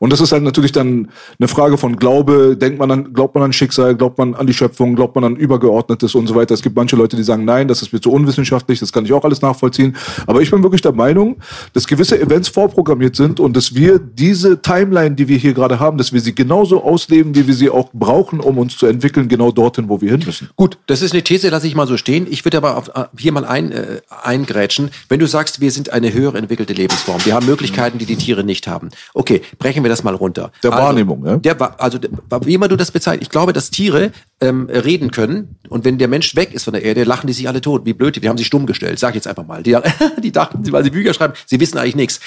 Und 0.00 0.12
das 0.12 0.20
ist 0.20 0.32
halt 0.32 0.42
natürlich 0.42 0.72
dann 0.72 1.08
eine 1.38 1.46
Frage 1.46 1.76
von 1.76 1.96
Glaube. 1.96 2.56
Denkt 2.56 2.78
man 2.78 2.90
an, 2.90 3.12
glaubt 3.12 3.34
man 3.34 3.44
an 3.44 3.52
Schicksal, 3.52 3.94
glaubt 3.94 4.16
man 4.16 4.34
an 4.34 4.46
die 4.46 4.54
Schöpfung, 4.54 4.96
glaubt 4.96 5.14
man 5.14 5.24
an 5.24 5.36
Übergeordnetes 5.36 6.14
und 6.14 6.26
so 6.26 6.34
weiter. 6.34 6.54
Es 6.54 6.62
gibt 6.62 6.74
manche 6.74 6.96
Leute, 6.96 7.16
die 7.16 7.22
sagen, 7.22 7.44
nein, 7.44 7.68
das 7.68 7.82
ist 7.82 7.92
mir 7.92 8.00
zu 8.00 8.10
unwissenschaftlich, 8.10 8.80
das 8.80 8.92
kann 8.92 9.04
ich 9.04 9.12
auch 9.12 9.24
alles 9.24 9.42
nachvollziehen. 9.42 9.94
Aber 10.26 10.40
ich 10.40 10.50
bin 10.50 10.62
wirklich 10.62 10.80
der 10.80 10.92
Meinung, 10.92 11.36
dass 11.74 11.86
gewisse 11.86 12.18
Events 12.18 12.48
vorprogrammiert 12.48 13.14
sind 13.14 13.40
und 13.40 13.54
dass 13.54 13.74
wir 13.74 13.98
diese 13.98 14.62
Timeline, 14.62 15.14
die 15.14 15.28
wir 15.28 15.36
hier 15.36 15.52
gerade 15.52 15.78
haben, 15.78 15.98
dass 15.98 16.14
wir 16.14 16.20
sie 16.20 16.34
genauso 16.34 16.82
ausleben, 16.82 17.34
wie 17.34 17.46
wir 17.46 17.54
sie 17.54 17.68
auch 17.68 17.90
brauchen, 17.92 18.40
um 18.40 18.56
uns 18.56 18.78
zu 18.78 18.86
entwickeln, 18.86 19.28
genau 19.28 19.52
dorthin, 19.52 19.90
wo 19.90 20.00
wir 20.00 20.10
hin 20.10 20.22
müssen. 20.24 20.48
Gut, 20.56 20.78
das 20.86 21.02
ist 21.02 21.12
eine 21.12 21.22
These, 21.22 21.50
lasse 21.50 21.66
ich 21.66 21.74
mal 21.74 21.86
so 21.86 21.98
stehen. 21.98 22.26
Ich 22.30 22.46
würde 22.46 22.56
aber 22.56 22.78
auf, 22.78 22.88
äh, 22.88 23.04
hier 23.18 23.32
mal 23.32 23.44
ein, 23.44 23.70
äh, 23.70 24.00
eingrätschen. 24.22 24.90
Wenn 25.10 25.20
du 25.20 25.26
sagst, 25.26 25.60
wir 25.60 25.70
sind 25.70 25.92
eine 25.92 26.10
höhere 26.14 26.38
entwickelte 26.38 26.72
Lebensform, 26.72 27.20
wir 27.26 27.34
haben 27.34 27.44
Möglichkeiten, 27.44 27.98
die 27.98 28.06
die 28.06 28.16
Tiere 28.16 28.44
nicht 28.44 28.66
haben. 28.66 28.88
Okay, 29.12 29.42
brechen 29.58 29.82
wir 29.82 29.89
das 29.90 30.02
mal 30.02 30.14
runter. 30.14 30.50
Der 30.62 30.72
Wahrnehmung, 30.72 31.26
ja? 31.26 31.36
Der, 31.36 31.80
also, 31.80 31.98
wie 32.44 32.54
immer 32.54 32.68
du 32.68 32.76
das 32.76 32.90
bezeichnest. 32.90 33.22
Ich 33.22 33.30
glaube, 33.30 33.52
dass 33.52 33.70
Tiere 33.70 34.12
ähm, 34.40 34.68
reden 34.70 35.10
können 35.10 35.56
und 35.68 35.84
wenn 35.84 35.98
der 35.98 36.08
Mensch 36.08 36.34
weg 36.36 36.54
ist 36.54 36.64
von 36.64 36.72
der 36.72 36.82
Erde, 36.82 37.04
lachen 37.04 37.26
die 37.26 37.32
sich 37.32 37.48
alle 37.48 37.60
tot. 37.60 37.84
Wie 37.84 37.92
blöd, 37.92 38.22
die 38.22 38.28
haben 38.28 38.38
sich 38.38 38.46
stumm 38.46 38.66
gestellt. 38.66 38.98
Sag 38.98 39.10
ich 39.10 39.16
jetzt 39.16 39.26
einfach 39.26 39.46
mal. 39.46 39.62
Die, 39.62 39.76
die 40.22 40.32
dachten, 40.32 40.70
weil 40.72 40.84
sie 40.84 40.90
Bücher 40.90 41.14
schreiben, 41.14 41.34
sie 41.46 41.60
wissen 41.60 41.78
eigentlich 41.78 41.96
nichts. 41.96 42.20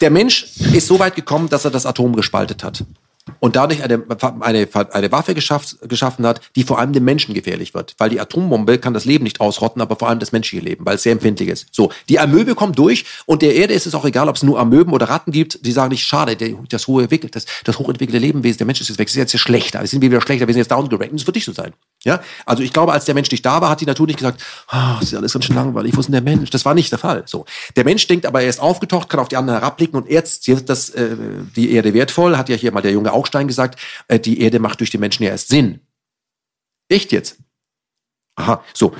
Der 0.00 0.10
Mensch 0.10 0.56
ist 0.72 0.86
so 0.86 0.98
weit 0.98 1.14
gekommen, 1.14 1.48
dass 1.48 1.64
er 1.64 1.70
das 1.70 1.86
Atom 1.86 2.14
gespaltet 2.14 2.64
hat. 2.64 2.84
Und 3.38 3.54
dadurch 3.54 3.82
eine, 3.84 4.02
eine, 4.40 4.68
eine 4.72 5.12
Waffe 5.12 5.34
geschafft, 5.34 5.76
geschaffen 5.88 6.26
hat, 6.26 6.40
die 6.56 6.64
vor 6.64 6.80
allem 6.80 6.92
dem 6.92 7.04
Menschen 7.04 7.34
gefährlich 7.34 7.72
wird. 7.72 7.94
Weil 7.98 8.10
die 8.10 8.20
Atombombe 8.20 8.78
kann 8.78 8.94
das 8.94 9.04
Leben 9.04 9.22
nicht 9.22 9.40
ausrotten, 9.40 9.80
aber 9.80 9.94
vor 9.96 10.08
allem 10.08 10.18
das 10.18 10.32
menschliche 10.32 10.64
Leben, 10.64 10.84
weil 10.84 10.96
es 10.96 11.04
sehr 11.04 11.12
empfindlich 11.12 11.48
ist. 11.48 11.68
So, 11.70 11.92
die 12.08 12.18
Amöbe 12.18 12.56
kommt 12.56 12.78
durch 12.78 13.04
und 13.26 13.42
der 13.42 13.54
Erde 13.54 13.74
ist 13.74 13.86
es 13.86 13.94
auch 13.94 14.04
egal, 14.04 14.28
ob 14.28 14.36
es 14.36 14.42
nur 14.42 14.58
Amöben 14.58 14.92
oder 14.92 15.08
Ratten 15.08 15.30
gibt. 15.30 15.64
Die 15.64 15.70
sagen 15.70 15.90
nicht, 15.90 16.04
schade, 16.04 16.34
der, 16.34 16.50
das, 16.68 16.88
hohe, 16.88 17.06
das, 17.06 17.46
das 17.64 17.78
hochentwickelte 17.78 18.18
Lebewesen, 18.18 18.58
der 18.58 18.66
Mensch 18.66 18.80
ist 18.80 18.88
jetzt 18.88 18.98
weg, 18.98 19.08
ist 19.08 19.14
jetzt 19.14 19.38
schlechter, 19.38 19.80
wir 19.80 19.86
sind 19.86 20.02
wieder 20.02 20.20
schlechter, 20.20 20.48
wir 20.48 20.54
sind 20.54 20.60
jetzt 20.60 20.72
downgerankt. 20.72 21.12
Und 21.12 21.20
das 21.20 21.26
wird 21.26 21.36
nicht 21.36 21.44
so 21.44 21.52
sein. 21.52 21.72
Ja? 22.04 22.20
Also 22.44 22.62
ich 22.62 22.72
glaube, 22.72 22.92
als 22.92 23.04
der 23.04 23.14
Mensch 23.14 23.30
nicht 23.30 23.46
da 23.46 23.60
war, 23.60 23.70
hat 23.70 23.80
die 23.80 23.86
Natur 23.86 24.06
nicht 24.06 24.18
gesagt, 24.18 24.42
ah, 24.68 24.96
das 24.98 25.12
ist 25.12 25.14
alles 25.14 25.32
ganz 25.32 25.44
schön 25.44 25.56
langweilig, 25.56 25.96
wo 25.96 26.00
ist 26.00 26.06
denn 26.06 26.12
der 26.12 26.22
Mensch? 26.22 26.50
Das 26.50 26.64
war 26.64 26.74
nicht 26.74 26.90
der 26.90 26.98
Fall. 26.98 27.22
So. 27.26 27.44
Der 27.76 27.84
Mensch 27.84 28.06
denkt 28.06 28.26
aber, 28.26 28.42
er 28.42 28.48
ist 28.48 28.60
aufgetaucht, 28.60 29.08
kann 29.08 29.20
auf 29.20 29.28
die 29.28 29.36
anderen 29.36 29.60
herabblicken 29.60 30.00
und 30.00 30.10
jetzt 30.10 30.48
ist 30.48 30.68
das, 30.68 30.90
äh, 30.90 31.16
die 31.54 31.72
Erde 31.72 31.94
wertvoll, 31.94 32.36
hat 32.36 32.48
ja 32.48 32.56
hier 32.56 32.72
mal 32.72 32.80
der 32.80 32.92
junge 32.92 33.11
Augstein 33.12 33.48
gesagt, 33.48 33.80
äh, 34.08 34.18
die 34.18 34.40
Erde 34.40 34.58
macht 34.58 34.80
durch 34.80 34.90
den 34.90 35.00
Menschen 35.00 35.24
ja 35.24 35.30
erst 35.30 35.48
Sinn. 35.48 35.80
Echt 36.88 37.12
jetzt? 37.12 37.38
Aha, 38.42 38.60
so. 38.74 38.92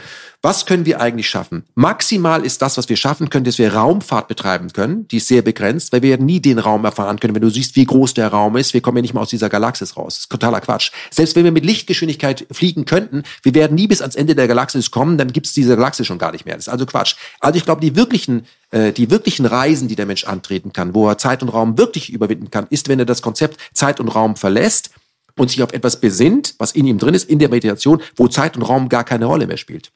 Was 0.44 0.66
können 0.66 0.86
wir 0.86 1.00
eigentlich 1.00 1.28
schaffen? 1.28 1.62
Maximal 1.76 2.44
ist 2.44 2.62
das, 2.62 2.76
was 2.76 2.88
wir 2.88 2.96
schaffen 2.96 3.30
können, 3.30 3.44
dass 3.44 3.58
wir 3.58 3.74
Raumfahrt 3.74 4.26
betreiben 4.26 4.72
können. 4.72 5.06
Die 5.06 5.18
ist 5.18 5.28
sehr 5.28 5.42
begrenzt, 5.42 5.92
weil 5.92 6.02
wir 6.02 6.18
nie 6.18 6.40
den 6.40 6.58
Raum 6.58 6.84
erfahren 6.84 7.20
können. 7.20 7.36
Wenn 7.36 7.42
du 7.42 7.48
siehst, 7.48 7.76
wie 7.76 7.84
groß 7.84 8.14
der 8.14 8.26
Raum 8.26 8.56
ist, 8.56 8.74
wir 8.74 8.80
kommen 8.80 8.96
ja 8.96 9.02
nicht 9.02 9.14
mal 9.14 9.20
aus 9.20 9.30
dieser 9.30 9.48
Galaxis 9.48 9.96
raus. 9.96 10.14
Das 10.14 10.18
ist 10.24 10.32
totaler 10.32 10.60
Quatsch. 10.60 10.90
Selbst 11.12 11.36
wenn 11.36 11.44
wir 11.44 11.52
mit 11.52 11.64
Lichtgeschwindigkeit 11.64 12.44
fliegen 12.50 12.86
könnten, 12.86 13.22
wir 13.44 13.54
werden 13.54 13.76
nie 13.76 13.86
bis 13.86 14.00
ans 14.00 14.16
Ende 14.16 14.34
der 14.34 14.48
Galaxis 14.48 14.90
kommen, 14.90 15.16
dann 15.16 15.32
gibt's 15.32 15.54
diese 15.54 15.76
Galaxis 15.76 16.08
schon 16.08 16.18
gar 16.18 16.32
nicht 16.32 16.44
mehr. 16.44 16.56
Das 16.56 16.66
ist 16.66 16.72
also 16.72 16.86
Quatsch. 16.86 17.14
Also 17.38 17.56
ich 17.56 17.64
glaube, 17.64 17.80
die 17.80 17.94
wirklichen, 17.94 18.44
äh, 18.72 18.90
die 18.90 19.12
wirklichen 19.12 19.46
Reisen, 19.46 19.86
die 19.86 19.96
der 19.96 20.06
Mensch 20.06 20.24
antreten 20.24 20.72
kann, 20.72 20.92
wo 20.92 21.08
er 21.08 21.18
Zeit 21.18 21.42
und 21.44 21.50
Raum 21.50 21.78
wirklich 21.78 22.12
überwinden 22.12 22.50
kann, 22.50 22.66
ist, 22.68 22.88
wenn 22.88 22.98
er 22.98 23.06
das 23.06 23.22
Konzept 23.22 23.60
Zeit 23.74 24.00
und 24.00 24.08
Raum 24.08 24.34
verlässt 24.34 24.90
und 25.38 25.50
sich 25.50 25.62
auf 25.62 25.72
etwas 25.72 26.00
besinnt, 26.00 26.54
was 26.58 26.72
in 26.72 26.86
ihm 26.86 26.98
drin 26.98 27.14
ist, 27.14 27.28
in 27.28 27.38
der 27.38 27.48
Meditation, 27.48 28.02
wo 28.16 28.28
Zeit 28.28 28.56
und 28.56 28.62
Raum 28.62 28.88
gar 28.88 29.04
keine 29.04 29.26
Rolle 29.26 29.46
mehr 29.46 29.56
spielt. 29.56 29.92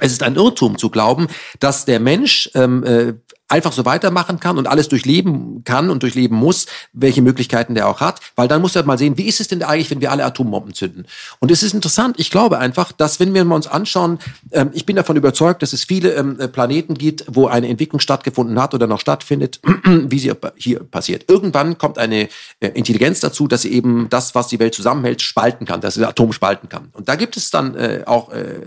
Es 0.00 0.12
ist 0.12 0.22
ein 0.22 0.36
Irrtum 0.36 0.78
zu 0.78 0.90
glauben, 0.90 1.28
dass 1.58 1.84
der 1.84 2.00
Mensch 2.00 2.50
ähm, 2.54 2.84
äh, 2.84 3.14
einfach 3.50 3.72
so 3.72 3.84
weitermachen 3.84 4.38
kann 4.38 4.58
und 4.58 4.68
alles 4.68 4.88
durchleben 4.88 5.64
kann 5.64 5.90
und 5.90 6.02
durchleben 6.02 6.36
muss, 6.36 6.66
welche 6.92 7.20
Möglichkeiten 7.20 7.74
der 7.74 7.88
auch 7.88 8.00
hat, 8.00 8.20
weil 8.36 8.48
dann 8.48 8.62
muss 8.62 8.76
er 8.76 8.84
mal 8.84 8.96
sehen, 8.96 9.18
wie 9.18 9.26
ist 9.26 9.40
es 9.40 9.48
denn 9.48 9.62
eigentlich, 9.62 9.90
wenn 9.90 10.00
wir 10.00 10.12
alle 10.12 10.24
Atombomben 10.24 10.72
zünden? 10.72 11.04
Und 11.40 11.50
es 11.50 11.62
ist 11.62 11.74
interessant, 11.74 12.18
ich 12.18 12.30
glaube 12.30 12.58
einfach, 12.58 12.92
dass 12.92 13.18
wenn 13.18 13.34
wir 13.34 13.44
uns 13.44 13.66
anschauen, 13.66 14.20
ähm, 14.52 14.70
ich 14.72 14.86
bin 14.86 14.96
davon 14.96 15.16
überzeugt, 15.16 15.62
dass 15.62 15.72
es 15.72 15.82
viele 15.84 16.14
ähm, 16.14 16.38
äh, 16.38 16.46
Planeten 16.46 16.94
gibt, 16.94 17.24
wo 17.26 17.48
eine 17.48 17.68
Entwicklung 17.68 17.98
stattgefunden 17.98 18.60
hat 18.62 18.72
oder 18.72 18.86
noch 18.86 19.00
stattfindet, 19.00 19.60
wie 19.84 20.18
sie 20.18 20.32
hier 20.56 20.84
passiert. 20.84 21.28
Irgendwann 21.28 21.76
kommt 21.76 21.98
eine 21.98 22.28
äh, 22.60 22.68
Intelligenz 22.68 23.18
dazu, 23.18 23.48
dass 23.48 23.62
sie 23.62 23.72
eben 23.72 24.08
das, 24.10 24.36
was 24.36 24.46
die 24.46 24.60
Welt 24.60 24.74
zusammenhält, 24.74 25.22
spalten 25.22 25.66
kann, 25.66 25.80
dass 25.80 25.94
sie 25.94 26.06
Atom 26.06 26.32
spalten 26.32 26.68
kann. 26.68 26.90
Und 26.92 27.08
da 27.08 27.16
gibt 27.16 27.36
es 27.36 27.50
dann 27.50 27.74
äh, 27.74 28.02
auch 28.06 28.30
äh, 28.30 28.60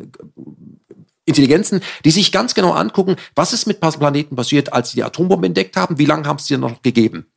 Intelligenzen, 1.25 1.81
die 2.05 2.11
sich 2.11 2.31
ganz 2.31 2.53
genau 2.53 2.71
angucken, 2.71 3.15
was 3.35 3.53
ist 3.53 3.65
mit 3.65 3.79
Planeten 3.79 4.35
passiert, 4.35 4.73
als 4.73 4.91
sie 4.91 4.95
die 4.95 5.03
Atombombe 5.03 5.47
entdeckt 5.47 5.75
haben, 5.75 5.97
wie 5.97 6.05
lange 6.05 6.27
haben 6.27 6.37
es 6.37 6.45
die 6.45 6.57
noch 6.57 6.81
gegeben. 6.81 7.27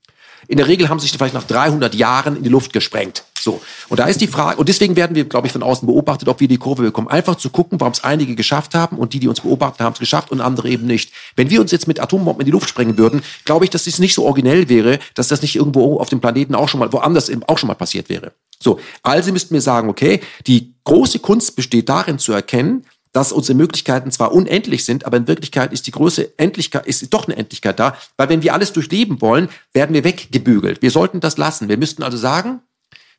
In 0.48 0.58
der 0.58 0.68
Regel 0.68 0.88
haben 0.88 1.00
sie 1.00 1.06
sich 1.06 1.16
vielleicht 1.16 1.34
nach 1.34 1.44
300 1.44 1.94
Jahren 1.94 2.36
in 2.36 2.42
die 2.42 2.48
Luft 2.48 2.72
gesprengt. 2.72 3.24
So. 3.38 3.60
Und 3.88 4.00
da 4.00 4.06
ist 4.06 4.20
die 4.20 4.26
Frage, 4.26 4.58
und 4.58 4.68
deswegen 4.68 4.96
werden 4.96 5.14
wir, 5.14 5.24
glaube 5.24 5.46
ich, 5.46 5.52
von 5.52 5.62
außen 5.62 5.86
beobachtet, 5.86 6.28
ob 6.28 6.40
wir 6.40 6.48
die 6.48 6.58
Kurve 6.58 6.82
bekommen. 6.82 7.08
Einfach 7.08 7.36
zu 7.36 7.50
gucken, 7.50 7.80
warum 7.80 7.92
es 7.92 8.04
einige 8.04 8.34
geschafft 8.34 8.74
haben 8.74 8.98
und 8.98 9.12
die, 9.12 9.20
die 9.20 9.28
uns 9.28 9.40
beobachtet 9.40 9.80
haben, 9.80 9.92
es 9.92 9.98
geschafft 9.98 10.30
und 10.30 10.40
andere 10.40 10.68
eben 10.68 10.86
nicht. 10.86 11.12
Wenn 11.36 11.50
wir 11.50 11.60
uns 11.60 11.70
jetzt 11.70 11.88
mit 11.88 12.00
Atombomben 12.00 12.40
in 12.40 12.46
die 12.46 12.52
Luft 12.52 12.68
sprengen 12.68 12.98
würden, 12.98 13.22
glaube 13.44 13.64
ich, 13.64 13.70
dass 13.70 13.86
es 13.86 13.98
nicht 13.98 14.14
so 14.14 14.24
originell 14.24 14.68
wäre, 14.68 14.98
dass 15.14 15.28
das 15.28 15.42
nicht 15.42 15.56
irgendwo 15.56 16.00
auf 16.00 16.08
dem 16.08 16.20
Planeten 16.20 16.54
auch 16.54 16.68
schon 16.68 16.80
mal, 16.80 16.92
woanders 16.92 17.28
eben 17.28 17.42
auch 17.44 17.58
schon 17.58 17.68
mal 17.68 17.74
passiert 17.74 18.08
wäre. 18.08 18.32
So. 18.60 18.80
Also 19.02 19.32
müssten 19.32 19.54
wir 19.54 19.60
sagen, 19.60 19.88
okay, 19.88 20.20
die 20.46 20.74
große 20.84 21.18
Kunst 21.20 21.56
besteht 21.56 21.88
darin 21.88 22.18
zu 22.18 22.32
erkennen, 22.32 22.84
dass 23.16 23.32
unsere 23.32 23.56
Möglichkeiten 23.56 24.10
zwar 24.10 24.32
unendlich 24.32 24.84
sind, 24.84 25.06
aber 25.06 25.16
in 25.16 25.26
Wirklichkeit 25.26 25.72
ist 25.72 25.86
die 25.86 25.90
große 25.90 26.38
Endlichkeit, 26.38 26.86
ist 26.86 27.14
doch 27.14 27.26
eine 27.26 27.36
Endlichkeit 27.36 27.80
da, 27.80 27.96
weil 28.18 28.28
wenn 28.28 28.42
wir 28.42 28.52
alles 28.52 28.74
durchleben 28.74 29.22
wollen, 29.22 29.48
werden 29.72 29.94
wir 29.94 30.04
weggebügelt. 30.04 30.82
Wir 30.82 30.90
sollten 30.90 31.20
das 31.20 31.38
lassen. 31.38 31.70
Wir 31.70 31.78
müssten 31.78 32.02
also 32.02 32.18
sagen, 32.18 32.60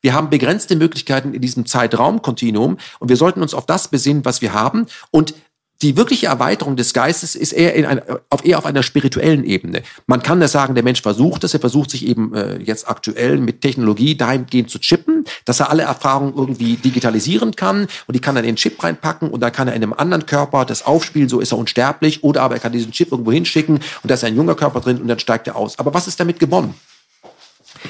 wir 0.02 0.14
haben 0.14 0.30
begrenzte 0.30 0.76
Möglichkeiten 0.76 1.34
in 1.34 1.42
diesem 1.42 1.66
Zeitraumkontinuum 1.66 2.78
und 3.00 3.10
wir 3.10 3.18
sollten 3.18 3.42
uns 3.42 3.56
auf 3.56 3.66
das 3.66 3.88
besinnen, 3.88 4.24
was 4.24 4.44
wir 4.44 4.54
haben 4.54 4.86
und 5.10 5.34
die 5.82 5.96
wirkliche 5.96 6.28
Erweiterung 6.28 6.76
des 6.76 6.94
Geistes 6.94 7.36
ist 7.36 7.52
eher, 7.52 7.76
in 7.76 7.86
einer, 7.86 8.04
auf, 8.30 8.44
eher 8.44 8.58
auf 8.58 8.66
einer 8.66 8.82
spirituellen 8.82 9.44
Ebene. 9.44 9.84
Man 10.08 10.24
kann 10.24 10.40
das 10.40 10.52
sagen, 10.52 10.74
der 10.74 10.84
Mensch 10.84 11.02
versucht 11.02 11.44
es, 11.44 11.54
er 11.54 11.60
versucht 11.60 11.92
sich 11.92 12.06
eben 12.06 12.34
äh, 12.34 12.58
jetzt 12.58 12.90
aktuell 12.90 13.38
mit 13.38 13.62
Technologie 13.62 14.16
dahingehend 14.16 14.72
zu 14.72 14.80
chippen, 14.80 15.26
dass 15.46 15.60
er 15.60 15.70
alle 15.70 15.84
Erfahrungen 15.84 16.34
irgendwie 16.36 16.78
digitalisieren 16.78 17.56
kann 17.56 17.88
und 18.08 18.16
die 18.16 18.20
kann 18.20 18.36
er 18.36 18.42
in 18.42 18.48
den 18.48 18.56
Chip 18.56 18.84
reinpacken 18.84 19.30
und 19.30 19.40
dann 19.42 19.52
kann 19.52 19.68
er 19.68 19.76
in 19.76 19.84
einem 19.84 19.94
anderen 19.94 20.26
Körper 20.26 20.66
das 20.66 20.86
aufspielen, 20.86 21.30
so 21.30 21.40
ist 21.40 21.52
er 21.52 21.60
unsterblich 21.60 22.24
oder 22.24 22.42
aber 22.42 22.56
er 22.56 22.60
kann 22.60 22.72
diesen 22.72 22.92
Chip 22.92 23.12
irgendwo 23.12 23.32
hinschicken 23.32 23.76
und 23.76 24.10
da 24.10 24.16
ist 24.16 24.24
ein 24.24 24.36
junger 24.36 24.56
Körper 24.56 24.80
drin 24.80 25.00
und 25.00 25.08
dann 25.08 25.20
steigt 25.20 25.48
er 25.48 25.56
aus. 25.56 25.78
Aber 25.78 25.94
was 25.94 26.08
ist 26.08 26.20
damit 26.20 26.40
gewonnen? 26.40 26.74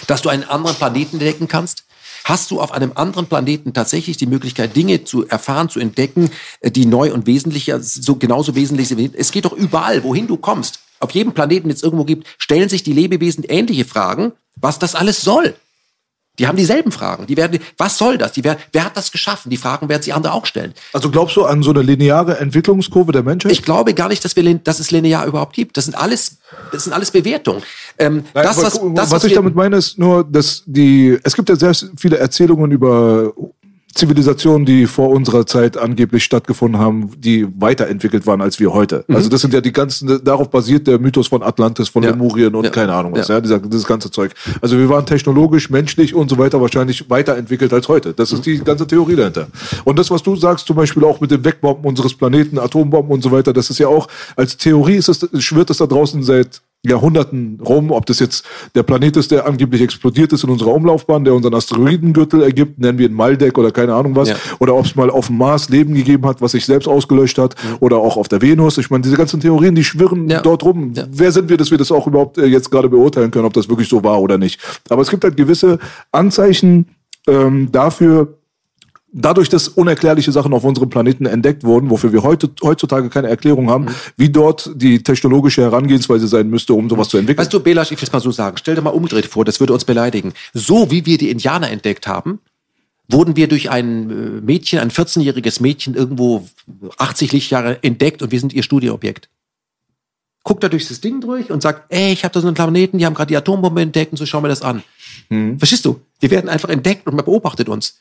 Dass 0.07 0.22
du 0.22 0.30
einen 0.30 0.43
anderen 0.43 0.76
Planeten 0.76 1.15
entdecken 1.15 1.47
kannst, 1.47 1.86
hast 2.23 2.52
du 2.52 2.61
auf 2.61 2.72
einem 2.72 2.91
anderen 2.95 3.27
Planeten 3.27 3.73
tatsächlich 3.73 4.18
die 4.18 4.26
Möglichkeit, 4.26 4.76
Dinge 4.76 5.03
zu 5.03 5.27
erfahren, 5.27 5.69
zu 5.69 5.80
entdecken, 5.80 6.30
äh, 6.61 6.72
die 6.72 6.85
neu 6.85 7.14
und 7.14 7.27
wesentlicher, 7.27 7.80
so 7.81 8.15
genauso 8.15 8.56
wesentlich 8.56 8.88
sind. 8.88 9.15
Es 9.15 9.31
geht 9.31 9.45
doch 9.45 9.53
überall, 9.53 10.03
wohin 10.03 10.27
du 10.27 10.38
kommst. 10.38 10.80
Auf 10.99 11.11
jedem 11.11 11.34
Planeten, 11.34 11.68
den 11.68 11.76
es 11.76 11.84
irgendwo 11.84 12.06
gibt, 12.06 12.27
stellen 12.38 12.69
sich 12.69 12.84
die 12.84 12.94
Lebewesen 12.94 13.44
ähnliche 13.48 13.85
Fragen, 13.85 14.34
was 14.56 14.80
das 14.80 14.95
alles 14.95 15.22
soll. 15.22 15.56
Die 16.39 16.47
haben 16.47 16.55
dieselben 16.55 16.91
Fragen. 16.91 17.26
Die 17.26 17.35
werden, 17.35 17.59
was 17.77 17.97
soll 17.97 18.18
das? 18.18 18.31
Die 18.34 18.43
werden, 18.43 18.59
wer 18.72 18.85
hat 18.85 18.95
das 18.95 19.11
geschaffen? 19.11 19.49
Die 19.49 19.57
Fragen 19.57 19.89
werden 19.89 20.03
sich 20.03 20.14
andere 20.14 20.34
auch 20.34 20.45
stellen. 20.45 20.73
Also 20.93 21.09
glaubst 21.09 21.35
du 21.35 21.45
an 21.45 21.64
so 21.64 21.72
eine 21.72 21.81
lineare 21.81 22.39
Entwicklungskurve 22.39 23.11
der 23.11 23.23
Menschheit? 23.23 23.51
Ich 23.51 23.64
glaube 23.64 23.93
gar 23.93 24.09
nicht, 24.09 24.23
dass, 24.23 24.35
wir, 24.35 24.55
dass 24.55 24.80
es 24.80 24.91
linear 24.91 25.26
überhaupt 25.26 25.53
gibt. 25.53 25.77
Das 25.77 25.85
sind 25.85 25.95
alles, 25.95 26.38
das 26.72 26.84
sind 26.84 26.93
alles 26.93 27.11
Bewertungen. 27.11 27.64
Ähm, 27.97 28.23
Nein, 28.34 28.43
das, 28.43 28.57
was, 28.57 28.73
das, 28.73 28.81
was, 28.81 29.11
was 29.11 29.23
ich 29.23 29.34
damit 29.34 29.55
meine, 29.55 29.77
ist 29.77 29.97
nur, 29.97 30.23
dass 30.23 30.64
die, 30.65 31.18
es 31.23 31.35
gibt 31.35 31.49
ja 31.49 31.55
sehr 31.55 31.73
viele 31.97 32.18
Erzählungen 32.18 32.72
über 32.72 33.34
Zivilisationen, 33.97 34.65
die 34.65 34.85
vor 34.85 35.09
unserer 35.09 35.45
Zeit 35.45 35.75
angeblich 35.75 36.23
stattgefunden 36.23 36.79
haben, 36.79 37.11
die 37.17 37.47
weiterentwickelt 37.57 38.27
waren 38.27 38.41
als 38.41 38.59
wir 38.59 38.71
heute. 38.71 39.03
Mhm. 39.07 39.15
Also 39.15 39.29
das 39.29 39.41
sind 39.41 39.53
ja 39.53 39.61
die 39.61 39.73
ganzen, 39.73 40.23
darauf 40.23 40.49
basiert 40.49 40.87
der 40.87 40.99
Mythos 40.99 41.27
von 41.27 41.41
Atlantis, 41.41 41.89
von 41.89 42.03
ja. 42.03 42.11
Lemurien 42.11 42.53
und 42.55 42.65
ja. 42.65 42.69
keine 42.69 42.93
Ahnung 42.93 43.13
was, 43.13 43.27
ja, 43.27 43.35
ja 43.35 43.41
dieser, 43.41 43.59
dieses 43.59 43.85
ganze 43.85 44.11
Zeug. 44.11 44.33
Also 44.61 44.77
wir 44.77 44.87
waren 44.87 45.05
technologisch, 45.05 45.69
menschlich 45.69 46.13
und 46.13 46.29
so 46.29 46.37
weiter 46.37 46.61
wahrscheinlich 46.61 47.09
weiterentwickelt 47.09 47.73
als 47.73 47.87
heute. 47.87 48.13
Das 48.13 48.31
ist 48.31 48.39
mhm. 48.39 48.51
die 48.51 48.63
ganze 48.63 48.85
Theorie 48.85 49.15
dahinter. 49.15 49.47
Und 49.83 49.97
das, 49.97 50.11
was 50.11 50.21
du 50.21 50.35
sagst, 50.35 50.67
zum 50.67 50.75
Beispiel 50.75 51.03
auch 51.03 51.19
mit 51.19 51.31
dem 51.31 51.43
Wegbomben 51.43 51.85
unseres 51.85 52.13
Planeten, 52.13 52.59
Atombomben 52.59 53.11
und 53.11 53.21
so 53.21 53.31
weiter, 53.31 53.51
das 53.51 53.69
ist 53.69 53.79
ja 53.79 53.87
auch, 53.87 54.07
als 54.35 54.57
Theorie 54.57 54.95
ist 54.95 55.09
es, 55.09 55.27
schwirrt 55.43 55.69
es 55.69 55.77
da 55.77 55.87
draußen 55.87 56.21
seit 56.23 56.61
Jahrhunderten 56.85 57.59
rum, 57.65 57.91
ob 57.91 58.05
das 58.05 58.19
jetzt 58.19 58.45
der 58.75 58.83
Planet 58.83 59.17
ist, 59.17 59.31
der 59.31 59.45
angeblich 59.45 59.81
explodiert 59.81 60.31
ist 60.31 60.43
in 60.43 60.49
unserer 60.49 60.73
Umlaufbahn, 60.73 61.23
der 61.23 61.33
unseren 61.33 61.53
Asteroidengürtel 61.53 62.43
ergibt, 62.43 62.79
nennen 62.79 62.97
wir 62.97 63.07
ihn 63.07 63.13
Maldeck 63.13 63.57
oder 63.57 63.71
keine 63.71 63.93
Ahnung 63.93 64.15
was, 64.15 64.29
ja. 64.29 64.35
oder 64.59 64.75
ob 64.75 64.85
es 64.85 64.95
mal 64.95 65.09
auf 65.09 65.27
dem 65.27 65.37
Mars 65.37 65.69
Leben 65.69 65.93
gegeben 65.93 66.25
hat, 66.25 66.41
was 66.41 66.51
sich 66.51 66.65
selbst 66.65 66.87
ausgelöscht 66.87 67.37
hat, 67.37 67.55
ja. 67.55 67.77
oder 67.79 67.97
auch 67.97 68.15
auf 68.15 68.27
der 68.27 68.41
Venus. 68.41 68.77
Ich 68.77 68.89
meine, 68.89 69.01
diese 69.01 69.17
ganzen 69.17 69.39
Theorien, 69.39 69.75
die 69.75 69.83
schwirren 69.83 70.29
ja. 70.29 70.41
dort 70.41 70.63
rum. 70.63 70.93
Wer 71.11 71.31
sind 71.31 71.49
wir, 71.49 71.57
dass 71.57 71.71
wir 71.71 71.77
das 71.77 71.91
auch 71.91 72.07
überhaupt 72.07 72.37
äh, 72.37 72.45
jetzt 72.45 72.71
gerade 72.71 72.89
beurteilen 72.89 73.31
können, 73.31 73.45
ob 73.45 73.53
das 73.53 73.69
wirklich 73.69 73.89
so 73.89 74.03
war 74.03 74.21
oder 74.21 74.37
nicht? 74.37 74.61
Aber 74.89 75.01
es 75.01 75.09
gibt 75.09 75.23
halt 75.23 75.35
gewisse 75.35 75.79
Anzeichen 76.11 76.87
ähm, 77.27 77.69
dafür, 77.71 78.36
dadurch, 79.11 79.49
dass 79.49 79.67
unerklärliche 79.67 80.31
Sachen 80.31 80.53
auf 80.53 80.63
unserem 80.63 80.89
Planeten 80.89 81.25
entdeckt 81.25 81.63
wurden, 81.63 81.89
wofür 81.89 82.11
wir 82.11 82.23
heute, 82.23 82.49
heutzutage 82.61 83.09
keine 83.09 83.29
Erklärung 83.29 83.69
haben, 83.69 83.85
mhm. 83.85 83.95
wie 84.17 84.29
dort 84.29 84.71
die 84.75 85.01
technologische 85.01 85.61
Herangehensweise 85.61 86.27
sein 86.27 86.49
müsste, 86.49 86.73
um 86.73 86.89
sowas 86.89 87.09
zu 87.09 87.17
entwickeln. 87.17 87.43
Weißt 87.43 87.53
du, 87.53 87.59
Belasch, 87.59 87.91
ich 87.91 87.99
will 87.99 88.07
es 88.07 88.13
mal 88.13 88.19
so 88.19 88.31
sagen, 88.31 88.57
stell 88.57 88.75
dir 88.75 88.81
mal 88.81 88.91
umgedreht 88.91 89.25
vor, 89.25 89.45
das 89.45 89.59
würde 89.59 89.73
uns 89.73 89.85
beleidigen. 89.85 90.34
So 90.53 90.91
wie 90.91 91.05
wir 91.05 91.17
die 91.17 91.29
Indianer 91.29 91.71
entdeckt 91.71 92.07
haben, 92.07 92.39
wurden 93.09 93.35
wir 93.35 93.47
durch 93.47 93.69
ein 93.69 94.09
äh, 94.09 94.41
Mädchen, 94.41 94.79
ein 94.79 94.91
14-jähriges 94.91 95.61
Mädchen 95.61 95.95
irgendwo 95.95 96.47
80 96.97 97.31
Lichtjahre 97.31 97.81
entdeckt 97.84 98.21
und 98.21 98.31
wir 98.31 98.39
sind 98.39 98.53
ihr 98.53 98.63
Studieobjekt. 98.63 99.29
Guckt 100.43 100.63
da 100.63 100.69
durch 100.69 100.88
das 100.88 101.01
Ding 101.01 101.21
durch 101.21 101.51
und 101.51 101.61
sagt, 101.61 101.91
ey, 101.91 102.13
ich 102.13 102.23
habe 102.23 102.34
da 102.34 102.41
so 102.41 102.47
einen 102.47 102.55
Planeten, 102.55 102.97
die 102.97 103.05
haben 103.05 103.13
gerade 103.13 103.27
die 103.27 103.38
Atombombe 103.38 103.81
entdeckt 103.81 104.11
und 104.11 104.17
so 104.17 104.25
schau 104.25 104.41
mir 104.41 104.47
das 104.47 104.61
an. 104.61 104.84
Hm. 105.29 105.57
Verstehst 105.57 105.85
du? 105.85 105.99
Wir 106.19 106.31
werden 106.31 106.49
einfach 106.49 106.69
entdeckt 106.69 107.07
und 107.07 107.15
man 107.15 107.25
beobachtet 107.25 107.69
uns. 107.69 107.99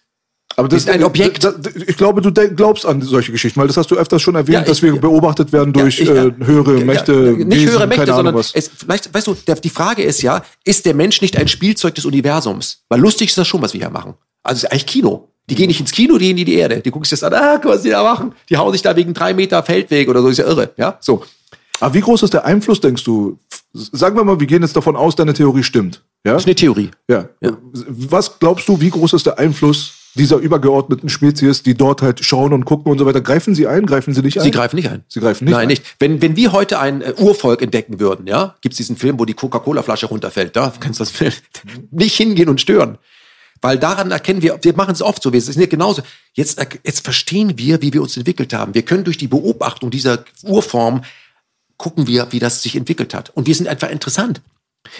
Aber 0.54 0.68
das 0.68 0.82
ist 0.82 0.90
ein 0.90 1.02
Objekt. 1.04 1.44
Das, 1.44 1.54
ich 1.74 1.96
glaube, 1.96 2.22
du 2.22 2.32
glaubst 2.32 2.86
an 2.86 3.02
solche 3.02 3.32
Geschichten, 3.32 3.60
weil 3.60 3.66
das 3.66 3.76
hast 3.76 3.90
du 3.90 3.96
öfters 3.96 4.22
schon 4.22 4.36
erwähnt, 4.36 4.54
ja, 4.54 4.60
ich, 4.62 4.68
dass 4.68 4.82
wir 4.82 4.98
beobachtet 4.98 5.52
werden 5.52 5.72
durch 5.72 6.00
ich, 6.00 6.08
äh, 6.08 6.32
höhere 6.42 6.80
Mächte. 6.84 7.12
nicht 7.12 7.50
Wesen, 7.50 7.68
höhere 7.70 7.86
Mächte, 7.86 8.06
sondern 8.06 8.34
was. 8.34 8.52
Es, 8.54 8.70
vielleicht, 8.74 9.12
weißt 9.12 9.26
du, 9.26 9.34
der, 9.46 9.56
die 9.56 9.68
Frage 9.68 10.02
ist 10.02 10.22
ja, 10.22 10.42
ist 10.64 10.86
der 10.86 10.94
Mensch 10.94 11.20
nicht 11.20 11.36
ein 11.36 11.48
Spielzeug 11.48 11.94
des 11.94 12.06
Universums? 12.06 12.84
Weil 12.88 13.00
lustig 13.00 13.28
ist 13.28 13.38
das 13.38 13.46
schon, 13.46 13.60
was 13.60 13.74
wir 13.74 13.80
hier 13.80 13.90
machen. 13.90 14.14
Also 14.42 14.58
es 14.58 14.62
ist 14.62 14.72
eigentlich 14.72 14.86
Kino. 14.86 15.28
Die 15.50 15.54
gehen 15.54 15.68
nicht 15.68 15.80
ins 15.80 15.92
Kino, 15.92 16.16
die 16.16 16.26
gehen 16.26 16.38
in 16.38 16.46
die 16.46 16.54
Erde. 16.54 16.80
Die 16.80 16.90
gucken 16.90 17.04
sich 17.04 17.20
das 17.20 17.22
an, 17.22 17.34
ah, 17.34 17.58
guck, 17.60 17.72
was 17.72 17.82
die 17.82 17.90
da 17.90 18.02
machen. 18.02 18.32
Die 18.48 18.56
hauen 18.56 18.72
sich 18.72 18.82
da 18.82 18.96
wegen 18.96 19.12
drei 19.12 19.34
Meter 19.34 19.62
Feldweg 19.62 20.08
oder 20.08 20.22
so, 20.22 20.28
ist 20.28 20.38
ja 20.38 20.46
irre. 20.46 20.70
Ja, 20.76 20.96
so. 21.00 21.22
Aber 21.80 21.92
wie 21.92 22.00
groß 22.00 22.22
ist 22.22 22.32
der 22.32 22.46
Einfluss, 22.46 22.80
denkst 22.80 23.04
du? 23.04 23.38
Sagen 23.74 24.16
wir 24.16 24.24
mal, 24.24 24.40
wir 24.40 24.46
gehen 24.46 24.62
jetzt 24.62 24.74
davon 24.74 24.96
aus, 24.96 25.14
deine 25.14 25.34
Theorie 25.34 25.62
stimmt. 25.62 26.02
Ja? 26.24 26.32
Das 26.32 26.42
ist 26.42 26.46
eine 26.46 26.54
Theorie. 26.54 26.90
Ja. 27.08 27.28
ja. 27.40 27.52
Was 27.62 28.38
glaubst 28.38 28.66
du, 28.68 28.80
wie 28.80 28.88
groß 28.88 29.12
ist 29.12 29.26
der 29.26 29.38
Einfluss 29.38 29.92
dieser 30.16 30.36
übergeordneten 30.38 31.08
Spezies, 31.08 31.62
die 31.62 31.74
dort 31.74 32.02
halt 32.02 32.24
schauen 32.24 32.52
und 32.52 32.64
gucken 32.64 32.90
und 32.90 32.98
so 32.98 33.06
weiter. 33.06 33.20
Greifen 33.20 33.54
sie 33.54 33.66
ein? 33.66 33.86
Greifen 33.86 34.14
sie 34.14 34.22
nicht 34.22 34.38
ein? 34.38 34.44
Sie 34.44 34.50
greifen 34.50 34.76
nicht 34.76 34.88
ein. 34.88 35.04
Sie 35.08 35.20
greifen 35.20 35.44
nicht 35.44 35.52
Nein, 35.52 35.62
ein. 35.62 35.68
nicht. 35.68 35.84
Wenn, 35.98 36.20
wenn 36.22 36.36
wir 36.36 36.52
heute 36.52 36.78
ein 36.78 37.02
äh, 37.02 37.14
Urvolk 37.18 37.62
entdecken 37.62 38.00
würden, 38.00 38.26
ja, 38.26 38.56
gibt's 38.60 38.78
diesen 38.78 38.96
Film, 38.96 39.18
wo 39.18 39.24
die 39.24 39.34
Coca-Cola-Flasche 39.34 40.06
runterfällt. 40.06 40.56
Da 40.56 40.72
kannst 40.80 41.00
du 41.00 41.04
das 41.04 41.10
Film 41.10 41.32
nicht 41.90 42.16
hingehen 42.16 42.48
und 42.48 42.60
stören. 42.60 42.98
Weil 43.62 43.78
daran 43.78 44.10
erkennen 44.10 44.42
wir, 44.42 44.58
wir 44.62 44.74
machen 44.74 44.92
es 44.92 45.02
oft 45.02 45.22
so, 45.22 45.32
wir 45.32 45.40
sind 45.40 45.60
ja 45.60 45.66
genauso. 45.66 46.02
Jetzt, 46.34 46.60
jetzt 46.84 47.04
verstehen 47.04 47.56
wir, 47.56 47.80
wie 47.82 47.92
wir 47.92 48.02
uns 48.02 48.16
entwickelt 48.16 48.52
haben. 48.52 48.74
Wir 48.74 48.82
können 48.82 49.04
durch 49.04 49.18
die 49.18 49.28
Beobachtung 49.28 49.90
dieser 49.90 50.24
Urform 50.42 51.02
gucken 51.78 52.06
wir, 52.06 52.28
wie 52.30 52.38
das 52.38 52.62
sich 52.62 52.76
entwickelt 52.76 53.14
hat. 53.14 53.30
Und 53.30 53.46
wir 53.46 53.54
sind 53.54 53.68
einfach 53.68 53.90
interessant. 53.90 54.40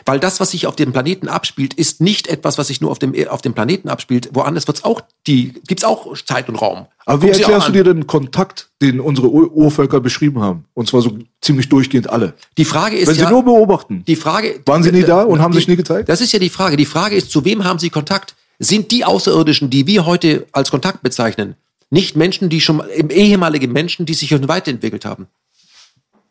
Weil 0.04 0.20
das, 0.20 0.40
was 0.40 0.50
sich 0.50 0.66
auf 0.66 0.76
dem 0.76 0.92
Planeten 0.92 1.28
abspielt, 1.28 1.74
ist 1.74 2.00
nicht 2.00 2.26
etwas, 2.28 2.58
was 2.58 2.68
sich 2.68 2.80
nur 2.80 2.90
auf 2.90 2.98
dem, 2.98 3.14
auf 3.28 3.42
dem 3.42 3.54
Planeten 3.54 3.88
abspielt. 3.88 4.30
Woanders 4.32 4.66
wird's 4.66 4.84
auch 4.84 5.00
die, 5.26 5.54
gibt's 5.66 5.84
auch 5.84 6.14
Zeit 6.24 6.48
und 6.48 6.56
Raum. 6.56 6.86
Aber 7.04 7.22
wie 7.22 7.30
erklärst 7.30 7.68
du 7.68 7.72
dir 7.72 7.84
den 7.84 8.06
Kontakt, 8.06 8.70
den 8.82 9.00
unsere 9.00 9.30
Ur 9.30 9.52
Urvölker 9.52 10.00
beschrieben 10.00 10.40
haben? 10.40 10.64
Und 10.74 10.88
zwar 10.88 11.02
so 11.02 11.18
ziemlich 11.40 11.68
durchgehend 11.68 12.10
alle. 12.10 12.34
Die 12.58 12.64
Frage 12.64 12.96
ist 12.96 13.08
Wenn 13.08 13.16
ja, 13.16 13.26
sie 13.26 13.32
nur 13.32 13.44
beobachten. 13.44 14.04
Die 14.06 14.16
Frage. 14.16 14.60
Waren 14.66 14.82
sie 14.82 14.92
nie 14.92 15.02
da 15.02 15.22
und 15.22 15.38
die, 15.38 15.42
haben 15.42 15.52
sich 15.52 15.68
nie 15.68 15.76
gezeigt? 15.76 16.08
Das 16.08 16.20
ist 16.20 16.32
ja 16.32 16.38
die 16.38 16.50
Frage. 16.50 16.76
Die 16.76 16.86
Frage 16.86 17.14
ist, 17.14 17.30
zu 17.30 17.44
wem 17.44 17.64
haben 17.64 17.78
sie 17.78 17.90
Kontakt? 17.90 18.34
Sind 18.58 18.90
die 18.90 19.04
Außerirdischen, 19.04 19.70
die 19.70 19.86
wir 19.86 20.06
heute 20.06 20.46
als 20.52 20.70
Kontakt 20.70 21.02
bezeichnen, 21.02 21.56
nicht 21.90 22.16
Menschen, 22.16 22.48
die 22.48 22.60
schon, 22.60 22.82
ehemalige 23.10 23.68
Menschen, 23.68 24.06
die 24.06 24.14
sich 24.14 24.30
schon 24.30 24.48
weiterentwickelt 24.48 25.04
haben? 25.04 25.26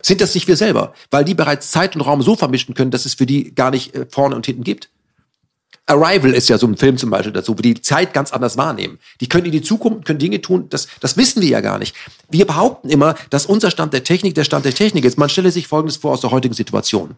Sind 0.05 0.21
das 0.21 0.35
nicht 0.35 0.47
wir 0.47 0.55
selber, 0.55 0.93
weil 1.09 1.25
die 1.25 1.33
bereits 1.33 1.71
Zeit 1.71 1.95
und 1.95 2.01
Raum 2.01 2.21
so 2.21 2.35
vermischen 2.35 2.75
können, 2.75 2.91
dass 2.91 3.05
es 3.05 3.15
für 3.15 3.25
die 3.25 3.55
gar 3.55 3.71
nicht 3.71 3.95
äh, 3.95 4.05
vorne 4.09 4.35
und 4.35 4.45
hinten 4.45 4.63
gibt. 4.63 4.89
Arrival 5.87 6.33
ist 6.33 6.49
ja 6.49 6.57
so 6.57 6.67
ein 6.67 6.77
Film 6.77 6.97
zum 6.97 7.09
Beispiel 7.11 7.33
dazu, 7.33 7.57
wo 7.57 7.61
die 7.61 7.79
Zeit 7.79 8.13
ganz 8.13 8.31
anders 8.31 8.57
wahrnehmen. 8.57 8.99
Die 9.21 9.29
können 9.29 9.45
in 9.45 9.51
die 9.51 9.61
Zukunft, 9.61 10.05
können 10.05 10.19
Dinge 10.19 10.41
tun, 10.41 10.67
das, 10.69 10.87
das 10.99 11.15
wissen 11.17 11.41
wir 11.41 11.49
ja 11.49 11.61
gar 11.61 11.77
nicht. 11.79 11.95
Wir 12.29 12.45
behaupten 12.45 12.89
immer, 12.89 13.15
dass 13.29 13.45
unser 13.45 13.71
Stand 13.71 13.93
der 13.93 14.03
Technik 14.03 14.35
der 14.35 14.43
Stand 14.43 14.65
der 14.65 14.73
Technik 14.73 15.05
ist. 15.05 15.17
Man 15.17 15.29
stelle 15.29 15.51
sich 15.51 15.67
Folgendes 15.67 15.97
vor 15.97 16.13
aus 16.13 16.21
der 16.21 16.31
heutigen 16.31 16.55
Situation. 16.55 17.15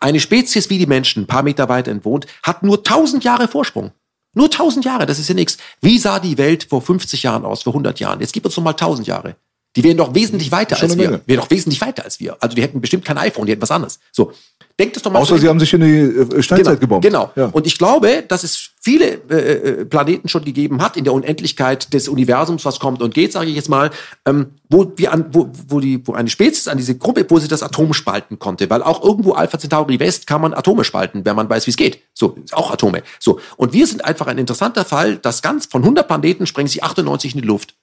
Eine 0.00 0.20
Spezies 0.20 0.70
wie 0.70 0.78
die 0.78 0.86
Menschen, 0.86 1.22
ein 1.22 1.26
paar 1.26 1.42
Meter 1.42 1.68
weit 1.68 1.88
entwohnt, 1.88 2.26
hat 2.42 2.62
nur 2.62 2.82
tausend 2.82 3.24
Jahre 3.24 3.48
Vorsprung. 3.48 3.92
Nur 4.34 4.50
tausend 4.50 4.84
Jahre, 4.84 5.06
das 5.06 5.18
ist 5.18 5.28
ja 5.28 5.34
nichts. 5.34 5.56
Wie 5.80 5.98
sah 5.98 6.18
die 6.18 6.36
Welt 6.36 6.64
vor 6.68 6.82
50 6.82 7.22
Jahren 7.22 7.46
aus, 7.46 7.62
vor 7.62 7.72
100 7.72 8.00
Jahren? 8.00 8.20
Jetzt 8.20 8.34
gibt 8.34 8.44
uns 8.44 8.56
noch 8.56 8.64
mal 8.64 8.74
tausend 8.74 9.06
Jahre. 9.06 9.36
Die 9.76 9.84
wären 9.84 9.98
doch 9.98 10.14
wesentlich 10.14 10.50
weiter 10.50 10.80
als 10.80 10.96
wir. 10.96 11.20
Wären 11.26 11.40
doch 11.40 11.50
wesentlich 11.50 11.80
weiter 11.80 12.04
als 12.04 12.18
wir. 12.18 12.36
Also 12.40 12.56
die 12.56 12.62
hätten 12.62 12.80
bestimmt 12.80 13.04
kein 13.04 13.18
iPhone, 13.18 13.46
die 13.46 13.52
hätten 13.52 13.62
was 13.62 13.70
anderes. 13.70 13.98
So. 14.10 14.32
Denkt 14.78 14.94
es 14.96 15.02
doch 15.02 15.10
mal. 15.10 15.20
Außer 15.20 15.38
sie 15.38 15.48
haben 15.48 15.58
sich 15.58 15.72
in 15.72 15.80
die 15.80 16.36
äh, 16.36 16.42
Steinzeit 16.42 16.66
genau, 16.66 16.80
gebombt. 16.80 17.04
Genau. 17.04 17.30
Ja. 17.34 17.46
Und 17.46 17.66
ich 17.66 17.78
glaube, 17.78 18.24
dass 18.28 18.44
es 18.44 18.72
viele 18.78 19.20
äh, 19.30 19.34
äh, 19.34 19.84
Planeten 19.86 20.28
schon 20.28 20.44
gegeben 20.44 20.82
hat 20.82 20.98
in 20.98 21.04
der 21.04 21.14
Unendlichkeit 21.14 21.94
des 21.94 22.08
Universums, 22.08 22.66
was 22.66 22.78
kommt 22.78 23.00
und 23.00 23.14
geht, 23.14 23.32
sage 23.32 23.48
ich 23.48 23.56
jetzt 23.56 23.70
mal, 23.70 23.90
ähm, 24.26 24.48
wo 24.68 24.92
wir 24.96 25.12
an, 25.12 25.26
wo, 25.32 25.48
wo 25.68 25.80
die, 25.80 26.06
wo 26.06 26.12
eine 26.12 26.28
Spezies 26.28 26.68
an 26.68 26.76
diese 26.76 26.94
Gruppe, 26.98 27.24
wo 27.28 27.38
sie 27.38 27.48
das 27.48 27.62
Atom 27.62 27.94
spalten 27.94 28.38
konnte, 28.38 28.68
weil 28.68 28.82
auch 28.82 29.02
irgendwo 29.02 29.32
Alpha 29.32 29.58
Centauri 29.58 29.98
West 29.98 30.26
kann 30.26 30.42
man 30.42 30.52
Atome 30.52 30.84
spalten, 30.84 31.24
wenn 31.24 31.36
man 31.36 31.48
weiß, 31.48 31.66
wie 31.66 31.70
es 31.70 31.76
geht. 31.78 32.02
So, 32.12 32.36
auch 32.52 32.70
Atome. 32.70 33.02
So. 33.18 33.40
Und 33.56 33.72
wir 33.72 33.86
sind 33.86 34.04
einfach 34.04 34.26
ein 34.26 34.36
interessanter 34.36 34.84
Fall, 34.84 35.16
dass 35.16 35.40
ganz 35.40 35.64
von 35.66 35.82
100 35.82 36.06
Planeten 36.06 36.46
sprengen 36.46 36.68
sie 36.68 36.82
98 36.82 37.34
in 37.34 37.40
die 37.40 37.46
Luft 37.46 37.76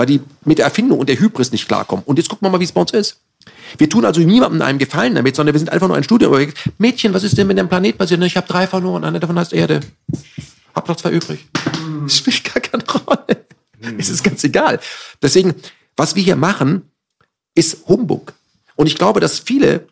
weil 0.00 0.06
die 0.06 0.22
mit 0.46 0.56
der 0.56 0.64
Erfindung 0.64 0.98
und 0.98 1.10
der 1.10 1.20
Hybris 1.20 1.52
nicht 1.52 1.68
klarkommen. 1.68 2.02
Und 2.06 2.16
jetzt 2.16 2.30
gucken 2.30 2.46
wir 2.46 2.50
mal, 2.50 2.58
wie 2.58 2.64
es 2.64 2.72
bei 2.72 2.80
uns 2.80 2.92
ist. 2.92 3.20
Wir 3.76 3.86
tun 3.86 4.06
also 4.06 4.22
niemandem 4.22 4.62
einen 4.62 4.78
Gefallen 4.78 5.14
damit, 5.14 5.36
sondern 5.36 5.54
wir 5.54 5.58
sind 5.58 5.68
einfach 5.68 5.88
nur 5.88 5.96
ein 5.98 6.04
Studienobjekt. 6.04 6.70
Mädchen, 6.78 7.12
was 7.12 7.22
ist 7.22 7.36
denn 7.36 7.46
mit 7.46 7.58
dem 7.58 7.68
Planet 7.68 7.98
passiert? 7.98 8.22
Ich 8.22 8.34
habe 8.34 8.48
drei 8.48 8.66
verloren, 8.66 9.04
einer 9.04 9.20
davon 9.20 9.38
heißt 9.38 9.52
Erde. 9.52 9.80
Hab 10.74 10.88
noch 10.88 10.96
zwei 10.96 11.10
übrig. 11.10 11.46
Das 12.04 12.16
spielt 12.16 12.44
gar 12.44 12.62
keine 12.62 12.82
Rolle. 12.82 13.44
Es 13.98 14.08
ist 14.08 14.22
ganz 14.22 14.42
egal. 14.42 14.80
Deswegen, 15.20 15.54
was 15.98 16.16
wir 16.16 16.22
hier 16.22 16.36
machen, 16.36 16.90
ist 17.54 17.86
Humbug. 17.86 18.32
Und 18.76 18.86
ich 18.86 18.94
glaube, 18.94 19.20
dass 19.20 19.38
viele 19.38 19.86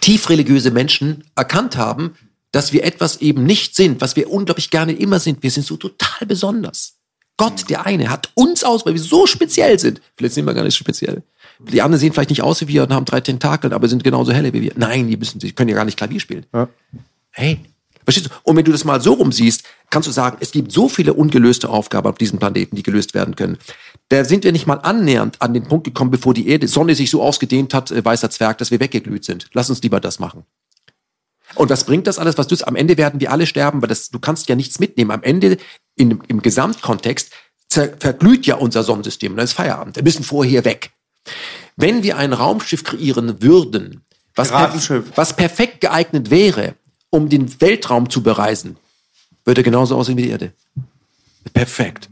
tiefreligiöse 0.00 0.70
Menschen 0.70 1.24
erkannt 1.34 1.76
haben, 1.76 2.14
dass 2.50 2.72
wir 2.72 2.82
etwas 2.82 3.20
eben 3.20 3.44
nicht 3.44 3.76
sind, 3.76 4.00
was 4.00 4.16
wir 4.16 4.30
unglaublich 4.30 4.70
gerne 4.70 4.92
immer 4.94 5.20
sind. 5.20 5.42
Wir 5.42 5.50
sind 5.50 5.66
so 5.66 5.76
total 5.76 6.26
besonders. 6.26 6.97
Gott, 7.38 7.70
der 7.70 7.86
eine, 7.86 8.10
hat 8.10 8.30
uns 8.34 8.64
aus, 8.64 8.84
weil 8.84 8.92
wir 8.92 9.00
so 9.00 9.26
speziell 9.26 9.78
sind. 9.78 10.02
Vielleicht 10.16 10.34
sind 10.34 10.44
wir 10.44 10.52
gar 10.54 10.64
nicht 10.64 10.76
speziell. 10.76 11.22
Die 11.60 11.80
anderen 11.80 12.00
sehen 12.00 12.12
vielleicht 12.12 12.30
nicht 12.30 12.42
aus 12.42 12.60
wie 12.60 12.68
wir 12.68 12.82
und 12.82 12.92
haben 12.92 13.04
drei 13.04 13.20
Tentakeln, 13.20 13.72
aber 13.72 13.88
sind 13.88 14.04
genauso 14.04 14.32
helle 14.32 14.52
wie 14.52 14.60
wir. 14.60 14.72
Nein, 14.76 15.08
die 15.08 15.16
müssen, 15.16 15.38
die 15.38 15.52
können 15.52 15.70
ja 15.70 15.76
gar 15.76 15.84
nicht 15.84 15.96
Klavier 15.96 16.20
spielen. 16.20 16.46
Hey, 17.30 17.60
verstehst 18.04 18.26
du? 18.26 18.30
Und 18.42 18.56
wenn 18.56 18.64
du 18.64 18.72
das 18.72 18.84
mal 18.84 19.00
so 19.00 19.14
rumsiehst, 19.14 19.62
kannst 19.88 20.08
du 20.08 20.12
sagen, 20.12 20.36
es 20.40 20.50
gibt 20.50 20.72
so 20.72 20.88
viele 20.88 21.14
ungelöste 21.14 21.68
Aufgaben 21.68 22.08
auf 22.08 22.18
diesem 22.18 22.38
Planeten, 22.38 22.76
die 22.76 22.82
gelöst 22.82 23.14
werden 23.14 23.36
können. 23.36 23.58
Da 24.08 24.24
sind 24.24 24.44
wir 24.44 24.52
nicht 24.52 24.66
mal 24.66 24.76
annähernd 24.76 25.40
an 25.40 25.54
den 25.54 25.64
Punkt 25.64 25.84
gekommen, 25.84 26.10
bevor 26.10 26.34
die 26.34 26.48
Erde, 26.48 26.66
Sonne 26.66 26.94
sich 26.94 27.10
so 27.10 27.22
ausgedehnt 27.22 27.74
hat, 27.74 27.90
äh, 27.90 28.04
weißer 28.04 28.30
Zwerg, 28.30 28.58
dass 28.58 28.70
wir 28.70 28.80
weggeglüht 28.80 29.24
sind. 29.24 29.48
Lass 29.52 29.70
uns 29.70 29.82
lieber 29.82 30.00
das 30.00 30.18
machen. 30.18 30.44
Und 31.54 31.70
was 31.70 31.84
bringt 31.84 32.06
das 32.06 32.18
alles, 32.18 32.38
was 32.38 32.46
du 32.46 32.56
Am 32.66 32.76
Ende 32.76 32.96
werden 32.96 33.20
wir 33.20 33.32
alle 33.32 33.46
sterben, 33.46 33.80
weil 33.82 33.88
das, 33.88 34.10
du 34.10 34.18
kannst 34.18 34.48
ja 34.48 34.54
nichts 34.54 34.78
mitnehmen. 34.78 35.10
Am 35.10 35.22
Ende, 35.22 35.56
in, 35.98 36.22
im 36.28 36.42
Gesamtkontext, 36.42 37.32
verglüht 37.68 38.46
ja 38.46 38.56
unser 38.56 38.82
Sonnensystem. 38.82 39.36
Dann 39.36 39.44
ist 39.44 39.52
Feierabend. 39.52 39.96
Wir 39.96 40.02
müssen 40.02 40.24
vorher 40.24 40.64
weg. 40.64 40.90
Wenn 41.76 42.02
wir 42.02 42.16
ein 42.16 42.32
Raumschiff 42.32 42.82
kreieren 42.82 43.42
würden, 43.42 44.02
was, 44.34 44.48
per, 44.48 44.58
Piratenschiff. 44.58 45.04
was 45.14 45.36
perfekt 45.36 45.80
geeignet 45.80 46.30
wäre, 46.30 46.74
um 47.10 47.28
den 47.28 47.60
Weltraum 47.60 48.10
zu 48.10 48.22
bereisen, 48.22 48.76
würde 49.44 49.62
genauso 49.62 49.96
aussehen 49.96 50.16
wie 50.16 50.22
die 50.22 50.30
Erde. 50.30 50.52
Perfekt. 51.52 52.08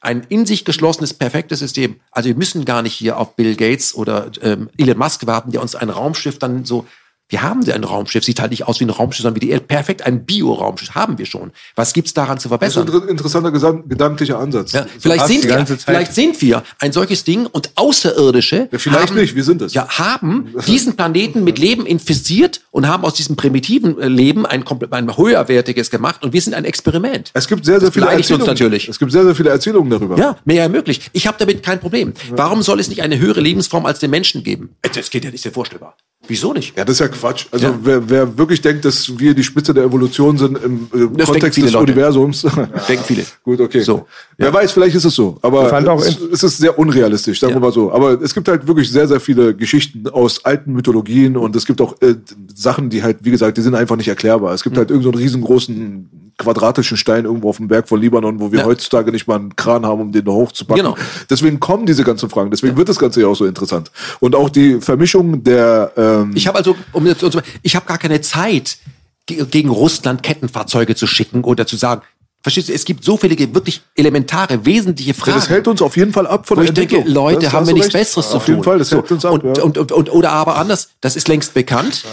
Ein 0.00 0.24
in 0.28 0.46
sich 0.46 0.64
geschlossenes, 0.64 1.12
perfektes 1.12 1.58
System. 1.58 2.00
Also 2.10 2.28
wir 2.28 2.36
müssen 2.36 2.64
gar 2.64 2.82
nicht 2.82 2.94
hier 2.94 3.18
auf 3.18 3.36
Bill 3.36 3.54
Gates 3.54 3.94
oder 3.94 4.30
ähm, 4.42 4.70
Elon 4.78 4.96
Musk 4.96 5.26
warten, 5.26 5.52
der 5.52 5.60
uns 5.60 5.74
ein 5.74 5.90
Raumschiff 5.90 6.38
dann 6.38 6.64
so. 6.64 6.86
Wir 7.30 7.42
haben 7.42 7.62
ja 7.62 7.74
ein 7.74 7.84
Raumschiff, 7.84 8.24
sieht 8.24 8.40
halt 8.40 8.50
nicht 8.50 8.66
aus 8.68 8.80
wie 8.80 8.84
ein 8.84 8.90
Raumschiff, 8.90 9.22
sondern 9.22 9.36
wie 9.40 9.46
die 9.46 9.50
Erde. 9.52 9.64
Perfekt, 9.64 10.02
ein 10.02 10.26
Bio-Raumschiff 10.26 10.94
haben 10.94 11.16
wir 11.16 11.26
schon. 11.26 11.52
Was 11.76 11.92
gibt's 11.92 12.12
daran 12.12 12.38
zu 12.38 12.48
Das 12.48 12.60
ist 12.68 12.76
ein 12.76 12.84
verbessern? 12.86 13.02
inter- 13.02 13.08
interessanter 13.10 13.82
gedanklicher 13.88 14.38
Ansatz. 14.38 14.72
Ja, 14.72 14.86
vielleicht, 14.98 15.26
sind 15.26 15.44
wir, 15.44 15.66
vielleicht 15.66 16.14
sind 16.14 16.42
wir 16.42 16.62
ein 16.80 16.92
solches 16.92 17.24
Ding 17.24 17.46
und 17.46 17.70
Außerirdische. 17.76 18.68
Ja, 18.70 18.78
vielleicht 18.78 19.10
haben, 19.10 19.16
nicht, 19.16 19.34
wir 19.34 19.44
sind 19.44 19.62
es. 19.62 19.74
Ja, 19.74 19.88
haben 19.88 20.52
diesen 20.66 20.96
Planeten 20.96 21.44
mit 21.44 21.58
Leben 21.58 21.86
infiziert 21.86 22.62
und 22.72 22.86
haben 22.86 23.04
aus 23.04 23.14
diesem 23.14 23.36
primitiven 23.36 23.98
äh, 24.00 24.08
Leben 24.08 24.46
ein, 24.46 24.64
komplett- 24.64 24.92
ein 24.92 25.16
höherwertiges 25.16 25.90
gemacht 25.90 26.22
und 26.22 26.32
wir 26.32 26.40
sind 26.40 26.54
ein 26.54 26.64
Experiment. 26.64 27.30
Es 27.34 27.46
gibt 27.48 27.64
sehr, 27.64 27.80
sehr 27.80 27.88
Das 27.88 27.94
viele 27.94 28.06
Erzählungen. 28.10 28.46
natürlich. 28.46 28.88
Es 28.88 28.98
gibt 28.98 29.10
sehr, 29.12 29.24
sehr 29.24 29.34
viele 29.34 29.50
Erzählungen 29.50 29.90
darüber. 29.90 30.16
Ja, 30.16 30.36
mehr 30.44 30.68
möglich. 30.68 31.10
Ich 31.12 31.26
habe 31.26 31.36
damit 31.38 31.62
kein 31.62 31.80
Problem. 31.80 32.12
Warum 32.30 32.62
soll 32.62 32.78
es 32.80 32.88
nicht 32.88 33.02
eine 33.02 33.18
höhere 33.18 33.40
Lebensform 33.40 33.86
als 33.86 33.98
den 33.98 34.10
Menschen 34.10 34.42
geben? 34.44 34.70
Äh, 34.82 34.88
Das 34.94 35.10
geht 35.10 35.24
ja 35.24 35.30
nicht, 35.30 35.42
sehr 35.42 35.52
vorstellbar. 35.52 35.96
Wieso 36.28 36.52
nicht? 36.52 36.76
Ja, 36.76 36.84
das 36.84 36.96
ist 36.96 37.00
ja 37.00 37.08
Quatsch. 37.08 37.46
Also 37.50 37.66
Ja. 37.68 37.78
wer, 37.82 38.08
wer 38.10 38.38
wirklich 38.38 38.60
denkt, 38.60 38.84
dass 38.84 39.18
wir 39.18 39.34
die 39.34 39.42
Spitze 39.42 39.72
der 39.72 39.84
Evolution 39.84 40.36
sind 40.36 40.62
im 40.62 40.86
äh, 40.92 40.98
denken 40.98 41.16
Kontext 41.24 41.56
des 41.62 41.72
Leute. 41.72 41.92
Universums. 41.92 42.42
Denken 42.88 43.04
viele. 43.04 43.24
Gut, 43.42 43.58
okay. 43.60 43.80
So. 43.80 44.06
Wer 44.36 44.52
weiß, 44.52 44.72
vielleicht 44.72 44.94
ist 44.94 45.06
es 45.06 45.14
so. 45.14 45.38
Aber 45.40 45.72
es, 45.98 46.18
es 46.32 46.42
ist 46.42 46.58
sehr 46.58 46.78
unrealistisch, 46.78 47.40
sagen 47.40 47.52
wir 47.52 47.56
Ja. 47.56 47.60
mal 47.60 47.72
so. 47.72 47.90
Aber 47.90 48.20
es 48.20 48.34
gibt 48.34 48.46
halt 48.48 48.66
wirklich 48.66 48.90
sehr, 48.90 49.08
sehr 49.08 49.18
viele 49.18 49.54
Geschichten 49.56 50.06
aus 50.08 50.44
alten 50.44 50.74
Mythologien 50.74 51.38
und 51.38 51.56
es 51.56 51.64
gibt 51.64 51.80
auch 51.80 51.96
äh, 52.02 52.14
Sachen, 52.60 52.90
die 52.90 53.02
halt, 53.02 53.18
wie 53.22 53.30
gesagt, 53.30 53.56
die 53.58 53.62
sind 53.62 53.74
einfach 53.74 53.96
nicht 53.96 54.08
erklärbar. 54.08 54.52
Es 54.54 54.62
gibt 54.62 54.76
Hm. 54.76 54.80
halt 54.80 54.90
irgendeinen 54.90 55.12
so 55.12 55.18
einen 55.18 55.22
riesengroßen 55.24 56.32
quadratischen 56.38 56.96
Stein 56.96 57.24
irgendwo 57.26 57.50
auf 57.50 57.58
dem 57.58 57.68
Berg 57.68 57.88
von 57.88 58.00
Libanon, 58.00 58.40
wo 58.40 58.50
wir 58.52 58.60
Ja. 58.60 58.64
heutzutage 58.64 59.12
nicht 59.12 59.26
mal 59.26 59.36
einen 59.36 59.56
Kran 59.56 59.84
haben, 59.84 60.00
um 60.00 60.12
den 60.12 60.24
da 60.24 60.32
hochzupacken. 60.32 60.82
Genau. 60.84 60.96
Deswegen 61.28 61.60
kommen 61.60 61.84
diese 61.86 62.02
ganzen 62.02 62.30
Fragen. 62.30 62.50
Deswegen 62.50 62.76
wird 62.76 62.88
das 62.88 62.98
Ganze 62.98 63.20
ja 63.20 63.26
auch 63.28 63.36
so 63.36 63.44
interessant. 63.44 63.90
Und 64.20 64.34
auch 64.34 64.48
die 64.48 64.80
Vermischung 64.80 65.42
der 65.44 65.92
ähm, 65.96 66.32
Ich 66.34 66.46
habe 66.46 66.56
also, 66.58 66.76
um 66.92 67.06
jetzt, 67.06 67.22
ich 67.62 67.76
habe 67.76 67.84
gar 67.86 67.98
keine 67.98 68.20
Zeit, 68.22 68.78
ge- 69.26 69.44
gegen 69.50 69.68
Russland 69.68 70.22
Kettenfahrzeuge 70.22 70.94
zu 70.94 71.06
schicken 71.06 71.44
oder 71.44 71.66
zu 71.66 71.76
sagen, 71.76 72.00
verstehst 72.42 72.70
du, 72.70 72.72
es 72.72 72.86
gibt 72.86 73.04
so 73.04 73.18
viele 73.18 73.36
wirklich 73.54 73.82
elementare, 73.94 74.64
wesentliche 74.64 75.10
Ja, 75.10 75.14
Fragen. 75.14 75.36
das 75.36 75.50
hält 75.50 75.68
uns 75.68 75.82
auf 75.82 75.94
jeden 75.98 76.12
Fall 76.14 76.26
ab 76.26 76.48
von 76.48 76.56
der 76.56 76.64
ich 76.64 76.72
denke, 76.72 76.96
Entwicklung. 76.96 77.14
Leute, 77.22 77.40
Das 77.44 77.52
haben 77.52 77.66
wir 77.66 77.74
nichts 77.74 77.88
recht. 77.92 78.02
Besseres 78.14 78.26
zu 78.28 78.32
tun. 78.32 78.40
Auf 78.40 78.48
jeden 78.48 78.62
Fall, 78.64 78.78
das 78.78 78.90
hält 78.92 79.12
uns 79.12 79.24
ab. 79.26 79.32
und, 79.34 79.58
ja. 79.58 79.62
und, 79.62 79.76
und, 79.76 79.92
und, 79.92 80.10
oder 80.10 80.32
aber 80.32 80.56
anders, 80.56 80.88
das 81.02 81.16
ist 81.16 81.28
längst 81.28 81.52
bekannt 81.52 82.04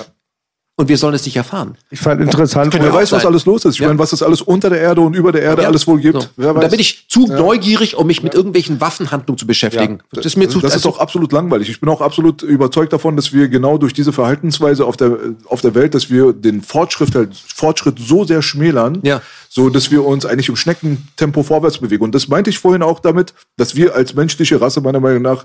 und 0.79 0.89
wir 0.89 0.97
sollen 0.97 1.15
es 1.15 1.25
nicht 1.25 1.35
erfahren. 1.35 1.75
Ich 1.89 1.99
fand 1.99 2.21
interessant, 2.21 2.71
Wer 2.71 2.93
weiß, 2.93 3.11
was 3.11 3.23
sein. 3.23 3.31
alles 3.31 3.45
los 3.47 3.65
ist. 3.65 3.73
Ich 3.75 3.79
Ja. 3.81 3.87
meine, 3.87 3.97
was 3.97 4.13
es 4.13 4.21
alles 4.21 4.43
unter 4.43 4.69
der 4.69 4.79
Erde 4.79 5.01
und 5.01 5.15
über 5.15 5.31
der 5.31 5.41
Erde 5.41 5.63
Ja, 5.63 5.67
alles 5.69 5.87
wohl 5.87 5.99
gibt. 5.99 6.21
so. 6.21 6.27
Wer 6.37 6.53
weiß. 6.53 6.63
da 6.65 6.67
bin 6.69 6.79
ich 6.79 7.07
zu 7.09 7.25
neugierig, 7.25 7.95
um 7.97 8.05
mich 8.05 8.21
mit 8.21 8.35
irgendwelchen 8.35 8.79
Waffenhandlungen 8.79 9.39
zu 9.39 9.47
beschäftigen. 9.47 9.99
Das 10.11 10.25
ist 10.27 10.37
mir 10.37 10.47
zu. 10.47 10.59
das 10.59 10.69
ist 10.75 10.85
also- 10.85 10.89
auch 10.89 10.99
absolut 10.99 11.31
langweilig. 11.31 11.69
Ich 11.69 11.79
bin 11.79 11.89
auch 11.89 11.99
absolut 12.01 12.43
überzeugt 12.43 12.93
davon, 12.93 13.15
dass 13.15 13.33
wir 13.33 13.47
genau 13.49 13.79
durch 13.79 13.93
diese 13.93 14.13
Verhaltensweise 14.13 14.85
auf 14.85 14.95
der, 14.97 15.17
auf 15.45 15.61
der 15.61 15.73
Welt, 15.73 15.95
dass 15.95 16.11
wir 16.11 16.31
den 16.31 16.61
Fortschritt, 16.61 17.15
halt, 17.15 17.35
Fortschritt 17.35 17.97
so 17.99 18.23
sehr 18.23 18.43
schmälern, 18.43 18.99
Ja. 19.01 19.21
so 19.49 19.69
dass 19.71 19.89
wir 19.89 20.05
uns 20.05 20.27
eigentlich 20.27 20.47
im 20.49 20.55
Schneckentempo 20.55 21.41
vorwärts 21.41 21.79
bewegen. 21.79 22.03
Und 22.03 22.13
das 22.13 22.27
meinte 22.27 22.51
ich 22.51 22.59
vorhin 22.59 22.83
auch 22.83 22.99
damit, 22.99 23.33
dass 23.57 23.75
wir 23.75 23.95
als 23.95 24.13
menschliche 24.13 24.61
Rasse 24.61 24.79
meiner 24.81 24.99
Meinung 24.99 25.23
nach 25.23 25.43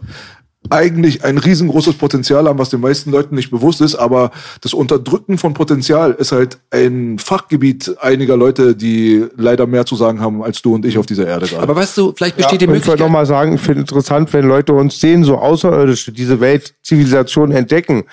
eigentlich 0.70 1.24
ein 1.24 1.38
riesengroßes 1.38 1.94
Potenzial 1.94 2.46
haben, 2.46 2.58
was 2.58 2.70
den 2.70 2.80
meisten 2.80 3.10
Leuten 3.10 3.34
nicht 3.34 3.50
bewusst 3.50 3.80
ist, 3.80 3.94
aber 3.94 4.30
das 4.60 4.72
Unterdrücken 4.72 5.36
von 5.36 5.54
Potenzial 5.54 6.12
ist 6.12 6.32
halt 6.32 6.58
ein 6.70 7.18
Fachgebiet 7.18 7.96
einiger 8.00 8.36
Leute, 8.36 8.74
die 8.76 9.26
leider 9.36 9.66
mehr 9.66 9.84
zu 9.84 9.96
sagen 9.96 10.20
haben 10.20 10.42
als 10.42 10.62
du 10.62 10.74
und 10.74 10.84
ich 10.86 10.98
auf 10.98 11.06
dieser 11.06 11.26
Erde 11.26 11.46
gerade. 11.46 11.62
aber 11.62 11.76
weißt 11.76 11.98
du, 11.98 12.12
vielleicht 12.16 12.38
Ja, 12.38 12.44
besteht 12.44 12.62
die 12.62 12.66
und 12.66 12.74
ich 12.74 12.86
wollte 12.86 13.02
Möglichkeit. 13.02 13.06
noch 13.06 13.12
mal 13.12 13.26
sagen, 13.26 13.54
ich 13.54 13.60
finde 13.60 13.80
interessant, 13.80 14.32
wenn 14.32 14.46
Leute 14.46 14.72
uns 14.72 15.00
sehen, 15.00 15.24
so 15.24 15.36
Außerirdische, 15.36 16.12
diese 16.12 16.40
Weltzivilisation 16.40 17.50
entdecken, 17.50 18.04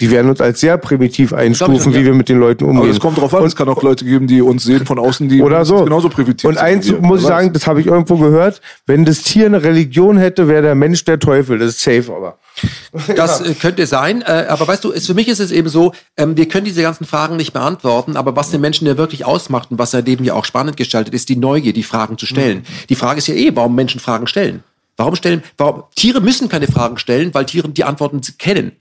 die 0.00 0.10
werden 0.10 0.30
uns 0.30 0.40
als 0.40 0.60
sehr 0.60 0.78
primitiv 0.78 1.32
einstufen, 1.32 1.92
ja. 1.92 2.00
wie 2.00 2.04
wir 2.06 2.14
mit 2.14 2.28
den 2.28 2.40
Leuten 2.40 2.64
umgehen. 2.64 2.82
Aber 2.82 2.90
es 2.90 3.00
kommt 3.00 3.18
drauf 3.18 3.34
an, 3.34 3.44
es 3.44 3.54
kann 3.54 3.68
auch 3.68 3.82
Leute 3.82 4.04
geben, 4.04 4.26
die 4.26 4.40
uns 4.40 4.64
sehen 4.64 4.86
von 4.86 4.98
außen, 4.98 5.28
die 5.28 5.42
oder 5.42 5.60
uns 5.60 5.68
so. 5.68 5.84
genauso 5.84 6.08
primitiv 6.08 6.48
Und 6.48 6.56
eins 6.56 6.92
muss 7.00 7.20
ich 7.20 7.26
sagen, 7.26 7.52
das 7.52 7.66
habe 7.66 7.80
ich 7.80 7.86
irgendwo 7.86 8.16
gehört, 8.16 8.60
wenn 8.86 9.04
das 9.04 9.22
Tier 9.22 9.46
eine 9.46 9.62
Religion 9.62 10.16
hätte, 10.16 10.48
wäre 10.48 10.62
der 10.62 10.74
Mensch 10.74 11.04
der 11.04 11.18
Teufel. 11.18 11.58
Das 11.58 11.70
ist 11.70 11.80
safe, 11.80 11.97
aber. 12.06 12.38
Das 13.14 13.40
äh, 13.40 13.54
könnte 13.54 13.86
sein, 13.86 14.22
äh, 14.22 14.46
aber 14.48 14.66
weißt 14.66 14.84
du, 14.84 14.92
für 14.92 15.14
mich 15.14 15.28
ist 15.28 15.40
es 15.40 15.50
eben 15.50 15.68
so, 15.68 15.92
ähm, 16.16 16.36
wir 16.36 16.48
können 16.48 16.64
diese 16.64 16.82
ganzen 16.82 17.04
Fragen 17.04 17.36
nicht 17.36 17.52
beantworten, 17.52 18.16
aber 18.16 18.36
was 18.36 18.50
den 18.50 18.60
Menschen 18.60 18.86
ja 18.86 18.96
wirklich 18.96 19.24
ausmacht 19.24 19.70
und 19.70 19.78
was 19.78 19.90
sein 19.90 20.04
Leben 20.04 20.24
ja 20.24 20.34
auch 20.34 20.44
spannend 20.44 20.76
gestaltet, 20.76 21.14
ist 21.14 21.28
die 21.28 21.36
Neugier, 21.36 21.72
die 21.72 21.82
Fragen 21.82 22.18
zu 22.18 22.26
stellen. 22.26 22.64
Die 22.88 22.94
Frage 22.94 23.18
ist 23.18 23.28
ja 23.28 23.34
eh, 23.34 23.54
warum 23.54 23.74
Menschen 23.74 24.00
Fragen 24.00 24.26
stellen. 24.26 24.64
Warum 24.96 25.14
stellen, 25.14 25.42
warum, 25.56 25.84
Tiere 25.94 26.20
müssen 26.20 26.48
keine 26.48 26.66
Fragen 26.66 26.98
stellen, 26.98 27.32
weil 27.32 27.46
Tiere 27.46 27.68
die 27.68 27.84
Antworten 27.84 28.20
kennen. 28.38 28.72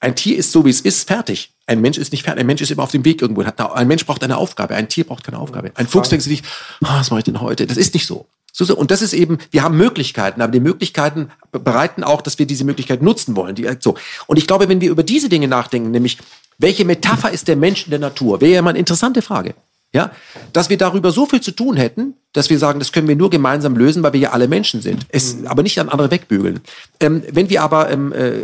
Ein 0.00 0.14
Tier 0.14 0.38
ist 0.38 0.52
so, 0.52 0.64
wie 0.64 0.70
es 0.70 0.80
ist, 0.80 1.08
fertig. 1.08 1.55
Ein 1.66 1.80
Mensch 1.80 1.98
ist 1.98 2.12
nicht 2.12 2.22
fertig. 2.22 2.40
Ein 2.40 2.46
Mensch 2.46 2.62
ist 2.62 2.70
immer 2.70 2.84
auf 2.84 2.92
dem 2.92 3.04
Weg 3.04 3.20
irgendwo. 3.20 3.42
Ein 3.42 3.88
Mensch 3.88 4.06
braucht 4.06 4.22
eine 4.22 4.36
Aufgabe. 4.36 4.74
Ein 4.74 4.88
Tier 4.88 5.04
braucht 5.04 5.24
keine 5.24 5.38
Aufgabe. 5.38 5.72
Ein 5.74 5.88
Fuchs 5.88 6.08
denkt 6.08 6.24
sich, 6.24 6.42
ah, 6.84 7.00
was 7.00 7.10
mache 7.10 7.20
ich 7.20 7.24
denn 7.24 7.40
heute? 7.40 7.66
Das 7.66 7.76
ist 7.76 7.94
nicht 7.94 8.06
so. 8.06 8.26
So, 8.52 8.64
so. 8.64 8.76
Und 8.76 8.90
das 8.90 9.02
ist 9.02 9.12
eben, 9.12 9.38
wir 9.50 9.62
haben 9.62 9.76
Möglichkeiten, 9.76 10.40
aber 10.40 10.52
die 10.52 10.60
Möglichkeiten 10.60 11.30
bereiten 11.52 12.04
auch, 12.04 12.22
dass 12.22 12.38
wir 12.38 12.46
diese 12.46 12.64
Möglichkeit 12.64 13.02
nutzen 13.02 13.36
wollen. 13.36 13.54
Die, 13.54 13.68
so. 13.80 13.96
Und 14.26 14.38
ich 14.38 14.46
glaube, 14.46 14.68
wenn 14.68 14.80
wir 14.80 14.90
über 14.90 15.02
diese 15.02 15.28
Dinge 15.28 15.48
nachdenken, 15.48 15.90
nämlich, 15.90 16.18
welche 16.58 16.84
Metapher 16.84 17.30
ist 17.30 17.48
der 17.48 17.56
Mensch 17.56 17.84
in 17.84 17.90
der 17.90 17.98
Natur, 17.98 18.40
wäre 18.40 18.52
ja 18.52 18.62
mal 18.62 18.70
eine 18.70 18.78
interessante 18.78 19.20
Frage. 19.20 19.54
Ja, 19.92 20.10
dass 20.52 20.68
wir 20.68 20.76
darüber 20.76 21.10
so 21.10 21.26
viel 21.26 21.40
zu 21.40 21.52
tun 21.52 21.76
hätten, 21.76 22.14
dass 22.32 22.50
wir 22.50 22.58
sagen, 22.58 22.80
das 22.80 22.92
können 22.92 23.08
wir 23.08 23.16
nur 23.16 23.30
gemeinsam 23.30 23.76
lösen, 23.76 24.02
weil 24.02 24.12
wir 24.12 24.20
ja 24.20 24.30
alle 24.30 24.48
Menschen 24.48 24.82
sind. 24.82 25.06
Es, 25.08 25.36
aber 25.46 25.62
nicht 25.62 25.78
an 25.78 25.88
andere 25.88 26.10
wegbügeln. 26.10 26.60
Ähm, 27.00 27.22
wenn 27.30 27.48
wir 27.48 27.62
aber 27.62 27.90
ähm, 27.90 28.12
äh, 28.12 28.42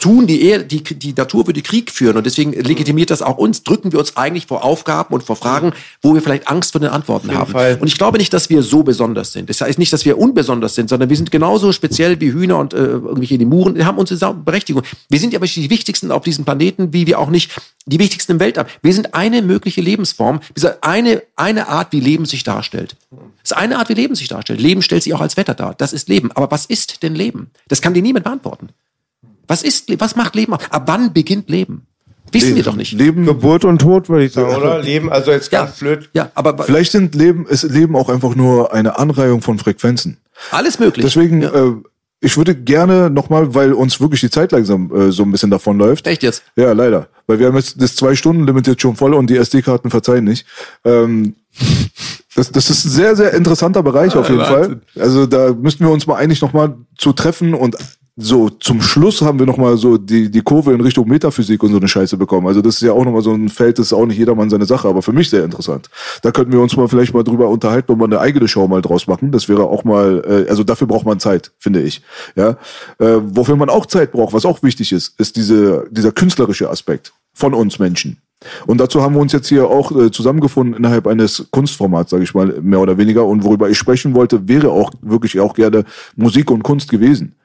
tun, 0.00 0.26
die, 0.26 0.42
eher, 0.42 0.62
die, 0.62 0.82
die 0.82 1.12
Natur 1.12 1.46
würde 1.46 1.62
Krieg 1.62 1.90
führen 1.90 2.16
und 2.16 2.26
deswegen 2.26 2.52
legitimiert 2.52 3.10
das 3.10 3.22
auch 3.22 3.38
uns, 3.38 3.62
drücken 3.62 3.92
wir 3.92 3.98
uns 3.98 4.16
eigentlich 4.16 4.46
vor 4.46 4.64
Aufgaben 4.64 5.14
und 5.14 5.22
vor 5.22 5.36
Fragen, 5.36 5.72
wo 6.02 6.14
wir 6.14 6.22
vielleicht 6.22 6.48
Angst 6.48 6.72
vor 6.72 6.80
den 6.80 6.90
Antworten 6.90 7.34
haben. 7.34 7.52
Fall. 7.52 7.78
Und 7.80 7.88
ich 7.88 7.96
glaube 7.96 8.18
nicht, 8.18 8.32
dass 8.32 8.50
wir 8.50 8.62
so 8.62 8.82
besonders 8.82 9.32
sind. 9.32 9.48
Das 9.48 9.60
heißt 9.60 9.78
nicht, 9.78 9.92
dass 9.92 10.04
wir 10.04 10.18
unbesonders 10.18 10.74
sind, 10.74 10.88
sondern 10.88 11.08
wir 11.08 11.16
sind 11.16 11.30
genauso 11.30 11.72
speziell 11.72 12.20
wie 12.20 12.32
Hühner 12.32 12.58
und 12.58 12.74
äh, 12.74 12.78
irgendwelche 12.78 13.36
Lemuren. 13.36 13.74
Wir 13.74 13.86
haben 13.86 13.98
unsere 13.98 14.34
Berechtigung. 14.34 14.82
Wir 15.08 15.18
sind 15.18 15.32
ja 15.32 15.38
aber 15.38 15.44
nicht 15.44 15.56
die 15.56 15.70
wichtigsten 15.70 16.10
auf 16.10 16.24
diesem 16.24 16.44
Planeten, 16.44 16.92
wie 16.92 17.06
wir 17.06 17.18
auch 17.18 17.30
nicht 17.30 17.50
die 17.86 17.98
wichtigsten 17.98 18.32
im 18.32 18.40
Weltall. 18.40 18.66
Wir 18.82 18.92
sind 18.92 19.14
eine 19.14 19.42
mögliche 19.42 19.80
Lebensform, 19.80 20.40
eine, 20.80 21.22
eine 21.36 21.68
Art, 21.68 21.92
wie 21.92 22.00
Leben 22.00 22.26
sich 22.26 22.44
darstellt. 22.44 22.96
Das 23.10 23.50
ist 23.50 23.56
eine 23.56 23.78
Art, 23.78 23.88
wie 23.88 23.94
Leben 23.94 24.14
sich 24.14 24.28
darstellt. 24.28 24.60
Leben 24.60 24.82
stellt 24.82 25.02
sich 25.02 25.14
auch 25.14 25.20
als 25.20 25.36
Wetter 25.36 25.54
dar. 25.54 25.74
Das 25.74 25.92
ist 25.92 26.08
Leben. 26.08 26.30
Aber 26.32 26.50
was 26.50 26.66
ist 26.66 27.02
denn 27.02 27.14
Leben? 27.14 27.50
Das 27.68 27.82
kann 27.82 27.94
dir 27.94 28.02
niemand 28.02 28.24
beantworten. 28.24 28.68
Was 29.48 29.62
ist, 29.62 29.88
was 30.00 30.16
macht 30.16 30.34
Leben? 30.34 30.54
aus? 30.54 30.60
Ab 30.70 30.84
wann 30.86 31.12
beginnt 31.12 31.48
Leben? 31.50 31.86
Wissen 32.30 32.56
wir 32.56 32.62
doch 32.62 32.76
nicht. 32.76 32.92
Leben, 32.92 33.26
Geburt 33.26 33.64
und 33.66 33.78
Tod, 33.80 34.08
würde 34.08 34.24
ich 34.24 34.32
sagen, 34.32 34.54
oder? 34.56 34.80
Leben, 34.80 35.12
also 35.12 35.30
jetzt 35.32 35.52
Ja, 35.52 35.64
ganz 35.64 35.78
blöd. 35.78 36.08
ja, 36.14 36.30
aber 36.34 36.56
vielleicht 36.64 36.92
sind 36.92 37.14
Leben, 37.14 37.46
ist 37.46 37.62
Leben 37.64 37.94
auch 37.94 38.08
einfach 38.08 38.34
nur 38.34 38.72
eine 38.72 38.98
Anreihung 38.98 39.42
von 39.42 39.58
Frequenzen. 39.58 40.16
alles 40.50 40.78
möglich. 40.78 41.04
Deswegen, 41.04 41.42
Ja. 41.42 41.50
äh, 41.52 41.72
ich 42.20 42.36
würde 42.38 42.54
gerne 42.54 43.10
nochmal, 43.10 43.54
weil 43.54 43.72
uns 43.74 44.00
wirklich 44.00 44.20
die 44.20 44.30
Zeit 44.30 44.52
langsam 44.52 44.90
äh, 44.94 45.10
so 45.12 45.24
ein 45.24 45.30
bisschen 45.32 45.50
davonläuft. 45.50 46.06
Echt 46.06 46.22
jetzt? 46.22 46.42
Ja, 46.56 46.72
leider. 46.72 47.08
Weil 47.26 47.38
wir 47.38 47.48
haben 47.48 47.56
jetzt 47.56 47.82
das 47.82 47.96
Zwei-Stunden-Limit 47.96 48.66
jetzt 48.66 48.80
schon 48.80 48.96
voll 48.96 49.12
und 49.12 49.28
die 49.28 49.36
SD-Karten 49.36 49.90
verzeihen 49.90 50.24
nicht. 50.24 50.46
Ähm, 50.84 51.34
das, 52.34 52.50
das 52.50 52.70
ist 52.70 52.84
ein 52.86 52.90
sehr, 52.90 53.14
sehr 53.16 53.34
interessanter 53.34 53.82
Bereich 53.82 54.14
auf 54.16 54.28
jeden 54.30 54.44
Fall. 54.44 54.80
Also 54.98 55.26
da 55.26 55.52
müssten 55.52 55.84
wir 55.84 55.90
uns 55.92 56.06
mal 56.06 56.14
eigentlich 56.16 56.40
nochmal 56.40 56.76
zu 56.96 57.12
treffen 57.12 57.52
und 57.54 57.76
so 58.22 58.48
zum 58.48 58.80
Schluss 58.80 59.20
haben 59.22 59.38
wir 59.38 59.46
nochmal 59.46 59.76
so 59.76 59.98
die, 59.98 60.30
die 60.30 60.42
Kurve 60.42 60.72
in 60.72 60.80
Richtung 60.80 61.08
Metaphysik 61.08 61.62
und 61.62 61.70
so 61.70 61.76
eine 61.76 61.88
Scheiße 61.88 62.16
bekommen. 62.16 62.46
Also 62.46 62.62
das 62.62 62.76
ist 62.76 62.82
ja 62.82 62.92
auch 62.92 63.04
nochmal 63.04 63.22
so 63.22 63.32
ein 63.32 63.48
Feld, 63.48 63.78
das 63.78 63.86
ist 63.86 63.92
auch 63.92 64.06
nicht 64.06 64.18
jedermann 64.18 64.50
seine 64.50 64.64
Sache, 64.64 64.88
aber 64.88 65.02
für 65.02 65.12
mich 65.12 65.28
sehr 65.30 65.44
interessant. 65.44 65.90
Da 66.22 66.30
könnten 66.30 66.52
wir 66.52 66.60
uns 66.60 66.76
mal 66.76 66.88
vielleicht 66.88 67.14
mal 67.14 67.24
drüber 67.24 67.48
unterhalten 67.48 67.92
und 67.92 67.98
mal 67.98 68.04
eine 68.04 68.20
eigene 68.20 68.48
Show 68.48 68.66
mal 68.68 68.82
draus 68.82 69.06
machen. 69.06 69.32
Das 69.32 69.48
wäre 69.48 69.64
auch 69.64 69.84
mal, 69.84 70.22
äh, 70.26 70.50
also 70.50 70.64
dafür 70.64 70.86
braucht 70.86 71.06
man 71.06 71.20
Zeit, 71.20 71.52
finde 71.58 71.82
ich. 71.82 72.02
Ja, 72.36 72.56
äh, 72.98 73.18
wofür 73.22 73.56
man 73.56 73.68
auch 73.68 73.86
Zeit 73.86 74.12
braucht, 74.12 74.32
was 74.32 74.44
auch 74.44 74.62
wichtig 74.62 74.92
ist, 74.92 75.18
ist 75.18 75.36
diese, 75.36 75.86
dieser 75.90 76.12
künstlerische 76.12 76.70
Aspekt 76.70 77.12
von 77.34 77.54
uns 77.54 77.78
Menschen. 77.78 78.18
Und 78.66 78.78
dazu 78.78 79.02
haben 79.02 79.14
wir 79.14 79.20
uns 79.20 79.32
jetzt 79.32 79.48
hier 79.48 79.68
auch 79.68 79.92
äh, 79.92 80.10
zusammengefunden 80.10 80.74
innerhalb 80.74 81.06
eines 81.06 81.46
Kunstformats, 81.50 82.10
sage 82.10 82.24
ich 82.24 82.34
mal, 82.34 82.60
mehr 82.60 82.80
oder 82.80 82.98
weniger. 82.98 83.24
Und 83.24 83.44
worüber 83.44 83.70
ich 83.70 83.78
sprechen 83.78 84.14
wollte, 84.14 84.48
wäre 84.48 84.70
auch 84.70 84.90
wirklich 85.00 85.38
auch 85.40 85.54
gerne 85.54 85.84
Musik 86.16 86.50
und 86.50 86.62
Kunst 86.62 86.90
gewesen. 86.90 87.36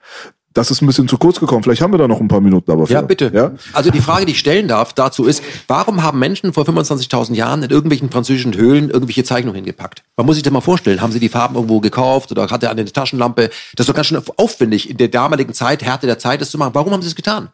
Das 0.58 0.72
ist 0.72 0.82
ein 0.82 0.88
bisschen 0.88 1.08
zu 1.08 1.20
kurz 1.20 1.40
gekommen. 1.40 1.62
Vielleicht 1.62 1.84
haben 1.84 1.94
wir 1.94 2.00
da 2.00 2.08
noch 2.08 2.20
ein 2.20 2.28
paar 2.28 2.42
Minuten 2.42 2.72
aber. 2.72 2.86
Ja, 2.88 3.02
bitte. 3.02 3.32
Ja? 3.32 3.52
Also 3.74 3.92
die 3.92 4.02
Frage, 4.02 4.26
die 4.26 4.32
ich 4.32 4.40
stellen 4.40 4.68
darf 4.68 4.92
dazu 4.92 5.26
ist, 5.26 5.44
warum 5.68 6.02
haben 6.02 6.18
Menschen 6.18 6.52
vor 6.52 6.64
25.000 6.64 7.36
Jahren 7.36 7.62
in 7.62 7.70
irgendwelchen 7.70 8.10
französischen 8.10 8.56
Höhlen 8.56 8.90
irgendwelche 8.90 9.24
Zeichnungen 9.24 9.56
hingepackt? 9.56 10.02
Man 10.16 10.26
muss 10.26 10.36
sich 10.36 10.42
das 10.42 10.52
mal 10.52 10.62
vorstellen. 10.62 11.00
Haben 11.00 11.12
sie 11.12 11.20
die 11.20 11.30
Farben 11.30 11.54
irgendwo 11.54 11.80
gekauft 11.80 12.32
oder 12.32 12.50
hat 12.50 12.64
er 12.64 12.72
eine 12.72 12.86
Taschenlampe? 12.86 13.52
Das 13.76 13.84
ist 13.84 13.90
doch 13.90 13.94
ganz 13.94 14.08
schön 14.08 14.20
aufwendig, 14.38 14.90
in 14.90 14.98
der 14.98 15.10
damaligen 15.10 15.54
Zeit, 15.54 15.84
Härte 15.84 16.08
der 16.08 16.18
Zeit, 16.18 16.42
das 16.42 16.50
zu 16.50 16.58
machen. 16.58 16.74
Warum 16.74 16.92
haben 16.92 17.04
sie 17.04 17.10
es 17.10 17.16
getan? 17.16 17.50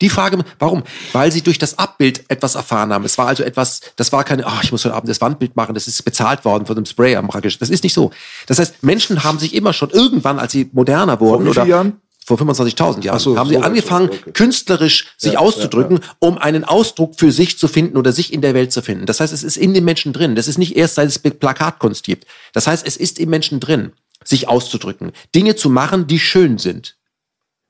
Die 0.00 0.08
Frage, 0.08 0.38
warum? 0.58 0.82
Weil 1.12 1.30
sie 1.30 1.42
durch 1.42 1.60
das 1.60 1.78
Abbild 1.78 2.24
etwas 2.26 2.56
erfahren 2.56 2.92
haben. 2.92 3.04
Es 3.04 3.18
war 3.18 3.28
also 3.28 3.44
etwas, 3.44 3.82
das 3.94 4.10
war 4.10 4.24
keine, 4.24 4.44
ach, 4.48 4.64
ich 4.64 4.72
muss 4.72 4.84
heute 4.84 4.96
Abend 4.96 5.08
das 5.08 5.20
Wandbild 5.20 5.54
machen, 5.54 5.74
das 5.74 5.86
ist 5.86 6.02
bezahlt 6.04 6.44
worden 6.44 6.66
von 6.66 6.74
dem 6.74 6.86
Sprayer 6.86 7.22
praktisch. 7.22 7.60
Das 7.60 7.70
ist 7.70 7.84
nicht 7.84 7.94
so. 7.94 8.10
Das 8.48 8.58
heißt, 8.58 8.82
Menschen 8.82 9.22
haben 9.22 9.38
sich 9.38 9.54
immer 9.54 9.72
schon 9.72 9.90
irgendwann, 9.90 10.40
als 10.40 10.50
sie 10.50 10.68
moderner 10.72 11.20
wurden, 11.20 11.46
oder 11.46 11.64
Jahren? 11.64 12.02
Vor 12.24 12.38
25.000 12.38 13.02
Jahren, 13.02 13.18
so, 13.18 13.36
haben 13.36 13.48
so 13.48 13.54
sie 13.54 13.62
angefangen, 13.62 14.08
okay. 14.08 14.32
künstlerisch 14.32 15.08
sich 15.16 15.34
Ja, 15.34 15.38
auszudrücken, 15.40 15.98
ja, 16.02 16.16
um 16.20 16.38
einen 16.38 16.64
Ausdruck 16.64 17.18
für 17.18 17.32
sich 17.32 17.58
zu 17.58 17.68
finden 17.68 17.96
oder 17.96 18.12
sich 18.12 18.32
in 18.32 18.40
der 18.40 18.54
Welt 18.54 18.72
zu 18.72 18.82
finden. 18.82 19.06
Das 19.06 19.20
heißt, 19.20 19.32
es 19.32 19.42
ist 19.42 19.56
in 19.56 19.74
den 19.74 19.84
Menschen 19.84 20.12
drin. 20.12 20.36
Das 20.36 20.48
ist 20.48 20.58
nicht 20.58 20.76
erst, 20.76 20.94
seit 20.96 21.08
es 21.08 21.18
Plakatkunst 21.18 22.04
gibt. 22.04 22.26
Das 22.52 22.66
heißt, 22.66 22.86
es 22.86 22.96
ist 22.96 23.18
im 23.18 23.30
Menschen 23.30 23.58
drin, 23.58 23.92
sich 24.24 24.48
auszudrücken, 24.48 25.12
Dinge 25.34 25.56
zu 25.56 25.68
machen, 25.68 26.06
die 26.06 26.18
schön 26.18 26.58
sind. 26.58 26.96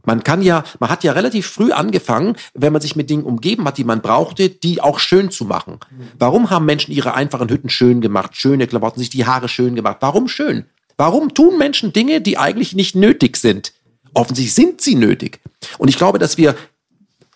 Man 0.05 0.24
kann 0.24 0.43
ja, 0.43 0.65
man 0.81 0.91
hat 0.91 1.05
ja 1.05 1.12
relativ 1.12 1.47
früh 1.47 1.70
angefangen, 1.70 2.37
wenn 2.55 2.73
man 2.73 2.83
sich 2.83 2.97
mit 2.97 3.09
Dingen 3.09 3.23
umgeben 3.23 3.65
hat, 3.66 3.79
die 3.79 3.85
man 3.85 4.03
brauchte, 4.03 4.49
die 4.51 4.81
auch 4.81 4.99
schön 4.99 5.31
zu 5.31 5.45
machen. 5.45 5.79
Warum 6.19 6.51
haben 6.51 6.66
Menschen 6.66 6.93
ihre 6.93 7.15
einfachen 7.15 7.49
Hütten 7.49 7.69
schön 7.69 8.01
gemacht, 8.01 8.37
schöne 8.37 8.66
Klamotten, 8.66 8.99
sich 8.99 9.11
die 9.11 9.27
Haare 9.27 9.49
schön 9.49 9.77
gemacht? 9.77 9.99
Warum 10.01 10.29
schön? 10.29 10.66
Warum 10.97 11.35
tun 11.35 11.57
Menschen 11.57 11.93
Dinge, 11.93 12.20
die 12.20 12.37
eigentlich 12.37 12.74
nicht 12.74 12.97
nötig 12.97 13.37
sind? 13.37 13.73
Offensichtlich 14.15 14.55
sind 14.55 14.81
sie 14.81 14.95
nötig. 14.95 15.41
Und 15.79 15.89
ich 15.89 15.97
glaube, 15.97 16.19
dass 16.19 16.37
wir, 16.37 16.55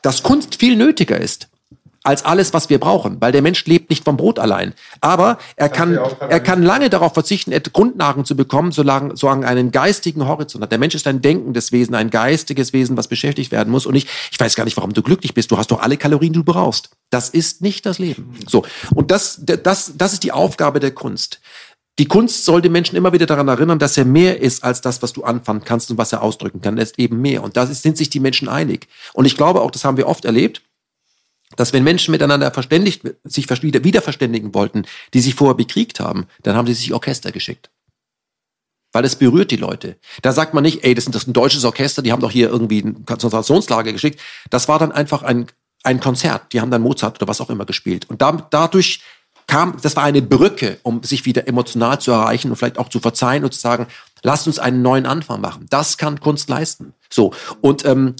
dass 0.02 0.22
Kunst 0.22 0.56
viel 0.56 0.76
nötiger 0.76 1.20
ist 1.20 1.48
als 2.06 2.24
alles, 2.24 2.54
was 2.54 2.70
wir 2.70 2.78
brauchen, 2.78 3.20
weil 3.20 3.32
der 3.32 3.42
Mensch 3.42 3.66
lebt 3.66 3.90
nicht 3.90 4.04
vom 4.04 4.16
Brot 4.16 4.38
allein. 4.38 4.74
Aber 5.00 5.38
er 5.56 5.68
kann, 5.68 5.98
er 6.20 6.38
kann 6.38 6.62
lange 6.62 6.88
darauf 6.88 7.14
verzichten, 7.14 7.52
Grundnahrung 7.72 8.24
zu 8.24 8.36
bekommen, 8.36 8.70
solange, 8.70 9.16
solange 9.16 9.44
er 9.44 9.50
einen 9.50 9.72
geistigen 9.72 10.26
Horizont 10.26 10.62
hat. 10.62 10.70
Der 10.70 10.78
Mensch 10.78 10.94
ist 10.94 11.08
ein 11.08 11.20
denkendes 11.20 11.72
Wesen, 11.72 11.96
ein 11.96 12.10
geistiges 12.10 12.72
Wesen, 12.72 12.96
was 12.96 13.08
beschäftigt 13.08 13.50
werden 13.50 13.70
muss. 13.70 13.86
Und 13.86 13.96
ich, 13.96 14.06
ich 14.30 14.38
weiß 14.38 14.54
gar 14.54 14.64
nicht, 14.64 14.76
warum 14.76 14.92
du 14.92 15.02
glücklich 15.02 15.34
bist. 15.34 15.50
Du 15.50 15.58
hast 15.58 15.72
doch 15.72 15.82
alle 15.82 15.96
Kalorien, 15.96 16.32
die 16.32 16.38
du 16.38 16.44
brauchst. 16.44 16.90
Das 17.10 17.28
ist 17.28 17.60
nicht 17.60 17.84
das 17.84 17.98
Leben. 17.98 18.36
So. 18.46 18.64
Und 18.94 19.10
das, 19.10 19.40
das, 19.42 19.92
das 19.96 20.12
ist 20.12 20.22
die 20.22 20.30
Aufgabe 20.30 20.78
der 20.78 20.92
Kunst. 20.92 21.40
Die 21.98 22.06
Kunst 22.06 22.44
soll 22.44 22.60
den 22.60 22.72
Menschen 22.72 22.96
immer 22.96 23.12
wieder 23.12 23.24
daran 23.24 23.48
erinnern, 23.48 23.78
dass 23.78 23.96
er 23.96 24.04
mehr 24.04 24.40
ist 24.40 24.62
als 24.64 24.82
das, 24.82 25.00
was 25.00 25.14
du 25.14 25.24
anfangen 25.24 25.64
kannst 25.64 25.90
und 25.90 25.96
was 25.96 26.12
er 26.12 26.22
ausdrücken 26.22 26.60
kann. 26.60 26.76
Er 26.76 26.82
ist 26.82 26.98
eben 26.98 27.22
mehr. 27.22 27.42
Und 27.42 27.56
da 27.56 27.66
sind 27.66 27.96
sich 27.96 28.10
die 28.10 28.20
Menschen 28.20 28.48
einig. 28.48 28.88
Und 29.14 29.24
ich 29.24 29.36
glaube 29.36 29.62
auch, 29.62 29.70
das 29.70 29.84
haben 29.84 29.96
wir 29.96 30.06
oft 30.06 30.26
erlebt, 30.26 30.62
dass 31.56 31.72
wenn 31.72 31.84
Menschen 31.84 32.12
miteinander 32.12 32.50
verständigt, 32.50 33.02
sich 33.24 33.48
wieder, 33.48 34.02
verständigen 34.02 34.52
wollten, 34.52 34.84
die 35.14 35.20
sich 35.20 35.34
vorher 35.34 35.54
bekriegt 35.54 36.00
haben, 36.00 36.26
dann 36.42 36.54
haben 36.54 36.66
sie 36.66 36.74
sich 36.74 36.92
Orchester 36.92 37.32
geschickt. 37.32 37.70
Weil 38.92 39.04
es 39.04 39.16
berührt 39.16 39.50
die 39.50 39.56
Leute. 39.56 39.96
Da 40.22 40.32
sagt 40.32 40.54
man 40.54 40.64
nicht, 40.64 40.84
ey, 40.84 40.94
das 40.94 41.06
ist 41.06 41.14
das 41.14 41.22
ist 41.22 41.28
ein 41.28 41.34
deutsches 41.34 41.64
Orchester, 41.64 42.02
die 42.02 42.12
haben 42.12 42.20
doch 42.20 42.30
hier 42.30 42.48
irgendwie 42.48 42.80
ein 42.80 43.06
Konzentrationslager 43.06 43.92
geschickt. 43.92 44.20
Das 44.50 44.68
war 44.68 44.78
dann 44.78 44.92
einfach 44.92 45.22
ein, 45.22 45.46
ein 45.82 46.00
Konzert. 46.00 46.52
Die 46.52 46.60
haben 46.60 46.70
dann 46.70 46.82
Mozart 46.82 47.16
oder 47.16 47.28
was 47.28 47.40
auch 47.40 47.50
immer 47.50 47.64
gespielt. 47.64 48.10
Und 48.10 48.20
da, 48.20 48.32
dadurch 48.50 49.00
kam, 49.46 49.76
das 49.82 49.96
war 49.96 50.04
eine 50.04 50.22
Brücke, 50.22 50.78
um 50.82 51.02
sich 51.02 51.24
wieder 51.24 51.46
emotional 51.46 52.00
zu 52.00 52.10
erreichen 52.10 52.50
und 52.50 52.56
vielleicht 52.56 52.78
auch 52.78 52.88
zu 52.88 53.00
verzeihen 53.00 53.44
und 53.44 53.54
zu 53.54 53.60
sagen, 53.60 53.86
lasst 54.22 54.46
uns 54.46 54.58
einen 54.58 54.82
neuen 54.82 55.06
Anfang 55.06 55.40
machen. 55.40 55.66
Das 55.70 55.98
kann 55.98 56.20
Kunst 56.20 56.48
leisten. 56.48 56.94
So. 57.10 57.32
Und 57.60 57.84
ähm, 57.84 58.14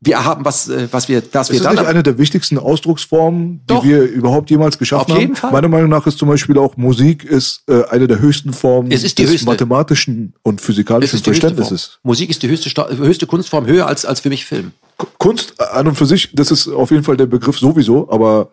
wir 0.00 0.24
haben 0.24 0.44
was, 0.44 0.68
äh, 0.68 0.88
was 0.90 1.08
wir, 1.08 1.18
Es 1.18 1.32
wir 1.32 1.56
ist 1.56 1.64
dann 1.64 1.76
nicht 1.76 1.86
eine 1.86 2.02
der 2.02 2.18
wichtigsten 2.18 2.58
Ausdrucksformen, 2.58 3.60
die 3.62 3.66
Doch. 3.66 3.84
wir 3.84 4.02
überhaupt 4.02 4.50
jemals 4.50 4.78
geschaffen 4.78 5.12
Auf 5.12 5.18
jeden 5.18 5.34
haben. 5.34 5.40
Fall. 5.40 5.52
Meiner 5.52 5.68
Meinung 5.68 5.88
nach 5.88 6.06
ist 6.06 6.18
zum 6.18 6.28
Beispiel 6.28 6.58
auch 6.58 6.76
Musik 6.76 7.24
ist 7.24 7.62
äh, 7.68 7.84
eine 7.86 8.06
der 8.06 8.18
höchsten 8.20 8.52
Formen 8.52 8.90
ist 8.90 9.18
des 9.18 9.30
höchste. 9.30 9.46
mathematischen 9.46 10.34
und 10.42 10.60
physikalischen 10.60 11.16
ist. 11.16 11.24
Verständnisses. 11.24 11.98
Musik 12.02 12.30
ist 12.30 12.42
die 12.42 12.48
höchste, 12.48 12.70
höchste 12.96 13.26
Kunstform, 13.26 13.66
höher 13.66 13.86
als, 13.86 14.04
als 14.04 14.20
für 14.20 14.28
mich 14.28 14.44
Film. 14.44 14.72
Kunst 15.18 15.60
an 15.60 15.88
und 15.88 15.94
für 15.96 16.06
sich, 16.06 16.30
das 16.34 16.50
ist 16.50 16.68
auf 16.68 16.90
jeden 16.90 17.02
Fall 17.02 17.16
der 17.16 17.26
Begriff 17.26 17.58
sowieso, 17.58 18.10
aber 18.10 18.50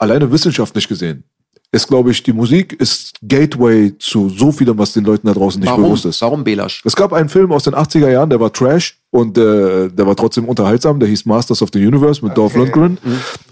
alleine 0.00 0.32
wissenschaftlich 0.32 0.88
gesehen 0.88 1.24
ist, 1.72 1.86
glaube 1.86 2.10
ich, 2.10 2.22
die 2.22 2.32
Musik 2.32 2.72
ist 2.72 3.14
Gateway 3.22 3.96
zu 3.98 4.28
so 4.28 4.50
vielem, 4.50 4.76
was 4.78 4.92
den 4.92 5.04
Leuten 5.04 5.28
da 5.28 5.34
draußen 5.34 5.60
nicht 5.60 5.68
Warum? 5.68 5.84
bewusst 5.84 6.04
ist. 6.04 6.20
Warum 6.20 6.42
Belasch? 6.42 6.82
Es 6.84 6.96
gab 6.96 7.12
einen 7.12 7.28
Film 7.28 7.52
aus 7.52 7.64
den 7.64 7.74
80er 7.74 8.10
Jahren, 8.10 8.28
der 8.28 8.40
war 8.40 8.52
Trash 8.52 8.99
und 9.12 9.36
äh, 9.36 9.88
der 9.88 10.06
war 10.06 10.14
trotzdem 10.14 10.44
unterhaltsam. 10.44 11.00
Der 11.00 11.08
hieß 11.08 11.26
Masters 11.26 11.62
of 11.62 11.70
the 11.72 11.84
Universe 11.84 12.24
mit 12.24 12.36
Dolph 12.36 12.54
Lundgren. 12.54 12.96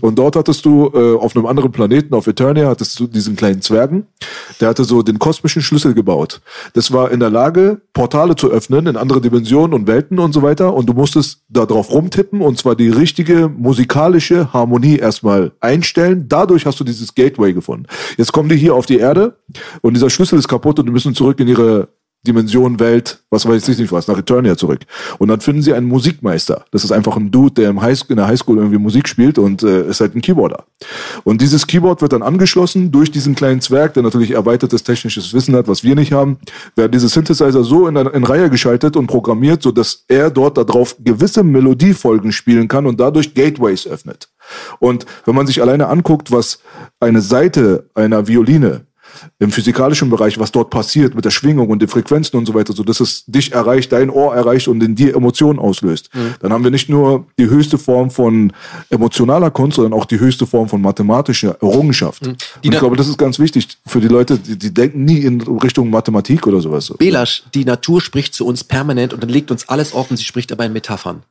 Und 0.01 0.16
dort 0.16 0.36
hattest 0.36 0.64
du 0.64 0.90
äh, 0.94 1.16
auf 1.16 1.35
einem 1.35 1.47
anderen 1.47 1.72
Planeten, 1.72 2.14
auf 2.14 2.28
Eternia, 2.28 2.68
hattest 2.68 2.98
du 3.01 3.09
diesen 3.09 3.35
kleinen 3.35 3.60
Zwergen. 3.60 4.06
Der 4.60 4.68
hatte 4.68 4.85
so 4.85 5.02
den 5.02 5.18
kosmischen 5.18 5.60
Schlüssel 5.60 5.94
gebaut. 5.94 6.40
Das 6.74 6.93
war 6.93 7.10
in 7.10 7.18
der 7.18 7.30
Lage, 7.30 7.80
Portale 7.93 8.36
zu 8.36 8.51
öffnen 8.51 8.86
in 8.86 8.97
andere 8.97 9.20
Dimensionen 9.20 9.74
und 9.74 9.89
Welten 9.89 10.20
und 10.20 10.32
so 10.32 10.43
weiter. 10.43 10.74
Und 10.74 10.86
du 10.86 10.94
musstest 10.94 11.43
da 11.48 11.66
drauf 11.66 11.90
rumtippen 11.90 12.40
und 12.40 12.56
zwar 12.56 12.76
die 12.76 12.90
richtige 12.90 13.48
musikalische 13.48 14.52
Harmonie 14.52 14.97
erstmal 14.97 15.51
einstellen. 15.59 16.26
Dadurch 16.28 16.66
hast 16.66 16.78
du 16.78 16.85
dieses 16.85 17.16
Gateway 17.16 17.52
gefunden. 17.52 17.86
Jetzt 18.16 18.32
kommen 18.32 18.48
die 18.48 18.56
hier 18.56 18.76
auf 18.76 18.86
die 18.86 18.98
Erde 18.98 19.36
und 19.80 19.94
dieser 19.94 20.10
Schlüssel 20.10 20.39
ist 20.39 20.47
kaputt 20.47 20.78
und 20.78 20.86
die 20.86 20.93
müssen 20.93 21.14
zurück 21.14 21.40
in 21.40 21.48
ihre 21.48 21.89
Dimension, 22.27 22.81
Welt, 22.81 23.23
was 23.31 23.47
weiß 23.47 23.69
ich 23.69 23.78
nicht 23.78 23.93
was, 23.93 24.09
nach 24.09 24.19
Eternia 24.19 24.57
zurück. 24.57 24.81
Und 25.19 25.28
dann 25.28 25.40
finden 25.40 25.62
sie 25.62 25.73
einen 25.73 25.86
Musikmeister. 25.86 26.65
Das 26.73 26.82
ist 26.82 26.90
einfach 26.90 27.16
ein 27.16 27.31
Dude, 27.31 27.55
der 27.55 27.70
im 27.70 27.81
High 27.81 28.03
in 28.09 28.16
der 28.16 28.27
Highschool 28.27 28.59
irgendwie 28.59 28.78
Musik 28.78 29.09
spielt 29.09 29.39
und 29.39 29.62
äh, 29.62 29.89
ist 29.89 30.01
halt 30.01 30.15
ein 30.15 30.20
Keyboarder. 30.20 30.65
Und 31.24 31.40
dieses 31.40 31.66
Keyboard 31.66 32.03
wird 32.03 32.12
dann 32.12 32.23
angeschlossen 32.23 32.90
durch 32.90 33.11
diesen 33.11 33.35
kleinen 33.35 33.61
Zwerg, 33.61 33.95
der 33.95 34.03
natürlich 34.03 34.32
erweitertes 34.32 34.82
technisches 34.82 35.32
Wissen 35.32 35.55
hat, 35.55 35.69
was 35.69 35.85
wir 35.85 35.95
nicht 35.95 36.12
haben. 36.12 36.39
Werden 36.74 36.93
diese 36.93 37.09
Synthesizer 37.09 37.62
so 37.62 37.86
in, 37.86 37.97
in 37.97 38.24
Reihe 38.24 38.51
geschaltet 38.51 38.97
und 38.97 39.07
programmiert, 39.07 39.62
so 39.62 39.70
dass 39.70 40.05
er 40.09 40.31
dort 40.31 40.59
darauf 40.59 40.97
gewisse 40.99 41.45
Melodiefolgen 41.45 42.32
spielen 42.32 42.66
kann 42.66 42.86
und 42.86 42.99
dadurch 42.99 43.35
Gateways 43.35 43.86
öffnet. 43.86 44.28
Und 44.81 45.07
wenn 45.24 45.35
man 45.35 45.47
sich 45.47 45.62
alleine 45.62 45.89
anguckt, 45.89 46.32
was 46.32 46.61
eine 47.01 47.20
Seite 47.20 47.89
einer 47.95 48.27
Violine 48.27 48.88
im 49.39 49.51
physikalischen 49.51 50.10
Bereich, 50.10 50.39
was 50.39 50.52
dort 50.52 50.70
passiert 50.70 51.14
mit 51.14 51.24
der 51.24 51.30
Schwingung 51.30 51.68
und 51.68 51.80
den 51.80 51.89
Frequenzen 51.89 52.36
und 52.36 52.47
so 52.47 52.55
weiter, 52.55 52.72
so 52.72 52.82
dass 52.82 53.01
es 53.01 53.24
dich 53.26 53.52
erreicht, 53.52 53.93
dein 53.93 54.10
Ohr 54.10 54.35
erreicht 54.35 54.68
und 54.68 54.82
in 54.82 54.94
dir 54.94 55.14
Emotionen 55.14 55.59
auslöst. 55.59 56.10
Dann 56.40 56.52
haben 56.52 56.64
wir 56.64 56.70
nicht 56.70 56.89
nur 56.89 57.26
die 57.39 57.48
höchste 57.48 57.78
Form 57.78 58.10
von 58.10 58.52
emotionaler 58.90 59.51
Kunst, 59.51 59.76
sondern 59.76 59.98
auch 59.98 60.05
die 60.05 60.20
höchste 60.20 60.47
Form 60.47 60.68
von 60.68 60.80
mathematischer 60.80 61.56
Errungenschaft. 61.60 62.26
Und 62.26 62.44
ich 62.62 62.70
glaube, 62.70 62.97
das 62.97 63.09
ist 63.09 63.18
ganz 63.18 63.39
wichtig 63.39 63.68
für 63.86 64.01
die 64.01 64.09
Leute, 64.09 64.39
die, 64.39 64.59
die 64.59 64.72
denken 64.72 65.05
nie 65.05 65.18
in 65.18 65.40
Richtung 65.40 65.90
Mathematik 65.90 66.47
oder 66.47 66.60
sowas. 66.60 66.93
Belasch, 66.98 67.44
die 67.55 67.64
Natur 67.64 68.01
spricht 68.01 68.35
zu 68.35 68.47
uns 68.47 68.64
permanent 68.64 69.12
und 69.14 69.22
dann 69.22 69.30
legt 69.30 69.51
uns 69.51 69.68
alles 69.68 69.93
offen, 69.93 70.16
sie 70.16 70.24
spricht 70.24 70.52
aber 70.52 70.64
in 70.64 70.72
Metaphern. 70.72 71.22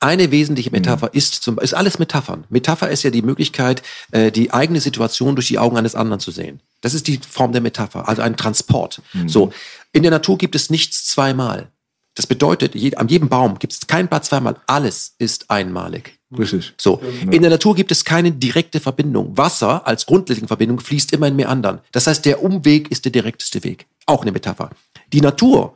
Eine 0.00 0.30
wesentliche 0.30 0.70
Metapher 0.70 1.14
ist 1.14 1.34
zum 1.34 1.58
ist 1.58 1.74
alles 1.74 1.98
Metaphern. 1.98 2.44
Metapher 2.48 2.90
ist 2.90 3.02
ja 3.02 3.10
die 3.10 3.22
Möglichkeit, 3.22 3.82
äh, 4.10 4.30
die 4.30 4.52
eigene 4.52 4.80
Situation 4.80 5.34
durch 5.36 5.48
die 5.48 5.58
Augen 5.58 5.76
eines 5.76 5.94
anderen 5.94 6.20
zu 6.20 6.30
sehen. 6.30 6.60
Das 6.80 6.94
ist 6.94 7.06
die 7.06 7.20
Form 7.28 7.52
der 7.52 7.60
Metapher, 7.60 8.08
also 8.08 8.22
ein 8.22 8.36
Transport. 8.36 9.00
So. 9.26 9.52
In 9.92 10.02
der 10.02 10.10
Natur 10.10 10.38
gibt 10.38 10.54
es 10.54 10.70
nichts 10.70 11.04
zweimal. 11.04 11.70
Das 12.14 12.26
bedeutet, 12.26 12.74
je, 12.74 12.94
an 12.96 13.08
jedem 13.08 13.28
Baum 13.28 13.58
gibt 13.58 13.72
es 13.72 13.86
kein 13.86 14.08
Blatt 14.08 14.24
zweimal. 14.24 14.56
Alles 14.66 15.14
ist 15.18 15.50
einmalig. 15.50 16.18
Richtig. 16.36 16.74
So. 16.78 17.00
In 17.30 17.42
der 17.42 17.50
Natur 17.50 17.74
gibt 17.74 17.90
es 17.90 18.04
keine 18.04 18.32
direkte 18.32 18.80
Verbindung. 18.80 19.36
Wasser 19.36 19.86
als 19.86 20.06
grundlegende 20.06 20.48
Verbindung 20.48 20.80
fließt 20.80 21.12
immer 21.12 21.28
in 21.28 21.36
Meandern. 21.36 21.80
Das 21.92 22.06
heißt, 22.06 22.24
der 22.24 22.42
Umweg 22.42 22.90
ist 22.90 23.04
der 23.04 23.12
direkteste 23.12 23.64
Weg. 23.64 23.86
Auch 24.06 24.22
eine 24.22 24.32
Metapher. 24.32 24.70
Die 25.12 25.20
Natur 25.20 25.74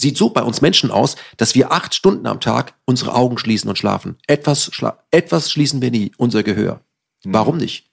sieht 0.00 0.16
so 0.16 0.30
bei 0.30 0.42
uns 0.42 0.60
Menschen 0.60 0.90
aus, 0.90 1.16
dass 1.36 1.54
wir 1.54 1.72
acht 1.72 1.94
Stunden 1.94 2.26
am 2.26 2.40
Tag 2.40 2.74
unsere 2.84 3.14
Augen 3.14 3.36
schließen 3.36 3.68
und 3.68 3.76
schlafen. 3.76 4.16
Etwas, 4.26 4.70
schla 4.72 4.98
etwas 5.10 5.50
schließen 5.50 5.82
wir 5.82 5.90
nie, 5.90 6.12
unser 6.16 6.42
Gehör. 6.42 6.80
Warum 7.24 7.58
nicht? 7.58 7.86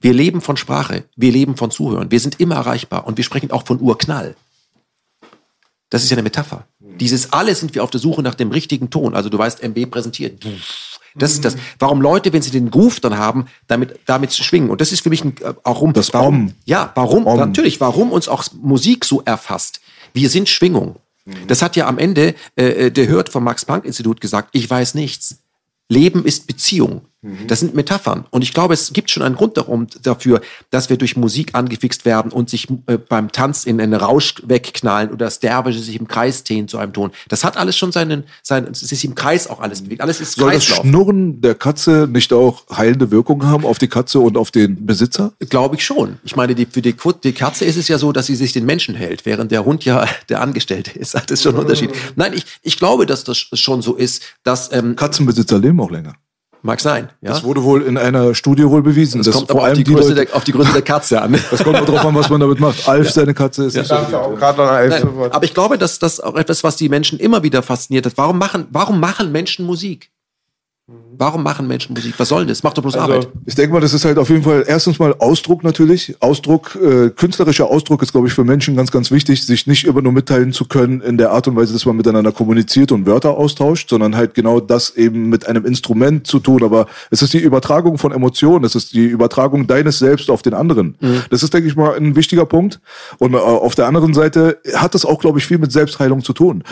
Wir 0.00 0.12
leben 0.12 0.40
von 0.40 0.56
Sprache, 0.56 1.04
wir 1.16 1.30
leben 1.30 1.56
von 1.56 1.70
Zuhören, 1.70 2.10
wir 2.10 2.20
sind 2.20 2.40
immer 2.40 2.56
erreichbar 2.56 3.06
und 3.06 3.16
wir 3.16 3.24
sprechen 3.24 3.50
auch 3.50 3.66
von 3.66 3.80
Urknall. 3.80 4.34
Das 5.90 6.02
ist 6.02 6.10
ja 6.10 6.16
eine 6.16 6.24
Metapher. 6.24 6.66
Dieses 6.80 7.32
alle 7.32 7.54
sind 7.54 7.74
wir 7.74 7.84
auf 7.84 7.90
der 7.90 8.00
Suche 8.00 8.22
nach 8.22 8.34
dem 8.34 8.50
richtigen 8.50 8.90
Ton. 8.90 9.14
Also 9.14 9.28
du 9.28 9.38
weißt, 9.38 9.62
MB 9.62 9.90
präsentiert. 9.90 10.44
Das 11.14 11.32
ist 11.32 11.44
das. 11.44 11.56
Warum 11.78 12.00
Leute, 12.00 12.32
wenn 12.32 12.42
sie 12.42 12.50
den 12.50 12.70
Groove 12.70 13.00
dann 13.00 13.16
haben, 13.16 13.46
damit, 13.68 14.00
damit 14.06 14.32
zu 14.32 14.42
schwingen. 14.42 14.70
Und 14.70 14.80
das 14.80 14.90
ist 14.90 15.02
für 15.02 15.10
mich 15.10 15.24
ein, 15.24 15.36
äh, 15.40 15.54
auch 15.62 15.80
rum. 15.80 15.92
Das 15.92 16.12
warum, 16.12 16.46
Om. 16.46 16.54
Ja, 16.64 16.90
warum? 16.96 17.26
Om. 17.26 17.38
Natürlich, 17.38 17.80
warum 17.80 18.10
uns 18.10 18.28
auch 18.28 18.44
Musik 18.60 19.04
so 19.04 19.22
erfasst. 19.22 19.80
Wir 20.12 20.28
sind 20.28 20.48
Schwingung. 20.48 20.96
Das 21.46 21.62
hat 21.62 21.76
ja 21.76 21.86
am 21.86 21.98
Ende 21.98 22.34
äh, 22.56 22.90
der 22.90 23.08
Hört 23.08 23.28
vom 23.28 23.44
Max-Planck-Institut 23.44 24.20
gesagt, 24.20 24.50
ich 24.52 24.68
weiß 24.68 24.94
nichts. 24.94 25.38
Leben 25.88 26.24
ist 26.24 26.46
Beziehung. 26.46 27.06
Das 27.46 27.60
sind 27.60 27.74
Metaphern. 27.74 28.26
Und 28.30 28.42
ich 28.42 28.52
glaube, 28.52 28.74
es 28.74 28.92
gibt 28.92 29.10
schon 29.10 29.22
einen 29.22 29.34
Grund 29.34 29.56
darum, 29.56 29.86
dafür, 30.02 30.40
dass 30.70 30.90
wir 30.90 30.96
durch 30.96 31.16
Musik 31.16 31.54
angefixt 31.54 32.04
werden 32.04 32.32
und 32.32 32.50
sich 32.50 32.68
äh, 32.86 32.98
beim 32.98 33.32
Tanz 33.32 33.64
in 33.64 33.80
einen 33.80 33.94
Rausch 33.94 34.34
wegknallen 34.44 35.10
oder 35.10 35.26
das 35.26 35.40
Derwische 35.40 35.80
sich 35.80 35.98
im 35.98 36.06
Kreis 36.06 36.44
dehnen 36.44 36.68
zu 36.68 36.78
einem 36.78 36.92
Ton. 36.92 37.12
Das 37.28 37.44
hat 37.44 37.56
alles 37.56 37.76
schon 37.76 37.92
seinen, 37.92 38.24
seinen 38.42 38.68
es 38.68 38.82
ist 38.82 39.04
im 39.04 39.14
Kreis 39.14 39.46
auch 39.48 39.60
alles 39.60 39.82
bewegt. 39.82 40.02
Alles 40.02 40.20
ist 40.20 40.32
Soll 40.32 40.52
das 40.52 40.66
Kreislauf. 40.66 40.86
Schnurren 40.86 41.40
der 41.40 41.54
Katze 41.54 42.08
nicht 42.10 42.32
auch 42.32 42.64
heilende 42.76 43.10
Wirkung 43.10 43.46
haben 43.46 43.64
auf 43.64 43.78
die 43.78 43.88
Katze 43.88 44.20
und 44.20 44.36
auf 44.36 44.50
den 44.50 44.84
Besitzer? 44.84 45.32
Glaube 45.48 45.76
ich 45.76 45.84
schon. 45.84 46.18
Ich 46.24 46.36
meine, 46.36 46.54
die, 46.54 46.66
für 46.66 46.82
die, 46.82 46.94
die 47.22 47.32
Katze 47.32 47.64
ist 47.64 47.76
es 47.76 47.88
ja 47.88 47.98
so, 47.98 48.12
dass 48.12 48.26
sie 48.26 48.34
sich 48.34 48.52
den 48.52 48.66
Menschen 48.66 48.94
hält, 48.94 49.24
während 49.24 49.50
der 49.50 49.64
Hund 49.64 49.84
ja 49.84 50.06
der 50.28 50.40
Angestellte 50.40 50.98
ist. 50.98 51.14
Das 51.14 51.24
ist 51.30 51.42
schon 51.42 51.54
ein 51.54 51.60
Unterschied. 51.60 51.90
Nein, 52.16 52.32
ich, 52.34 52.44
ich 52.62 52.78
glaube, 52.78 53.06
dass 53.06 53.24
das 53.24 53.38
schon 53.38 53.82
so 53.82 53.94
ist, 53.94 54.22
dass, 54.42 54.72
ähm, 54.72 54.96
Katzenbesitzer 54.96 55.58
leben 55.58 55.80
auch 55.80 55.90
länger. 55.90 56.14
Mag 56.64 56.80
sein, 56.80 57.10
ja. 57.20 57.30
Das 57.30 57.44
wurde 57.44 57.62
wohl 57.62 57.82
in 57.82 57.98
einer 57.98 58.34
Studie 58.34 58.64
wohl 58.64 58.82
bewiesen. 58.82 59.18
Das 59.18 59.26
dass 59.26 59.36
kommt 59.36 59.48
vor 59.48 59.56
aber 59.56 59.60
auf 59.60 59.66
allem 59.66 59.76
die, 59.76 59.84
die 59.84 59.94
Größe 59.94 60.14
der, 60.14 60.34
auf 60.34 60.44
die 60.44 60.52
Größe 60.52 60.72
der 60.72 60.82
Katze 60.82 61.20
an. 61.20 61.38
das 61.50 61.62
kommt 61.62 61.76
auch 61.76 61.84
drauf 61.84 62.04
an, 62.04 62.14
was 62.14 62.30
man 62.30 62.40
damit 62.40 62.58
macht. 62.58 62.88
Alf, 62.88 63.10
seine 63.10 63.34
Katze, 63.34 63.64
ist 63.66 63.76
nicht 63.76 63.86
so. 63.86 63.94
Auch 63.94 64.34
gerade 64.34 64.58
noch 64.58 64.70
ein 64.70 64.88
Nein, 64.88 65.08
aber 65.30 65.44
ich 65.44 65.52
glaube, 65.52 65.76
dass 65.76 65.98
das 65.98 66.20
auch 66.20 66.36
etwas, 66.36 66.64
was 66.64 66.76
die 66.76 66.88
Menschen 66.88 67.18
immer 67.18 67.42
wieder 67.42 67.62
fasziniert 67.62 68.06
hat. 68.06 68.14
Warum 68.16 68.38
machen, 68.38 68.66
warum 68.70 68.98
machen 68.98 69.30
Menschen 69.30 69.66
Musik? 69.66 70.10
Warum 70.86 71.42
machen 71.42 71.66
Menschen 71.66 71.94
Musik? 71.94 72.14
Was 72.18 72.28
soll 72.28 72.40
denn 72.40 72.48
das? 72.48 72.62
Macht 72.62 72.76
doch 72.76 72.82
bloß 72.82 72.96
Arbeit. 72.96 73.16
Also, 73.16 73.32
ich 73.46 73.54
denke 73.54 73.72
mal, 73.72 73.80
das 73.80 73.94
ist 73.94 74.04
halt 74.04 74.18
auf 74.18 74.28
jeden 74.28 74.42
Fall 74.42 74.64
erstens 74.66 74.98
mal 74.98 75.14
Ausdruck 75.18 75.64
natürlich. 75.64 76.14
Ausdruck, 76.20 76.76
äh, 76.76 77.08
künstlerischer 77.08 77.70
Ausdruck 77.70 78.02
ist, 78.02 78.12
glaube 78.12 78.26
ich, 78.26 78.34
für 78.34 78.44
Menschen 78.44 78.76
ganz, 78.76 78.90
ganz 78.90 79.10
wichtig, 79.10 79.46
sich 79.46 79.66
nicht 79.66 79.86
immer 79.86 80.02
nur 80.02 80.12
mitteilen 80.12 80.52
zu 80.52 80.66
können 80.66 81.00
in 81.00 81.16
der 81.16 81.30
Art 81.30 81.48
und 81.48 81.56
Weise, 81.56 81.72
dass 81.72 81.86
man 81.86 81.96
miteinander 81.96 82.32
kommuniziert 82.32 82.92
und 82.92 83.06
Wörter 83.06 83.30
austauscht, 83.38 83.88
sondern 83.88 84.14
halt 84.14 84.34
genau 84.34 84.60
das 84.60 84.94
eben 84.94 85.30
mit 85.30 85.46
einem 85.46 85.64
Instrument 85.64 86.26
zu 86.26 86.38
tun. 86.38 86.62
Aber 86.62 86.86
es 87.10 87.22
ist 87.22 87.32
die 87.32 87.38
Übertragung 87.38 87.96
von 87.96 88.12
Emotionen, 88.12 88.66
es 88.66 88.74
ist 88.74 88.92
die 88.92 89.06
Übertragung 89.06 89.66
deines 89.66 89.98
Selbst 89.98 90.28
auf 90.28 90.42
den 90.42 90.52
anderen. 90.52 90.96
Das 91.30 91.42
ist, 91.42 91.54
denke 91.54 91.66
ich 91.66 91.76
mal, 91.76 91.96
ein 91.96 92.14
wichtiger 92.14 92.44
Punkt. 92.44 92.80
Und 93.16 93.32
äh, 93.32 93.38
auf 93.38 93.74
der 93.74 93.86
anderen 93.86 94.12
Seite 94.12 94.58
hat 94.74 94.94
das 94.94 95.06
auch, 95.06 95.18
glaube 95.18 95.38
ich, 95.38 95.46
viel 95.46 95.58
mit 95.58 95.72
Selbstheilung 95.72 96.22
zu 96.22 96.34
tun. 96.34 96.62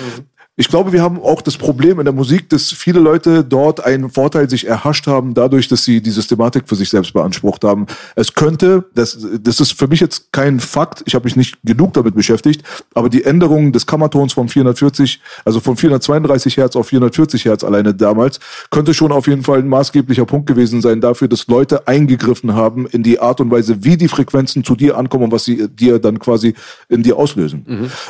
Ich 0.54 0.68
glaube, 0.68 0.92
wir 0.92 1.00
haben 1.00 1.18
auch 1.18 1.40
das 1.40 1.56
Problem 1.56 1.98
in 1.98 2.04
der 2.04 2.12
Musik, 2.12 2.50
dass 2.50 2.70
viele 2.72 3.00
Leute 3.00 3.42
dort 3.42 3.82
einen 3.82 4.10
Vorteil 4.10 4.50
sich 4.50 4.66
erhascht 4.66 5.06
haben, 5.06 5.32
dadurch, 5.32 5.66
dass 5.66 5.82
sie 5.82 6.02
die 6.02 6.10
Systematik 6.10 6.64
für 6.68 6.74
sich 6.74 6.90
selbst 6.90 7.14
beansprucht 7.14 7.64
haben. 7.64 7.86
Es 8.16 8.34
könnte, 8.34 8.84
das, 8.94 9.26
das 9.40 9.60
ist 9.60 9.72
für 9.72 9.88
mich 9.88 10.00
jetzt 10.00 10.30
kein 10.30 10.60
Fakt, 10.60 11.04
ich 11.06 11.14
habe 11.14 11.24
mich 11.24 11.36
nicht 11.36 11.56
genug 11.64 11.94
damit 11.94 12.14
beschäftigt, 12.14 12.64
aber 12.92 13.08
die 13.08 13.24
Änderung 13.24 13.72
des 13.72 13.86
Kammertons 13.86 14.34
von 14.34 14.50
440, 14.50 15.22
also 15.46 15.58
von 15.58 15.78
432 15.78 16.58
Hertz 16.58 16.76
auf 16.76 16.88
440 16.88 17.46
Hertz 17.46 17.64
alleine 17.64 17.94
damals, 17.94 18.38
könnte 18.70 18.92
schon 18.92 19.10
auf 19.10 19.28
jeden 19.28 19.44
Fall 19.44 19.60
ein 19.60 19.68
maßgeblicher 19.68 20.26
Punkt 20.26 20.46
gewesen 20.46 20.82
sein 20.82 21.00
dafür, 21.00 21.28
dass 21.28 21.46
Leute 21.46 21.88
eingegriffen 21.88 22.52
haben 22.52 22.86
in 22.88 23.02
die 23.02 23.20
Art 23.20 23.40
und 23.40 23.50
Weise, 23.50 23.84
wie 23.84 23.96
die 23.96 24.08
Frequenzen 24.08 24.64
zu 24.64 24.76
dir 24.76 24.98
ankommen 24.98 25.24
und 25.24 25.32
was 25.32 25.46
sie 25.46 25.66
dir 25.68 25.98
dann 25.98 26.18
quasi 26.18 26.52
in 26.90 27.02
dir 27.02 27.16
auslösen. 27.16 27.64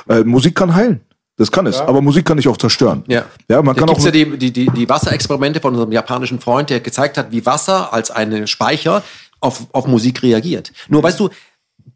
Äh, 0.08 0.24
Musik 0.24 0.56
kann 0.56 0.74
heilen. 0.74 1.02
Das 1.36 1.50
kann 1.50 1.66
es, 1.66 1.80
aber 1.80 2.02
Musik 2.02 2.26
kann 2.26 2.36
dich 2.36 2.46
auch 2.46 2.58
zerstören. 2.58 3.04
Ja. 3.08 3.24
ja 3.48 3.62
man 3.62 3.74
da 3.74 3.80
kann 3.80 3.88
gibt's 3.88 4.02
auch 4.02 4.14
ja 4.14 4.24
die, 4.36 4.52
die, 4.52 4.66
die, 4.66 4.88
Wasserexperimente 4.88 5.60
von 5.60 5.72
unserem 5.72 5.90
japanischen 5.90 6.40
Freund, 6.40 6.68
der 6.68 6.80
gezeigt 6.80 7.16
hat, 7.16 7.32
wie 7.32 7.44
Wasser 7.46 7.92
als 7.92 8.10
einen 8.10 8.46
Speicher 8.46 9.02
auf, 9.40 9.66
auf 9.72 9.86
Musik 9.86 10.22
reagiert. 10.22 10.72
Nur 10.88 11.02
weißt 11.02 11.18
du, 11.18 11.30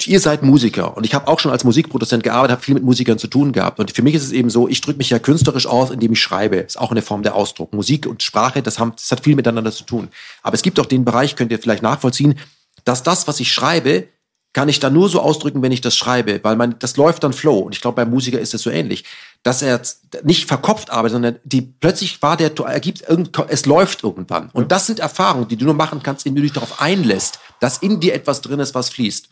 ihr 0.06 0.20
seid 0.20 0.42
Musiker 0.42 0.96
und 0.96 1.04
ich 1.04 1.14
habe 1.14 1.28
auch 1.28 1.38
schon 1.38 1.52
als 1.52 1.64
Musikproduzent 1.64 2.22
gearbeitet, 2.22 2.52
habe 2.52 2.62
viel 2.62 2.74
mit 2.74 2.82
Musikern 2.82 3.18
zu 3.18 3.26
tun 3.28 3.52
gehabt. 3.52 3.78
Und 3.78 3.90
für 3.92 4.02
mich 4.02 4.14
ist 4.14 4.24
es 4.24 4.32
eben 4.32 4.50
so, 4.50 4.68
ich 4.68 4.80
drücke 4.80 4.98
mich 4.98 5.10
ja 5.10 5.18
künstlerisch 5.18 5.66
aus, 5.66 5.90
indem 5.90 6.12
ich 6.12 6.20
schreibe. 6.20 6.56
Ist 6.56 6.78
auch 6.78 6.90
eine 6.90 7.02
Form 7.02 7.22
der 7.22 7.34
Ausdruck. 7.34 7.72
Musik 7.72 8.06
und 8.06 8.22
Sprache, 8.22 8.62
das, 8.62 8.78
haben, 8.78 8.92
das 8.96 9.10
hat 9.10 9.22
viel 9.22 9.36
miteinander 9.36 9.72
zu 9.72 9.84
tun. 9.84 10.08
Aber 10.42 10.54
es 10.54 10.62
gibt 10.62 10.80
auch 10.80 10.86
den 10.86 11.04
Bereich, 11.04 11.36
könnt 11.36 11.52
ihr 11.52 11.58
vielleicht 11.58 11.82
nachvollziehen, 11.82 12.38
dass 12.84 13.02
das, 13.02 13.28
was 13.28 13.40
ich 13.40 13.52
schreibe, 13.52 14.08
kann 14.52 14.70
ich 14.70 14.80
dann 14.80 14.94
nur 14.94 15.10
so 15.10 15.20
ausdrücken, 15.20 15.60
wenn 15.60 15.72
ich 15.72 15.82
das 15.82 15.96
schreibe, 15.96 16.40
weil 16.42 16.56
man, 16.56 16.76
das 16.78 16.96
läuft 16.96 17.24
dann 17.24 17.34
Flow. 17.34 17.58
Und 17.58 17.74
ich 17.74 17.82
glaube, 17.82 17.96
beim 17.96 18.10
Musiker 18.10 18.40
ist 18.40 18.54
es 18.54 18.62
so 18.62 18.70
ähnlich, 18.70 19.04
dass 19.42 19.62
er 19.62 19.80
nicht 20.22 20.46
verkopft 20.46 20.90
arbeitet, 20.90 21.12
sondern 21.12 21.36
die 21.44 21.62
plötzlich 21.62 22.20
war 22.22 22.36
der, 22.36 22.52
er 22.58 22.80
gibt 22.80 23.08
irgend, 23.08 23.30
es 23.48 23.66
läuft 23.66 24.02
irgendwann. 24.02 24.50
Und 24.52 24.72
das 24.72 24.86
sind 24.86 24.98
Erfahrungen, 24.98 25.48
die 25.48 25.56
du 25.56 25.64
nur 25.64 25.74
machen 25.74 26.02
kannst, 26.02 26.26
indem 26.26 26.36
du 26.36 26.42
dich 26.42 26.52
darauf 26.52 26.80
einlässt, 26.80 27.38
dass 27.60 27.78
in 27.78 28.00
dir 28.00 28.14
etwas 28.14 28.40
drin 28.40 28.60
ist, 28.60 28.74
was 28.74 28.88
fließt. 28.88 29.28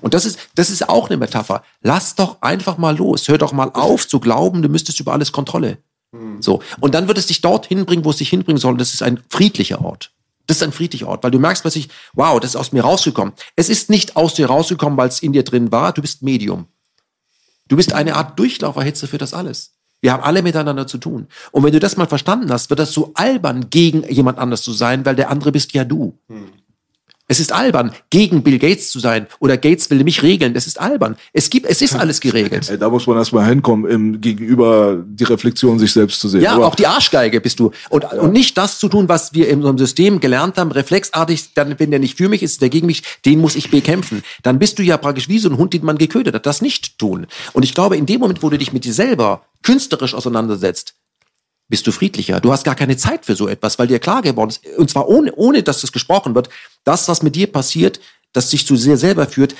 Und 0.00 0.14
das 0.14 0.24
ist, 0.24 0.38
das 0.54 0.70
ist 0.70 0.88
auch 0.88 1.10
eine 1.10 1.18
Metapher. 1.18 1.62
Lass 1.82 2.14
doch 2.14 2.40
einfach 2.40 2.78
mal 2.78 2.96
los. 2.96 3.28
Hör 3.28 3.38
doch 3.38 3.52
mal 3.52 3.70
auf 3.74 4.08
zu 4.08 4.18
glauben, 4.18 4.62
du 4.62 4.68
müsstest 4.68 4.98
über 5.00 5.12
alles 5.12 5.32
Kontrolle. 5.32 5.78
So. 6.40 6.62
Und 6.80 6.94
dann 6.94 7.08
wird 7.08 7.18
es 7.18 7.26
dich 7.26 7.40
dorthin 7.40 7.86
bringen, 7.86 8.04
wo 8.04 8.10
es 8.10 8.16
dich 8.16 8.30
hinbringen 8.30 8.60
soll. 8.60 8.76
Das 8.76 8.94
ist 8.94 9.02
ein 9.02 9.22
friedlicher 9.28 9.82
Ort. 9.84 10.12
Das 10.46 10.56
ist 10.56 10.62
ein 10.62 10.72
friedlicher 10.72 11.08
Ort, 11.08 11.22
weil 11.22 11.30
du 11.30 11.38
merkst 11.38 11.62
plötzlich, 11.62 11.88
wow, 12.14 12.40
das 12.40 12.50
ist 12.50 12.56
aus 12.56 12.72
mir 12.72 12.82
rausgekommen. 12.82 13.32
Es 13.56 13.68
ist 13.68 13.90
nicht 13.90 14.16
aus 14.16 14.34
dir 14.34 14.46
rausgekommen, 14.46 14.98
weil 14.98 15.08
es 15.08 15.22
in 15.22 15.32
dir 15.32 15.44
drin 15.44 15.70
war. 15.70 15.92
Du 15.92 16.02
bist 16.02 16.22
Medium. 16.22 16.66
Du 17.72 17.76
bist 17.76 17.94
eine 17.94 18.16
Art 18.16 18.38
Durchlauferhitze 18.38 19.06
für 19.06 19.16
das 19.16 19.32
alles. 19.32 19.72
Wir 20.02 20.12
haben 20.12 20.22
alle 20.22 20.42
miteinander 20.42 20.86
zu 20.86 20.98
tun. 20.98 21.28
Und 21.52 21.64
wenn 21.64 21.72
du 21.72 21.80
das 21.80 21.96
mal 21.96 22.06
verstanden 22.06 22.52
hast, 22.52 22.68
wird 22.68 22.78
das 22.78 22.92
so 22.92 23.12
albern, 23.14 23.70
gegen 23.70 24.06
jemand 24.10 24.36
anders 24.36 24.60
zu 24.60 24.72
sein, 24.72 25.06
weil 25.06 25.16
der 25.16 25.30
andere 25.30 25.52
bist 25.52 25.72
ja 25.72 25.86
du. 25.86 26.18
Es 27.32 27.40
ist 27.40 27.50
albern, 27.50 27.92
gegen 28.10 28.42
Bill 28.42 28.58
Gates 28.58 28.90
zu 28.90 29.00
sein 29.00 29.26
oder 29.40 29.56
Gates 29.56 29.88
will 29.88 30.04
mich 30.04 30.22
regeln. 30.22 30.52
Das 30.52 30.66
ist 30.66 30.78
albern. 30.78 31.16
Es 31.32 31.48
gibt, 31.48 31.64
es 31.64 31.80
ist 31.80 31.94
alles 31.94 32.20
geregelt. 32.20 32.70
Da 32.78 32.90
muss 32.90 33.06
man 33.06 33.16
erstmal 33.16 33.46
hinkommen, 33.46 33.90
im 33.90 34.20
Gegenüber 34.20 35.02
die 35.02 35.24
Reflexion 35.24 35.78
sich 35.78 35.94
selbst 35.94 36.20
zu 36.20 36.28
sehen. 36.28 36.42
Ja, 36.42 36.52
Aber 36.52 36.66
auch 36.66 36.74
die 36.74 36.86
Arschgeige 36.86 37.40
bist 37.40 37.58
du. 37.58 37.70
Und, 37.88 38.04
und 38.04 38.34
nicht 38.34 38.58
das 38.58 38.78
zu 38.78 38.86
tun, 38.90 39.08
was 39.08 39.32
wir 39.32 39.48
in 39.48 39.60
unserem 39.60 39.78
System 39.78 40.20
gelernt 40.20 40.58
haben, 40.58 40.72
reflexartig, 40.72 41.54
dann, 41.54 41.78
wenn 41.78 41.90
der 41.90 42.00
nicht 42.00 42.18
für 42.18 42.28
mich 42.28 42.42
ist, 42.42 42.60
der 42.60 42.68
gegen 42.68 42.86
mich, 42.86 43.02
den 43.24 43.40
muss 43.40 43.56
ich 43.56 43.70
bekämpfen. 43.70 44.22
Dann 44.42 44.58
bist 44.58 44.78
du 44.78 44.82
ja 44.82 44.98
praktisch 44.98 45.30
wie 45.30 45.38
so 45.38 45.48
ein 45.48 45.56
Hund, 45.56 45.72
den 45.72 45.86
man 45.86 45.96
geködert 45.96 46.34
hat. 46.34 46.44
Das 46.44 46.60
nicht 46.60 46.98
tun. 46.98 47.26
Und 47.54 47.62
ich 47.62 47.72
glaube, 47.72 47.96
in 47.96 48.04
dem 48.04 48.20
Moment, 48.20 48.42
wo 48.42 48.50
du 48.50 48.58
dich 48.58 48.74
mit 48.74 48.84
dir 48.84 48.92
selber 48.92 49.46
künstlerisch 49.62 50.12
auseinandersetzt, 50.12 50.96
bist 51.72 51.86
du 51.86 51.90
friedlicher. 51.90 52.38
Du 52.38 52.52
hast 52.52 52.64
gar 52.64 52.74
keine 52.74 52.98
Zeit 52.98 53.24
für 53.24 53.34
so 53.34 53.48
etwas, 53.48 53.78
weil 53.78 53.86
dir 53.86 53.98
klar 53.98 54.20
geworden 54.20 54.50
ist, 54.50 54.60
und 54.76 54.90
zwar 54.90 55.08
ohne, 55.08 55.34
ohne 55.36 55.62
dass 55.62 55.80
das 55.80 55.90
gesprochen 55.90 56.34
wird, 56.34 56.50
das, 56.84 57.08
was 57.08 57.22
mit 57.22 57.34
dir 57.34 57.50
passiert, 57.50 57.98
das 58.34 58.50
dich 58.50 58.66
zu 58.66 58.76
sehr 58.76 58.98
selber 58.98 59.26
führt, 59.26 59.54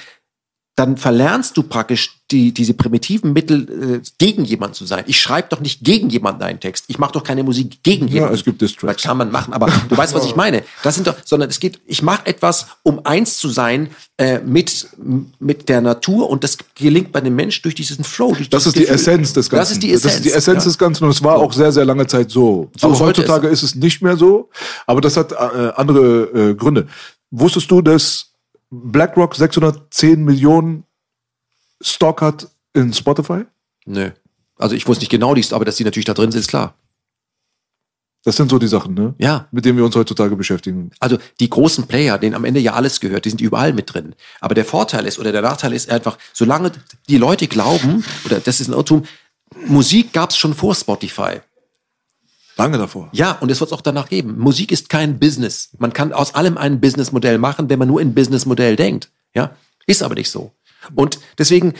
dann 0.74 0.96
verlernst 0.96 1.56
du 1.56 1.64
praktisch 1.64 2.22
die, 2.30 2.52
diese 2.52 2.72
primitiven 2.72 3.34
Mittel, 3.34 4.00
äh, 4.00 4.08
gegen 4.16 4.44
jemanden 4.46 4.74
zu 4.74 4.86
sein. 4.86 5.04
Ich 5.06 5.20
schreibe 5.20 5.48
doch 5.50 5.60
nicht 5.60 5.84
gegen 5.84 6.08
jemanden 6.08 6.42
einen 6.42 6.60
Text. 6.60 6.86
Ich 6.88 6.98
mache 6.98 7.12
doch 7.12 7.22
keine 7.22 7.42
Musik 7.42 7.82
gegen 7.82 8.08
Ja, 8.08 8.14
jemanden. 8.14 8.36
es 8.36 8.44
gibt 8.44 8.62
Distracks. 8.62 9.02
Das 9.02 9.08
kann 9.10 9.18
man 9.18 9.30
machen, 9.30 9.52
aber 9.52 9.70
du 9.90 9.94
weißt, 9.94 10.14
was 10.14 10.24
ich 10.24 10.34
meine. 10.34 10.62
Das 10.82 10.94
sind 10.94 11.06
doch, 11.06 11.16
sondern 11.26 11.50
es 11.50 11.60
geht, 11.60 11.78
ich 11.84 12.02
mache 12.02 12.24
etwas, 12.24 12.68
um 12.82 13.04
eins 13.04 13.36
zu 13.36 13.50
sein 13.50 13.90
äh, 14.16 14.38
mit, 14.38 14.88
mit 15.40 15.68
der 15.68 15.82
Natur 15.82 16.30
und 16.30 16.42
das 16.42 16.56
gelingt 16.74 17.12
bei 17.12 17.20
dem 17.20 17.36
Mensch 17.36 17.60
durch 17.60 17.74
diesen 17.74 18.02
Flow. 18.02 18.32
Durch 18.34 18.48
Das 18.48 18.66
ist 18.66 18.74
die 18.74 18.80
Gefühl. 18.80 18.94
Essenz 18.94 19.34
des 19.34 19.50
Ganzen. 19.50 19.60
Das 19.60 19.70
ist 19.72 19.82
die 19.82 19.92
Essenz. 19.92 20.02
Das 20.04 20.14
ist 20.14 20.24
die 20.24 20.32
Essenz 20.32 20.64
ja. 20.64 20.68
des 20.70 20.78
Ganzen 20.78 21.04
und 21.04 21.10
es 21.10 21.22
war 21.22 21.36
auch 21.36 21.52
sehr, 21.52 21.70
sehr 21.72 21.84
lange 21.84 22.06
Zeit 22.06 22.30
so. 22.30 22.70
So 22.78 22.86
aber 22.86 22.98
heutzutage 23.00 23.48
ist 23.48 23.62
es 23.62 23.74
nicht 23.74 24.00
mehr 24.00 24.16
so. 24.16 24.48
Aber 24.86 25.02
das 25.02 25.18
hat 25.18 25.32
äh, 25.32 25.34
andere 25.76 26.50
äh, 26.50 26.54
Gründe. 26.54 26.86
Wusstest 27.30 27.70
du, 27.70 27.82
dass 27.82 28.31
BlackRock 28.72 29.34
610 29.36 30.24
Millionen 30.24 30.84
Stock 31.82 32.22
hat 32.22 32.48
in 32.72 32.92
Spotify? 32.92 33.44
Nö. 33.84 34.10
Also 34.56 34.74
ich 34.74 34.88
wusste 34.88 35.02
nicht 35.02 35.10
genau 35.10 35.34
dies, 35.34 35.52
aber 35.52 35.66
dass 35.66 35.76
die 35.76 35.84
natürlich 35.84 36.06
da 36.06 36.14
drin 36.14 36.32
sind, 36.32 36.40
ist 36.40 36.48
klar. 36.48 36.74
Das 38.24 38.36
sind 38.36 38.50
so 38.50 38.58
die 38.58 38.68
Sachen, 38.68 38.94
ne? 38.94 39.14
Ja. 39.18 39.48
Mit 39.50 39.64
denen 39.64 39.76
wir 39.76 39.84
uns 39.84 39.96
heutzutage 39.96 40.36
beschäftigen. 40.36 40.90
Also 41.00 41.18
die 41.40 41.50
großen 41.50 41.86
Player, 41.86 42.18
denen 42.18 42.34
am 42.34 42.44
Ende 42.44 42.60
ja 42.60 42.72
alles 42.72 43.00
gehört, 43.00 43.24
die 43.24 43.30
sind 43.30 43.40
überall 43.40 43.72
mit 43.72 43.92
drin. 43.92 44.14
Aber 44.40 44.54
der 44.54 44.64
Vorteil 44.64 45.06
ist 45.06 45.18
oder 45.18 45.32
der 45.32 45.42
Nachteil 45.42 45.72
ist 45.72 45.90
einfach, 45.90 46.16
solange 46.32 46.72
die 47.08 47.18
Leute 47.18 47.48
glauben, 47.48 48.04
oder 48.24 48.40
das 48.40 48.60
ist 48.60 48.68
ein 48.68 48.74
Irrtum, 48.74 49.04
Musik 49.66 50.12
gab 50.12 50.30
es 50.30 50.38
schon 50.38 50.54
vor 50.54 50.74
Spotify. 50.74 51.40
Lange 52.56 52.78
davor. 52.78 53.08
Ja, 53.12 53.32
und 53.40 53.50
es 53.50 53.60
wird 53.60 53.70
es 53.70 53.72
auch 53.72 53.80
danach 53.80 54.08
geben. 54.08 54.38
Musik 54.38 54.72
ist 54.72 54.88
kein 54.88 55.18
Business. 55.18 55.70
Man 55.78 55.92
kann 55.92 56.12
aus 56.12 56.34
allem 56.34 56.58
ein 56.58 56.80
Businessmodell 56.80 57.38
machen, 57.38 57.70
wenn 57.70 57.78
man 57.78 57.88
nur 57.88 58.00
in 58.00 58.14
Businessmodell 58.14 58.76
denkt. 58.76 59.10
Ja, 59.34 59.56
ist 59.86 60.02
aber 60.02 60.14
nicht 60.14 60.30
so. 60.30 60.52
Und 60.94 61.18
deswegen, 61.38 61.74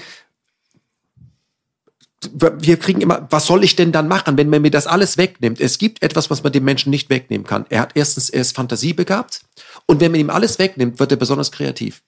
wir 2.32 2.78
kriegen 2.78 3.00
immer, 3.00 3.26
was 3.30 3.46
soll 3.46 3.64
ich 3.64 3.76
denn 3.76 3.92
dann 3.92 4.08
machen, 4.08 4.36
wenn 4.36 4.48
man 4.48 4.62
mir 4.62 4.70
das 4.70 4.86
alles 4.86 5.18
wegnimmt? 5.18 5.60
Es 5.60 5.78
gibt 5.78 6.02
etwas, 6.02 6.30
was 6.30 6.42
man 6.42 6.52
dem 6.52 6.64
Menschen 6.64 6.90
nicht 6.90 7.10
wegnehmen 7.10 7.46
kann. 7.46 7.66
Er 7.68 7.80
hat 7.80 7.92
erstens, 7.94 8.30
er 8.30 8.40
ist 8.40 8.54
fantasiebegabt 8.54 9.42
und 9.86 10.00
wenn 10.00 10.12
man 10.12 10.20
ihm 10.20 10.30
alles 10.30 10.58
wegnimmt, 10.58 10.98
wird 11.00 11.10
er 11.10 11.16
besonders 11.16 11.52
kreativ. 11.52 12.02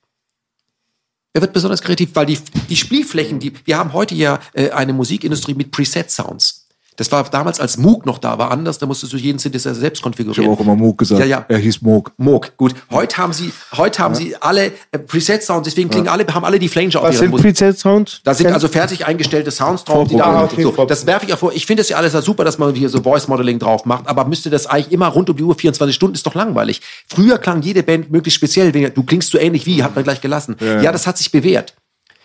Er 1.32 1.40
wird 1.42 1.52
besonders 1.52 1.82
kreativ, 1.82 2.10
weil 2.14 2.26
die, 2.26 2.38
die 2.68 2.76
Spielflächen, 2.76 3.40
die, 3.40 3.52
wir 3.64 3.76
haben 3.76 3.92
heute 3.92 4.14
ja 4.14 4.38
äh, 4.52 4.70
eine 4.70 4.92
Musikindustrie 4.92 5.54
mit 5.54 5.72
Preset-Sounds. 5.72 6.63
Das 6.96 7.10
war 7.10 7.24
damals, 7.24 7.58
als 7.58 7.76
Moog 7.76 8.06
noch 8.06 8.18
da 8.18 8.38
war, 8.38 8.50
anders. 8.52 8.78
Da 8.78 8.86
musstest 8.86 9.12
du 9.12 9.16
jeden 9.16 9.38
Synthesizer 9.38 9.74
selbst 9.74 9.98
Ich 9.98 10.02
konfigurieren. 10.02 10.44
habe 10.44 10.56
auch 10.56 10.60
immer 10.60 10.76
Moog 10.76 10.98
gesagt. 10.98 11.20
Ja, 11.20 11.26
ja. 11.26 11.44
Er 11.48 11.58
hieß 11.58 11.82
Moog. 11.82 12.12
Moog, 12.18 12.56
gut. 12.56 12.74
Heute 12.90 13.16
haben 13.18 13.32
sie, 13.32 13.52
heute 13.76 13.98
haben 14.00 14.14
sie 14.14 14.36
alle 14.36 14.66
äh, 14.92 14.98
Preset-Sounds, 14.98 15.64
deswegen 15.64 15.90
klingen 15.90 16.08
alle, 16.08 16.24
haben 16.32 16.44
alle 16.44 16.58
die 16.58 16.68
Flanger 16.68 16.96
auf 17.00 17.02
Was 17.08 17.14
ihrer 17.16 17.24
sind. 17.30 17.36
Preset-Sounds? 17.36 18.20
Da 18.22 18.32
sind 18.34 18.52
also 18.52 18.68
fertig 18.68 19.06
eingestellte 19.06 19.50
Sounds 19.50 19.84
drauf, 19.84 20.08
die 20.08 20.16
da 20.16 20.44
okay, 20.44 20.62
so. 20.62 20.84
Das 20.86 21.04
werfe 21.06 21.26
ich 21.26 21.32
auch 21.34 21.38
vor. 21.38 21.52
Ich 21.52 21.66
finde 21.66 21.80
es 21.82 21.88
ja 21.88 21.96
alles 21.96 22.12
ja 22.12 22.22
super, 22.22 22.44
dass 22.44 22.58
man 22.58 22.74
hier 22.74 22.88
so 22.88 23.02
Voice 23.02 23.26
Modeling 23.28 23.58
drauf 23.58 23.84
macht, 23.84 24.06
aber 24.06 24.24
müsste 24.24 24.50
das 24.50 24.66
eigentlich 24.66 24.92
immer 24.92 25.08
rund 25.08 25.28
um 25.30 25.36
die 25.36 25.42
Uhr 25.42 25.54
24 25.54 25.94
Stunden 25.94 26.14
ist 26.14 26.24
doch 26.26 26.34
langweilig. 26.34 26.80
Früher 27.08 27.38
klang 27.38 27.62
jede 27.62 27.82
Band 27.82 28.10
möglichst 28.12 28.36
speziell. 28.36 28.72
wenn- 28.72 28.94
Du 28.94 29.02
klingst 29.02 29.30
so 29.30 29.38
ähnlich 29.38 29.66
wie, 29.66 29.82
hat 29.82 29.94
man 29.94 30.04
gleich 30.04 30.20
gelassen. 30.20 30.56
Ja, 30.60 30.92
das 30.92 31.06
hat 31.06 31.18
sich 31.18 31.32
bewährt. 31.32 31.74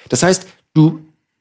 Das 0.09 0.21
heißt, 0.23 0.45
du 0.73 0.99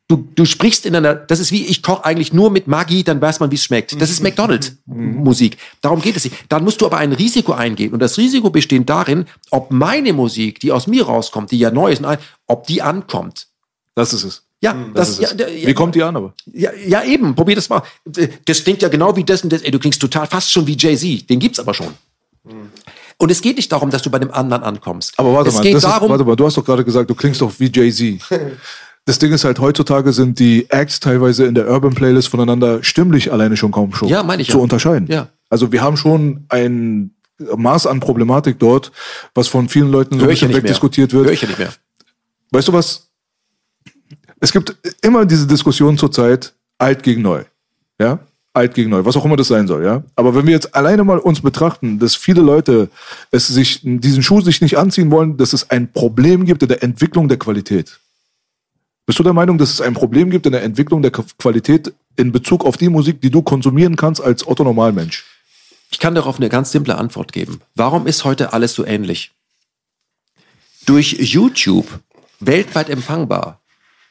Du, 0.08 0.26
du 0.34 0.46
sprichst 0.46 0.86
in 0.86 0.96
einer, 0.96 1.14
das 1.14 1.38
ist 1.38 1.52
wie, 1.52 1.66
ich 1.66 1.82
koche 1.82 2.02
eigentlich 2.06 2.32
nur 2.32 2.50
mit 2.50 2.66
Maggi, 2.66 3.04
dann 3.04 3.20
weiß 3.20 3.40
man, 3.40 3.50
wie 3.50 3.56
es 3.56 3.64
schmeckt. 3.64 4.00
Das 4.00 4.08
ist 4.08 4.22
McDonald's-Musik. 4.22 5.58
Darum 5.82 6.00
geht 6.00 6.16
es 6.16 6.24
nicht. 6.24 6.34
Dann 6.48 6.64
musst 6.64 6.80
du 6.80 6.86
aber 6.86 6.96
ein 6.96 7.12
Risiko 7.12 7.52
eingehen. 7.52 7.92
Und 7.92 8.00
das 8.00 8.16
Risiko 8.16 8.48
besteht 8.48 8.88
darin, 8.88 9.26
ob 9.50 9.70
meine 9.70 10.14
Musik, 10.14 10.60
die 10.60 10.72
aus 10.72 10.86
mir 10.86 11.04
rauskommt, 11.04 11.50
die 11.50 11.58
ja 11.58 11.70
neu 11.70 11.92
ist, 11.92 12.02
ob 12.46 12.66
die 12.66 12.80
ankommt. 12.80 13.48
Das 13.94 14.14
ist 14.14 14.24
es. 14.24 14.42
Ja, 14.60 14.74
das, 14.94 15.10
ist 15.10 15.20
ja, 15.20 15.46
ja, 15.46 15.68
Wie 15.68 15.74
kommt 15.74 15.94
die 15.94 16.02
an 16.02 16.16
aber? 16.16 16.32
ja, 16.52 16.70
ja, 16.84 17.04
eben, 17.04 17.34
probier 17.34 17.54
das 17.54 17.68
mal. 17.68 17.82
Das 18.44 18.64
klingt 18.64 18.82
ja 18.82 18.88
genau 18.88 19.14
wie 19.14 19.24
das 19.24 19.44
und 19.44 19.52
das. 19.52 19.62
Ey, 19.62 19.70
du 19.70 19.78
klingst 19.78 20.00
total 20.00 20.26
fast 20.26 20.50
schon 20.50 20.66
wie 20.66 20.76
Jay-Z. 20.76 21.28
Den 21.30 21.38
gibt's 21.38 21.60
aber 21.60 21.74
schon. 21.74 21.92
Und 23.18 23.30
es 23.30 23.40
geht 23.40 23.56
nicht 23.56 23.70
darum, 23.70 23.90
dass 23.90 24.02
du 24.02 24.10
bei 24.10 24.18
dem 24.18 24.32
anderen 24.32 24.62
ankommst. 24.62 25.18
Aber 25.18 25.34
warte 25.34 25.50
es 25.50 25.56
mal, 25.56 25.62
geht 25.62 25.74
das 25.74 25.82
darum, 25.82 26.06
ist, 26.06 26.10
warte 26.10 26.24
mal, 26.24 26.34
du 26.34 26.46
hast 26.46 26.56
doch 26.56 26.64
gerade 26.64 26.84
gesagt, 26.84 27.10
du 27.10 27.14
klingst 27.14 27.40
doch 27.40 27.52
wie 27.58 27.70
Jay-Z. 27.72 28.20
Das 29.08 29.18
Ding 29.18 29.32
ist 29.32 29.44
halt, 29.44 29.58
heutzutage 29.58 30.12
sind 30.12 30.38
die 30.38 30.68
Acts 30.68 31.00
teilweise 31.00 31.46
in 31.46 31.54
der 31.54 31.66
Urban 31.70 31.94
Playlist 31.94 32.28
voneinander 32.28 32.84
stimmlich 32.84 33.32
alleine 33.32 33.56
schon 33.56 33.72
kaum 33.72 33.94
schon 33.94 34.06
Ja, 34.10 34.22
meine 34.22 34.42
ich 34.42 34.50
zu 34.50 34.58
ja. 34.58 34.62
unterscheiden. 34.62 35.08
Ja. 35.10 35.28
Also 35.48 35.72
wir 35.72 35.80
haben 35.80 35.96
schon 35.96 36.44
ein 36.50 37.12
Maß 37.38 37.86
an 37.86 38.00
Problematik 38.00 38.58
dort, 38.58 38.92
was 39.34 39.48
von 39.48 39.70
vielen 39.70 39.90
Leuten 39.90 40.18
so 40.18 40.26
ein 40.26 40.28
bisschen 40.28 40.52
wegdiskutiert 40.52 41.14
wird. 41.14 41.24
Höre 41.24 41.32
ich 41.32 41.40
ja 41.40 41.48
nicht 41.48 41.58
mehr. 41.58 41.72
Weißt 42.50 42.68
du 42.68 42.74
was? 42.74 43.08
Es 44.40 44.52
gibt 44.52 44.76
immer 45.00 45.24
diese 45.24 45.46
Diskussion 45.46 45.96
zurzeit, 45.96 46.52
alt 46.76 47.02
gegen 47.02 47.22
neu. 47.22 47.44
Ja? 47.98 48.18
Alt 48.52 48.74
gegen 48.74 48.90
neu, 48.90 49.06
was 49.06 49.16
auch 49.16 49.24
immer 49.24 49.36
das 49.38 49.48
sein 49.48 49.66
soll, 49.66 49.86
ja. 49.86 50.02
Aber 50.16 50.34
wenn 50.34 50.44
wir 50.44 50.52
jetzt 50.52 50.74
alleine 50.74 51.02
mal 51.02 51.16
uns 51.16 51.40
betrachten, 51.40 51.98
dass 51.98 52.14
viele 52.14 52.42
Leute 52.42 52.90
es 53.30 53.46
sich, 53.46 53.80
diesen 53.82 54.22
Schuh 54.22 54.42
sich 54.42 54.60
nicht 54.60 54.76
anziehen 54.76 55.10
wollen, 55.10 55.38
dass 55.38 55.54
es 55.54 55.70
ein 55.70 55.94
Problem 55.94 56.44
gibt 56.44 56.62
in 56.62 56.68
der 56.68 56.82
Entwicklung 56.82 57.26
der 57.28 57.38
Qualität. 57.38 58.00
Bist 59.08 59.18
du 59.18 59.22
der 59.22 59.32
Meinung, 59.32 59.56
dass 59.56 59.70
es 59.70 59.80
ein 59.80 59.94
Problem 59.94 60.28
gibt 60.28 60.44
in 60.44 60.52
der 60.52 60.62
Entwicklung 60.62 61.00
der 61.00 61.10
Qualität 61.10 61.94
in 62.16 62.30
Bezug 62.30 62.62
auf 62.66 62.76
die 62.76 62.90
Musik, 62.90 63.22
die 63.22 63.30
du 63.30 63.40
konsumieren 63.40 63.96
kannst 63.96 64.20
als 64.20 64.46
Otto 64.46 64.64
Normalmensch? 64.64 65.24
Ich 65.90 65.98
kann 65.98 66.14
darauf 66.14 66.36
eine 66.36 66.50
ganz 66.50 66.72
simple 66.72 66.98
Antwort 66.98 67.32
geben. 67.32 67.62
Warum 67.74 68.06
ist 68.06 68.24
heute 68.24 68.52
alles 68.52 68.74
so 68.74 68.84
ähnlich? 68.84 69.32
Durch 70.84 71.16
YouTube 71.20 71.86
weltweit 72.40 72.90
empfangbar 72.90 73.62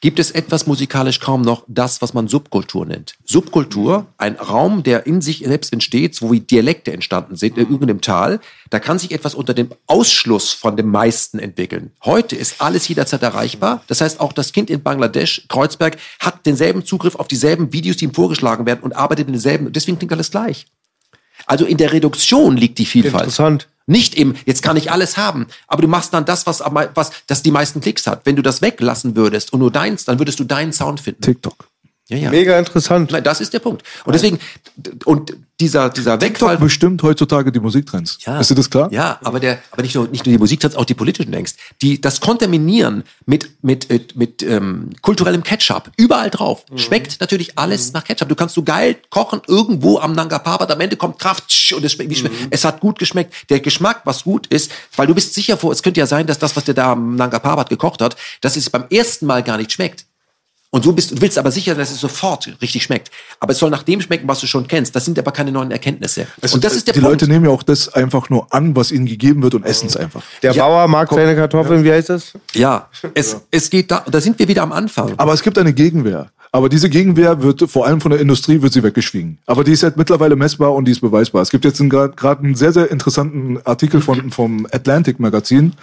gibt 0.01 0.19
es 0.19 0.31
etwas 0.31 0.67
musikalisch 0.67 1.19
kaum 1.19 1.41
noch 1.41 1.63
das, 1.67 2.01
was 2.01 2.13
man 2.13 2.27
Subkultur 2.27 2.85
nennt. 2.85 3.15
Subkultur, 3.25 4.07
ein 4.17 4.35
Raum, 4.35 4.83
der 4.83 5.05
in 5.05 5.21
sich 5.21 5.39
selbst 5.39 5.73
entsteht, 5.73 6.21
wo 6.21 6.31
wie 6.31 6.39
Dialekte 6.39 6.93
entstanden 6.93 7.35
sind, 7.35 7.57
in 7.57 7.63
irgendeinem 7.63 8.01
Tal. 8.01 8.39
Da 8.69 8.79
kann 8.79 8.99
sich 8.99 9.11
etwas 9.11 9.35
unter 9.35 9.53
dem 9.53 9.69
Ausschluss 9.87 10.53
von 10.53 10.77
dem 10.77 10.89
meisten 10.91 11.39
entwickeln. 11.39 11.91
Heute 12.03 12.35
ist 12.35 12.61
alles 12.61 12.87
jederzeit 12.87 13.23
erreichbar. 13.23 13.83
Das 13.87 14.01
heißt, 14.01 14.19
auch 14.19 14.33
das 14.33 14.51
Kind 14.51 14.69
in 14.69 14.83
Bangladesch, 14.83 15.45
Kreuzberg, 15.47 15.97
hat 16.19 16.45
denselben 16.45 16.85
Zugriff 16.85 17.15
auf 17.15 17.27
dieselben 17.27 17.73
Videos, 17.73 17.97
die 17.97 18.05
ihm 18.05 18.13
vorgeschlagen 18.13 18.65
werden 18.65 18.81
und 18.81 18.95
arbeitet 18.95 19.27
mit 19.27 19.35
denselben. 19.35 19.71
Deswegen 19.71 19.97
klingt 19.97 20.13
alles 20.13 20.31
gleich. 20.31 20.65
Also 21.45 21.65
in 21.65 21.77
der 21.77 21.93
Reduktion 21.93 22.57
liegt 22.57 22.77
die 22.77 22.85
Vielfalt. 22.85 23.23
Interessant. 23.23 23.67
Nicht 23.87 24.15
im, 24.15 24.35
jetzt 24.45 24.61
kann 24.61 24.75
ich 24.75 24.91
alles 24.91 25.17
haben, 25.17 25.47
aber 25.67 25.81
du 25.81 25.87
machst 25.87 26.13
dann 26.13 26.25
das, 26.25 26.45
was, 26.45 26.59
was 26.59 27.11
das 27.25 27.41
die 27.41 27.51
meisten 27.51 27.79
Klicks 27.79 28.05
hat. 28.05 28.25
Wenn 28.25 28.35
du 28.35 28.41
das 28.41 28.61
weglassen 28.61 29.15
würdest 29.15 29.53
und 29.53 29.59
nur 29.61 29.71
deins, 29.71 30.03
dann 30.03 30.19
würdest 30.19 30.39
du 30.39 30.43
deinen 30.43 30.73
Sound 30.73 30.99
finden. 30.99 31.21
TikTok. 31.21 31.69
Ja, 32.09 32.17
ja. 32.17 32.29
Mega 32.29 32.57
interessant. 32.57 33.11
Nein, 33.11 33.23
das 33.23 33.41
ist 33.41 33.53
der 33.53 33.59
Punkt. 33.59 33.83
Und 34.05 34.13
deswegen, 34.13 34.39
und 35.03 35.33
dieser, 35.59 35.89
dieser 35.89 36.21
Wegfall. 36.21 36.51
TikTok 36.51 36.59
bestimmt 36.59 37.03
heutzutage 37.03 37.51
die 37.51 37.59
Musiktrends. 37.59 38.19
Ja. 38.25 38.39
Ist 38.39 38.51
dir 38.51 38.55
das 38.55 38.69
klar? 38.69 38.89
Ja, 38.91 39.19
aber 39.23 39.39
der, 39.39 39.59
aber 39.71 39.81
nicht 39.81 39.95
nur, 39.95 40.07
nicht 40.07 40.25
nur 40.25 40.31
die 40.31 40.37
Musiktrends, 40.37 40.75
auch 40.75 40.85
die 40.85 40.93
politischen 40.93 41.31
längst. 41.31 41.57
Die, 41.81 41.99
das 41.99 42.21
Kontaminieren 42.21 43.03
mit, 43.25 43.49
mit, 43.63 43.89
mit, 43.89 44.15
mit 44.15 44.43
ähm, 44.43 44.91
kulturellem 45.01 45.43
Ketchup 45.43 45.91
überall 45.97 46.29
drauf. 46.29 46.63
Schmeckt 46.75 47.19
natürlich 47.19 47.57
alles 47.57 47.91
nach 47.91 48.03
Ketchup. 48.03 48.29
Du 48.29 48.35
kannst 48.35 48.55
so 48.55 48.63
geil 48.63 48.97
kochen 49.09 49.41
irgendwo 49.47 49.97
am 49.97 50.13
Nanga 50.13 50.39
Parbat, 50.39 50.71
am 50.71 50.79
Ende 50.79 50.95
kommt 50.95 51.19
Kraft 51.19 51.73
und 51.75 51.83
es 51.83 51.93
schmeckt, 51.93 52.15
schmeckt. 52.15 52.35
Es 52.51 52.63
hat 52.63 52.79
gut 52.79 52.99
geschmeckt. 52.99 53.33
Der 53.49 53.59
Geschmack, 53.59 54.01
was 54.05 54.23
gut 54.23 54.47
ist, 54.47 54.71
weil 54.95 55.07
du 55.07 55.15
bist 55.15 55.33
sicher 55.33 55.57
vor, 55.57 55.71
es 55.71 55.83
könnte 55.83 55.99
ja 55.99 56.05
sein, 56.05 56.27
dass 56.27 56.39
das, 56.39 56.55
was 56.55 56.65
der 56.65 56.75
da 56.75 56.91
am 56.91 57.15
Nanga 57.15 57.39
Parbat 57.39 57.69
gekocht 57.69 58.01
hat, 58.01 58.15
dass 58.41 58.55
es 58.55 58.69
beim 58.69 58.85
ersten 58.89 59.25
Mal 59.25 59.43
gar 59.43 59.57
nicht 59.57 59.71
schmeckt. 59.71 60.05
Und 60.69 60.83
so 60.83 60.91
bist, 60.91 61.11
du 61.11 61.21
willst 61.21 61.37
aber 61.37 61.49
sicher, 61.49 61.75
dass 61.75 61.91
es 61.91 61.99
sofort 62.01 62.49
richtig 62.61 62.83
schmeckt. 62.83 63.09
Aber 63.39 63.53
es 63.53 63.57
soll 63.59 63.69
nach 63.69 63.83
dem 63.83 64.01
schmecken, 64.01 64.27
was 64.27 64.41
du 64.41 64.47
schon 64.47 64.67
kennst. 64.67 64.93
Das 64.95 65.05
sind 65.05 65.17
aber 65.17 65.31
keine 65.31 65.51
neuen 65.51 65.71
Erkenntnisse. 65.71 66.27
und 66.51 66.61
das 66.63 66.75
ist 66.75 66.87
der 66.87 66.93
die 66.93 66.99
Punkt. 66.99 67.21
Leute 67.21 67.31
nehmen 67.31 67.45
ja 67.45 67.51
auch 67.51 67.63
das 67.63 67.87
einfach 67.93 68.29
nur 68.29 68.53
an, 68.53 68.75
was 68.75 68.91
ihnen 68.91 69.05
gegeben 69.05 69.41
wird 69.43 69.55
und 69.55 69.65
essen 69.65 69.87
es 69.87 69.95
einfach. 69.95 70.21
Der 70.43 70.51
Ja, 70.51 70.65
Bauer 70.67 70.87
mag 70.89 71.09
seine 71.09 71.35
Kartoffeln, 71.35 71.85
wie 71.85 71.91
heißt 71.91 72.09
das? 72.09 72.33
Ja, 72.53 72.89
es, 73.13 73.37
es 73.49 73.69
geht 73.69 73.89
da, 73.91 74.03
da 74.11 74.19
sind 74.19 74.37
wir 74.39 74.47
wieder 74.49 74.63
am 74.63 74.73
Anfang. 74.73 75.13
Aber 75.17 75.33
es 75.33 75.41
gibt 75.41 75.57
eine 75.57 75.71
Gegenwehr. 75.73 76.31
Aber 76.51 76.69
diese 76.69 76.89
Gegenwehr 76.89 77.41
wird 77.41 77.69
vor 77.69 77.85
allem 77.85 78.01
von 78.01 78.11
der 78.11 78.19
Industrie 78.19 78.61
wird 78.61 78.73
sie 78.73 78.83
weggeschwiegen. 78.83 79.39
Aber 79.45 79.63
die 79.63 79.71
ist 79.71 79.83
halt 79.83 79.97
mittlerweile 79.97 80.35
messbar 80.35 80.73
und 80.73 80.85
die 80.85 80.91
ist 80.91 81.01
beweisbar. 81.01 81.41
Es 81.41 81.49
gibt 81.49 81.65
jetzt 81.65 81.81
gerade 81.89 82.43
einen 82.43 82.55
sehr, 82.55 82.71
sehr 82.71 82.89
interessanten 82.89 83.59
Artikel 83.65 84.01
von, 84.01 84.31
vom 84.31 84.65
Atlantic 84.71 85.19
Magazin. 85.19 85.73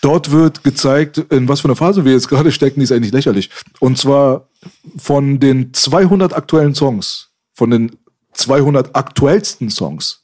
Dort 0.00 0.30
wird 0.30 0.64
gezeigt, 0.64 1.18
in 1.30 1.48
was 1.48 1.60
für 1.60 1.68
einer 1.68 1.76
Phase 1.76 2.04
wir 2.04 2.12
jetzt 2.12 2.28
gerade 2.28 2.52
stecken, 2.52 2.80
die 2.80 2.84
ist 2.84 2.92
eigentlich 2.92 3.12
lächerlich. 3.12 3.50
Und 3.78 3.98
zwar 3.98 4.48
von 4.96 5.38
den 5.38 5.72
200 5.72 6.34
aktuellen 6.34 6.74
Songs, 6.74 7.28
von 7.54 7.70
den 7.70 7.96
200 8.32 8.94
aktuellsten 8.94 9.70
Songs, 9.70 10.22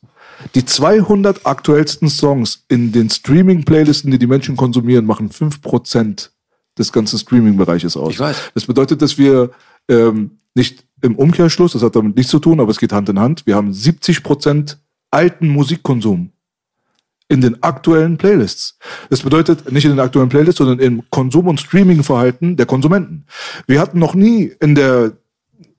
die 0.55 0.65
200 0.65 1.47
aktuellsten 1.47 2.09
Songs 2.09 2.65
in 2.69 2.93
den 2.93 3.11
Streaming-Playlisten, 3.11 4.11
die 4.11 4.19
die 4.19 4.27
Menschen 4.27 4.57
konsumieren, 4.57 5.07
machen 5.07 5.31
5% 5.31 6.31
des 6.79 6.93
ganzen 6.93 7.19
Streaming-Bereiches 7.19 7.97
aus. 7.97 8.13
Ich 8.13 8.21
weiß. 8.21 8.51
Das 8.55 8.67
bedeutet, 8.67 9.01
dass 9.01 9.17
wir 9.17 9.51
ähm, 9.89 10.39
nicht 10.55 10.85
im 11.03 11.17
Umkehrschluss, 11.17 11.73
das 11.73 11.83
hat 11.83 11.97
damit 11.97 12.17
nichts 12.17 12.31
zu 12.31 12.39
tun, 12.39 12.61
aber 12.61 12.71
es 12.71 12.79
geht 12.79 12.93
Hand 12.93 13.09
in 13.09 13.21
Hand, 13.21 13.47
wir 13.47 13.55
haben 13.55 13.71
70% 13.71 14.77
alten 15.11 15.49
Musikkonsum 15.49 16.33
in 17.29 17.41
den 17.41 17.63
aktuellen 17.63 18.17
Playlists. 18.17 18.79
Das 19.11 19.23
bedeutet 19.23 19.71
nicht 19.73 19.85
in 19.85 19.91
den 19.91 20.01
aktuellen 20.01 20.29
Playlists, 20.29 20.59
sondern 20.59 20.79
im 20.79 21.03
Konsum- 21.11 21.49
und 21.49 21.61
Streaming-Verhalten 21.61 22.57
der 22.57 22.67
Konsumenten. 22.67 23.27
Wir 23.67 23.81
hatten 23.81 23.99
noch 23.99 24.15
nie 24.15 24.53
in 24.61 24.75
der 24.75 25.13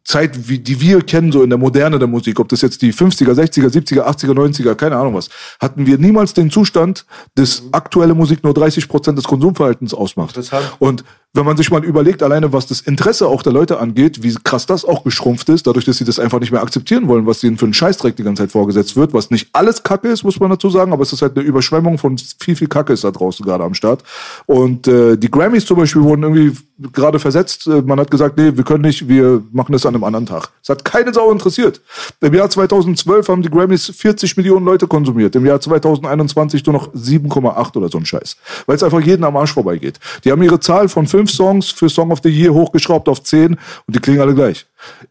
Zeit, 0.07 0.47
wie, 0.47 0.59
die 0.59 0.79
wir 0.79 1.01
kennen, 1.01 1.33
so 1.33 1.43
in 1.43 1.49
der 1.49 1.59
Moderne 1.59 1.99
der 1.99 2.07
Musik, 2.07 2.39
ob 2.39 2.47
das 2.47 2.61
jetzt 2.61 2.81
die 2.81 2.93
50er, 2.93 3.33
60er, 3.33 3.67
70er, 3.67 4.03
80er, 4.03 4.33
90er, 4.33 4.73
keine 4.73 4.95
Ahnung 4.95 5.15
was, 5.15 5.29
hatten 5.59 5.85
wir 5.85 5.97
niemals 5.97 6.33
den 6.33 6.49
Zustand, 6.49 7.05
dass 7.35 7.63
aktuelle 7.73 8.15
Musik 8.15 8.41
nur 8.41 8.53
30 8.53 8.87
Prozent 8.87 9.17
des 9.17 9.25
Konsumverhaltens 9.25 9.93
ausmacht. 9.93 10.37
Und 10.79 11.03
wenn 11.33 11.45
man 11.45 11.57
sich 11.57 11.69
mal 11.69 11.83
überlegt, 11.83 12.23
alleine 12.23 12.51
was 12.53 12.67
das 12.67 12.81
Interesse 12.81 13.27
auch 13.27 13.43
der 13.43 13.53
Leute 13.53 13.79
angeht, 13.79 14.23
wie 14.23 14.35
krass 14.43 14.65
das 14.65 14.83
auch 14.85 15.03
geschrumpft 15.03 15.49
ist, 15.49 15.67
dadurch, 15.67 15.85
dass 15.85 15.97
sie 15.97 16.05
das 16.05 16.19
einfach 16.19 16.39
nicht 16.39 16.51
mehr 16.51 16.63
akzeptieren 16.63 17.07
wollen, 17.07 17.27
was 17.27 17.43
ihnen 17.43 17.57
für 17.57 17.65
einen 17.65 17.73
Scheißdreck 17.73 18.15
die 18.15 18.23
ganze 18.23 18.43
Zeit 18.43 18.51
vorgesetzt 18.51 18.95
wird, 18.95 19.13
was 19.13 19.29
nicht 19.29 19.49
alles 19.53 19.83
Kacke 19.83 20.07
ist, 20.07 20.23
muss 20.23 20.39
man 20.39 20.49
dazu 20.49 20.69
sagen, 20.69 20.93
aber 20.93 21.03
es 21.03 21.13
ist 21.13 21.21
halt 21.21 21.37
eine 21.37 21.45
Überschwemmung 21.45 21.97
von 21.97 22.17
viel, 22.39 22.55
viel 22.55 22.67
Kacke 22.67 22.93
ist 22.93 23.03
da 23.03 23.11
draußen 23.11 23.45
gerade 23.45 23.63
am 23.63 23.73
Start. 23.73 24.03
Und 24.45 24.87
äh, 24.87 25.17
die 25.17 25.29
Grammys 25.29 25.65
zum 25.65 25.77
Beispiel 25.77 26.01
wurden 26.01 26.23
irgendwie 26.23 26.57
gerade 26.91 27.19
versetzt. 27.19 27.67
Äh, 27.67 27.81
Man 27.81 27.99
hat 27.99 28.11
gesagt, 28.11 28.37
nee, 28.37 28.55
wir 28.55 28.63
können 28.63 28.83
nicht, 28.83 29.07
wir 29.07 29.43
machen 29.51 29.73
das 29.73 29.85
an 29.85 29.95
einem 29.95 30.03
anderen 30.03 30.25
Tag. 30.25 30.49
Es 30.61 30.69
hat 30.69 30.85
keine 30.85 31.13
Sau 31.13 31.31
interessiert. 31.31 31.81
Im 32.21 32.33
Jahr 32.33 32.49
2012 32.49 33.27
haben 33.27 33.41
die 33.41 33.49
Grammys 33.49 33.87
40 33.87 34.37
Millionen 34.37 34.65
Leute 34.65 34.87
konsumiert. 34.87 35.35
Im 35.35 35.45
Jahr 35.45 35.59
2021 35.59 36.65
nur 36.65 36.73
noch 36.73 36.93
7,8 36.93 37.77
oder 37.77 37.89
so 37.89 37.97
ein 37.97 38.05
Scheiß. 38.05 38.37
Weil 38.65 38.75
es 38.75 38.83
einfach 38.83 39.01
jeden 39.01 39.23
am 39.23 39.37
Arsch 39.37 39.53
vorbeigeht. 39.53 39.99
Die 40.23 40.31
haben 40.31 40.41
ihre 40.41 40.59
Zahl 40.59 40.89
von 40.89 41.07
fünf 41.27 41.31
Songs 41.31 41.69
für 41.71 41.89
Song 41.89 42.11
of 42.11 42.19
the 42.23 42.29
Year 42.29 42.53
hochgeschraubt 42.53 43.09
auf 43.09 43.21
10 43.23 43.53
und 43.53 43.59
die 43.87 43.99
klingen 43.99 44.21
alle 44.21 44.33
gleich. 44.33 44.65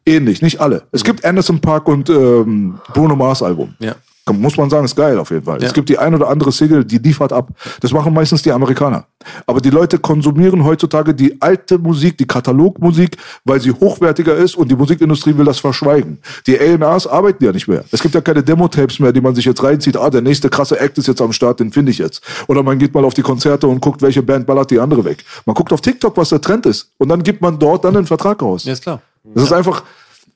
Ähnlich, 0.04 0.42
nicht 0.42 0.60
alle. 0.60 0.86
Es 0.92 1.04
gibt 1.04 1.24
Anderson 1.24 1.60
Park 1.60 1.88
und 1.88 2.08
ähm, 2.08 2.78
Bruno 2.92 3.16
Mars 3.16 3.42
Album. 3.42 3.74
Ja. 3.78 3.94
Muss 4.28 4.56
man 4.56 4.68
sagen, 4.68 4.84
ist 4.84 4.96
geil 4.96 5.16
auf 5.18 5.30
jeden 5.30 5.44
Fall. 5.44 5.60
Ja. 5.60 5.68
Es 5.68 5.72
gibt 5.72 5.88
die 5.88 5.98
ein 5.98 6.12
oder 6.12 6.28
andere 6.28 6.50
Single, 6.50 6.84
die 6.84 6.98
liefert 6.98 7.32
ab. 7.32 7.50
Das 7.80 7.92
machen 7.92 8.12
meistens 8.12 8.42
die 8.42 8.50
Amerikaner. 8.50 9.04
Aber 9.46 9.60
die 9.60 9.70
Leute 9.70 9.98
konsumieren 9.98 10.64
heutzutage 10.64 11.14
die 11.14 11.40
alte 11.40 11.78
Musik, 11.78 12.18
die 12.18 12.26
Katalogmusik, 12.26 13.16
weil 13.44 13.60
sie 13.60 13.70
hochwertiger 13.70 14.34
ist 14.34 14.56
und 14.56 14.68
die 14.70 14.74
Musikindustrie 14.74 15.36
will 15.36 15.44
das 15.44 15.60
verschweigen. 15.60 16.18
Die 16.46 16.58
A&Rs 16.58 17.06
arbeiten 17.06 17.44
ja 17.44 17.52
nicht 17.52 17.68
mehr. 17.68 17.84
Es 17.92 18.02
gibt 18.02 18.14
ja 18.16 18.20
keine 18.20 18.42
Demo-Tapes 18.42 18.98
mehr, 18.98 19.12
die 19.12 19.20
man 19.20 19.34
sich 19.34 19.44
jetzt 19.44 19.62
reinzieht. 19.62 19.96
Ah, 19.96 20.10
der 20.10 20.22
nächste 20.22 20.48
krasse 20.50 20.78
Act 20.80 20.98
ist 20.98 21.06
jetzt 21.06 21.20
am 21.20 21.32
Start, 21.32 21.60
den 21.60 21.70
finde 21.70 21.92
ich 21.92 21.98
jetzt. 21.98 22.20
Oder 22.48 22.64
man 22.64 22.78
geht 22.78 22.94
mal 22.94 23.04
auf 23.04 23.14
die 23.14 23.22
Konzerte 23.22 23.68
und 23.68 23.80
guckt, 23.80 24.02
welche 24.02 24.22
Band 24.24 24.46
ballert 24.46 24.70
die 24.72 24.80
andere 24.80 25.04
weg. 25.04 25.24
Man 25.44 25.54
guckt 25.54 25.72
auf 25.72 25.80
TikTok, 25.80 26.16
was 26.16 26.30
der 26.30 26.40
Trend 26.40 26.66
ist. 26.66 26.90
Und 26.98 27.08
dann 27.10 27.22
gibt 27.22 27.40
man 27.42 27.58
dort 27.58 27.84
dann 27.84 27.96
einen 27.96 28.06
Vertrag 28.06 28.42
raus. 28.42 28.64
Ja, 28.64 28.72
ist 28.72 28.82
klar. 28.82 29.00
Das 29.34 29.44
ist 29.44 29.52
einfach, 29.52 29.82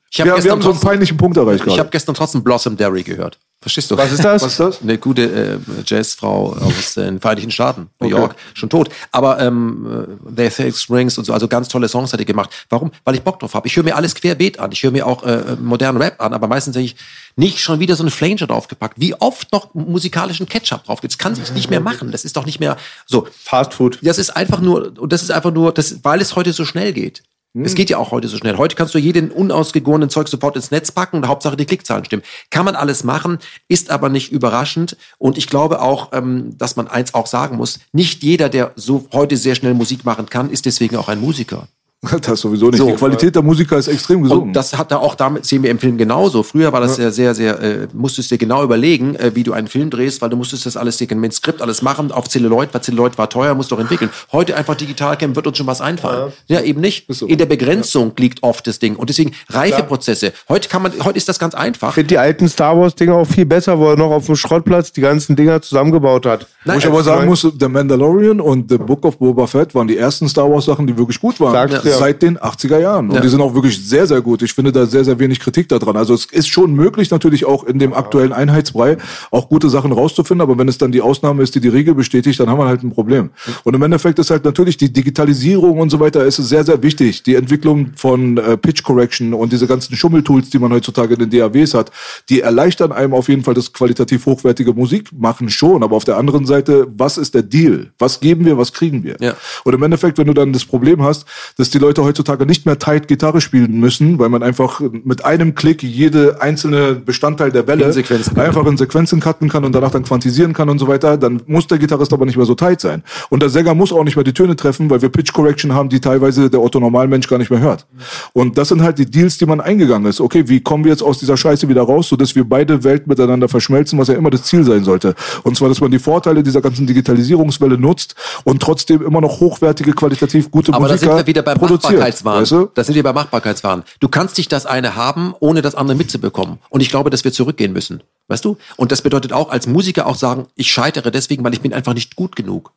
Ich 0.09 0.19
hab 0.21 0.27
wir, 0.27 0.43
wir 0.43 0.51
haben 0.51 0.61
so 0.61 0.71
einen 0.71 0.79
peinlichen 0.79 1.17
Punkt 1.17 1.35
erreicht 1.37 1.59
Ich 1.59 1.65
gerade. 1.65 1.79
habe 1.79 1.89
gestern 1.89 2.15
trotzdem 2.15 2.41
Blossom 2.43 2.77
Derry 2.77 3.03
gehört. 3.03 3.37
Verstehst 3.61 3.91
du? 3.91 3.97
Was 3.97 4.11
ist 4.11 4.23
das? 4.23 4.41
Was 4.41 4.51
ist 4.53 4.59
das? 4.59 4.81
Eine 4.81 4.97
gute 4.97 5.21
äh, 5.21 5.59
Jazzfrau 5.85 6.53
aus 6.53 6.95
den 6.95 7.19
Vereinigten 7.19 7.51
Staaten, 7.51 7.89
New 7.99 8.07
Okay. 8.07 8.15
York, 8.17 8.35
schon 8.55 8.69
tot. 8.69 8.89
Aber 9.11 9.39
ähm, 9.39 10.07
äh, 10.31 10.35
They 10.35 10.49
Six 10.49 10.89
Rings 10.89 11.17
und 11.19 11.25
so, 11.25 11.33
also 11.33 11.47
ganz 11.47 11.67
tolle 11.67 11.87
Songs 11.87 12.11
hat 12.11 12.19
die 12.19 12.25
gemacht. 12.25 12.49
Warum? 12.69 12.91
Weil 13.03 13.13
ich 13.13 13.21
Bock 13.21 13.39
drauf 13.39 13.53
habe. 13.53 13.67
Ich 13.67 13.75
höre 13.75 13.83
mir 13.83 13.95
alles 13.95 14.15
querbeet 14.15 14.57
an. 14.57 14.71
Ich 14.71 14.81
höre 14.81 14.89
mir 14.89 15.05
auch 15.05 15.21
äh, 15.23 15.55
modernen 15.61 16.01
Rap 16.01 16.19
an, 16.19 16.33
aber 16.33 16.47
meistens 16.47 16.73
denke 16.73 16.87
ich, 16.87 16.95
nicht 17.35 17.59
schon 17.59 17.79
wieder 17.79 17.95
so 17.95 18.01
eine 18.01 18.09
Flanger 18.09 18.47
draufgepackt. 18.47 18.99
Wie 18.99 19.13
oft 19.13 19.51
noch 19.53 19.75
musikalischen 19.75 20.49
Ketchup 20.49 20.83
drauf 20.85 21.01
gibt. 21.01 21.13
Das 21.13 21.19
kann 21.19 21.35
sich 21.35 21.51
nicht 21.51 21.69
mehr 21.69 21.81
machen. 21.81 22.11
Das 22.11 22.25
ist 22.25 22.35
doch 22.37 22.47
nicht 22.47 22.59
mehr 22.59 22.77
so. 23.05 23.27
Fast 23.31 23.75
Food. 23.75 23.99
Das 24.01 24.17
ist 24.17 24.35
einfach 24.35 24.59
nur, 24.59 24.93
und 24.97 25.13
das 25.13 25.21
ist 25.21 25.29
einfach 25.31 25.51
nur, 25.51 25.71
das, 25.71 26.03
weil 26.03 26.19
es 26.19 26.35
heute 26.35 26.51
so 26.51 26.65
schnell 26.65 26.93
geht. 26.93 27.21
Es 27.53 27.75
geht 27.75 27.89
ja 27.89 27.97
auch 27.97 28.11
heute 28.11 28.29
so 28.29 28.37
schnell. 28.37 28.57
Heute 28.57 28.75
kannst 28.75 28.95
du 28.95 28.97
jeden 28.97 29.29
unausgegorenen 29.29 30.09
Zeug 30.09 30.29
sofort 30.29 30.55
ins 30.55 30.71
Netz 30.71 30.91
packen 30.91 31.17
und 31.17 31.27
Hauptsache 31.27 31.57
die 31.57 31.65
Klickzahlen 31.65 32.05
stimmen. 32.05 32.23
Kann 32.49 32.63
man 32.63 32.75
alles 32.75 33.03
machen, 33.03 33.39
ist 33.67 33.89
aber 33.89 34.07
nicht 34.07 34.31
überraschend. 34.31 34.95
Und 35.17 35.37
ich 35.37 35.47
glaube 35.47 35.81
auch, 35.81 36.13
ähm, 36.13 36.57
dass 36.57 36.77
man 36.77 36.87
eins 36.87 37.13
auch 37.13 37.27
sagen 37.27 37.57
muss, 37.57 37.79
nicht 37.91 38.23
jeder, 38.23 38.47
der 38.47 38.71
so 38.77 39.05
heute 39.11 39.35
sehr 39.35 39.55
schnell 39.55 39.73
Musik 39.73 40.05
machen 40.05 40.27
kann, 40.27 40.49
ist 40.49 40.65
deswegen 40.65 40.95
auch 40.95 41.09
ein 41.09 41.19
Musiker. 41.19 41.67
Das 42.21 42.39
sowieso 42.39 42.67
nicht. 42.69 42.77
So. 42.77 42.87
die 42.87 42.93
Qualität 42.93 43.35
der 43.35 43.43
Musiker 43.43 43.77
ist 43.77 43.87
extrem 43.87 44.23
gesunken. 44.23 44.47
Und 44.47 44.53
das 44.53 44.75
hat 44.77 44.91
da 44.91 44.97
auch 44.97 45.13
damit, 45.15 45.45
sehen 45.45 45.61
wir 45.61 45.69
im 45.69 45.77
Film 45.77 45.97
genauso. 45.97 46.41
Früher 46.41 46.73
war 46.73 46.81
das 46.81 46.97
ja 46.97 47.11
sehr, 47.11 47.35
sehr, 47.35 47.59
äh, 47.61 47.87
musstest 47.93 48.31
dir 48.31 48.37
genau 48.37 48.63
überlegen, 48.63 49.15
äh, 49.15 49.31
wie 49.35 49.43
du 49.43 49.53
einen 49.53 49.67
Film 49.67 49.89
drehst, 49.89 50.21
weil 50.21 50.29
du 50.29 50.37
musstest 50.37 50.65
das 50.65 50.77
alles 50.77 50.97
dir 50.97 51.13
mit 51.15 51.33
Skript 51.33 51.61
alles 51.61 51.81
machen, 51.81 52.11
auf 52.11 52.27
Celluloid, 52.27 52.73
weil 52.73 52.81
Celluloid 52.81 53.17
war 53.17 53.29
teuer, 53.29 53.53
musst 53.53 53.71
du 53.71 53.75
auch 53.75 53.79
entwickeln. 53.79 54.09
Heute 54.31 54.55
einfach 54.55 54.75
digital 54.75 55.15
camp 55.17 55.35
wird 55.35 55.45
uns 55.45 55.57
schon 55.57 55.67
was 55.67 55.81
einfallen. 55.81 56.33
Ja, 56.47 56.61
eben 56.61 56.81
nicht. 56.81 57.05
so. 57.09 57.27
In 57.27 57.37
der 57.37 57.45
Begrenzung 57.45 58.13
liegt 58.17 58.41
oft 58.41 58.65
das 58.65 58.79
Ding. 58.79 58.95
Und 58.95 59.09
deswegen 59.09 59.33
Reifeprozesse. 59.49 60.33
Heute 60.49 60.69
kann 60.69 60.81
man, 60.81 60.93
heute 61.03 61.17
ist 61.17 61.29
das 61.29 61.37
ganz 61.37 61.53
einfach. 61.53 61.89
Ich 61.89 61.95
finde 61.95 62.07
die 62.09 62.17
alten 62.17 62.49
Star 62.49 62.77
Wars 62.77 62.95
Dinger 62.95 63.15
auch 63.15 63.27
viel 63.27 63.45
besser, 63.45 63.77
wo 63.77 63.89
er 63.89 63.97
noch 63.97 64.11
auf 64.11 64.25
dem 64.25 64.35
Schrottplatz 64.35 64.91
die 64.91 65.01
ganzen 65.01 65.35
Dinger 65.35 65.61
zusammengebaut 65.61 66.25
hat. 66.25 66.47
Wo 66.65 66.73
ich 66.73 66.85
aber 66.85 67.03
sagen 67.03 67.27
muss, 67.27 67.41
The 67.41 67.67
Mandalorian 67.67 68.41
und 68.41 68.69
The 68.69 68.77
Book 68.77 69.05
of 69.05 69.17
Boba 69.19 69.45
Fett 69.47 69.75
waren 69.75 69.87
die 69.87 69.97
ersten 69.97 70.27
Star 70.27 70.49
Wars 70.49 70.65
Sachen, 70.65 70.87
die 70.87 70.97
wirklich 70.97 71.19
gut 71.19 71.39
waren. 71.39 71.53
Sagst 71.53 71.85
du 71.85 71.90
ja. 71.91 71.97
Seit 71.97 72.21
den 72.21 72.37
80er 72.37 72.79
Jahren. 72.79 73.09
Und 73.09 73.15
Ja. 73.15 73.21
die 73.21 73.29
sind 73.29 73.41
auch 73.41 73.53
wirklich 73.53 73.77
sehr, 73.87 74.07
sehr 74.07 74.21
gut. 74.21 74.41
Ich 74.41 74.53
finde 74.53 74.71
da 74.71 74.85
sehr, 74.85 75.03
sehr 75.05 75.19
wenig 75.19 75.39
Kritik 75.39 75.69
daran. 75.69 75.95
Also 75.97 76.13
es 76.13 76.25
ist 76.25 76.47
schon 76.47 76.73
möglich, 76.73 77.11
natürlich 77.11 77.45
auch 77.45 77.63
in 77.65 77.79
dem 77.79 77.93
aktuellen 77.93 78.33
Einheitsbrei 78.33 78.97
auch 79.29 79.49
gute 79.49 79.69
Sachen 79.69 79.91
rauszufinden. 79.91 80.41
Aber 80.41 80.57
wenn 80.57 80.67
es 80.67 80.77
dann 80.77 80.91
die 80.91 81.01
Ausnahme 81.01 81.43
ist, 81.43 81.55
die 81.55 81.59
die 81.59 81.67
Regel 81.69 81.93
bestätigt, 81.95 82.39
dann 82.39 82.49
haben 82.49 82.59
wir 82.59 82.67
halt 82.67 82.83
ein 82.83 82.91
Problem. 82.91 83.29
Und 83.63 83.73
im 83.75 83.81
Endeffekt 83.81 84.19
ist 84.19 84.29
halt 84.31 84.43
natürlich 84.45 84.77
die 84.77 84.91
Digitalisierung 84.91 85.79
und 85.79 85.89
so 85.89 85.99
weiter 85.99 86.25
ist 86.25 86.37
sehr, 86.37 86.63
sehr 86.63 86.81
wichtig. 86.81 87.23
Die 87.23 87.35
Entwicklung 87.35 87.91
von 87.95 88.37
äh, 88.37 88.57
Pitch 88.57 88.83
Correction 88.83 89.33
und 89.33 89.51
diese 89.51 89.67
ganzen 89.67 89.95
Schummeltools, 89.95 90.49
die 90.49 90.59
man 90.59 90.71
heutzutage 90.71 91.13
in 91.15 91.29
den 91.29 91.29
DAWs 91.29 91.73
hat, 91.73 91.91
die 92.29 92.41
erleichtern 92.41 92.91
einem 92.91 93.13
auf 93.13 93.29
jeden 93.29 93.43
Fall 93.43 93.53
das 93.53 93.71
qualitativ 93.73 94.25
hochwertige 94.25 94.73
Musik 94.73 95.09
machen 95.17 95.49
schon. 95.49 95.83
Aber 95.83 95.95
auf 95.95 96.05
der 96.05 96.17
anderen 96.17 96.45
Seite, 96.45 96.87
was 96.97 97.17
ist 97.17 97.33
der 97.35 97.43
Deal? 97.43 97.91
Was 97.99 98.19
geben 98.19 98.45
wir, 98.45 98.57
was 98.57 98.73
kriegen 98.73 99.03
wir? 99.03 99.17
Ja. 99.19 99.33
Und 99.63 99.73
im 99.73 99.83
Endeffekt, 99.83 100.17
wenn 100.17 100.27
du 100.27 100.33
dann 100.33 100.53
das 100.53 100.65
Problem 100.65 101.01
hast, 101.01 101.25
dass 101.57 101.69
die 101.69 101.79
Leute 101.81 102.03
heutzutage 102.03 102.45
nicht 102.45 102.65
mehr 102.65 102.79
tight 102.79 103.07
Gitarre 103.07 103.41
spielen 103.41 103.79
müssen, 103.79 104.19
weil 104.19 104.29
man 104.29 104.43
einfach 104.43 104.79
mit 105.03 105.25
einem 105.25 105.55
Klick 105.55 105.83
jede 105.83 106.41
einzelne 106.41 106.95
Bestandteil 106.95 107.51
der 107.51 107.67
Welle 107.67 107.91
In 107.91 108.39
einfach 108.39 108.65
in 108.65 108.77
Sequenzen 108.77 109.19
cutten 109.19 109.49
kann 109.49 109.65
und 109.65 109.73
danach 109.73 109.91
dann 109.91 110.03
quantisieren 110.03 110.53
kann 110.53 110.69
und 110.69 110.79
so 110.79 110.87
weiter, 110.87 111.17
dann 111.17 111.41
muss 111.47 111.67
der 111.67 111.77
Gitarrist 111.77 112.13
aber 112.13 112.25
nicht 112.25 112.37
mehr 112.37 112.45
so 112.45 112.55
tight 112.55 112.79
sein. 112.79 113.03
Und 113.29 113.41
der 113.41 113.49
Sänger 113.49 113.73
muss 113.73 113.91
auch 113.91 114.03
nicht 114.03 114.15
mehr 114.15 114.23
die 114.23 114.33
Töne 114.33 114.55
treffen, 114.55 114.89
weil 114.89 115.01
wir 115.01 115.09
Pitch 115.09 115.33
Correction 115.33 115.73
haben, 115.73 115.89
die 115.89 115.99
teilweise 115.99 116.49
der 116.49 116.61
Otto 116.61 116.79
Normalmensch 116.79 117.27
gar 117.27 117.37
nicht 117.37 117.49
mehr 117.49 117.59
hört. 117.59 117.85
Und 118.33 118.57
das 118.57 118.69
sind 118.69 118.81
halt 118.81 118.97
die 118.99 119.09
Deals, 119.09 119.37
die 119.37 119.45
man 119.45 119.59
eingegangen 119.59 120.07
ist. 120.07 120.21
Okay, 120.21 120.47
wie 120.47 120.61
kommen 120.61 120.83
wir 120.83 120.91
jetzt 120.91 121.03
aus 121.03 121.19
dieser 121.19 121.35
Scheiße 121.35 121.67
wieder 121.67 121.81
raus, 121.81 122.07
sodass 122.07 122.35
wir 122.35 122.43
beide 122.43 122.83
Welten 122.83 123.09
miteinander 123.09 123.49
verschmelzen, 123.49 123.97
was 123.99 124.07
ja 124.07 124.13
immer 124.13 124.29
das 124.29 124.43
Ziel 124.43 124.63
sein 124.63 124.83
sollte. 124.83 125.15
Und 125.43 125.57
zwar, 125.57 125.69
dass 125.69 125.81
man 125.81 125.91
die 125.91 125.99
Vorteile 125.99 126.43
dieser 126.43 126.61
ganzen 126.61 126.85
Digitalisierungswelle 126.85 127.77
nutzt 127.77 128.15
und 128.43 128.61
trotzdem 128.61 129.01
immer 129.01 129.21
noch 129.21 129.39
hochwertige, 129.39 129.93
qualitativ 129.93 130.51
gute 130.51 130.73
Aber 130.73 130.87
da 130.87 130.93
Musiker 130.93 131.15
sind 131.17 131.25
wir 131.25 131.27
wieder 131.27 131.41
beim. 131.41 131.57
Machbarkeitswahn. 131.73 132.41
Weißt 132.41 132.51
du? 132.51 132.69
Da 132.73 132.83
sind 132.83 132.95
wir 132.95 133.03
bei 133.03 133.13
Machbarkeitswahn. 133.13 133.83
Du 133.99 134.07
kannst 134.07 134.37
nicht 134.37 134.51
das 134.51 134.65
eine 134.65 134.95
haben, 134.95 135.33
ohne 135.39 135.61
das 135.61 135.75
andere 135.75 135.97
mitzubekommen. 135.97 136.59
Und 136.69 136.81
ich 136.81 136.89
glaube, 136.89 137.09
dass 137.09 137.23
wir 137.23 137.31
zurückgehen 137.31 137.73
müssen. 137.73 138.03
Weißt 138.27 138.45
du? 138.45 138.57
Und 138.77 138.91
das 138.91 139.01
bedeutet 139.01 139.33
auch 139.33 139.49
als 139.49 139.67
Musiker 139.67 140.07
auch 140.07 140.15
sagen, 140.15 140.47
ich 140.55 140.71
scheitere 140.71 141.11
deswegen, 141.11 141.43
weil 141.43 141.53
ich 141.53 141.61
bin 141.61 141.73
einfach 141.73 141.93
nicht 141.93 142.15
gut 142.15 142.35
genug. 142.35 142.73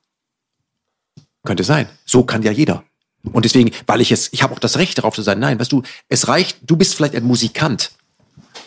Könnte 1.44 1.64
sein. 1.64 1.88
So 2.04 2.24
kann 2.24 2.42
ja 2.42 2.52
jeder. 2.52 2.84
Und 3.32 3.44
deswegen, 3.44 3.70
weil 3.86 4.00
ich 4.00 4.12
es, 4.12 4.32
ich 4.32 4.42
habe 4.42 4.54
auch 4.54 4.58
das 4.58 4.76
Recht 4.78 4.98
darauf 4.98 5.14
zu 5.14 5.22
sein. 5.22 5.38
Nein, 5.38 5.58
weißt 5.58 5.72
du, 5.72 5.82
es 6.08 6.28
reicht, 6.28 6.58
du 6.62 6.76
bist 6.76 6.94
vielleicht 6.94 7.14
ein 7.14 7.24
Musikant. 7.24 7.92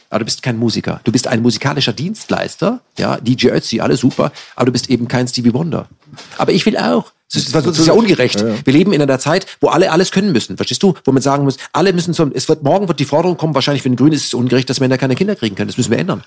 Aber 0.10 0.20
du 0.20 0.26
bist 0.26 0.42
kein 0.42 0.58
Musiker. 0.58 1.02
Du 1.04 1.12
bist 1.12 1.28
ein 1.28 1.42
musikalischer 1.42 1.94
Dienstleister, 1.94 2.82
ja, 2.98 3.18
DJ 3.18 3.50
Ötzi, 3.50 3.82
alles 3.82 4.00
super, 4.00 4.32
aber 4.56 4.68
du 4.68 4.72
bist 4.72 4.90
eben 4.90 5.08
kein 5.08 5.28
Stevie 5.28 5.54
Wonder. 5.54 5.88
Aber 6.38 6.54
ich 6.54 6.66
will 6.66 6.78
auch. 6.78 7.12
Das 7.32 7.44
ist, 7.44 7.54
das 7.54 7.66
ist 7.66 7.88
ja 7.88 7.94
ungerecht. 7.94 8.44
Wir 8.64 8.74
leben 8.74 8.94
in 8.94 9.02
einer 9.02 9.20
Zeit, 9.20 9.46
wo 9.60 9.68
alle 9.68 9.92
alles 9.92 10.12
können 10.12 10.32
müssen, 10.32 10.56
verstehst 10.56 10.82
du? 10.82 10.94
Wo 11.04 11.12
man 11.12 11.22
sagen 11.22 11.44
muss, 11.44 11.58
alle 11.74 11.92
müssen 11.92 12.14
zum, 12.14 12.32
es 12.34 12.48
wird, 12.48 12.64
morgen 12.64 12.88
wird 12.88 13.00
die 13.00 13.06
Forderung 13.06 13.36
kommen, 13.36 13.54
wahrscheinlich 13.54 13.84
für 13.84 13.90
den 13.90 13.98
Grünen 13.98 14.14
ist 14.14 14.28
es 14.28 14.34
ungerecht, 14.34 14.70
dass 14.70 14.80
Männer 14.80 14.98
keine 14.98 15.16
Kinder 15.16 15.36
kriegen 15.36 15.56
können. 15.56 15.68
Das 15.68 15.78
müssen 15.78 15.92
wir 15.92 15.98
ändern. 15.98 16.24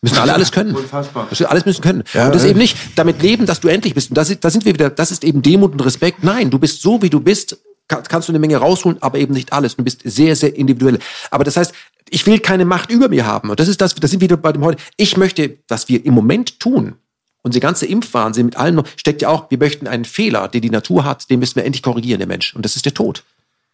Müssen 0.00 0.18
alle 0.18 0.34
alles 0.34 0.52
können. 0.52 0.76
Unfassbar. 0.76 1.28
Alles 1.48 1.64
müssen 1.64 1.82
können. 1.82 2.00
und 2.00 2.34
das 2.34 2.44
eben 2.44 2.58
nicht 2.58 2.76
damit 2.94 3.22
leben, 3.22 3.46
dass 3.46 3.60
du 3.60 3.68
endlich 3.68 3.94
bist. 3.94 4.10
Und 4.10 4.18
da 4.18 4.24
sind, 4.24 4.44
da 4.44 4.50
sind 4.50 4.64
wir 4.64 4.74
wieder, 4.74 4.90
das 4.90 5.10
ist 5.10 5.24
eben 5.24 5.42
Demut 5.42 5.72
und 5.72 5.80
Respekt. 5.80 6.22
Nein, 6.22 6.50
du 6.50 6.58
bist 6.58 6.82
so, 6.82 7.02
wie 7.02 7.10
du 7.10 7.20
bist, 7.20 7.56
kann, 7.88 8.02
kannst 8.04 8.28
du 8.28 8.32
eine 8.32 8.38
Menge 8.38 8.58
rausholen, 8.58 8.98
aber 9.00 9.18
eben 9.18 9.32
nicht 9.32 9.52
alles. 9.52 9.76
Du 9.76 9.82
bist 9.82 10.02
sehr, 10.04 10.36
sehr 10.36 10.54
individuell. 10.54 10.98
Aber 11.30 11.42
das 11.42 11.56
heißt, 11.56 11.72
ich 12.10 12.26
will 12.26 12.38
keine 12.38 12.64
Macht 12.64 12.90
über 12.90 13.08
mir 13.08 13.26
haben. 13.26 13.50
Und 13.50 13.58
das 13.58 13.66
ist 13.66 13.80
das, 13.80 13.94
das 13.94 14.10
sind 14.10 14.20
wir 14.20 14.28
wieder 14.28 14.36
bei 14.36 14.52
dem 14.52 14.62
heute. 14.64 14.82
Ich 14.96 15.16
möchte, 15.16 15.58
dass 15.66 15.88
wir 15.88 16.04
im 16.04 16.14
Moment 16.14 16.60
tun, 16.60 16.96
unsere 17.44 17.60
ganze 17.60 17.86
Impfwahnsinn 17.86 18.46
mit 18.46 18.56
allen, 18.56 18.82
steckt 18.96 19.22
ja 19.22 19.28
auch, 19.28 19.50
wir 19.50 19.58
möchten 19.58 19.86
einen 19.86 20.04
Fehler, 20.04 20.48
den 20.48 20.62
die 20.62 20.70
Natur 20.70 21.04
hat, 21.04 21.30
den 21.30 21.38
müssen 21.38 21.56
wir 21.56 21.64
endlich 21.64 21.82
korrigieren, 21.82 22.18
der 22.18 22.26
Mensch. 22.26 22.54
Und 22.56 22.64
das 22.64 22.74
ist 22.74 22.84
der 22.84 22.94
Tod. 22.94 23.22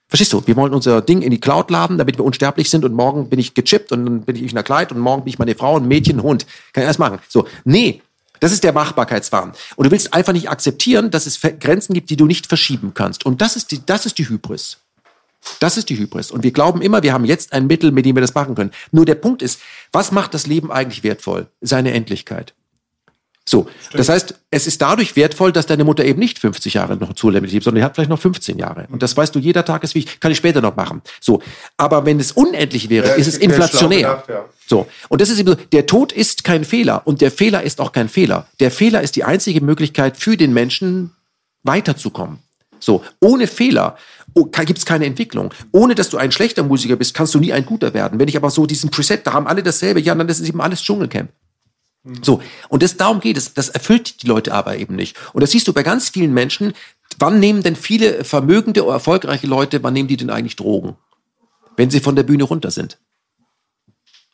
Verstehst 0.08 0.32
du? 0.32 0.42
Wir 0.44 0.56
wollen 0.56 0.74
unser 0.74 1.00
Ding 1.00 1.22
in 1.22 1.30
die 1.30 1.38
Cloud 1.38 1.70
laden, 1.70 1.96
damit 1.96 2.18
wir 2.18 2.24
unsterblich 2.24 2.68
sind 2.68 2.84
und 2.84 2.92
morgen 2.92 3.28
bin 3.28 3.38
ich 3.38 3.54
gechippt 3.54 3.92
und 3.92 4.04
dann 4.04 4.22
bin 4.22 4.34
ich 4.34 4.42
in 4.42 4.50
einer 4.50 4.64
Kleid 4.64 4.90
und 4.90 4.98
morgen 4.98 5.22
bin 5.22 5.30
ich 5.30 5.38
meine 5.38 5.54
Frau, 5.54 5.76
ein 5.76 5.86
Mädchen, 5.86 6.18
ein 6.18 6.22
Hund. 6.24 6.46
Kann 6.72 6.82
ich 6.82 6.86
alles 6.86 6.98
machen. 6.98 7.20
So. 7.28 7.46
Nee. 7.64 8.02
Das 8.40 8.52
ist 8.52 8.64
der 8.64 8.72
Machbarkeitswahn. 8.72 9.52
Und 9.76 9.84
du 9.84 9.90
willst 9.90 10.14
einfach 10.14 10.32
nicht 10.32 10.48
akzeptieren, 10.48 11.10
dass 11.10 11.26
es 11.26 11.40
Grenzen 11.60 11.92
gibt, 11.92 12.08
die 12.10 12.16
du 12.16 12.26
nicht 12.26 12.46
verschieben 12.46 12.92
kannst. 12.94 13.26
Und 13.26 13.40
das 13.42 13.54
ist 13.54 13.70
die, 13.70 13.84
das 13.84 14.06
ist 14.06 14.18
die 14.18 14.28
Hybris. 14.28 14.78
Das 15.60 15.76
ist 15.76 15.90
die 15.90 15.98
Hybris. 15.98 16.30
Und 16.30 16.42
wir 16.42 16.50
glauben 16.50 16.82
immer, 16.82 17.02
wir 17.02 17.12
haben 17.12 17.24
jetzt 17.24 17.52
ein 17.52 17.66
Mittel, 17.66 17.92
mit 17.92 18.06
dem 18.06 18.16
wir 18.16 18.22
das 18.22 18.34
machen 18.34 18.54
können. 18.54 18.72
Nur 18.92 19.04
der 19.04 19.14
Punkt 19.14 19.42
ist, 19.42 19.60
was 19.92 20.10
macht 20.10 20.34
das 20.34 20.46
Leben 20.46 20.72
eigentlich 20.72 21.04
wertvoll? 21.04 21.48
Seine 21.60 21.92
Endlichkeit. 21.92 22.54
So, 23.50 23.66
das 23.92 24.08
heißt, 24.08 24.34
es 24.52 24.68
ist 24.68 24.80
dadurch 24.80 25.16
wertvoll, 25.16 25.50
dass 25.50 25.66
deine 25.66 25.82
Mutter 25.82 26.04
eben 26.04 26.20
nicht 26.20 26.38
50 26.38 26.74
Jahre 26.74 26.96
noch 26.96 27.14
zulässig 27.14 27.50
lebt, 27.50 27.64
sondern 27.64 27.80
die 27.80 27.84
hat 27.84 27.96
vielleicht 27.96 28.08
noch 28.08 28.20
15 28.20 28.58
Jahre. 28.58 28.86
Und 28.92 29.02
das 29.02 29.16
weißt 29.16 29.34
du, 29.34 29.40
jeder 29.40 29.64
Tag 29.64 29.82
ist 29.82 29.96
wichtig, 29.96 30.20
kann 30.20 30.30
ich 30.30 30.38
später 30.38 30.60
noch 30.60 30.76
machen. 30.76 31.02
So, 31.20 31.42
aber 31.76 32.06
wenn 32.06 32.20
es 32.20 32.30
unendlich 32.30 32.90
wäre, 32.90 33.08
ist 33.16 33.26
es 33.26 33.38
inflationär. 33.38 33.98
gedacht, 33.98 34.28
ja. 34.28 34.44
So, 34.68 34.86
und 35.08 35.20
das 35.20 35.30
ist 35.30 35.40
eben 35.40 35.48
so, 35.48 35.56
der 35.72 35.86
Tod 35.86 36.12
ist 36.12 36.44
kein 36.44 36.64
Fehler 36.64 37.02
und 37.06 37.22
der 37.22 37.32
Fehler 37.32 37.64
ist 37.64 37.80
auch 37.80 37.90
kein 37.90 38.08
Fehler. 38.08 38.46
Der 38.60 38.70
Fehler 38.70 39.02
ist 39.02 39.16
die 39.16 39.24
einzige 39.24 39.60
Möglichkeit 39.62 40.16
für 40.16 40.36
den 40.36 40.52
Menschen 40.52 41.10
weiterzukommen. 41.64 42.38
So, 42.78 43.02
ohne 43.20 43.48
Fehler 43.48 43.96
gibt 44.64 44.78
es 44.78 44.86
keine 44.86 45.06
Entwicklung. 45.06 45.52
Ohne 45.72 45.96
dass 45.96 46.08
du 46.08 46.18
ein 46.18 46.30
schlechter 46.30 46.62
Musiker 46.62 46.94
bist, 46.94 47.14
kannst 47.14 47.34
du 47.34 47.40
nie 47.40 47.52
ein 47.52 47.66
guter 47.66 47.94
werden. 47.94 48.20
Wenn 48.20 48.28
ich 48.28 48.36
aber 48.36 48.50
so 48.50 48.64
diesen 48.64 48.90
Preset, 48.90 49.26
da 49.26 49.32
haben 49.32 49.48
alle 49.48 49.64
dasselbe, 49.64 49.98
ja, 49.98 50.14
dann 50.14 50.28
ist 50.28 50.38
es 50.38 50.48
eben 50.48 50.60
alles 50.60 50.84
Dschungelcamp. 50.84 51.30
So, 52.22 52.40
und 52.68 52.82
das, 52.82 52.96
darum 52.96 53.20
geht 53.20 53.36
es. 53.36 53.52
Das 53.52 53.68
erfüllt 53.68 54.22
die 54.22 54.26
Leute 54.26 54.54
aber 54.54 54.76
eben 54.76 54.96
nicht. 54.96 55.16
Und 55.32 55.42
das 55.42 55.50
siehst 55.50 55.68
du 55.68 55.72
bei 55.72 55.82
ganz 55.82 56.08
vielen 56.08 56.32
Menschen. 56.32 56.72
Wann 57.18 57.40
nehmen 57.40 57.62
denn 57.62 57.76
viele 57.76 58.24
vermögende 58.24 58.84
oder 58.84 58.94
erfolgreiche 58.94 59.46
Leute, 59.46 59.82
wann 59.82 59.92
nehmen 59.92 60.08
die 60.08 60.16
denn 60.16 60.30
eigentlich 60.30 60.56
Drogen? 60.56 60.96
Wenn 61.76 61.90
sie 61.90 62.00
von 62.00 62.16
der 62.16 62.22
Bühne 62.22 62.44
runter 62.44 62.70
sind. 62.70 62.98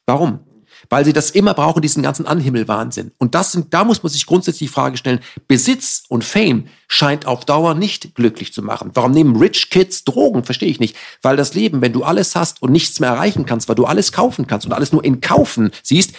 Warum? 0.06 0.40
Weil 0.88 1.04
sie 1.04 1.12
das 1.12 1.30
immer 1.30 1.54
brauchen, 1.54 1.82
diesen 1.82 2.02
ganzen 2.02 2.26
Anhimmelwahnsinn. 2.26 3.10
Und 3.18 3.34
das 3.34 3.50
sind, 3.50 3.74
da 3.74 3.82
muss 3.82 4.02
man 4.04 4.12
sich 4.12 4.26
grundsätzlich 4.26 4.68
die 4.68 4.74
Frage 4.74 4.96
stellen, 4.96 5.20
Besitz 5.48 6.04
und 6.08 6.22
Fame 6.22 6.68
scheint 6.86 7.26
auf 7.26 7.44
Dauer 7.44 7.74
nicht 7.74 8.14
glücklich 8.14 8.52
zu 8.52 8.62
machen. 8.62 8.90
Warum 8.94 9.10
nehmen 9.10 9.34
Rich 9.34 9.70
Kids 9.70 10.04
Drogen? 10.04 10.44
Verstehe 10.44 10.68
ich 10.68 10.78
nicht. 10.78 10.96
Weil 11.22 11.36
das 11.36 11.54
Leben, 11.54 11.80
wenn 11.80 11.92
du 11.92 12.04
alles 12.04 12.36
hast 12.36 12.62
und 12.62 12.70
nichts 12.70 13.00
mehr 13.00 13.10
erreichen 13.10 13.46
kannst, 13.46 13.68
weil 13.68 13.74
du 13.74 13.86
alles 13.86 14.12
kaufen 14.12 14.46
kannst 14.46 14.66
und 14.66 14.72
alles 14.72 14.92
nur 14.92 15.02
in 15.02 15.20
Kaufen 15.20 15.72
siehst, 15.82 16.14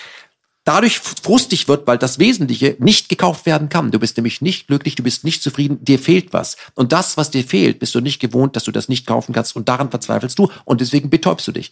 dadurch 0.67 0.99
frustig 0.99 1.67
wird, 1.67 1.87
weil 1.87 1.97
das 1.97 2.19
Wesentliche 2.19 2.75
nicht 2.79 3.07
gekauft 3.07 3.45
werden 3.45 3.69
kann. 3.69 3.91
Du 3.91 3.99
bist 3.99 4.17
nämlich 4.17 4.41
nicht 4.41 4.67
glücklich, 4.67 4.95
du 4.95 5.03
bist 5.03 5.23
nicht 5.23 5.41
zufrieden, 5.41 5.83
dir 5.83 5.97
fehlt 5.97 6.33
was. 6.33 6.57
Und 6.75 6.91
das, 6.91 7.15
was 7.15 7.31
dir 7.31 7.43
fehlt, 7.43 7.79
bist 7.79 7.95
du 7.95 8.01
nicht 8.01 8.19
gewohnt, 8.19 8.55
dass 8.55 8.65
du 8.65 8.71
das 8.71 8.89
nicht 8.89 9.07
kaufen 9.07 9.33
kannst 9.33 9.55
und 9.55 9.69
daran 9.69 9.89
verzweifelst 9.89 10.37
du 10.37 10.49
und 10.65 10.81
deswegen 10.81 11.09
betäubst 11.09 11.47
du 11.47 11.53
dich. 11.53 11.71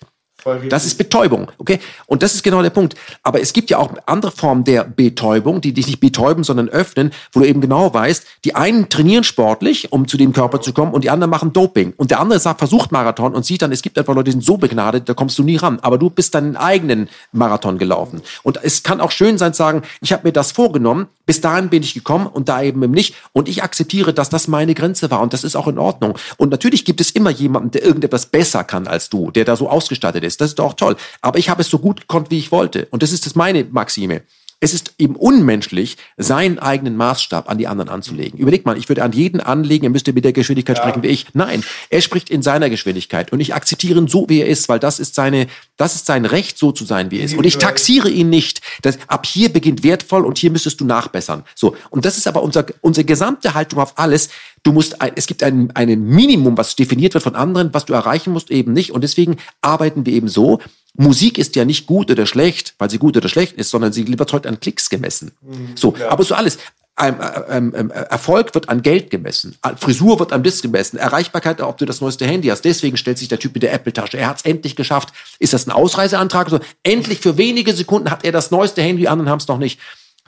Das 0.70 0.86
ist 0.86 0.98
Betäubung, 0.98 1.52
okay? 1.58 1.80
Und 2.06 2.22
das 2.22 2.36
ist 2.36 2.44
genau 2.44 2.62
der 2.62 2.70
Punkt. 2.70 2.96
Aber 3.24 3.42
es 3.42 3.52
gibt 3.52 3.70
ja 3.70 3.80
auch 3.80 3.92
andere 4.06 4.32
Formen 4.32 4.64
der 4.64 4.84
Betäubung, 4.84 5.60
die 5.60 5.74
dich 5.74 5.88
nicht 5.88 6.00
betäuben, 6.00 6.44
sondern 6.44 6.70
öffnen, 6.70 7.12
wo 7.34 7.40
du 7.40 7.48
eben 7.48 7.62
genau 7.62 7.94
weißt, 7.94 8.26
die 8.46 8.54
einen 8.54 8.90
trainieren 8.90 9.24
sportlich, 9.24 9.92
um 9.92 10.08
zu 10.08 10.18
dem 10.18 10.34
Körper 10.34 10.62
zu 10.62 10.72
kommen, 10.72 10.94
und 10.94 11.04
die 11.04 11.10
anderen 11.10 11.32
machen 11.32 11.52
Doping. 11.52 11.94
Und 11.98 12.12
der 12.12 12.20
andere 12.20 12.40
sagt, 12.40 12.60
versucht 12.60 12.92
Marathon 12.92 13.34
und 13.34 13.46
sieht 13.46 13.62
dann, 13.64 13.72
es 13.72 13.82
gibt 13.82 13.98
einfach 13.98 14.14
Leute, 14.14 14.26
die 14.26 14.32
sind 14.32 14.44
so 14.44 14.58
begnadet, 14.58 15.10
da 15.10 15.14
kommst 15.14 15.38
du 15.40 15.44
nie 15.44 15.58
ran. 15.58 15.80
Aber 15.82 15.98
du 15.98 16.10
bist 16.10 16.36
deinen 16.36 16.56
eigenen 16.56 17.10
Marathon 17.32 17.78
gelaufen. 17.78 18.22
Und 18.44 18.60
es 18.62 18.84
kann 18.84 19.02
auch 19.02 19.12
schön 19.12 19.38
sein 19.38 19.54
zu 19.54 19.58
sagen, 19.58 19.82
ich 20.02 20.14
habe 20.14 20.28
mir 20.28 20.34
das 20.34 20.52
vorgenommen, 20.52 21.08
bis 21.26 21.42
dahin 21.42 21.70
bin 21.70 21.84
ich 21.84 21.94
gekommen 21.94 22.28
und 22.28 22.50
da 22.50 22.62
eben 22.62 22.80
nicht. 22.92 23.16
Und 23.34 23.48
ich 23.48 23.64
akzeptiere, 23.64 24.14
dass 24.14 24.30
das 24.30 24.48
meine 24.48 24.74
Grenze 24.74 25.10
war 25.12 25.22
und 25.22 25.34
das 25.34 25.44
ist 25.44 25.56
auch 25.56 25.68
in 25.68 25.80
Ordnung. 25.80 26.18
Und 26.38 26.50
natürlich 26.50 26.86
gibt 26.86 27.02
es 27.02 27.12
immer 27.12 27.30
jemanden, 27.30 27.72
der 27.72 27.84
irgendetwas 27.84 28.28
besser 28.28 28.64
kann 28.64 28.88
als 28.88 29.10
du, 29.10 29.32
der 29.32 29.46
da 29.46 29.56
so 29.56 29.70
ausgestattet 29.70 30.24
ist. 30.24 30.42
Das 30.42 30.50
ist 30.50 30.60
doch 30.60 30.74
toll. 30.74 30.96
Aber 31.22 31.40
ich 31.40 31.50
habe 31.50 31.62
es 31.62 31.70
so 31.70 31.80
gut 31.80 32.02
gekonnt, 32.02 32.32
wie 32.32 32.40
ich 32.40 32.52
wollte. 32.52 32.88
Und 32.92 33.04
das 33.04 33.12
ist 33.12 33.26
das 33.26 33.36
meine 33.36 33.64
Maxime. 33.64 34.22
Es 34.60 34.74
ist 34.74 34.94
eben 34.98 35.16
unmenschlich, 35.16 35.98
seinen 36.18 36.60
eigenen 36.60 36.96
Maßstab 36.96 37.50
an 37.50 37.58
die 37.58 37.68
anderen 37.68 37.90
anzulegen. 37.90 38.40
Überleg 38.40 38.66
mal, 38.66 38.78
ich 38.78 38.90
würde 38.90 39.04
an 39.04 39.12
jeden 39.12 39.42
anlegen, 39.42 39.86
er 39.86 39.90
müsste 39.90 40.14
mit 40.14 40.24
der 40.24 40.34
Geschwindigkeit 40.34 40.78
sprechen 40.78 41.04
wie 41.04 41.08
ich. 41.08 41.28
Nein, 41.34 41.64
er 41.90 42.02
spricht 42.02 42.30
in 42.30 42.42
seiner 42.42 42.70
Geschwindigkeit 42.70 43.32
und 43.32 43.40
ich 43.40 43.54
akzeptiere 43.54 44.00
ihn 44.00 44.08
so, 44.08 44.28
wie 44.30 44.42
er 44.42 44.48
ist, 44.48 44.70
weil 44.70 44.80
das 44.80 45.00
ist 45.00 45.16
seine, 45.16 45.48
das 45.78 45.96
ist 45.96 46.06
sein 46.06 46.26
Recht, 46.26 46.58
so 46.58 46.72
zu 46.72 46.86
sein, 46.86 47.12
wie 47.12 47.20
er 47.20 47.26
ist. 47.26 47.36
Und 47.36 47.46
ich 47.46 47.58
taxiere 47.58 48.10
ihn 48.10 48.30
nicht. 48.30 48.62
Das, 48.82 48.98
ab 49.08 49.26
hier 49.26 49.50
beginnt 49.52 49.84
wertvoll 49.84 50.26
und 50.26 50.38
hier 50.38 50.52
müsstest 50.52 50.80
du 50.80 50.86
nachbessern. 50.86 51.44
So. 51.54 51.76
Und 51.90 52.06
das 52.06 52.18
ist 52.18 52.28
aber 52.28 52.42
unser, 52.42 52.66
unsere 52.82 53.06
gesamte 53.06 53.54
Haltung 53.54 53.80
auf 53.80 54.00
alles. 54.00 54.30
Du 54.64 54.72
musst, 54.72 55.02
ein, 55.02 55.12
es 55.16 55.28
gibt 55.28 55.44
ein, 55.44 55.72
ein 55.76 56.02
Minimum, 56.02 56.58
was 56.58 56.76
definiert 56.76 57.14
wird 57.14 57.24
von 57.24 57.36
anderen, 57.36 57.74
was 57.74 57.86
du 57.86 57.94
erreichen 57.94 58.34
musst, 58.34 58.52
eben 58.52 58.74
nicht. 58.74 58.92
Und 58.92 59.04
deswegen 59.04 59.38
arbeiten 59.62 60.06
wir 60.06 60.14
eben 60.14 60.28
so, 60.28 60.60
Musik 60.98 61.38
ist 61.38 61.56
ja 61.56 61.66
nicht 61.66 61.88
gut 61.88 62.10
oder 62.10 62.26
schlecht, 62.26 62.76
weil 62.78 62.90
sie 62.90 62.98
gut 62.98 63.18
oder 63.18 63.30
schlecht 63.30 63.54
ist, 63.54 63.70
sondern 63.70 63.94
sie 63.94 64.08
wird 64.08 64.34
heute 64.34 64.50
an 64.50 64.60
Klicks 64.60 64.90
gemessen. 64.90 65.32
So, 65.76 65.96
aber 66.10 66.24
so 66.24 66.36
alles. 66.36 66.58
Ähm, 66.98 67.16
ähm, 67.50 67.74
ähm, 67.76 67.92
Erfolg 67.92 68.56
wird 68.56 68.70
an 68.70 68.82
Geld 68.82 69.10
gemessen, 69.10 69.58
Frisur 69.76 70.18
wird 70.18 70.32
am 70.32 70.44
Disc 70.44 70.62
gemessen, 70.62 70.96
Erreichbarkeit, 70.96 71.60
ob 71.60 71.78
du 71.78 71.86
das 71.86 72.00
neueste 72.00 72.26
Handy 72.26 72.48
hast. 72.48 72.64
Deswegen 72.64 72.96
stellt 72.96 73.18
sich 73.18 73.28
der 73.28 73.38
Typ 73.38 73.54
mit 73.54 73.64
der 73.64 73.74
Apple-Tasche. 73.74 74.18
Er 74.18 74.30
hat 74.30 74.38
es 74.38 74.46
endlich 74.46 74.78
geschafft. 74.78 75.10
Ist 75.40 75.52
das 75.52 75.68
ein 75.68 75.72
Ausreiseantrag? 75.72 76.50
So, 76.50 76.62
endlich 76.84 77.20
für 77.20 77.38
wenige 77.38 77.74
Sekunden 77.74 78.10
hat 78.12 78.24
er 78.24 78.32
das 78.32 78.50
neueste 78.50 78.82
Handy, 78.82 79.02
die 79.02 79.10
anderen 79.10 79.30
haben 79.30 79.40
es 79.40 79.48
noch 79.50 79.58
nicht. 79.58 79.78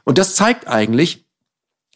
Und 0.03 0.17
das 0.17 0.35
zeigt 0.35 0.67
eigentlich, 0.67 1.23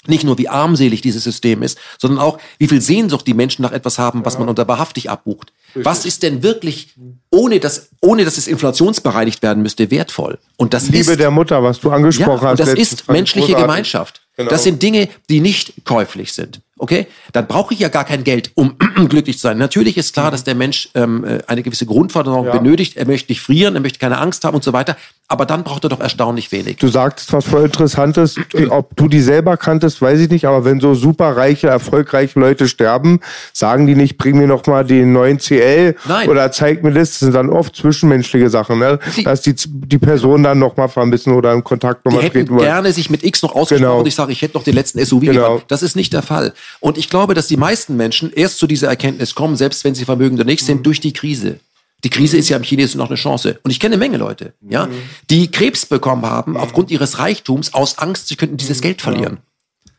nicht 0.08 0.24
nur 0.24 0.38
wie 0.38 0.50
armselig 0.50 1.02
dieses 1.02 1.24
System 1.24 1.62
ist, 1.64 1.78
sondern 2.00 2.20
auch, 2.20 2.40
wie 2.58 2.68
viel 2.68 2.82
Sehnsucht 2.82 3.28
die 3.28 3.34
Menschen 3.34 3.62
nach 3.62 3.72
etwas 3.72 4.00
haben, 4.00 4.26
was 4.26 4.40
man 4.40 4.50
unter 4.50 4.68
wahrhaftig 4.68 5.10
abbucht. 5.10 5.54
Was 5.76 6.06
ist 6.06 6.24
denn 6.24 6.44
wirklich, 6.44 6.96
ohne 7.30 7.60
dass, 7.60 7.90
ohne 8.02 8.26
dass 8.26 8.38
es 8.38 8.48
inflationsbereinigt 8.48 9.42
werden 9.42 9.64
müsste, 9.64 9.92
wertvoll? 9.92 10.38
Und 10.58 10.74
das 10.74 10.90
Liebe 10.90 11.12
ist, 11.12 11.20
der 11.20 11.32
Mutter, 11.32 11.64
was 11.64 11.80
du 11.80 11.92
angesprochen 11.92 12.44
ja, 12.44 12.52
hast. 12.52 12.60
und 12.60 12.68
das 12.68 12.76
ist 12.76 13.08
menschliche 13.10 13.48
großartig. 13.48 13.68
Gemeinschaft. 13.68 14.22
Genau. 14.38 14.50
Das 14.50 14.64
sind 14.64 14.82
Dinge, 14.82 15.10
die 15.30 15.40
nicht 15.40 15.86
käuflich 15.86 16.34
sind. 16.34 16.62
Okay? 16.82 17.06
Dann 17.32 17.46
brauche 17.46 17.76
ich 17.76 17.80
ja 17.80 17.90
gar 17.90 18.06
kein 18.06 18.24
Geld, 18.24 18.52
um 18.56 18.76
glücklich 19.08 19.38
zu 19.38 19.44
sein. 19.44 19.60
Natürlich 19.60 19.98
ist 19.98 20.14
klar, 20.16 20.32
dass 20.32 20.44
der 20.44 20.56
Mensch 20.56 20.90
ähm, 20.96 21.24
äh, 21.24 21.38
eine 21.46 21.62
gewisse 21.62 21.86
Grundversorgung 21.86 22.48
Ja. 22.48 22.58
benötigt. 22.58 22.98
Er 22.98 23.06
möchte 23.06 23.32
nicht 23.32 23.40
frieren, 23.42 23.76
er 23.76 23.82
möchte 23.82 24.00
keine 24.00 24.18
Angst 24.18 24.44
haben 24.46 24.56
und 24.56 24.64
so 24.64 24.74
weiter. 24.74 24.98
Aber 25.28 25.46
dann 25.46 25.64
braucht 25.64 25.84
er 25.86 25.90
doch 25.90 26.00
erstaunlich 26.00 26.52
wenig. 26.52 26.78
Du 26.78 26.88
sagtest 26.88 27.32
was 27.34 27.46
voll 27.46 27.66
Interessantes. 27.66 28.36
Ob 28.70 28.96
du 28.98 29.08
die 29.08 29.22
selber 29.22 29.58
kanntest, 29.58 30.02
weiß 30.02 30.20
ich 30.22 30.30
nicht. 30.32 30.46
Aber 30.46 30.66
wenn 30.66 30.80
so 30.82 30.96
superreiche, 30.96 31.68
erfolgreiche 31.68 32.40
Leute 32.40 32.68
sterben, 32.68 33.20
sagen 33.54 33.86
die 33.86 33.96
nicht, 33.96 34.18
bring 34.18 34.38
mir 34.40 34.48
noch 34.48 34.66
mal 34.66 34.84
den 34.84 35.14
neuen 35.14 35.38
CL 35.38 35.96
Nein. 36.08 36.30
oder 36.30 36.52
zeig 36.52 36.84
mir 36.84 36.92
das. 36.92 37.12
Das 37.12 37.20
sind 37.20 37.34
dann 37.36 37.50
oft 37.52 37.76
zwischenmenschliche 37.76 38.50
Sachen, 38.50 38.80
ne? 38.80 38.98
Dass 39.24 39.42
die, 39.42 39.54
die 39.56 40.00
Person 40.00 40.42
dann 40.44 40.58
noch 40.58 40.76
mal 40.78 40.88
vermissen 40.88 41.34
oder 41.34 41.54
in 41.54 41.64
Kontakt 41.64 42.06
noch 42.06 42.12
Die 42.12 42.18
mal 42.18 42.24
hätten 42.24 42.34
treten 42.40 42.50
wollen. 42.56 42.64
gerne 42.66 42.92
sich 42.92 43.10
mit 43.12 43.24
X 43.24 43.44
noch 43.44 43.54
ausgesprochen 43.56 43.82
Genau. 43.84 44.00
und 44.00 44.08
ich 44.08 44.16
sage, 44.16 44.32
ich 44.32 44.42
hätte 44.42 44.56
noch 44.58 44.64
den 44.64 44.74
letzten 44.74 45.00
SUV 45.06 45.22
Genau. 45.22 45.62
Das 45.68 45.84
ist 45.84 45.96
nicht 45.96 46.12
der 46.14 46.24
Fall. 46.24 46.54
Und 46.80 46.98
ich 46.98 47.10
glaube, 47.10 47.34
dass 47.34 47.48
die 47.48 47.58
meisten 47.58 47.96
Menschen 47.98 48.32
erst 48.34 48.58
zu 48.60 48.68
dieser 48.68 48.88
Erkenntnis 48.88 49.36
kommen, 49.36 49.56
selbst 49.56 49.84
wenn 49.84 49.96
sie 49.96 50.06
vermögend 50.06 50.40
oder 50.40 50.50
nicht 50.50 50.62
Mhm. 50.64 50.66
sind, 50.68 50.86
durch 50.86 51.00
die 51.00 51.14
Krise. 51.14 51.60
Die 52.04 52.10
Krise 52.10 52.38
ist 52.38 52.50
ja 52.50 52.58
im 52.58 52.64
Chinesischen 52.64 52.98
noch 52.98 53.10
eine 53.10 53.16
Chance. 53.16 53.60
Und 53.64 53.70
ich 53.70 53.80
kenne 53.80 53.94
eine 53.94 54.00
Menge 54.00 54.18
Leute, 54.18 54.54
ja, 54.68 54.88
Mhm. 54.88 54.94
die 55.30 55.52
Krebs 55.52 55.86
bekommen 55.86 56.26
haben 56.26 56.58
aufgrund 56.58 56.90
ihres 56.90 57.20
Reichtums 57.20 57.74
aus 57.76 58.00
Angst, 58.00 58.28
sie 58.28 58.36
könnten 58.36 58.56
Mhm. 58.56 58.60
dieses 58.60 58.82
Geld 58.82 59.02
verlieren. 59.02 59.38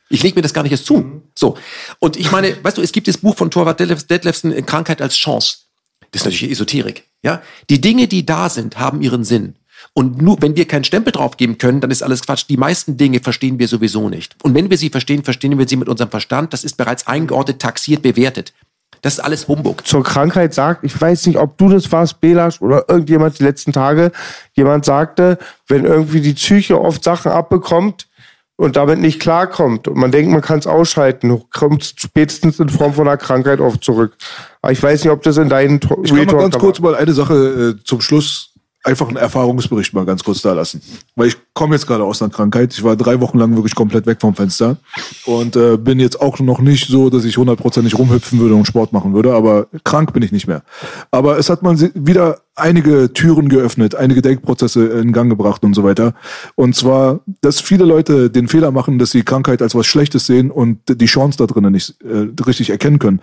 Ich 0.08 0.22
lege 0.22 0.34
mir 0.34 0.42
das 0.42 0.52
gar 0.52 0.62
nicht 0.62 0.72
erst 0.72 0.86
zu. 0.86 1.22
So. 1.34 1.56
Und 2.00 2.16
ich 2.16 2.30
meine, 2.32 2.62
weißt 2.62 2.76
du, 2.76 2.82
es 2.82 2.92
gibt 2.92 3.08
das 3.08 3.18
Buch 3.18 3.36
von 3.36 3.50
Torvald 3.50 3.80
Detlef- 3.80 4.06
Detlefsen, 4.06 4.66
Krankheit 4.66 5.00
als 5.00 5.16
Chance. 5.16 5.58
Das 6.10 6.20
ist 6.22 6.24
natürlich 6.26 6.50
Esoterik. 6.52 7.04
Ja? 7.22 7.40
Die 7.70 7.80
Dinge, 7.80 8.08
die 8.08 8.26
da 8.26 8.50
sind, 8.50 8.78
haben 8.78 9.00
ihren 9.00 9.24
Sinn. 9.24 9.54
Und 9.94 10.20
nur, 10.20 10.40
wenn 10.40 10.56
wir 10.56 10.66
keinen 10.66 10.84
Stempel 10.84 11.12
drauf 11.12 11.36
geben 11.36 11.58
können, 11.58 11.80
dann 11.80 11.90
ist 11.90 12.02
alles 12.02 12.22
Quatsch. 12.22 12.44
Die 12.48 12.56
meisten 12.56 12.96
Dinge 12.96 13.20
verstehen 13.20 13.58
wir 13.58 13.68
sowieso 13.68 14.08
nicht. 14.08 14.36
Und 14.42 14.54
wenn 14.54 14.70
wir 14.70 14.78
sie 14.78 14.90
verstehen, 14.90 15.24
verstehen 15.24 15.58
wir 15.58 15.68
sie 15.68 15.76
mit 15.76 15.88
unserem 15.88 16.10
Verstand. 16.10 16.52
Das 16.52 16.64
ist 16.64 16.76
bereits 16.76 17.06
eingeordnet, 17.06 17.60
taxiert, 17.60 18.02
bewertet. 18.02 18.52
Das 19.02 19.14
ist 19.14 19.20
alles 19.20 19.48
Humbug. 19.48 19.84
zur 19.84 20.04
Krankheit 20.04 20.54
sagt, 20.54 20.84
ich 20.84 20.98
weiß 20.98 21.26
nicht, 21.26 21.36
ob 21.36 21.58
du 21.58 21.68
das 21.68 21.90
warst, 21.90 22.20
Belasch, 22.20 22.60
oder 22.62 22.88
irgendjemand 22.88 23.38
die 23.38 23.42
letzten 23.42 23.72
Tage, 23.72 24.12
jemand 24.54 24.84
sagte, 24.84 25.38
wenn 25.66 25.84
irgendwie 25.84 26.20
die 26.20 26.34
Psyche 26.34 26.80
oft 26.80 27.02
Sachen 27.02 27.32
abbekommt 27.32 28.06
und 28.56 28.76
damit 28.76 29.00
nicht 29.00 29.18
klarkommt 29.18 29.88
und 29.88 29.96
man 29.96 30.12
denkt, 30.12 30.30
man 30.30 30.40
kann 30.40 30.60
es 30.60 30.68
ausschalten, 30.68 31.42
kommt 31.50 31.82
es 31.82 31.94
spätestens 31.96 32.60
in 32.60 32.68
Form 32.68 32.94
von 32.94 33.08
einer 33.08 33.16
Krankheit 33.16 33.58
oft 33.58 33.82
zurück. 33.82 34.16
Aber 34.60 34.70
ich 34.70 34.80
weiß 34.80 35.02
nicht, 35.02 35.12
ob 35.12 35.22
das 35.22 35.36
in 35.36 35.48
deinen 35.48 35.80
Ich 36.04 36.14
kann 36.14 36.26
mal 36.26 36.36
ganz 36.36 36.58
kurz 36.58 36.78
mal 36.78 36.94
eine 36.94 37.12
Sache 37.12 37.34
äh, 37.80 37.84
zum 37.84 38.00
Schluss, 38.00 38.51
einfach 38.84 39.08
einen 39.08 39.16
Erfahrungsbericht 39.16 39.94
mal 39.94 40.04
ganz 40.04 40.24
kurz 40.24 40.42
da 40.42 40.52
lassen. 40.52 40.82
Weil 41.14 41.28
ich 41.28 41.36
komme 41.54 41.74
jetzt 41.74 41.86
gerade 41.86 42.04
aus 42.04 42.20
einer 42.20 42.32
Krankheit. 42.32 42.72
Ich 42.72 42.82
war 42.82 42.96
drei 42.96 43.20
Wochen 43.20 43.38
lang 43.38 43.54
wirklich 43.54 43.74
komplett 43.74 44.06
weg 44.06 44.18
vom 44.20 44.34
Fenster 44.34 44.76
und 45.24 45.54
äh, 45.54 45.76
bin 45.76 46.00
jetzt 46.00 46.20
auch 46.20 46.40
noch 46.40 46.60
nicht 46.60 46.88
so, 46.88 47.08
dass 47.08 47.24
ich 47.24 47.36
hundertprozentig 47.36 47.96
rumhüpfen 47.96 48.40
würde 48.40 48.54
und 48.54 48.66
Sport 48.66 48.92
machen 48.92 49.14
würde, 49.14 49.34
aber 49.34 49.68
krank 49.84 50.12
bin 50.12 50.22
ich 50.22 50.32
nicht 50.32 50.48
mehr. 50.48 50.62
Aber 51.10 51.38
es 51.38 51.48
hat 51.48 51.62
man 51.62 51.78
wieder 51.94 52.40
einige 52.54 53.12
Türen 53.12 53.48
geöffnet, 53.48 53.94
einige 53.94 54.20
Denkprozesse 54.20 54.86
in 54.86 55.12
Gang 55.12 55.30
gebracht 55.30 55.62
und 55.62 55.74
so 55.74 55.84
weiter. 55.84 56.14
Und 56.56 56.74
zwar, 56.74 57.20
dass 57.40 57.60
viele 57.60 57.84
Leute 57.84 58.30
den 58.30 58.48
Fehler 58.48 58.72
machen, 58.72 58.98
dass 58.98 59.10
sie 59.10 59.22
Krankheit 59.22 59.62
als 59.62 59.74
was 59.74 59.86
Schlechtes 59.86 60.26
sehen 60.26 60.50
und 60.50 60.80
die 60.88 61.06
Chance 61.06 61.38
da 61.38 61.46
drinnen 61.46 61.72
nicht 61.72 61.94
äh, 62.02 62.28
richtig 62.44 62.70
erkennen 62.70 62.98
können. 62.98 63.20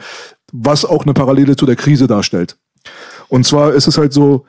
Was 0.51 0.85
auch 0.85 1.03
eine 1.03 1.13
Parallele 1.13 1.55
zu 1.55 1.65
der 1.65 1.75
Krise 1.75 2.07
darstellt. 2.07 2.57
Und 3.27 3.45
zwar 3.45 3.73
ist 3.73 3.87
es 3.87 3.97
halt 3.97 4.13
so, 4.13 4.45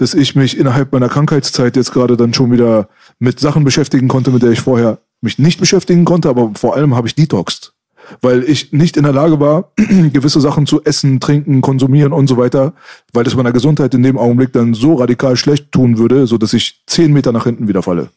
dass 0.00 0.14
ich 0.14 0.34
mich 0.34 0.56
innerhalb 0.56 0.92
meiner 0.92 1.10
Krankheitszeit 1.10 1.76
jetzt 1.76 1.92
gerade 1.92 2.16
dann 2.16 2.32
schon 2.32 2.50
wieder 2.50 2.88
mit 3.18 3.38
Sachen 3.38 3.64
beschäftigen 3.64 4.08
konnte, 4.08 4.30
mit 4.30 4.42
der 4.42 4.50
ich 4.50 4.60
vorher 4.60 4.98
mich 5.20 5.38
nicht 5.38 5.60
beschäftigen 5.60 6.06
konnte, 6.06 6.30
aber 6.30 6.52
vor 6.54 6.74
allem 6.74 6.94
habe 6.94 7.06
ich 7.06 7.14
detoxed. 7.14 7.74
Weil 8.22 8.42
ich 8.44 8.72
nicht 8.72 8.96
in 8.96 9.04
der 9.04 9.12
Lage 9.12 9.38
war, 9.40 9.72
gewisse 9.76 10.40
Sachen 10.40 10.66
zu 10.66 10.82
essen, 10.84 11.20
trinken, 11.20 11.60
konsumieren 11.60 12.14
und 12.14 12.28
so 12.28 12.38
weiter, 12.38 12.72
weil 13.12 13.26
es 13.26 13.36
meiner 13.36 13.52
Gesundheit 13.52 13.92
in 13.92 14.02
dem 14.02 14.16
Augenblick 14.16 14.54
dann 14.54 14.72
so 14.72 14.94
radikal 14.94 15.36
schlecht 15.36 15.70
tun 15.70 15.98
würde, 15.98 16.26
so 16.26 16.38
dass 16.38 16.54
ich 16.54 16.82
zehn 16.86 17.12
Meter 17.12 17.30
nach 17.30 17.44
hinten 17.44 17.68
wieder 17.68 17.82
falle. 17.82 18.08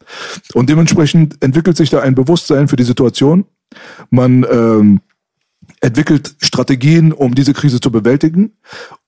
Und 0.54 0.70
dementsprechend 0.70 1.44
entwickelt 1.44 1.76
sich 1.76 1.90
da 1.90 2.00
ein 2.00 2.16
Bewusstsein 2.16 2.70
für 2.70 2.78
die 2.78 2.84
Situation. 2.84 3.44
Man 4.10 4.46
ähm, 4.50 5.02
entwickelt 5.84 6.36
Strategien, 6.40 7.12
um 7.12 7.36
diese 7.36 7.54
Krise 7.54 7.82
zu 7.82 7.92
bewältigen 7.92 8.54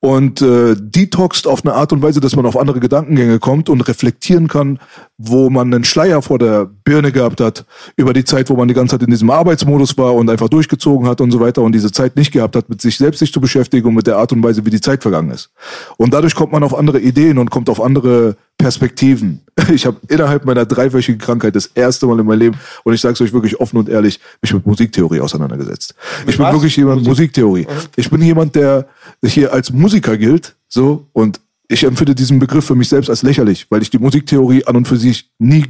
und 0.02 0.42
äh, 0.42 0.76
detoxt 0.78 1.48
auf 1.48 1.64
eine 1.64 1.74
Art 1.74 1.94
und 1.94 2.02
Weise, 2.02 2.20
dass 2.20 2.36
man 2.36 2.46
auf 2.46 2.58
andere 2.58 2.82
Gedankengänge 2.82 3.40
kommt 3.40 3.70
und 3.70 3.80
reflektieren 3.88 4.50
kann, 4.50 4.80
wo 5.18 5.50
man 5.50 5.74
einen 5.74 5.86
Schleier 5.86 6.22
vor 6.22 6.38
der 6.38 6.66
Birne 6.66 7.14
gehabt 7.14 7.40
hat 7.40 7.66
über 7.96 8.12
die 8.12 8.26
Zeit, 8.26 8.50
wo 8.50 8.58
man 8.58 8.68
die 8.68 8.74
ganze 8.74 8.98
Zeit 8.98 9.04
in 9.04 9.12
diesem 9.12 9.30
Arbeitsmodus 9.30 9.98
war 9.98 10.14
und 10.16 10.30
einfach 10.30 10.50
durchgezogen 10.50 11.08
hat 11.08 11.22
und 11.22 11.32
so 11.32 11.40
weiter 11.40 11.62
und 11.62 11.72
diese 11.72 11.94
Zeit 11.94 12.18
nicht 12.18 12.34
gehabt 12.34 12.58
hat, 12.58 12.68
mit 12.68 12.82
sich 12.82 12.98
selbst 12.98 13.20
sich 13.20 13.32
zu 13.32 13.40
beschäftigen 13.40 13.88
und 13.88 13.96
mit 13.96 14.08
der 14.08 14.18
Art 14.18 14.34
und 14.34 14.44
Weise, 14.44 14.66
wie 14.66 14.70
die 14.70 14.82
Zeit 14.82 15.02
vergangen 15.02 15.32
ist. 15.32 15.52
Und 15.96 16.14
dadurch 16.14 16.36
kommt 16.36 16.52
man 16.52 16.64
auf 16.64 16.76
andere 16.76 17.00
Ideen 17.00 17.38
und 17.38 17.52
kommt 17.52 17.70
auf 17.70 17.82
andere 17.82 18.36
Perspektiven. 18.58 19.42
Ich 19.74 19.86
habe 19.86 19.98
innerhalb 20.10 20.46
meiner 20.46 20.66
dreiwöchigen 20.66 21.18
Krankheit 21.18 21.56
das 21.56 21.68
erste 21.68 22.06
Mal 22.06 22.20
in 22.20 22.26
meinem 22.26 22.40
Leben, 22.40 22.58
und 22.84 22.94
ich 22.94 23.02
sage 23.02 23.14
es 23.14 23.22
euch 23.22 23.34
wirklich 23.34 23.60
offen 23.60 23.78
und 23.78 23.90
ehrlich, 23.90 24.20
mich 24.42 24.54
mit 24.54 24.66
Musiktheorie 24.66 25.22
auseinandergesetzt. 25.22 25.96
ich 26.28 26.38
bin 26.38 26.46
was? 26.46 26.54
wirklich 26.54 26.76
jemand, 26.76 27.04
Musiktheorie. 27.04 27.66
Ich 27.96 28.10
bin 28.10 28.22
jemand, 28.22 28.54
der 28.54 28.88
hier 29.24 29.54
als 29.54 29.72
Musiker 29.72 30.18
gilt, 30.18 30.56
so, 30.68 31.08
und 31.14 31.40
ich 31.68 31.84
empfinde 31.84 32.14
diesen 32.14 32.38
Begriff 32.38 32.66
für 32.66 32.76
mich 32.76 32.90
selbst 32.90 33.10
als 33.10 33.24
lächerlich, 33.24 33.66
weil 33.70 33.82
ich 33.82 33.90
die 33.90 33.98
Musiktheorie 33.98 34.66
an 34.66 34.76
und 34.76 34.88
für 34.88 34.98
sich 34.98 35.32
nie 35.40 35.66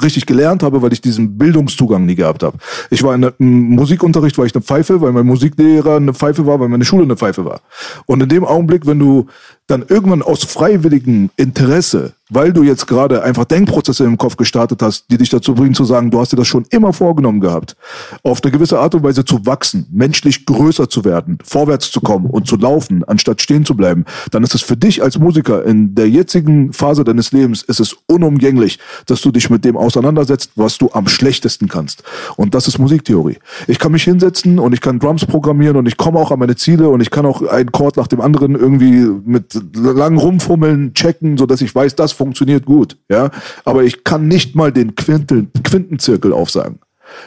richtig 0.00 0.26
gelernt 0.26 0.62
habe, 0.62 0.82
weil 0.82 0.92
ich 0.92 1.00
diesen 1.00 1.36
Bildungszugang 1.36 2.06
nie 2.06 2.14
gehabt 2.14 2.42
habe. 2.42 2.58
Ich 2.90 3.02
war 3.02 3.14
in 3.14 3.24
einem 3.24 3.34
Musikunterricht, 3.38 4.38
war 4.38 4.46
ich 4.46 4.54
eine 4.54 4.62
Pfeife, 4.62 5.00
weil 5.00 5.12
mein 5.12 5.26
Musiklehrer 5.26 5.96
eine 5.96 6.14
Pfeife 6.14 6.46
war, 6.46 6.60
weil 6.60 6.68
meine 6.68 6.84
Schule 6.84 7.04
eine 7.04 7.16
Pfeife 7.16 7.44
war. 7.44 7.60
Und 8.06 8.22
in 8.22 8.28
dem 8.28 8.44
Augenblick, 8.44 8.86
wenn 8.86 8.98
du 8.98 9.26
dann 9.72 9.84
irgendwann 9.88 10.22
aus 10.22 10.44
freiwilligem 10.44 11.30
Interesse 11.36 12.12
weil 12.32 12.52
du 12.52 12.62
jetzt 12.62 12.86
gerade 12.86 13.22
einfach 13.22 13.44
Denkprozesse 13.44 14.04
im 14.04 14.16
Kopf 14.16 14.36
gestartet 14.36 14.82
hast, 14.82 15.10
die 15.10 15.18
dich 15.18 15.28
dazu 15.28 15.54
bringen 15.54 15.74
zu 15.74 15.84
sagen, 15.84 16.10
du 16.10 16.18
hast 16.18 16.32
dir 16.32 16.36
das 16.36 16.46
schon 16.46 16.64
immer 16.70 16.92
vorgenommen 16.92 17.40
gehabt, 17.40 17.76
auf 18.22 18.42
eine 18.42 18.50
gewisse 18.50 18.78
Art 18.78 18.94
und 18.94 19.02
Weise 19.02 19.24
zu 19.24 19.44
wachsen, 19.44 19.86
menschlich 19.92 20.46
größer 20.46 20.88
zu 20.88 21.04
werden, 21.04 21.38
vorwärts 21.44 21.90
zu 21.90 22.00
kommen 22.00 22.26
und 22.26 22.46
zu 22.46 22.56
laufen, 22.56 23.04
anstatt 23.04 23.42
stehen 23.42 23.66
zu 23.66 23.76
bleiben, 23.76 24.06
dann 24.30 24.42
ist 24.42 24.54
es 24.54 24.62
für 24.62 24.76
dich 24.76 25.02
als 25.02 25.18
Musiker 25.18 25.64
in 25.64 25.94
der 25.94 26.08
jetzigen 26.08 26.72
Phase 26.72 27.04
deines 27.04 27.32
Lebens, 27.32 27.62
ist 27.62 27.80
es 27.80 27.96
unumgänglich, 28.06 28.78
dass 29.06 29.20
du 29.20 29.30
dich 29.30 29.50
mit 29.50 29.64
dem 29.64 29.76
auseinandersetzt, 29.76 30.52
was 30.56 30.78
du 30.78 30.90
am 30.92 31.08
schlechtesten 31.08 31.68
kannst. 31.68 32.02
Und 32.36 32.54
das 32.54 32.66
ist 32.66 32.78
Musiktheorie. 32.78 33.38
Ich 33.66 33.78
kann 33.78 33.92
mich 33.92 34.04
hinsetzen 34.04 34.58
und 34.58 34.72
ich 34.72 34.80
kann 34.80 34.98
Drums 34.98 35.26
programmieren 35.26 35.76
und 35.76 35.86
ich 35.86 35.98
komme 35.98 36.18
auch 36.18 36.30
an 36.30 36.38
meine 36.38 36.56
Ziele 36.56 36.88
und 36.88 37.00
ich 37.00 37.10
kann 37.10 37.26
auch 37.26 37.42
einen 37.42 37.72
Chord 37.72 37.96
nach 37.98 38.06
dem 38.06 38.20
anderen 38.20 38.54
irgendwie 38.54 39.06
mit 39.24 39.60
lang 39.74 40.18
rumfummeln, 40.18 40.94
checken, 40.94 41.36
so 41.36 41.46
dass 41.46 41.60
ich 41.60 41.74
weiß, 41.74 41.94
das 41.96 42.12
funktioniert 42.12 42.64
gut, 42.64 42.96
ja. 43.08 43.30
Aber 43.64 43.84
ich 43.84 44.04
kann 44.04 44.28
nicht 44.28 44.54
mal 44.54 44.72
den 44.72 44.94
Quintel, 44.94 45.48
Quintenzirkel 45.64 46.32
aufsagen. 46.32 46.78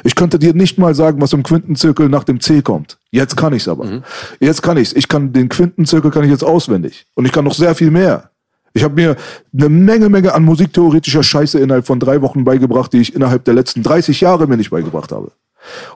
Ich 0.03 0.15
könnte 0.15 0.39
dir 0.39 0.53
nicht 0.53 0.77
mal 0.77 0.95
sagen, 0.95 1.21
was 1.21 1.33
im 1.33 1.43
Quintenzirkel 1.43 2.09
nach 2.09 2.23
dem 2.23 2.39
C 2.39 2.61
kommt. 2.61 2.97
Jetzt 3.11 3.37
kann 3.37 3.53
ich's 3.53 3.67
aber. 3.67 4.01
Jetzt 4.39 4.61
kann 4.63 4.77
ich's. 4.77 4.93
Ich 4.93 5.07
kann 5.07 5.31
den 5.33 5.49
Quintenzirkel 5.49 6.11
kann 6.11 6.23
ich 6.23 6.31
jetzt 6.31 6.43
auswendig 6.43 7.05
und 7.13 7.25
ich 7.25 7.31
kann 7.31 7.45
noch 7.45 7.53
sehr 7.53 7.75
viel 7.75 7.91
mehr. 7.91 8.31
Ich 8.73 8.83
habe 8.83 8.95
mir 8.95 9.15
eine 9.53 9.69
Menge, 9.69 10.09
Menge 10.09 10.33
an 10.33 10.43
musiktheoretischer 10.43 11.23
Scheiße 11.23 11.59
innerhalb 11.59 11.87
von 11.87 11.99
drei 11.99 12.21
Wochen 12.21 12.43
beigebracht, 12.43 12.91
die 12.91 12.99
ich 12.99 13.15
innerhalb 13.15 13.45
der 13.45 13.53
letzten 13.53 13.83
30 13.83 14.19
Jahre 14.19 14.47
mir 14.47 14.57
nicht 14.57 14.69
beigebracht 14.69 15.13
habe. 15.13 15.31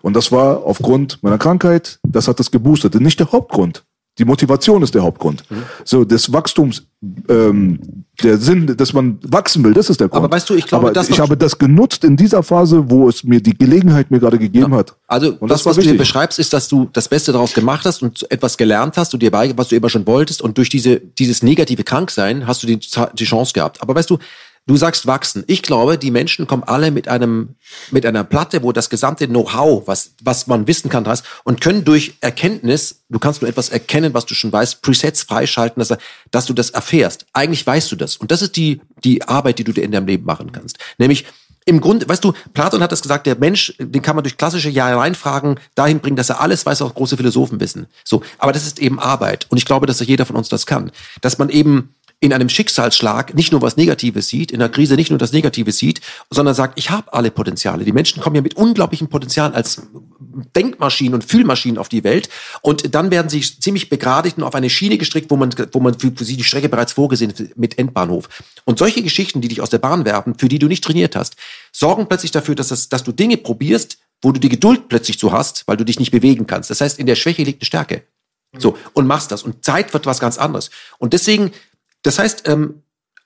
Und 0.02 0.16
das 0.16 0.32
war 0.32 0.64
aufgrund 0.66 1.22
meiner 1.22 1.38
Krankheit, 1.38 2.00
das 2.08 2.28
hat 2.28 2.40
das 2.40 2.52
geboostet. 2.52 2.96
Nicht 2.96 3.20
der 3.20 3.32
Hauptgrund. 3.32 3.84
Die 4.20 4.26
Motivation 4.26 4.84
ist 4.84 4.94
der 4.94 5.02
Hauptgrund. 5.02 5.44
So, 5.86 6.04
des 6.04 6.32
Wachstums, 6.34 6.84
ähm, 7.30 7.80
der 8.22 8.38
Sinn, 8.38 8.76
dass 8.76 8.92
man 8.92 9.18
wachsen 9.24 9.64
will, 9.64 9.74
das 9.74 9.90
ist 9.90 10.02
der 10.02 10.10
Grund. 10.10 10.26
Aber 10.26 10.36
weißt 10.36 10.50
du, 10.50 10.56
ich 10.56 10.68
glaube, 10.68 10.88
Aber 10.88 10.94
das, 10.94 11.10
ich 11.10 11.22
habe 11.22 11.38
das 11.38 11.58
genutzt 11.58 12.04
in 12.04 12.18
dieser 12.18 12.44
Phase, 12.44 12.90
wo 12.90 13.08
es 13.08 13.24
mir 13.24 13.42
die 13.42 13.58
Gelegenheit 13.58 14.12
mir 14.12 14.20
gerade 14.20 14.38
gegeben 14.38 14.76
hat. 14.76 14.94
Also 15.08 15.38
Und 15.40 15.50
das, 15.50 15.66
war 15.66 15.70
was 15.72 15.78
du 15.78 15.84
hier 15.84 15.92
wichtig. 15.94 16.00
beschreibst, 16.00 16.38
ist, 16.38 16.52
dass 16.52 16.68
du 16.68 16.90
das 16.92 17.08
Beste 17.08 17.32
daraus 17.32 17.54
gemacht 17.54 17.86
hast 17.86 18.04
und 18.04 18.30
etwas 18.30 18.58
gelernt 18.58 18.98
hast 18.98 19.14
und 19.14 19.24
dir 19.24 19.32
bei, 19.32 19.58
was 19.58 19.70
du 19.70 19.78
immer 19.78 19.90
schon 19.90 20.06
wolltest 20.06 20.42
und 20.42 20.58
durch 20.58 20.68
diese, 20.70 21.00
dieses 21.00 21.42
negative 21.42 21.86
Kranksein 21.86 22.46
hast 22.46 22.62
du 22.62 22.68
die, 22.68 22.78
die 22.78 23.26
Chance 23.26 23.54
gehabt. 23.54 23.82
Aber 23.82 23.96
weißt 23.96 24.10
du, 24.10 24.18
du 24.70 24.78
sagst 24.78 25.08
wachsen. 25.08 25.44
Ich 25.48 25.64
glaube, 25.64 25.98
die 25.98 26.12
Menschen 26.12 26.46
kommen 26.46 26.64
alle 26.64 26.92
mit 26.92 27.08
einem, 27.08 27.56
mit 27.90 28.06
einer 28.06 28.24
Platte, 28.24 28.62
wo 28.62 28.72
das 28.72 28.92
gesamte 28.92 29.28
Know-how, 29.28 29.88
was, 29.88 30.12
was 30.22 30.46
man 30.46 30.68
wissen 30.68 30.90
kann, 30.90 31.08
hast 31.08 31.26
und 31.44 31.60
können 31.60 31.84
durch 31.84 32.14
Erkenntnis, 32.22 33.02
du 33.10 33.18
kannst 33.18 33.42
nur 33.42 33.50
etwas 33.50 33.70
erkennen, 33.70 34.14
was 34.14 34.28
du 34.28 34.36
schon 34.36 34.54
weißt, 34.54 34.84
Presets 34.84 35.24
freischalten, 35.24 35.80
dass, 35.80 35.98
dass 36.30 36.46
du 36.46 36.54
das 36.54 36.70
erfährst. 36.70 37.26
Eigentlich 37.34 37.66
weißt 37.66 37.92
du 37.92 37.96
das. 37.96 38.18
Und 38.18 38.30
das 38.30 38.44
ist 38.44 38.58
die, 38.58 38.80
die 39.04 39.24
Arbeit, 39.24 39.58
die 39.58 39.64
du 39.64 39.74
dir 39.74 39.84
in 39.84 39.92
deinem 39.92 40.06
Leben 40.06 40.26
machen 40.26 40.52
kannst. 40.52 40.78
Nämlich, 41.00 41.26
im 41.66 41.82
Grunde, 41.82 42.08
weißt 42.08 42.24
du, 42.24 42.34
Platon 42.54 42.82
hat 42.82 42.92
das 42.92 43.02
gesagt, 43.02 43.28
der 43.28 43.38
Mensch, 43.38 43.74
den 43.80 44.02
kann 44.02 44.16
man 44.16 44.24
durch 44.24 44.38
klassische 44.38 44.70
Ja-Nein-Fragen 44.70 45.60
dahin 45.76 46.00
bringen, 46.00 46.16
dass 46.16 46.30
er 46.30 46.42
alles 46.42 46.66
weiß, 46.66 46.82
auch 46.82 46.96
große 46.96 47.18
Philosophen 47.18 47.60
wissen. 47.60 47.88
So, 48.04 48.24
aber 48.38 48.54
das 48.54 48.66
ist 48.66 48.80
eben 48.80 49.00
Arbeit. 49.00 49.46
Und 49.50 49.58
ich 49.58 49.66
glaube, 49.66 49.86
dass 49.86 50.00
jeder 50.00 50.26
von 50.26 50.36
uns 50.36 50.50
das 50.50 50.66
kann. 50.66 50.92
Dass 51.22 51.38
man 51.38 51.50
eben 51.50 51.94
in 52.22 52.34
einem 52.34 52.50
Schicksalsschlag 52.50 53.34
nicht 53.34 53.52
nur 53.52 53.62
was 53.62 53.78
Negatives 53.78 54.28
sieht, 54.28 54.52
in 54.52 54.60
der 54.60 54.70
Krise 54.70 54.96
nicht 54.96 55.10
nur 55.10 55.20
das 55.20 55.32
Negative 55.32 55.72
sieht, 55.72 56.02
sondern 56.30 56.54
sagt, 56.54 56.78
ich 56.78 56.90
habe 56.90 57.14
alle 57.14 57.32
Potenziale. 57.32 57.86
Die 57.86 57.94
Menschen 57.94 58.22
kommen 58.22 58.36
ja 58.36 58.42
mit 58.42 58.56
unglaublichem 58.56 59.08
Potenzial 59.08 59.54
als 59.54 59.84
Denkmaschinen 60.56 61.14
und 61.14 61.24
Fühlmaschinen 61.24 61.78
auf 61.78 61.88
die 61.88 62.04
Welt 62.04 62.30
und 62.62 62.94
dann 62.94 63.10
werden 63.10 63.30
sie 63.30 63.42
ziemlich 63.42 63.90
begradigt 63.90 64.38
und 64.38 64.44
auf 64.44 64.54
eine 64.54 64.70
Schiene 64.70 64.98
gestrickt, 64.98 65.32
wo 65.32 65.38
man, 65.38 65.54
wo 65.72 65.80
man 65.80 65.98
für, 65.98 66.12
für 66.12 66.26
sie 66.26 66.36
die 66.36 66.44
Strecke 66.44 66.68
bereits 66.68 66.94
vorgesehen 66.94 67.32
ist 67.32 67.58
mit 67.58 67.80
Endbahnhof. 67.80 68.28
Und 68.66 68.80
solche 68.80 69.02
Geschichten, 69.02 69.40
die 69.40 69.48
dich 69.48 69.62
aus 69.62 69.70
der 69.70 69.80
Bahn 69.80 70.04
werfen, 70.04 70.36
für 70.38 70.50
die 70.50 70.60
du 70.60 70.68
nicht 70.68 70.84
trainiert 70.84 71.16
hast, 71.16 71.38
sorgen 71.72 72.08
plötzlich 72.08 72.32
dafür, 72.32 72.56
dass, 72.56 72.68
das, 72.68 72.90
dass 72.90 73.04
du 73.04 73.14
Dinge 73.14 73.38
probierst, 73.38 73.98
wo 74.22 74.34
du 74.34 74.40
die 74.40 74.50
Geduld 74.50 74.90
plötzlich 74.90 75.18
zu 75.18 75.32
hast, 75.32 75.66
weil 75.68 75.78
du 75.78 75.86
dich 75.86 76.00
nicht 76.00 76.12
bewegen 76.12 76.48
kannst. 76.48 76.70
Das 76.70 76.82
heißt, 76.82 77.00
in 77.00 77.06
der 77.06 77.16
Schwäche 77.16 77.44
liegt 77.44 77.62
eine 77.62 77.66
Stärke. 77.66 78.04
So, 78.58 78.78
und 78.94 79.06
machst 79.06 79.32
das. 79.32 79.44
Und 79.44 79.64
Zeit 79.64 79.94
wird 79.94 80.08
was 80.08 80.20
ganz 80.20 80.38
anderes. 80.40 80.72
Und 80.98 81.14
deswegen, 81.14 81.52
das 82.04 82.20
heißt, 82.20 82.48
ähm, 82.48 82.84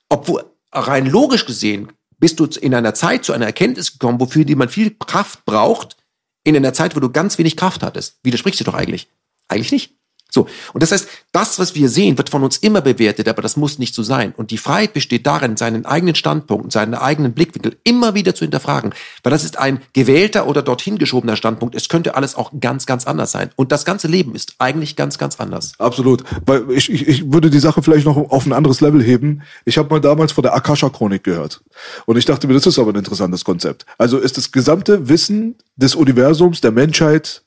obwohl 0.10 0.46
rein 0.72 1.06
logisch 1.06 1.46
gesehen 1.46 1.92
bist 2.20 2.40
du 2.40 2.46
in 2.46 2.74
einer 2.74 2.94
Zeit 2.94 3.26
zu 3.26 3.34
einer 3.34 3.46
Erkenntnis 3.46 3.94
gekommen, 3.94 4.20
wofür 4.20 4.46
die 4.46 4.56
man 4.56 4.70
viel 4.70 4.96
Kraft 4.96 5.46
braucht, 5.46 5.98
in 6.44 6.56
einer 6.56 6.74
Zeit, 6.74 6.96
wo 6.96 7.00
du 7.00 7.10
ganz 7.10 7.38
wenig 7.38 7.58
Kraft 7.58 7.84
hattest. 7.84 8.20
Widersprichst 8.24 8.60
du 8.60 8.64
doch 8.64 8.74
eigentlich? 8.74 9.10
Eigentlich 9.48 9.72
nicht. 9.72 9.96
So. 10.34 10.48
Und 10.74 10.82
das 10.82 10.92
heißt, 10.92 11.08
das, 11.32 11.60
was 11.60 11.76
wir 11.76 11.90
sehen, 11.90 12.18
wird 12.18 12.32
von 12.32 12.44
uns 12.44 12.58
immer 12.58 12.82
bewertet, 12.82 13.28
aber 13.28 13.44
das 13.44 13.56
muss 13.56 13.78
nicht 13.78 13.94
so 13.94 14.02
sein. 14.02 14.34
Und 14.36 14.50
die 14.50 14.58
Freiheit 14.58 14.94
besteht 14.94 15.28
darin, 15.28 15.58
seinen 15.58 15.86
eigenen 15.86 16.16
Standpunkt, 16.16 16.72
seinen 16.72 16.96
eigenen 16.96 17.34
Blickwinkel 17.34 17.78
immer 17.84 18.16
wieder 18.16 18.34
zu 18.34 18.44
hinterfragen. 18.44 18.96
Weil 19.22 19.30
das 19.30 19.44
ist 19.44 19.60
ein 19.60 19.80
gewählter 19.94 20.48
oder 20.48 20.64
dorthin 20.64 20.98
geschobener 20.98 21.36
Standpunkt. 21.36 21.76
Es 21.76 21.88
könnte 21.88 22.16
alles 22.16 22.34
auch 22.34 22.52
ganz, 22.60 22.88
ganz 22.88 23.06
anders 23.06 23.32
sein. 23.32 23.52
Und 23.56 23.72
das 23.72 23.86
ganze 23.86 24.08
Leben 24.08 24.34
ist 24.34 24.56
eigentlich 24.58 24.96
ganz, 24.96 25.20
ganz 25.20 25.40
anders. 25.40 25.74
Absolut. 25.78 26.24
Weil 26.48 26.66
ich, 26.72 26.92
ich, 26.92 27.08
ich 27.08 27.32
würde 27.32 27.52
die 27.52 27.60
Sache 27.60 27.84
vielleicht 27.84 28.06
noch 28.06 28.18
auf 28.18 28.48
ein 28.48 28.54
anderes 28.54 28.82
Level 28.82 29.04
heben. 29.04 29.44
Ich 29.66 29.78
habe 29.78 29.90
mal 29.90 30.02
damals 30.02 30.32
von 30.32 30.42
der 30.42 30.56
Akasha-Chronik 30.56 31.24
gehört. 31.24 31.62
Und 32.08 32.18
ich 32.18 32.26
dachte 32.26 32.48
mir, 32.48 32.56
das 32.56 32.66
ist 32.66 32.80
aber 32.80 32.92
ein 32.92 32.98
interessantes 32.98 33.44
Konzept. 33.44 33.86
Also 34.00 34.18
ist 34.18 34.38
das 34.38 34.52
gesamte 34.52 35.10
Wissen 35.10 35.56
des 35.76 35.94
Universums, 35.94 36.60
der 36.60 36.72
Menschheit, 36.72 37.44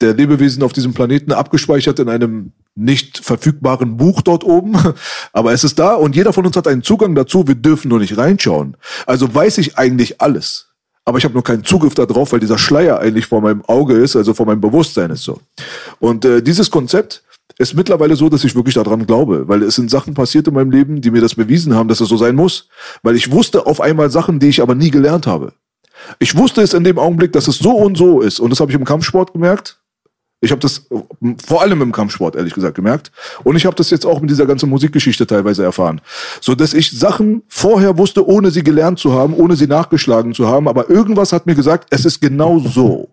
der 0.00 0.14
Lebewesen 0.14 0.62
auf 0.62 0.72
diesem 0.72 0.94
Planeten 0.94 1.32
abgespeichert 1.32 1.98
in 1.98 2.08
einem 2.08 2.52
nicht 2.74 3.18
verfügbaren 3.18 3.96
Buch 3.96 4.22
dort 4.22 4.44
oben. 4.44 4.76
Aber 5.32 5.52
es 5.52 5.64
ist 5.64 5.78
da 5.78 5.94
und 5.94 6.14
jeder 6.14 6.32
von 6.32 6.46
uns 6.46 6.56
hat 6.56 6.68
einen 6.68 6.82
Zugang 6.82 7.14
dazu. 7.14 7.46
Wir 7.46 7.56
dürfen 7.56 7.88
nur 7.88 7.98
nicht 7.98 8.16
reinschauen. 8.16 8.76
Also 9.06 9.34
weiß 9.34 9.58
ich 9.58 9.76
eigentlich 9.76 10.20
alles. 10.20 10.68
Aber 11.04 11.18
ich 11.18 11.24
habe 11.24 11.34
nur 11.34 11.42
keinen 11.42 11.64
Zugriff 11.64 11.94
darauf, 11.94 12.32
weil 12.32 12.40
dieser 12.40 12.58
Schleier 12.58 13.00
eigentlich 13.00 13.26
vor 13.26 13.40
meinem 13.40 13.64
Auge 13.64 13.94
ist, 13.94 14.14
also 14.14 14.34
vor 14.34 14.44
meinem 14.44 14.60
Bewusstsein 14.60 15.10
ist 15.10 15.24
so. 15.24 15.40
Und 15.98 16.24
äh, 16.24 16.42
dieses 16.42 16.70
Konzept 16.70 17.22
ist 17.56 17.74
mittlerweile 17.74 18.14
so, 18.14 18.28
dass 18.28 18.44
ich 18.44 18.54
wirklich 18.54 18.74
daran 18.74 19.06
glaube, 19.06 19.48
weil 19.48 19.62
es 19.62 19.74
sind 19.74 19.90
Sachen 19.90 20.12
passiert 20.14 20.46
in 20.48 20.54
meinem 20.54 20.70
Leben, 20.70 21.00
die 21.00 21.10
mir 21.10 21.22
das 21.22 21.34
bewiesen 21.34 21.74
haben, 21.74 21.88
dass 21.88 22.00
es 22.00 22.08
so 22.08 22.18
sein 22.18 22.36
muss. 22.36 22.68
Weil 23.02 23.16
ich 23.16 23.32
wusste 23.32 23.66
auf 23.66 23.80
einmal 23.80 24.10
Sachen, 24.10 24.38
die 24.38 24.48
ich 24.48 24.60
aber 24.60 24.74
nie 24.74 24.90
gelernt 24.90 25.26
habe. 25.26 25.54
Ich 26.18 26.36
wusste 26.36 26.62
es 26.62 26.74
in 26.74 26.84
dem 26.84 26.98
Augenblick, 26.98 27.32
dass 27.32 27.48
es 27.48 27.58
so 27.58 27.72
und 27.72 27.96
so 27.96 28.20
ist. 28.20 28.38
Und 28.38 28.50
das 28.50 28.60
habe 28.60 28.70
ich 28.70 28.76
im 28.76 28.84
Kampfsport 28.84 29.32
gemerkt. 29.32 29.80
Ich 30.40 30.52
habe 30.52 30.60
das 30.60 30.86
äh, 30.90 31.34
vor 31.44 31.62
allem 31.62 31.82
im 31.82 31.92
Kampfsport 31.92 32.36
ehrlich 32.36 32.54
gesagt 32.54 32.74
gemerkt. 32.74 33.10
Und 33.44 33.56
ich 33.56 33.66
habe 33.66 33.74
das 33.76 33.90
jetzt 33.90 34.06
auch 34.06 34.20
mit 34.20 34.30
dieser 34.30 34.46
ganzen 34.46 34.68
Musikgeschichte 34.68 35.26
teilweise 35.26 35.64
erfahren, 35.64 36.00
so 36.40 36.54
dass 36.54 36.74
ich 36.74 36.90
Sachen 36.90 37.42
vorher 37.48 37.98
wusste, 37.98 38.26
ohne 38.26 38.50
sie 38.50 38.62
gelernt 38.62 38.98
zu 38.98 39.12
haben, 39.12 39.34
ohne 39.34 39.56
sie 39.56 39.66
nachgeschlagen 39.66 40.34
zu 40.34 40.46
haben, 40.46 40.68
aber 40.68 40.88
irgendwas 40.90 41.32
hat 41.32 41.46
mir 41.46 41.54
gesagt, 41.54 41.88
es 41.90 42.04
ist 42.04 42.20
genau 42.20 42.58
so. 42.58 43.08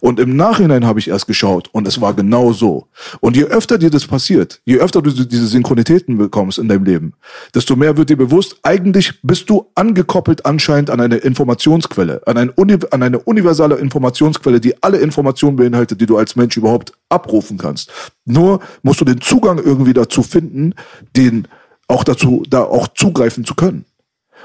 Und 0.00 0.20
im 0.20 0.36
Nachhinein 0.36 0.86
habe 0.86 0.98
ich 0.98 1.08
erst 1.08 1.26
geschaut 1.26 1.68
und 1.72 1.86
es 1.86 2.00
war 2.00 2.14
genau 2.14 2.52
so. 2.52 2.86
Und 3.20 3.36
je 3.36 3.44
öfter 3.44 3.78
dir 3.78 3.90
das 3.90 4.06
passiert, 4.06 4.60
je 4.64 4.78
öfter 4.78 5.02
du 5.02 5.10
diese 5.10 5.46
Synchronitäten 5.46 6.18
bekommst 6.18 6.58
in 6.58 6.68
deinem 6.68 6.84
Leben, 6.84 7.14
desto 7.54 7.76
mehr 7.76 7.96
wird 7.96 8.10
dir 8.10 8.16
bewusst, 8.16 8.56
eigentlich 8.62 9.20
bist 9.22 9.50
du 9.50 9.66
angekoppelt 9.74 10.46
anscheinend 10.46 10.90
an 10.90 11.00
eine 11.00 11.16
Informationsquelle, 11.16 12.22
an, 12.26 12.36
ein 12.36 12.50
Uni 12.50 12.76
an 12.90 13.02
eine 13.02 13.18
universale 13.18 13.76
Informationsquelle, 13.76 14.60
die 14.60 14.82
alle 14.82 14.98
Informationen 14.98 15.56
beinhaltet, 15.56 16.00
die 16.00 16.06
du 16.06 16.16
als 16.16 16.36
Mensch 16.36 16.56
überhaupt 16.56 16.92
abrufen 17.08 17.58
kannst. 17.58 17.90
Nur 18.24 18.60
musst 18.82 19.00
du 19.00 19.04
den 19.04 19.20
Zugang 19.20 19.58
irgendwie 19.58 19.94
dazu 19.94 20.22
finden, 20.22 20.74
den 21.16 21.48
auch 21.88 22.04
dazu, 22.04 22.42
da 22.48 22.64
auch 22.64 22.88
zugreifen 22.88 23.44
zu 23.44 23.54
können. 23.54 23.84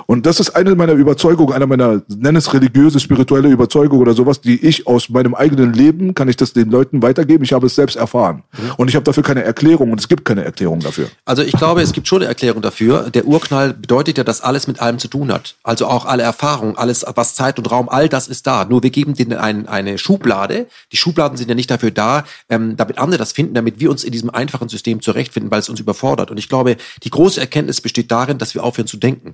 Und 0.06 0.26
das 0.26 0.40
ist 0.40 0.52
eine 0.52 0.76
meiner 0.76 0.94
Überzeugungen, 0.94 1.54
einer 1.54 1.68
meiner, 1.68 2.02
nenn 2.08 2.36
es 2.36 2.54
religiöse, 2.54 3.00
spirituelle 3.00 3.50
Überzeugung 3.50 4.00
oder 4.00 4.14
sowas, 4.14 4.42
die 4.42 4.64
ich 4.66 4.88
aus 4.88 5.10
meinem 5.10 5.36
eigenen 5.36 5.74
Leben, 5.74 6.14
kann 6.14 6.28
ich 6.28 6.36
das 6.36 6.54
den 6.54 6.70
Leuten 6.70 7.02
weitergeben. 7.02 7.44
Ich 7.44 7.54
habe 7.54 7.68
es 7.68 7.76
selbst 7.76 7.96
erfahren. 7.96 8.44
Und 8.78 8.90
ich 8.90 8.96
habe 8.96 9.04
dafür 9.04 9.24
keine 9.24 9.44
Erklärung 9.44 9.92
und 9.92 10.00
es 10.00 10.08
gibt 10.08 10.26
keine 10.26 10.44
Erklärung 10.44 10.80
dafür. 10.80 11.08
Also 11.26 11.42
ich 11.42 11.54
glaube, 11.54 11.82
es 11.82 11.94
gibt 11.94 12.08
schon 12.08 12.22
eine 12.22 12.28
Erklärung 12.28 12.62
dafür. 12.62 13.10
Der 13.10 13.26
Urknall 13.26 13.74
bedeutet 13.74 14.18
ja, 14.18 14.24
dass 14.24 14.42
alles 14.42 14.68
mit 14.68 14.82
allem 14.82 15.00
zu 15.00 15.08
tun 15.08 15.32
hat. 15.32 15.56
Also 15.64 15.88
auch 15.88 16.06
alle 16.06 16.24
Erfahrungen, 16.24 16.78
alles, 16.78 17.06
was 17.16 17.36
Zeit 17.36 17.58
und 17.58 17.70
Raum, 17.72 17.90
all 17.90 18.10
das 18.10 18.28
ist 18.28 18.48
da. 18.48 18.66
Nur 18.66 18.84
wir 18.84 18.90
geben 18.90 19.14
denen 19.14 19.34
ein, 19.34 19.68
eine 19.68 19.98
Schublade. 19.98 20.68
Die 20.92 20.98
Schubladen 20.98 21.38
sind 21.38 21.50
ja 21.50 21.56
nicht 21.56 21.72
dafür 21.72 21.92
da, 21.92 22.24
ähm, 22.50 22.76
damit 22.78 22.98
andere 22.98 23.18
das 23.18 23.32
finden, 23.32 23.54
damit 23.54 23.80
wir 23.80 23.90
uns 23.90 24.04
in 24.04 24.12
diesem 24.12 24.30
einfachen 24.30 24.70
System 24.70 25.02
zurechtfinden, 25.02 25.52
weil 25.52 25.60
es 25.60 25.70
uns 25.70 25.80
überfordert. 25.80 26.32
Und 26.32 26.38
ich 26.38 26.50
glaube, 26.50 26.78
die 27.04 27.10
große 27.10 27.40
Erkenntnis 27.40 27.82
besteht 27.82 28.12
darin, 28.12 28.38
dass 28.38 28.54
wir 28.54 28.64
aufhören 28.64 28.88
zu 28.88 28.98
denken. 28.98 29.34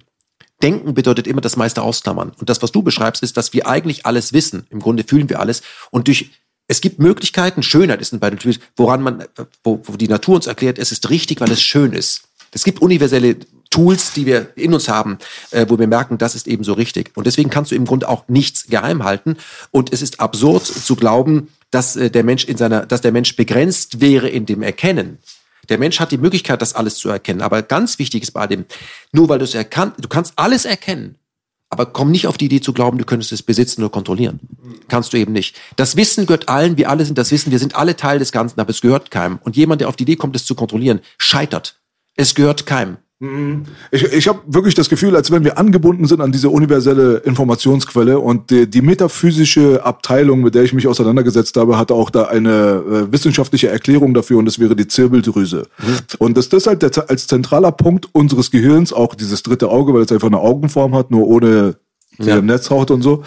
Denken 0.61 0.93
bedeutet 0.93 1.27
immer 1.27 1.41
das 1.41 1.55
meiste 1.55 1.81
ausklammern. 1.81 2.31
Und 2.38 2.49
das, 2.49 2.61
was 2.61 2.71
du 2.71 2.81
beschreibst, 2.81 3.23
ist, 3.23 3.38
dass 3.38 3.53
wir 3.53 3.67
eigentlich 3.67 4.05
alles 4.05 4.33
wissen. 4.33 4.67
Im 4.69 4.79
Grunde 4.79 5.03
fühlen 5.03 5.29
wir 5.29 5.39
alles. 5.39 5.61
Und 5.91 6.07
durch, 6.07 6.31
es 6.67 6.81
gibt 6.81 6.99
Möglichkeiten, 6.99 7.63
Schönheit 7.63 8.01
ist 8.01 8.17
bei 8.19 8.29
natürlich, 8.29 8.59
woran 8.75 9.01
man, 9.01 9.23
wo, 9.63 9.81
wo 9.83 9.95
die 9.95 10.07
Natur 10.07 10.35
uns 10.35 10.47
erklärt, 10.47 10.77
es 10.77 10.91
ist 10.91 11.09
richtig, 11.09 11.39
weil 11.39 11.51
es 11.51 11.61
schön 11.61 11.93
ist. 11.93 12.23
Es 12.51 12.63
gibt 12.63 12.81
universelle 12.81 13.38
Tools, 13.69 14.13
die 14.13 14.25
wir 14.25 14.51
in 14.55 14.73
uns 14.73 14.89
haben, 14.89 15.19
äh, 15.51 15.65
wo 15.69 15.77
wir 15.77 15.88
merken, 15.88 16.17
das 16.17 16.35
ist 16.35 16.47
eben 16.47 16.63
so 16.63 16.73
richtig. 16.73 17.11
Und 17.15 17.27
deswegen 17.27 17.49
kannst 17.49 17.71
du 17.71 17.75
im 17.75 17.85
Grunde 17.85 18.09
auch 18.09 18.27
nichts 18.27 18.67
geheim 18.67 19.03
halten. 19.03 19.38
Und 19.71 19.93
es 19.93 20.01
ist 20.01 20.19
absurd 20.19 20.65
zu 20.65 20.95
glauben, 20.95 21.49
dass 21.71 21.95
äh, 21.95 22.09
der 22.09 22.23
Mensch 22.23 22.45
in 22.45 22.57
seiner, 22.57 22.85
dass 22.85 23.01
der 23.01 23.11
Mensch 23.11 23.35
begrenzt 23.35 24.01
wäre 24.01 24.27
in 24.27 24.45
dem 24.45 24.63
Erkennen. 24.63 25.19
Der 25.69 25.77
Mensch 25.77 25.99
hat 25.99 26.11
die 26.11 26.17
Möglichkeit, 26.17 26.61
das 26.61 26.73
alles 26.73 26.95
zu 26.98 27.09
erkennen. 27.09 27.41
Aber 27.41 27.61
ganz 27.61 27.99
wichtig 27.99 28.23
ist 28.23 28.31
bei 28.31 28.48
dem, 28.48 28.65
nur 29.11 29.30
weil 29.30 29.39
du 29.39 29.45
es 29.45 29.56
erkannt, 29.56 29.95
du 29.99 30.07
kannst 30.07 30.33
alles 30.35 30.65
erkennen. 30.65 31.15
Aber 31.69 31.85
komm 31.85 32.09
nicht 32.09 32.25
auf 32.25 32.38
die 32.38 32.45
Idee 32.45 32.61
zu 32.61 32.73
glauben, 32.73 32.98
du 32.98 33.06
könntest 33.06 33.31
es 33.31 33.43
besitzen 33.43 33.83
oder 33.83 33.91
kontrollieren. 33.91 34.39
Kannst 34.88 35.14
du 35.14 35.17
eben 35.17 35.33
nicht. 35.33 35.56
Das 35.75 35.95
Wissen 35.95 36.25
gehört 36.25 36.49
allen, 36.49 36.77
wir 36.77 36.89
alle 36.89 37.06
sind 37.06 37.17
das 37.17 37.31
Wissen, 37.31 37.51
wir 37.51 37.59
sind 37.59 37.75
alle 37.75 37.95
Teil 37.95 38.17
des 38.17 38.31
Ganzen, 38.31 38.59
aber 38.59 38.72
es 38.72 38.81
gehört 38.81 39.11
keinem. 39.11 39.39
Und 39.43 39.56
jemand, 39.56 39.81
der 39.81 39.88
auf 39.88 39.95
die 39.95 40.03
Idee 40.03 40.15
kommt, 40.15 40.35
es 40.35 40.45
zu 40.45 40.56
kontrollieren, 40.56 41.01
scheitert. 41.19 41.80
Es 42.15 42.33
gehört 42.33 42.65
keinem. 42.65 42.98
Ich, 43.91 44.03
ich 44.03 44.27
habe 44.30 44.39
wirklich 44.48 44.75
das 44.75 44.88
Gefühl, 44.88 45.14
als 45.14 45.30
wenn 45.30 45.43
wir 45.43 45.57
angebunden 45.57 46.06
sind 46.06 46.22
an 46.22 46.31
diese 46.31 46.49
universelle 46.49 47.17
Informationsquelle 47.17 48.17
und 48.17 48.49
die, 48.49 48.69
die 48.69 48.81
metaphysische 48.81 49.83
Abteilung, 49.83 50.41
mit 50.41 50.56
der 50.56 50.64
ich 50.64 50.72
mich 50.72 50.88
auseinandergesetzt 50.88 51.57
habe, 51.57 51.77
hatte 51.77 51.95
auch 51.95 52.11
da 52.11 52.25
eine 52.25 52.49
äh, 53.09 53.11
wissenschaftliche 53.11 53.67
Erklärung 53.67 54.14
dafür 54.14 54.38
und 54.38 54.45
das 54.45 54.57
wäre 54.57 54.73
die 54.73 54.88
Zirbeldrüse. 54.88 55.67
Und 56.17 56.38
dass 56.38 56.48
das 56.48 56.65
halt 56.65 56.81
der, 56.81 57.09
als 57.09 57.27
zentraler 57.27 57.73
Punkt 57.73 58.07
unseres 58.14 58.51
Gehirns, 58.51 58.93
auch 58.93 59.15
dieses 59.15 59.43
dritte 59.43 59.69
Auge, 59.69 59.93
weil 59.93 60.03
es 60.03 60.11
einfach 60.14 60.27
eine 60.27 60.39
Augenform 60.39 60.95
hat, 60.95 61.11
nur 61.11 61.27
ohne 61.27 61.75
ja. 62.19 62.41
Netzhaut 62.41 62.89
und 62.89 63.01
so, 63.01 63.23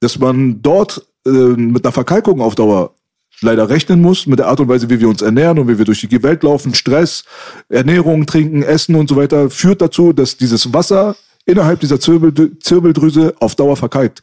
dass 0.00 0.18
man 0.18 0.62
dort 0.62 1.06
äh, 1.24 1.30
mit 1.30 1.84
einer 1.84 1.92
Verkalkung 1.92 2.40
auf 2.40 2.56
Dauer 2.56 2.94
leider 3.40 3.68
rechnen 3.68 4.00
muss 4.00 4.26
mit 4.26 4.38
der 4.38 4.48
Art 4.48 4.60
und 4.60 4.68
Weise, 4.68 4.90
wie 4.90 5.00
wir 5.00 5.08
uns 5.08 5.22
ernähren 5.22 5.58
und 5.58 5.68
wie 5.68 5.78
wir 5.78 5.84
durch 5.84 6.06
die 6.06 6.22
Welt 6.22 6.42
laufen. 6.42 6.74
Stress, 6.74 7.24
Ernährung, 7.68 8.26
Trinken, 8.26 8.62
Essen 8.62 8.94
und 8.94 9.08
so 9.08 9.16
weiter 9.16 9.50
führt 9.50 9.80
dazu, 9.80 10.12
dass 10.12 10.36
dieses 10.36 10.72
Wasser 10.72 11.16
innerhalb 11.46 11.80
dieser 11.80 11.98
Zirbel 11.98 12.58
Zirbeldrüse 12.58 13.34
auf 13.40 13.54
Dauer 13.54 13.76
verkalkt. 13.76 14.22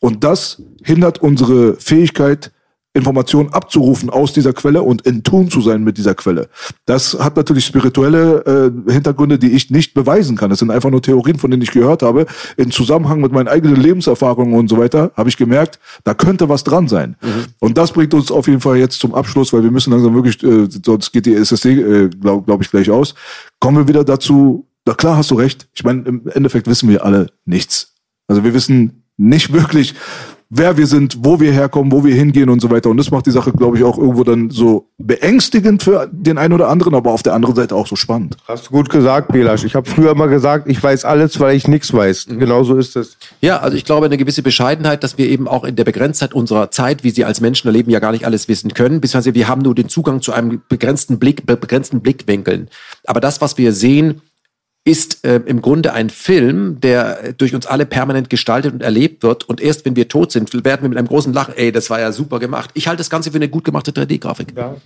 Und 0.00 0.24
das 0.24 0.62
hindert 0.82 1.20
unsere 1.20 1.76
Fähigkeit, 1.76 2.52
Informationen 2.96 3.52
abzurufen 3.52 4.10
aus 4.10 4.32
dieser 4.32 4.52
Quelle 4.52 4.82
und 4.82 5.02
in 5.02 5.22
Tun 5.22 5.50
zu 5.50 5.60
sein 5.60 5.84
mit 5.84 5.98
dieser 5.98 6.14
Quelle. 6.14 6.48
Das 6.86 7.18
hat 7.20 7.36
natürlich 7.36 7.66
spirituelle 7.66 8.72
äh, 8.88 8.92
Hintergründe, 8.92 9.38
die 9.38 9.52
ich 9.52 9.70
nicht 9.70 9.94
beweisen 9.94 10.36
kann. 10.36 10.50
Das 10.50 10.60
sind 10.60 10.70
einfach 10.70 10.90
nur 10.90 11.02
Theorien, 11.02 11.38
von 11.38 11.50
denen 11.50 11.62
ich 11.62 11.70
gehört 11.70 12.02
habe. 12.02 12.26
In 12.56 12.70
Zusammenhang 12.70 13.20
mit 13.20 13.32
meinen 13.32 13.48
eigenen 13.48 13.76
Lebenserfahrungen 13.76 14.54
und 14.54 14.68
so 14.68 14.78
weiter 14.78 15.12
habe 15.14 15.28
ich 15.28 15.36
gemerkt, 15.36 15.78
da 16.04 16.14
könnte 16.14 16.48
was 16.48 16.64
dran 16.64 16.88
sein. 16.88 17.16
Und 17.58 17.76
das 17.76 17.92
bringt 17.92 18.14
uns 18.14 18.30
auf 18.30 18.48
jeden 18.48 18.60
Fall 18.60 18.78
jetzt 18.78 18.98
zum 18.98 19.14
Abschluss, 19.14 19.52
weil 19.52 19.62
wir 19.62 19.70
müssen 19.70 19.92
langsam 19.92 20.14
wirklich, 20.14 20.42
äh, 20.42 20.68
sonst 20.84 21.12
geht 21.12 21.26
die 21.26 21.34
SSD, 21.34 21.72
äh, 21.72 22.08
glaube 22.08 22.44
glaub 22.44 22.62
ich, 22.62 22.70
gleich 22.70 22.90
aus. 22.90 23.14
Kommen 23.60 23.76
wir 23.76 23.88
wieder 23.88 24.04
dazu, 24.04 24.66
na 24.86 24.94
klar 24.94 25.16
hast 25.16 25.30
du 25.30 25.34
recht. 25.34 25.68
Ich 25.74 25.84
meine, 25.84 26.02
im 26.02 26.28
Endeffekt 26.28 26.66
wissen 26.66 26.88
wir 26.88 27.04
alle 27.04 27.26
nichts. 27.44 27.94
Also 28.28 28.44
wir 28.44 28.54
wissen 28.54 29.02
nicht 29.16 29.52
wirklich, 29.52 29.94
wer 30.48 30.76
wir 30.76 30.86
sind, 30.86 31.18
wo 31.20 31.40
wir 31.40 31.52
herkommen, 31.52 31.90
wo 31.92 32.04
wir 32.04 32.14
hingehen 32.14 32.48
und 32.48 32.60
so 32.60 32.70
weiter. 32.70 32.90
Und 32.90 32.96
das 32.98 33.10
macht 33.10 33.26
die 33.26 33.30
Sache, 33.30 33.52
glaube 33.52 33.76
ich, 33.76 33.84
auch 33.84 33.98
irgendwo 33.98 34.24
dann 34.24 34.50
so 34.50 34.88
beängstigend 34.98 35.82
für 35.82 36.08
den 36.12 36.38
einen 36.38 36.54
oder 36.54 36.68
anderen, 36.68 36.94
aber 36.94 37.10
auf 37.12 37.22
der 37.22 37.34
anderen 37.34 37.56
Seite 37.56 37.74
auch 37.74 37.86
so 37.86 37.96
spannend. 37.96 38.36
Hast 38.46 38.66
du 38.66 38.70
gut 38.70 38.88
gesagt, 38.88 39.32
Belasch. 39.32 39.64
Ich 39.64 39.74
habe 39.74 39.88
früher 39.88 40.12
immer 40.12 40.28
gesagt, 40.28 40.68
ich 40.68 40.82
weiß 40.82 41.04
alles, 41.04 41.40
weil 41.40 41.56
ich 41.56 41.66
nichts 41.68 41.92
weiß. 41.92 42.26
Genau 42.38 42.62
so 42.64 42.76
ist 42.76 42.96
es. 42.96 43.16
Ja, 43.40 43.58
also 43.58 43.76
ich 43.76 43.84
glaube, 43.84 44.06
eine 44.06 44.16
gewisse 44.16 44.42
Bescheidenheit, 44.42 45.02
dass 45.02 45.18
wir 45.18 45.28
eben 45.28 45.48
auch 45.48 45.64
in 45.64 45.76
der 45.76 45.84
Begrenztheit 45.84 46.32
unserer 46.34 46.70
Zeit, 46.70 47.02
wie 47.04 47.10
sie 47.10 47.24
als 47.24 47.40
Menschen 47.40 47.66
erleben, 47.66 47.90
ja 47.90 47.98
gar 47.98 48.12
nicht 48.12 48.24
alles 48.24 48.48
wissen 48.48 48.72
können. 48.74 49.00
Beziehungsweise 49.00 49.34
wir 49.34 49.48
haben 49.48 49.62
nur 49.62 49.74
den 49.74 49.88
Zugang 49.88 50.22
zu 50.22 50.32
einem 50.32 50.62
begrenzten 50.68 51.18
Blick, 51.18 51.44
be- 51.46 51.56
begrenzten 51.56 52.00
Blickwinkeln. 52.00 52.68
Aber 53.06 53.20
das, 53.20 53.40
was 53.40 53.58
wir 53.58 53.72
sehen, 53.72 54.20
ist 54.86 55.26
äh, 55.26 55.40
im 55.46 55.62
Grunde 55.62 55.92
ein 55.92 56.10
Film, 56.10 56.80
der 56.80 57.24
äh, 57.24 57.32
durch 57.34 57.54
uns 57.54 57.66
alle 57.66 57.86
permanent 57.86 58.30
gestaltet 58.30 58.72
und 58.72 58.82
erlebt 58.82 59.24
wird. 59.24 59.42
Und 59.48 59.60
erst 59.60 59.84
wenn 59.84 59.96
wir 59.96 60.08
tot 60.08 60.30
sind, 60.30 60.54
werden 60.64 60.82
wir 60.82 60.88
mit 60.88 60.96
einem 60.96 61.08
großen 61.08 61.32
Lachen, 61.32 61.54
ey, 61.56 61.72
das 61.72 61.90
war 61.90 61.98
ja 61.98 62.12
super 62.12 62.38
gemacht. 62.38 62.70
Ich 62.74 62.86
halte 62.86 62.98
das 62.98 63.10
Ganze 63.10 63.32
für 63.32 63.36
eine 63.36 63.48
gut 63.48 63.64
gemachte 63.64 63.90
3D-Grafik. 63.90 64.54
Ja, 64.56 64.76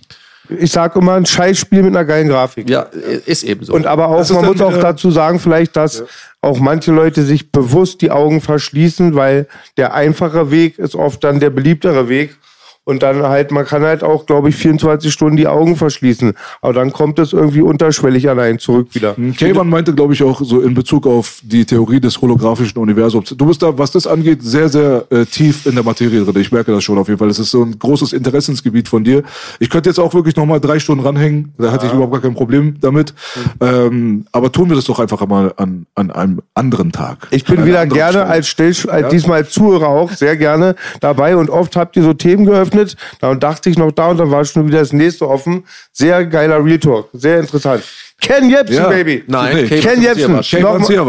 Ich 0.59 0.73
sage 0.73 0.99
immer, 0.99 1.15
ein 1.15 1.27
Scheißspiel 1.27 1.83
mit 1.83 1.95
einer 1.95 2.07
geilen 2.07 2.29
Grafik. 2.29 2.71
äh, 2.85 3.21
ist 3.27 3.43
eben 3.43 3.63
so. 3.63 3.75
Und 3.75 3.87
aber 3.87 4.09
auch, 4.09 4.27
man 4.31 4.47
muss 4.47 4.63
auch 4.63 4.79
dazu 4.79 5.11
sagen, 5.11 5.39
vielleicht, 5.39 5.77
dass 5.77 6.03
auch 6.41 6.59
manche 6.59 6.93
Leute 6.93 7.23
sich 7.23 7.53
bewusst 7.53 8.01
die 8.01 8.11
Augen 8.11 8.41
verschließen, 8.41 9.15
weil 9.15 9.49
der 9.77 9.93
einfache 9.93 10.51
Weg 10.51 10.79
ist 10.79 10.95
oft 10.95 11.23
dann 11.23 11.41
der 11.41 11.51
beliebtere 11.51 12.09
Weg. 12.09 12.39
Und 12.85 13.03
dann 13.03 13.23
halt, 13.23 13.51
man 13.51 13.67
kann 13.67 13.83
halt 13.83 14.03
auch, 14.03 14.27
glaube 14.27 14.49
ich, 14.49 14.57
24 14.57 15.13
Stunden 15.13 15.37
die 15.37 15.47
Augen 15.47 15.77
verschließen. 15.77 16.33
Aber 16.63 16.73
dann 16.73 16.93
kommt 16.93 17.19
es 17.19 17.33
irgendwie 17.33 17.61
unterschwellig 17.61 18.29
an 18.31 18.39
einen 18.39 18.59
zurück 18.59 18.89
wieder. 18.95 19.15
Kayman 19.37 19.69
meinte, 19.69 19.95
glaube 19.95 20.15
ich, 20.15 20.23
auch 20.23 20.41
so 20.43 20.61
in 20.61 20.75
Bezug 20.75 21.07
auf 21.07 21.41
die 21.43 21.65
Theorie 21.65 22.01
des 22.01 22.21
holographischen 22.21 22.81
Universums. 22.81 23.35
Du 23.37 23.47
bist 23.47 23.63
da, 23.63 23.77
was 23.77 23.91
das 23.91 24.07
angeht, 24.07 24.43
sehr, 24.43 24.69
sehr 24.69 25.05
äh, 25.11 25.27
tief 25.27 25.67
in 25.67 25.75
der 25.75 25.85
Materie 25.85 26.25
drin. 26.25 26.41
Ich 26.41 26.51
merke 26.51 26.73
das 26.73 26.83
schon 26.83 26.99
auf 26.99 27.09
jeden 27.09 27.19
Fall. 27.19 27.29
Das 27.29 27.39
ist 27.39 27.51
so 27.51 27.63
ein 27.63 27.79
großes 27.79 28.13
Interessensgebiet 28.13 28.89
von 28.89 29.05
dir. 29.05 29.23
Ich 29.59 29.69
könnte 29.69 29.91
jetzt 29.91 29.99
auch 29.99 30.15
wirklich 30.15 30.37
noch 30.37 30.47
mal 30.47 30.59
drei 30.59 30.79
Stunden 30.79 31.05
ranhängen. 31.05 31.53
Da 31.59 31.73
hatte 31.73 31.87
ich 31.87 31.93
überhaupt 31.93 32.13
gar 32.13 32.23
kein 32.23 32.35
Problem 32.35 32.77
damit. 32.81 33.15
Ähm, 33.61 34.25
aber 34.33 34.51
tun 34.51 34.69
wir 34.69 34.77
das 34.77 34.87
doch 34.87 34.99
einfach 34.99 35.25
mal 35.27 35.53
an, 35.57 35.87
an 35.95 36.11
einem 36.11 36.41
anderen 36.55 36.93
Tag. 36.93 37.29
Ich 37.31 37.45
bin 37.45 37.65
wieder 37.65 37.87
gerne 37.87 38.13
Stelle. 38.13 38.27
als 38.27 38.49
Still, 38.49 38.75
als 38.89 39.09
diesmal 39.11 39.39
als 39.39 39.51
Zuhörer 39.51 39.89
auch 39.89 40.11
sehr 40.11 40.37
gerne 40.37 40.75
dabei 41.01 41.37
und 41.37 41.51
oft 41.51 41.77
habt 41.77 41.97
ihr 41.97 42.03
so 42.03 42.15
Themen 42.15 42.47
geöffnet, 42.71 42.97
da 43.21 43.35
dachte 43.35 43.71
ich 43.71 43.79
noch 43.79 43.93
da 43.93 44.09
und 44.09 44.19
dann 44.19 44.31
war 44.31 44.45
schon 44.45 44.67
wieder 44.67 44.81
das 44.81 44.93
nächste 44.93 45.29
offen. 45.29 45.65
Sehr 45.93 46.25
geiler 46.27 46.65
Real 46.65 46.79
Talk, 46.79 47.09
sehr 47.13 47.41
interessant. 47.41 47.83
Ken 48.21 48.51
Jebsen, 48.51 48.77
Ja. 48.77 48.89
Baby. 48.89 49.25
Nein, 49.27 49.57
Nee. 49.57 49.67
Kayvan 49.69 49.81
Ken 49.95 50.03
Jebsen. 50.03 50.41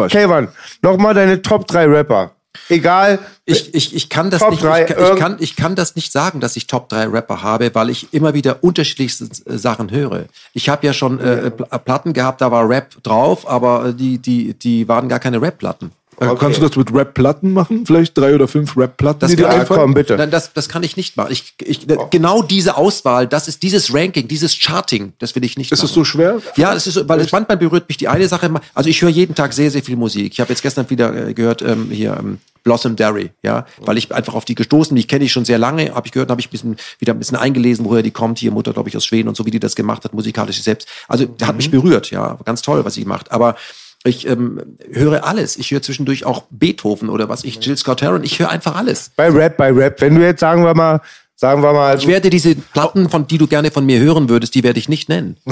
Kayvan 0.10 0.48
nochmal 0.82 1.14
deine 1.14 1.42
Top 1.42 1.68
3 1.68 1.86
Rapper. 1.86 2.32
Egal, 2.68 3.20
Ich, 3.46 3.74
ich, 3.74 3.96
ich 3.96 4.10
kann 4.10 4.30
das 4.30 4.40
Top 4.40 4.52
nicht, 4.52 4.64
drei, 4.64 4.82
ich, 4.86 4.88
kann, 4.94 5.14
ich, 5.14 5.20
kann, 5.20 5.36
ich 5.40 5.56
kann 5.56 5.76
das 5.76 5.96
nicht 5.96 6.12
sagen, 6.12 6.40
dass 6.42 6.56
ich 6.56 6.68
Top 6.68 6.88
3 6.90 7.08
Rapper 7.08 7.42
habe, 7.44 7.74
weil 7.76 7.90
ich 7.90 8.14
immer 8.14 8.34
wieder 8.34 8.64
unterschiedlichste 8.64 9.26
äh, 9.50 9.58
Sachen 9.58 9.90
höre. 9.92 10.26
Ich 10.54 10.70
habe 10.70 10.86
ja 10.86 10.94
schon 10.94 11.20
äh, 11.20 11.50
Pl- 11.56 11.80
Platten 11.80 12.14
gehabt, 12.14 12.40
da 12.42 12.52
war 12.52 12.68
Rap 12.70 12.92
drauf, 13.04 13.50
aber 13.50 13.88
äh, 13.88 13.94
die, 13.94 14.20
die, 14.20 14.54
die 14.54 14.88
waren 14.88 15.10
gar 15.10 15.20
keine 15.20 15.42
Rap-Platten. 15.42 15.92
Äh, 16.22 16.36
Kannst 16.38 16.60
du 16.60 16.68
das 16.68 16.76
mit 16.76 16.94
Rap-Platten 16.94 17.52
machen? 17.52 17.86
Vielleicht 17.86 18.16
drei 18.16 18.36
oder 18.36 18.48
fünf 18.48 18.78
Rap-Platten, 18.78 19.20
Das 19.22 19.32
die 19.32 19.38
dir 19.38 19.50
einfallen? 19.50 19.94
bitte. 19.96 20.16
Nein, 20.18 20.30
das, 20.30 20.54
das 20.54 20.70
kann 20.70 20.84
ich 20.84 20.96
nicht 20.96 21.18
machen. 21.18 21.32
Ich, 21.32 21.56
ich, 21.64 21.88
genau 22.12 22.44
diese 22.44 22.78
Auswahl, 22.78 23.26
das 23.28 23.48
ist 23.48 23.64
dieses 23.64 23.92
Ranking, 23.92 24.28
dieses 24.28 24.56
Charting, 24.56 25.14
das 25.18 25.36
will 25.36 25.44
ich 25.44 25.58
nicht 25.58 25.72
Ist 25.72 25.80
machen. 25.80 25.88
es 25.88 25.94
so 25.94 26.04
schwer? 26.04 26.40
Ja, 26.58 26.76
das 26.76 26.86
ist 26.86 26.94
so, 26.94 27.10
weil 27.10 27.20
es 27.22 27.32
manchmal 27.32 27.58
berührt 27.58 27.88
mich 27.90 27.98
die 27.98 28.08
eine 28.08 28.28
Sache. 28.28 28.52
Also 28.76 28.90
ich 28.90 29.02
höre 29.02 29.10
jeden 29.10 29.34
Tag 29.34 29.54
sehr, 29.54 29.72
sehr 29.72 29.82
viel 29.82 29.96
Musik. 29.96 30.34
Ich 30.34 30.40
habe 30.40 30.52
jetzt 30.52 30.62
gestern 30.62 30.88
wieder 30.92 31.30
äh, 31.30 31.34
gehört 31.34 31.64
ähm, 31.64 31.90
hier 31.90 32.16
ähm, 32.20 32.38
Blossom 32.64 32.96
Derry, 32.96 33.32
ja, 33.42 33.66
weil 33.80 33.98
ich 33.98 34.14
einfach 34.14 34.36
auf 34.36 34.46
die 34.46 34.54
gestoßen, 34.54 34.96
die 34.96 35.06
kenne 35.06 35.26
ich 35.26 35.32
schon 35.32 35.46
sehr 35.46 35.58
lange, 35.58 35.96
habe 35.96 36.06
ich 36.06 36.12
gehört, 36.12 36.30
habe 36.30 36.40
ich 36.40 36.48
ein 36.48 36.52
bisschen 36.52 36.76
wieder 37.00 37.14
ein 37.14 37.18
bisschen 37.20 37.38
eingelesen, 37.38 37.86
woher 37.86 38.04
die 38.04 38.12
kommt. 38.12 38.38
Hier 38.38 38.52
Mutter, 38.52 38.74
glaube 38.74 38.90
ich, 38.90 38.96
aus 38.96 39.06
Schweden 39.06 39.28
und 39.28 39.36
so, 39.36 39.48
wie 39.48 39.52
die 39.52 39.60
das 39.60 39.76
gemacht 39.76 40.04
hat, 40.04 40.14
musikalisch 40.14 40.62
selbst. 40.62 40.88
Also 41.08 41.26
der 41.26 41.48
hat 41.48 41.58
mich 41.58 41.72
berührt, 41.72 42.12
ja, 42.12 42.38
ganz 42.46 42.62
toll, 42.62 42.86
was 42.86 42.94
sie 42.94 43.06
macht. 43.06 43.32
Aber 43.32 43.56
ich 44.04 44.28
ähm, 44.28 44.78
höre 44.92 45.26
alles. 45.26 45.58
Ich 45.58 45.72
höre 45.72 45.82
zwischendurch 45.82 46.26
auch 46.26 46.44
Beethoven 46.50 47.10
oder 47.10 47.30
was 47.30 47.44
ich, 47.44 47.64
Jill 47.64 47.78
Scott 47.78 48.02
Heron. 48.02 48.24
Ich 48.24 48.40
höre 48.40 48.50
einfach 48.50 48.76
alles. 48.76 49.12
bei 49.16 49.30
Rap, 49.30 49.58
bei 49.58 49.72
Rap. 49.72 50.02
Wenn 50.02 50.16
du 50.16 50.22
jetzt 50.22 50.40
sagen 50.40 50.64
wir 50.64 50.74
mal, 50.74 51.02
sagen 51.36 51.62
wir 51.62 51.74
mal, 51.74 51.98
Ich 51.98 52.08
werde 52.08 52.30
diese 52.30 52.56
Platten, 52.56 53.10
von 53.10 53.28
die 53.28 53.38
du 53.38 53.48
gerne 53.48 53.72
von 53.72 53.86
mir 53.86 54.00
hören 54.00 54.30
würdest, 54.30 54.56
die 54.56 54.64
werde 54.64 54.80
ich 54.80 54.90
nicht 54.90 55.10
nennen. 55.10 55.38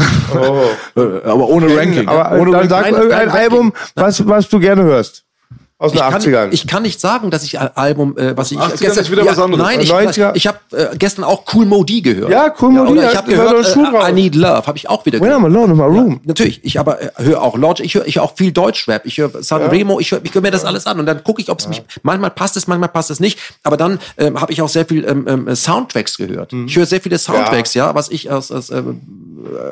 Äh, 0.95 1.01
aber 1.23 1.47
ohne 1.47 1.75
Ranking. 1.75 2.07
aber 2.07 2.39
ohne 2.39 2.51
dann 2.51 2.67
Ranking. 2.67 2.69
sag 2.69 2.91
irgendein 2.91 3.27
nein, 3.27 3.37
Album, 3.37 3.73
was, 3.95 4.27
was 4.27 4.49
du 4.49 4.59
gerne 4.59 4.83
hörst. 4.83 5.23
Aus 5.81 5.93
Ich 5.93 5.99
den 6.01 6.09
kann, 6.09 6.21
80ern. 6.21 6.47
ich 6.51 6.67
kann 6.67 6.83
nicht 6.83 6.99
sagen, 6.99 7.31
dass 7.31 7.45
ich 7.45 7.57
ein 7.57 7.69
Album, 7.73 8.17
äh, 8.17 8.35
was 8.35 8.51
ich 8.51 8.57
80er 8.57 8.99
ist 8.99 9.11
wieder 9.11 9.25
was 9.25 9.39
anderes. 9.39 9.63
Nein, 9.65 9.79
ich, 9.79 9.89
90er. 9.89 10.31
ich 10.35 10.45
habe 10.45 10.59
äh, 10.73 10.97
gestern 10.97 11.23
auch 11.23 11.45
Cool 11.53 11.65
Modi 11.65 12.01
gehört. 12.01 12.29
Ja, 12.29 12.53
Cool 12.59 12.71
Modi, 12.71 12.99
da 12.99 13.09
ich 13.09 13.15
habe 13.15 13.31
gehört, 13.31 13.77
äh, 13.77 14.09
I 14.09 14.11
Need 14.11 14.35
Love, 14.35 14.67
habe 14.67 14.77
ich 14.77 14.89
auch 14.89 15.05
wieder 15.05 15.21
When 15.21 15.31
I'm 15.31 15.45
alone 15.45 15.71
in 15.71 15.77
my 15.77 15.85
room. 15.85 16.19
Natürlich, 16.25 16.59
ich 16.65 16.81
aber 16.81 17.01
äh, 17.01 17.11
höre 17.19 17.41
auch 17.41 17.55
Lodge, 17.57 17.81
ich 17.81 17.95
höre 17.95 18.05
ich 18.05 18.17
hör 18.17 18.23
auch 18.23 18.35
viel 18.35 18.51
Deutschrap, 18.51 19.05
ich 19.05 19.19
höre 19.19 19.41
San 19.41 19.61
Remo, 19.61 20.01
ich 20.01 20.11
höre 20.11 20.19
ich 20.21 20.33
hör 20.35 20.41
mir 20.41 20.51
das 20.51 20.65
alles 20.65 20.85
an 20.85 20.99
und 20.99 21.05
dann 21.05 21.23
gucke 21.23 21.41
ich, 21.41 21.49
ob 21.49 21.59
es 21.59 21.69
mich 21.69 21.81
manchmal 22.03 22.31
passt 22.31 22.57
es, 22.57 22.67
manchmal 22.67 22.89
passt 22.89 23.09
es 23.09 23.21
nicht, 23.21 23.39
aber 23.63 23.77
dann 23.77 23.99
ähm, 24.17 24.41
habe 24.41 24.51
ich 24.51 24.61
auch 24.61 24.67
sehr 24.67 24.85
viel 24.85 25.05
ähm, 25.05 25.27
ähm, 25.29 25.55
Soundtracks 25.55 26.17
gehört. 26.17 26.51
Mhm. 26.51 26.67
Ich 26.67 26.75
höre 26.75 26.87
sehr 26.87 26.99
viele 26.99 27.17
Soundtracks, 27.17 27.73
ja, 27.73 27.95
was 27.95 28.09
ich 28.09 28.29
aus, 28.29 28.51
aus 28.51 28.69
ähm, 28.69 28.99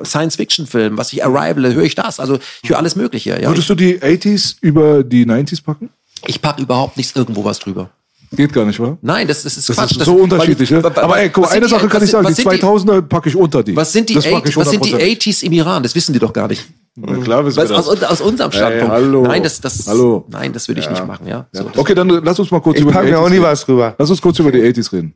Science-Fiction-Filmen, 0.05 0.97
was 0.97 1.11
ich 1.11 1.25
Arrival, 1.25 1.73
höre 1.73 1.83
ich 1.83 1.95
das, 1.95 2.21
also 2.21 2.39
ich 2.63 2.69
höre 2.69 2.77
alles 2.77 2.95
Mögliche, 2.95 3.41
ja. 3.41 3.49
Würdest 3.49 3.69
du 3.69 3.75
die 3.75 3.99
80s 3.99 4.55
über 4.61 5.03
die 5.03 5.25
90s 5.25 5.61
packen? 5.61 5.89
Ich 6.25 6.41
packe 6.41 6.61
überhaupt 6.61 6.97
nichts 6.97 7.15
irgendwo 7.15 7.43
was 7.43 7.59
drüber. 7.59 7.89
Geht 8.33 8.51
gar 8.51 8.65
nicht, 8.65 8.77
wa? 8.79 8.97
Nein, 9.01 9.25
das, 9.27 9.43
das 9.43 9.55
ist 9.57 9.69
Das 9.69 9.77
Quatsch. 9.77 9.91
ist 9.95 10.03
so 10.03 10.15
unterschiedlich. 10.15 10.69
weil- 10.71 10.81
ne? 10.81 10.97
Aber 10.97 11.17
ey, 11.17 11.29
guck, 11.29 11.49
eine 11.49 11.61
die- 11.65 11.71
Sache 11.71 11.87
kann 11.87 12.03
ich 12.03 12.09
sagen, 12.11 12.27
die 12.27 12.33
sind- 12.33 12.45
was 12.45 12.51
sind 12.53 12.61
2000er 12.61 13.01
packe 13.03 13.29
ich 13.29 13.35
unter 13.37 13.63
die. 13.63 13.73
Was 13.75 13.93
sind 13.93 14.09
die, 14.09 14.15
Das 14.15 14.25
pack 14.25 14.33
80, 14.39 14.49
ich 14.49 14.57
was 14.57 14.69
sind 14.69 14.83
die 14.85 14.89
100%. 14.95 15.01
80s 15.01 15.43
im 15.43 15.51
Iran? 15.53 15.81
Das 15.83 15.95
wissen 15.95 16.11
die 16.11 16.19
doch 16.19 16.33
gar 16.33 16.47
nicht. 16.49 16.65
Na 16.95 17.15
klar, 17.23 17.45
wissen 17.45 17.57
Was, 17.57 17.69
wir 17.69 17.77
das. 17.77 17.87
aus, 17.87 18.03
aus 18.03 18.21
unserem 18.21 18.51
Standpunkt. 18.51 18.91
hallo. 18.91 19.21
Nein, 19.23 19.43
das, 19.43 19.61
das, 19.61 19.87
Hallo. 19.87 20.25
nein, 20.29 20.51
das 20.51 20.67
würde 20.67 20.81
ich 20.81 20.89
nicht 20.89 21.05
machen. 21.07 21.25
Ja, 21.27 21.45
so, 21.53 21.63
das- 21.63 21.77
Okay, 21.77 21.93
dann 21.95 22.09
lass 22.09 22.37
uns 22.39 22.51
mal 22.51 22.59
kurz 22.59 22.77
Ich 22.77 22.81
über 22.81 22.91
die 22.91 22.97
mir 23.11 23.17
80s 23.17 23.17
auch 23.25 23.29
nie 23.29 23.41
was 23.41 23.63
drüber. 23.65 23.95
Lass 23.97 24.09
uns 24.09 24.21
kurz 24.21 24.39
über 24.39 24.51
die 24.51 24.61
80s 24.61 24.91
reden, 24.91 25.13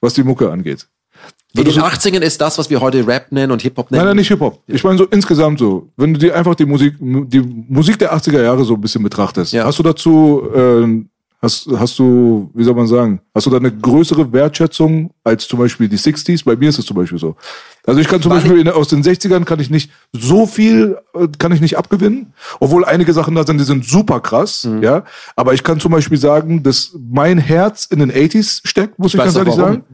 was 0.00 0.12
die 0.14 0.22
Mucke 0.24 0.50
angeht. 0.50 0.86
In 1.52 1.64
den 1.64 1.72
80ern 1.74 2.20
ist 2.20 2.40
das, 2.40 2.58
was 2.58 2.70
wir 2.70 2.80
heute 2.80 3.04
Rap 3.06 3.32
nennen 3.32 3.50
und 3.50 3.60
Hip-Hop 3.62 3.90
nennen. 3.90 4.00
Nein, 4.00 4.08
nein, 4.10 4.16
nicht 4.18 4.28
Hip-Hop. 4.28 4.60
Ich 4.68 4.84
meine 4.84 4.98
so 4.98 5.04
insgesamt 5.06 5.58
so. 5.58 5.88
Wenn 5.96 6.14
du 6.14 6.20
dir 6.20 6.34
einfach 6.36 6.54
die 6.54 6.64
Musik, 6.66 6.94
die 7.00 7.40
Musik 7.68 7.98
der 7.98 8.14
80er 8.14 8.42
Jahre 8.42 8.64
so 8.64 8.74
ein 8.74 8.80
bisschen 8.80 9.02
betrachtest, 9.02 9.52
Ja. 9.52 9.64
hast 9.64 9.78
du 9.78 9.82
dazu, 9.82 10.42
äh, 10.54 11.04
hast, 11.42 11.66
hast 11.76 11.98
du, 11.98 12.50
wie 12.54 12.62
soll 12.62 12.74
man 12.74 12.86
sagen, 12.86 13.20
hast 13.34 13.46
du 13.46 13.50
da 13.50 13.56
eine 13.56 13.72
größere 13.72 14.32
Wertschätzung 14.32 15.10
als 15.24 15.48
zum 15.48 15.58
Beispiel 15.58 15.88
die 15.88 15.98
60s? 15.98 16.44
Bei 16.44 16.54
mir 16.54 16.68
ist 16.68 16.78
es 16.78 16.86
zum 16.86 16.96
Beispiel 16.96 17.18
so. 17.18 17.34
Also 17.86 17.98
ich 17.98 18.06
kann 18.08 18.20
zum 18.20 18.30
Weil 18.30 18.40
Beispiel 18.42 18.60
in, 18.60 18.68
aus 18.68 18.88
den 18.88 19.02
60ern 19.02 19.44
kann 19.44 19.58
ich 19.58 19.70
nicht 19.70 19.90
so 20.12 20.46
viel, 20.46 20.98
äh, 21.14 21.26
kann 21.38 21.50
ich 21.50 21.62
nicht 21.62 21.78
abgewinnen, 21.78 22.34
obwohl 22.60 22.84
einige 22.84 23.12
Sachen 23.14 23.34
da 23.34 23.44
sind, 23.44 23.56
die 23.58 23.64
sind 23.64 23.86
super 23.86 24.20
krass, 24.20 24.64
Mhm. 24.64 24.82
ja. 24.82 25.02
Aber 25.34 25.54
ich 25.54 25.64
kann 25.64 25.80
zum 25.80 25.90
Beispiel 25.92 26.18
sagen, 26.18 26.62
dass 26.62 26.94
mein 27.10 27.38
Herz 27.38 27.86
in 27.86 28.00
den 28.00 28.12
80s 28.12 28.60
steckt, 28.64 28.98
muss 28.98 29.14
ich, 29.14 29.18
weiß 29.18 29.24
ganz 29.34 29.36
ehrlich 29.38 29.56
warum. 29.56 29.72
sagen. 29.72 29.84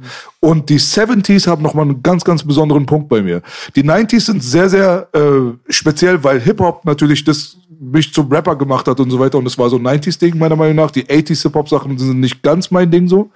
Und 0.47 0.69
die 0.69 0.79
70s 0.79 1.49
haben 1.49 1.61
nochmal 1.61 1.87
einen 1.87 2.05
ganz, 2.05 2.23
ganz 2.23 2.45
besonderen 2.45 2.87
Punkt 2.87 3.09
bei 3.09 3.21
mir. 3.21 3.43
Die 3.75 3.83
90s 3.83 4.27
sind 4.27 4.45
sehr, 4.45 4.71
sehr 4.71 5.09
äh, 5.13 5.73
speziell, 5.73 6.23
weil 6.23 6.41
Hip-Hop 6.41 6.85
natürlich 6.85 7.25
das 7.25 7.57
mich 7.81 8.13
zum 8.13 8.33
Rapper 8.33 8.57
gemacht 8.57 8.87
hat 8.87 9.01
und 9.01 9.11
so 9.11 9.19
weiter. 9.19 9.39
Und 9.39 9.45
das 9.45 9.59
war 9.59 9.69
so 9.69 9.77
ein 9.77 9.87
90s-Ding, 9.87 10.39
meiner 10.39 10.57
Meinung 10.57 10.77
nach. 10.77 10.91
Die 10.91 11.05
80s 11.05 11.43
Hip-Hop-Sachen 11.43 11.99
sind 11.99 12.21
nicht 12.21 12.43
ganz 12.43 12.71
mein 12.71 12.91
Ding 12.91 13.09
so. 13.09 13.31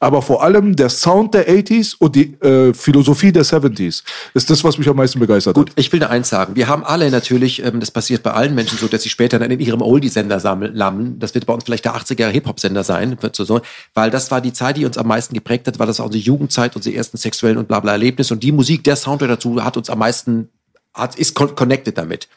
Aber 0.00 0.22
vor 0.22 0.42
allem 0.42 0.76
der 0.76 0.90
Sound 0.90 1.34
der 1.34 1.48
80s 1.48 1.96
und 1.98 2.14
die 2.14 2.34
äh, 2.40 2.72
Philosophie 2.74 3.32
der 3.32 3.44
70s 3.44 4.02
ist 4.34 4.50
das, 4.50 4.62
was 4.62 4.78
mich 4.78 4.88
am 4.88 4.96
meisten 4.96 5.18
begeistert 5.18 5.54
Gut, 5.54 5.70
hat. 5.70 5.78
ich 5.78 5.92
will 5.92 6.00
da 6.00 6.08
eins 6.08 6.28
sagen. 6.28 6.56
Wir 6.56 6.68
haben 6.68 6.84
alle 6.84 7.10
natürlich, 7.10 7.64
ähm, 7.64 7.80
das 7.80 7.90
passiert 7.90 8.22
bei 8.22 8.32
allen 8.32 8.54
Menschen 8.54 8.78
so, 8.78 8.86
dass 8.86 9.02
sie 9.02 9.08
später 9.08 9.38
dann 9.38 9.50
in 9.50 9.60
ihrem 9.60 9.82
Oldie-Sender 9.82 10.40
sammeln. 10.40 10.74
lammen. 10.74 11.18
Das 11.18 11.34
wird 11.34 11.46
bei 11.46 11.54
uns 11.54 11.64
vielleicht 11.64 11.84
der 11.84 11.96
80er 11.96 12.28
Hip-Hop-Sender 12.28 12.84
sein, 12.84 13.16
wird 13.20 13.34
so, 13.34 13.44
so, 13.44 13.60
weil 13.94 14.10
das 14.10 14.30
war 14.30 14.40
die 14.40 14.52
Zeit, 14.52 14.76
die 14.76 14.84
uns 14.84 14.98
am 14.98 15.08
meisten 15.08 15.34
geprägt 15.34 15.66
hat, 15.66 15.78
weil 15.78 15.86
das 15.86 15.98
war 15.98 16.06
unsere 16.06 16.22
Jugendzeit, 16.50 16.76
unsere 16.76 16.96
ersten 16.96 17.16
sexuellen 17.16 17.58
und 17.58 17.68
bla 17.68 17.80
bla 17.80 17.92
Erlebnisse. 17.92 18.34
Und 18.34 18.42
die 18.42 18.52
Musik, 18.52 18.84
der 18.84 18.96
Soundtrack 18.96 19.30
dazu 19.30 19.62
hat 19.64 19.76
uns 19.76 19.88
am 19.88 20.00
meisten, 20.00 20.48
hat, 20.92 21.14
ist 21.16 21.34
con 21.34 21.54
connected 21.54 21.96
damit. 21.96 22.28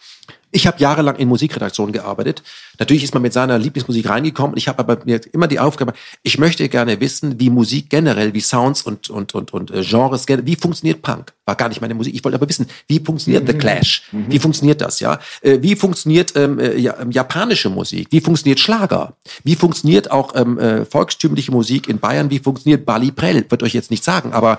Ich 0.55 0.67
habe 0.67 0.79
jahrelang 0.79 1.15
in 1.15 1.27
Musikredaktionen 1.27 1.91
gearbeitet. 1.93 2.43
Natürlich 2.77 3.03
ist 3.03 3.13
man 3.13 3.23
mit 3.23 3.33
seiner 3.33 3.57
Lieblingsmusik 3.57 4.07
reingekommen. 4.07 4.55
Ich 4.55 4.67
habe 4.67 4.79
aber 4.79 4.99
mir 5.03 5.19
immer 5.33 5.47
die 5.47 5.59
Aufgabe, 5.59 5.93
ich 6.21 6.37
möchte 6.37 6.69
gerne 6.69 6.99
wissen, 6.99 7.39
wie 7.39 7.49
Musik 7.49 7.89
generell, 7.89 8.33
wie 8.35 8.39
Sounds 8.39 8.83
und, 8.83 9.09
und, 9.09 9.33
und, 9.33 9.51
und 9.51 9.71
äh, 9.71 9.81
Genres, 9.83 10.25
gen- 10.27 10.45
wie 10.45 10.55
funktioniert 10.55 11.01
Punk? 11.01 11.33
War 11.45 11.55
gar 11.55 11.69
nicht 11.69 11.81
meine 11.81 11.95
Musik. 11.95 12.13
Ich 12.15 12.23
wollte 12.23 12.37
aber 12.37 12.47
wissen, 12.47 12.67
wie 12.87 12.99
funktioniert 12.99 13.47
The 13.47 13.53
Clash? 13.53 14.03
Wie 14.11 14.39
funktioniert 14.39 14.79
das, 14.79 14.99
ja? 15.01 15.19
Äh, 15.41 15.57
Wie 15.61 15.75
funktioniert 15.75 16.33
ähm, 16.37 16.57
äh, 16.59 16.69
ähm, 16.87 17.11
japanische 17.11 17.69
Musik? 17.69 18.07
Wie 18.11 18.21
funktioniert 18.21 18.59
Schlager? 18.61 19.13
Wie 19.43 19.55
funktioniert 19.55 20.09
auch 20.11 20.35
ähm, 20.35 20.57
äh, 20.59 20.85
volkstümliche 20.85 21.51
Musik 21.51 21.89
in 21.89 21.99
Bayern? 21.99 22.29
Wie 22.29 22.39
funktioniert 22.39 22.85
Bali 22.85 23.11
Prell? 23.11 23.45
Wird 23.49 23.61
euch 23.63 23.73
jetzt 23.73 23.91
nicht 23.91 24.03
sagen, 24.03 24.31
aber 24.33 24.57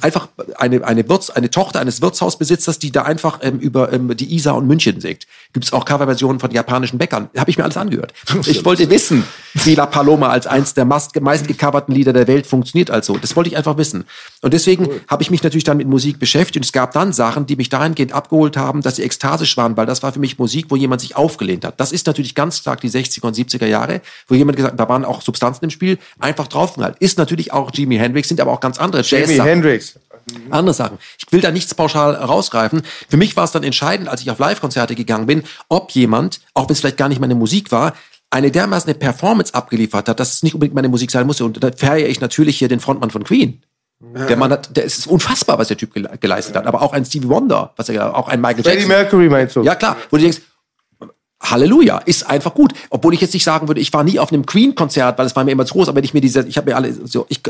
einfach 0.00 0.28
eine, 0.56 0.84
eine, 0.84 1.06
Wirts, 1.08 1.30
eine 1.30 1.50
Tochter 1.50 1.80
eines 1.80 2.00
Wirtshausbesitzers, 2.00 2.78
die 2.78 2.92
da 2.92 3.02
einfach 3.02 3.40
ähm, 3.42 3.58
über 3.58 3.92
ähm, 3.92 4.16
die 4.16 4.34
Isar 4.34 4.56
und 4.56 4.66
München 4.66 5.00
singt. 5.00 5.26
Gibt 5.52 5.66
es 5.66 5.72
auch 5.72 5.84
Coverversionen 5.84 6.40
von 6.40 6.50
japanischen 6.50 6.98
Bäckern? 6.98 7.28
Habe 7.36 7.50
ich 7.50 7.58
mir 7.58 7.64
alles 7.64 7.76
angehört. 7.76 8.14
Ich 8.46 8.64
wollte 8.64 8.88
wissen, 8.88 9.24
wie 9.52 9.74
La 9.74 9.84
Paloma 9.84 10.28
als 10.28 10.46
eins 10.46 10.72
der 10.72 10.86
meist, 10.86 11.20
meist 11.20 11.46
gecoverten 11.46 11.92
Lieder 11.92 12.14
der 12.14 12.26
Welt 12.26 12.46
funktioniert 12.46 12.90
also. 12.90 13.18
Das 13.18 13.36
wollte 13.36 13.50
ich 13.50 13.56
einfach 13.58 13.76
wissen. 13.76 14.04
Und 14.40 14.54
deswegen 14.54 14.88
habe 15.08 15.22
ich 15.22 15.30
mich 15.30 15.42
natürlich 15.42 15.64
dann 15.64 15.76
mit 15.76 15.86
Musik 15.86 16.18
beschäftigt 16.18 16.56
und 16.56 16.64
es 16.64 16.72
gab 16.72 16.92
dann 16.92 17.12
Sachen, 17.12 17.44
die 17.44 17.56
mich 17.56 17.68
dahingehend 17.68 18.12
abgeholt 18.12 18.56
haben, 18.56 18.80
dass 18.80 18.96
sie 18.96 19.02
ekstasisch 19.02 19.56
waren, 19.58 19.76
weil 19.76 19.84
das 19.84 20.02
war 20.02 20.12
für 20.12 20.20
mich 20.20 20.38
Musik, 20.38 20.66
wo 20.70 20.76
jemand 20.76 21.02
sich 21.02 21.16
aufgelehnt 21.16 21.66
hat. 21.66 21.78
Das 21.78 21.92
ist 21.92 22.06
natürlich 22.06 22.34
ganz 22.34 22.58
stark 22.58 22.80
die 22.80 22.90
60er 22.90 23.26
und 23.26 23.36
70er 23.36 23.66
Jahre, 23.66 24.00
wo 24.28 24.34
jemand 24.34 24.56
gesagt, 24.56 24.80
da 24.80 24.88
waren 24.88 25.04
auch 25.04 25.20
Substanzen 25.20 25.64
im 25.66 25.70
Spiel, 25.70 25.98
einfach 26.18 26.48
draufgehalten. 26.48 26.96
Ist 27.00 27.18
natürlich 27.18 27.52
auch 27.52 27.70
Jimi 27.74 27.96
Hendrix, 27.96 28.28
sind 28.28 28.40
aber 28.40 28.52
auch 28.52 28.60
ganz 28.60 28.78
andere 28.78 29.02
Jimi 29.02 29.34
Jazz-Sachen 29.34 29.62
Hendrix. 30.30 30.52
andere 30.52 30.74
Sachen. 30.74 30.98
Ich 31.18 31.30
will 31.32 31.40
da 31.40 31.50
nichts 31.50 31.74
pauschal 31.74 32.14
rausgreifen. 32.14 32.82
Für 33.08 33.16
mich 33.16 33.36
war 33.36 33.44
es 33.44 33.52
dann 33.52 33.62
entscheidend, 33.62 34.08
als 34.08 34.20
ich 34.22 34.30
auf 34.30 34.38
Live-Konzerte 34.38 34.94
gegangen 34.94 35.26
bin, 35.26 35.42
ob 35.68 35.90
jemand, 35.92 36.40
auch 36.54 36.68
wenn 36.68 36.72
es 36.74 36.80
vielleicht 36.80 36.96
gar 36.96 37.08
nicht 37.08 37.20
meine 37.20 37.34
Musik 37.34 37.72
war, 37.72 37.94
eine 38.30 38.50
dermaßen 38.50 38.88
eine 38.88 38.98
Performance 38.98 39.52
abgeliefert 39.54 40.08
hat, 40.08 40.18
dass 40.18 40.32
es 40.32 40.42
nicht 40.42 40.54
unbedingt 40.54 40.74
meine 40.74 40.88
Musik 40.88 41.10
sein 41.10 41.26
musste. 41.26 41.44
Und 41.44 41.62
da 41.62 41.70
feiere 41.76 42.08
ich 42.08 42.20
natürlich 42.20 42.58
hier 42.58 42.68
den 42.68 42.80
Frontmann 42.80 43.10
von 43.10 43.24
Queen. 43.24 43.62
Der 44.28 44.36
Mann 44.36 44.50
hat, 44.50 44.76
der 44.76 44.84
es 44.84 44.98
ist 44.98 45.06
unfassbar, 45.06 45.58
was 45.58 45.68
der 45.68 45.76
Typ 45.76 45.94
gele- 45.94 46.16
geleistet 46.18 46.56
hat. 46.56 46.66
Aber 46.66 46.82
auch 46.82 46.92
ein 46.92 47.04
Stevie 47.04 47.28
Wonder, 47.28 47.72
was 47.76 47.88
er 47.88 48.16
auch 48.16 48.28
ein 48.28 48.40
Michael 48.40 48.64
Freddie 48.64 48.78
Jackson. 48.78 48.88
Mercury 48.88 49.28
meinst 49.28 49.54
du? 49.54 49.62
Ja, 49.62 49.76
klar. 49.76 49.96
Wo 50.10 50.16
du 50.16 50.22
denkst, 50.24 50.40
Halleluja, 51.42 51.98
ist 51.98 52.28
einfach 52.28 52.54
gut. 52.54 52.72
Obwohl 52.90 53.14
ich 53.14 53.20
jetzt 53.20 53.34
nicht 53.34 53.44
sagen 53.44 53.68
würde, 53.68 53.80
ich 53.80 53.92
war 53.92 54.04
nie 54.04 54.18
auf 54.18 54.32
einem 54.32 54.46
Queen-Konzert, 54.46 55.18
weil 55.18 55.26
es 55.26 55.36
war 55.36 55.44
mir 55.44 55.50
immer 55.50 55.66
zu 55.66 55.74
groß, 55.74 55.88
aber 55.88 55.96
wenn 55.96 56.04
ich 56.04 56.14
mir 56.14 56.20
diese, 56.20 56.46
ich 56.46 56.56
habe 56.56 56.70
mir 56.70 56.76
alle 56.76 56.92
so, 56.92 57.26
ich 57.28 57.40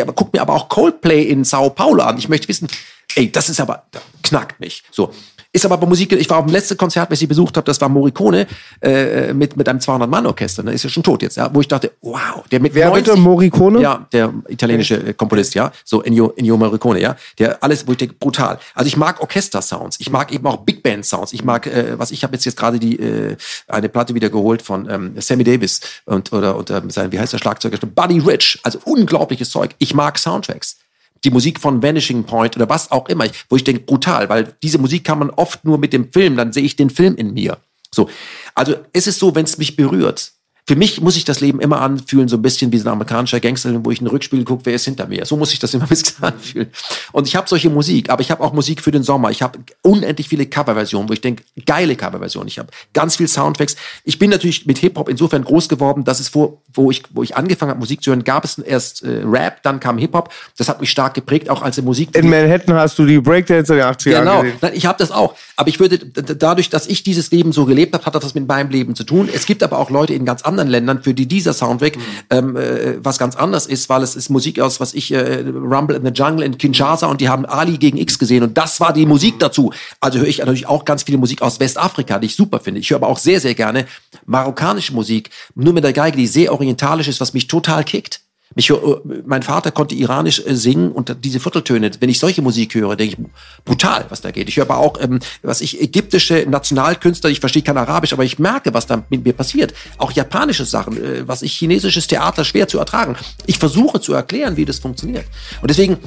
aber 0.00 0.12
guck 0.12 0.32
mir 0.32 0.40
aber 0.40 0.54
auch 0.54 0.68
Coldplay 0.68 1.22
in 1.24 1.44
Sao 1.44 1.70
Paulo 1.70 2.02
an. 2.02 2.18
Ich 2.18 2.28
möchte 2.28 2.48
wissen, 2.48 2.68
ey, 3.14 3.30
das 3.30 3.48
ist 3.48 3.60
aber, 3.60 3.84
knackt 4.22 4.60
mich. 4.60 4.84
So. 4.90 5.12
Ist 5.52 5.64
aber 5.64 5.78
bei 5.78 5.86
Musik, 5.86 6.12
ich 6.12 6.30
war 6.30 6.38
auf 6.38 6.44
dem 6.44 6.52
letzten 6.52 6.76
Konzert, 6.76 7.10
was 7.10 7.20
ich 7.20 7.28
besucht 7.28 7.56
habe, 7.56 7.64
das 7.64 7.80
war 7.80 7.88
Morricone 7.88 8.46
äh, 8.80 9.32
mit, 9.32 9.56
mit 9.56 9.68
einem 9.68 9.80
200-Mann-Orchester, 9.80 10.62
ne, 10.62 10.72
ist 10.72 10.84
ja 10.84 10.90
schon 10.90 11.02
tot 11.02 11.22
jetzt, 11.22 11.36
ja, 11.36 11.52
wo 11.52 11.60
ich 11.60 11.66
dachte, 11.66 11.90
wow, 12.02 12.44
der 12.52 12.60
mit 12.60 12.72
Wer 12.72 12.86
90 12.86 13.04
bitte? 13.04 13.20
Morricone? 13.20 13.80
Ja, 13.80 14.06
der 14.12 14.32
italienische 14.46 15.08
äh, 15.08 15.12
Komponist, 15.12 15.54
ja, 15.54 15.72
so 15.84 16.02
Ennio, 16.02 16.32
Ennio 16.36 16.56
Morricone, 16.56 17.00
ja, 17.00 17.16
der 17.40 17.62
alles, 17.64 17.84
wo 17.88 17.92
ich 17.92 17.98
denke, 17.98 18.14
brutal. 18.20 18.60
Also 18.76 18.86
ich 18.86 18.96
mag 18.96 19.20
Orchester-Sounds, 19.20 19.98
ich 19.98 20.10
mag 20.10 20.32
eben 20.32 20.46
auch 20.46 20.58
Big 20.58 20.84
Band-Sounds, 20.84 21.32
ich 21.32 21.42
mag, 21.42 21.66
äh, 21.66 21.98
was 21.98 22.12
ich 22.12 22.22
habe 22.22 22.34
jetzt 22.34 22.44
jetzt 22.44 22.56
gerade 22.56 22.78
die 22.78 23.00
äh, 23.00 23.36
eine 23.66 23.88
Platte 23.88 24.14
wieder 24.14 24.30
geholt 24.30 24.62
von 24.62 24.88
ähm, 24.88 25.14
Sammy 25.16 25.42
Davis 25.42 25.80
und 26.04 26.32
oder 26.32 26.54
und 26.56 26.70
ähm, 26.70 26.90
sein, 26.90 27.10
wie 27.10 27.18
heißt 27.18 27.32
der 27.32 27.38
Schlagzeuger, 27.38 27.78
Buddy 27.78 28.20
Rich, 28.20 28.60
also 28.62 28.78
unglaubliches 28.84 29.50
Zeug. 29.50 29.74
Ich 29.78 29.94
mag 29.94 30.16
Soundtracks. 30.16 30.76
Die 31.24 31.30
Musik 31.30 31.60
von 31.60 31.82
Vanishing 31.82 32.24
Point 32.24 32.56
oder 32.56 32.68
was 32.68 32.90
auch 32.90 33.08
immer, 33.08 33.26
wo 33.48 33.56
ich 33.56 33.64
denke, 33.64 33.82
brutal, 33.82 34.28
weil 34.28 34.54
diese 34.62 34.78
Musik 34.78 35.04
kann 35.04 35.18
man 35.18 35.30
oft 35.30 35.64
nur 35.64 35.78
mit 35.78 35.92
dem 35.92 36.10
Film, 36.10 36.36
dann 36.36 36.52
sehe 36.52 36.64
ich 36.64 36.76
den 36.76 36.90
Film 36.90 37.16
in 37.16 37.34
mir. 37.34 37.58
So, 37.92 38.08
also 38.54 38.76
es 38.92 39.06
ist 39.06 39.18
so, 39.18 39.34
wenn 39.34 39.44
es 39.44 39.58
mich 39.58 39.76
berührt, 39.76 40.32
für 40.66 40.76
mich 40.76 41.00
muss 41.00 41.16
ich 41.16 41.24
das 41.24 41.40
Leben 41.40 41.60
immer 41.60 41.80
anfühlen, 41.80 42.28
so 42.28 42.36
ein 42.36 42.42
bisschen 42.42 42.72
wie 42.72 42.78
so 42.78 42.88
ein 42.88 42.92
amerikanischer 42.92 43.40
Gangster, 43.40 43.84
wo 43.84 43.90
ich 43.90 43.98
in 43.98 44.04
den 44.06 44.10
Rückspiegel 44.10 44.44
gucke, 44.44 44.66
wer 44.66 44.74
ist 44.74 44.84
hinter 44.84 45.06
mir. 45.06 45.24
So 45.24 45.36
muss 45.36 45.52
ich 45.52 45.58
das 45.58 45.74
immer 45.74 45.84
ein 45.84 45.88
bisschen 45.88 46.22
anfühlen. 46.24 46.68
Und 47.12 47.26
ich 47.26 47.36
habe 47.36 47.48
solche 47.48 47.70
Musik, 47.70 48.10
aber 48.10 48.20
ich 48.20 48.30
habe 48.30 48.42
auch 48.42 48.52
Musik 48.52 48.80
für 48.80 48.90
den 48.90 49.02
Sommer. 49.02 49.30
Ich 49.30 49.42
habe 49.42 49.58
unendlich 49.82 50.28
viele 50.28 50.46
Coverversionen, 50.46 51.08
wo 51.08 51.12
ich 51.12 51.20
denke, 51.20 51.42
geile 51.66 51.96
Coverversionen. 51.96 52.48
Ich 52.48 52.58
habe 52.58 52.68
ganz 52.92 53.16
viel 53.16 53.28
Soundtracks. 53.28 53.76
Ich 54.04 54.18
bin 54.18 54.30
natürlich 54.30 54.66
mit 54.66 54.78
Hip-Hop 54.78 55.08
insofern 55.08 55.44
groß 55.44 55.68
geworden, 55.68 56.04
dass 56.04 56.20
es 56.20 56.28
vor, 56.28 56.62
wo 56.72 56.90
ich, 56.90 57.02
wo 57.10 57.22
ich 57.22 57.36
angefangen 57.36 57.70
habe, 57.70 57.80
Musik 57.80 58.02
zu 58.02 58.10
hören, 58.10 58.24
gab 58.24 58.44
es 58.44 58.58
erst 58.58 59.02
äh, 59.02 59.22
Rap, 59.24 59.62
dann 59.62 59.80
kam 59.80 59.98
Hip-Hop. 59.98 60.32
Das 60.56 60.68
hat 60.68 60.80
mich 60.80 60.90
stark 60.90 61.14
geprägt, 61.14 61.50
auch 61.50 61.62
als 61.62 61.80
Musik. 61.82 62.16
In 62.16 62.28
Manhattan 62.28 62.76
hast 62.76 62.98
du 62.98 63.06
die 63.06 63.18
Breakdancer 63.18 63.74
der 63.74 63.90
80er 63.90 64.10
Genau, 64.10 64.34
Jahre 64.34 64.50
gesehen. 64.52 64.70
Ich 64.74 64.86
habe 64.86 64.98
das 64.98 65.10
auch. 65.10 65.34
Aber 65.60 65.68
ich 65.68 65.78
würde, 65.78 65.98
dadurch, 65.98 66.70
dass 66.70 66.86
ich 66.86 67.02
dieses 67.02 67.30
Leben 67.32 67.52
so 67.52 67.66
gelebt 67.66 67.92
habe, 67.92 68.06
hat 68.06 68.14
das 68.14 68.24
was 68.24 68.34
mit 68.34 68.48
meinem 68.48 68.70
Leben 68.70 68.94
zu 68.94 69.04
tun. 69.04 69.28
Es 69.30 69.44
gibt 69.44 69.62
aber 69.62 69.78
auch 69.78 69.90
Leute 69.90 70.14
in 70.14 70.24
ganz 70.24 70.40
anderen 70.40 70.70
Ländern, 70.70 71.02
für 71.02 71.12
die 71.12 71.26
dieser 71.26 71.52
Soundtrack 71.52 71.98
ähm, 72.30 72.56
äh, 72.56 73.04
was 73.04 73.18
ganz 73.18 73.36
anders 73.36 73.66
ist, 73.66 73.90
weil 73.90 74.02
es 74.02 74.16
ist 74.16 74.30
Musik 74.30 74.58
aus, 74.58 74.80
was 74.80 74.94
ich, 74.94 75.12
äh, 75.12 75.44
Rumble 75.46 75.96
in 75.96 76.02
the 76.06 76.12
Jungle 76.14 76.46
in 76.46 76.56
Kinshasa 76.56 77.08
und 77.08 77.20
die 77.20 77.28
haben 77.28 77.44
Ali 77.44 77.76
gegen 77.76 77.98
X 77.98 78.18
gesehen 78.18 78.42
und 78.42 78.56
das 78.56 78.80
war 78.80 78.94
die 78.94 79.04
Musik 79.04 79.38
dazu. 79.38 79.70
Also 80.00 80.20
höre 80.20 80.28
ich 80.28 80.38
natürlich 80.38 80.66
auch 80.66 80.86
ganz 80.86 81.02
viele 81.02 81.18
Musik 81.18 81.42
aus 81.42 81.60
Westafrika, 81.60 82.18
die 82.18 82.28
ich 82.28 82.36
super 82.36 82.58
finde. 82.58 82.80
Ich 82.80 82.88
höre 82.88 82.96
aber 82.96 83.08
auch 83.08 83.18
sehr, 83.18 83.38
sehr 83.38 83.54
gerne 83.54 83.84
marokkanische 84.24 84.94
Musik, 84.94 85.28
nur 85.54 85.74
mit 85.74 85.84
der 85.84 85.92
Geige, 85.92 86.16
die 86.16 86.26
sehr 86.26 86.54
orientalisch 86.54 87.08
ist, 87.08 87.20
was 87.20 87.34
mich 87.34 87.48
total 87.48 87.84
kickt. 87.84 88.22
Mich, 88.56 88.68
hör- 88.70 89.00
mein 89.26 89.42
Vater 89.42 89.70
konnte 89.70 89.94
iranisch 89.94 90.42
äh, 90.44 90.56
singen 90.56 90.90
und 90.90 91.14
diese 91.24 91.38
Vierteltöne, 91.38 91.90
wenn 92.00 92.08
ich 92.08 92.18
solche 92.18 92.42
Musik 92.42 92.74
höre, 92.74 92.96
denke 92.96 93.16
ich, 93.16 93.26
brutal, 93.64 94.06
was 94.08 94.22
da 94.22 94.32
geht. 94.32 94.48
Ich 94.48 94.56
höre 94.56 94.64
aber 94.64 94.78
auch, 94.78 95.00
ähm, 95.00 95.20
was 95.42 95.60
ich, 95.60 95.80
ägyptische 95.80 96.44
Nationalkünstler, 96.48 97.30
ich 97.30 97.38
verstehe 97.38 97.62
kein 97.62 97.78
Arabisch, 97.78 98.12
aber 98.12 98.24
ich 98.24 98.40
merke, 98.40 98.74
was 98.74 98.86
da 98.86 99.04
mit 99.08 99.24
mir 99.24 99.34
passiert. 99.34 99.72
Auch 99.98 100.10
japanische 100.10 100.64
Sachen, 100.64 100.96
äh, 100.96 101.28
was 101.28 101.42
ich, 101.42 101.52
chinesisches 101.52 102.08
Theater 102.08 102.44
schwer 102.44 102.66
zu 102.66 102.78
ertragen. 102.80 103.14
Ich 103.46 103.58
versuche 103.58 104.00
zu 104.00 104.14
erklären, 104.14 104.56
wie 104.56 104.64
das 104.64 104.80
funktioniert. 104.80 105.26
Und 105.62 105.70
deswegen, 105.70 105.98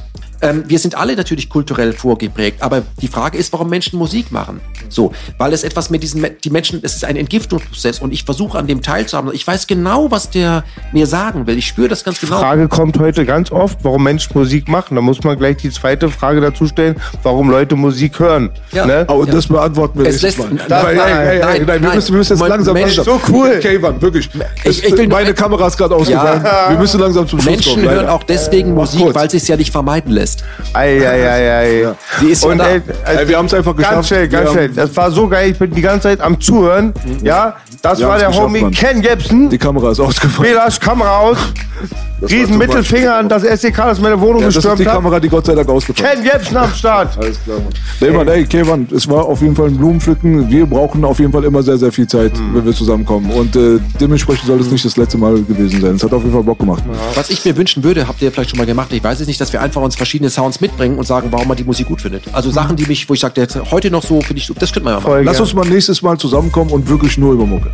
ähm, 0.43 0.63
wir 0.67 0.77
sind 0.77 0.95
alle 0.95 1.15
natürlich 1.15 1.49
kulturell 1.49 1.93
vorgeprägt, 1.93 2.61
aber 2.61 2.83
die 3.01 3.07
Frage 3.07 3.37
ist, 3.37 3.51
warum 3.53 3.69
Menschen 3.69 3.97
Musik 3.97 4.31
machen. 4.31 4.59
So, 4.89 5.11
weil 5.37 5.53
es 5.53 5.63
etwas 5.63 5.89
mit 5.89 6.03
diesen, 6.03 6.25
die 6.43 6.49
Menschen, 6.51 6.79
es 6.83 6.95
ist 6.95 7.05
ein 7.05 7.15
Entgiftungsprozess 7.15 7.99
und 7.99 8.13
ich 8.13 8.23
versuche 8.25 8.57
an 8.59 8.67
dem 8.67 8.81
teilzuhaben. 8.81 9.31
Ich 9.33 9.47
weiß 9.47 9.65
genau, 9.67 10.11
was 10.11 10.29
der 10.29 10.63
mir 10.91 11.07
sagen 11.07 11.47
will. 11.47 11.57
Ich 11.57 11.65
spüre 11.67 11.87
das 11.87 12.03
ganz 12.03 12.19
genau. 12.19 12.39
Frage 12.39 12.67
kommt 12.67 12.99
heute 12.99 13.25
ganz 13.25 13.51
oft, 13.51 13.79
warum 13.83 14.03
Menschen 14.03 14.37
Musik 14.37 14.67
machen. 14.67 14.95
Da 14.95 15.01
muss 15.01 15.23
man 15.23 15.37
gleich 15.37 15.57
die 15.57 15.71
zweite 15.71 16.09
Frage 16.09 16.41
dazu 16.41 16.67
stellen, 16.67 16.95
warum 17.23 17.49
Leute 17.49 17.75
Musik 17.75 18.19
hören. 18.19 18.49
Ja. 18.71 18.85
Ne? 18.85 19.05
Aber 19.07 19.25
das 19.25 19.47
beantworten 19.47 19.99
wir 19.99 20.05
Es 20.07 20.21
nächstes 20.21 20.37
lässt- 20.49 20.51
Mal. 20.53 20.67
Nein, 20.69 20.95
Nein, 20.95 20.95
nein, 20.97 20.97
nein, 20.97 21.39
nein, 21.39 21.39
nein, 21.39 21.65
nein, 21.65 21.81
wir 21.83 21.95
müssen, 21.95 22.11
wir 22.13 22.17
müssen 22.19 22.33
jetzt 22.33 22.39
Mein- 22.39 22.49
langsam, 22.49 22.73
Mensch, 22.73 22.95
langsam. 22.97 23.19
so 23.19 23.33
cool. 23.33 23.53
Okay, 23.57 23.79
Mann, 23.79 24.01
wirklich. 24.01 24.29
Ich- 24.65 24.83
ich 24.83 24.91
will 24.97 25.07
Meine 25.07 25.33
Kamera 25.33 25.67
ist 25.67 25.77
gerade 25.77 25.95
ausgefallen. 25.95 26.43
Wir 26.69 26.77
müssen 26.77 26.99
langsam 26.99 27.27
zum 27.27 27.39
Schluss 27.39 27.51
Menschen 27.53 27.73
kommen. 27.75 27.85
hören 27.85 27.95
leider. 27.97 28.13
auch 28.13 28.23
deswegen 28.23 28.73
Musik, 28.73 29.13
weil 29.13 29.27
es 29.27 29.31
sich 29.33 29.47
ja 29.47 29.55
nicht 29.57 29.71
vermeiden 29.71 30.11
lässt. 30.11 30.32
Ei, 30.73 30.99
ei, 31.07 31.29
ei, 31.29 31.51
ei. 31.85 31.87
Die 32.21 32.27
ist 32.31 32.43
ja 32.43 32.49
Und, 32.51 32.57
da. 32.59 32.67
ey, 32.67 32.81
also 33.05 33.19
Ey, 33.21 33.27
wir 33.27 33.37
haben's 33.37 33.53
einfach 33.53 33.75
geschafft. 33.75 33.93
Ganz 33.95 34.07
schnell, 34.07 34.27
ganz 34.27 34.45
Wir 34.45 34.51
schnell. 34.51 34.67
haben- 34.69 34.75
Das 34.75 34.95
war 34.97 35.11
so 35.11 35.27
geil. 35.27 35.51
Ich 35.51 35.59
bin 35.59 35.71
die 35.71 35.81
ganze 35.81 36.01
Zeit 36.03 36.21
am 36.21 36.39
Zuhören. 36.39 36.93
Ja, 37.21 37.55
das 37.81 37.99
Wir 37.99 38.07
war 38.07 38.17
der 38.17 38.33
Homie 38.33 38.61
Mann. 38.61 38.71
Ken 38.71 39.01
Jebsen. 39.01 39.49
Die 39.49 39.57
Kamera 39.57 39.91
ist 39.91 39.99
ausgefallen. 39.99 40.51
Belasch, 40.53 40.79
Kamera 40.79 41.19
aus. 41.19 41.37
Riesen 42.21 42.57
Mittelfinger 42.57 43.15
an 43.15 43.27
das 43.27 43.43
SEK, 43.43 43.75
das 43.75 43.99
meine 43.99 44.19
Wohnung 44.21 44.39
Ja, 44.41 44.45
das 44.47 44.55
ist 44.55 44.61
gestürmt 44.61 44.79
die 44.79 44.85
hat. 44.87 44.93
Kamera, 44.93 45.19
die 45.19 45.27
Gott 45.27 45.45
sei 45.45 45.55
Dank 45.55 45.67
ausgefallen 45.67 46.23
Ken 46.23 46.23
Jebsen 46.25 46.55
am 46.55 46.73
Start. 46.73 47.17
Alles 47.21 47.37
klar, 47.43 47.57
Mann. 47.59 47.73
Nee, 47.99 48.09
Mann, 48.11 48.27
ey, 48.29 48.45
Kevan, 48.45 48.87
es 48.95 49.09
war 49.09 49.25
auf 49.25 49.41
jeden 49.41 49.55
Fall 49.55 49.67
ein 49.67 49.75
Blumenpflücken. 49.77 50.49
Wir 50.49 50.65
brauchen 50.65 51.03
auf 51.03 51.19
jeden 51.19 51.33
Fall 51.33 51.43
immer 51.43 51.61
sehr, 51.63 51.77
sehr 51.77 51.91
viel 51.91 52.07
Zeit, 52.07 52.37
Hm. 52.37 52.55
wenn 52.55 52.65
wir 52.65 52.73
zusammenkommen. 52.73 53.29
Und 53.31 53.55
äh, 53.57 53.79
dementsprechend 53.99 54.47
soll 54.47 54.61
es 54.61 54.71
nicht 54.71 54.85
das 54.85 54.95
letzte 54.95 55.17
Mal 55.17 55.33
gewesen 55.41 55.81
sein. 55.81 55.95
Es 55.95 56.03
hat 56.03 56.13
auf 56.13 56.21
jeden 56.21 56.33
Fall 56.33 56.43
Bock 56.43 56.59
gemacht. 56.59 56.81
Was 57.15 57.29
ich 57.29 57.43
mir 57.43 57.57
wünschen 57.57 57.83
würde, 57.83 58.07
habt 58.07 58.21
ihr 58.21 58.31
vielleicht 58.31 58.51
schon 58.51 58.59
mal 58.59 58.65
gemacht, 58.65 58.87
ich 58.93 59.03
weiß 59.03 59.19
es 59.19 59.27
nicht, 59.27 59.41
dass 59.41 59.51
wir 59.51 59.61
einfach 59.61 59.81
uns 59.81 59.97
verschiedene 59.97 60.22
Sounds 60.29 60.61
mitbringen 60.61 60.97
und 60.97 61.05
sagen, 61.05 61.27
warum 61.31 61.47
man 61.47 61.57
die 61.57 61.63
Musik 61.63 61.87
gut 61.87 62.01
findet. 62.01 62.23
Also 62.33 62.51
Sachen, 62.51 62.75
die 62.75 62.85
mich, 62.85 63.07
wo 63.09 63.13
ich 63.13 63.19
sage, 63.19 63.47
heute 63.71 63.91
noch 63.91 64.03
so, 64.03 64.21
finde 64.21 64.41
ich, 64.41 64.47
das 64.47 64.71
könnte 64.71 64.85
man 64.85 64.93
ja 64.93 64.99
machen. 64.99 65.11
Voll 65.11 65.23
Lass 65.23 65.39
uns 65.39 65.53
mal 65.53 65.65
nächstes 65.67 66.01
Mal 66.01 66.17
zusammenkommen 66.17 66.71
und 66.71 66.87
wirklich 66.87 67.17
nur 67.17 67.33
über 67.33 67.45
Mucke. 67.45 67.71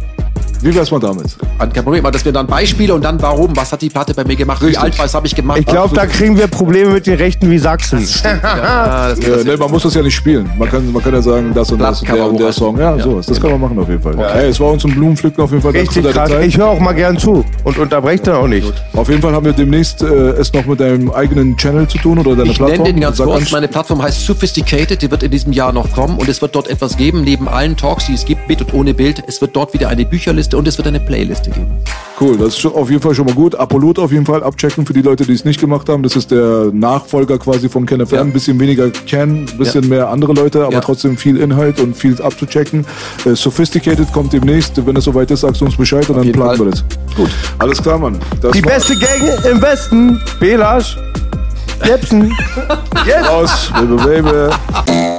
Wie 0.62 0.76
wär's 0.76 0.92
mal 0.92 1.00
damit? 1.00 1.26
Kein 1.58 1.72
Problem, 1.84 2.04
aber 2.06 2.12
dass 2.12 2.26
wir 2.26 2.32
dann 2.32 2.48
Beispiele 2.48 2.94
und 2.94 3.04
dann 3.04 3.22
warum, 3.22 3.56
was 3.56 3.72
hat 3.72 3.82
die 3.82 3.90
Platte 3.90 4.14
bei 4.14 4.24
mir 4.26 4.36
gemacht, 4.36 4.62
Richtig. 4.62 4.78
wie 4.78 4.84
alt, 4.84 5.00
was 5.00 5.14
habe 5.14 5.28
ich 5.28 5.36
gemacht. 5.36 5.60
Ich 5.60 5.66
glaube, 5.66 5.96
da 5.96 6.06
kriegen 6.06 6.38
wir 6.38 6.48
Probleme 6.48 6.92
mit 6.92 7.08
den 7.08 7.16
Rechten 7.16 7.50
wie 7.50 7.58
Sachsen. 7.58 8.00
ja, 8.24 9.10
das, 9.10 9.20
Ja, 9.20 9.36
nee, 9.46 9.56
man 9.58 9.72
muss 9.72 9.84
das 9.84 9.94
ja 9.94 10.02
nicht 10.02 10.16
spielen. 10.16 10.50
Man 10.58 10.70
kann, 10.70 10.92
man 10.92 11.02
kann 11.04 11.14
ja 11.14 11.22
sagen, 11.22 11.52
das 11.54 11.72
und 11.72 11.80
das 11.80 12.02
und 12.02 12.10
der 12.10 12.26
und 12.26 12.40
der. 12.40 12.52
Song. 12.54 12.78
Ja, 12.80 12.96
Ja. 12.96 13.04
sowas. 13.04 13.26
Das 13.28 13.40
kann 13.40 13.52
man 13.52 13.62
machen 13.62 13.80
auf 13.80 13.88
jeden 13.90 14.02
Fall. 14.02 14.16
Hey, 14.34 14.50
es 14.50 14.60
war 14.60 14.72
uns 14.72 14.84
ein 14.86 14.92
Blumenpflücken 14.92 15.44
auf 15.44 15.52
jeden 15.52 15.62
Fall. 15.62 15.72
Richtig 15.72 16.04
krass. 16.12 16.30
Zeit. 16.30 16.46
Ich 16.46 16.58
höre 16.58 16.68
auch 16.68 16.80
mal 16.80 16.94
gern 16.94 17.18
zu 17.18 17.46
und 17.64 17.78
unterbreche 17.78 18.24
dann 18.24 18.36
auch 18.36 18.48
nicht. 18.48 18.72
Auf 18.94 19.08
jeden 19.10 19.22
Fall 19.22 19.34
haben 19.34 19.46
wir 19.46 19.54
demnächst 19.54 20.02
äh, 20.02 20.06
es 20.06 20.52
noch 20.54 20.66
mit 20.66 20.80
deinem 20.80 21.12
eigenen 21.12 21.56
Channel 21.58 21.88
zu 21.88 21.98
tun 22.00 22.18
oder 22.20 22.36
deiner 22.36 22.50
Ich 22.52 22.58
Plattform. 22.58 22.84
nenne 22.84 22.94
den 22.96 23.02
ganz 23.02 23.18
kurz. 23.18 23.52
Meine 23.52 23.68
Plattform 23.68 24.02
heißt 24.02 24.26
Sophisticated. 24.26 25.02
Die 25.02 25.12
wird 25.12 25.24
in 25.24 25.32
diesem 25.32 25.54
Jahr 25.54 25.72
noch 25.72 25.92
kommen 25.92 26.18
und 26.18 26.28
es 26.28 26.42
wird 26.42 26.56
dort 26.56 26.68
etwas 26.68 26.98
geben, 26.98 27.22
neben 27.24 27.48
allen 27.48 27.78
Talks, 27.78 28.08
die 28.08 28.14
es 28.14 28.26
gibt, 28.26 28.48
mit 28.48 28.62
und 28.62 28.74
ohne 28.74 28.94
Bild. 28.94 29.24
Es 29.28 29.40
wird 29.42 29.56
dort 29.56 29.74
wieder 29.74 29.90
eine 29.90 30.06
Bücherliste 30.06 30.49
und 30.54 30.68
es 30.68 30.78
wird 30.78 30.88
eine 30.88 31.00
Playliste 31.00 31.50
geben. 31.52 31.72
Cool, 32.20 32.38
das 32.38 32.58
ist 32.58 32.66
auf 32.66 32.90
jeden 32.90 33.02
Fall 33.02 33.16
schon 33.16 33.26
mal 33.26 33.34
gut. 33.34 33.56
Apollut 33.56 33.98
auf 33.98 34.12
jeden 34.12 34.26
Fall 34.26 34.44
abchecken 34.44 34.86
für 34.86 34.92
die 34.92 35.02
Leute, 35.02 35.24
die 35.26 35.32
es 35.32 35.46
nicht 35.46 35.60
gemacht 35.62 35.88
haben. 35.88 36.04
Das 36.04 36.18
ist 36.18 36.32
der 36.32 36.70
Nachfolger 36.74 37.38
quasi 37.38 37.70
von 37.70 37.86
KenFM. 37.86 38.16
Ja. 38.16 38.22
Ein 38.22 38.34
bisschen 38.34 38.60
weniger 38.60 38.90
Ken, 38.90 39.46
ein 39.50 39.58
bisschen 39.58 39.88
mehr 39.88 40.10
andere 40.10 40.34
Leute, 40.34 40.64
aber 40.66 40.74
Ja. 40.74 40.82
trotzdem 40.82 41.16
viel 41.18 41.38
Inhalt 41.38 41.80
und 41.80 41.96
viel 41.96 42.22
abzuchecken. 42.22 42.86
Äh, 43.26 43.36
Sophisticated 43.36 44.12
kommt 44.12 44.34
demnächst. 44.34 44.86
Wenn 44.86 44.98
es 44.98 45.06
soweit 45.06 45.32
ist, 45.32 45.42
sagst 45.42 45.62
du 45.62 45.66
uns 45.66 45.78
Bescheid 45.78 46.10
und 46.10 46.18
dann 46.18 46.26
jeden 46.26 46.38
planen 46.40 46.58
Fall. 46.58 46.66
wir 46.68 46.72
das. 46.72 46.84
Gut. 47.16 47.30
Alles 47.58 47.82
klar, 47.82 47.98
Mann. 47.98 48.18
Das 48.42 48.52
Die 48.52 48.62
beste 48.62 48.96
Gang 48.98 49.46
im 49.50 49.62
Westen. 49.62 50.22
Belasch. 50.40 50.98
Jebsen. 51.86 52.34
Yes. 53.08 53.28
Aus. 53.30 53.72
Baby, 53.74 54.22
baby. 54.22 55.19